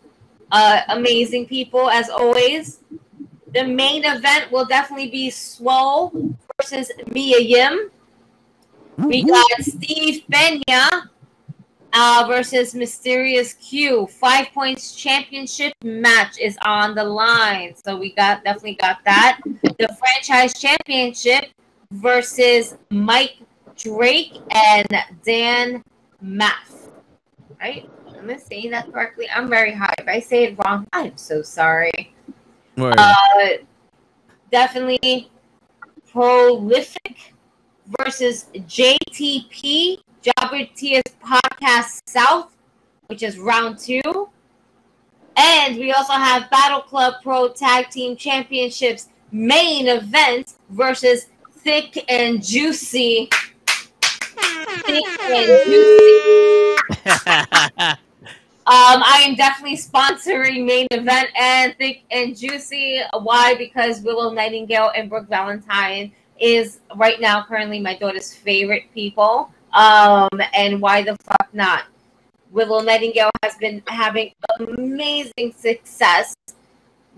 Uh, 0.52 0.82
amazing 0.90 1.48
people 1.48 1.90
as 1.90 2.10
always. 2.10 2.80
The 3.54 3.66
main 3.66 4.06
event 4.06 4.52
will 4.52 4.66
definitely 4.66 5.10
be 5.10 5.30
Swole 5.30 6.12
versus 6.62 6.92
Mia 7.12 7.40
Yim. 7.40 7.90
We 8.98 9.24
got 9.24 9.62
Steve 9.62 10.24
Benya 10.30 11.10
uh, 12.00 12.26
versus 12.28 12.76
Mysterious 12.76 13.54
Q. 13.54 14.06
Five 14.06 14.50
points 14.54 14.96
championship 14.96 15.74
match 15.84 16.38
is 16.40 16.56
on 16.64 16.94
the 16.94 17.04
line. 17.04 17.76
So 17.76 17.98
we 17.98 18.14
got 18.14 18.44
definitely 18.44 18.76
got 18.76 19.00
that. 19.06 19.40
The 19.64 19.98
franchise 19.98 20.54
championship 20.54 21.46
versus 21.92 22.76
Mike 22.92 23.38
Drake 23.76 24.38
and 24.52 24.88
Dan 25.26 25.84
Math. 26.22 26.92
Right? 27.60 27.90
Am 28.16 28.30
I 28.30 28.38
saying 28.38 28.70
that 28.72 28.92
correctly? 28.94 29.28
I'm 29.36 29.50
very 29.50 29.74
high. 29.74 29.96
If 29.98 30.08
I 30.08 30.20
say 30.20 30.44
it 30.44 30.58
wrong, 30.64 30.86
I'm 30.94 31.18
so 31.18 31.42
sorry. 31.42 32.14
Uh, 32.78 33.48
definitely 34.52 35.32
prolific 36.12 37.34
versus 38.00 38.46
JTP 38.54 39.98
Jobber 40.22 40.66
Tia's 40.76 41.04
podcast 41.24 42.02
South, 42.08 42.52
which 43.08 43.24
is 43.24 43.38
round 43.38 43.80
two. 43.80 44.30
And 45.36 45.78
we 45.78 45.92
also 45.92 46.14
have 46.14 46.50
Battle 46.50 46.82
Club 46.82 47.16
Pro 47.22 47.50
Tag 47.50 47.90
Team 47.90 48.16
Championships 48.16 49.10
main 49.32 49.88
event 49.88 50.54
versus 50.70 51.28
Thick 51.52 52.04
and 52.10 52.44
Juicy. 52.44 53.30
Thick 54.86 55.06
and 55.22 55.66
Juicy. 55.66 56.78
Um, 58.68 59.02
I 59.02 59.24
am 59.26 59.36
definitely 59.36 59.78
sponsoring 59.78 60.66
main 60.66 60.88
event 60.92 61.30
and 61.40 61.74
thick 61.78 62.04
and 62.12 62.38
juicy. 62.38 63.00
Why? 63.18 63.56
Because 63.56 64.02
Willow 64.02 64.30
Nightingale 64.30 64.92
and 64.94 65.10
Brooke 65.10 65.30
Valentine 65.30 66.12
is 66.38 66.82
right 66.98 67.22
now 67.22 67.46
currently 67.46 67.80
my 67.80 67.96
daughter's 67.96 68.34
favorite 68.34 68.84
people. 68.94 69.54
Um, 69.74 70.30
and 70.54 70.82
why 70.82 71.04
the 71.04 71.16
fuck 71.18 71.50
not? 71.54 71.84
Willow 72.52 72.82
Nightingale 72.82 73.30
has 73.44 73.56
been 73.56 73.84
having 73.88 74.34
amazing 74.60 75.54
success 75.56 76.36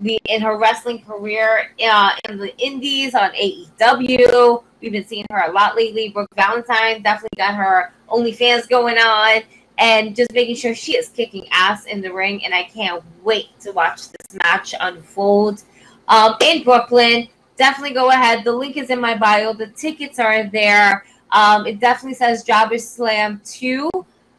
the, 0.00 0.18
in 0.24 0.40
her 0.40 0.58
wrestling 0.58 1.02
career 1.02 1.72
uh, 1.84 2.10
in 2.28 2.38
the 2.38 2.56
indies 2.58 3.14
on 3.14 3.30
AEW. 3.32 4.64
We've 4.80 4.92
been 4.92 5.06
seeing 5.06 5.26
her 5.30 5.48
a 5.48 5.52
lot 5.52 5.76
lately. 5.76 6.08
Brooke 6.08 6.34
Valentine 6.34 7.02
definitely 7.02 7.36
got 7.36 7.54
her 7.54 7.92
OnlyFans 8.08 8.68
going 8.68 8.98
on 8.98 9.42
and 9.78 10.16
just 10.16 10.32
making 10.32 10.56
sure 10.56 10.74
she 10.74 10.96
is 10.96 11.08
kicking 11.08 11.46
ass 11.52 11.86
in 11.86 12.00
the 12.00 12.12
ring. 12.12 12.44
And 12.44 12.54
I 12.54 12.64
can't 12.64 13.02
wait 13.22 13.58
to 13.60 13.72
watch 13.72 14.08
this 14.08 14.38
match 14.42 14.74
unfold 14.80 15.62
um, 16.08 16.34
in 16.40 16.62
Brooklyn. 16.64 17.28
Definitely 17.56 17.94
go 17.94 18.10
ahead. 18.10 18.44
The 18.44 18.52
link 18.52 18.76
is 18.76 18.90
in 18.90 19.00
my 19.00 19.16
bio. 19.16 19.52
The 19.52 19.68
tickets 19.68 20.18
are 20.18 20.44
there. 20.48 21.04
Um, 21.32 21.66
it 21.66 21.80
definitely 21.80 22.14
says 22.14 22.42
Jobber 22.42 22.78
Slam 22.78 23.40
2. 23.44 23.90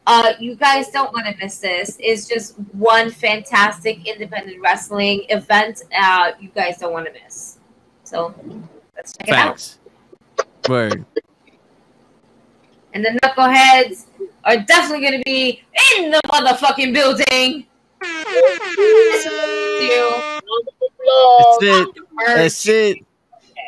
Uh, 0.06 0.32
you 0.40 0.56
guys 0.56 0.90
don't 0.90 1.12
want 1.12 1.26
to 1.26 1.34
miss 1.42 1.58
this. 1.58 1.96
It's 2.00 2.26
just 2.26 2.58
one 2.72 3.10
fantastic 3.10 4.06
independent 4.06 4.60
wrestling 4.60 5.24
event. 5.28 5.82
Uh, 5.96 6.32
you 6.40 6.48
guys 6.48 6.78
don't 6.78 6.92
want 6.92 7.06
to 7.06 7.12
miss. 7.12 7.58
So 8.04 8.34
let's 8.96 9.16
check 9.16 9.28
it 9.28 9.34
out. 9.34 9.78
Word. 10.68 11.04
And 12.94 13.04
the 13.04 13.18
knuckleheads 13.22 14.06
are 14.44 14.58
definitely 14.58 15.00
going 15.00 15.18
to 15.18 15.24
be 15.24 15.62
in 15.96 16.10
the 16.10 16.20
motherfucking 16.26 16.92
building. 16.92 17.66
This 18.00 19.26
is 19.26 19.82
you. 19.82 20.40
That's 21.38 21.58
it. 21.62 21.88
That's 22.26 22.68
it. 22.68 22.98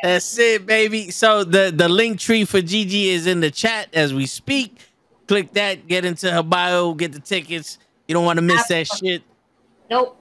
That's 0.04 0.38
it, 0.38 0.66
baby. 0.66 1.10
So 1.10 1.44
the 1.44 1.72
the 1.74 1.88
link 1.88 2.20
tree 2.20 2.44
for 2.44 2.60
Gigi 2.60 3.08
is 3.08 3.26
in 3.26 3.40
the 3.40 3.50
chat 3.50 3.88
as 3.94 4.12
we 4.12 4.26
speak. 4.26 4.76
Click 5.26 5.50
that, 5.54 5.88
get 5.88 6.04
into 6.04 6.30
her 6.30 6.42
bio, 6.42 6.92
get 6.92 7.12
the 7.12 7.20
tickets. 7.20 7.78
You 8.06 8.12
don't 8.12 8.26
want 8.26 8.36
to 8.36 8.42
miss 8.42 8.66
that 8.66 8.86
shit. 8.86 9.22
Nope, 9.88 10.20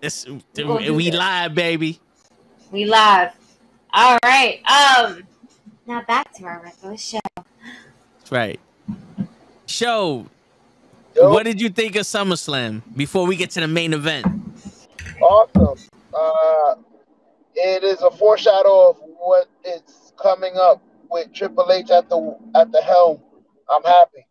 It's, 0.00 0.24
gonna 0.54 0.92
we 0.92 1.10
live, 1.10 1.52
baby. 1.52 1.98
we 2.70 2.84
live. 2.84 3.32
All 3.92 4.18
right. 4.22 4.60
Um. 4.70 5.24
Now 5.84 6.02
back 6.02 6.32
to 6.34 6.44
our 6.44 6.60
regular 6.62 6.96
show. 6.96 7.18
That's 7.34 8.30
right. 8.30 8.60
Show. 9.66 10.26
Yo, 11.16 11.28
What 11.28 11.42
did 11.42 11.60
you 11.60 11.70
think 11.70 11.96
of 11.96 12.02
SummerSlam 12.02 12.82
before 12.96 13.26
we 13.26 13.34
get 13.34 13.50
to 13.50 13.60
the 13.60 13.66
main 13.66 13.94
event? 13.94 14.26
awesome. 15.20 15.76
Uh, 16.14 16.74
it 17.54 17.84
is 17.84 18.00
a 18.02 18.10
foreshadow 18.10 18.90
of 18.90 18.96
what 19.18 19.48
is 19.64 20.12
coming 20.20 20.54
up 20.56 20.82
with 21.10 21.32
Triple 21.32 21.70
H 21.70 21.90
at 21.90 22.08
the 22.08 22.36
at 22.54 22.72
the 22.72 22.80
helm. 22.82 23.20
I'm 23.68 23.82
happy. 23.82 24.26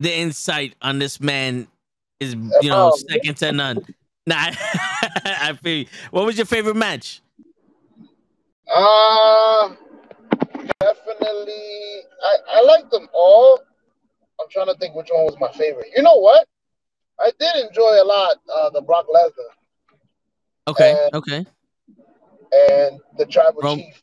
The 0.00 0.16
insight 0.16 0.74
on 0.80 0.98
this 0.98 1.20
man 1.20 1.68
is, 2.20 2.34
you 2.34 2.70
know, 2.70 2.90
Oh, 2.92 2.96
second 3.08 3.36
to 3.38 3.52
none. 3.52 3.84
Nah, 4.26 4.36
I 5.24 5.58
feel 5.62 5.78
you. 5.80 5.86
What 6.10 6.24
was 6.24 6.36
your 6.36 6.46
favorite 6.46 6.76
match? 6.76 7.20
Uh, 8.72 9.74
definitely. 10.80 12.00
I 12.22 12.36
I 12.48 12.62
like 12.62 12.90
them 12.90 13.08
all. 13.12 13.60
I'm 14.40 14.48
trying 14.50 14.66
to 14.68 14.74
think 14.74 14.94
which 14.94 15.08
one 15.10 15.24
was 15.24 15.36
my 15.38 15.50
favorite. 15.52 15.88
You 15.94 16.02
know 16.02 16.16
what? 16.16 16.46
I 17.20 17.30
did 17.38 17.56
enjoy 17.68 18.02
a 18.02 18.04
lot 18.04 18.36
uh, 18.52 18.70
the 18.70 18.80
Brock 18.80 19.06
Lesnar 19.14 19.52
Okay, 20.68 20.92
Uh, 21.12 21.16
okay, 21.18 21.46
and 22.52 23.00
the 23.18 23.26
Tribal 23.26 23.62
Chief. 23.76 24.02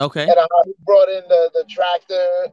okay. 0.00 0.22
and 0.24 0.34
how 0.36 0.62
he 0.64 0.72
brought 0.84 1.08
in 1.08 1.22
the, 1.28 1.50
the 1.54 1.64
tractor 1.68 2.52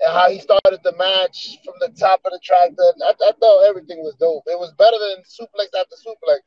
and 0.00 0.12
how 0.12 0.28
he 0.30 0.38
started 0.40 0.80
the 0.82 0.92
match 0.96 1.58
from 1.64 1.74
the 1.80 1.88
top 1.98 2.20
of 2.24 2.32
the 2.32 2.40
tractor. 2.42 2.82
I, 3.04 3.12
I 3.28 3.32
thought 3.38 3.64
everything 3.68 3.98
was 3.98 4.14
dope. 4.18 4.44
It 4.46 4.58
was 4.58 4.72
better 4.78 4.96
than 4.98 5.22
suplex 5.24 5.68
after 5.78 5.96
suplex. 5.96 6.40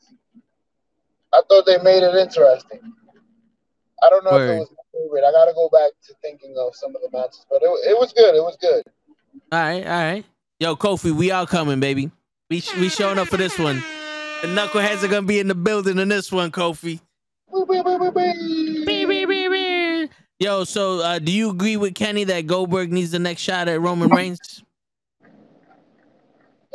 I 1.34 1.42
thought 1.50 1.66
they 1.66 1.78
made 1.82 2.04
it 2.04 2.16
interesting. 2.16 2.80
I 4.04 4.10
don't 4.10 4.24
know 4.26 4.36
if 4.38 4.50
it 4.50 4.60
was 4.60 4.70
my 4.72 5.00
favorite. 5.00 5.24
I 5.28 5.32
got 5.32 5.46
to 5.46 5.54
go 5.54 5.70
back 5.70 5.92
to 6.08 6.14
thinking 6.22 6.56
of 6.58 6.76
some 6.76 6.96
of 6.96 7.02
the 7.02 7.16
matches, 7.18 7.46
but 7.50 7.62
it, 7.64 7.68
it 7.90 7.98
was 7.98 8.12
good. 8.14 8.36
It 8.36 8.42
was 8.44 8.58
good. 8.60 8.84
All 9.52 9.60
right, 9.60 9.86
all 9.86 9.92
right. 10.14 10.26
Yo, 10.60 10.76
Kofi, 10.76 11.12
we 11.12 11.32
are 11.32 11.46
coming, 11.48 11.80
baby. 11.80 12.12
We 12.54 12.62
we 12.80 12.90
showing 12.90 13.18
up 13.18 13.30
for 13.30 13.38
this 13.38 13.58
one. 13.58 13.84
The 14.44 14.48
knuckleheads 14.50 15.02
are 15.04 15.08
gonna 15.08 15.26
be 15.26 15.40
in 15.40 15.48
the 15.48 15.56
building 15.56 15.98
in 15.98 16.08
this 16.08 16.32
one, 16.32 16.52
Kofi. 16.52 17.00
Yo, 20.38 20.64
so 20.64 21.00
uh, 21.00 21.18
do 21.18 21.32
you 21.32 21.50
agree 21.50 21.78
with 21.78 21.96
Kenny 21.96 22.26
that 22.26 22.42
Goldberg 22.46 22.92
needs 22.92 23.10
the 23.10 23.18
next 23.18 23.42
shot 23.42 23.68
at 23.68 23.82
Roman 23.82 24.08
Reigns? 24.10 24.64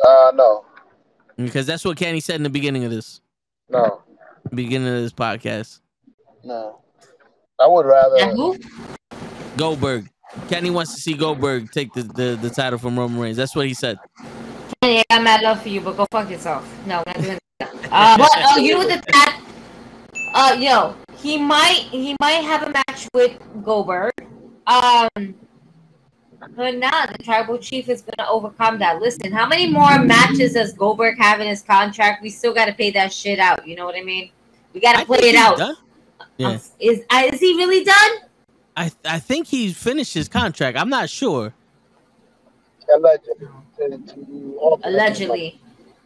Uh, 0.05 0.32
no, 0.34 0.65
Because 1.36 1.65
that's 1.68 1.84
what 1.84 1.97
Kenny 1.97 2.18
said 2.18 2.34
in 2.34 2.42
the 2.42 2.50
beginning 2.50 2.82
of 2.84 2.90
this 2.90 3.20
no, 3.68 4.02
beginning 4.52 4.89
of 4.89 5.02
this 5.02 5.12
podcast. 5.12 5.78
no. 6.42 6.81
I 7.60 7.68
would 7.68 7.86
rather. 7.86 8.16
Goldberg. 9.57 10.08
Kenny 10.48 10.70
wants 10.70 10.92
to 10.97 11.00
see 11.00 11.15
Goldberg 11.15 11.70
take 11.70 11.92
the, 11.92 12.02
the, 12.02 12.36
the 12.42 12.50
title 12.50 12.81
from 12.81 12.98
Roman 12.98 13.20
Reigns. 13.20 13.36
That's 13.36 13.55
what 13.55 13.66
he 13.66 13.74
said. 13.74 13.98
Yeah, 14.82 15.02
I 15.10 15.16
got 15.16 15.23
mad 15.24 15.42
love 15.42 15.62
for 15.62 15.68
you, 15.68 15.81
but 15.81 15.97
go 15.97 16.07
fuck 16.10 16.31
yourself. 16.31 16.65
No, 16.86 17.02
we're 17.05 17.12
not 17.12 17.23
doing 17.23 17.39
that. 17.58 17.74
Uh, 17.90 18.16
but 18.16 18.31
oh, 18.36 18.58
you 18.58 18.74
know 18.74 18.82
the 18.82 19.02
that? 19.08 19.42
Uh, 20.34 20.57
yo, 20.57 20.94
he 21.16 21.36
might 21.36 21.89
he 21.90 22.15
might 22.20 22.44
have 22.44 22.62
a 22.62 22.70
match 22.70 23.08
with 23.12 23.36
Goldberg. 23.65 24.12
Um, 24.68 25.34
but 26.55 26.76
nah, 26.76 27.07
the 27.07 27.18
tribal 27.24 27.58
chief 27.58 27.89
is 27.89 28.02
gonna 28.02 28.31
overcome 28.31 28.78
that. 28.78 29.00
Listen, 29.00 29.32
how 29.32 29.48
many 29.48 29.68
more 29.68 29.98
matches 29.98 30.52
does 30.52 30.73
Goldberg 30.74 31.18
have 31.18 31.40
in 31.40 31.48
his 31.48 31.62
contract? 31.62 32.23
We 32.23 32.31
still 32.31 32.55
gotta 32.55 32.73
pay 32.73 32.92
that 32.92 33.12
shit 33.12 33.40
out. 33.40 33.66
You 33.66 33.74
know 33.74 33.84
what 33.84 33.97
I 33.97 34.05
mean? 34.05 34.31
We 34.73 34.81
gotta 34.81 35.00
I 35.00 35.05
play 35.05 35.18
it 35.20 35.34
out. 35.34 35.58
done. 35.58 35.76
Yeah. 36.36 36.48
Um, 36.50 36.60
Is 36.78 37.00
uh, 37.10 37.24
is 37.32 37.40
he 37.40 37.57
really 37.57 37.82
done? 37.82 38.10
I 38.76 38.92
I 39.05 39.18
think 39.18 39.48
he 39.48 39.73
finished 39.73 40.15
his 40.15 40.28
contract. 40.28 40.78
I'm 40.78 40.89
not 40.89 41.10
sure. 41.10 41.52
Allegedly. 42.94 43.48
To- 43.78 43.98
to 43.98 44.78
Allegedly, 44.84 45.60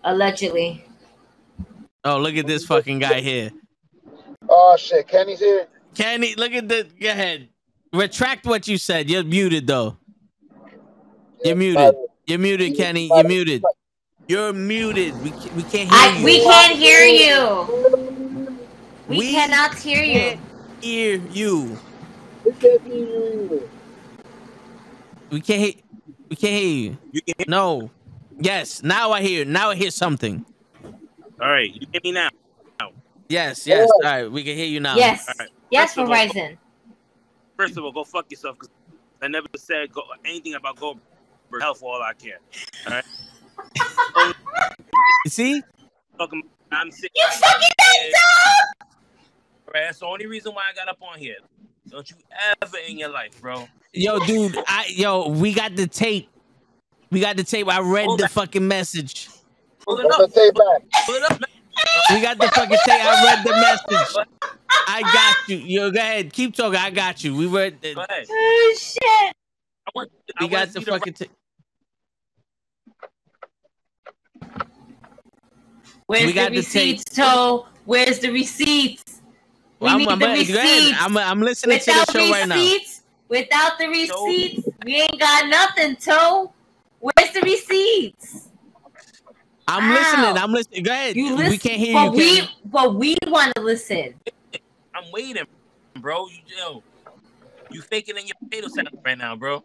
allegedly. 0.04 0.84
Oh, 2.04 2.18
look 2.18 2.34
at 2.36 2.46
this 2.46 2.66
fucking 2.66 2.98
guy 2.98 3.20
here. 3.20 3.50
Oh 4.48 4.76
shit, 4.76 5.08
Kenny's 5.08 5.38
here. 5.38 5.66
Kenny, 5.94 6.34
look 6.34 6.52
at 6.52 6.68
the 6.68 6.86
go 7.00 7.08
ahead. 7.10 7.48
Retract 7.92 8.46
what 8.46 8.66
you 8.68 8.76
said. 8.76 9.08
You're 9.08 9.24
muted 9.24 9.66
though. 9.66 9.96
You're 11.44 11.56
muted. 11.56 11.94
You're 12.26 12.38
muted, 12.38 12.76
Kenny. 12.76 13.08
You're 13.08 13.24
muted. 13.24 13.62
You're 14.28 14.52
muted. 14.52 15.14
We 15.22 15.30
we 15.56 15.62
can't 15.62 15.90
hear 15.90 15.92
I 15.92 16.16
you. 16.18 16.24
we 16.24 16.42
can't 16.42 16.78
hear 16.78 17.06
you. 17.06 18.28
We, 19.08 19.18
We 19.18 19.32
cannot 19.32 19.74
hear 19.74 20.02
you. 20.04 20.20
can't 20.20 20.40
hear 20.80 21.20
you. 21.32 21.78
We 22.44 22.52
can't 22.52 22.82
hear 22.82 22.96
you. 22.96 23.68
We 25.30 25.40
can't 25.40 25.60
hear. 25.60 25.81
We 26.32 26.36
can't 26.36 26.54
hear 26.54 26.64
you. 26.64 26.98
You 27.12 27.20
can 27.20 27.34
hear 27.36 27.44
No. 27.46 27.90
Yes. 28.40 28.82
Now 28.82 29.12
I 29.12 29.20
hear. 29.20 29.44
Now 29.44 29.68
I 29.68 29.74
hear 29.74 29.90
something. 29.90 30.46
All 30.82 31.50
right, 31.50 31.70
you 31.70 31.86
hear 31.92 32.00
me 32.02 32.12
now. 32.12 32.30
Yes. 33.28 33.66
Yes. 33.66 33.90
All 33.90 34.00
right. 34.02 34.32
We 34.32 34.42
can 34.42 34.56
hear 34.56 34.64
you 34.64 34.80
now. 34.80 34.96
Yes, 34.96 35.28
Alright. 35.28 35.50
yes, 35.70 35.92
First 35.94 35.98
of 35.98 36.08
all- 36.08 36.14
Verizon. 36.16 36.56
First 37.58 37.76
of 37.76 37.84
all, 37.84 37.92
go 37.92 38.04
fuck 38.04 38.30
yourself 38.30 38.56
because 38.58 38.70
I 39.20 39.28
never 39.28 39.46
said 39.58 39.92
go, 39.92 40.04
anything 40.24 40.54
about 40.54 40.76
Goldberg 40.76 41.02
health 41.60 41.80
for 41.80 41.92
all 41.96 42.02
I 42.02 42.14
care. 42.14 42.38
All 42.86 42.94
right, 42.94 43.04
You 45.26 45.30
see? 45.30 45.62
Talking- 46.18 46.44
I'm 46.70 46.90
sick. 46.90 47.10
You 47.14 47.26
fucking 47.28 47.68
All 49.66 49.72
right, 49.74 49.82
that's 49.84 49.98
the 49.98 50.06
only 50.06 50.24
reason 50.24 50.54
why 50.54 50.62
I 50.70 50.74
got 50.74 50.88
up 50.88 50.96
on 51.02 51.18
here. 51.18 51.36
Don't 51.90 52.08
you 52.10 52.16
ever 52.62 52.78
in 52.88 52.96
your 52.98 53.10
life, 53.10 53.38
bro. 53.38 53.68
Yo, 53.92 54.18
dude. 54.20 54.56
I 54.66 54.86
yo. 54.88 55.28
We 55.28 55.52
got 55.52 55.76
the 55.76 55.86
tape. 55.86 56.28
We 57.10 57.20
got 57.20 57.36
the 57.36 57.44
tape. 57.44 57.68
I 57.68 57.80
read 57.80 58.06
Hold 58.06 58.20
the 58.20 58.24
on. 58.24 58.30
fucking 58.30 58.66
message. 58.66 59.28
Pull 59.86 59.98
it 59.98 60.04
Let's 60.04 60.20
up. 60.20 60.32
take 60.32 60.54
back. 60.54 60.82
Pull 61.06 61.14
it 61.16 61.30
up. 61.30 61.40
We 62.10 62.20
got 62.22 62.38
the 62.38 62.48
fucking 62.48 62.78
tape. 62.86 63.04
I 63.04 63.24
read 63.24 63.44
the 63.44 63.52
message. 63.52 64.26
I 64.88 65.02
got 65.02 65.48
you. 65.48 65.56
Yo, 65.58 65.90
go 65.90 66.00
ahead. 66.00 66.32
Keep 66.32 66.54
talking. 66.54 66.78
I 66.78 66.90
got 66.90 67.22
you. 67.22 67.36
We 67.36 67.46
read. 67.46 67.80
Go 67.82 67.88
The, 67.94 68.06
ahead. 68.10 68.26
Oh 68.30 68.76
shit! 68.78 69.02
I 69.86 69.90
want, 69.94 70.10
we 70.40 70.46
wanna 70.46 70.66
got 70.66 70.72
the 70.72 70.80
see 70.80 70.84
fucking 70.90 71.12
tape. 71.14 71.30
Where's 76.06 76.26
We 76.26 76.32
got 76.32 76.50
the 76.50 76.60
the 76.60 76.62
tape. 76.62 77.04
Toe? 77.04 77.66
Where's 77.84 78.18
the 78.20 78.30
receipts? 78.30 79.20
We 79.80 79.88
I'm, 79.88 79.98
need 79.98 80.08
I'm, 80.08 80.18
the 80.18 80.26
go 80.26 80.32
receipts. 80.32 80.98
I'm, 81.00 81.16
I'm 81.18 81.40
listening 81.40 81.78
Without 81.78 82.06
to 82.08 82.12
the 82.12 82.18
show 82.26 82.32
right 82.32 82.48
now. 82.48 82.56
Receipts, 83.32 83.50
without 83.50 83.78
the 83.78 83.88
receipts, 83.88 84.68
we 84.84 85.00
ain't 85.00 85.18
got 85.18 85.48
nothing, 85.48 85.96
Toe. 85.96 86.52
Where's 87.00 87.32
the 87.32 87.40
receipts? 87.40 88.48
I'm 89.66 89.90
Ow. 89.90 89.94
listening. 89.94 90.42
I'm 90.42 90.52
listening. 90.52 90.82
Go 90.82 90.92
ahead. 90.92 91.16
You 91.16 91.34
listen, 91.36 91.50
we 91.50 91.58
can't 91.58 91.80
hear 91.80 91.94
but 91.94 92.04
you. 92.04 92.18
we, 92.18 92.36
Kenny. 92.36 92.50
but 92.66 92.94
we 92.94 93.16
want 93.26 93.54
to 93.56 93.62
listen. 93.62 94.14
I'm 94.94 95.10
waiting, 95.12 95.44
bro. 96.00 96.28
You 96.28 96.38
yo, 96.58 96.82
you 97.70 97.80
faking 97.82 98.16
in 98.16 98.26
your 98.26 98.36
potato 98.50 98.68
salad 98.68 98.92
right 99.04 99.18
now, 99.18 99.36
bro. 99.36 99.64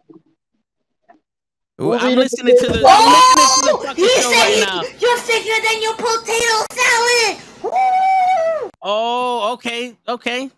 I'm 1.80 2.16
listening 2.16 2.56
to 2.58 2.66
the. 2.66 2.78
I'm 2.78 2.84
oh! 2.84 3.80
listening 3.84 3.90
to 3.90 3.94
the 3.94 4.02
he 4.02 4.08
show 4.20 4.30
said 4.30 4.42
right 4.42 4.56
you- 4.56 4.66
now. 4.66 4.82
you're 4.98 5.18
thicker 5.18 5.62
than 5.62 5.82
your 5.82 5.94
potato 5.94 6.66
salad. 6.72 7.42
Woo! 7.62 8.70
Oh, 8.82 9.52
okay, 9.54 9.96
okay. 10.08 10.50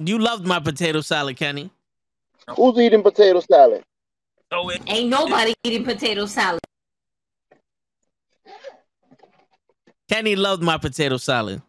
You 0.00 0.18
loved 0.18 0.46
my 0.46 0.60
potato 0.60 1.00
salad, 1.00 1.36
Kenny. 1.36 1.70
Who's 2.56 2.78
eating 2.78 3.02
potato 3.02 3.40
salad? 3.40 3.82
So 4.52 4.70
it, 4.70 4.80
Ain't 4.86 5.10
nobody 5.10 5.54
eating 5.64 5.84
potato 5.84 6.26
salad. 6.26 6.60
Kenny 10.08 10.36
loved 10.36 10.62
my 10.62 10.78
potato 10.78 11.18
salad. 11.18 11.60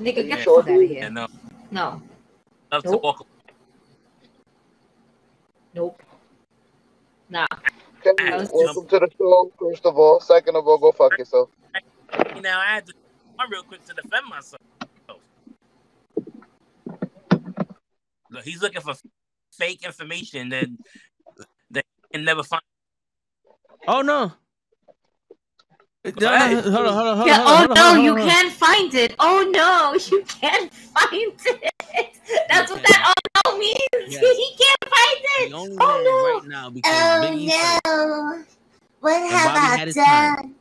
Nigga, 0.00 0.26
get 0.26 0.44
the 0.44 0.44
fuck 0.44 0.68
out 0.68 0.68
of 0.68 0.82
yeah, 0.82 0.88
here. 0.88 1.10
no, 1.10 1.22
uh, 1.24 1.28
No, 1.70 2.02
love 2.72 2.82
to 2.82 2.90
Nope. 2.90 3.02
walk. 3.02 3.26
nope. 5.74 6.02
Nah. 7.28 7.46
Kenny, 8.02 8.32
I 8.32 8.36
was 8.38 8.50
welcome 8.52 8.86
to 8.88 8.98
the 8.98 9.08
show. 9.16 9.52
First 9.58 9.86
of 9.86 9.96
all, 9.96 10.20
second 10.20 10.56
of 10.56 10.66
all, 10.66 10.78
go 10.78 10.90
fuck 10.92 11.16
yourself. 11.16 11.50
Now 12.40 12.60
I 12.60 12.74
had 12.74 12.86
to 12.86 12.92
run 13.38 13.50
real 13.50 13.62
quick 13.62 13.84
to 13.86 13.94
defend 13.94 14.26
myself. 14.28 14.60
Look, 18.30 18.44
he's 18.44 18.60
looking 18.60 18.80
for 18.80 18.94
fake 19.56 19.84
information 19.84 20.50
that 20.50 20.68
they 21.70 21.82
can 22.12 22.24
never 22.24 22.42
find. 22.42 22.62
Oh 23.86 24.02
no. 24.02 24.32
No, 26.04 26.12
no, 26.20 26.38
hold 26.38 26.64
on, 26.64 26.72
hold 26.72 26.86
on, 26.86 26.94
hold 26.94 27.08
on. 27.08 27.26
Yeah, 27.26 27.34
hold 27.34 27.48
on, 27.48 27.56
oh 27.58 27.62
on, 27.62 27.74
no, 27.74 27.82
hold 27.82 27.98
on, 27.98 28.04
you 28.04 28.14
can't 28.14 28.52
find 28.52 28.94
it. 28.94 29.16
Oh 29.18 29.50
no, 29.52 29.94
you 30.16 30.24
can't 30.24 30.72
find 30.72 31.12
it. 31.12 31.72
That's 32.48 32.70
what 32.70 32.82
that 32.82 33.14
oh 33.16 33.42
no 33.44 33.58
means. 33.58 33.76
Yes. 34.08 34.22
he 34.36 34.56
can't 34.56 34.94
find 34.94 35.24
it. 35.40 35.52
Oh, 35.52 35.66
no. 35.66 35.80
right 35.80 36.40
now 36.46 36.70
because 36.70 36.94
oh, 36.94 37.20
Biggie 37.24 37.50
fell. 37.50 38.36
no. 38.36 38.44
What 39.00 39.14
And 39.14 39.30
have 39.32 39.56
I 39.56 39.58
had 39.78 39.88
his 39.88 39.96
time. 39.96 40.36
done? 40.36 40.54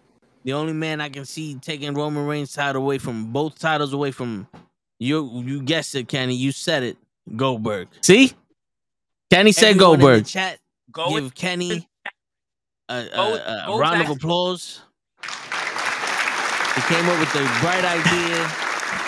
The 0.44 0.54
only 0.54 0.74
man 0.74 1.02
I 1.02 1.10
can 1.10 1.26
see 1.26 1.56
taking 1.56 1.94
Roman 1.94 2.26
Reigns 2.26 2.54
title 2.54 2.82
away 2.82 2.98
from 2.98 3.32
both 3.32 3.58
titles 3.58 3.94
away 3.94 4.12
from 4.12 4.48
you. 5.00 5.42
You 5.44 5.62
guessed 5.62 5.96
it, 5.96 6.08
Kenny. 6.08 6.36
You 6.36 6.52
said 6.52 6.84
it. 6.84 6.98
Goldberg. 7.36 7.88
See, 8.02 8.34
Kenny 9.32 9.52
said 9.52 9.72
Everyone 9.72 9.94
in 9.96 10.00
the 10.00 10.06
Goldberg. 10.06 10.26
Chat, 10.26 10.60
go 10.92 11.10
Give 11.10 11.24
with 11.26 11.36
Kenny 11.36 11.88
a, 12.90 12.94
a, 12.94 13.06
Go- 13.16 13.34
a 13.36 13.64
go 13.68 13.80
round 13.80 14.00
back- 14.00 14.10
of 14.10 14.18
applause. 14.18 14.82
He 16.76 16.82
came 16.94 17.08
up 17.08 17.20
with 17.20 17.32
the 17.34 17.40
bright 17.62 17.86
idea 17.86 18.36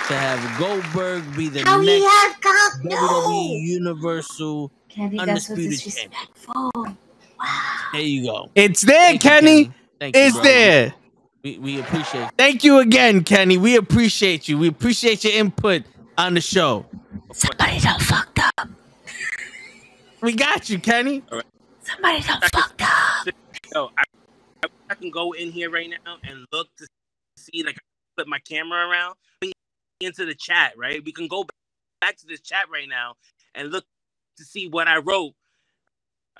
to 0.07 0.15
have 0.15 0.57
Goldberg 0.57 1.23
be 1.35 1.49
the 1.49 1.63
How 1.63 1.81
next 1.81 2.03
has 2.05 2.35
got 2.37 2.81
WWE. 2.83 3.59
Universal. 3.61 4.71
Kenny, 4.89 5.17
that's 5.17 5.47
so 5.47 5.53
Undisputed 5.53 5.71
disrespectful. 5.71 6.71
Wow. 6.75 6.95
There 7.91 8.01
you 8.01 8.23
go. 8.23 8.49
It's 8.55 8.81
there, 8.81 9.07
Thank 9.09 9.23
you, 9.23 9.29
Kenny. 9.29 9.71
Thank 9.99 10.15
you, 10.15 10.21
It's 10.21 10.33
brother. 10.33 10.49
there. 10.49 10.93
We, 11.43 11.57
we 11.59 11.79
appreciate 11.81 12.21
it. 12.23 12.31
Thank 12.37 12.63
you 12.63 12.79
again, 12.79 13.23
Kenny. 13.23 13.57
We 13.57 13.75
appreciate 13.75 14.47
you. 14.47 14.57
We 14.57 14.69
appreciate 14.69 15.23
your 15.23 15.33
input 15.33 15.83
on 16.17 16.33
the 16.33 16.41
show. 16.41 16.85
Somebody 17.33 17.79
done 17.79 17.99
fucked 17.99 18.39
up. 18.57 18.69
We 20.27 20.33
got 20.33 20.69
you, 20.69 20.77
Kenny. 20.77 21.23
Somebody 21.79 22.21
done 22.21 22.41
fucked 22.51 22.81
up. 22.81 23.33
yo, 23.73 23.89
I, 23.97 24.03
I, 24.61 24.67
I 24.89 24.95
can 24.95 25.09
go 25.09 25.31
in 25.31 25.53
here 25.53 25.71
right 25.71 25.89
now 25.89 26.17
and 26.21 26.45
look 26.51 26.67
to 26.79 26.87
see 27.37 27.63
like 27.63 27.77
put 28.17 28.27
my 28.27 28.39
camera 28.39 28.89
around 28.89 29.15
into 30.01 30.25
the 30.25 30.35
chat, 30.35 30.73
right? 30.77 31.01
We 31.01 31.13
can 31.13 31.29
go 31.29 31.45
back 32.01 32.17
to 32.17 32.27
this 32.27 32.41
chat 32.41 32.65
right 32.69 32.89
now 32.89 33.13
and 33.55 33.71
look 33.71 33.85
to 34.35 34.43
see 34.43 34.67
what 34.67 34.89
I 34.89 34.97
wrote. 34.97 35.31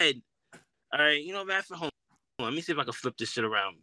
And 0.01 0.21
all 0.91 0.99
right, 0.99 1.23
you 1.23 1.31
know, 1.31 1.45
man, 1.45 1.61
for 1.61 1.77
home. 1.77 1.89
Let 2.39 2.51
me 2.51 2.59
see 2.59 2.73
if 2.73 2.77
I 2.77 2.83
can 2.83 2.91
flip 2.91 3.15
this 3.17 3.29
shit 3.29 3.45
around. 3.45 3.77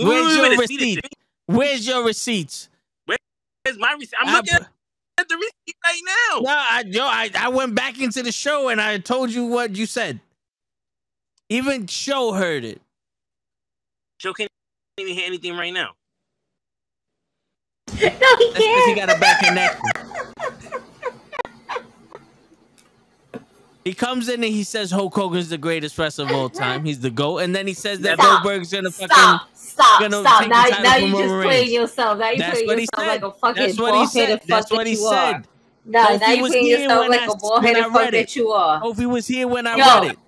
Where's 0.00 0.36
your 0.36 0.48
wait, 0.48 0.58
wait, 0.58 0.68
see 0.68 0.76
this 0.76 0.86
receipt? 0.94 1.16
Where's 1.46 1.88
your 1.88 2.04
receipts? 2.04 2.68
Where's 3.06 3.78
my 3.80 3.94
receipt? 3.94 4.14
I'm 4.20 4.28
I- 4.28 4.32
looking 4.36 4.58
at 5.20 5.28
the 5.28 5.36
receipt 5.36 5.76
right 5.84 6.00
now. 6.06 6.40
No, 6.40 6.50
I, 6.50 6.84
yo, 6.86 7.04
I, 7.04 7.30
I 7.38 7.48
went 7.50 7.74
back 7.74 8.00
into 8.00 8.22
the 8.22 8.32
show 8.32 8.68
and 8.68 8.80
I 8.80 8.98
told 8.98 9.30
you 9.30 9.46
what 9.46 9.76
you 9.76 9.86
said. 9.86 10.20
Even 11.48 11.86
show 11.86 12.32
heard 12.32 12.64
it. 12.64 12.80
Joe 14.18 14.32
can't 14.32 14.50
even 14.98 15.14
hear 15.14 15.26
anything 15.26 15.56
right 15.56 15.72
now. 15.72 15.90
No, 18.20 18.36
he 18.38 18.52
That's 18.54 18.66
because 18.66 18.84
he 18.84 18.94
can't. 18.94 18.96
got 18.96 19.10
a 19.16 19.18
bad 19.20 19.38
connection. 19.44 19.80
He 23.84 23.94
comes 23.94 24.28
in 24.28 24.44
and 24.44 24.52
he 24.52 24.62
says 24.62 24.90
Hulk 24.90 25.14
Hogan's 25.14 25.48
the 25.48 25.56
greatest 25.56 25.96
wrestler 25.96 26.26
of 26.26 26.32
all 26.32 26.46
uh-huh. 26.46 26.58
time. 26.58 26.84
He's 26.84 27.00
the 27.00 27.10
GOAT. 27.10 27.38
And 27.38 27.56
then 27.56 27.66
he 27.66 27.72
says 27.72 28.00
that 28.00 28.18
Stop. 28.18 28.42
Goldberg's 28.42 28.72
gonna 28.72 28.90
fucking 28.90 29.08
Stop, 29.08 29.48
stop, 29.54 30.00
gonna 30.00 30.20
stop. 30.20 30.40
take 30.42 30.50
Now, 30.50 30.64
the 30.64 30.70
title 30.70 30.84
now 30.84 30.96
you 30.96 31.28
just 31.28 31.46
playing 31.46 31.72
yourself. 31.72 32.18
Now 32.18 32.30
you 32.30 32.42
playing 32.42 32.54
he 32.54 32.82
yourself 32.82 33.06
like 33.06 33.22
a 33.22 33.30
fucking 33.32 33.66
That's 33.66 33.80
what 33.80 33.94
he 33.94 34.06
said. 34.06 34.40
That's 34.46 34.70
what 34.70 34.86
he 34.86 34.94
that 34.94 35.00
you 35.00 35.06
are. 35.06 35.32
said. 35.32 35.46
No, 35.86 36.16
now 36.16 36.30
you 36.32 36.46
playing 36.46 36.66
yourself 36.66 37.08
like 37.08 37.20
I- 37.20 37.24
a 37.24 37.28
when 37.28 37.38
bald-headed 37.38 37.84
fuck 37.84 38.10
that 38.10 38.36
you 38.36 38.50
are. 38.50 38.82
Kofi 38.82 39.06
was 39.06 39.26
here 39.26 39.48
when 39.48 39.66
I 39.66 39.76
Yo. 39.76 39.84
read 39.84 40.12
it. 40.12 40.18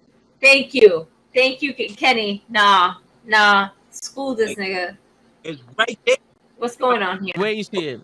Thank 0.40 0.74
you. 0.74 1.06
Thank 1.34 1.62
you, 1.62 1.74
Kenny. 1.74 2.44
Nah, 2.48 2.96
nah. 3.26 3.70
School 3.90 4.34
this 4.34 4.54
nigga. 4.54 4.96
It's 5.44 5.60
right 5.78 5.98
there. 6.06 6.16
What's 6.56 6.76
going 6.76 7.02
on 7.02 7.22
here? 7.22 7.34
Where 7.36 7.52
you 7.52 7.64
see 7.64 7.88
it? 7.88 8.00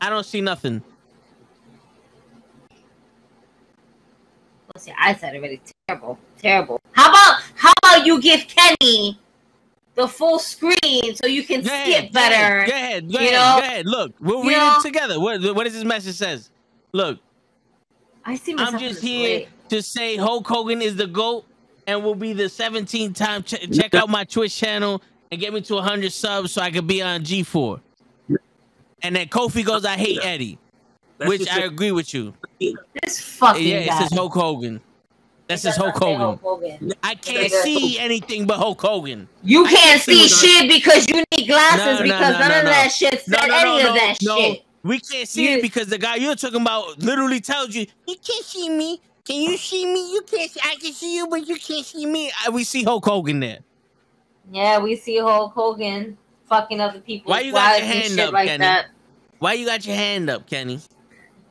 I 0.00 0.10
don't 0.10 0.26
see 0.26 0.40
nothing. 0.40 0.82
Let's 4.74 4.84
see, 4.86 4.92
I 4.98 5.14
said 5.14 5.34
already. 5.36 5.60
Terrible. 5.88 6.18
Terrible. 6.38 6.80
How 6.92 7.10
about 7.10 7.42
how 7.54 7.72
about 7.82 8.06
you 8.06 8.20
give 8.20 8.46
Kenny 8.48 9.18
the 9.94 10.08
full 10.08 10.38
screen 10.38 11.14
so 11.14 11.26
you 11.26 11.42
can 11.44 11.60
Go 11.62 11.68
ahead, 11.68 11.86
skip 11.86 12.12
go 12.12 12.20
ahead, 12.20 12.66
better? 12.66 12.66
Go 12.70 12.76
ahead, 12.76 13.12
go 13.12 13.18
you 13.20 13.28
ahead, 13.28 13.32
know? 13.32 13.60
go 13.60 13.66
ahead. 13.66 13.86
Look, 13.86 14.12
we'll 14.20 14.42
You 14.44 14.48
read 14.50 14.56
know? 14.58 14.76
it 14.78 14.82
together. 14.82 15.20
What 15.20 15.42
what 15.54 15.64
does 15.64 15.74
this 15.74 15.84
message 15.84 16.16
says? 16.16 16.50
Look, 16.92 17.18
I 18.24 18.36
see. 18.36 18.54
I'm 18.56 18.78
just 18.78 19.00
here 19.02 19.40
way. 19.40 19.48
to 19.68 19.82
say 19.82 20.16
Hulk 20.16 20.46
Hogan 20.46 20.80
is 20.80 20.96
the 20.96 21.06
GOAT 21.06 21.44
and 21.86 22.02
will 22.04 22.14
be 22.14 22.32
the 22.32 22.44
17th 22.44 23.14
time. 23.16 23.42
Ch- 23.42 23.70
check 23.76 23.94
out 23.94 24.08
my 24.08 24.24
Twitch 24.24 24.56
channel 24.56 25.02
and 25.30 25.40
get 25.40 25.52
me 25.52 25.60
to 25.62 25.74
100 25.74 26.12
subs 26.12 26.52
so 26.52 26.62
I 26.62 26.70
could 26.70 26.86
be 26.86 27.02
on 27.02 27.22
G4. 27.24 27.80
And 29.02 29.16
then 29.16 29.26
Kofi 29.28 29.64
goes, 29.64 29.84
I 29.84 29.96
hate 29.96 30.20
Eddie, 30.22 30.58
That's 31.22 31.38
which 31.40 31.48
I 31.50 31.60
agree 31.60 31.92
with 31.92 32.12
you. 32.14 32.34
This 32.60 33.20
fucking 33.20 33.66
Yeah, 33.66 33.76
it 33.78 33.86
guy. 33.88 33.98
says 34.00 34.12
Hulk 34.12 34.32
Hogan. 34.34 34.80
That 35.48 35.54
It 35.54 35.58
says 35.58 35.74
does 35.76 35.84
Hulk 35.84 35.96
Hogan. 36.02 36.38
Hogan. 36.42 36.92
I 37.02 37.14
can't 37.16 37.50
see 37.50 37.98
anything 37.98 38.46
but 38.46 38.58
Hulk 38.58 38.80
Hogan. 38.80 39.28
You 39.42 39.64
can't 39.64 39.76
can't 39.76 40.02
see 40.02 40.28
see 40.28 40.46
shit 40.60 40.70
because 40.70 41.08
you 41.08 41.22
need 41.36 41.46
glasses 41.48 41.84
No, 41.84 41.92
no, 41.94 42.02
because 42.02 42.20
no, 42.32 42.38
none 42.38 42.48
no, 42.50 42.58
of 42.58 42.64
no. 42.64 42.70
that 42.70 42.92
shit 42.92 43.22
said 43.22 43.40
No, 43.40 43.46
no, 43.46 43.54
any 43.56 43.82
no, 43.82 43.88
of 43.88 43.94
that 43.94 44.16
no. 44.22 44.36
shit. 44.38 44.62
We 44.84 44.98
can't 45.00 45.28
see 45.28 45.50
You- 45.50 45.58
it 45.58 45.62
because 45.62 45.88
the 45.88 45.98
guy 45.98 46.16
you're 46.16 46.34
talking 46.36 46.60
about 46.60 46.98
literally 46.98 47.40
tells 47.40 47.74
you, 47.74 47.86
"You 48.06 48.16
can't 48.16 48.44
see 48.44 48.68
me. 48.68 49.00
Can 49.24 49.36
you 49.36 49.56
see 49.56 49.86
me? 49.86 50.12
You 50.12 50.22
can't. 50.22 50.50
See, 50.50 50.60
I 50.64 50.74
can 50.76 50.92
see 50.92 51.14
you, 51.16 51.26
but 51.28 51.46
you 51.46 51.56
can't 51.56 51.86
see 51.86 52.06
me." 52.06 52.32
Uh, 52.46 52.50
We 52.52 52.64
see 52.64 52.82
Hulk 52.82 53.04
Hogan 53.04 53.38
there. 53.40 53.58
Yeah, 54.50 54.78
we 54.80 54.96
see 54.96 55.18
Hulk 55.18 55.52
Hogan 55.54 56.18
fucking 56.48 56.80
other 56.80 56.98
people. 57.00 57.30
Why 57.30 57.40
you 57.40 57.52
got 57.52 57.78
your 57.78 57.86
hand 57.86 58.18
up, 58.20 58.32
like 58.32 58.48
Kenny? 58.48 58.58
that. 58.58 58.86
Why 59.38 59.52
you 59.54 59.66
got 59.66 59.84
your 59.86 59.94
hand 59.96 60.28
up, 60.30 60.48
Kenny? 60.48 60.80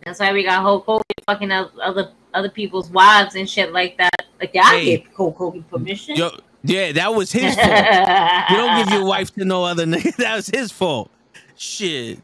That's 0.05 0.19
why 0.19 0.33
we 0.33 0.43
got 0.43 0.61
Hulk 0.61 0.85
Hogan 0.85 1.03
fucking 1.25 1.51
other 1.51 2.11
other 2.33 2.49
people's 2.49 2.89
wives 2.89 3.35
and 3.35 3.49
shit 3.49 3.71
like 3.73 3.97
that. 3.97 4.25
Like, 4.39 4.55
I 4.55 4.79
Hey. 4.79 4.85
give 4.97 5.07
Hulk 5.15 5.35
Hogan 5.37 5.63
permission. 5.63 6.15
Yo, 6.15 6.31
yeah, 6.63 6.91
that 6.93 7.13
was 7.13 7.31
his 7.31 7.53
fault. 7.55 7.67
you 8.49 8.57
don't 8.57 8.83
give 8.85 8.93
your 8.93 9.05
wife 9.05 9.33
to 9.35 9.45
no 9.45 9.63
other 9.63 9.85
nigga. 9.85 10.15
That 10.17 10.35
was 10.35 10.47
his 10.47 10.71
fault. 10.71 11.11
Shit. 11.55 12.19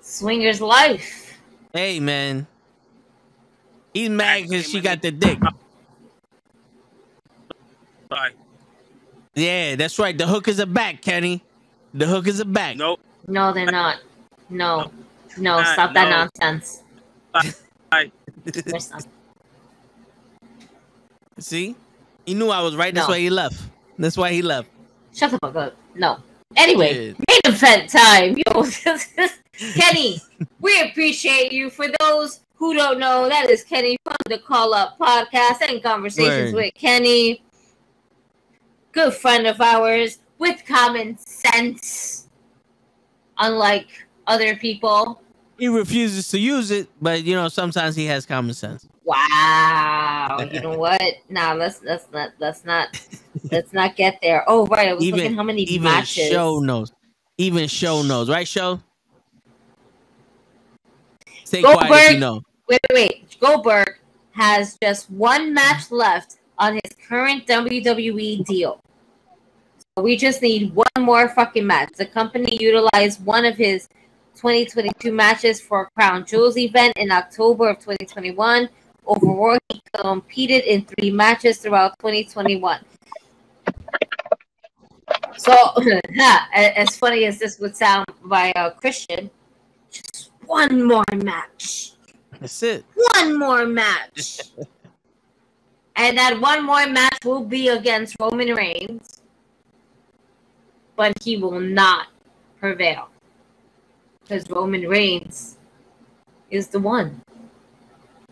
swinger's 0.00 0.60
life. 0.60 1.38
Hey, 1.72 1.98
man. 2.00 2.46
He's 3.92 4.10
mad 4.10 4.42
because 4.44 4.68
she 4.68 4.80
got 4.80 5.00
the 5.02 5.10
dick. 5.10 5.38
Sorry. 8.12 8.32
Yeah, 9.34 9.74
that's 9.76 9.98
right. 9.98 10.16
The 10.16 10.26
hookers 10.26 10.60
are 10.60 10.66
back, 10.66 11.02
Kenny. 11.02 11.42
The 11.94 12.06
hookers 12.06 12.40
are 12.40 12.44
back. 12.46 12.76
Nope. 12.76 13.00
No, 13.26 13.52
they're 13.52 13.66
not. 13.66 13.96
No, 14.48 14.90
no, 15.38 15.58
Uh, 15.58 15.72
stop 15.72 15.92
that 15.94 16.08
no. 16.08 16.28
nonsense. 16.40 16.82
Bye. 17.90 18.10
See? 21.38 21.74
He 22.24 22.34
knew 22.34 22.48
I 22.48 22.60
was 22.62 22.76
right. 22.76 22.94
That's 22.94 23.06
No. 23.08 23.12
why 23.14 23.20
he 23.20 23.30
left. 23.30 23.60
That's 23.98 24.16
why 24.16 24.32
he 24.32 24.42
left. 24.42 24.68
Shut 25.14 25.30
the 25.30 25.38
fuck 25.38 25.54
up. 25.56 25.76
No. 25.94 26.18
Anyway, 26.56 27.14
main 27.28 27.40
event 27.44 27.90
time. 27.90 28.36
Yo, 28.46 28.64
Kenny, 29.74 30.20
we 30.60 30.80
appreciate 30.82 31.52
you. 31.52 31.70
For 31.70 31.86
those 32.00 32.40
who 32.54 32.74
don't 32.74 32.98
know, 32.98 33.28
that 33.28 33.50
is 33.50 33.62
Kenny 33.64 33.96
from 34.04 34.16
the 34.28 34.38
Call 34.38 34.72
Up 34.74 34.98
Podcast 34.98 35.60
and 35.68 35.82
Conversations 35.82 36.52
Word. 36.54 36.64
with 36.66 36.74
Kenny. 36.74 37.42
Good 38.92 39.12
friend 39.14 39.46
of 39.46 39.60
ours 39.60 40.18
with 40.38 40.64
common 40.66 41.18
sense, 41.18 42.28
unlike 43.38 43.88
other 44.26 44.56
people. 44.56 45.20
He 45.58 45.68
refuses 45.68 46.28
to 46.28 46.38
use 46.38 46.70
it, 46.70 46.88
but 47.00 47.24
you 47.24 47.34
know, 47.34 47.48
sometimes 47.48 47.96
he 47.96 48.04
has 48.06 48.26
common 48.26 48.52
sense. 48.54 48.86
Wow. 49.04 50.38
You 50.52 50.60
know 50.60 50.76
what? 50.78 51.00
Nah, 51.30 51.54
let's 51.54 51.82
let's 51.82 52.06
not 52.12 52.32
let's 52.38 52.64
not 52.64 52.88
let's 53.50 53.72
not 53.72 53.96
get 53.96 54.18
there. 54.20 54.44
Oh 54.46 54.66
right, 54.66 54.88
I 54.88 54.92
was 54.94 55.02
Even- 55.04 55.20
looking 55.20 55.36
how 55.36 55.42
many 55.42 55.62
Even 55.62 55.84
matches. 55.84 56.28
show 56.28 56.58
knows. 56.58 56.92
Even 57.38 57.68
show 57.68 58.02
knows, 58.02 58.28
right? 58.28 58.46
Show. 58.46 58.80
Stay 61.44 61.62
quiet 61.62 61.90
if 61.90 62.12
you 62.14 62.18
know. 62.18 62.42
wait, 62.68 62.80
wait, 62.92 63.10
wait. 63.10 63.36
Goldberg 63.40 63.98
has 64.32 64.76
just 64.82 65.10
one 65.10 65.54
match 65.54 65.90
left 65.90 66.36
on 66.58 66.74
his 66.74 66.92
current 67.08 67.46
WWE 67.46 68.44
deal. 68.44 68.80
So 69.96 70.02
we 70.02 70.16
just 70.16 70.42
need 70.42 70.74
one 70.74 70.86
more 70.98 71.28
fucking 71.28 71.66
match. 71.66 71.90
The 71.96 72.06
company 72.06 72.58
utilized 72.60 73.24
one 73.24 73.44
of 73.44 73.56
his 73.56 73.88
2022 74.36 75.12
matches 75.12 75.60
for 75.60 75.90
Crown 75.96 76.24
Jewels 76.24 76.56
event 76.58 76.92
in 76.96 77.10
October 77.10 77.70
of 77.70 77.78
2021. 77.78 78.68
Overall, 79.06 79.58
he 79.68 79.80
competed 79.94 80.64
in 80.64 80.84
three 80.84 81.10
matches 81.10 81.58
throughout 81.58 81.98
2021. 81.98 82.80
So, 85.38 85.54
as 86.54 86.96
funny 86.96 87.24
as 87.24 87.38
this 87.38 87.58
would 87.58 87.76
sound 87.76 88.06
by 88.24 88.52
uh, 88.52 88.70
Christian, 88.70 89.30
just 89.90 90.30
one 90.44 90.84
more 90.84 91.04
match 91.14 91.92
That's 92.40 92.62
it. 92.62 92.84
one 93.14 93.38
more 93.38 93.66
match. 93.66 94.42
and 95.96 96.18
that 96.18 96.40
one 96.40 96.64
more 96.64 96.86
match 96.86 97.18
will 97.24 97.44
be 97.44 97.68
against 97.68 98.16
Roman 98.20 98.54
Reigns. 98.54 99.22
But 100.96 101.22
he 101.22 101.36
will 101.36 101.60
not 101.60 102.08
prevail. 102.58 103.08
Because 104.26 104.48
Roman 104.50 104.88
Reigns 104.88 105.56
is 106.50 106.68
the 106.68 106.80
one. 106.80 107.20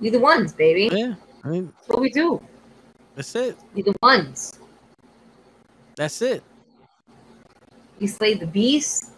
We 0.00 0.10
the 0.10 0.18
ones, 0.18 0.52
baby. 0.52 0.94
Yeah. 0.94 1.14
I 1.44 1.48
mean, 1.48 1.66
That's 1.76 1.88
what 1.88 2.00
we 2.00 2.10
do. 2.10 2.40
that's 3.14 3.34
it. 3.36 3.56
We 3.74 3.82
the 3.82 3.94
ones. 4.02 4.58
That's 5.96 6.20
it. 6.22 6.42
We 8.00 8.08
slay 8.08 8.34
the 8.34 8.46
beast. 8.46 9.10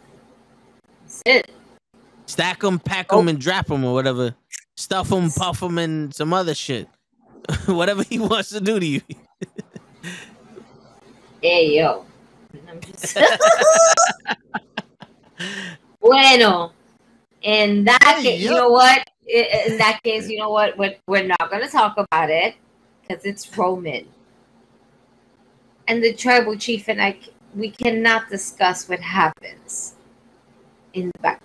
That's 1.02 1.22
it. 1.24 1.50
Stack 2.26 2.60
them, 2.60 2.78
pack 2.78 3.06
Oh. 3.10 3.18
them, 3.18 3.28
and 3.28 3.40
drop 3.40 3.66
them 3.68 3.84
or 3.84 3.94
whatever. 3.94 4.34
Stuff 4.76 5.08
them, 5.08 5.30
puff 5.30 5.60
them, 5.60 5.78
and 5.78 6.14
some 6.14 6.34
other 6.34 6.54
shit. 6.54 6.88
whatever 7.66 8.02
he 8.02 8.18
wants 8.18 8.50
to 8.50 8.60
do 8.60 8.78
to 8.78 8.86
you. 8.86 9.00
Hey 11.40 11.76
yo. 11.78 12.04
I'm 12.68 12.80
just- 12.80 13.16
bueno. 16.06 16.72
In 17.42 17.84
that 17.84 18.02
Hey, 18.02 18.22
case, 18.22 18.42
you 18.42 18.50
know 18.50 18.70
what? 18.70 19.08
In 19.26 19.78
that 19.78 20.00
case, 20.02 20.28
you 20.28 20.38
know 20.38 20.50
what? 20.50 20.76
We're, 20.78 20.96
we're 21.06 21.26
not 21.26 21.50
going 21.50 21.62
to 21.62 21.68
talk 21.68 21.96
about 21.96 22.30
it 22.30 22.54
because 23.02 23.24
it's 23.24 23.56
Roman. 23.56 24.06
And 25.88 26.02
the 26.02 26.12
tribal 26.12 26.56
chief 26.56 26.88
and 26.88 27.00
I, 27.00 27.18
we 27.54 27.70
cannot 27.70 28.28
discuss 28.28 28.88
what 28.88 29.00
happens 29.00 29.94
in 30.94 31.10
the 31.14 31.18
back. 31.20 31.42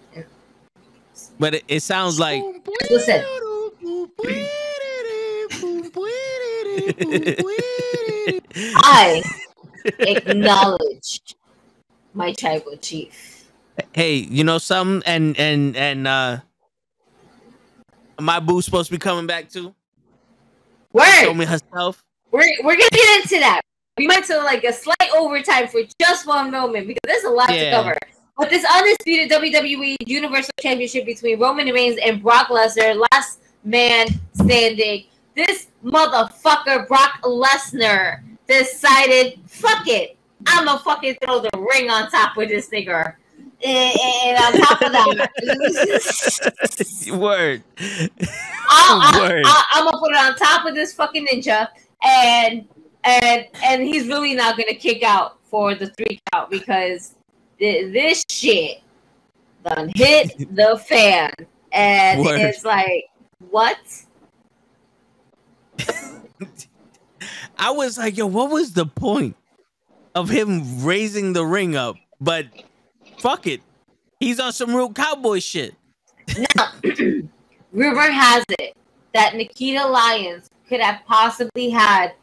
But 1.39 1.55
it, 1.55 1.63
it 1.67 1.79
sounds 1.81 2.19
like. 2.19 2.43
Listen. 2.89 3.23
I 8.75 9.23
acknowledge 9.99 11.35
my 12.13 12.33
tribal 12.33 12.77
chief. 12.77 13.40
Hey, 13.93 14.15
you 14.15 14.43
know 14.43 14.57
something? 14.57 15.01
And 15.05 15.37
and 15.39 15.75
and 15.75 16.07
uh 16.07 16.37
my 18.19 18.39
boo's 18.39 18.65
supposed 18.65 18.87
to 18.87 18.93
be 18.93 18.99
coming 18.99 19.27
back 19.27 19.49
too. 19.49 19.73
Show 20.95 21.29
Word. 21.29 21.37
me 21.37 21.45
herself. 21.45 22.03
We're 22.31 22.43
we're 22.63 22.77
gonna 22.77 22.89
get 22.91 23.21
into 23.21 23.39
that. 23.39 23.61
We 23.97 24.07
might 24.07 24.25
do 24.25 24.37
like 24.37 24.63
a 24.63 24.73
slight 24.73 25.11
overtime 25.15 25.67
for 25.67 25.81
just 25.99 26.25
one 26.25 26.51
moment 26.51 26.87
because 26.87 27.01
there's 27.05 27.23
a 27.23 27.29
lot 27.29 27.47
to 27.47 27.71
cover. 27.71 27.95
But 28.37 28.49
this 28.49 28.65
undisputed 28.65 29.29
WWE 29.29 29.97
Universal 30.07 30.53
Championship 30.59 31.05
between 31.05 31.39
Roman 31.39 31.67
Reigns 31.67 31.99
and 32.03 32.21
Brock 32.21 32.47
Lesnar, 32.47 33.05
last 33.11 33.41
man 33.63 34.07
standing. 34.33 35.05
This 35.35 35.67
motherfucker 35.83 36.87
Brock 36.87 37.21
Lesnar 37.23 38.21
decided, 38.47 39.39
fuck 39.47 39.87
it, 39.87 40.17
I'ma 40.47 40.77
fucking 40.79 41.17
throw 41.23 41.39
the 41.39 41.49
ring 41.71 41.89
on 41.89 42.09
top 42.09 42.37
of 42.37 42.47
this 42.47 42.69
nigga. 42.69 43.15
And, 43.63 44.37
on 44.37 44.53
top 44.61 44.81
of 44.81 44.91
that, 44.91 45.29
Word. 47.19 47.63
I'll, 48.69 49.21
Word. 49.21 49.43
I, 49.45 49.65
am 49.75 49.85
gonna 49.85 49.97
put 49.99 50.11
it 50.11 50.17
on 50.17 50.35
top 50.35 50.65
of 50.65 50.75
this 50.75 50.93
fucking 50.93 51.27
ninja, 51.27 51.67
and 52.03 52.67
and 53.03 53.45
and 53.63 53.83
he's 53.83 54.07
really 54.07 54.33
not 54.33 54.57
gonna 54.57 54.73
kick 54.73 55.03
out 55.03 55.37
for 55.43 55.75
the 55.75 55.87
three 55.87 56.19
count 56.31 56.49
because 56.49 57.15
th- 57.59 57.93
this 57.93 58.25
shit 58.29 58.81
done 59.63 59.91
hit 59.95 60.33
the 60.55 60.81
fan, 60.87 61.31
and 61.71 62.23
Word. 62.23 62.41
it's 62.41 62.65
like 62.65 63.05
what? 63.49 63.77
I 67.57 67.71
was 67.71 67.97
like, 67.97 68.17
yo, 68.17 68.25
what 68.25 68.49
was 68.49 68.73
the 68.73 68.85
point 68.85 69.35
of 70.15 70.29
him 70.29 70.83
raising 70.83 71.33
the 71.33 71.45
ring 71.45 71.75
up? 71.75 71.95
But 72.19 72.47
fuck 73.21 73.45
it. 73.47 73.61
He's 74.19 74.39
on 74.39 74.51
some 74.51 74.75
real 74.75 74.91
cowboy 74.91 75.39
shit. 75.39 75.75
Rumor 77.71 78.11
has 78.11 78.43
it 78.59 78.75
that 79.13 79.35
Nikita 79.35 79.85
Lyons 79.87 80.49
could 80.67 80.81
have 80.81 81.01
possibly 81.05 81.69
had 81.69 82.13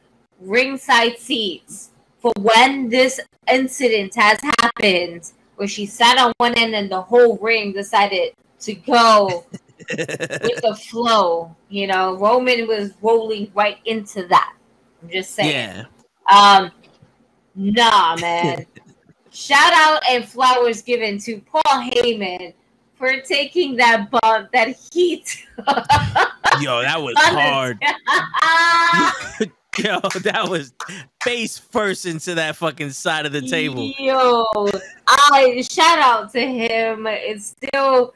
ringside 0.40 1.18
seats 1.18 1.90
for 2.18 2.32
when 2.40 2.88
this 2.88 3.20
incident 3.50 4.14
has 4.16 4.38
happened, 4.60 5.32
where 5.56 5.68
she 5.68 5.86
sat 5.86 6.18
on 6.18 6.32
one 6.38 6.54
end 6.54 6.74
and 6.74 6.90
the 6.90 7.00
whole 7.00 7.38
ring 7.38 7.72
decided 7.72 8.32
to 8.60 8.74
go 8.74 9.44
with 9.90 10.62
the 10.62 10.78
flow. 10.90 11.54
You 11.68 11.86
know, 11.86 12.16
Roman 12.16 12.66
was 12.66 12.92
rolling 13.02 13.50
right 13.54 13.78
into 13.84 14.26
that. 14.28 14.54
I'm 15.02 15.10
just 15.10 15.34
saying. 15.34 15.50
yeah. 15.50 15.84
Um, 16.30 16.70
nah, 17.54 18.16
man. 18.16 18.66
Shout 19.38 19.72
out 19.72 20.02
and 20.10 20.28
flowers 20.28 20.82
given 20.82 21.16
to 21.20 21.40
Paul 21.42 21.62
Heyman 21.64 22.54
for 22.96 23.20
taking 23.20 23.76
that 23.76 24.10
bump, 24.10 24.50
that 24.50 24.76
heat. 24.92 25.46
Yo, 26.60 26.82
that 26.82 27.00
was 27.00 27.14
hard. 27.18 27.78
Yo, 29.78 30.00
that 30.22 30.48
was 30.48 30.72
face 31.22 31.56
first 31.56 32.04
into 32.04 32.34
that 32.34 32.56
fucking 32.56 32.90
side 32.90 33.26
of 33.26 33.32
the 33.32 33.42
table. 33.42 33.94
Yo, 33.96 34.44
I 35.06 35.62
shout 35.62 36.00
out 36.00 36.32
to 36.32 36.40
him. 36.40 37.06
It's 37.06 37.46
still 37.46 38.14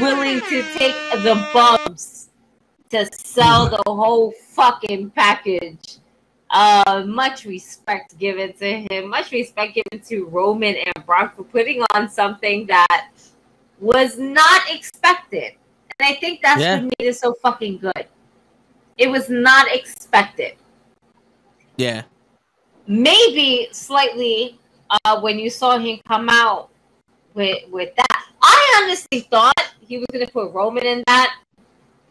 willing 0.00 0.40
to 0.40 0.62
take 0.78 0.94
the 1.12 1.46
bumps 1.52 2.30
to 2.88 3.06
sell 3.12 3.68
the 3.68 3.82
whole 3.86 4.32
fucking 4.54 5.10
package. 5.10 5.98
Uh, 6.50 7.04
much 7.06 7.44
respect 7.44 8.18
given 8.18 8.52
to 8.54 8.80
him. 8.80 9.08
Much 9.08 9.32
respect 9.32 9.74
given 9.74 10.04
to 10.06 10.24
Roman 10.26 10.76
and 10.76 11.06
Brock 11.06 11.36
for 11.36 11.44
putting 11.44 11.84
on 11.94 12.08
something 12.08 12.66
that 12.66 13.10
was 13.80 14.18
not 14.18 14.62
expected. 14.70 15.52
And 16.00 16.08
I 16.08 16.14
think 16.14 16.40
that's 16.42 16.60
Yeah. 16.60 16.76
what 16.80 16.84
made 16.98 17.08
it 17.08 17.16
so 17.16 17.34
fucking 17.34 17.78
good. 17.78 18.06
It 18.96 19.08
was 19.10 19.28
not 19.28 19.68
expected 19.72 20.56
Yeah. 21.76 22.02
maybe 22.86 23.68
slightly 23.70 24.58
uh, 25.04 25.20
when 25.20 25.38
you 25.38 25.50
saw 25.50 25.78
him 25.78 26.00
come 26.08 26.28
out 26.28 26.70
with 27.34 27.68
with 27.70 27.94
that. 27.94 28.24
I 28.42 28.82
honestly 28.82 29.20
thought 29.20 29.54
he 29.80 29.98
was 29.98 30.06
gonna 30.12 30.26
put 30.26 30.52
Roman 30.52 30.86
in 30.86 31.02
that 31.06 31.36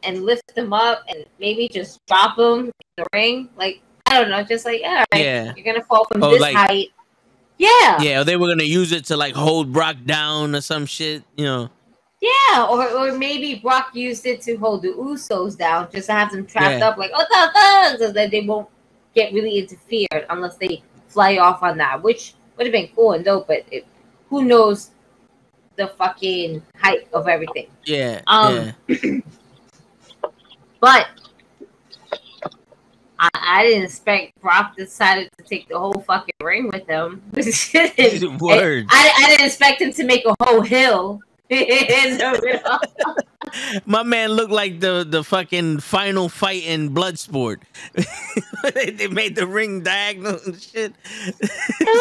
and 0.03 0.23
lift 0.23 0.55
him 0.55 0.71
up 0.73 1.03
and 1.09 1.25
maybe 1.39 1.67
just 1.67 1.99
drop 2.05 2.37
him 2.37 2.65
in 2.67 2.71
the 2.97 3.05
ring. 3.13 3.49
Like 3.57 3.81
I 4.09 4.19
don't 4.21 4.29
know, 4.29 4.43
just 4.43 4.65
like 4.65 4.81
all 4.85 4.93
right, 4.95 5.07
Yeah. 5.15 5.53
you're 5.55 5.65
gonna 5.65 5.83
fall 5.85 6.05
from 6.05 6.23
Oh, 6.23 6.31
this 6.31 6.41
like- 6.41 6.55
height. 6.55 6.89
Yeah, 7.59 7.99
Yeah, 8.01 8.23
they 8.23 8.35
were 8.37 8.47
gonna 8.47 8.63
use 8.63 8.91
it 8.91 9.05
to 9.05 9.17
like 9.17 9.33
hold 9.33 9.73
Brock 9.73 9.95
down 10.05 10.55
or 10.55 10.61
some 10.61 10.85
shit, 10.85 11.23
you 11.35 11.45
know. 11.45 11.69
yeah, 12.21 12.65
or 12.69 12.87
or 12.89 13.11
maybe 13.17 13.55
Brock 13.55 13.89
used 13.93 14.25
it 14.27 14.41
to 14.41 14.55
hold 14.57 14.83
the 14.83 14.89
Usos 14.89 15.57
down, 15.57 15.87
just 15.91 16.05
to 16.07 16.13
have 16.13 16.31
them 16.31 16.45
trapped 16.45 16.79
Yeah. 16.79 16.89
up, 16.89 16.97
like 16.97 17.11
oh 17.15 17.25
the 17.29 17.51
thugs, 17.53 17.99
so 17.99 18.11
that 18.11 18.29
they 18.31 18.41
won't 18.41 18.67
get 19.15 19.33
really 19.33 19.57
interfered 19.57 20.25
unless 20.29 20.55
they 20.57 20.83
fly 21.07 21.37
off 21.37 21.63
on 21.63 21.77
that, 21.79 22.03
which 22.03 22.35
would 22.57 22.67
have 22.67 22.73
been 22.73 22.89
cool 22.95 23.13
and 23.13 23.25
dope. 23.25 23.47
But 23.47 23.65
it, 23.71 23.85
who 24.29 24.43
knows 24.45 24.91
the 25.77 25.87
fucking 25.87 26.61
height 26.79 27.07
of 27.13 27.27
everything? 27.27 27.67
Yeah. 27.85 28.21
Um, 28.27 28.73
yeah. 28.87 28.97
But 30.79 31.07
I, 33.47 33.59
I 33.59 33.63
didn't 33.63 33.83
expect 33.85 34.39
Brock 34.41 34.75
decided 34.75 35.29
to 35.37 35.43
take 35.43 35.67
the 35.69 35.79
whole 35.79 36.01
fucking 36.01 36.35
ring 36.41 36.69
with 36.71 36.87
him. 36.87 37.21
Word. 38.39 38.85
I, 38.89 39.13
I 39.17 39.29
didn't 39.29 39.45
expect 39.45 39.81
him 39.81 39.93
to 39.93 40.03
make 40.03 40.25
a 40.25 40.35
whole 40.43 40.61
hill. 40.61 41.21
in 41.49 42.17
the 42.17 42.41
middle. 42.43 43.15
My 43.85 44.03
man 44.03 44.31
looked 44.31 44.51
like 44.51 44.81
the 44.81 45.05
the 45.07 45.23
fucking 45.23 45.79
final 45.79 46.27
fight 46.27 46.65
in 46.65 46.93
Bloodsport. 46.93 47.61
they, 48.73 48.89
they 48.97 49.07
made 49.07 49.35
the 49.35 49.47
ring 49.47 49.81
diagonal 49.81 50.39
and 50.45 50.61
shit. 50.61 50.93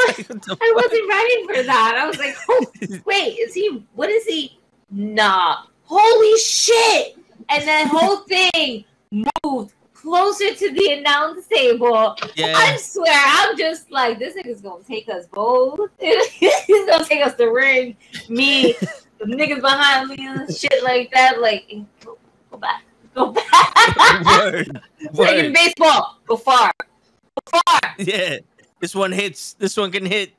Like, 0.09 0.29
what 0.29 0.43
the 0.43 0.57
I 0.61 0.73
wasn't 0.75 1.09
ready 1.09 1.47
for 1.47 1.67
that. 1.67 1.95
I 1.97 2.07
was 2.07 2.19
like, 2.19 2.37
oh, 2.49 2.67
wait, 3.05 3.39
is 3.39 3.55
he? 3.55 3.85
What 3.95 4.11
is 4.11 4.25
he? 4.27 4.59
Nah. 4.91 5.63
Holy 5.85 6.39
shit! 6.39 7.17
And 7.49 7.67
that 7.69 7.87
whole 7.87 8.17
thing 8.27 8.85
moved 9.11 9.73
closer 10.07 10.55
to 10.55 10.73
the 10.73 10.93
announce 10.93 11.49
table. 11.49 12.17
I 12.39 12.77
swear, 12.77 13.13
I'm 13.13 13.59
just 13.59 13.91
like, 13.91 14.21
this 14.21 14.37
nigga's 14.37 14.61
gonna 14.61 14.85
take 14.85 15.09
us 15.09 15.27
both. 15.27 15.91
He's 15.99 16.87
gonna 16.87 17.05
take 17.05 17.27
us 17.27 17.35
to 17.35 17.47
ring. 17.47 17.97
Me, 18.29 18.75
the 19.19 19.25
niggas 19.25 19.61
behind 19.61 20.11
me 20.11 20.17
and 20.21 20.55
shit 20.55 20.85
like 20.85 21.11
that. 21.13 21.41
Like, 21.41 21.69
go, 22.05 22.17
go 22.53 22.57
back. 22.57 22.85
Go 23.17 23.33
back. 23.33 24.25
Word. 24.25 24.81
Word. 25.13 25.53
baseball. 25.53 26.19
Go 26.27 26.37
far. 26.37 26.71
Go 26.79 27.61
far. 27.67 27.95
Yeah. 27.99 28.37
This 28.79 28.95
one 28.95 29.11
hits. 29.11 29.55
This 29.55 29.77
one 29.77 29.91
can 29.91 30.07
hit. 30.07 30.33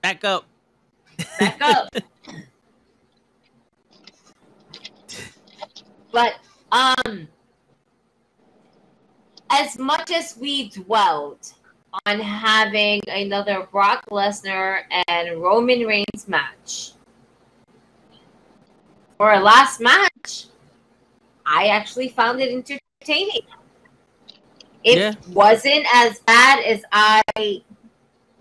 Back 0.00 0.24
up. 0.24 0.44
back 1.40 1.60
up. 1.60 1.88
but 6.12 6.34
um 6.70 7.28
as 9.50 9.78
much 9.78 10.10
as 10.10 10.36
we 10.36 10.68
dwelled 10.70 11.52
on 12.06 12.20
having 12.20 13.00
another 13.08 13.66
Brock 13.70 14.04
Lesnar 14.10 14.80
and 15.08 15.40
Roman 15.40 15.86
Reigns 15.86 16.28
match 16.28 16.92
for 19.16 19.32
a 19.32 19.40
last 19.40 19.80
match, 19.80 20.46
I 21.46 21.68
actually 21.68 22.08
found 22.08 22.40
it 22.40 22.52
entertaining. 22.52 23.46
It 24.84 24.98
Yeah. 24.98 25.14
wasn't 25.32 25.86
as 25.92 26.20
bad 26.20 26.60
as 26.64 26.82
I 26.92 27.22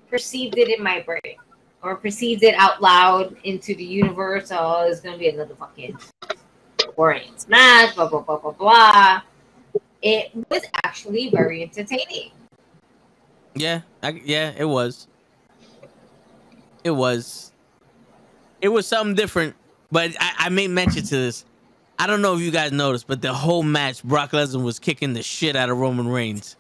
perceived 0.09 0.57
it 0.57 0.69
in 0.69 0.83
my 0.83 0.99
brain 0.99 1.37
or 1.81 1.95
perceived 1.95 2.43
it 2.43 2.53
out 2.55 2.81
loud 2.81 3.35
into 3.43 3.73
the 3.75 3.83
universe. 3.83 4.51
Oh, 4.51 4.87
it's 4.87 4.99
gonna 4.99 5.17
be 5.17 5.29
another 5.29 5.55
fucking 5.55 5.97
boring 6.95 7.31
match, 7.47 7.95
blah 7.95 8.07
blah 8.07 8.21
blah 8.21 8.37
blah 8.37 8.51
blah. 8.51 9.21
It 10.01 10.31
was 10.49 10.63
actually 10.83 11.29
very 11.29 11.63
entertaining. 11.63 12.31
Yeah. 13.55 13.81
I, 14.03 14.21
yeah. 14.23 14.53
It 14.57 14.65
was. 14.65 15.07
It 16.83 16.91
was. 16.91 17.51
It 18.61 18.69
was 18.69 18.87
something 18.87 19.15
different. 19.15 19.55
But 19.91 20.11
I, 20.19 20.33
I 20.39 20.49
made 20.49 20.69
mention 20.69 21.03
to 21.03 21.15
this. 21.15 21.45
I 21.99 22.05
don't 22.05 22.21
know 22.21 22.35
if 22.35 22.41
you 22.41 22.51
guys 22.51 22.71
noticed, 22.71 23.07
but 23.07 23.21
the 23.21 23.33
whole 23.33 23.63
match, 23.63 24.03
Brock 24.03 24.31
Lesnar 24.31 24.63
was 24.63 24.77
kicking 24.77 25.13
the 25.13 25.23
shit 25.23 25.55
out 25.55 25.69
of 25.69 25.77
Roman 25.77 26.07
Reigns. 26.07 26.55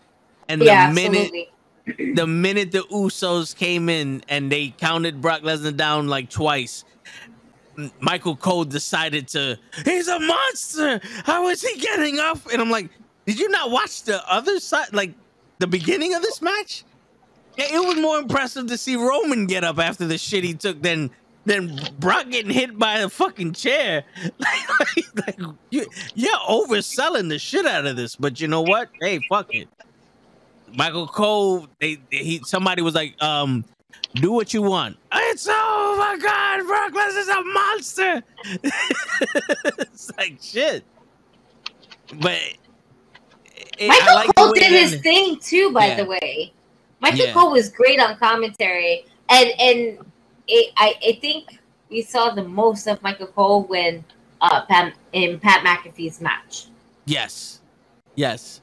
And 0.47 0.61
the 0.61 0.65
yeah, 0.65 0.91
minute 0.91 1.31
absolutely. 1.85 2.13
the 2.15 2.27
minute 2.27 2.71
the 2.71 2.79
Usos 2.91 3.55
came 3.55 3.87
in 3.89 4.23
and 4.29 4.51
they 4.51 4.69
counted 4.69 5.21
Brock 5.21 5.41
Lesnar 5.41 5.75
down 5.75 6.07
like 6.07 6.29
twice, 6.29 6.85
Michael 7.99 8.35
Cole 8.35 8.65
decided 8.65 9.27
to, 9.29 9.59
he's 9.85 10.07
a 10.07 10.19
monster. 10.19 10.99
How 11.23 11.47
is 11.49 11.61
he 11.61 11.79
getting 11.79 12.17
up? 12.19 12.39
And 12.51 12.61
I'm 12.61 12.71
like, 12.71 12.89
did 13.27 13.39
you 13.39 13.49
not 13.49 13.69
watch 13.69 14.03
the 14.03 14.23
other 14.31 14.59
side, 14.59 14.93
like 14.93 15.13
the 15.59 15.67
beginning 15.67 16.15
of 16.15 16.21
this 16.23 16.41
match? 16.41 16.85
Yeah, 17.57 17.65
it 17.75 17.85
was 17.85 17.97
more 17.97 18.17
impressive 18.19 18.67
to 18.67 18.77
see 18.77 18.95
Roman 18.95 19.47
get 19.47 19.63
up 19.63 19.79
after 19.79 20.05
the 20.07 20.17
shit 20.17 20.43
he 20.43 20.53
took 20.53 20.81
than 20.81 21.11
than 21.45 21.79
Brock 21.99 22.29
getting 22.29 22.51
hit 22.51 22.77
by 22.79 22.99
a 22.99 23.09
fucking 23.09 23.53
chair. 23.53 24.03
like, 24.39 25.37
you, 25.69 25.85
you're 26.15 26.37
overselling 26.49 27.29
the 27.29 27.39
shit 27.39 27.65
out 27.65 27.85
of 27.85 27.95
this, 27.95 28.15
but 28.15 28.39
you 28.41 28.47
know 28.47 28.61
what? 28.61 28.89
Hey, 29.01 29.19
fuck 29.29 29.53
it. 29.53 29.67
Michael 30.75 31.07
Cole, 31.07 31.67
they- 31.79 31.99
he 32.09 32.41
somebody 32.45 32.81
was 32.81 32.95
like, 32.95 33.21
um, 33.21 33.65
do 34.15 34.31
what 34.31 34.53
you 34.53 34.61
want. 34.61 34.97
It's 35.13 35.47
oh 35.49 35.95
my 35.97 36.17
god, 36.17 36.65
Brock 36.65 36.93
Lesnar's 36.93 37.27
a 37.27 37.43
monster. 37.43 38.23
it's 39.79 40.11
like 40.17 40.37
shit. 40.41 40.83
But 42.21 42.39
it, 43.79 43.87
Michael 43.87 44.09
I 44.09 44.13
like 44.13 44.35
Cole 44.35 44.53
did 44.53 44.63
his 44.63 44.93
ended. 44.93 45.03
thing 45.03 45.39
too, 45.39 45.71
by 45.71 45.87
Yeah. 45.87 45.95
the 45.95 46.05
way. 46.05 46.53
Michael 46.99 47.19
Yeah. 47.25 47.33
Cole 47.33 47.51
was 47.51 47.69
great 47.69 47.99
on 47.99 48.17
commentary, 48.17 49.05
and 49.29 49.49
and 49.59 49.97
it, 50.47 50.73
I 50.77 50.93
I 51.05 51.17
think 51.21 51.59
we 51.89 52.01
saw 52.01 52.31
the 52.31 52.43
most 52.43 52.87
of 52.87 53.01
Michael 53.01 53.27
Cole 53.27 53.63
when 53.63 54.03
uh 54.41 54.61
Pat, 54.65 54.93
in 55.13 55.39
Pat 55.39 55.63
McAfee's 55.65 56.21
match. 56.21 56.65
Yes, 57.05 57.61
yes. 58.15 58.61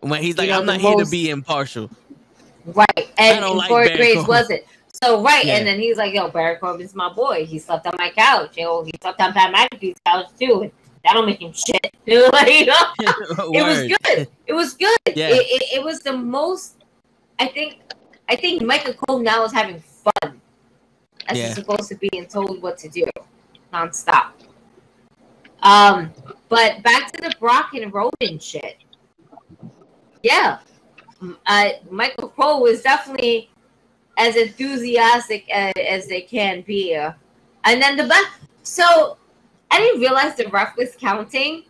When 0.00 0.22
he's 0.22 0.34
You 0.36 0.42
like, 0.42 0.48
know, 0.50 0.60
I'm 0.60 0.66
not 0.66 0.80
here 0.80 0.96
to 0.96 1.10
be 1.10 1.30
impartial. 1.30 1.90
Right. 2.64 2.86
And, 3.18 3.44
and 3.44 3.54
like 3.56 3.68
Corey 3.68 3.96
Graves 3.96 4.26
wasn't. 4.26 4.62
So 5.02 5.22
right, 5.22 5.44
Yeah. 5.44 5.56
and 5.56 5.66
then 5.66 5.78
he's 5.80 5.96
like, 5.96 6.12
"Yo, 6.14 6.28
Baron 6.28 6.58
Corbin's 6.60 6.94
my 6.94 7.10
boy. 7.12 7.46
He 7.46 7.58
slept 7.58 7.86
on 7.86 7.94
my 7.98 8.10
couch. 8.10 8.56
You 8.56 8.64
know, 8.64 8.82
he 8.84 8.92
slept 9.00 9.20
on 9.20 9.32
Pat 9.32 9.54
McAfee's 9.54 9.98
couch 10.06 10.26
too. 10.38 10.70
And 11.04 11.10
that 11.10 11.14
don't 11.14 11.26
make 11.26 11.40
him 11.40 11.52
shit. 11.52 11.94
like, 12.32 12.60
you 12.60 12.66
know? 12.66 12.74
it 13.52 13.62
was 13.64 13.98
good. 14.04 14.28
It 14.46 14.52
was 14.52 14.74
good. 14.74 14.98
Yeah. 15.14 15.28
It, 15.28 15.46
it, 15.46 15.62
it 15.78 15.84
was 15.84 16.00
the 16.00 16.12
most. 16.12 16.76
I 17.38 17.46
think. 17.46 17.80
I 18.28 18.36
think 18.36 18.62
Michael 18.62 18.94
Cole 18.94 19.18
now 19.18 19.42
is 19.44 19.52
having 19.52 19.80
fun, 19.80 20.40
as 21.26 21.36
Yeah. 21.36 21.46
he's 21.46 21.56
supposed 21.56 21.88
to 21.88 21.96
be, 21.96 22.08
and 22.12 22.30
told 22.30 22.62
what 22.62 22.78
to 22.78 22.88
do, 22.88 23.04
nonstop. 23.72 24.30
Um, 25.62 26.12
but 26.48 26.80
back 26.84 27.10
to 27.12 27.20
the 27.20 27.34
Brock 27.40 27.74
and 27.74 27.92
Roman 27.92 28.38
shit. 28.38 28.76
Yeah, 30.22 30.58
uh, 31.46 31.68
Michael 31.90 32.28
Cole 32.28 32.62
was 32.62 32.82
definitely 32.82 33.50
as 34.16 34.36
enthusiastic 34.36 35.48
as, 35.50 35.72
as 35.76 36.06
they 36.06 36.20
can 36.20 36.62
be, 36.62 36.94
uh, 36.94 37.12
and 37.64 37.80
then 37.80 37.96
the 37.96 38.06
back. 38.06 38.38
So 38.62 39.16
I 39.70 39.78
didn't 39.78 40.00
realize 40.00 40.34
the 40.36 40.48
ref 40.48 40.76
was 40.76 40.96
counting 40.96 41.64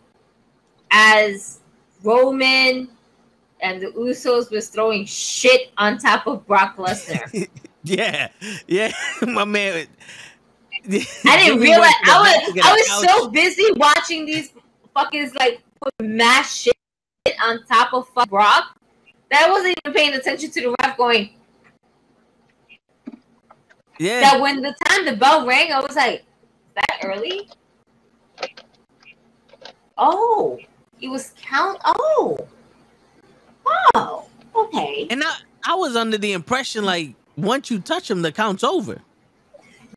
as 0.91 1.59
Roman 2.03 2.89
and 3.61 3.81
the 3.81 3.87
Usos 3.87 4.49
was 4.51 4.69
throwing 4.69 5.05
shit 5.05 5.71
on 5.77 5.97
top 5.97 6.27
of 6.27 6.45
Brock 6.47 6.77
Lesnar. 6.77 7.47
Yeah, 7.83 8.29
yeah, 8.67 8.91
my 9.23 9.43
man. 9.43 9.87
I 10.85 10.85
didn't 10.85 11.59
realize 11.61 11.91
I 12.05 12.43
was 12.45 12.63
I 12.63 12.73
was 12.73 13.09
so 13.09 13.31
busy 13.31 13.65
watching 13.75 14.23
these 14.23 14.53
fuckers 14.95 15.33
like 15.33 15.63
mash 15.99 16.61
shit 16.61 16.75
on 17.43 17.65
top 17.65 17.91
of 17.95 18.07
fuck 18.09 18.29
Brock 18.29 18.77
that 19.31 19.47
I 19.47 19.49
wasn't 19.49 19.73
even 19.83 19.95
paying 19.95 20.13
attention 20.13 20.51
to 20.51 20.61
the 20.61 20.75
ref 20.79 20.95
going 20.95 21.31
yeah. 24.01 24.19
that 24.21 24.41
when 24.41 24.61
the 24.61 24.75
time 24.85 25.05
the 25.05 25.15
bell 25.15 25.45
rang, 25.45 25.71
I 25.71 25.79
was 25.79 25.95
like, 25.95 26.23
that 26.75 26.99
early? 27.03 27.47
Oh, 30.03 30.57
it 30.99 31.07
was 31.07 31.33
count. 31.39 31.79
Oh, 31.85 32.37
oh, 33.95 34.25
okay. 34.55 35.05
And 35.11 35.23
I, 35.23 35.37
I 35.63 35.75
was 35.75 35.95
under 35.95 36.17
the 36.17 36.33
impression 36.33 36.83
like 36.85 37.13
once 37.37 37.69
you 37.69 37.79
touch 37.79 38.09
him, 38.09 38.23
the 38.23 38.31
count's 38.31 38.63
over. 38.63 38.99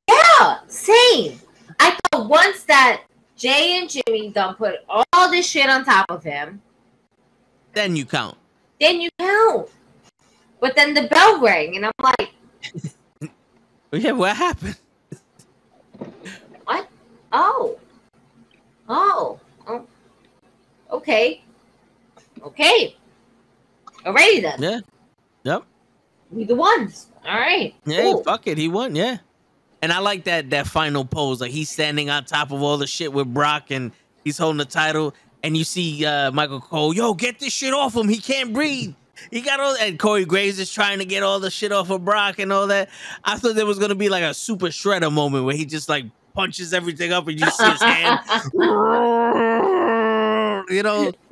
Yeah, 0.08 0.58
same. 0.68 1.40
I 1.80 1.96
thought 2.12 2.28
once 2.28 2.64
that 2.64 3.02
Jey 3.36 3.78
and 3.78 3.88
Jimmy 3.88 4.28
done 4.30 4.54
put 4.56 4.74
all 4.88 5.30
this 5.30 5.48
shit 5.48 5.68
on 5.70 5.84
top 5.86 6.04
of 6.10 6.22
him, 6.22 6.60
Then 7.72 7.96
you 7.96 8.04
count. 8.04 8.36
then 8.78 9.00
you 9.00 9.08
count. 9.18 9.68
But 10.60 10.76
then 10.76 10.92
the 10.92 11.04
bell 11.08 11.40
rang, 11.40 11.76
and 11.76 11.86
I'm 11.86 11.92
like, 12.02 12.30
Yeah, 13.92 14.12
what 14.12 14.36
happened? 14.36 14.76
what? 16.64 16.88
Oh, 17.32 17.78
oh, 18.88 19.40
oh, 19.66 19.86
okay, 20.90 21.42
okay. 22.42 22.96
Alrighty 24.04 24.42
then. 24.42 24.62
Yeah. 24.62 24.80
Yep. 25.44 25.64
We 26.30 26.44
the 26.44 26.54
ones. 26.54 27.08
All 27.26 27.38
right. 27.38 27.74
Yeah. 27.86 28.02
cool. 28.02 28.22
Fuck 28.22 28.46
it. 28.46 28.58
He 28.58 28.68
won. 28.68 28.94
Yeah. 28.94 29.18
And 29.82 29.92
I 29.92 29.98
like 29.98 30.24
that 30.24 30.50
that 30.50 30.66
final 30.66 31.04
pose. 31.04 31.40
Like 31.40 31.50
he's 31.50 31.70
standing 31.70 32.10
on 32.10 32.24
top 32.24 32.50
of 32.50 32.62
all 32.62 32.78
the 32.78 32.86
shit 32.86 33.12
with 33.12 33.32
Brock, 33.32 33.70
and 33.70 33.92
he's 34.24 34.38
holding 34.38 34.58
the 34.58 34.64
title. 34.64 35.14
And 35.42 35.56
you 35.56 35.64
see 35.64 36.04
uh, 36.06 36.30
Michael 36.32 36.60
Cole, 36.60 36.94
yo, 36.94 37.12
get 37.12 37.38
this 37.38 37.52
shit 37.52 37.74
off 37.74 37.94
him. 37.94 38.08
He 38.08 38.18
can't 38.18 38.54
breathe. 38.54 38.94
He 39.30 39.42
got 39.42 39.60
all 39.60 39.76
and 39.80 39.98
Corey 39.98 40.24
Graves 40.24 40.58
is 40.58 40.72
trying 40.72 40.98
to 40.98 41.04
get 41.04 41.22
all 41.22 41.38
the 41.38 41.50
shit 41.50 41.70
off 41.70 41.90
of 41.90 42.04
Brock 42.04 42.38
and 42.38 42.52
all 42.52 42.66
that. 42.68 42.88
I 43.24 43.36
thought 43.36 43.54
there 43.54 43.66
was 43.66 43.78
gonna 43.78 43.94
be 43.94 44.08
like 44.08 44.24
a 44.24 44.34
super 44.34 44.66
shredder 44.66 45.12
moment 45.12 45.44
where 45.44 45.54
he 45.54 45.66
just 45.66 45.88
like 45.88 46.06
punches 46.34 46.74
everything 46.74 47.12
up 47.12 47.28
and 47.28 47.38
you 47.38 47.46
see 47.50 47.70
his 47.70 47.82
hand. 47.82 48.20
You 50.74 50.82
know, 50.82 51.12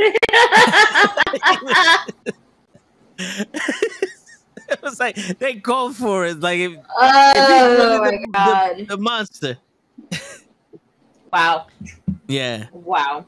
it 3.19 4.83
was 4.83 5.01
like 5.01 5.17
they 5.39 5.57
called 5.57 5.97
for 5.97 6.27
it. 6.27 6.39
Like 6.39 6.61
if, 6.61 6.73
if 6.73 6.79
oh 6.79 7.99
my 7.99 8.11
the, 8.11 8.29
god! 8.33 8.77
the, 8.79 8.85
the 8.85 8.97
monster. 8.99 9.59
Wow! 11.33 11.67
Yeah. 12.29 12.67
Wow! 12.71 13.27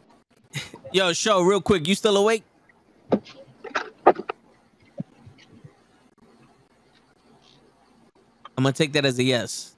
Yo, 0.92 1.12
show 1.12 1.42
real 1.42 1.60
quick. 1.60 1.88
You 1.88 1.96
still 1.96 2.16
awake? 2.16 2.44
I'm 8.56 8.62
gonna 8.62 8.72
take 8.72 8.92
that 8.92 9.04
as 9.04 9.18
a 9.18 9.24
yes. 9.24 9.74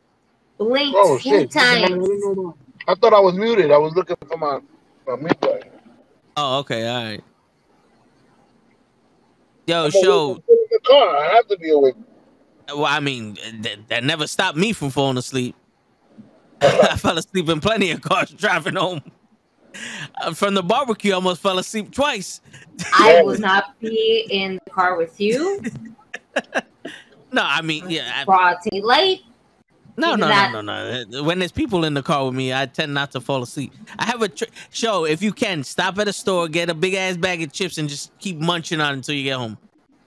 Blink 0.58 0.94
Oh 0.94 1.16
two 1.16 1.31
shit! 1.31 1.50
times. 1.50 1.94
I 2.86 2.94
thought 2.94 3.15
I 3.15 3.20
was 3.20 3.36
muted. 3.36 3.70
I 3.70 3.78
was 3.78 3.94
looking 3.94 4.16
for 4.28 4.36
my 4.36 4.60
my 5.06 5.16
mute 5.16 5.40
button. 5.40 5.76
Oh, 6.36 6.58
okay, 6.58 6.86
all 6.86 7.05
right. 7.05 7.24
Yo, 9.66 9.84
I'm 9.84 9.90
show. 9.90 10.31
I'm 10.32 10.36
in 10.36 10.66
the 10.70 10.81
car. 10.84 11.16
I 11.16 11.34
have 11.34 11.48
to 11.48 11.56
be 11.56 11.70
awake. 11.70 11.94
Well, 12.68 12.84
I 12.84 13.00
mean, 13.00 13.36
that, 13.60 13.89
that 13.89 14.05
never 14.05 14.26
stopped 14.26 14.56
me 14.56 14.73
from 14.73 14.90
falling 14.90 15.16
asleep. 15.16 15.55
I 16.60 16.97
fell 16.97 17.16
asleep 17.18 17.48
in 17.48 17.60
plenty 17.60 17.90
of 17.90 18.02
cars 18.02 18.31
driving 18.31 18.76
home. 18.76 19.02
Uh, 20.20 20.32
From 20.32 20.55
the 20.55 20.62
barbecue, 20.62 21.12
I 21.12 21.16
almost 21.16 21.42
fell 21.42 21.58
asleep 21.58 21.92
twice. 21.92 22.40
I 22.92 23.23
will 23.24 23.39
not 23.39 23.78
be 23.81 24.26
in 24.31 24.58
the 24.65 24.70
car 24.70 24.97
with 24.97 25.20
you. 25.20 25.62
No, 27.32 27.42
I 27.44 27.60
mean, 27.60 27.90
yeah, 27.90 28.12
I, 28.15 28.24
Broad 28.24 28.56
daylight. 28.70 29.20
No, 29.97 30.08
Even 30.08 30.20
no, 30.20 30.28
that- 30.28 30.52
no, 30.52 30.60
no, 30.60 31.05
no. 31.05 31.23
When 31.23 31.39
there's 31.39 31.52
people 31.52 31.84
in 31.84 31.94
the 31.94 32.02
car 32.02 32.25
with 32.26 32.34
me, 32.34 32.52
I 32.52 32.66
tend 32.66 32.92
not 32.94 33.12
to 33.12 33.20
fall 33.20 33.42
asleep. 33.42 33.73
I 33.99 34.05
have 34.07 34.23
a 34.23 34.28
tr- 34.28 34.44
show. 34.70 35.05
If 35.05 35.23
you 35.23 35.33
can, 35.33 35.65
stop 35.65 35.99
at 35.99 36.08
a 36.08 36.12
store, 36.12 36.49
get 36.49 36.68
a 36.70 36.75
big 36.75 36.94
ass 36.94 37.16
bag 37.16 37.42
of 37.42 37.52
chips, 37.52 37.78
and 37.78 37.89
just 37.89 38.16
keep 38.18 38.39
munching 38.39 38.81
on 38.81 38.92
it 38.92 38.97
until 38.99 39.15
you 39.15 39.25
get 39.25 39.36
home. 39.36 39.58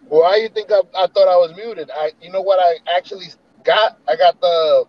Well, 0.07 0.21
why 0.21 0.37
you 0.37 0.49
think 0.49 0.71
I, 0.71 0.81
I 0.97 1.07
thought 1.07 1.27
I 1.27 1.37
was 1.37 1.53
muted? 1.55 1.89
I, 1.93 2.11
you 2.21 2.31
know 2.31 2.41
what 2.41 2.59
I 2.59 2.77
actually 2.97 3.27
got? 3.63 3.97
I 4.07 4.15
got 4.15 4.39
the 4.41 4.85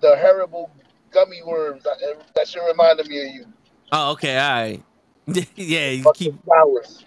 the 0.00 0.16
horrible 0.16 0.70
gummy 1.10 1.40
worms. 1.44 1.82
That, 1.84 1.96
that 2.34 2.48
shit 2.48 2.62
reminded 2.66 3.08
me 3.08 3.26
of 3.28 3.34
you. 3.34 3.46
Oh, 3.92 4.12
okay, 4.12 4.36
all 4.38 4.50
right. 4.50 4.82
yeah, 5.56 5.90
you 5.90 6.04
keep. 6.14 6.34
Fucking 6.34 6.38
flowers. 6.44 7.04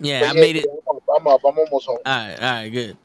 Yeah, 0.00 0.20
But 0.20 0.30
I 0.30 0.32
made 0.40 0.56
it. 0.56 0.66
I'm 0.88 0.96
up. 0.96 1.02
I'm 1.20 1.26
up. 1.26 1.40
I'm 1.44 1.58
almost 1.58 1.86
home. 1.86 1.98
All 2.04 2.16
right, 2.16 2.34
all 2.34 2.50
right, 2.52 2.68
good. 2.68 2.96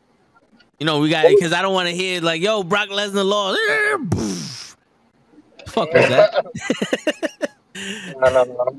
You 0.80 0.86
know, 0.86 1.00
we 1.00 1.10
got 1.10 1.26
it 1.26 1.36
because 1.38 1.54
I 1.54 1.62
don't 1.62 1.74
want 1.74 1.88
to 1.90 1.96
hear 1.96 2.22
like, 2.22 2.42
"Yo, 2.42 2.64
Brock 2.64 2.90
Lesnar 2.90 3.26
lost." 3.26 4.76
Fuck 5.68 5.92
was 5.94 6.08
that? 6.10 6.46
No, 8.22 8.30
no, 8.32 8.44
no. 8.46 8.78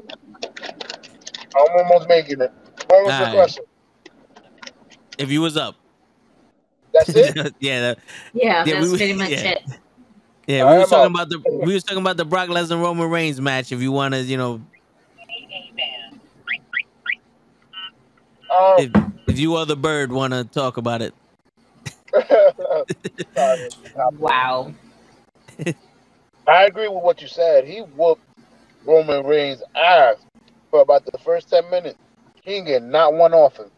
I'm 1.55 1.85
almost 1.85 2.09
making 2.09 2.41
it. 2.41 2.51
What 2.87 3.05
was 3.05 3.13
the 3.13 3.13
Alright. 3.13 3.35
question? 3.35 3.65
if 5.19 5.31
you 5.31 5.43
was 5.43 5.59
up, 5.59 5.77
That's 6.95 7.11
it. 7.11 7.55
yeah, 7.61 7.81
that, 7.81 7.99
Yeah, 8.33 8.65
Yeah, 8.65 8.75
that's 8.81 8.89
we- 8.91 8.97
pretty 8.97 9.13
much 9.13 9.29
yeah. 9.31 9.51
it. 9.51 9.63
yeah. 10.47 10.65
I 10.65 10.73
We 10.73 10.79
was 10.79 10.91
am 10.93 10.99
talking 10.99 11.15
about 11.15 11.29
the 11.29 11.61
we 11.67 11.75
was 11.75 11.85
talking 11.85 12.01
about 12.01 12.17
the 12.17 12.25
Brock 12.25 12.49
Lesnar 12.49 12.81
Roman 12.81 13.11
Reigns 13.11 13.39
match. 13.39 13.71
If 13.71 13.83
you 13.83 13.93
want 13.93 14.15
to, 14.15 14.23
you 14.23 14.39
know, 14.39 14.63
Um, 18.51 18.75
if, 18.79 18.91
if 19.27 19.39
you 19.39 19.57
or 19.59 19.67
the 19.67 19.77
bird 19.77 20.11
want 20.13 20.33
to 20.33 20.45
talk 20.45 20.79
about 20.79 21.03
it, 21.03 21.13
sorry. 23.35 23.71
Wow. 24.19 24.75
I 26.47 26.65
agree 26.67 26.89
with 26.89 27.03
what 27.03 27.21
you 27.23 27.29
said. 27.29 27.67
He 27.67 27.81
whooped 27.81 28.23
Roman 28.85 29.25
Reigns' 29.27 29.63
ass 29.75 30.17
for 30.71 30.81
about 30.81 31.05
the 31.05 31.19
first 31.19 31.51
10 31.51 31.71
minutes. 31.71 31.99
He 32.43 32.53
didn't 32.53 32.67
get 32.67 32.83
not 32.83 33.15
one 33.15 33.35
off 33.35 33.57
him. 33.57 33.71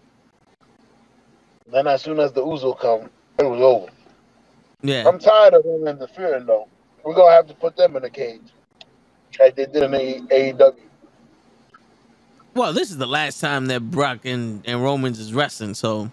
Then 1.71 1.87
as 1.87 2.03
soon 2.03 2.21
as 2.21 2.33
the 2.33 2.45
Uso 2.45 2.73
come, 2.75 3.11
it 3.39 3.45
was 3.45 3.61
over. 3.61 3.87
yeah, 4.83 5.07
I'm 5.07 5.19
tired 5.19 5.55
of 5.55 5.63
them 5.65 5.87
interfering 5.87 6.47
though. 6.47 6.69
We're 7.05 7.15
gonna 7.15 7.35
have 7.35 7.47
to 7.49 7.55
put 7.55 7.77
them 7.77 7.97
in 7.97 8.05
a 8.05 8.11
cage. 8.11 8.41
Like 9.39 9.55
they 9.55 9.67
did 9.67 9.83
in 9.83 9.91
the 9.93 10.21
AEW. 10.31 10.77
Well, 12.55 12.73
this 12.73 12.91
is 12.91 12.97
the 12.99 13.07
last 13.07 13.41
time 13.41 13.67
that 13.67 13.91
Brock 13.91 14.21
and, 14.25 14.63
and 14.67 14.83
Romans 14.83 15.19
is 15.21 15.33
wrestling, 15.33 15.75
so 15.75 16.11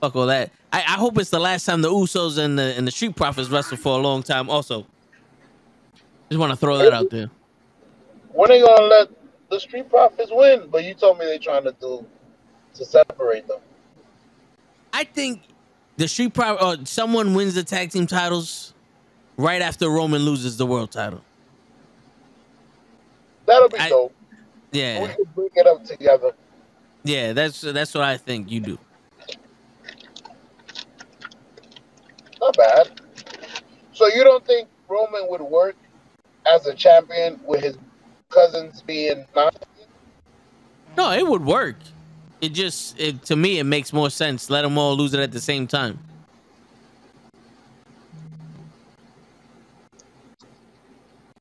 fuck 0.00 0.14
all 0.16 0.26
that. 0.26 0.50
I, 0.72 0.78
I 0.80 0.92
hope 0.92 1.18
it's 1.18 1.30
the 1.30 1.38
last 1.38 1.64
time 1.64 1.82
the 1.82 1.90
Usos 1.90 2.38
and 2.38 2.58
the 2.58 2.74
and 2.76 2.86
the 2.86 2.90
Street 2.90 3.16
Profits 3.16 3.48
wrestle 3.48 3.76
for 3.76 3.98
a 3.98 4.02
long 4.02 4.22
time. 4.22 4.50
Also, 4.50 4.86
just 6.30 6.38
want 6.38 6.50
to 6.50 6.56
throw 6.56 6.78
that 6.78 6.92
out 6.92 7.10
there. 7.10 7.30
When 8.32 8.50
they 8.50 8.60
gonna 8.60 8.84
let 8.86 9.08
the 9.50 9.60
Street 9.60 9.88
Profits 9.88 10.30
win? 10.32 10.68
But 10.70 10.84
you 10.84 10.94
told 10.94 11.18
me 11.18 11.24
they're 11.26 11.38
trying 11.38 11.64
to 11.64 11.74
do 11.80 12.04
to 12.74 12.84
separate 12.84 13.46
them. 13.48 13.58
I 14.92 15.04
think 15.04 15.42
the 15.96 16.08
Street 16.08 16.34
Profit 16.34 16.62
or 16.62 16.72
uh, 16.72 16.84
someone 16.84 17.34
wins 17.34 17.54
the 17.54 17.64
tag 17.64 17.90
team 17.90 18.06
titles 18.06 18.74
right 19.36 19.62
after 19.62 19.88
Roman 19.88 20.22
loses 20.22 20.56
the 20.56 20.66
world 20.66 20.90
title. 20.90 21.22
That'll 23.46 23.68
be 23.68 23.78
I- 23.78 23.88
dope. 23.88 24.12
We 24.72 24.80
Yeah, 24.80 25.06
can 25.06 25.24
bring 25.34 25.48
it 25.54 25.66
up 25.66 25.84
together. 25.84 26.32
yeah, 27.04 27.32
that's 27.32 27.60
that's 27.62 27.94
what 27.94 28.04
I 28.04 28.16
think 28.18 28.50
you 28.50 28.60
do. 28.60 28.78
Not 32.46 32.56
bad. 32.56 33.00
So 33.92 34.06
you 34.06 34.22
don't 34.22 34.44
think 34.46 34.68
Roman 34.88 35.28
would 35.28 35.40
work 35.40 35.76
as 36.46 36.66
a 36.66 36.74
champion 36.74 37.40
with 37.44 37.62
his 37.62 37.76
cousins 38.30 38.82
being 38.82 39.26
not? 39.34 39.66
No, 40.96 41.12
it 41.12 41.26
would 41.26 41.44
work. 41.44 41.76
It 42.40 42.50
just 42.50 42.98
it, 43.00 43.22
to 43.24 43.36
me 43.36 43.58
it 43.58 43.64
makes 43.64 43.92
more 43.92 44.10
sense. 44.10 44.48
Let 44.48 44.62
them 44.62 44.78
all 44.78 44.96
lose 44.96 45.12
it 45.14 45.20
at 45.20 45.32
the 45.32 45.40
same 45.40 45.66
time. 45.66 45.98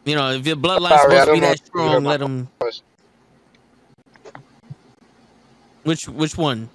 You 0.05 0.15
know, 0.15 0.31
if 0.31 0.45
your 0.45 0.55
bloodline's 0.55 1.01
Sorry, 1.01 1.15
supposed 1.15 1.27
to 1.27 1.33
be 1.33 1.39
that 1.41 1.53
if 1.53 1.61
you 1.75 1.81
heard 1.81 1.93
strong, 1.99 2.03
let 2.03 2.19
them. 2.19 2.47
Which 5.83 6.07
which 6.07 6.37
one? 6.37 6.69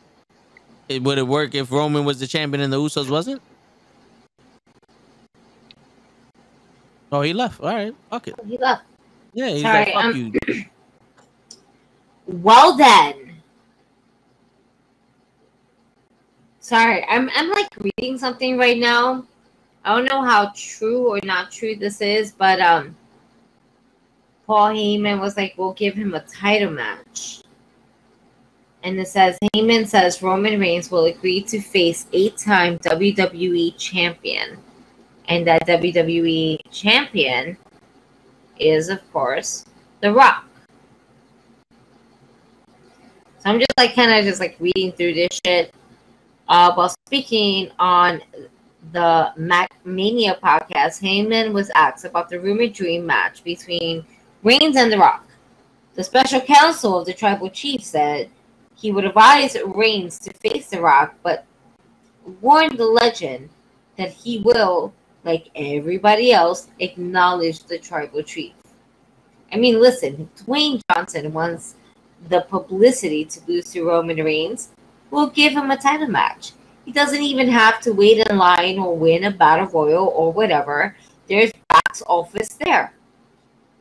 It, 0.89 1.03
would 1.03 1.19
it 1.19 1.27
work 1.27 1.55
if 1.55 1.71
Roman 1.71 2.05
was 2.05 2.21
the 2.21 2.27
champion 2.27 2.61
and 2.63 2.73
the 2.73 2.79
Usos 2.79 3.09
wasn't? 3.09 3.41
Oh, 7.13 7.23
he 7.23 7.33
left. 7.33 7.61
All 7.61 7.75
right, 7.75 7.95
fuck 8.09 8.29
it. 8.29 8.35
He 8.47 8.59
left. 8.59 8.85
Yeah, 9.33 9.51
he's 9.51 9.63
Sorry, 9.63 9.85
like, 9.85 9.95
fuck 9.95 10.05
um, 10.05 10.33
you. 10.49 10.65
Well 12.27 12.77
then. 12.77 13.43
Sorry, 16.61 17.05
I'm 17.09 17.29
I'm 17.35 17.51
like 17.51 17.69
reading 17.77 18.19
something 18.19 18.57
right 18.57 18.79
now. 18.79 19.27
I 19.85 19.97
don't 19.97 20.05
know 20.05 20.23
how 20.23 20.53
true 20.55 21.09
or 21.09 21.19
not 21.25 21.51
true 21.51 21.75
this 21.75 22.01
is, 22.01 22.31
but 22.31 22.61
um 22.61 22.95
Paul 24.47 24.71
Heyman 24.71 25.19
was 25.21 25.37
like, 25.37 25.55
we'll 25.57 25.73
give 25.73 25.95
him 25.95 26.15
a 26.15 26.21
title 26.21 26.71
match. 26.71 27.43
And 28.83 28.99
it 28.99 29.09
says 29.09 29.39
Heyman 29.55 29.87
says 29.87 30.23
Roman 30.23 30.59
Reigns 30.61 30.91
will 30.91 31.07
agree 31.07 31.43
to 31.43 31.61
face 31.61 32.07
eight-time 32.13 32.79
WWE 32.79 33.77
champion. 33.77 34.59
And 35.31 35.47
that 35.47 35.67
WWE 35.67 36.59
champion 36.71 37.57
is 38.59 38.89
of 38.89 39.01
course 39.13 39.65
The 40.01 40.13
Rock. 40.13 40.45
So 43.39 43.49
I'm 43.49 43.59
just 43.59 43.73
like 43.79 43.95
kind 43.95 44.13
of 44.13 44.25
just 44.25 44.39
like 44.41 44.57
reading 44.61 44.93
through 44.93 45.15
this 45.15 45.41
shit. 45.45 45.75
Uh, 46.47 46.75
while 46.75 46.93
speaking 47.07 47.71
on 47.79 48.21
the 48.93 49.33
Mac 49.37 49.71
Mania 49.85 50.37
podcast, 50.43 51.01
Heyman 51.01 51.53
was 51.53 51.71
asked 51.75 52.05
about 52.05 52.29
the 52.29 52.39
rumored 52.39 52.73
dream 52.73 53.07
match 53.07 53.43
between 53.45 54.05
Reigns 54.43 54.77
and 54.77 54.93
The 54.93 54.99
Rock. 54.99 55.27
The 55.95 56.05
special 56.05 56.41
counsel 56.41 56.99
of 56.99 57.07
the 57.07 57.15
tribal 57.15 57.51
chief 57.51 57.83
said 57.83 58.29
he 58.75 58.91
would 58.91 59.05
advise 59.05 59.57
Reigns 59.65 60.19
to 60.21 60.33
face 60.35 60.69
The 60.69 60.81
Rock, 60.81 61.15
but 61.23 61.47
warned 62.41 62.79
the 62.79 62.87
legend 62.87 63.49
that 63.97 64.11
he 64.11 64.41
will, 64.41 64.93
like 65.25 65.49
everybody 65.55 66.33
else, 66.33 66.69
acknowledge 66.79 67.65
the 67.65 67.79
tribal 67.79 68.23
chief. 68.23 68.53
I 69.53 69.57
mean, 69.57 69.81
listen, 69.81 70.29
Dwayne 70.37 70.81
Johnson 70.93 71.33
wants 71.33 71.75
the 72.29 72.43
publicity 72.43 73.25
to 73.25 73.41
lose 73.47 73.73
to 73.73 73.87
Roman 73.87 74.19
Reigns, 74.19 74.71
we'll 75.11 75.31
give 75.31 75.53
him 75.53 75.71
a 75.71 75.77
title 75.77 76.09
match. 76.09 76.53
He 76.85 76.93
doesn't 76.93 77.23
even 77.23 77.49
have 77.49 77.81
to 77.83 77.93
wait 77.93 78.27
in 78.27 78.39
line 78.39 78.79
or 78.79 78.97
win 78.97 79.25
a 79.25 79.31
battle 79.31 79.67
royal 79.67 80.09
or 80.09 80.33
whatever. 80.33 80.97
There's 81.29 81.53
box 81.69 82.03
office 82.07 82.59
there. 82.65 82.93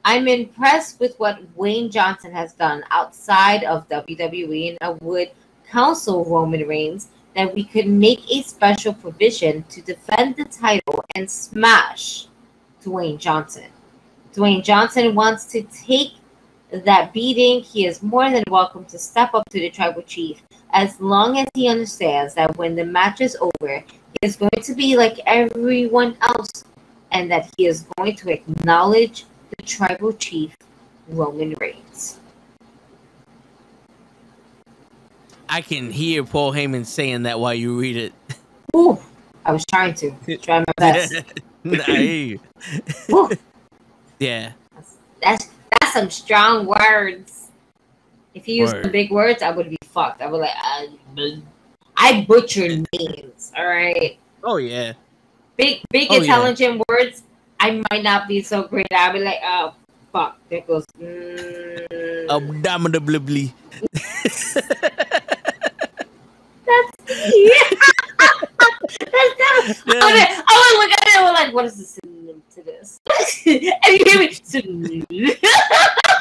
I'm 0.05 0.27
impressed 0.27 0.99
with 0.99 1.15
what 1.19 1.55
Dwayne 1.55 1.91
Johnson 1.91 2.31
has 2.31 2.53
done 2.53 2.83
outside 2.89 3.63
of 3.63 3.87
WWE, 3.89 4.69
and 4.69 4.77
I 4.81 4.91
would 5.03 5.31
counsel 5.69 6.25
Roman 6.25 6.67
Reigns 6.67 7.09
that 7.39 7.55
we 7.55 7.63
could 7.63 7.87
make 7.87 8.19
a 8.29 8.41
special 8.41 8.93
provision 8.93 9.63
to 9.69 9.81
defend 9.81 10.35
the 10.35 10.43
title 10.43 11.05
and 11.15 11.31
smash 11.31 12.27
Dwayne 12.83 13.17
Johnson. 13.17 13.67
Dwayne 14.33 14.61
Johnson 14.61 15.15
wants 15.15 15.45
to 15.53 15.61
take 15.63 16.11
that 16.71 17.13
beating, 17.13 17.61
he 17.61 17.85
is 17.85 18.03
more 18.03 18.29
than 18.29 18.43
welcome 18.49 18.83
to 18.85 18.99
step 18.99 19.33
up 19.33 19.47
to 19.51 19.59
the 19.59 19.69
tribal 19.69 20.01
chief 20.01 20.41
as 20.73 20.99
long 20.99 21.39
as 21.39 21.47
he 21.55 21.69
understands 21.69 22.33
that 22.35 22.57
when 22.57 22.75
the 22.75 22.85
match 22.85 23.21
is 23.21 23.37
over, 23.39 23.79
he 23.79 24.19
is 24.21 24.35
going 24.35 24.61
to 24.61 24.75
be 24.75 24.97
like 24.97 25.17
everyone 25.25 26.17
else 26.21 26.65
and 27.13 27.31
that 27.31 27.49
he 27.57 27.67
is 27.67 27.85
going 27.97 28.17
to 28.17 28.31
acknowledge 28.31 29.23
the 29.57 29.63
tribal 29.63 30.11
chief, 30.11 30.55
Roman 31.07 31.55
Reigns. 31.61 32.18
I 35.49 35.61
can 35.61 35.91
hear 35.91 36.23
Paul 36.23 36.53
Heyman 36.53 36.85
saying 36.85 37.23
that 37.23 37.39
while 37.39 37.53
you 37.53 37.79
read 37.79 37.97
it. 37.97 38.13
Ooh, 38.75 38.99
I 39.45 39.51
was 39.51 39.65
trying 39.65 39.93
to 39.95 40.11
try 40.37 40.59
my 40.59 40.65
best. 40.77 41.13
I 41.65 41.81
hear 41.85 42.03
you. 42.03 42.39
Ooh, 43.11 43.29
Yeah. 44.19 44.51
that's 45.21 45.49
that's 45.79 45.93
some 45.93 46.09
strong 46.09 46.65
words. 46.65 47.49
If 48.35 48.45
he 48.45 48.55
used 48.57 48.73
Word. 48.73 48.83
some 48.83 48.91
big 48.91 49.11
words, 49.11 49.41
I 49.41 49.49
would 49.51 49.69
be 49.69 49.77
fucked. 49.85 50.21
I 50.21 50.27
would 50.27 50.39
like 50.39 50.51
I, 50.55 50.87
I 51.97 52.25
butcher 52.27 52.67
names. 52.93 53.51
All 53.57 53.65
right. 53.65 54.17
Oh 54.43 54.57
yeah. 54.57 54.93
big 55.57 55.81
big 55.89 56.07
Oh, 56.09 56.15
yeah. 56.15 56.21
intelligent 56.21 56.81
words 56.87 57.23
i 57.59 57.83
might 57.91 58.01
not 58.03 58.25
be 58.29 58.41
so 58.41 58.63
great 58.63 58.87
i'll 58.95 59.11
be 59.11 59.19
like 59.19 59.39
oh 59.43 59.73
fuck 60.13 60.39
that 60.49 60.65
goes 60.65 60.85
mm, 60.97 62.25
Abominably. 62.29 63.53
that's 66.69 66.91
yeah. 67.35 67.69
that's 68.99 69.81
oh, 69.87 69.91
that. 69.91 69.91
I, 69.91 70.11
would, 70.13 70.43
I 70.47 70.75
would 70.77 70.79
look 70.79 70.91
at 70.91 71.07
it 71.07 71.15
and 71.17 71.33
like 71.33 71.53
what 71.53 71.65
is 71.65 71.77
the 71.77 71.83
synonym 71.85 72.41
to 72.51 72.61
this 72.63 72.99
and 73.45 73.61
you 73.61 74.03
hear 74.05 74.19
me 74.19 74.31
synonym. 74.33 75.05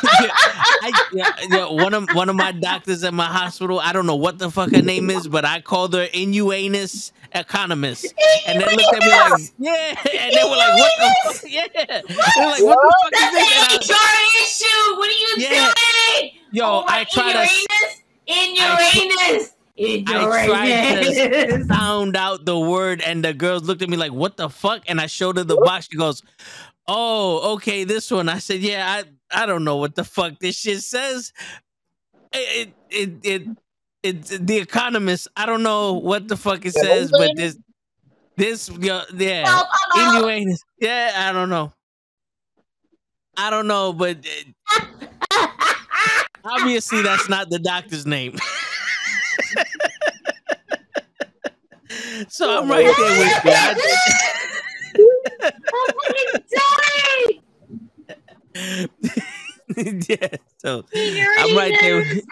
I, 0.00 0.92
yeah, 1.12 1.30
yeah, 1.48 1.70
one 1.70 1.92
of 1.94 2.08
one 2.14 2.28
of 2.28 2.36
my 2.36 2.52
doctors 2.52 3.02
at 3.04 3.12
my 3.14 3.26
hospital, 3.26 3.80
I 3.80 3.92
don't 3.92 4.06
know 4.06 4.16
what 4.16 4.38
the 4.38 4.50
fuck 4.50 4.70
her 4.72 4.82
name 4.82 5.10
is, 5.10 5.26
but 5.28 5.44
I 5.44 5.60
called 5.60 5.94
her 5.94 6.06
Inuanus 6.14 7.12
economist. 7.34 8.14
And 8.46 8.60
they 8.60 8.64
looked 8.64 8.94
at 8.94 9.02
me 9.02 9.08
like, 9.10 9.52
yeah. 9.58 9.94
And 10.20 10.32
they 10.32 10.44
were 10.44 10.56
like, 10.56 10.74
what 10.78 10.92
the 10.98 11.32
fuck? 11.32 11.42
Yeah. 11.50 11.66
They 11.74 11.84
were 12.44 12.50
like, 12.50 12.62
what 12.62 12.78
the 12.80 12.92
fuck 13.02 13.12
is 13.12 13.20
that's 13.20 13.86
this? 13.88 13.90
an 13.90 13.92
And 13.92 13.92
I- 13.92 14.04
HR 14.04 14.42
issue 14.42 14.96
what 14.96 15.08
are 15.08 15.12
you 15.12 15.34
Yeah. 15.38 15.48
doing 15.50 16.30
yo, 16.52 16.64
oh, 16.64 16.84
I 16.86 17.04
try 17.04 17.32
to 17.32 17.48
in 18.26 18.54
Uranus 18.56 18.94
in 18.96 19.57
I 19.81 20.02
tried 20.47 21.02
to 21.02 21.65
sound 21.66 22.16
out 22.16 22.44
the 22.44 22.58
word, 22.58 23.00
and 23.00 23.24
the 23.24 23.32
girls 23.32 23.62
looked 23.65 23.82
at 23.82 23.89
me 23.89 23.97
like, 23.97 24.12
"What 24.12 24.36
the 24.36 24.48
fuck?" 24.48 24.82
And 24.89 25.00
I 25.00 25.07
showed 25.07 25.36
her 25.36 25.44
the 25.44 25.57
box. 25.57 25.89
She 25.90 25.97
goes, 25.97 26.23
"Oh, 26.86 27.55
okay, 27.55 27.84
this 27.84 28.10
one." 28.10 28.28
I 28.28 28.39
said, 28.39 28.60
"Yeah, 28.60 28.84
I 29.32 29.42
I 29.42 29.47
don't 29.47 29.65
know 29.65 29.76
what 29.76 29.94
the 29.94 30.05
fuck 30.05 30.39
this 30.40 30.57
shit 30.57 30.82
says." 30.82 31.32
It 32.32 32.73
it 32.90 33.10
it, 33.24 33.47
it, 34.02 34.28
it 34.31 34.47
the 34.47 34.57
Economist. 34.58 35.28
I 35.36 35.47
don't 35.47 35.62
know 35.62 35.94
what 35.94 36.28
the 36.28 36.36
fuck 36.36 36.65
it 36.66 36.74
says, 36.74 37.10
but 37.10 37.36
this 37.36 37.57
this 38.36 38.70
yeah, 38.78 39.02
yeah 39.15 39.48
Help, 39.48 39.68
I'm 39.94 40.16
out. 40.16 40.24
Inuanus. 40.24 40.60
Yeah, 40.81 41.12
I 41.16 41.32
don't 41.32 41.50
know. 41.50 41.73
I 43.36 43.50
don't 43.50 43.68
know, 43.68 43.92
but 43.92 44.18
uh, 45.31 45.47
obviously 46.44 47.02
that's 47.02 47.28
not 47.28 47.50
the 47.50 47.60
doctor's 47.60 48.07
name. 48.07 48.36
so 52.28 52.58
I'm 52.62 52.68
right 52.70 52.84
there 52.84 53.18
with 53.18 53.44
you. 53.44 53.50
I- 55.42 55.52
I'm 55.74 55.92
fucking 56.05 56.44
dying. 59.74 60.02
yeah, 60.08 60.28
so 60.58 60.84
I'm 60.94 61.56
right 61.56 61.76
there. 61.80 61.97
With, 61.98 62.24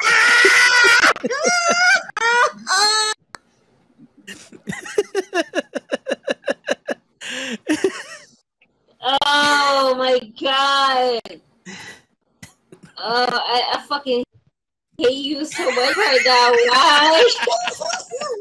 oh 9.03 9.95
my 9.99 10.19
god. 10.41 11.41
Oh, 12.99 13.27
I, 13.31 13.75
I 13.75 13.87
fucking 13.87 14.25
hate 14.99 15.13
you 15.25 15.45
so 15.45 15.65
much 15.71 15.97
right 15.97 16.21
now. 16.25 16.51
Why? 16.53 17.29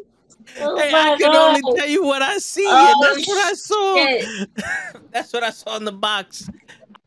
oh 0.62 0.78
hey, 0.78 0.92
I 0.94 1.16
can 1.18 1.32
god. 1.32 1.36
only 1.36 1.78
tell 1.78 1.88
you 1.88 2.04
what 2.04 2.22
I 2.22 2.38
see. 2.38 2.66
Oh, 2.68 2.94
and 2.94 3.18
that's 3.18 3.28
what 3.28 3.46
I 3.46 3.54
saw. 3.54 4.46
That's 5.12 5.32
what 5.34 5.44
I 5.44 5.50
saw 5.52 5.78
in 5.78 5.86
the 5.86 5.92
box. 5.94 6.50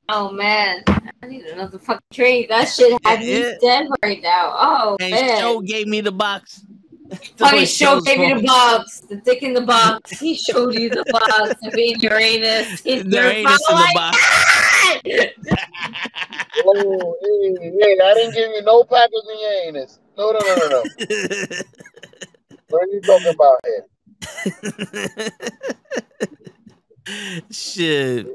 Oh 0.08 0.30
man, 0.32 0.82
I 1.22 1.26
need 1.26 1.44
another 1.44 1.78
fucking 1.78 2.00
drink. 2.12 2.48
That 2.48 2.64
shit 2.64 2.98
had 3.04 3.20
me 3.20 3.40
Yeah. 3.40 3.54
dead 3.60 3.86
right 4.02 4.22
now. 4.22 4.54
Oh 4.56 4.96
And 5.00 5.10
man. 5.12 5.38
Joe 5.40 5.60
gave 5.60 5.86
me 5.86 6.00
the 6.00 6.12
box. 6.12 6.64
Funny 7.36 7.60
Fucking 7.60 7.66
showed 7.66 8.04
baby 8.04 8.34
the 8.40 8.46
box, 8.46 9.00
the 9.00 9.16
dick 9.16 9.42
in 9.42 9.54
the 9.54 9.62
box. 9.62 10.18
He 10.18 10.34
showed 10.34 10.74
you 10.74 10.90
the 10.90 11.04
box 11.10 11.54
of 11.62 11.72
being 11.72 11.98
Uranus. 12.00 12.80
He's 12.80 13.04
The 13.04 13.20
anus 13.20 13.60
in 13.70 13.76
the 13.76 13.90
box. 13.94 14.18
Oh, 16.66 17.16
hey, 17.22 17.70
hey, 17.80 17.98
I 18.04 18.14
didn't 18.14 18.34
give 18.34 18.50
you 18.50 18.62
no 18.62 18.82
package 18.84 19.12
in 19.32 19.40
your 19.40 19.52
anus. 19.68 20.00
No, 20.16 20.32
no, 20.32 20.38
no, 20.40 20.56
no, 20.56 20.68
no. 20.68 20.82
What 22.70 22.82
are 22.82 22.86
you 22.88 23.00
talking 23.00 23.34
about 23.34 23.60
here? 23.64 23.84
Shit. 27.50 28.26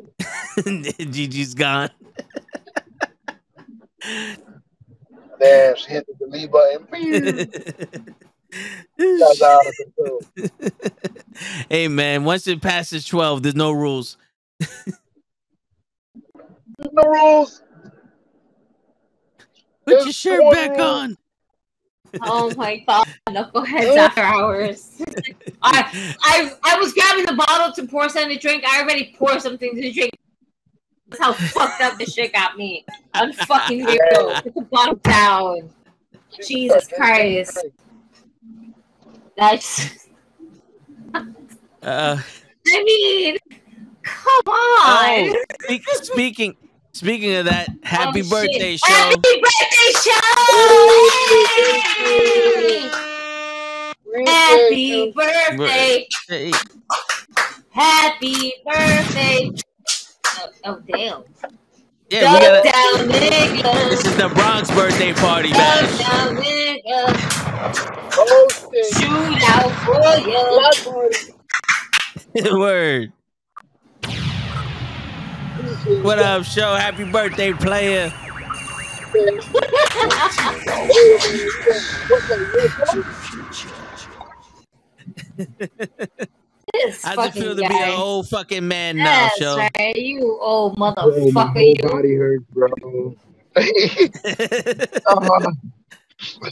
Gigi's 1.11 1.53
gone. 1.53 1.91
Damn, 5.39 5.75
she 5.75 5.89
hit 5.91 6.07
the 6.07 6.13
delete 6.19 6.51
button. 6.51 6.87
That's 8.97 9.41
out 9.41 9.61
of 9.65 9.73
control. 9.77 10.21
hey 11.69 11.87
man, 11.87 12.23
once 12.23 12.47
it 12.47 12.61
passes 12.61 13.05
12, 13.05 13.43
there's 13.43 13.55
no 13.55 13.71
rules. 13.71 14.17
No 16.91 17.03
rules. 17.03 17.61
Put 19.85 19.93
There's 20.03 20.05
your 20.05 20.13
shirt 20.13 20.51
back 20.51 20.77
rule. 20.77 20.81
on. 20.81 21.17
Oh 22.21 22.53
my 22.55 22.77
god, 22.87 23.05
knuckleheads 23.29 23.95
after 23.97 24.21
hours. 24.21 25.01
I, 25.61 26.15
I 26.21 26.51
I 26.63 26.77
was 26.77 26.93
grabbing 26.93 27.25
the 27.25 27.33
bottle 27.33 27.73
to 27.73 27.87
pour 27.89 28.09
something 28.09 28.35
to 28.35 28.39
drink. 28.39 28.63
I 28.65 28.81
already 28.81 29.15
poured 29.17 29.41
something 29.41 29.75
to 29.75 29.91
drink. 29.91 30.11
That's 31.09 31.23
how 31.23 31.33
fucked 31.33 31.81
up 31.81 31.97
this 31.97 32.13
shit 32.13 32.33
got 32.33 32.57
me. 32.57 32.85
I'm 33.13 33.33
fucking 33.33 33.85
weirdo. 33.85 34.43
Put 34.43 34.55
the 34.55 34.61
bottle 34.61 34.95
down. 34.95 35.69
Jesus 36.41 36.87
Christ. 36.87 37.57
That's 39.37 40.07
Uh, 41.83 42.17
I 42.65 42.83
mean, 42.83 43.37
come 44.03 44.41
on. 44.47 44.85
oh, 44.87 45.43
speak, 45.61 45.83
speaking 45.89 46.55
speaking 46.93 47.35
of 47.35 47.45
that, 47.45 47.69
happy 47.83 48.21
Oh, 48.21 48.23
shit. 48.23 48.29
birthday 48.31 48.77
show. 48.77 48.93
Happy 48.93 49.41
birthday 49.41 49.91
show! 50.03 50.19
Happy 54.25 55.11
birthday! 55.11 56.07
Hey, 56.27 56.51
Happy 57.71 58.53
birthday! 58.65 59.49
Oh, 60.27 60.49
oh 60.65 60.79
damn! 60.87 61.23
yeah, 62.09 62.33
we 62.33 62.39
gotta. 62.39 62.61
down, 62.63 63.09
nigga! 63.09 63.89
This 63.89 64.05
is 64.05 64.15
the 64.17 64.29
Bronx 64.29 64.69
birthday 64.71 65.13
party, 65.13 65.49
Go 65.49 65.55
bash. 65.57 65.97
down, 65.99 66.35
nigga! 66.35 66.81
Oh. 68.15 68.47
Shoot 68.93 69.41
out 69.49 69.71
for 69.83 70.03
you! 72.43 72.59
Word. 72.59 73.11
What 75.85 76.19
up, 76.19 76.43
show? 76.45 76.75
Happy 76.75 77.03
birthday, 77.03 77.51
player. 77.53 78.11
This 86.73 87.03
How's 87.03 87.13
it 87.13 87.15
fucking 87.15 87.41
feel 87.41 87.55
to 87.55 87.61
be 87.61 87.65
an 87.65 87.89
old 87.91 88.27
fucking 88.29 88.67
man 88.67 88.97
now, 88.97 89.29
show? 89.37 89.57
right, 89.57 89.95
you 89.95 90.37
old 90.41 90.75
Bro, 90.75 90.93
motherfucker, 90.93 91.53
whole 91.53 91.61
you. 91.63 91.75
body 91.89 92.15
hurts, 92.15 92.43
bro. 92.51 92.67
Uh, 93.55 93.61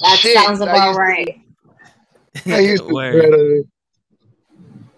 That 0.01 0.17
shit, 0.19 0.35
sounds 0.35 0.61
I 0.61 0.65
about 0.65 0.87
used 0.87 0.97
to- 0.97 1.01
right. 1.01 1.41
I 2.45 2.59
used 2.59 2.87
to 2.87 2.93
Word. 2.93 3.31
dread. 3.31 3.63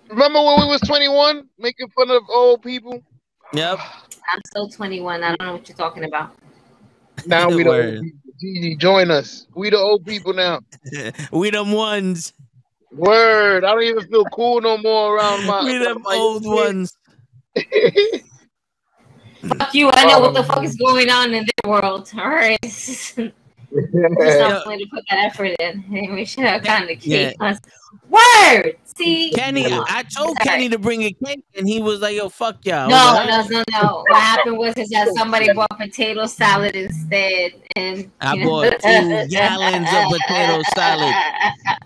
Remember 0.10 0.42
when 0.44 0.60
we 0.62 0.66
was 0.68 0.82
21, 0.82 1.48
making 1.60 1.88
fun 1.90 2.10
of 2.10 2.24
old 2.30 2.62
people? 2.64 3.02
Yep. 3.54 3.80
I'm 4.32 4.42
still 4.48 4.68
21. 4.68 5.24
I 5.24 5.30
don't 5.30 5.42
know 5.42 5.54
what 5.54 5.68
you're 5.68 5.78
talking 5.78 6.04
about. 6.04 6.36
Now 7.26 7.50
we 7.50 7.64
the 7.64 7.70
Word. 7.70 7.98
old. 7.98 8.06
Gigi, 8.40 8.76
join 8.76 9.12
us. 9.12 9.48
We 9.56 9.70
the 9.70 9.78
old 9.78 10.06
people 10.06 10.34
now. 10.34 10.60
we 11.32 11.50
them 11.50 11.72
ones. 11.72 12.34
Word. 12.92 13.64
I 13.64 13.72
don't 13.72 13.84
even 13.84 14.08
feel 14.08 14.26
cool 14.26 14.62
no 14.62 14.78
more 14.78 15.16
around 15.16 15.46
my. 15.46 15.64
we 15.64 15.78
them 15.78 16.02
my 16.04 16.16
old 16.16 16.46
ones. 16.46 16.98
Fuck 19.58 19.74
you. 19.74 19.90
I 19.92 20.06
know 20.06 20.20
what 20.20 20.34
the 20.34 20.40
um, 20.40 20.46
fuck 20.46 20.64
is 20.64 20.76
going 20.76 21.10
on 21.10 21.34
in 21.34 21.46
their 21.46 21.72
world. 21.72 22.10
All 22.18 22.30
right. 22.30 22.58
Just 23.74 24.40
not 24.40 24.66
willing 24.66 24.80
to 24.80 24.86
put 24.94 25.04
that 25.10 25.20
effort 25.26 25.56
in. 25.60 25.84
And 25.94 26.14
we 26.16 26.26
should 26.26 26.44
have 26.46 26.64
kind 26.64 26.90
of 26.90 27.00
keep 27.00 27.08
Yeah. 27.14 27.32
us. 27.40 27.60
Word. 28.10 28.76
See. 28.98 29.32
Kenny, 29.32 29.70
Come. 29.70 29.86
I 29.88 30.04
told 30.04 30.38
Sorry. 30.38 30.46
Kenny 30.46 30.70
to 30.70 30.78
bring 30.78 31.04
a 31.04 31.12
cake, 31.26 31.44
and 31.58 31.68
he 31.68 31.82
was 31.82 32.00
like, 32.02 32.16
"Yo, 32.16 32.30
fuck 32.30 32.58
y'all." 32.66 32.88
No, 32.90 33.24
was 33.28 33.50
no, 33.50 33.58
no, 33.58 33.82
no. 33.82 34.04
What 34.08 34.20
happened 34.22 34.58
was 34.58 34.76
is 34.78 34.90
that 34.90 35.08
somebody 35.16 35.52
bought 35.56 35.70
potato 35.78 36.26
salad 36.28 36.76
instead, 36.76 37.54
and 37.76 38.12
I 38.22 38.34
you 38.36 38.44
know- 38.44 38.50
bought 38.50 38.72
two 38.80 39.28
gallons 39.30 39.88
of 39.92 40.12
potato 40.20 40.62
salad, 40.76 41.16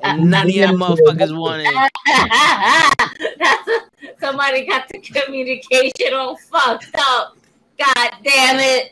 and 0.03 0.29
none 0.29 0.47
of 0.47 0.51
y'all 0.53 0.73
motherfuckers 0.73 1.37
wanted. 1.37 1.67
it. 1.67 1.91
That's 3.39 4.19
somebody 4.19 4.65
got 4.65 4.87
the 4.89 4.99
communication 4.99 6.13
all 6.13 6.37
fucked 6.37 6.89
up. 6.97 7.37
God 7.77 8.11
damn 8.23 8.59
it. 8.59 8.91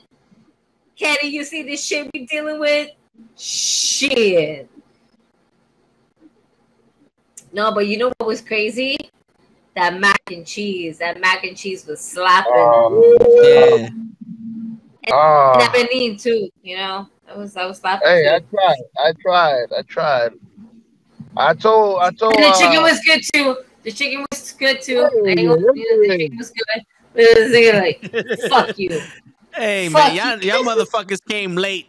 Kenny, 0.97 1.29
you 1.29 1.43
see 1.43 1.63
this 1.63 1.83
shit 1.85 2.09
we 2.13 2.25
dealing 2.25 2.59
with? 2.59 2.91
Shit. 3.37 4.69
No, 7.51 7.71
but 7.73 7.87
you 7.87 7.97
know 7.97 8.11
what 8.17 8.27
was 8.27 8.41
crazy? 8.41 8.97
That 9.75 9.99
mac 9.99 10.21
and 10.31 10.45
cheese. 10.45 10.97
That 10.99 11.19
mac 11.19 11.43
and 11.43 11.55
cheese 11.55 11.85
was 11.85 11.99
slapping. 11.99 12.51
Yeah, 13.43 13.87
and 13.87 15.13
Ah. 15.13 15.57
that 15.57 15.71
Benin 15.73 16.17
too, 16.17 16.49
you 16.63 16.77
know? 16.77 17.07
That 17.27 17.37
was 17.37 17.53
that 17.53 17.67
was 17.67 17.79
slapping. 17.79 18.07
Hey, 18.07 18.27
I 18.33 18.39
tried. 18.39 18.77
I 18.97 19.13
tried. 19.21 19.65
I 19.77 19.81
tried. 19.83 20.31
I 21.37 21.53
told. 21.53 22.01
I 22.01 22.11
told. 22.11 22.35
And 22.35 22.43
the 22.45 22.57
chicken 22.57 22.77
uh, 22.79 22.83
was 22.83 22.99
good 23.05 23.21
too. 23.33 23.57
The 23.83 23.91
chicken 23.91 24.25
was 24.31 24.51
good 24.53 24.81
too. 24.81 25.01
I 25.03 25.09
Hey, 25.25 25.29
ain't 25.31 25.49
gonna- 25.49 25.61
you 25.73 26.07
know, 26.07 26.07
the 26.07 26.17
chicken 26.17 26.37
was 26.37 26.51
good. 26.51 26.83
It 27.17 28.01
was 28.11 28.49
like, 28.49 28.49
fuck 28.49 28.77
you. 28.77 29.01
Hey 29.57 29.89
Fuck 29.89 30.13
man, 30.13 30.41
y'all, 30.41 30.63
y'all 30.63 30.63
motherfuckers 30.63 31.19
came 31.27 31.55
late. 31.55 31.87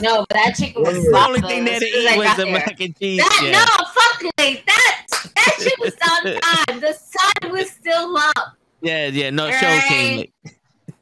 No, 0.00 0.26
but 0.28 0.30
that 0.30 0.54
chicken 0.58 0.82
was 0.82 0.94
The 1.04 1.10
The 1.10 1.18
only 1.26 1.40
thing 1.40 1.68
as 1.68 1.80
that 1.80 1.88
soon 1.88 2.06
as 2.06 2.12
ate 2.12 2.18
was 2.18 2.26
got 2.26 2.36
the 2.36 2.44
there. 2.44 2.52
mac 2.52 2.80
and 2.80 2.98
cheese. 2.98 3.18
That 3.22 3.40
yeah. 3.44 3.52
no, 3.52 3.84
fuck 3.86 4.32
late. 4.38 4.66
That 4.66 5.06
that 5.36 5.56
shit 5.60 5.78
was 5.78 5.94
on 6.10 6.24
time. 6.40 6.80
The 6.80 6.92
sun 6.94 7.52
was 7.52 7.70
still 7.70 8.16
up. 8.16 8.56
yeah, 8.82 9.06
yeah, 9.06 9.30
no, 9.30 9.50
show 9.52 9.80
came 9.88 10.18
late. 10.18 10.32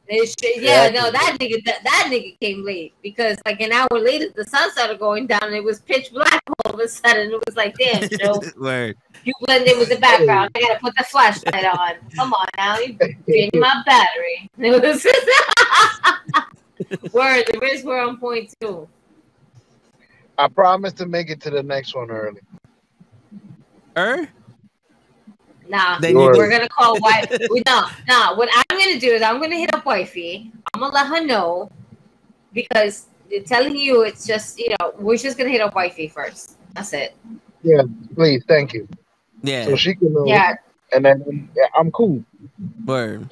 This 0.08 0.34
shit, 0.38 0.62
yeah, 0.62 0.88
Yeah. 0.88 1.00
no, 1.00 1.10
that 1.10 1.38
nigga, 1.40 1.64
that, 1.64 1.82
that 1.84 2.08
nigga 2.12 2.38
came 2.38 2.64
late 2.66 2.92
because 3.02 3.38
like 3.46 3.60
an 3.62 3.72
hour 3.72 3.88
later, 3.98 4.26
the 4.34 4.44
sun 4.44 4.70
started 4.72 4.98
going 4.98 5.26
down 5.26 5.42
and 5.44 5.54
it 5.54 5.64
was 5.64 5.80
pitch 5.80 6.12
black 6.12 6.42
all 6.66 6.74
of 6.74 6.80
a 6.80 6.86
sudden. 6.88 7.32
It 7.32 7.40
was 7.46 7.56
like, 7.56 7.74
damn, 7.78 8.08
Joe, 8.20 8.42
Word. 8.58 8.96
You 9.24 9.32
blend 9.40 9.66
in 9.66 9.78
with 9.78 9.88
the 9.88 9.96
background. 9.96 10.50
I 10.54 10.60
gotta 10.60 10.80
put 10.80 10.94
the 10.96 11.04
flashlight 11.04 11.64
on. 11.64 11.94
Come 12.16 12.32
on 12.32 12.46
now, 12.56 12.78
you 12.78 12.96
drained 13.26 13.52
my 13.54 13.82
battery. 13.86 14.48
It 14.58 14.82
was 14.82 15.04
word. 17.12 17.44
The 17.52 17.58
wrists 17.60 17.84
were 17.84 18.00
on 18.00 18.18
point 18.18 18.54
too. 18.60 18.88
I 20.38 20.48
promised 20.48 20.96
to 20.98 21.06
make 21.06 21.30
it 21.30 21.40
to 21.42 21.50
the 21.50 21.62
next 21.62 21.94
one 21.94 22.10
early. 22.10 22.40
Er? 23.96 24.28
Nah, 25.68 25.98
Then 26.00 26.16
we're 26.16 26.50
gonna 26.50 26.68
call 26.68 26.98
wife. 27.00 27.30
we 27.50 27.62
no, 27.66 27.86
nah. 28.08 28.36
What 28.36 28.48
I'm 28.52 28.78
gonna 28.78 28.98
do 28.98 29.12
is 29.12 29.22
I'm 29.22 29.40
gonna 29.40 29.56
hit 29.56 29.74
up 29.74 29.84
wifey. 29.84 30.50
I'm 30.74 30.80
gonna 30.80 30.92
let 30.92 31.06
her 31.06 31.24
know 31.24 31.70
because 32.52 33.06
they're 33.30 33.42
telling 33.42 33.76
you 33.76 34.02
it's 34.02 34.26
just 34.26 34.58
you 34.58 34.70
know 34.70 34.92
we're 34.98 35.16
just 35.16 35.38
gonna 35.38 35.50
hit 35.50 35.60
up 35.60 35.74
wifey 35.74 36.08
first. 36.08 36.58
That's 36.74 36.92
it. 36.92 37.14
Yeah, 37.62 37.82
please, 38.14 38.42
thank 38.48 38.72
you. 38.72 38.88
Yeah, 39.42 39.64
So 39.66 39.76
she 39.76 39.94
can 39.94 40.12
know. 40.12 40.24
Yeah, 40.26 40.54
And 40.92 41.04
then 41.04 41.48
yeah, 41.56 41.64
I'm 41.78 41.90
cool. 41.90 42.22
word. 42.86 43.28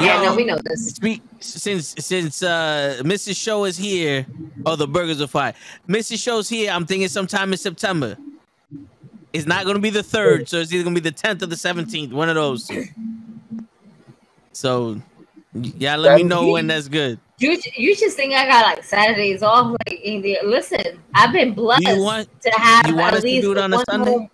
yeah. 0.00 0.22
Yo, 0.22 0.24
No, 0.30 0.34
we 0.36 0.44
know 0.44 0.58
this. 0.64 0.88
Speak 0.94 1.22
since 1.40 1.94
since 1.98 2.42
uh 2.42 3.00
Mrs. 3.02 3.36
Show 3.36 3.64
is 3.64 3.76
here. 3.76 4.26
Oh, 4.66 4.76
the 4.76 4.86
burgers 4.88 5.20
are 5.20 5.26
fine. 5.26 5.54
Mrs. 5.88 6.22
Show's 6.22 6.48
here. 6.48 6.70
I'm 6.70 6.86
thinking 6.86 7.08
sometime 7.08 7.52
in 7.52 7.58
September. 7.58 8.16
It's 9.32 9.46
not 9.46 9.64
gonna 9.64 9.78
be 9.78 9.90
the 9.90 10.02
third, 10.02 10.48
so 10.48 10.58
it's 10.58 10.72
either 10.72 10.84
gonna 10.84 10.94
be 10.94 11.00
the 11.00 11.10
10th 11.12 11.42
or 11.42 11.46
the 11.46 11.56
17th. 11.56 12.12
One 12.12 12.28
of 12.28 12.34
those. 12.34 12.70
So, 14.52 15.00
yeah, 15.54 15.96
let 15.96 16.16
me 16.16 16.22
know 16.24 16.50
when 16.50 16.66
that's 16.66 16.88
good. 16.88 17.18
You 17.38 17.58
you 17.76 17.96
just 17.96 18.16
think 18.16 18.34
I 18.34 18.46
got 18.46 18.64
like 18.66 18.84
Saturdays 18.84 19.42
off? 19.42 19.74
Like 19.86 20.00
in 20.02 20.20
the 20.22 20.38
listen, 20.44 21.00
I've 21.14 21.32
been 21.32 21.54
blessed 21.54 21.82
Do 21.84 21.92
you 21.94 22.02
want? 22.02 22.28
to 22.42 22.50
have 22.56 22.86
you 22.86 22.94
want 22.94 23.08
at 23.08 23.14
us 23.14 23.20
to 23.22 23.26
least 23.26 23.42
do 23.42 23.52
it 23.52 23.58
on 23.58 23.72
a 23.72 23.76
one 23.76 23.84
Sunday? 23.88 24.10
home- 24.10 24.30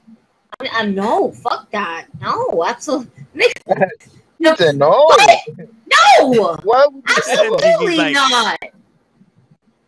I, 0.60 0.64
mean, 0.64 0.72
I 0.74 0.86
know. 0.86 1.30
Fuck 1.32 1.70
that. 1.70 2.06
No, 2.20 2.64
absolutely. 2.66 3.10
You 4.40 4.54
said 4.56 4.76
no. 4.76 4.90
What? 4.90 5.48
No. 6.28 6.56
Why 6.62 6.86
would 6.92 7.02
you 7.08 7.14
ever? 7.28 7.54
Absolutely 7.56 7.96
like- 7.96 8.12
not. 8.12 8.58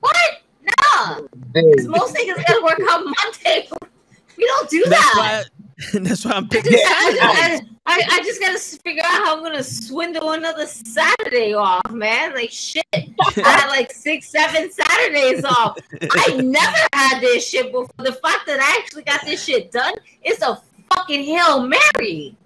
What? 0.00 0.42
Nah. 0.65 1.18
Nah, 1.18 1.20
Day. 1.55 1.73
'cause 1.76 1.86
most 1.86 2.15
niggas 2.16 2.44
gotta 2.49 2.60
work 2.65 2.81
on 2.92 3.05
Monday. 3.05 3.68
We 4.36 4.47
don't 4.47 4.68
do 4.70 4.82
That's 4.89 5.00
that. 5.15 5.15
why. 5.16 5.44
That's 5.94 6.25
why 6.25 6.33
I'm 6.33 6.44
I 6.44 6.49
picking 6.49 6.73
just, 6.73 6.84
I, 6.86 7.60
I, 7.86 8.02
I 8.10 8.23
just 8.23 8.41
gotta 8.41 8.59
figure 8.59 9.02
out 9.05 9.10
how 9.25 9.36
I'm 9.36 9.42
gonna 9.42 9.62
swindle 9.62 10.33
another 10.33 10.67
Saturday 10.67 11.55
off, 11.55 11.91
man. 11.91 12.34
Like 12.34 12.50
shit, 12.50 12.84
I 12.92 13.05
had 13.36 13.68
like 13.68 13.92
six, 13.92 14.28
seven 14.28 14.70
Saturdays 14.70 15.44
off. 15.44 15.78
I 16.12 16.36
never 16.36 16.76
had 16.92 17.20
this 17.20 17.49
shit 17.49 17.73
before. 17.73 17.89
The 17.99 18.12
fact 18.12 18.47
that 18.47 18.60
I 18.60 18.78
actually 18.83 19.05
got 19.05 19.25
this 19.25 19.42
shit 19.44 19.73
done 19.73 19.94
is 20.25 20.42
a 20.42 20.60
fucking 20.94 21.23
hail 21.25 21.62
mary. 21.67 22.36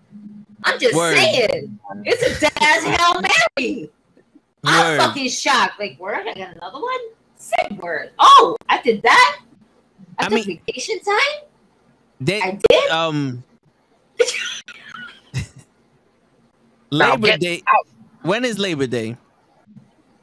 I'm 0.63 0.79
just 0.79 0.95
Word. 0.95 1.17
saying, 1.17 1.79
it's 2.05 2.23
a 2.23 2.41
dead 2.41 2.53
ass 2.61 2.83
hail 2.85 3.23
mary. 3.59 3.91
I'm 4.65 4.99
fucking 4.99 5.29
shocked. 5.29 5.79
Like, 5.79 5.99
word, 5.99 6.27
I 6.27 6.33
got 6.35 6.57
another 6.57 6.81
one. 6.81 7.01
Same 7.37 7.77
word. 7.79 8.13
Oh, 8.19 8.57
I 8.69 8.81
did 8.81 9.03
that. 9.03 9.41
I, 10.19 10.25
I 10.27 10.29
took 10.29 10.47
mean- 10.47 10.61
vacation 10.67 11.01
time. 11.01 11.45
They, 12.25 12.41
I 12.41 12.59
did. 12.71 12.91
um, 12.91 13.45
Labor 16.91 17.27
get 17.27 17.41
Day. 17.41 17.63
When 18.23 18.47
is 18.47 18.59
Labor 18.59 18.87
Day? 18.87 19.19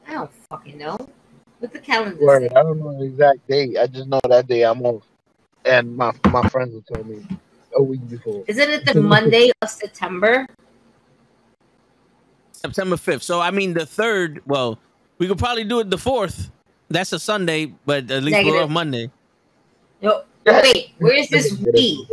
I 0.08 0.14
don't 0.14 0.32
fucking 0.50 0.80
know. 0.80 0.98
What 1.60 1.72
the 1.72 1.78
calendar 1.78 2.26
Word. 2.26 2.52
I 2.56 2.64
don't 2.64 2.80
know 2.80 2.98
the 2.98 3.06
exact 3.06 3.48
date. 3.48 3.78
I 3.78 3.86
just 3.86 4.08
know 4.08 4.20
that 4.28 4.48
day 4.48 4.64
I'm 4.64 4.82
off, 4.82 5.04
and 5.64 5.96
my 5.96 6.12
my 6.32 6.42
friends 6.50 6.74
will 6.74 6.82
tell 6.82 7.04
me 7.04 7.24
a 7.76 7.84
week 7.84 8.10
before. 8.10 8.46
Isn't 8.48 8.70
it 8.72 8.86
the 8.86 9.00
Monday 9.00 9.52
of 9.62 9.70
September? 9.70 10.48
September 12.52 12.96
5th. 12.96 13.22
So, 13.22 13.40
I 13.40 13.52
mean, 13.52 13.74
the 13.74 13.86
third, 13.88 14.42
well, 14.46 14.78
we 15.18 15.28
could 15.28 15.40
probably 15.40 15.64
do 15.64 15.80
it 15.80 15.90
the 15.90 15.98
fourth. 15.98 16.52
That's 16.90 17.12
a 17.12 17.20
Sunday, 17.20 17.74
but 17.86 18.10
at 18.12 18.22
least 18.24 18.44
we're 18.44 18.64
off 18.64 18.70
Monday. 18.70 19.10
No. 20.02 20.24
Wait, 20.46 20.94
where 20.98 21.14
is 21.14 21.30
this 21.30 21.58
we? 21.74 22.08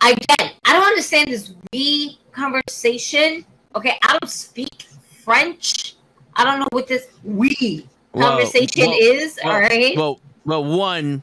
Again, 0.00 0.50
I 0.64 0.72
don't 0.72 0.84
understand 0.84 1.28
this 1.28 1.52
we 1.72 2.18
conversation. 2.32 3.44
Okay, 3.74 3.98
I 4.02 4.18
don't 4.18 4.30
speak 4.30 4.86
French. 5.22 5.96
I 6.36 6.44
don't 6.44 6.60
know 6.60 6.68
what 6.70 6.86
this 6.86 7.06
we 7.22 7.86
conversation 8.14 8.86
well, 8.86 8.98
is. 9.00 9.38
well, 9.42 9.54
all 9.54 9.60
right. 9.60 9.96
Well, 9.96 10.20
well, 10.44 10.64
one, 10.64 11.22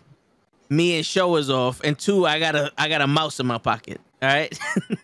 me 0.69 0.95
and 0.97 1.05
show 1.05 1.35
is 1.35 1.49
off, 1.49 1.81
and 1.83 1.97
two, 1.97 2.25
I 2.25 2.39
got 2.39 2.55
a 2.55 2.71
I 2.77 2.89
got 2.89 3.01
a 3.01 3.07
mouse 3.07 3.39
in 3.39 3.47
my 3.47 3.57
pocket. 3.57 4.01
All 4.21 4.29
right. 4.29 4.57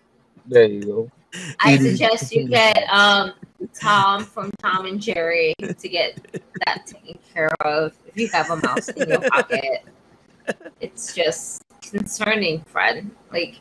There 0.47 0.63
you 0.63 0.81
go. 0.81 1.11
I 1.59 1.77
suggest 1.77 2.31
you 2.31 2.47
get 2.47 2.77
um 2.89 3.33
Tom 3.73 4.23
from 4.23 4.49
Tom 4.59 4.85
and 4.85 5.01
Jerry 5.01 5.53
to 5.59 5.89
get 5.89 6.17
that 6.65 6.87
taken 6.87 7.19
care 7.33 7.51
of. 7.61 7.93
If 8.07 8.17
you 8.17 8.29
have 8.29 8.49
a 8.49 8.55
mouse 8.55 8.87
in 8.89 9.09
your 9.09 9.21
pocket, 9.29 9.83
it's 10.79 11.13
just 11.13 11.63
concerning, 11.81 12.61
friend. 12.61 13.11
Like, 13.31 13.59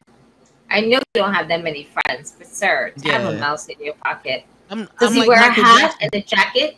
I 0.70 0.80
know 0.80 0.98
you 0.98 1.02
don't 1.22 1.34
have 1.34 1.48
that 1.48 1.62
many 1.62 1.84
friends, 1.84 2.34
but 2.36 2.46
sir, 2.46 2.92
to 3.02 3.08
have 3.10 3.34
a 3.34 3.38
mouse 3.38 3.66
in 3.68 3.76
your 3.80 3.94
pocket. 3.94 4.44
I'm, 4.70 4.88
Does 4.98 5.10
I'm 5.10 5.12
he 5.14 5.18
like 5.20 5.28
wear 5.28 5.40
Michael 5.48 5.62
a 5.62 5.66
hat 5.66 5.80
Jackson. 5.80 5.98
and 6.02 6.14
a 6.14 6.22
jacket? 6.22 6.76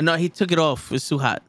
No, 0.00 0.16
he 0.16 0.28
took 0.28 0.52
it 0.52 0.58
off. 0.58 0.90
It's 0.92 1.08
too 1.08 1.18
hot. 1.18 1.42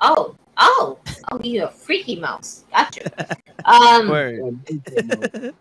Oh, 0.00 0.34
oh, 0.56 0.98
oh, 1.30 1.40
You're 1.42 1.66
a 1.66 1.70
freaky 1.70 2.16
mouse. 2.16 2.64
Gotcha. 2.70 3.36
Um, 3.66 4.08
Word. 4.08 4.58
I 4.96 5.52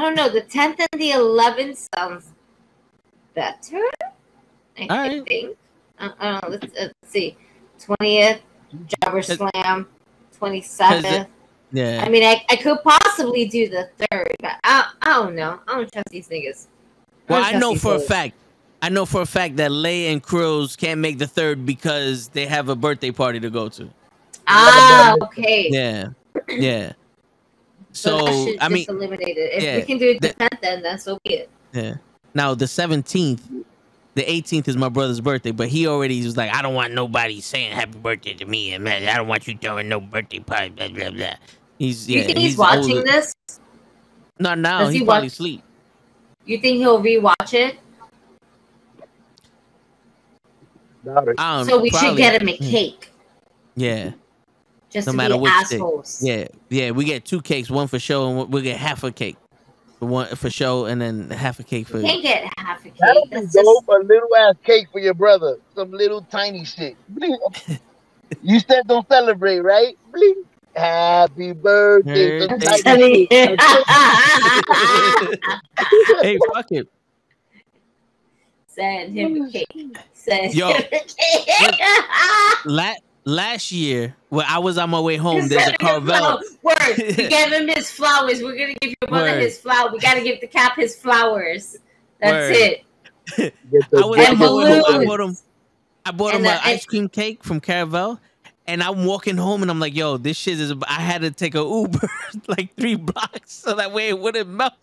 don't 0.00 0.16
know. 0.16 0.28
The 0.28 0.40
tenth 0.40 0.80
and 0.80 1.00
the 1.00 1.12
eleventh 1.12 1.88
sounds 1.94 2.32
better. 3.34 3.80
I, 4.76 4.82
All 4.82 4.90
I 4.90 5.08
right. 5.08 5.24
think. 5.24 5.56
Uh, 6.00 6.10
uh, 6.18 6.40
let's, 6.48 6.66
let's 6.76 6.94
see. 7.04 7.36
Twentieth, 7.78 8.40
Jobber 9.04 9.22
Slam. 9.22 9.86
Twenty 10.38 10.60
seventh. 10.60 11.28
yeah. 11.72 12.02
I 12.04 12.08
mean, 12.08 12.22
I, 12.24 12.44
I 12.50 12.56
could 12.56 12.78
possibly 12.82 13.46
do 13.46 13.68
the 13.68 13.88
third, 14.10 14.34
but 14.40 14.52
I, 14.64 14.90
I 15.02 15.14
don't 15.14 15.34
know. 15.34 15.60
I 15.66 15.74
don't 15.76 15.92
trust 15.92 16.08
these 16.10 16.28
niggas. 16.28 16.66
Well, 17.28 17.42
I 17.44 17.58
know 17.58 17.74
for 17.74 17.94
a 17.96 18.00
fact. 18.00 18.34
I 18.82 18.88
know 18.90 19.06
for 19.06 19.22
a 19.22 19.26
fact 19.26 19.56
that 19.56 19.72
Lay 19.72 20.08
and 20.12 20.22
Krills 20.22 20.76
can't 20.76 21.00
make 21.00 21.18
the 21.18 21.26
third 21.26 21.64
because 21.66 22.28
they 22.28 22.46
have 22.46 22.68
a 22.68 22.76
birthday 22.76 23.10
party 23.10 23.40
to 23.40 23.50
go 23.50 23.68
to. 23.70 23.88
Ah, 24.46 25.16
okay. 25.22 25.68
Yeah, 25.70 26.08
yeah. 26.48 26.92
So, 27.92 28.18
So 28.26 28.54
I 28.60 28.68
mean, 28.68 28.84
eliminated. 28.90 29.48
If 29.54 29.62
yeah, 29.62 29.76
we 29.76 29.82
can 29.82 29.96
do 29.96 30.10
it 30.10 30.20
the 30.20 30.28
the- 30.28 30.34
tenth, 30.34 30.60
then 30.60 30.82
that's 30.82 31.04
so 31.04 31.18
be 31.24 31.34
it. 31.36 31.50
yeah. 31.72 31.94
Now 32.34 32.54
the 32.54 32.66
seventeenth, 32.68 33.40
the 34.16 34.28
eighteenth 34.30 34.66
is 34.66 34.76
my 34.78 34.88
brother's 34.88 35.20
birthday, 35.20 35.50
but 35.52 35.68
he 35.68 35.86
already 35.86 36.24
was 36.24 36.36
like, 36.38 36.50
I 36.52 36.62
don't 36.62 36.74
want 36.74 36.94
nobody 36.94 37.40
saying 37.42 37.72
happy 37.72 37.98
birthday 37.98 38.32
to 38.34 38.46
me, 38.46 38.72
and 38.72 38.82
man, 38.82 39.06
I 39.08 39.14
don't 39.16 39.28
want 39.28 39.46
you 39.46 39.56
throwing 39.56 39.88
no 39.90 40.00
birthday 40.00 40.40
party, 40.40 40.70
blah 40.70 40.88
blah 40.88 41.10
blah. 41.10 41.34
He's 41.78 42.06
Do 42.06 42.14
you 42.14 42.20
yeah. 42.20 42.26
think 42.26 42.38
he's, 42.38 42.56
watching 42.56 42.96
older. 42.98 43.02
this? 43.02 43.34
Not 44.38 44.58
now. 44.58 44.80
Does 44.80 44.92
He, 44.94 45.00
he 45.00 45.04
probably 45.04 45.26
watch- 45.26 45.32
sleep. 45.32 45.62
You 46.46 46.58
think 46.58 46.78
he'll 46.78 47.00
rewatch 47.02 47.52
it? 47.52 47.78
Doubt 51.04 51.28
it. 51.28 51.34
I 51.38 51.56
don't 51.58 51.66
So 51.68 51.80
we 51.80 51.90
should 51.90 52.16
get 52.16 52.40
him 52.40 52.48
a 52.48 52.56
mm. 52.56 52.70
cake. 52.70 53.10
Yeah, 53.74 54.12
Just 54.90 55.06
No 55.06 55.12
to 55.12 55.16
matter 55.16 55.34
be 55.34 55.40
which 55.40 55.52
day. 55.68 55.76
assholes. 55.76 56.22
yeah, 56.22 56.46
yeah. 56.70 56.90
We 56.92 57.04
get 57.04 57.26
two 57.26 57.42
cakes, 57.42 57.68
one 57.68 57.88
for 57.88 57.98
show, 57.98 58.28
and 58.40 58.50
we'll 58.50 58.62
get 58.62 58.78
half 58.78 59.04
a 59.04 59.12
cake. 59.12 59.36
One 59.98 60.26
for 60.36 60.50
show, 60.50 60.84
and 60.84 61.00
then 61.00 61.30
half 61.30 61.58
a 61.58 61.62
cake 61.62 61.88
for. 61.88 61.96
You 61.98 62.04
can't 62.04 62.22
get 62.22 62.52
half 62.58 62.80
a 62.80 62.90
cake. 62.90 62.94
That'll 63.00 63.24
be 63.26 63.30
That's 63.36 63.54
just. 63.54 63.66
A 63.66 63.98
little 64.04 64.28
ass 64.38 64.54
cake 64.62 64.88
for 64.92 64.98
your 65.00 65.14
brother. 65.14 65.56
Some 65.74 65.90
little 65.90 66.22
tiny 66.22 66.64
shit. 66.64 66.96
You 68.42 68.58
said 68.58 68.88
don't 68.88 69.06
celebrate, 69.08 69.60
right? 69.60 69.96
Bling. 70.12 70.42
Happy 70.74 71.52
birthday. 71.52 72.44
Birthday. 72.46 72.82
tiny- 72.82 73.26
hey, 76.22 76.36
fuck 76.52 76.66
it. 76.72 76.88
Send 78.66 79.16
him 79.16 79.42
a 79.42 79.50
cake. 79.50 79.96
Send 80.12 80.52
Yo. 80.54 80.68
him 80.72 80.82
a 80.92 80.98
cake. 80.98 81.80
La- 82.66 82.94
last 83.26 83.72
year, 83.72 84.16
when 84.30 84.46
I 84.46 84.58
was 84.58 84.78
on 84.78 84.88
my 84.88 85.00
way 85.00 85.16
home, 85.16 85.48
there's 85.48 85.68
a 85.68 85.76
Carvel. 85.76 86.40
Word. 86.62 86.76
We 86.98 87.28
gave 87.28 87.52
him 87.52 87.68
his 87.68 87.90
flowers. 87.90 88.42
We're 88.42 88.56
gonna 88.56 88.74
give 88.80 88.94
your 89.02 89.10
mother 89.10 89.32
Word. 89.32 89.42
his 89.42 89.58
flower. 89.58 89.90
We 89.92 89.98
gotta 89.98 90.22
give 90.22 90.40
the 90.40 90.46
cap 90.46 90.76
his 90.76 90.96
flowers. 90.96 91.76
That's 92.20 92.32
Word. 92.32 92.56
it. 93.38 93.54
I 93.96 94.04
was 94.06 94.18
And 94.20 94.28
on 94.28 94.38
my 94.38 94.54
way 94.54 94.80
home. 94.80 95.02
I 95.02 95.04
bought 95.04 95.20
him. 95.20 95.36
I 96.06 96.10
bought 96.12 96.34
And 96.34 96.46
him 96.46 96.52
an 96.52 96.60
ice 96.62 96.86
cream 96.86 97.08
cake 97.08 97.42
from 97.42 97.60
Carvel, 97.60 98.20
and 98.66 98.82
I'm 98.82 99.04
walking 99.04 99.36
home, 99.36 99.62
and 99.62 99.70
I'm 99.70 99.80
like, 99.80 99.94
"Yo, 99.96 100.16
this 100.16 100.36
shit 100.36 100.60
is." 100.60 100.72
I 100.86 101.00
had 101.00 101.22
to 101.22 101.32
take 101.32 101.54
a 101.56 101.62
Uber 101.62 102.08
like 102.48 102.74
three 102.76 102.94
blocks 102.94 103.52
so 103.52 103.74
that 103.74 103.92
way 103.92 104.08
it 104.08 104.18
wouldn't 104.18 104.48
melt. 104.48 104.74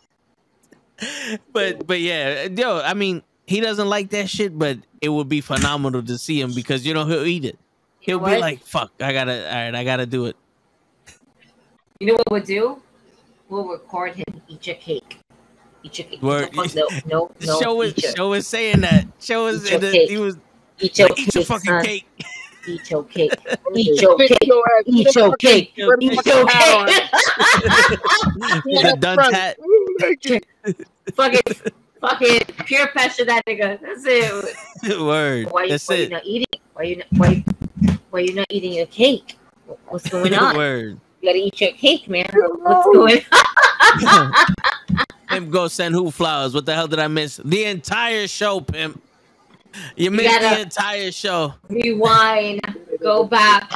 But 1.53 1.87
but 1.87 2.01
yeah, 2.01 2.43
yo, 2.45 2.81
I 2.81 2.93
mean, 2.93 3.23
he 3.47 3.61
doesn't 3.61 3.87
like 3.87 4.09
that 4.09 4.29
shit, 4.29 4.57
but 4.59 4.77
it 5.01 5.09
would 5.09 5.29
be 5.29 5.39
phenomenal 5.41 6.03
to 6.03 6.17
see 6.17 6.39
him 6.39 6.53
because 6.53 6.85
you 6.85 6.93
know 6.93 7.05
he'll 7.05 7.25
eat 7.25 7.45
it. 7.45 7.57
You 8.05 8.19
He'll 8.19 8.19
know 8.19 8.35
be 8.35 8.41
like, 8.41 8.59
"Fuck, 8.65 8.91
I 8.99 9.13
gotta, 9.13 9.47
all 9.47 9.53
right, 9.55 9.73
I 9.75 9.83
gotta 9.85 10.05
do 10.05 10.25
it." 10.25 10.35
You 11.99 12.07
know 12.07 12.13
what 12.15 12.31
we'll 12.31 12.43
do? 12.43 12.81
We'll 13.47 13.67
record 13.69 14.15
him 14.15 14.25
eat 14.49 14.67
your 14.67 14.75
cake. 14.75 15.19
Eat 15.83 15.99
your 15.99 16.07
cake. 16.09 16.21
Word. 16.21 16.49
No, 16.53 16.63
no, 16.75 16.87
no. 17.05 17.31
no 17.45 17.59
show 17.61 17.75
was 17.75 17.91
eat, 17.97 18.03
your, 18.03 18.11
show 18.15 18.29
was 18.29 18.45
saying 18.47 18.81
that. 18.81 19.05
Show 19.21 19.45
was 19.45 19.65
Eat 19.65 19.71
your 19.71 19.79
that 19.79 19.91
cake. 19.93 20.09
he 20.09 20.17
was 20.17 20.37
eat 20.79 20.99
your 20.99 21.07
like, 21.07 21.17
cake. 21.17 21.27
eat 21.27 21.35
your 21.35 21.43
fucking 21.45 21.65
son. 21.65 21.85
cake. 21.85 22.07
Eat 22.67 22.91
your 22.91 23.03
cake. 23.05 23.31
Eat 23.75 24.01
your 24.01 24.17
Sit 24.19 24.29
cake. 24.29 24.47
your 24.47 24.63
ass- 24.77 24.83
Eat 24.87 25.05
put 25.07 25.15
your 25.15 25.33
a 25.33 25.37
cake. 25.37 25.71
Your 25.77 25.97
Eat 26.01 26.15
fucking 26.15 26.31
your 26.33 26.47
hat 26.49 26.77
on. 26.77 26.87
cake. 26.87 28.63
the 28.83 28.97
done 28.99 29.17
tat. 29.31 29.57
fucking, 31.15 31.41
fucking 32.03 32.41
pure 32.65 32.87
pressure 32.87 33.25
that 33.25 33.45
nigga. 33.45 33.79
That's 33.81 34.03
it. 34.05 34.99
Word. 35.01 35.47
Why, 35.51 35.63
you, 35.63 35.69
That's 35.69 35.87
why 35.87 35.95
you 35.95 36.09
not 36.09 36.25
eating? 36.25 36.61
Why 36.73 36.83
you 36.83 36.97
not, 36.97 37.07
why, 37.11 37.43
why 38.09 38.19
you 38.19 38.33
not 38.33 38.47
eating 38.49 38.73
your 38.73 38.87
cake? 38.87 39.37
What's 39.87 40.09
going 40.09 40.33
on? 40.33 40.57
Word. 40.57 40.99
You 41.21 41.29
gotta 41.29 41.39
eat 41.39 41.61
your 41.61 41.71
cake, 41.71 42.09
man. 42.09 42.29
What's 42.33 42.85
going 42.85 43.21
on? 43.31 44.33
Pimp 45.29 45.49
go 45.49 45.67
send 45.67 45.95
who 45.95 46.11
flowers. 46.11 46.53
What 46.53 46.65
the 46.65 46.75
hell 46.75 46.87
did 46.87 46.99
I 46.99 47.07
miss? 47.07 47.37
The 47.37 47.63
entire 47.65 48.27
show, 48.27 48.59
Pimp. 48.59 49.01
You 49.95 50.11
missed 50.11 50.41
the 50.41 50.61
entire 50.61 51.11
show. 51.11 51.53
Rewind. 51.69 52.61
Go 53.01 53.23
back. 53.23 53.71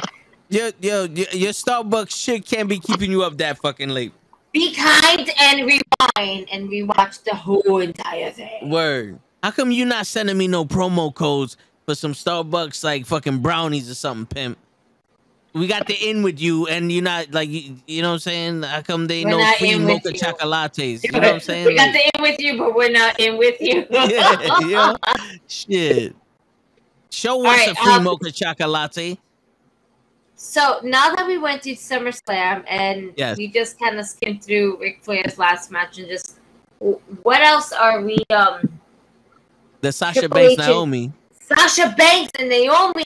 Your, 0.50 0.70
your, 0.80 1.06
your 1.06 1.52
Starbucks 1.52 2.10
shit 2.10 2.46
can't 2.46 2.68
be 2.68 2.78
keeping 2.78 3.10
you 3.10 3.22
up 3.22 3.36
that 3.38 3.58
fucking 3.58 3.88
late. 3.88 4.12
Be 4.52 4.74
kind 4.74 5.30
and 5.40 5.60
rewind 5.66 6.48
and 6.50 6.68
rewatch 6.70 7.22
the 7.24 7.34
whole 7.34 7.80
entire 7.80 8.30
thing. 8.30 8.70
Word. 8.70 9.18
How 9.42 9.50
come 9.50 9.70
you 9.70 9.84
not 9.84 10.06
sending 10.06 10.36
me 10.38 10.48
no 10.48 10.64
promo 10.64 11.14
codes 11.14 11.56
for 11.86 11.94
some 11.94 12.12
Starbucks 12.12 12.82
like 12.82 13.06
fucking 13.06 13.38
brownies 13.38 13.90
or 13.90 13.94
something, 13.94 14.26
Pimp? 14.26 14.58
We 15.54 15.66
got 15.66 15.86
the 15.86 15.94
in 15.94 16.22
with 16.22 16.40
you, 16.40 16.66
and 16.66 16.92
you're 16.92 17.02
not 17.02 17.32
like 17.32 17.48
you, 17.48 17.76
you 17.86 18.02
know 18.02 18.08
what 18.08 18.14
I'm 18.14 18.20
saying. 18.20 18.62
How 18.62 18.82
come 18.82 19.06
they 19.06 19.24
We're 19.24 19.30
no 19.30 19.52
free 19.58 19.78
mocha 19.78 20.12
you. 20.12 20.18
chocolates? 20.18 20.78
You 20.78 20.94
know 21.12 21.18
what 21.20 21.28
I'm 21.34 21.40
saying? 21.40 21.66
We 21.66 21.74
got 21.74 21.88
Like- 21.88 21.92
the 21.94 22.10
in 22.16 22.22
with 22.22 22.40
you, 22.40 22.58
but 22.58 22.74
we're 22.74 22.90
not 22.90 23.18
in 23.18 23.38
with 23.38 23.56
you. 23.60 23.86
yeah, 23.90 24.58
yeah. 24.66 24.94
Shit. 25.46 26.14
Show 27.10 27.40
us 27.46 27.58
right, 27.58 27.70
a 27.70 27.74
free 27.74 27.92
um, 27.94 28.04
mocha 28.04 28.30
chocolate. 28.30 29.18
So 30.40 30.78
now 30.84 31.12
that 31.16 31.26
we 31.26 31.36
went 31.36 31.62
to 31.62 31.72
SummerSlam 31.72 32.62
and 32.68 33.12
Yes. 33.16 33.36
we 33.36 33.48
just 33.48 33.76
kind 33.76 33.98
of 33.98 34.06
skimmed 34.06 34.44
through 34.44 34.78
Ric 34.80 35.02
Flair's 35.02 35.36
last 35.36 35.72
match 35.72 35.98
and 35.98 36.06
just 36.06 36.38
what 37.24 37.40
else 37.42 37.72
are 37.72 38.02
we 38.02 38.18
um 38.30 38.78
The 39.80 39.90
Sasha 39.90 40.20
Triple 40.20 40.36
Banks 40.36 40.52
H 40.52 40.58
Naomi. 40.68 41.12
Sasha 41.40 41.92
Banks 41.98 42.30
and 42.38 42.48
Naomi. 42.48 43.02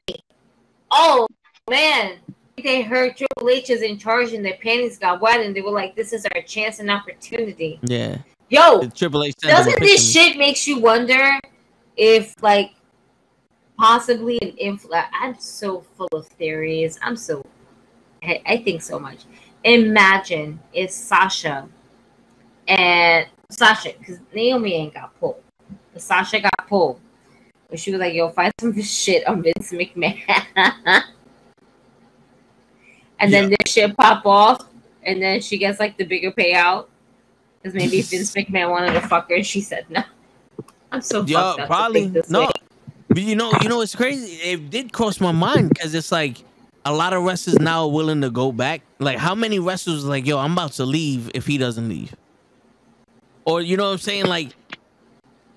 Oh 0.91 1.27
man, 1.71 2.19
they 2.63 2.83
heard 2.83 3.17
Triple 3.17 3.49
H 3.49 3.71
is 3.71 3.81
in 3.81 3.97
charge 3.99 4.35
and 4.35 4.45
their 4.45 4.59
panties 4.63 4.99
got 4.99 5.23
wet 5.23 5.41
and 5.41 5.57
they 5.57 5.63
were 5.63 5.71
like, 5.71 5.97
"This 5.97 6.13
is 6.13 6.27
our 6.35 6.43
chance 6.43 6.81
and 6.81 6.91
opportunity." 6.91 7.81
Yeah. 7.83 8.19
Yo, 8.51 8.87
Triple 8.91 9.25
H. 9.25 9.35
sent 9.41 9.53
them 9.57 9.63
a 9.63 9.65
doesn't 9.65 9.81
this 9.81 10.13
shit 10.13 10.37
makes 10.37 10.69
you 10.69 10.79
wonder 10.81 11.41
if 11.97 12.35
like 12.43 12.73
possibly 13.83 14.39
an 14.43 14.51
influx? 14.59 15.09
I'm 15.13 15.37
so 15.41 15.81
full 15.97 16.09
of 16.13 16.29
theories. 16.29 17.01
I'm 17.03 17.17
so 17.17 17.45
I, 18.23 18.41
I 18.47 18.57
think 18.59 18.81
so 18.81 18.97
much. 19.01 19.25
Imagine 19.65 20.61
if 20.73 20.93
Sasha 20.93 21.69
and 22.69 23.27
Sasha, 23.51 23.93
because 23.99 24.21
Naomi 24.33 24.75
ain't 24.75 24.95
got 24.95 25.19
pulled. 25.19 25.43
But 25.93 26.01
Sasha 26.01 26.41
got 26.41 26.69
pulled. 26.69 27.01
But 27.69 27.81
she 27.81 27.91
was 27.91 27.99
like, 27.99 28.15
yo, 28.15 28.29
find 28.29 28.53
some 28.61 28.81
shit 28.83 29.27
on 29.27 29.43
Vince 29.43 29.73
McMahon. 29.73 30.21
and 33.19 33.33
then 33.33 33.49
this 33.49 33.73
shit 33.73 33.97
pop 33.97 34.25
off, 34.25 34.65
and 35.03 35.21
then 35.21 35.41
she 35.41 35.59
gets 35.59 35.81
like 35.81 35.97
the 35.97 36.05
bigger 36.05 36.31
payout. 36.31 36.87
Because 37.61 37.75
maybe 37.75 38.01
Vince 38.03 38.33
McMahon 38.37 38.71
wanted 38.71 38.93
to 38.93 39.01
fuck 39.01 39.29
her 39.29 39.37
and 39.37 39.47
she 39.47 39.61
said 39.61 39.87
no. 39.91 40.05
I'm 40.93 41.01
so 41.01 41.25
Yeah, 41.27 41.43
fucked 41.43 41.61
up 41.61 41.67
to 41.67 41.67
probably 41.67 42.01
think 42.03 42.13
this 42.13 42.31
no. 42.31 42.43
way. 42.43 42.62
But 43.13 43.23
you 43.23 43.37
know, 43.37 43.53
you 43.61 43.69
know, 43.69 43.83
it's 43.83 43.95
crazy. 43.95 44.37
It 44.37 44.71
did 44.71 44.93
cross 44.93 45.21
my 45.21 45.33
mind 45.33 45.69
because 45.69 45.95
it's 45.95 46.11
like 46.11 46.39
a 46.87 46.93
lot 46.95 47.13
of 47.13 47.23
wrestlers 47.23 47.59
now 47.59 47.83
are 47.83 47.91
willing 47.91 48.23
to 48.23 48.31
go 48.31 48.53
back. 48.53 48.81
Like, 48.99 49.19
how 49.19 49.35
many 49.35 49.59
wrestlers 49.59 50.05
like, 50.05 50.27
yo, 50.27 50.39
I'm 50.39 50.53
about 50.53 50.73
to 50.73 50.87
leave 50.87 51.31
if 51.35 51.47
he 51.47 51.59
doesn't 51.59 51.89
leave, 51.89 52.15
or 53.45 53.61
you 53.61 53.77
know 53.77 53.85
what 53.85 53.93
I'm 53.93 53.99
saying? 53.99 54.27
Like, 54.27 54.51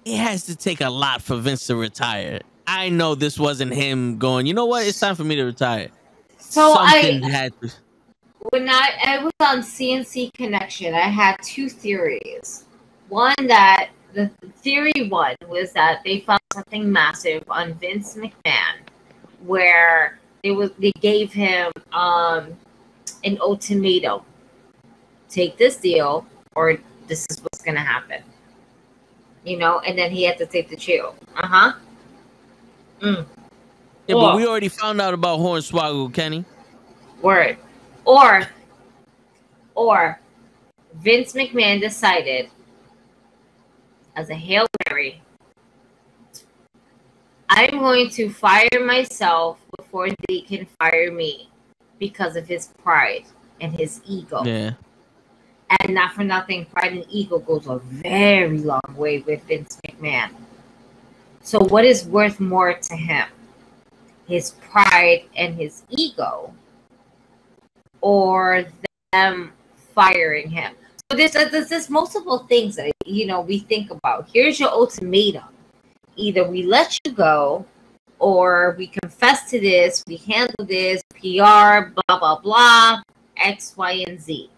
it 0.03 0.17
has 0.17 0.45
to 0.48 0.56
take 0.56 0.82
a 0.82 0.90
lot 0.90 1.22
for 1.22 1.38
Vince 1.38 1.66
to 1.67 1.75
retire. 1.77 2.42
I 2.67 2.90
know 2.90 3.16
this 3.16 3.40
wasn't 3.40 3.74
him 3.74 4.17
going. 4.17 4.48
You 4.48 4.53
know 4.53 4.66
what? 4.66 4.85
It's 4.85 5.00
time 5.00 5.16
for 5.16 5.24
me 5.24 5.35
to 5.35 5.43
retire. 5.43 5.90
So 6.38 6.74
Something 6.74 7.24
I 7.24 7.30
had 7.30 7.61
to. 7.61 7.72
when 8.50 8.67
I, 8.69 8.90
I 9.03 9.24
was 9.24 9.34
on 9.40 9.59
CNC 9.59 10.34
Connection, 10.34 10.93
I 10.93 11.08
had 11.09 11.38
two 11.42 11.69
theories. 11.69 12.66
One 13.09 13.35
that 13.48 13.92
the 14.16 14.32
theory 14.64 15.10
one 15.10 15.35
was 15.48 15.74
that 15.74 16.02
they 16.03 16.22
found 16.22 16.40
something 16.53 16.90
massive 16.92 17.44
on 17.50 17.74
Vince 17.76 18.16
McMahon, 18.16 18.80
where 19.45 20.19
it 20.42 20.52
was 20.52 20.72
they 20.80 20.92
gave 21.02 21.32
him 21.34 21.72
um 21.92 22.56
an 23.24 23.38
ultimatum: 23.42 24.22
take 25.30 25.58
this 25.58 25.76
deal, 25.76 26.26
or 26.56 26.77
this 27.08 27.27
is 27.30 27.42
what's 27.42 27.61
gonna 27.61 27.80
happen. 27.84 28.24
You 29.44 29.58
know, 29.58 29.80
and 29.80 29.98
then 29.98 30.10
he 30.10 30.24
had 30.24 30.38
to 30.40 30.45
take 30.45 30.69
the 30.69 30.77
chill. 30.77 31.14
Uh 31.35 31.48
huh. 31.48 31.74
Mm. 33.02 33.26
Yeah, 34.08 34.16
Or- 34.16 34.22
but 34.22 34.35
we 34.38 34.48
already 34.48 34.69
found 34.69 35.02
out 35.02 35.14
about 35.14 35.40
Hornswoggle, 35.40 36.14
Kenny. 36.14 36.45
Word. 37.22 37.58
Or, 38.06 38.48
or 39.74 40.19
Vince 41.02 41.34
McMahon 41.34 41.82
decided 41.82 42.50
as 44.16 44.30
a 44.30 44.35
Hail 44.35 44.66
Mary, 44.88 45.22
I'm 47.50 47.77
going 47.80 48.10
to 48.11 48.30
fire 48.30 48.80
myself 48.82 49.60
before 49.77 50.10
they 50.27 50.42
can 50.42 50.66
fire 50.80 51.11
me 51.11 51.50
because 52.00 52.35
of 52.35 52.48
his 52.48 52.68
pride 52.84 53.26
and 53.61 53.74
his 53.74 54.02
ego. 54.06 54.44
Yeah. 54.44 54.72
And 55.82 55.95
not 55.95 56.14
for 56.14 56.24
nothing, 56.24 56.66
pride 56.66 56.94
and 56.94 57.06
ego 57.10 57.40
goes 57.40 57.68
a 57.68 57.77
very 57.77 58.60
long 58.60 58.82
way 58.95 59.19
with 59.19 59.44
Vince 59.44 59.80
McMahon. 59.88 60.32
So, 61.42 61.60
what 61.60 61.85
is 61.85 62.06
worth 62.06 62.40
more 62.40 62.74
to 62.74 62.95
him? 62.95 63.27
His 64.27 64.52
pride 64.52 65.26
and 65.35 65.56
his 65.56 65.84
ego, 65.90 66.53
or 68.02 68.66
them 69.11 69.53
firing 69.94 70.50
him? 70.50 70.74
So, 71.11 71.18
there's, 71.18 71.34
there's, 71.34 71.69
there's 71.69 71.90
multiple 71.90 72.40
things 72.50 72.76
that 72.77 72.94
you 73.06 73.25
know 73.25 73.42
we 73.42 73.59
think 73.59 73.92
about. 73.92 74.30
Here's 74.34 74.59
your 74.59 74.69
ultimatum: 74.69 75.50
either 76.16 76.48
we 76.50 76.64
let 76.64 77.00
you 77.06 77.14
go, 77.14 77.66
or 78.19 78.75
we 78.77 78.88
confess 78.88 79.50
to 79.51 79.59
this, 79.59 80.03
we 80.08 80.17
handle 80.17 80.66
this, 80.66 81.01
PR, 81.14 81.93
blah 81.95 82.19
blah 82.19 82.40
blah, 82.40 83.01
X, 83.38 83.75
Y, 83.77 84.03
and 84.08 84.19
Z 84.22 84.50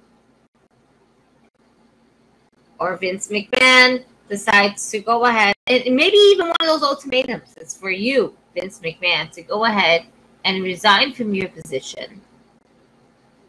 or 2.79 2.95
Vince 2.97 3.27
McMahon 3.29 4.03
decides 4.29 4.89
to 4.91 4.99
go 4.99 5.25
ahead 5.25 5.55
and 5.67 5.95
maybe 5.95 6.17
even 6.17 6.47
one 6.47 6.55
of 6.61 6.67
those 6.67 6.83
ultimatums 6.83 7.53
is 7.57 7.75
for 7.75 7.91
you, 7.91 8.33
Vince 8.53 8.79
McMahon, 8.79 9.29
to 9.31 9.41
go 9.41 9.65
ahead 9.65 10.05
and 10.45 10.63
resign 10.63 11.13
from 11.13 11.33
your 11.33 11.49
position 11.49 12.21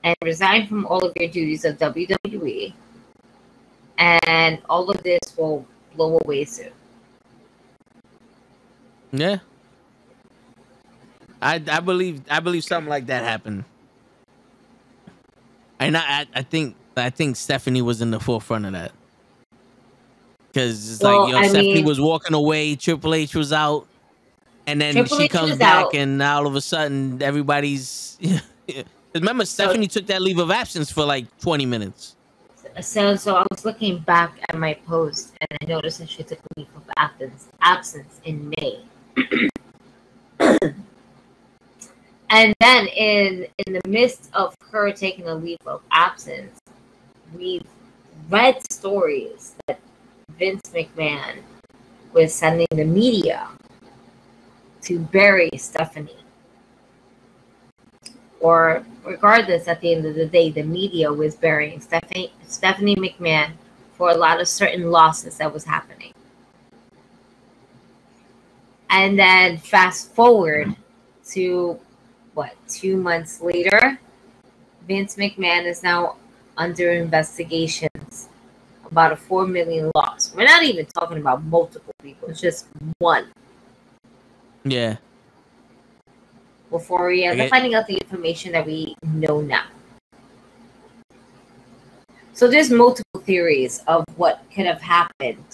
and 0.02 0.16
resign 0.22 0.66
from 0.66 0.86
all 0.86 1.04
of 1.04 1.12
your 1.16 1.30
duties 1.30 1.64
of 1.64 1.78
WWE. 1.78 2.72
And 3.98 4.60
all 4.68 4.88
of 4.90 5.02
this 5.02 5.18
will 5.36 5.66
blow 5.96 6.18
away 6.24 6.44
soon. 6.44 6.70
Yeah. 9.12 9.38
I 11.42 11.62
I 11.70 11.80
believe 11.80 12.22
I 12.30 12.40
believe 12.40 12.64
something 12.64 12.88
like 12.88 13.06
that 13.06 13.24
happened. 13.24 13.64
And 15.80 15.96
I 15.96 16.26
I, 16.34 16.42
think 16.42 16.74
I 16.96 17.10
think 17.10 17.36
Stephanie 17.36 17.82
was 17.82 18.00
in 18.02 18.10
the 18.10 18.18
forefront 18.20 18.66
of 18.66 18.72
that. 18.72 18.92
Cause 20.54 20.92
it's 20.94 21.02
Well, 21.02 21.22
like 21.24 21.32
yo, 21.32 21.38
I 21.38 21.42
Stephanie 21.48 21.74
mean- 21.74 21.84
was 21.84 22.00
walking 22.00 22.34
away, 22.34 22.74
Triple 22.74 23.14
H 23.14 23.34
was 23.34 23.52
out, 23.52 23.86
and 24.66 24.80
then 24.80 24.94
Triple 24.94 25.18
she 25.18 25.24
H 25.24 25.30
comes 25.30 25.56
back, 25.56 25.84
out. 25.86 25.94
and 25.94 26.20
all 26.22 26.46
of 26.46 26.56
a 26.56 26.60
sudden 26.60 27.22
everybody's. 27.22 28.18
Remember, 29.14 29.44
Stephanie 29.44 29.86
took 29.88 30.06
that 30.06 30.20
leave 30.22 30.38
of 30.38 30.50
absence 30.50 30.90
for 30.90 31.04
like 31.04 31.26
twenty 31.38 31.66
minutes. 31.66 32.16
So, 32.80 33.16
so 33.16 33.34
I 33.34 33.44
was 33.50 33.64
looking 33.64 33.98
back 34.00 34.38
at 34.48 34.56
my 34.56 34.74
post 34.74 35.34
and 35.40 35.58
I 35.60 35.64
noticed 35.66 35.98
that 35.98 36.08
she 36.08 36.22
took 36.22 36.38
a 36.38 36.60
leave 36.60 36.68
of 36.76 36.88
absence, 36.96 37.48
absence 37.60 38.20
in 38.24 38.50
May. 38.50 38.80
and 42.30 42.54
then 42.60 42.86
in 42.88 43.46
in 43.66 43.72
the 43.72 43.80
midst 43.88 44.30
of 44.32 44.54
her 44.70 44.92
taking 44.92 45.26
a 45.26 45.34
leave 45.34 45.58
of 45.66 45.82
absence, 45.90 46.60
we've 47.34 47.66
read 48.30 48.62
stories 48.72 49.56
that 49.66 49.80
Vince 50.38 50.70
McMahon 50.72 51.38
was 52.12 52.32
sending 52.32 52.68
the 52.70 52.84
media 52.84 53.48
to 54.82 55.00
bury 55.00 55.50
Stephanie. 55.56 56.16
Or 58.40 58.84
regardless, 59.04 59.66
at 59.66 59.80
the 59.80 59.92
end 59.94 60.06
of 60.06 60.14
the 60.14 60.26
day, 60.26 60.50
the 60.50 60.62
media 60.62 61.12
was 61.12 61.34
burying 61.34 61.80
Stephanie 61.80 62.32
Stephanie 62.46 62.96
McMahon 62.96 63.52
for 63.94 64.10
a 64.10 64.14
lot 64.14 64.40
of 64.40 64.46
certain 64.46 64.90
losses 64.90 65.38
that 65.38 65.52
was 65.52 65.64
happening. 65.64 66.12
And 68.90 69.18
then 69.18 69.58
fast 69.58 70.14
forward 70.14 70.74
to 71.30 71.78
what 72.34 72.54
two 72.68 72.96
months 72.96 73.40
later, 73.40 73.98
Vince 74.86 75.16
McMahon 75.16 75.66
is 75.66 75.82
now 75.82 76.16
under 76.56 76.92
investigations 76.92 78.28
about 78.90 79.12
a 79.12 79.16
four 79.16 79.46
million 79.46 79.90
loss. 79.94 80.32
We're 80.34 80.44
not 80.44 80.62
even 80.62 80.86
talking 80.86 81.18
about 81.18 81.44
multiple 81.44 81.92
people; 82.02 82.28
it's 82.28 82.40
just 82.40 82.66
one. 82.98 83.26
Yeah. 84.64 84.96
Before 86.70 87.08
we 87.08 87.24
end 87.24 87.40
up 87.40 87.48
finding 87.48 87.74
out 87.74 87.86
the 87.86 87.96
information 87.96 88.52
that 88.52 88.66
we 88.66 88.94
know 89.02 89.40
now. 89.40 89.64
So 92.34 92.46
there's 92.46 92.70
multiple 92.70 93.20
theories 93.22 93.82
of 93.88 94.04
what 94.16 94.44
could 94.54 94.66
have 94.66 94.80
happened. 94.80 95.44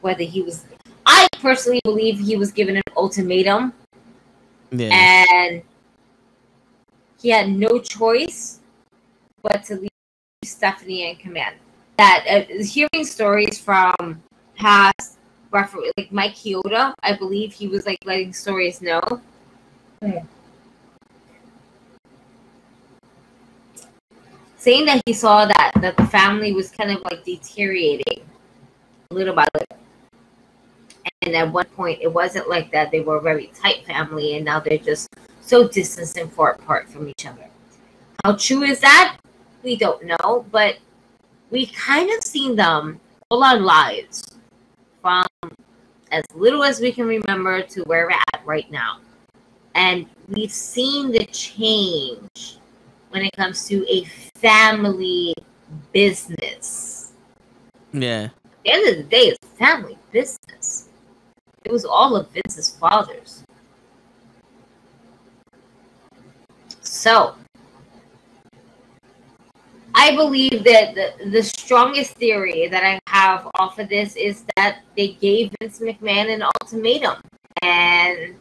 Whether 0.00 0.22
he 0.22 0.42
was, 0.42 0.64
I 1.04 1.26
personally 1.40 1.80
believe 1.84 2.18
he 2.18 2.36
was 2.36 2.52
given 2.52 2.76
an 2.76 2.82
ultimatum 2.96 3.72
Yeah. 4.70 4.90
and 4.92 5.62
he 7.20 7.30
had 7.30 7.50
no 7.50 7.78
choice 7.80 8.60
but 9.42 9.64
to 9.64 9.76
leave 9.76 9.90
Stephanie 10.44 11.10
in 11.10 11.16
command. 11.16 11.56
That 11.98 12.24
uh, 12.30 12.62
hearing 12.62 13.04
stories 13.04 13.58
from 13.58 14.22
past 14.54 15.18
refer- 15.50 15.90
like 15.96 16.12
Mike 16.12 16.34
Chioda, 16.34 16.94
I 17.02 17.14
believe 17.14 17.52
he 17.52 17.68
was 17.68 17.86
like 17.86 17.98
letting 18.04 18.32
stories 18.32 18.80
know. 18.80 19.02
Saying 24.56 24.86
that 24.86 25.02
he 25.06 25.12
saw 25.12 25.46
that 25.46 25.72
that 25.80 25.96
the 25.96 26.06
family 26.06 26.52
was 26.52 26.70
kind 26.70 26.90
of 26.90 27.00
like 27.02 27.24
deteriorating 27.24 28.22
little 29.10 29.34
by 29.34 29.46
little. 29.54 29.78
And 31.22 31.34
at 31.34 31.52
one 31.52 31.66
point, 31.66 32.00
it 32.02 32.12
wasn't 32.12 32.48
like 32.48 32.70
that. 32.72 32.90
They 32.90 33.00
were 33.00 33.16
a 33.16 33.22
very 33.22 33.50
tight 33.54 33.86
family, 33.86 34.36
and 34.36 34.44
now 34.44 34.60
they're 34.60 34.78
just 34.78 35.08
so 35.40 35.66
distant 35.66 36.16
and 36.16 36.32
far 36.32 36.52
apart 36.52 36.88
from 36.88 37.08
each 37.08 37.26
other. 37.26 37.48
How 38.24 38.36
true 38.36 38.62
is 38.62 38.80
that? 38.80 39.16
We 39.62 39.76
don't 39.76 40.04
know, 40.04 40.44
but 40.50 40.78
we 41.50 41.66
kind 41.66 42.10
of 42.10 42.22
seen 42.22 42.56
them 42.56 43.00
all 43.30 43.42
our 43.42 43.58
lives 43.58 44.22
from 45.00 45.26
as 46.10 46.24
little 46.34 46.62
as 46.64 46.80
we 46.80 46.92
can 46.92 47.06
remember 47.06 47.62
to 47.62 47.82
where 47.84 48.06
we're 48.06 48.12
at 48.34 48.44
right 48.44 48.70
now. 48.70 48.98
And 49.74 50.06
we've 50.28 50.52
seen 50.52 51.12
the 51.12 51.24
change 51.26 52.58
when 53.10 53.24
it 53.24 53.32
comes 53.32 53.66
to 53.68 53.86
a 53.88 54.04
family 54.36 55.34
business. 55.92 57.12
Yeah. 57.92 58.24
At 58.24 58.64
the 58.64 58.72
end 58.72 58.88
of 58.88 58.96
the 58.96 59.02
day, 59.04 59.28
it's 59.28 59.48
family 59.58 59.98
business. 60.12 60.88
It 61.64 61.72
was 61.72 61.84
all 61.84 62.16
of 62.16 62.30
Vince's 62.30 62.70
father's. 62.70 63.44
So, 66.80 67.34
I 69.94 70.14
believe 70.14 70.64
that 70.64 70.94
the, 70.94 71.30
the 71.30 71.42
strongest 71.42 72.14
theory 72.14 72.68
that 72.68 72.84
I 72.84 73.00
have 73.08 73.48
off 73.56 73.78
of 73.78 73.88
this 73.88 74.16
is 74.16 74.44
that 74.56 74.80
they 74.96 75.08
gave 75.08 75.52
Vince 75.60 75.80
McMahon 75.80 76.32
an 76.32 76.42
ultimatum. 76.42 77.20
And 77.62 78.36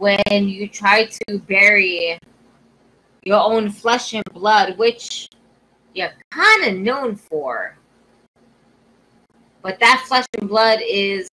when 0.00 0.48
you 0.48 0.66
try 0.66 1.04
to 1.04 1.38
bury 1.40 2.18
your 3.22 3.38
own 3.38 3.70
flesh 3.70 4.14
and 4.14 4.24
blood, 4.32 4.78
which 4.78 5.28
you're 5.94 6.08
kind 6.30 6.64
of 6.64 6.74
known 6.80 7.14
for, 7.14 7.76
but 9.60 9.78
that 9.78 10.02
flesh 10.08 10.24
and 10.38 10.48
blood 10.48 10.78
is 10.82 11.28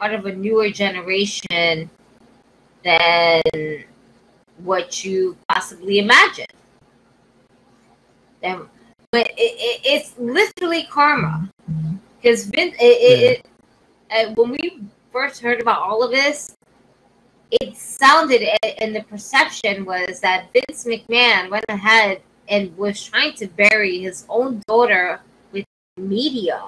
part 0.00 0.12
of 0.12 0.26
a 0.26 0.34
newer 0.34 0.70
generation 0.70 1.88
than 2.82 3.40
what 4.58 5.04
you 5.04 5.36
possibly 5.48 6.00
imagine. 6.00 6.46
And 8.42 8.62
but 9.12 9.28
it, 9.28 9.34
it, 9.38 9.80
it's 9.84 10.18
literally 10.18 10.88
karma 10.90 11.48
mm-hmm. 11.70 11.94
because 12.20 12.46
Vince. 12.46 12.74
It, 12.80 12.84
it, 12.84 13.46
it, 14.10 14.28
uh, 14.28 14.32
when 14.34 14.50
we 14.50 14.80
first 15.12 15.40
heard 15.40 15.60
about 15.60 15.82
all 15.82 16.02
of 16.02 16.10
this, 16.10 16.56
it 17.50 17.76
sounded 17.76 18.48
and 18.80 18.94
the 18.94 19.02
perception 19.02 19.84
was 19.84 20.20
that 20.20 20.46
Vince 20.52 20.84
McMahon 20.84 21.50
went 21.50 21.64
ahead 21.68 22.22
and 22.48 22.76
was 22.76 23.02
trying 23.02 23.34
to 23.34 23.46
bury 23.48 24.00
his 24.00 24.24
own 24.28 24.62
daughter 24.66 25.20
with 25.52 25.64
media 25.96 26.62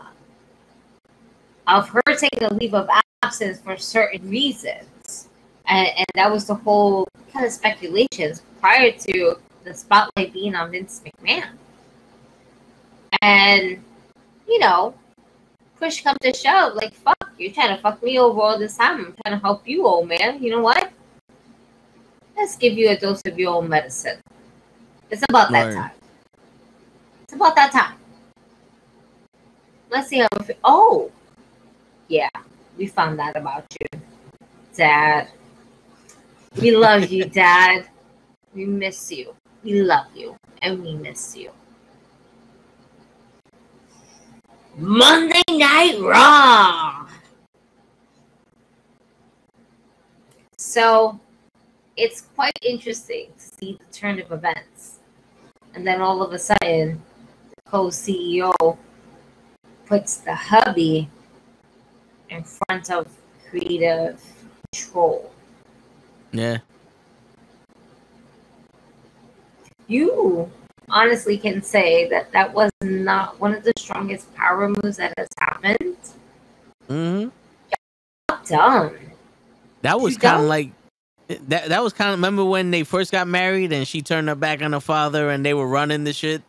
of 1.67 1.89
her 1.89 2.03
taking 2.17 2.45
a 2.45 2.55
leave 2.55 2.75
of 2.75 2.89
absence 3.23 3.61
for 3.61 3.77
certain 3.77 4.29
reasons. 4.29 5.29
And, 5.67 5.89
and 5.97 6.07
that 6.15 6.31
was 6.31 6.47
the 6.47 6.55
whole 6.55 7.07
kind 7.33 7.47
of 7.47 7.53
speculations 7.53 8.43
prior 8.61 8.93
to 8.93 9.37
the 9.65 9.75
spotlight 9.75 10.33
being 10.33 10.55
on 10.55 10.73
Vince 10.73 11.03
McMahon. 11.05 11.51
And, 13.23 13.83
you 14.49 14.59
know, 14.59 14.95
push 15.83 16.01
come 16.01 16.17
to 16.23 16.33
shove, 16.33 16.75
like, 16.75 16.95
fuck, 16.95 17.33
you're 17.39 17.53
trying 17.53 17.75
to 17.75 17.83
fuck 17.83 18.01
me 18.05 18.17
over 18.17 18.41
all 18.41 18.57
this 18.57 18.77
time. 18.77 18.99
I'm 18.99 19.15
trying 19.25 19.37
to 19.37 19.43
help 19.43 19.67
you, 19.67 19.85
old 19.85 20.07
man. 20.07 20.41
You 20.41 20.51
know 20.51 20.61
what? 20.61 20.93
Let's 22.37 22.57
give 22.57 22.75
you 22.75 22.91
a 22.91 22.97
dose 22.97 23.21
of 23.27 23.37
your 23.37 23.57
own 23.57 23.69
medicine. 23.69 24.21
It's 25.11 25.25
about 25.29 25.51
that 25.51 25.67
Right. 25.67 25.75
time. 25.75 25.91
It's 27.25 27.35
about 27.35 27.57
that 27.57 27.73
time. 27.73 27.97
Let's 29.91 30.09
see 30.09 30.21
how 30.21 30.29
it 30.49 30.59
Oh, 30.63 31.11
yeah, 32.07 32.31
we 32.79 32.87
found 32.87 33.21
out 33.21 33.37
about 33.37 33.67
you, 33.81 34.01
Dad. 34.77 35.29
We 36.61 36.71
love 36.77 37.11
you, 37.11 37.25
Dad. 37.43 37.89
We 38.55 38.67
miss 38.67 39.11
you. 39.11 39.35
We 39.65 39.83
love 39.83 40.07
you, 40.15 40.37
and 40.63 40.81
we 40.81 40.95
miss 40.95 41.37
you. 41.37 41.51
Monday 44.77 45.43
Night 45.51 45.99
Raw. 46.01 47.07
So 50.57 51.21
it's 51.97 52.23
quite 52.35 52.59
interesting 52.63 53.27
to 53.37 53.45
see 53.45 53.79
the 53.79 53.93
turn 53.93 54.19
of 54.19 54.33
events. 54.33 55.01
And 55.75 55.87
then 55.87 56.01
all 56.01 56.23
of 56.23 56.33
a 56.33 56.39
sudden, 56.39 57.03
the 57.51 57.71
co 57.71 57.89
CEO 57.89 58.79
puts 59.85 60.17
the 60.17 60.35
hubby 60.35 61.11
in 62.31 62.43
front 62.45 62.91
of 62.91 63.07
creative 63.51 64.23
control. 64.73 65.33
Yeah. 66.33 66.59
You 69.87 70.51
honestly 70.89 71.39
can 71.39 71.63
say 71.63 72.09
that 72.09 72.33
that 72.33 72.53
was 72.53 72.71
not 72.83 73.39
one 73.41 73.55
of 73.55 73.65
the 73.65 73.73
strongest 73.79 74.33
power 74.35 74.69
moves 74.69 74.97
that 74.99 75.13
has 75.17 75.29
happened. 75.39 75.97
hmm 76.89 77.29
Done. 78.47 78.95
That 79.83 80.01
was 80.01 80.17
kind 80.17 80.41
of 80.43 80.47
like 80.49 80.71
that. 81.49 81.69
That 81.69 81.83
was 81.83 81.93
kind 81.93 82.11
of 82.11 82.19
remember 82.19 82.45
when 82.45 82.71
they 82.71 82.83
first 82.83 83.13
got 83.13 83.29
married 83.29 83.73
and 83.73 83.87
she 83.87 84.03
turned 84.03 84.29
her 84.29 84.35
back 84.35 84.63
on 84.63 84.73
her 84.73 84.81
father 84.81 85.31
and 85.31 85.45
they 85.45 85.55
were 85.55 85.67
running 85.67 86.05
the 86.05 86.13
shit. 86.13 86.43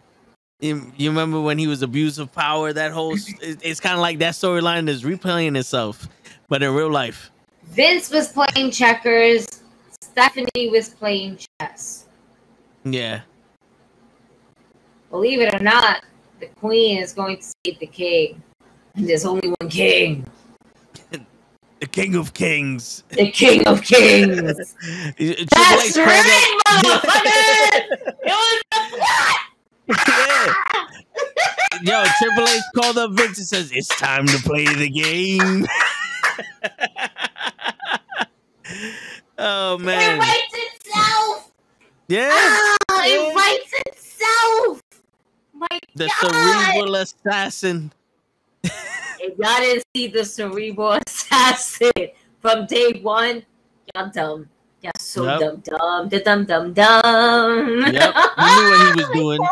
You, 0.60 0.92
you 0.96 1.10
remember 1.10 1.42
when 1.42 1.58
he 1.58 1.68
was 1.68 1.82
abuse 1.82 2.20
of 2.20 2.32
power? 2.32 2.72
That 2.74 2.92
whole 2.92 3.16
it- 3.16 3.60
it's 3.62 3.80
kind 3.80 3.96
of 3.96 4.00
like 4.02 4.20
that 4.20 4.34
storyline 4.34 4.88
is 4.88 5.04
replaying 5.04 5.58
itself, 5.58 6.08
but 6.48 6.64
in 6.64 6.74
real 6.74 6.90
life. 6.92 7.32
Vince 7.66 8.10
was 8.10 8.30
playing 8.32 8.72
checkers. 8.72 9.46
Stephanie 10.02 10.70
was 10.70 10.90
playing 10.90 11.40
chess. 11.60 12.06
Yeah. 12.86 13.22
Believe 15.14 15.42
it 15.42 15.54
or 15.54 15.60
not, 15.60 16.04
the 16.40 16.48
queen 16.48 16.98
is 17.00 17.14
going 17.14 17.38
to 17.38 17.44
save 17.44 17.78
the 17.78 17.86
king. 17.86 18.42
And 18.96 19.08
there's 19.08 19.26
only 19.26 19.48
one 19.60 19.70
king. 19.70 20.26
The 21.80 21.88
King 21.88 22.16
of 22.16 22.34
Kings. 22.34 23.04
The 23.10 23.30
king 23.30 23.68
of 23.68 23.84
kings. 23.84 24.38
That's 24.42 24.76
H 25.20 25.50
called 25.54 25.98
up- 25.98 26.08
right, 26.08 26.60
motherfucker! 26.68 28.14
It 28.24 28.32
was 28.32 28.64
the 28.72 28.82
plot! 28.98 29.40
yeah. 31.84 32.02
Yo, 32.02 32.06
Triple 32.20 32.48
H 32.48 32.62
called 32.74 32.98
up 32.98 33.12
Vince 33.12 33.38
and 33.38 33.48
says, 33.48 33.72
It's 33.74 33.90
time 34.00 34.26
to 34.28 34.38
play 34.44 34.64
the 34.66 34.90
game. 34.90 35.68
oh 39.38 39.78
man. 39.78 40.16
It 40.16 40.20
writes 40.20 40.54
itself! 40.54 41.52
Yeah. 42.08 42.30
Ah, 42.32 43.04
it 43.06 43.36
writes 43.36 43.74
itself! 43.88 44.82
My 45.72 45.80
The 45.96 46.08
God! 46.08 46.18
cerebral 46.20 46.96
assassin. 46.96 47.92
If 49.20 49.38
y'all 49.38 49.60
didn't 49.60 49.86
see 49.96 50.08
the 50.08 50.26
cerebral 50.26 51.00
assassin 51.08 51.92
from 52.42 52.66
day 52.66 53.00
one, 53.02 53.44
y'all 53.96 54.10
dumb. 54.10 54.50
Y'all 54.82 54.92
so 55.00 55.24
Yep. 55.24 55.40
dumb, 55.40 55.58
dumb, 55.64 56.10
da 56.10 56.20
dum 56.24 56.46
dum 56.46 56.74
dum. 56.74 57.94
Yep, 57.94 58.16
he 58.38 58.50
knew 58.56 58.68
what 58.68 58.80
he 58.80 58.92
was 58.92 59.08
doing. 59.14 59.40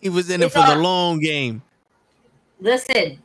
He 0.00 0.08
was 0.08 0.30
in 0.30 0.40
it 0.42 0.46
It's 0.46 0.54
for 0.54 0.62
the 0.64 0.76
long 0.76 1.18
game. 1.18 1.60
Listen, 2.60 3.20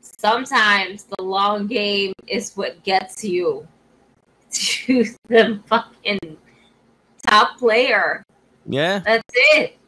sometimes 0.00 1.04
the 1.04 1.22
long 1.22 1.68
game 1.68 2.12
is 2.26 2.56
what 2.56 2.82
gets 2.82 3.22
you 3.22 3.66
to 4.50 5.04
the 5.28 5.60
fucking 5.66 6.18
top 7.28 7.58
player. 7.58 8.24
Yeah. 8.66 8.98
That's 9.04 9.22
it. 9.54 9.78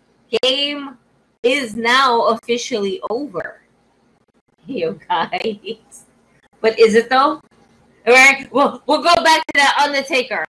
Game 0.43 0.97
is 1.43 1.77
now 1.77 2.27
officially 2.27 3.01
over. 3.11 3.61
You 4.67 4.99
guys. 5.09 6.05
But 6.61 6.79
is 6.79 6.95
it 6.95 7.09
though? 7.09 7.41
All 8.07 8.15
right, 8.15 8.49
we'll, 8.53 8.83
we'll 8.87 9.03
go 9.03 9.15
back 9.23 9.45
to 9.47 9.53
that 9.55 9.77
Undertaker. 9.85 10.45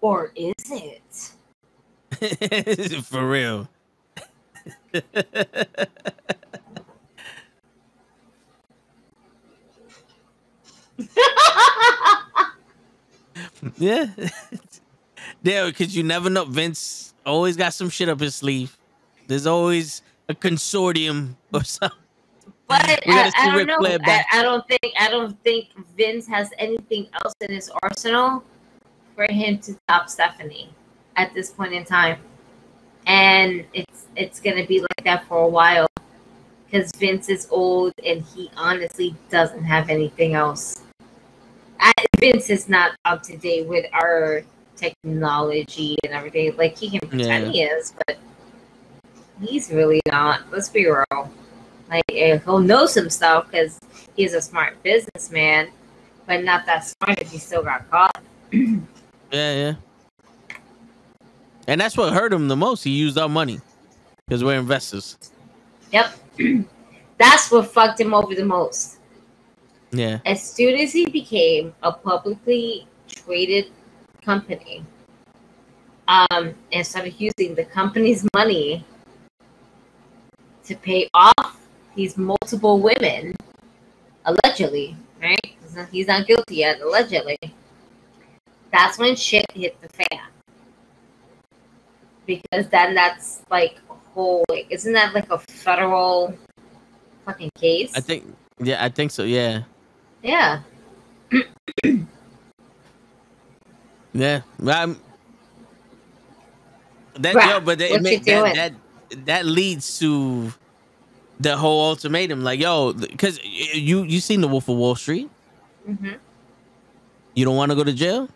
Or 0.00 0.32
is 0.34 0.52
it? 0.70 1.32
for 3.04 3.28
real. 3.28 3.68
yeah. 13.78 14.06
Dale, 15.42 15.66
because 15.66 15.96
you 15.96 16.02
never 16.02 16.30
know. 16.30 16.44
Vince 16.44 17.14
always 17.24 17.56
got 17.56 17.74
some 17.74 17.88
shit 17.90 18.08
up 18.08 18.20
his 18.20 18.34
sleeve. 18.34 18.76
There's 19.26 19.46
always 19.46 20.02
a 20.28 20.34
consortium 20.34 21.36
or 21.52 21.64
something. 21.64 21.98
But 22.66 22.82
I, 23.06 23.30
I 23.36 23.56
don't 23.56 23.66
know. 23.66 23.78
I. 23.82 24.24
I 24.32 24.42
don't 24.42 24.66
think 24.66 24.94
I 24.98 25.10
don't 25.10 25.38
think 25.44 25.68
Vince 25.96 26.26
has 26.28 26.50
anything 26.58 27.08
else 27.22 27.34
in 27.42 27.54
his 27.54 27.70
arsenal 27.82 28.42
for 29.14 29.26
him 29.30 29.58
to 29.58 29.76
top 29.88 30.08
Stephanie 30.08 30.70
at 31.16 31.34
this 31.34 31.50
point 31.50 31.74
in 31.74 31.84
time. 31.84 32.18
And 33.06 33.66
it's 33.74 34.06
it's 34.16 34.40
gonna 34.40 34.66
be 34.66 34.80
like 34.80 35.04
that 35.04 35.26
for 35.28 35.38
a 35.38 35.48
while. 35.48 35.86
Because 36.64 36.90
Vince 36.96 37.28
is 37.28 37.46
old 37.50 37.92
and 38.04 38.22
he 38.22 38.50
honestly 38.56 39.14
doesn't 39.30 39.62
have 39.62 39.90
anything 39.90 40.34
else. 40.34 40.82
I, 41.78 41.92
Vince 42.18 42.50
is 42.50 42.68
not 42.68 42.96
up 43.04 43.22
to 43.24 43.36
date 43.36 43.66
with 43.66 43.84
our 43.92 44.42
technology 44.74 45.96
and 46.02 46.12
everything. 46.14 46.56
Like 46.56 46.76
he 46.76 46.90
can 46.90 47.06
pretend 47.08 47.46
Yeah. 47.46 47.52
he 47.52 47.62
is, 47.62 47.92
but 48.06 48.16
he's 49.40 49.70
really 49.70 50.00
not. 50.06 50.50
Let's 50.50 50.68
be 50.68 50.86
real. 50.86 51.30
Like 51.88 52.04
he'll 52.08 52.60
know 52.60 52.86
some 52.86 53.10
stuff 53.10 53.50
because 53.50 53.78
he's 54.16 54.34
a 54.34 54.40
smart 54.40 54.82
businessman, 54.82 55.70
but 56.26 56.44
not 56.44 56.66
that 56.66 56.84
smart 56.86 57.20
if 57.20 57.30
he 57.30 57.38
still 57.38 57.62
got 57.62 57.90
caught. 57.90 58.22
Yeah, 59.32 59.52
yeah. 59.52 59.74
And 61.66 61.80
that's 61.80 61.96
what 61.96 62.12
hurt 62.12 62.32
him 62.32 62.46
the 62.46 62.54
most. 62.54 62.84
He 62.84 62.90
used 62.90 63.18
our 63.18 63.28
money 63.28 63.60
because 64.26 64.44
we're 64.44 64.58
investors. 64.58 65.18
Yep. 65.90 66.12
That's 67.18 67.50
what 67.50 67.68
fucked 67.68 68.00
him 68.00 68.14
over 68.14 68.34
the 68.34 68.44
most. 68.44 68.98
Yeah, 69.90 70.18
As 70.24 70.42
soon 70.42 70.78
as 70.78 70.92
he 70.92 71.06
became 71.06 71.74
a 71.82 71.92
publicly 71.92 72.86
traded 73.08 73.72
company, 74.24 74.84
um, 76.08 76.54
and 76.72 76.86
started 76.86 77.14
using 77.18 77.54
the 77.54 77.64
company's 77.64 78.26
money 78.34 78.84
to 80.64 80.74
pay 80.76 81.08
off 81.14 81.60
these 81.94 82.16
multiple 82.16 82.80
women, 82.80 83.34
allegedly, 84.24 84.96
right? 85.20 85.40
He's 85.90 86.06
not, 86.06 86.26
guilty 86.26 86.56
yet, 86.56 86.80
allegedly. 86.80 87.38
That's 88.72 88.98
when 88.98 89.14
shit 89.16 89.46
hit 89.52 89.80
the 89.80 89.88
fan. 89.88 90.20
Because 92.26 92.68
then 92.70 92.94
that's 92.94 93.42
like 93.50 93.76
a 93.90 93.94
whole, 94.14 94.44
like, 94.48 94.66
isn't 94.70 94.92
that 94.92 95.14
like 95.14 95.30
a 95.30 95.38
federal 95.38 96.36
fucking 97.24 97.50
case? 97.56 97.92
I 97.94 98.00
think. 98.00 98.24
Yeah, 98.58 98.82
I 98.82 98.88
think 98.88 99.10
so. 99.10 99.24
Yeah, 99.24 99.62
Yeah. 100.22 100.60
yeah. 104.12 104.40
Um, 104.66 104.98
that 107.14 107.64
but 107.64 107.78
that, 107.78 107.90
it 107.90 108.24
that 108.24 108.54
that 108.54 108.72
that 109.24 109.44
leads 109.46 109.98
to 109.98 110.52
the 111.40 111.56
whole 111.56 111.88
ultimatum. 111.90 112.42
Like, 112.42 112.60
yo, 112.60 112.92
because 112.92 113.42
you 113.44 114.02
you 114.02 114.20
seen 114.20 114.40
the 114.40 114.48
Wolf 114.48 114.68
of 114.68 114.76
Wall 114.76 114.94
Street. 114.94 115.30
hmm 115.86 116.12
You 117.34 117.44
don't 117.44 117.56
want 117.56 117.70
to 117.70 117.76
go 117.76 117.84
to 117.84 117.92
jail. 117.92 118.28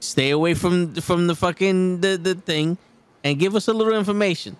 Stay 0.00 0.30
away 0.30 0.54
from 0.54 0.94
from 0.96 1.26
the 1.26 1.34
fucking 1.34 2.00
the, 2.00 2.16
the 2.16 2.34
thing, 2.34 2.76
and 3.24 3.38
give 3.38 3.54
us 3.56 3.68
a 3.68 3.72
little 3.72 3.94
information. 3.94 4.56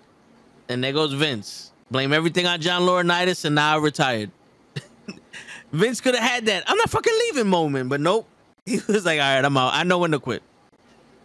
And 0.68 0.82
there 0.82 0.92
goes 0.92 1.12
Vince. 1.12 1.72
Blame 1.90 2.12
everything 2.12 2.46
on 2.46 2.60
John 2.60 2.82
Laurinaitis, 2.82 3.44
and 3.44 3.54
now 3.54 3.76
I 3.76 3.78
retired. 3.80 4.30
Vince 5.72 6.00
could 6.00 6.14
have 6.14 6.24
had 6.28 6.46
that. 6.46 6.64
I'm 6.66 6.78
not 6.78 6.88
fucking 6.90 7.12
leaving 7.28 7.48
moment, 7.48 7.88
but 7.90 8.00
nope. 8.00 8.26
He 8.66 8.80
was 8.88 9.04
like, 9.04 9.20
all 9.20 9.34
right, 9.36 9.44
I'm 9.44 9.56
out. 9.58 9.74
I 9.74 9.82
know 9.82 9.98
when 9.98 10.12
to 10.12 10.18
quit. 10.18 10.42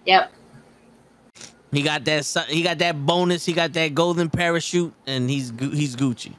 Yep. 0.06 0.32
He 1.72 1.82
got 1.84 2.04
that. 2.06 2.26
He 2.48 2.64
got 2.64 2.80
that 2.80 3.06
bonus. 3.06 3.46
He 3.46 3.54
got 3.54 3.74
that 3.74 3.94
golden 3.94 4.30
parachute, 4.30 4.94
and 5.06 5.30
he's 5.30 5.52
he's 5.60 5.96
Gucci. 5.96 6.34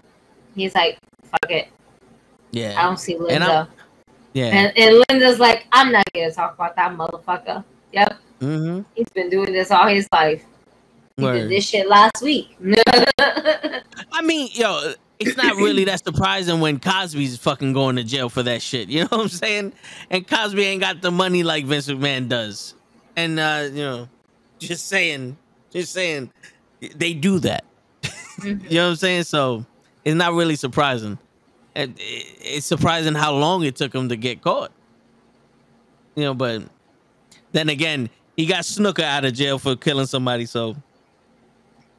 He's 0.54 0.74
like, 0.74 0.98
fuck 1.22 1.50
it. 1.50 1.68
Yeah. 2.50 2.74
I 2.78 2.82
don't 2.82 2.98
see 2.98 3.14
And 3.14 3.22
Linda. 3.24 3.46
I'm- 3.46 3.68
yeah. 4.32 4.46
And, 4.46 4.78
and 4.78 5.04
Linda's 5.08 5.38
like, 5.40 5.66
I'm 5.72 5.90
not 5.92 6.04
gonna 6.14 6.30
talk 6.32 6.54
about 6.54 6.76
that 6.76 6.92
motherfucker. 6.96 7.64
Yep. 7.92 8.18
Mm-hmm. 8.40 8.82
He's 8.94 9.08
been 9.08 9.28
doing 9.28 9.52
this 9.52 9.70
all 9.70 9.88
his 9.88 10.08
life. 10.12 10.44
He 11.16 11.26
did 11.26 11.50
this 11.50 11.68
shit 11.68 11.88
last 11.88 12.22
week. 12.22 12.56
I 13.18 14.22
mean, 14.22 14.48
yo, 14.52 14.92
it's 15.18 15.36
not 15.36 15.56
really 15.56 15.84
that 15.84 16.02
surprising 16.02 16.60
when 16.60 16.80
Cosby's 16.80 17.36
fucking 17.36 17.74
going 17.74 17.96
to 17.96 18.04
jail 18.04 18.28
for 18.30 18.42
that 18.44 18.62
shit. 18.62 18.88
You 18.90 19.00
know 19.02 19.08
what 19.10 19.20
I'm 19.22 19.28
saying? 19.28 19.72
And 20.10 20.26
Cosby 20.26 20.62
ain't 20.64 20.80
got 20.80 21.02
the 21.02 21.10
money 21.10 21.42
like 21.42 21.66
Vince 21.66 21.88
McMahon 21.88 22.28
does. 22.28 22.74
And 23.16 23.38
uh, 23.38 23.68
you 23.70 23.82
know, 23.82 24.08
just 24.60 24.86
saying, 24.86 25.36
just 25.70 25.92
saying, 25.92 26.30
they 26.96 27.12
do 27.14 27.38
that. 27.40 27.64
You 28.42 28.54
know 28.70 28.84
what 28.84 28.90
I'm 28.92 28.96
saying? 28.96 29.24
So 29.24 29.66
it's 30.04 30.14
not 30.16 30.32
really 30.32 30.56
surprising. 30.56 31.18
It- 31.74 31.90
it- 31.98 32.36
It's 32.40 32.66
surprising 32.66 33.14
how 33.14 33.34
long 33.34 33.64
it 33.64 33.76
took 33.76 33.94
him 33.94 34.08
to 34.08 34.16
get 34.16 34.40
caught. 34.40 34.72
You 36.14 36.24
know, 36.24 36.34
but 36.34 36.62
then 37.52 37.68
again, 37.68 38.08
he 38.36 38.46
got 38.46 38.64
Snuka 38.64 39.02
out 39.02 39.24
of 39.26 39.34
jail 39.34 39.58
for 39.58 39.76
killing 39.76 40.06
somebody. 40.06 40.46
So 40.46 40.74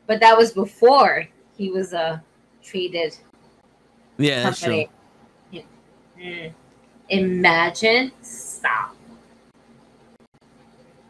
but 0.07 0.19
that 0.22 0.35
was 0.38 0.51
before 0.51 1.27
he 1.57 1.69
was 1.69 1.93
uh, 1.93 2.19
treated 2.64 3.15
yeah, 4.17 4.43
that's 4.43 4.59
true. 4.61 4.85
company. 5.51 5.65
Mm. 6.19 6.53
Imagine. 7.09 8.11
Stop. 8.22 8.95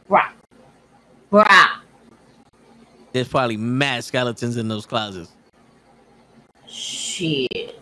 Bruh. 0.10 0.30
Bruh. 1.32 1.80
There's 3.14 3.28
probably 3.28 3.58
mad 3.58 4.04
skeletons 4.04 4.58
in 4.58 4.68
those 4.68 4.86
closets. 4.86 5.32
Shit. 6.68 7.80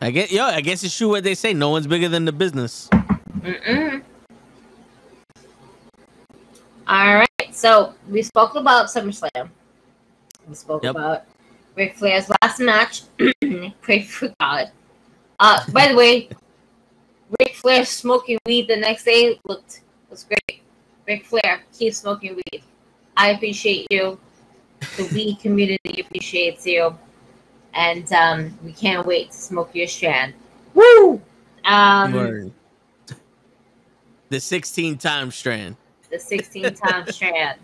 I 0.00 0.10
guess, 0.10 0.32
yo, 0.32 0.44
I 0.44 0.60
guess 0.60 0.82
it's 0.82 0.96
true 0.96 1.08
what 1.08 1.24
they 1.24 1.34
say. 1.34 1.52
No 1.52 1.70
one's 1.70 1.86
bigger 1.86 2.08
than 2.08 2.24
the 2.24 2.32
business. 2.32 2.88
Mm-mm. 3.40 4.02
All 6.86 7.14
right. 7.16 7.54
So 7.54 7.94
we 8.08 8.22
spoke 8.22 8.54
about 8.54 8.86
SummerSlam. 8.86 9.50
We 10.48 10.54
spoke 10.54 10.82
Yep. 10.82 10.90
about 10.90 11.22
Ric 11.76 11.96
Flair's 11.96 12.30
last 12.42 12.60
match. 12.60 13.02
Pray 13.82 14.02
for 14.02 14.32
God. 14.40 14.70
Uh, 15.38 15.60
by 15.72 15.88
the 15.88 15.94
way, 15.94 16.28
Ric 17.40 17.54
Flair 17.56 17.84
smoking 17.84 18.38
weed 18.46 18.68
the 18.68 18.76
next 18.76 19.04
day 19.04 19.38
looked 19.46 19.82
was 20.10 20.24
great. 20.24 20.59
Ric 21.10 21.26
Flair, 21.26 21.60
keep 21.76 21.92
smoking 21.92 22.36
weed. 22.36 22.62
I 23.16 23.32
appreciate 23.32 23.88
you. 23.90 24.16
The 24.96 25.10
weed 25.12 25.40
community 25.40 26.02
appreciates 26.02 26.64
you, 26.64 26.96
and 27.74 28.10
um, 28.12 28.56
we 28.64 28.72
can't 28.72 29.04
wait 29.04 29.32
to 29.32 29.36
smoke 29.36 29.74
your 29.74 29.88
strand. 29.88 30.34
Woo! 30.72 31.20
Um, 31.64 32.12
Word. 32.12 32.52
The 34.28 34.38
16 34.38 34.98
time 34.98 35.32
strand. 35.32 35.76
the 36.12 36.18
16 36.20 36.74
time 36.74 37.10
strand. 37.10 37.58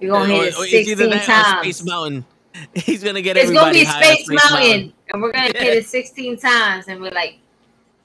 We're 0.00 0.12
gonna 0.12 0.32
hit 0.32 0.54
it 0.54 0.58
or 0.58 0.64
it's 0.64 0.72
either 0.72 1.10
16 1.10 1.20
times. 1.26 1.60
Space 1.60 1.84
Mountain. 1.84 2.24
He's 2.74 3.04
gonna 3.04 3.20
get 3.20 3.36
it. 3.36 3.40
It's 3.40 3.52
gonna 3.52 3.70
be 3.70 3.84
high 3.84 3.98
on 3.98 4.16
Space, 4.16 4.50
Mountain, 4.50 4.94
and 5.12 5.22
we're 5.22 5.32
gonna 5.32 5.48
hit 5.48 5.76
it 5.76 5.84
16 5.88 6.38
times, 6.38 6.88
and 6.88 7.02
we're 7.02 7.10
like, 7.10 7.36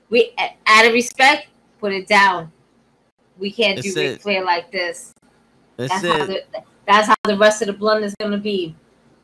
we 0.09 0.35
out 0.67 0.85
of 0.85 0.91
respect, 0.91 1.47
put 1.79 1.93
it 1.93 2.05
down. 2.05 2.51
We 3.41 3.51
can't 3.51 3.75
That's 3.75 3.93
do 3.93 3.99
Ric 3.99 4.11
it. 4.17 4.21
Flair 4.21 4.45
like 4.45 4.71
this. 4.71 5.13
That's, 5.75 5.91
That's 6.01 6.05
how 6.19 6.25
the 6.27 6.43
that's 6.87 7.07
how 7.07 7.15
the 7.23 7.37
rest 7.37 7.61
of 7.63 7.67
the 7.67 7.73
blunt 7.73 8.05
is 8.05 8.13
gonna 8.19 8.37
be. 8.37 8.75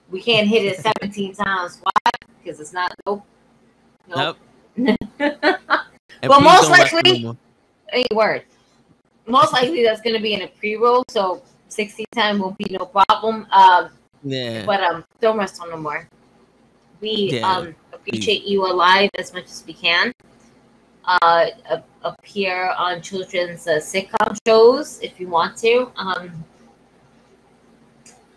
We 0.09 0.21
can't 0.21 0.47
hit 0.47 0.65
it 0.65 0.79
17 1.01 1.35
times. 1.35 1.79
Why? 1.83 2.11
Because 2.43 2.59
it's 2.59 2.73
not 2.73 2.93
nope. 3.05 3.23
Nope. 4.09 4.37
Nope. 6.23 6.31
Well, 6.31 6.41
most 6.41 6.71
likely- 6.71 7.21
no. 7.23 7.37
Any 7.93 8.07
word. 8.13 8.43
Most 9.27 9.53
likely 9.53 9.83
that's 9.83 10.01
gonna 10.01 10.19
be 10.19 10.33
in 10.33 10.41
a 10.41 10.47
pre-roll, 10.47 11.03
so 11.09 11.43
16 11.69 12.05
time 12.15 12.39
won't 12.39 12.57
be 12.57 12.65
no 12.71 12.85
problem. 12.85 13.45
Um, 13.51 13.89
Yeah. 14.23 14.65
but 14.65 14.81
um, 14.81 15.05
don't 15.21 15.37
rest 15.37 15.61
on 15.61 15.69
no 15.69 15.77
more. 15.77 16.09
We 17.01 17.29
Yeah, 17.33 17.47
um 17.47 17.75
appreciate 17.93 18.45
you 18.45 18.65
alive 18.65 19.11
as 19.19 19.31
much 19.31 19.45
as 19.45 19.63
we 19.67 19.73
can. 19.73 20.11
Uh, 21.07 21.47
appear 22.03 22.73
on 22.77 23.01
children's 23.01 23.65
uh, 23.65 23.79
sitcom 23.79 24.37
shows 24.45 24.99
if 25.01 25.19
you 25.19 25.29
want 25.29 25.57
to. 25.57 25.89
Um, 25.95 26.43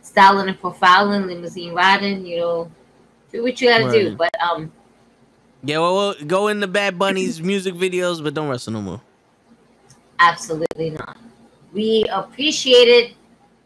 styling 0.02 0.48
and 0.48 0.60
profiling, 0.60 1.26
limousine 1.26 1.72
riding. 1.72 2.24
You 2.24 2.36
know, 2.38 2.70
do 3.32 3.42
what 3.42 3.60
you 3.60 3.68
gotta 3.68 3.90
do. 3.90 4.14
But 4.16 4.30
um, 4.40 4.70
Yeah, 5.64 5.78
well, 5.78 5.96
well, 5.96 6.14
go 6.26 6.48
into 6.48 6.66
Bad 6.66 6.98
Bunny's 6.98 7.40
music 7.52 7.74
videos, 7.74 8.22
but 8.22 8.34
don't 8.34 8.48
wrestle 8.48 8.74
no 8.74 8.82
more. 8.82 9.00
Absolutely 10.20 10.90
not. 10.90 11.16
We 11.72 12.04
appreciated 12.10 13.14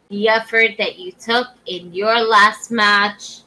the 0.09 0.29
effort 0.29 0.71
that 0.77 0.97
you 0.97 1.11
took 1.11 1.47
in 1.65 1.93
your 1.93 2.19
last 2.21 2.71
match. 2.71 3.41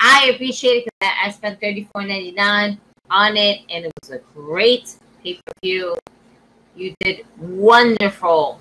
I 0.00 0.30
appreciate 0.34 0.78
it 0.78 0.84
because 0.84 1.12
I 1.12 1.28
I 1.28 1.30
spent 1.30 1.60
thirty 1.60 1.88
four 1.92 2.02
ninety 2.02 2.32
nine 2.32 2.80
on 3.10 3.36
it, 3.36 3.60
and 3.70 3.84
it 3.86 3.92
was 4.02 4.10
a 4.10 4.18
great 4.34 4.96
pay 5.22 5.34
per 5.34 5.52
view. 5.62 5.96
You 6.76 6.94
did 7.00 7.26
wonderful. 7.38 8.60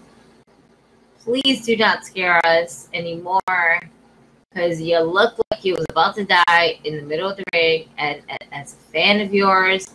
Please 1.24 1.66
do 1.66 1.76
not 1.76 2.06
scare 2.06 2.40
us 2.46 2.88
anymore 2.94 3.40
because 4.50 4.82
you 4.82 5.00
look 5.00 5.36
like 5.52 5.64
you 5.66 5.74
was 5.74 5.86
about 5.90 6.16
to 6.16 6.24
die 6.26 6.80
in 6.84 6.96
the 6.96 7.04
middle 7.04 7.30
of 7.30 7.38
the 7.38 7.44
ring. 7.54 7.90
And, 7.98 8.22
and 8.30 8.40
as 8.54 8.74
a 8.74 8.78
fan 8.92 9.20
of 9.20 9.34
yours, 9.34 9.94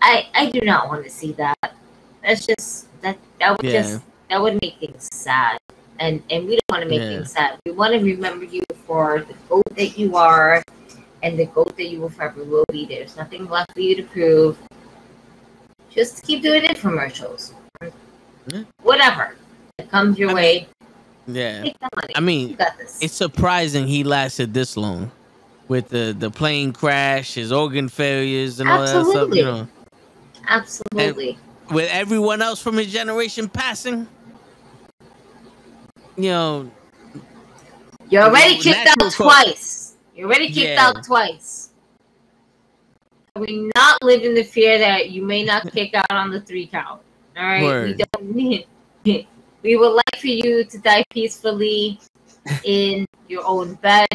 I 0.00 0.26
I 0.34 0.50
do 0.50 0.60
not 0.62 0.88
want 0.88 1.04
to 1.04 1.10
see 1.10 1.32
that 1.32 1.74
that's 2.22 2.46
just 2.46 2.88
that 3.02 3.18
that 3.38 3.50
would 3.52 3.70
Yeah. 3.70 3.82
just 3.82 4.02
that 4.28 4.40
would 4.40 4.58
make 4.62 4.78
things 4.78 5.08
sad 5.12 5.58
and 5.98 6.22
and 6.30 6.46
we 6.46 6.58
don't 6.58 6.70
want 6.70 6.82
to 6.82 6.88
make 6.88 7.02
Yeah. 7.02 7.08
things 7.08 7.32
sad 7.32 7.58
we 7.64 7.72
want 7.72 7.92
to 7.94 8.00
remember 8.00 8.44
you 8.44 8.62
for 8.86 9.24
the 9.28 9.34
goat 9.48 9.62
that 9.76 9.98
you 9.98 10.16
are 10.16 10.62
and 11.22 11.38
the 11.38 11.46
goat 11.46 11.76
that 11.76 11.84
you 11.88 12.00
will 12.00 12.08
forever 12.10 12.42
will 12.44 12.64
be 12.72 12.84
there's 12.86 13.16
nothing 13.16 13.48
left 13.48 13.72
for 13.72 13.80
you 13.80 13.94
to 13.96 14.02
prove 14.04 14.58
just 15.90 16.22
keep 16.24 16.42
doing 16.42 16.62
infomercials 16.62 17.52
Yeah. 18.46 18.64
whatever 18.82 19.36
that 19.78 19.90
comes 19.90 20.18
your 20.18 20.30
I 20.30 20.34
mean, 20.34 20.42
way, 20.42 20.68
Yeah. 21.26 21.62
that 21.62 21.96
money. 21.96 22.14
I 22.16 22.18
you 22.20 22.26
mean, 22.26 22.56
it's 23.00 23.14
surprising 23.14 23.86
he 23.86 24.02
lasted 24.04 24.52
this 24.54 24.76
long 24.76 25.10
with 25.68 25.88
the 25.88 26.14
the 26.18 26.30
plane 26.30 26.72
crash, 26.72 27.34
his 27.34 27.52
organ 27.52 27.88
failures, 27.88 28.58
and 28.60 28.68
all 28.68 28.80
that 28.80 28.88
stuff. 28.88 29.06
Absolutely. 29.06 29.38
You 29.38 29.44
know, 29.44 29.68
Absolutely. 30.48 31.38
with 31.70 31.88
everyone 31.90 32.42
else 32.42 32.60
from 32.60 32.76
his 32.76 32.92
generation 32.92 33.48
passing, 33.48 34.08
you 36.16 36.30
know, 36.30 36.70
You're 38.10 38.24
already 38.24 38.58
kicked 38.58 38.88
out 38.88 39.12
twice. 39.12 39.81
You're 40.14 40.26
already 40.28 40.48
kicked 40.48 40.76
Yeah. 40.78 40.88
out 40.88 41.04
twice. 41.04 41.70
We 43.36 43.70
not 43.74 44.02
live 44.02 44.22
in 44.22 44.34
the 44.34 44.42
fear 44.44 44.78
that 44.78 45.10
you 45.10 45.22
may 45.22 45.42
not 45.42 45.72
kick 45.72 45.94
out 45.94 46.10
on 46.10 46.30
the 46.30 46.40
three 46.40 46.66
count. 46.66 47.00
All 47.36 47.44
right, 47.44 47.82
we 47.82 47.94
don't 47.94 48.34
need. 48.36 48.66
We 49.62 49.76
would 49.76 49.94
like 49.94 50.16
for 50.20 50.26
you 50.26 50.64
to 50.64 50.78
die 50.78 51.04
peacefully 51.10 51.98
in 52.64 53.06
your 53.28 53.42
own 53.46 53.74
bed. 53.76 54.06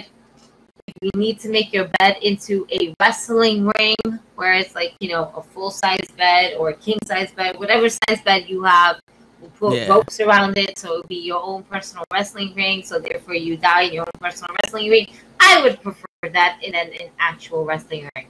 We 1.01 1.09
need 1.15 1.39
to 1.41 1.49
make 1.49 1.73
your 1.73 1.89
bed 1.99 2.17
into 2.21 2.67
a 2.71 2.93
wrestling 2.99 3.71
ring, 3.79 3.95
where 4.35 4.53
it's 4.53 4.75
like 4.75 4.93
you 4.99 5.09
know 5.09 5.31
a 5.35 5.41
full 5.41 5.71
size 5.71 6.07
bed 6.15 6.55
or 6.57 6.69
a 6.69 6.73
king 6.75 6.97
size 7.05 7.31
bed, 7.31 7.57
whatever 7.57 7.89
size 7.89 8.21
bed 8.23 8.45
you 8.47 8.63
have. 8.63 8.99
We'll 9.39 9.51
put 9.51 9.77
Yeah. 9.77 9.89
ropes 9.93 10.19
around 10.19 10.57
it, 10.57 10.77
so 10.79 10.93
it'll 10.93 11.07
be 11.07 11.21
your 11.21 11.41
own 11.43 11.63
personal 11.63 12.03
wrestling 12.11 12.53
ring. 12.55 12.83
So 12.83 12.99
therefore, 12.99 13.35
you 13.35 13.57
die 13.57 13.83
in 13.83 13.93
your 13.93 14.03
own 14.03 14.19
personal 14.19 14.55
wrestling 14.63 14.89
ring. 14.89 15.07
I 15.47 15.61
would 15.61 15.81
prefer 15.81 16.05
that 16.33 16.59
in 16.61 16.75
an, 16.75 16.91
an 16.99 17.09
actual 17.19 17.65
wrestling 17.65 18.09
ring. 18.15 18.27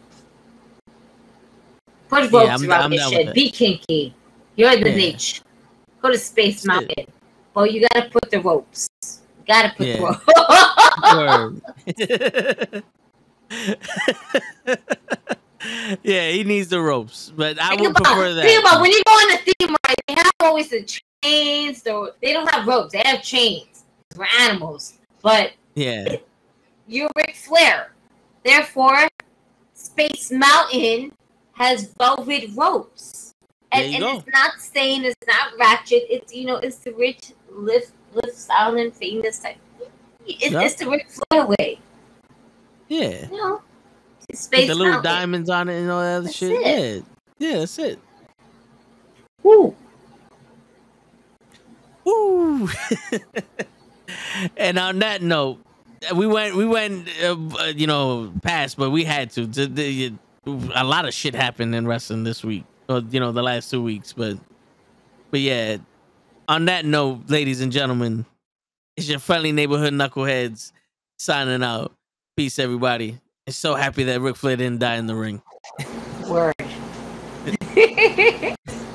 Put 2.10 2.32
Yeah, 2.32 2.40
ropes 2.40 2.50
I'm- 2.62 2.70
around 2.70 2.82
I'm 2.84 2.92
this 2.92 3.10
shit. 3.10 3.34
Be 3.34 3.50
kinky. 3.52 4.14
You're 4.56 4.76
the 4.78 4.90
Yeah. 4.90 4.96
niche. 4.96 5.42
Go 6.02 6.12
to 6.12 6.18
Space. 6.18 6.64
Mountain. 6.66 7.08
But 7.54 7.72
you 7.74 7.86
gotta 7.94 8.10
put 8.10 8.30
the 8.32 8.40
ropes. 8.42 8.88
You 9.04 9.44
gotta 9.48 9.74
put 9.76 9.88
Yeah. 9.88 10.16
the 11.02 12.84
ropes. 13.50 13.50
Yeah, 16.04 16.30
he 16.30 16.44
needs 16.44 16.70
the 16.70 16.80
ropes, 16.80 17.34
but 17.36 17.60
I 17.60 17.70
think 17.70 17.82
would 17.82 17.90
about, 17.92 18.04
prefer 18.06 18.34
that. 18.36 18.44
Think 18.44 18.62
about 18.64 18.80
when 18.80 18.92
you 18.92 19.02
go 19.06 19.12
on 19.12 19.34
a 19.34 19.38
theme 19.38 19.76
ride, 19.86 19.96
they 20.08 20.14
have 20.14 20.32
always 20.40 20.70
the 20.70 20.84
chains. 21.24 21.82
They 21.82 22.34
don't 22.34 22.50
have 22.54 22.68
ropes, 22.68 22.94
they 22.94 23.02
have 23.04 23.22
chains. 23.24 23.84
We're 24.16 24.28
animals, 24.40 24.94
but 25.22 25.54
yeah, 25.76 26.18
you're 26.88 27.10
Ric 27.16 27.36
Flair. 27.36 27.92
Therefore, 28.44 29.08
Space 29.74 30.32
Mountain 30.32 31.12
has 31.54 31.94
velvet 32.00 32.50
ropes, 32.56 33.34
and, 33.72 33.94
and 33.94 34.04
it's 34.04 34.28
not 34.34 34.60
saying 34.60 35.04
it's 35.04 35.16
not 35.28 35.52
ratchet. 35.60 36.04
It's 36.10 36.34
you 36.34 36.46
know 36.46 36.58
it's 36.58 36.78
the 36.78 36.94
rich 36.94 37.34
live 37.52 37.92
live 38.14 38.34
style 38.34 38.76
and 38.78 38.94
famous 38.94 39.40
type. 39.40 39.58
It's, 40.26 40.52
Yeah. 40.52 40.62
it's 40.62 40.76
the 40.76 40.90
Ric 40.90 41.08
Flair 41.10 41.46
way, 41.46 41.80
yeah. 42.90 43.28
you 43.32 43.38
know. 43.38 43.62
It's 44.30 44.50
With 44.52 44.68
the 44.68 44.76
little 44.76 44.94
Mountain. 44.94 45.04
diamonds 45.12 45.50
on 45.50 45.70
it 45.70 45.80
and 45.82 45.90
all 45.90 46.02
that 46.02 46.18
other 46.18 46.32
shit. 46.32 46.52
it. 46.52 47.06
Yeah, 47.40 47.50
yeah, 47.52 47.60
that's 47.60 47.80
it. 47.80 48.00
Woo. 49.42 49.74
Woo! 52.04 52.70
and 54.58 54.78
on 54.78 55.00
that 55.00 55.22
note, 55.22 55.60
we 56.16 56.28
went 56.28 56.56
we 56.56 56.66
went 56.66 57.08
uh, 57.24 57.36
uh, 57.60 57.74
you 57.76 57.88
know 57.88 58.34
past, 58.44 58.78
but 58.78 58.90
we 58.92 59.04
had 59.04 59.32
to. 59.32 60.18
A 60.76 60.84
lot 60.84 61.06
of 61.06 61.14
shit 61.14 61.36
happened 61.36 61.76
in 61.76 61.88
wrestling 61.88 62.24
this 62.24 62.44
week, 62.44 62.64
or 62.88 63.00
you 63.00 63.20
know 63.20 63.32
the 63.32 63.44
last 63.44 63.70
two 63.70 63.84
weeks. 63.84 64.14
But 64.14 64.38
but 65.32 65.40
yeah, 65.40 65.78
on 66.48 66.66
that 66.66 66.86
note, 66.86 67.30
ladies 67.30 67.62
and 67.62 67.72
gentlemen, 67.72 68.26
it's 68.96 69.10
your 69.10 69.20
friendly 69.20 69.52
neighborhood 69.52 69.94
knuckleheads 69.94 70.72
signing 71.20 71.64
out. 71.64 71.92
Peace, 72.36 72.60
everybody. 72.60 73.20
I'm 73.48 73.54
so 73.54 73.76
happy 73.76 74.04
that 74.06 74.22
Ric 74.22 74.36
Flair 74.36 74.58
didn't 74.58 74.80
die 74.80 74.96
in 74.96 75.08
the 75.08 75.16
ring. 75.16 75.42
Word. 76.28 76.54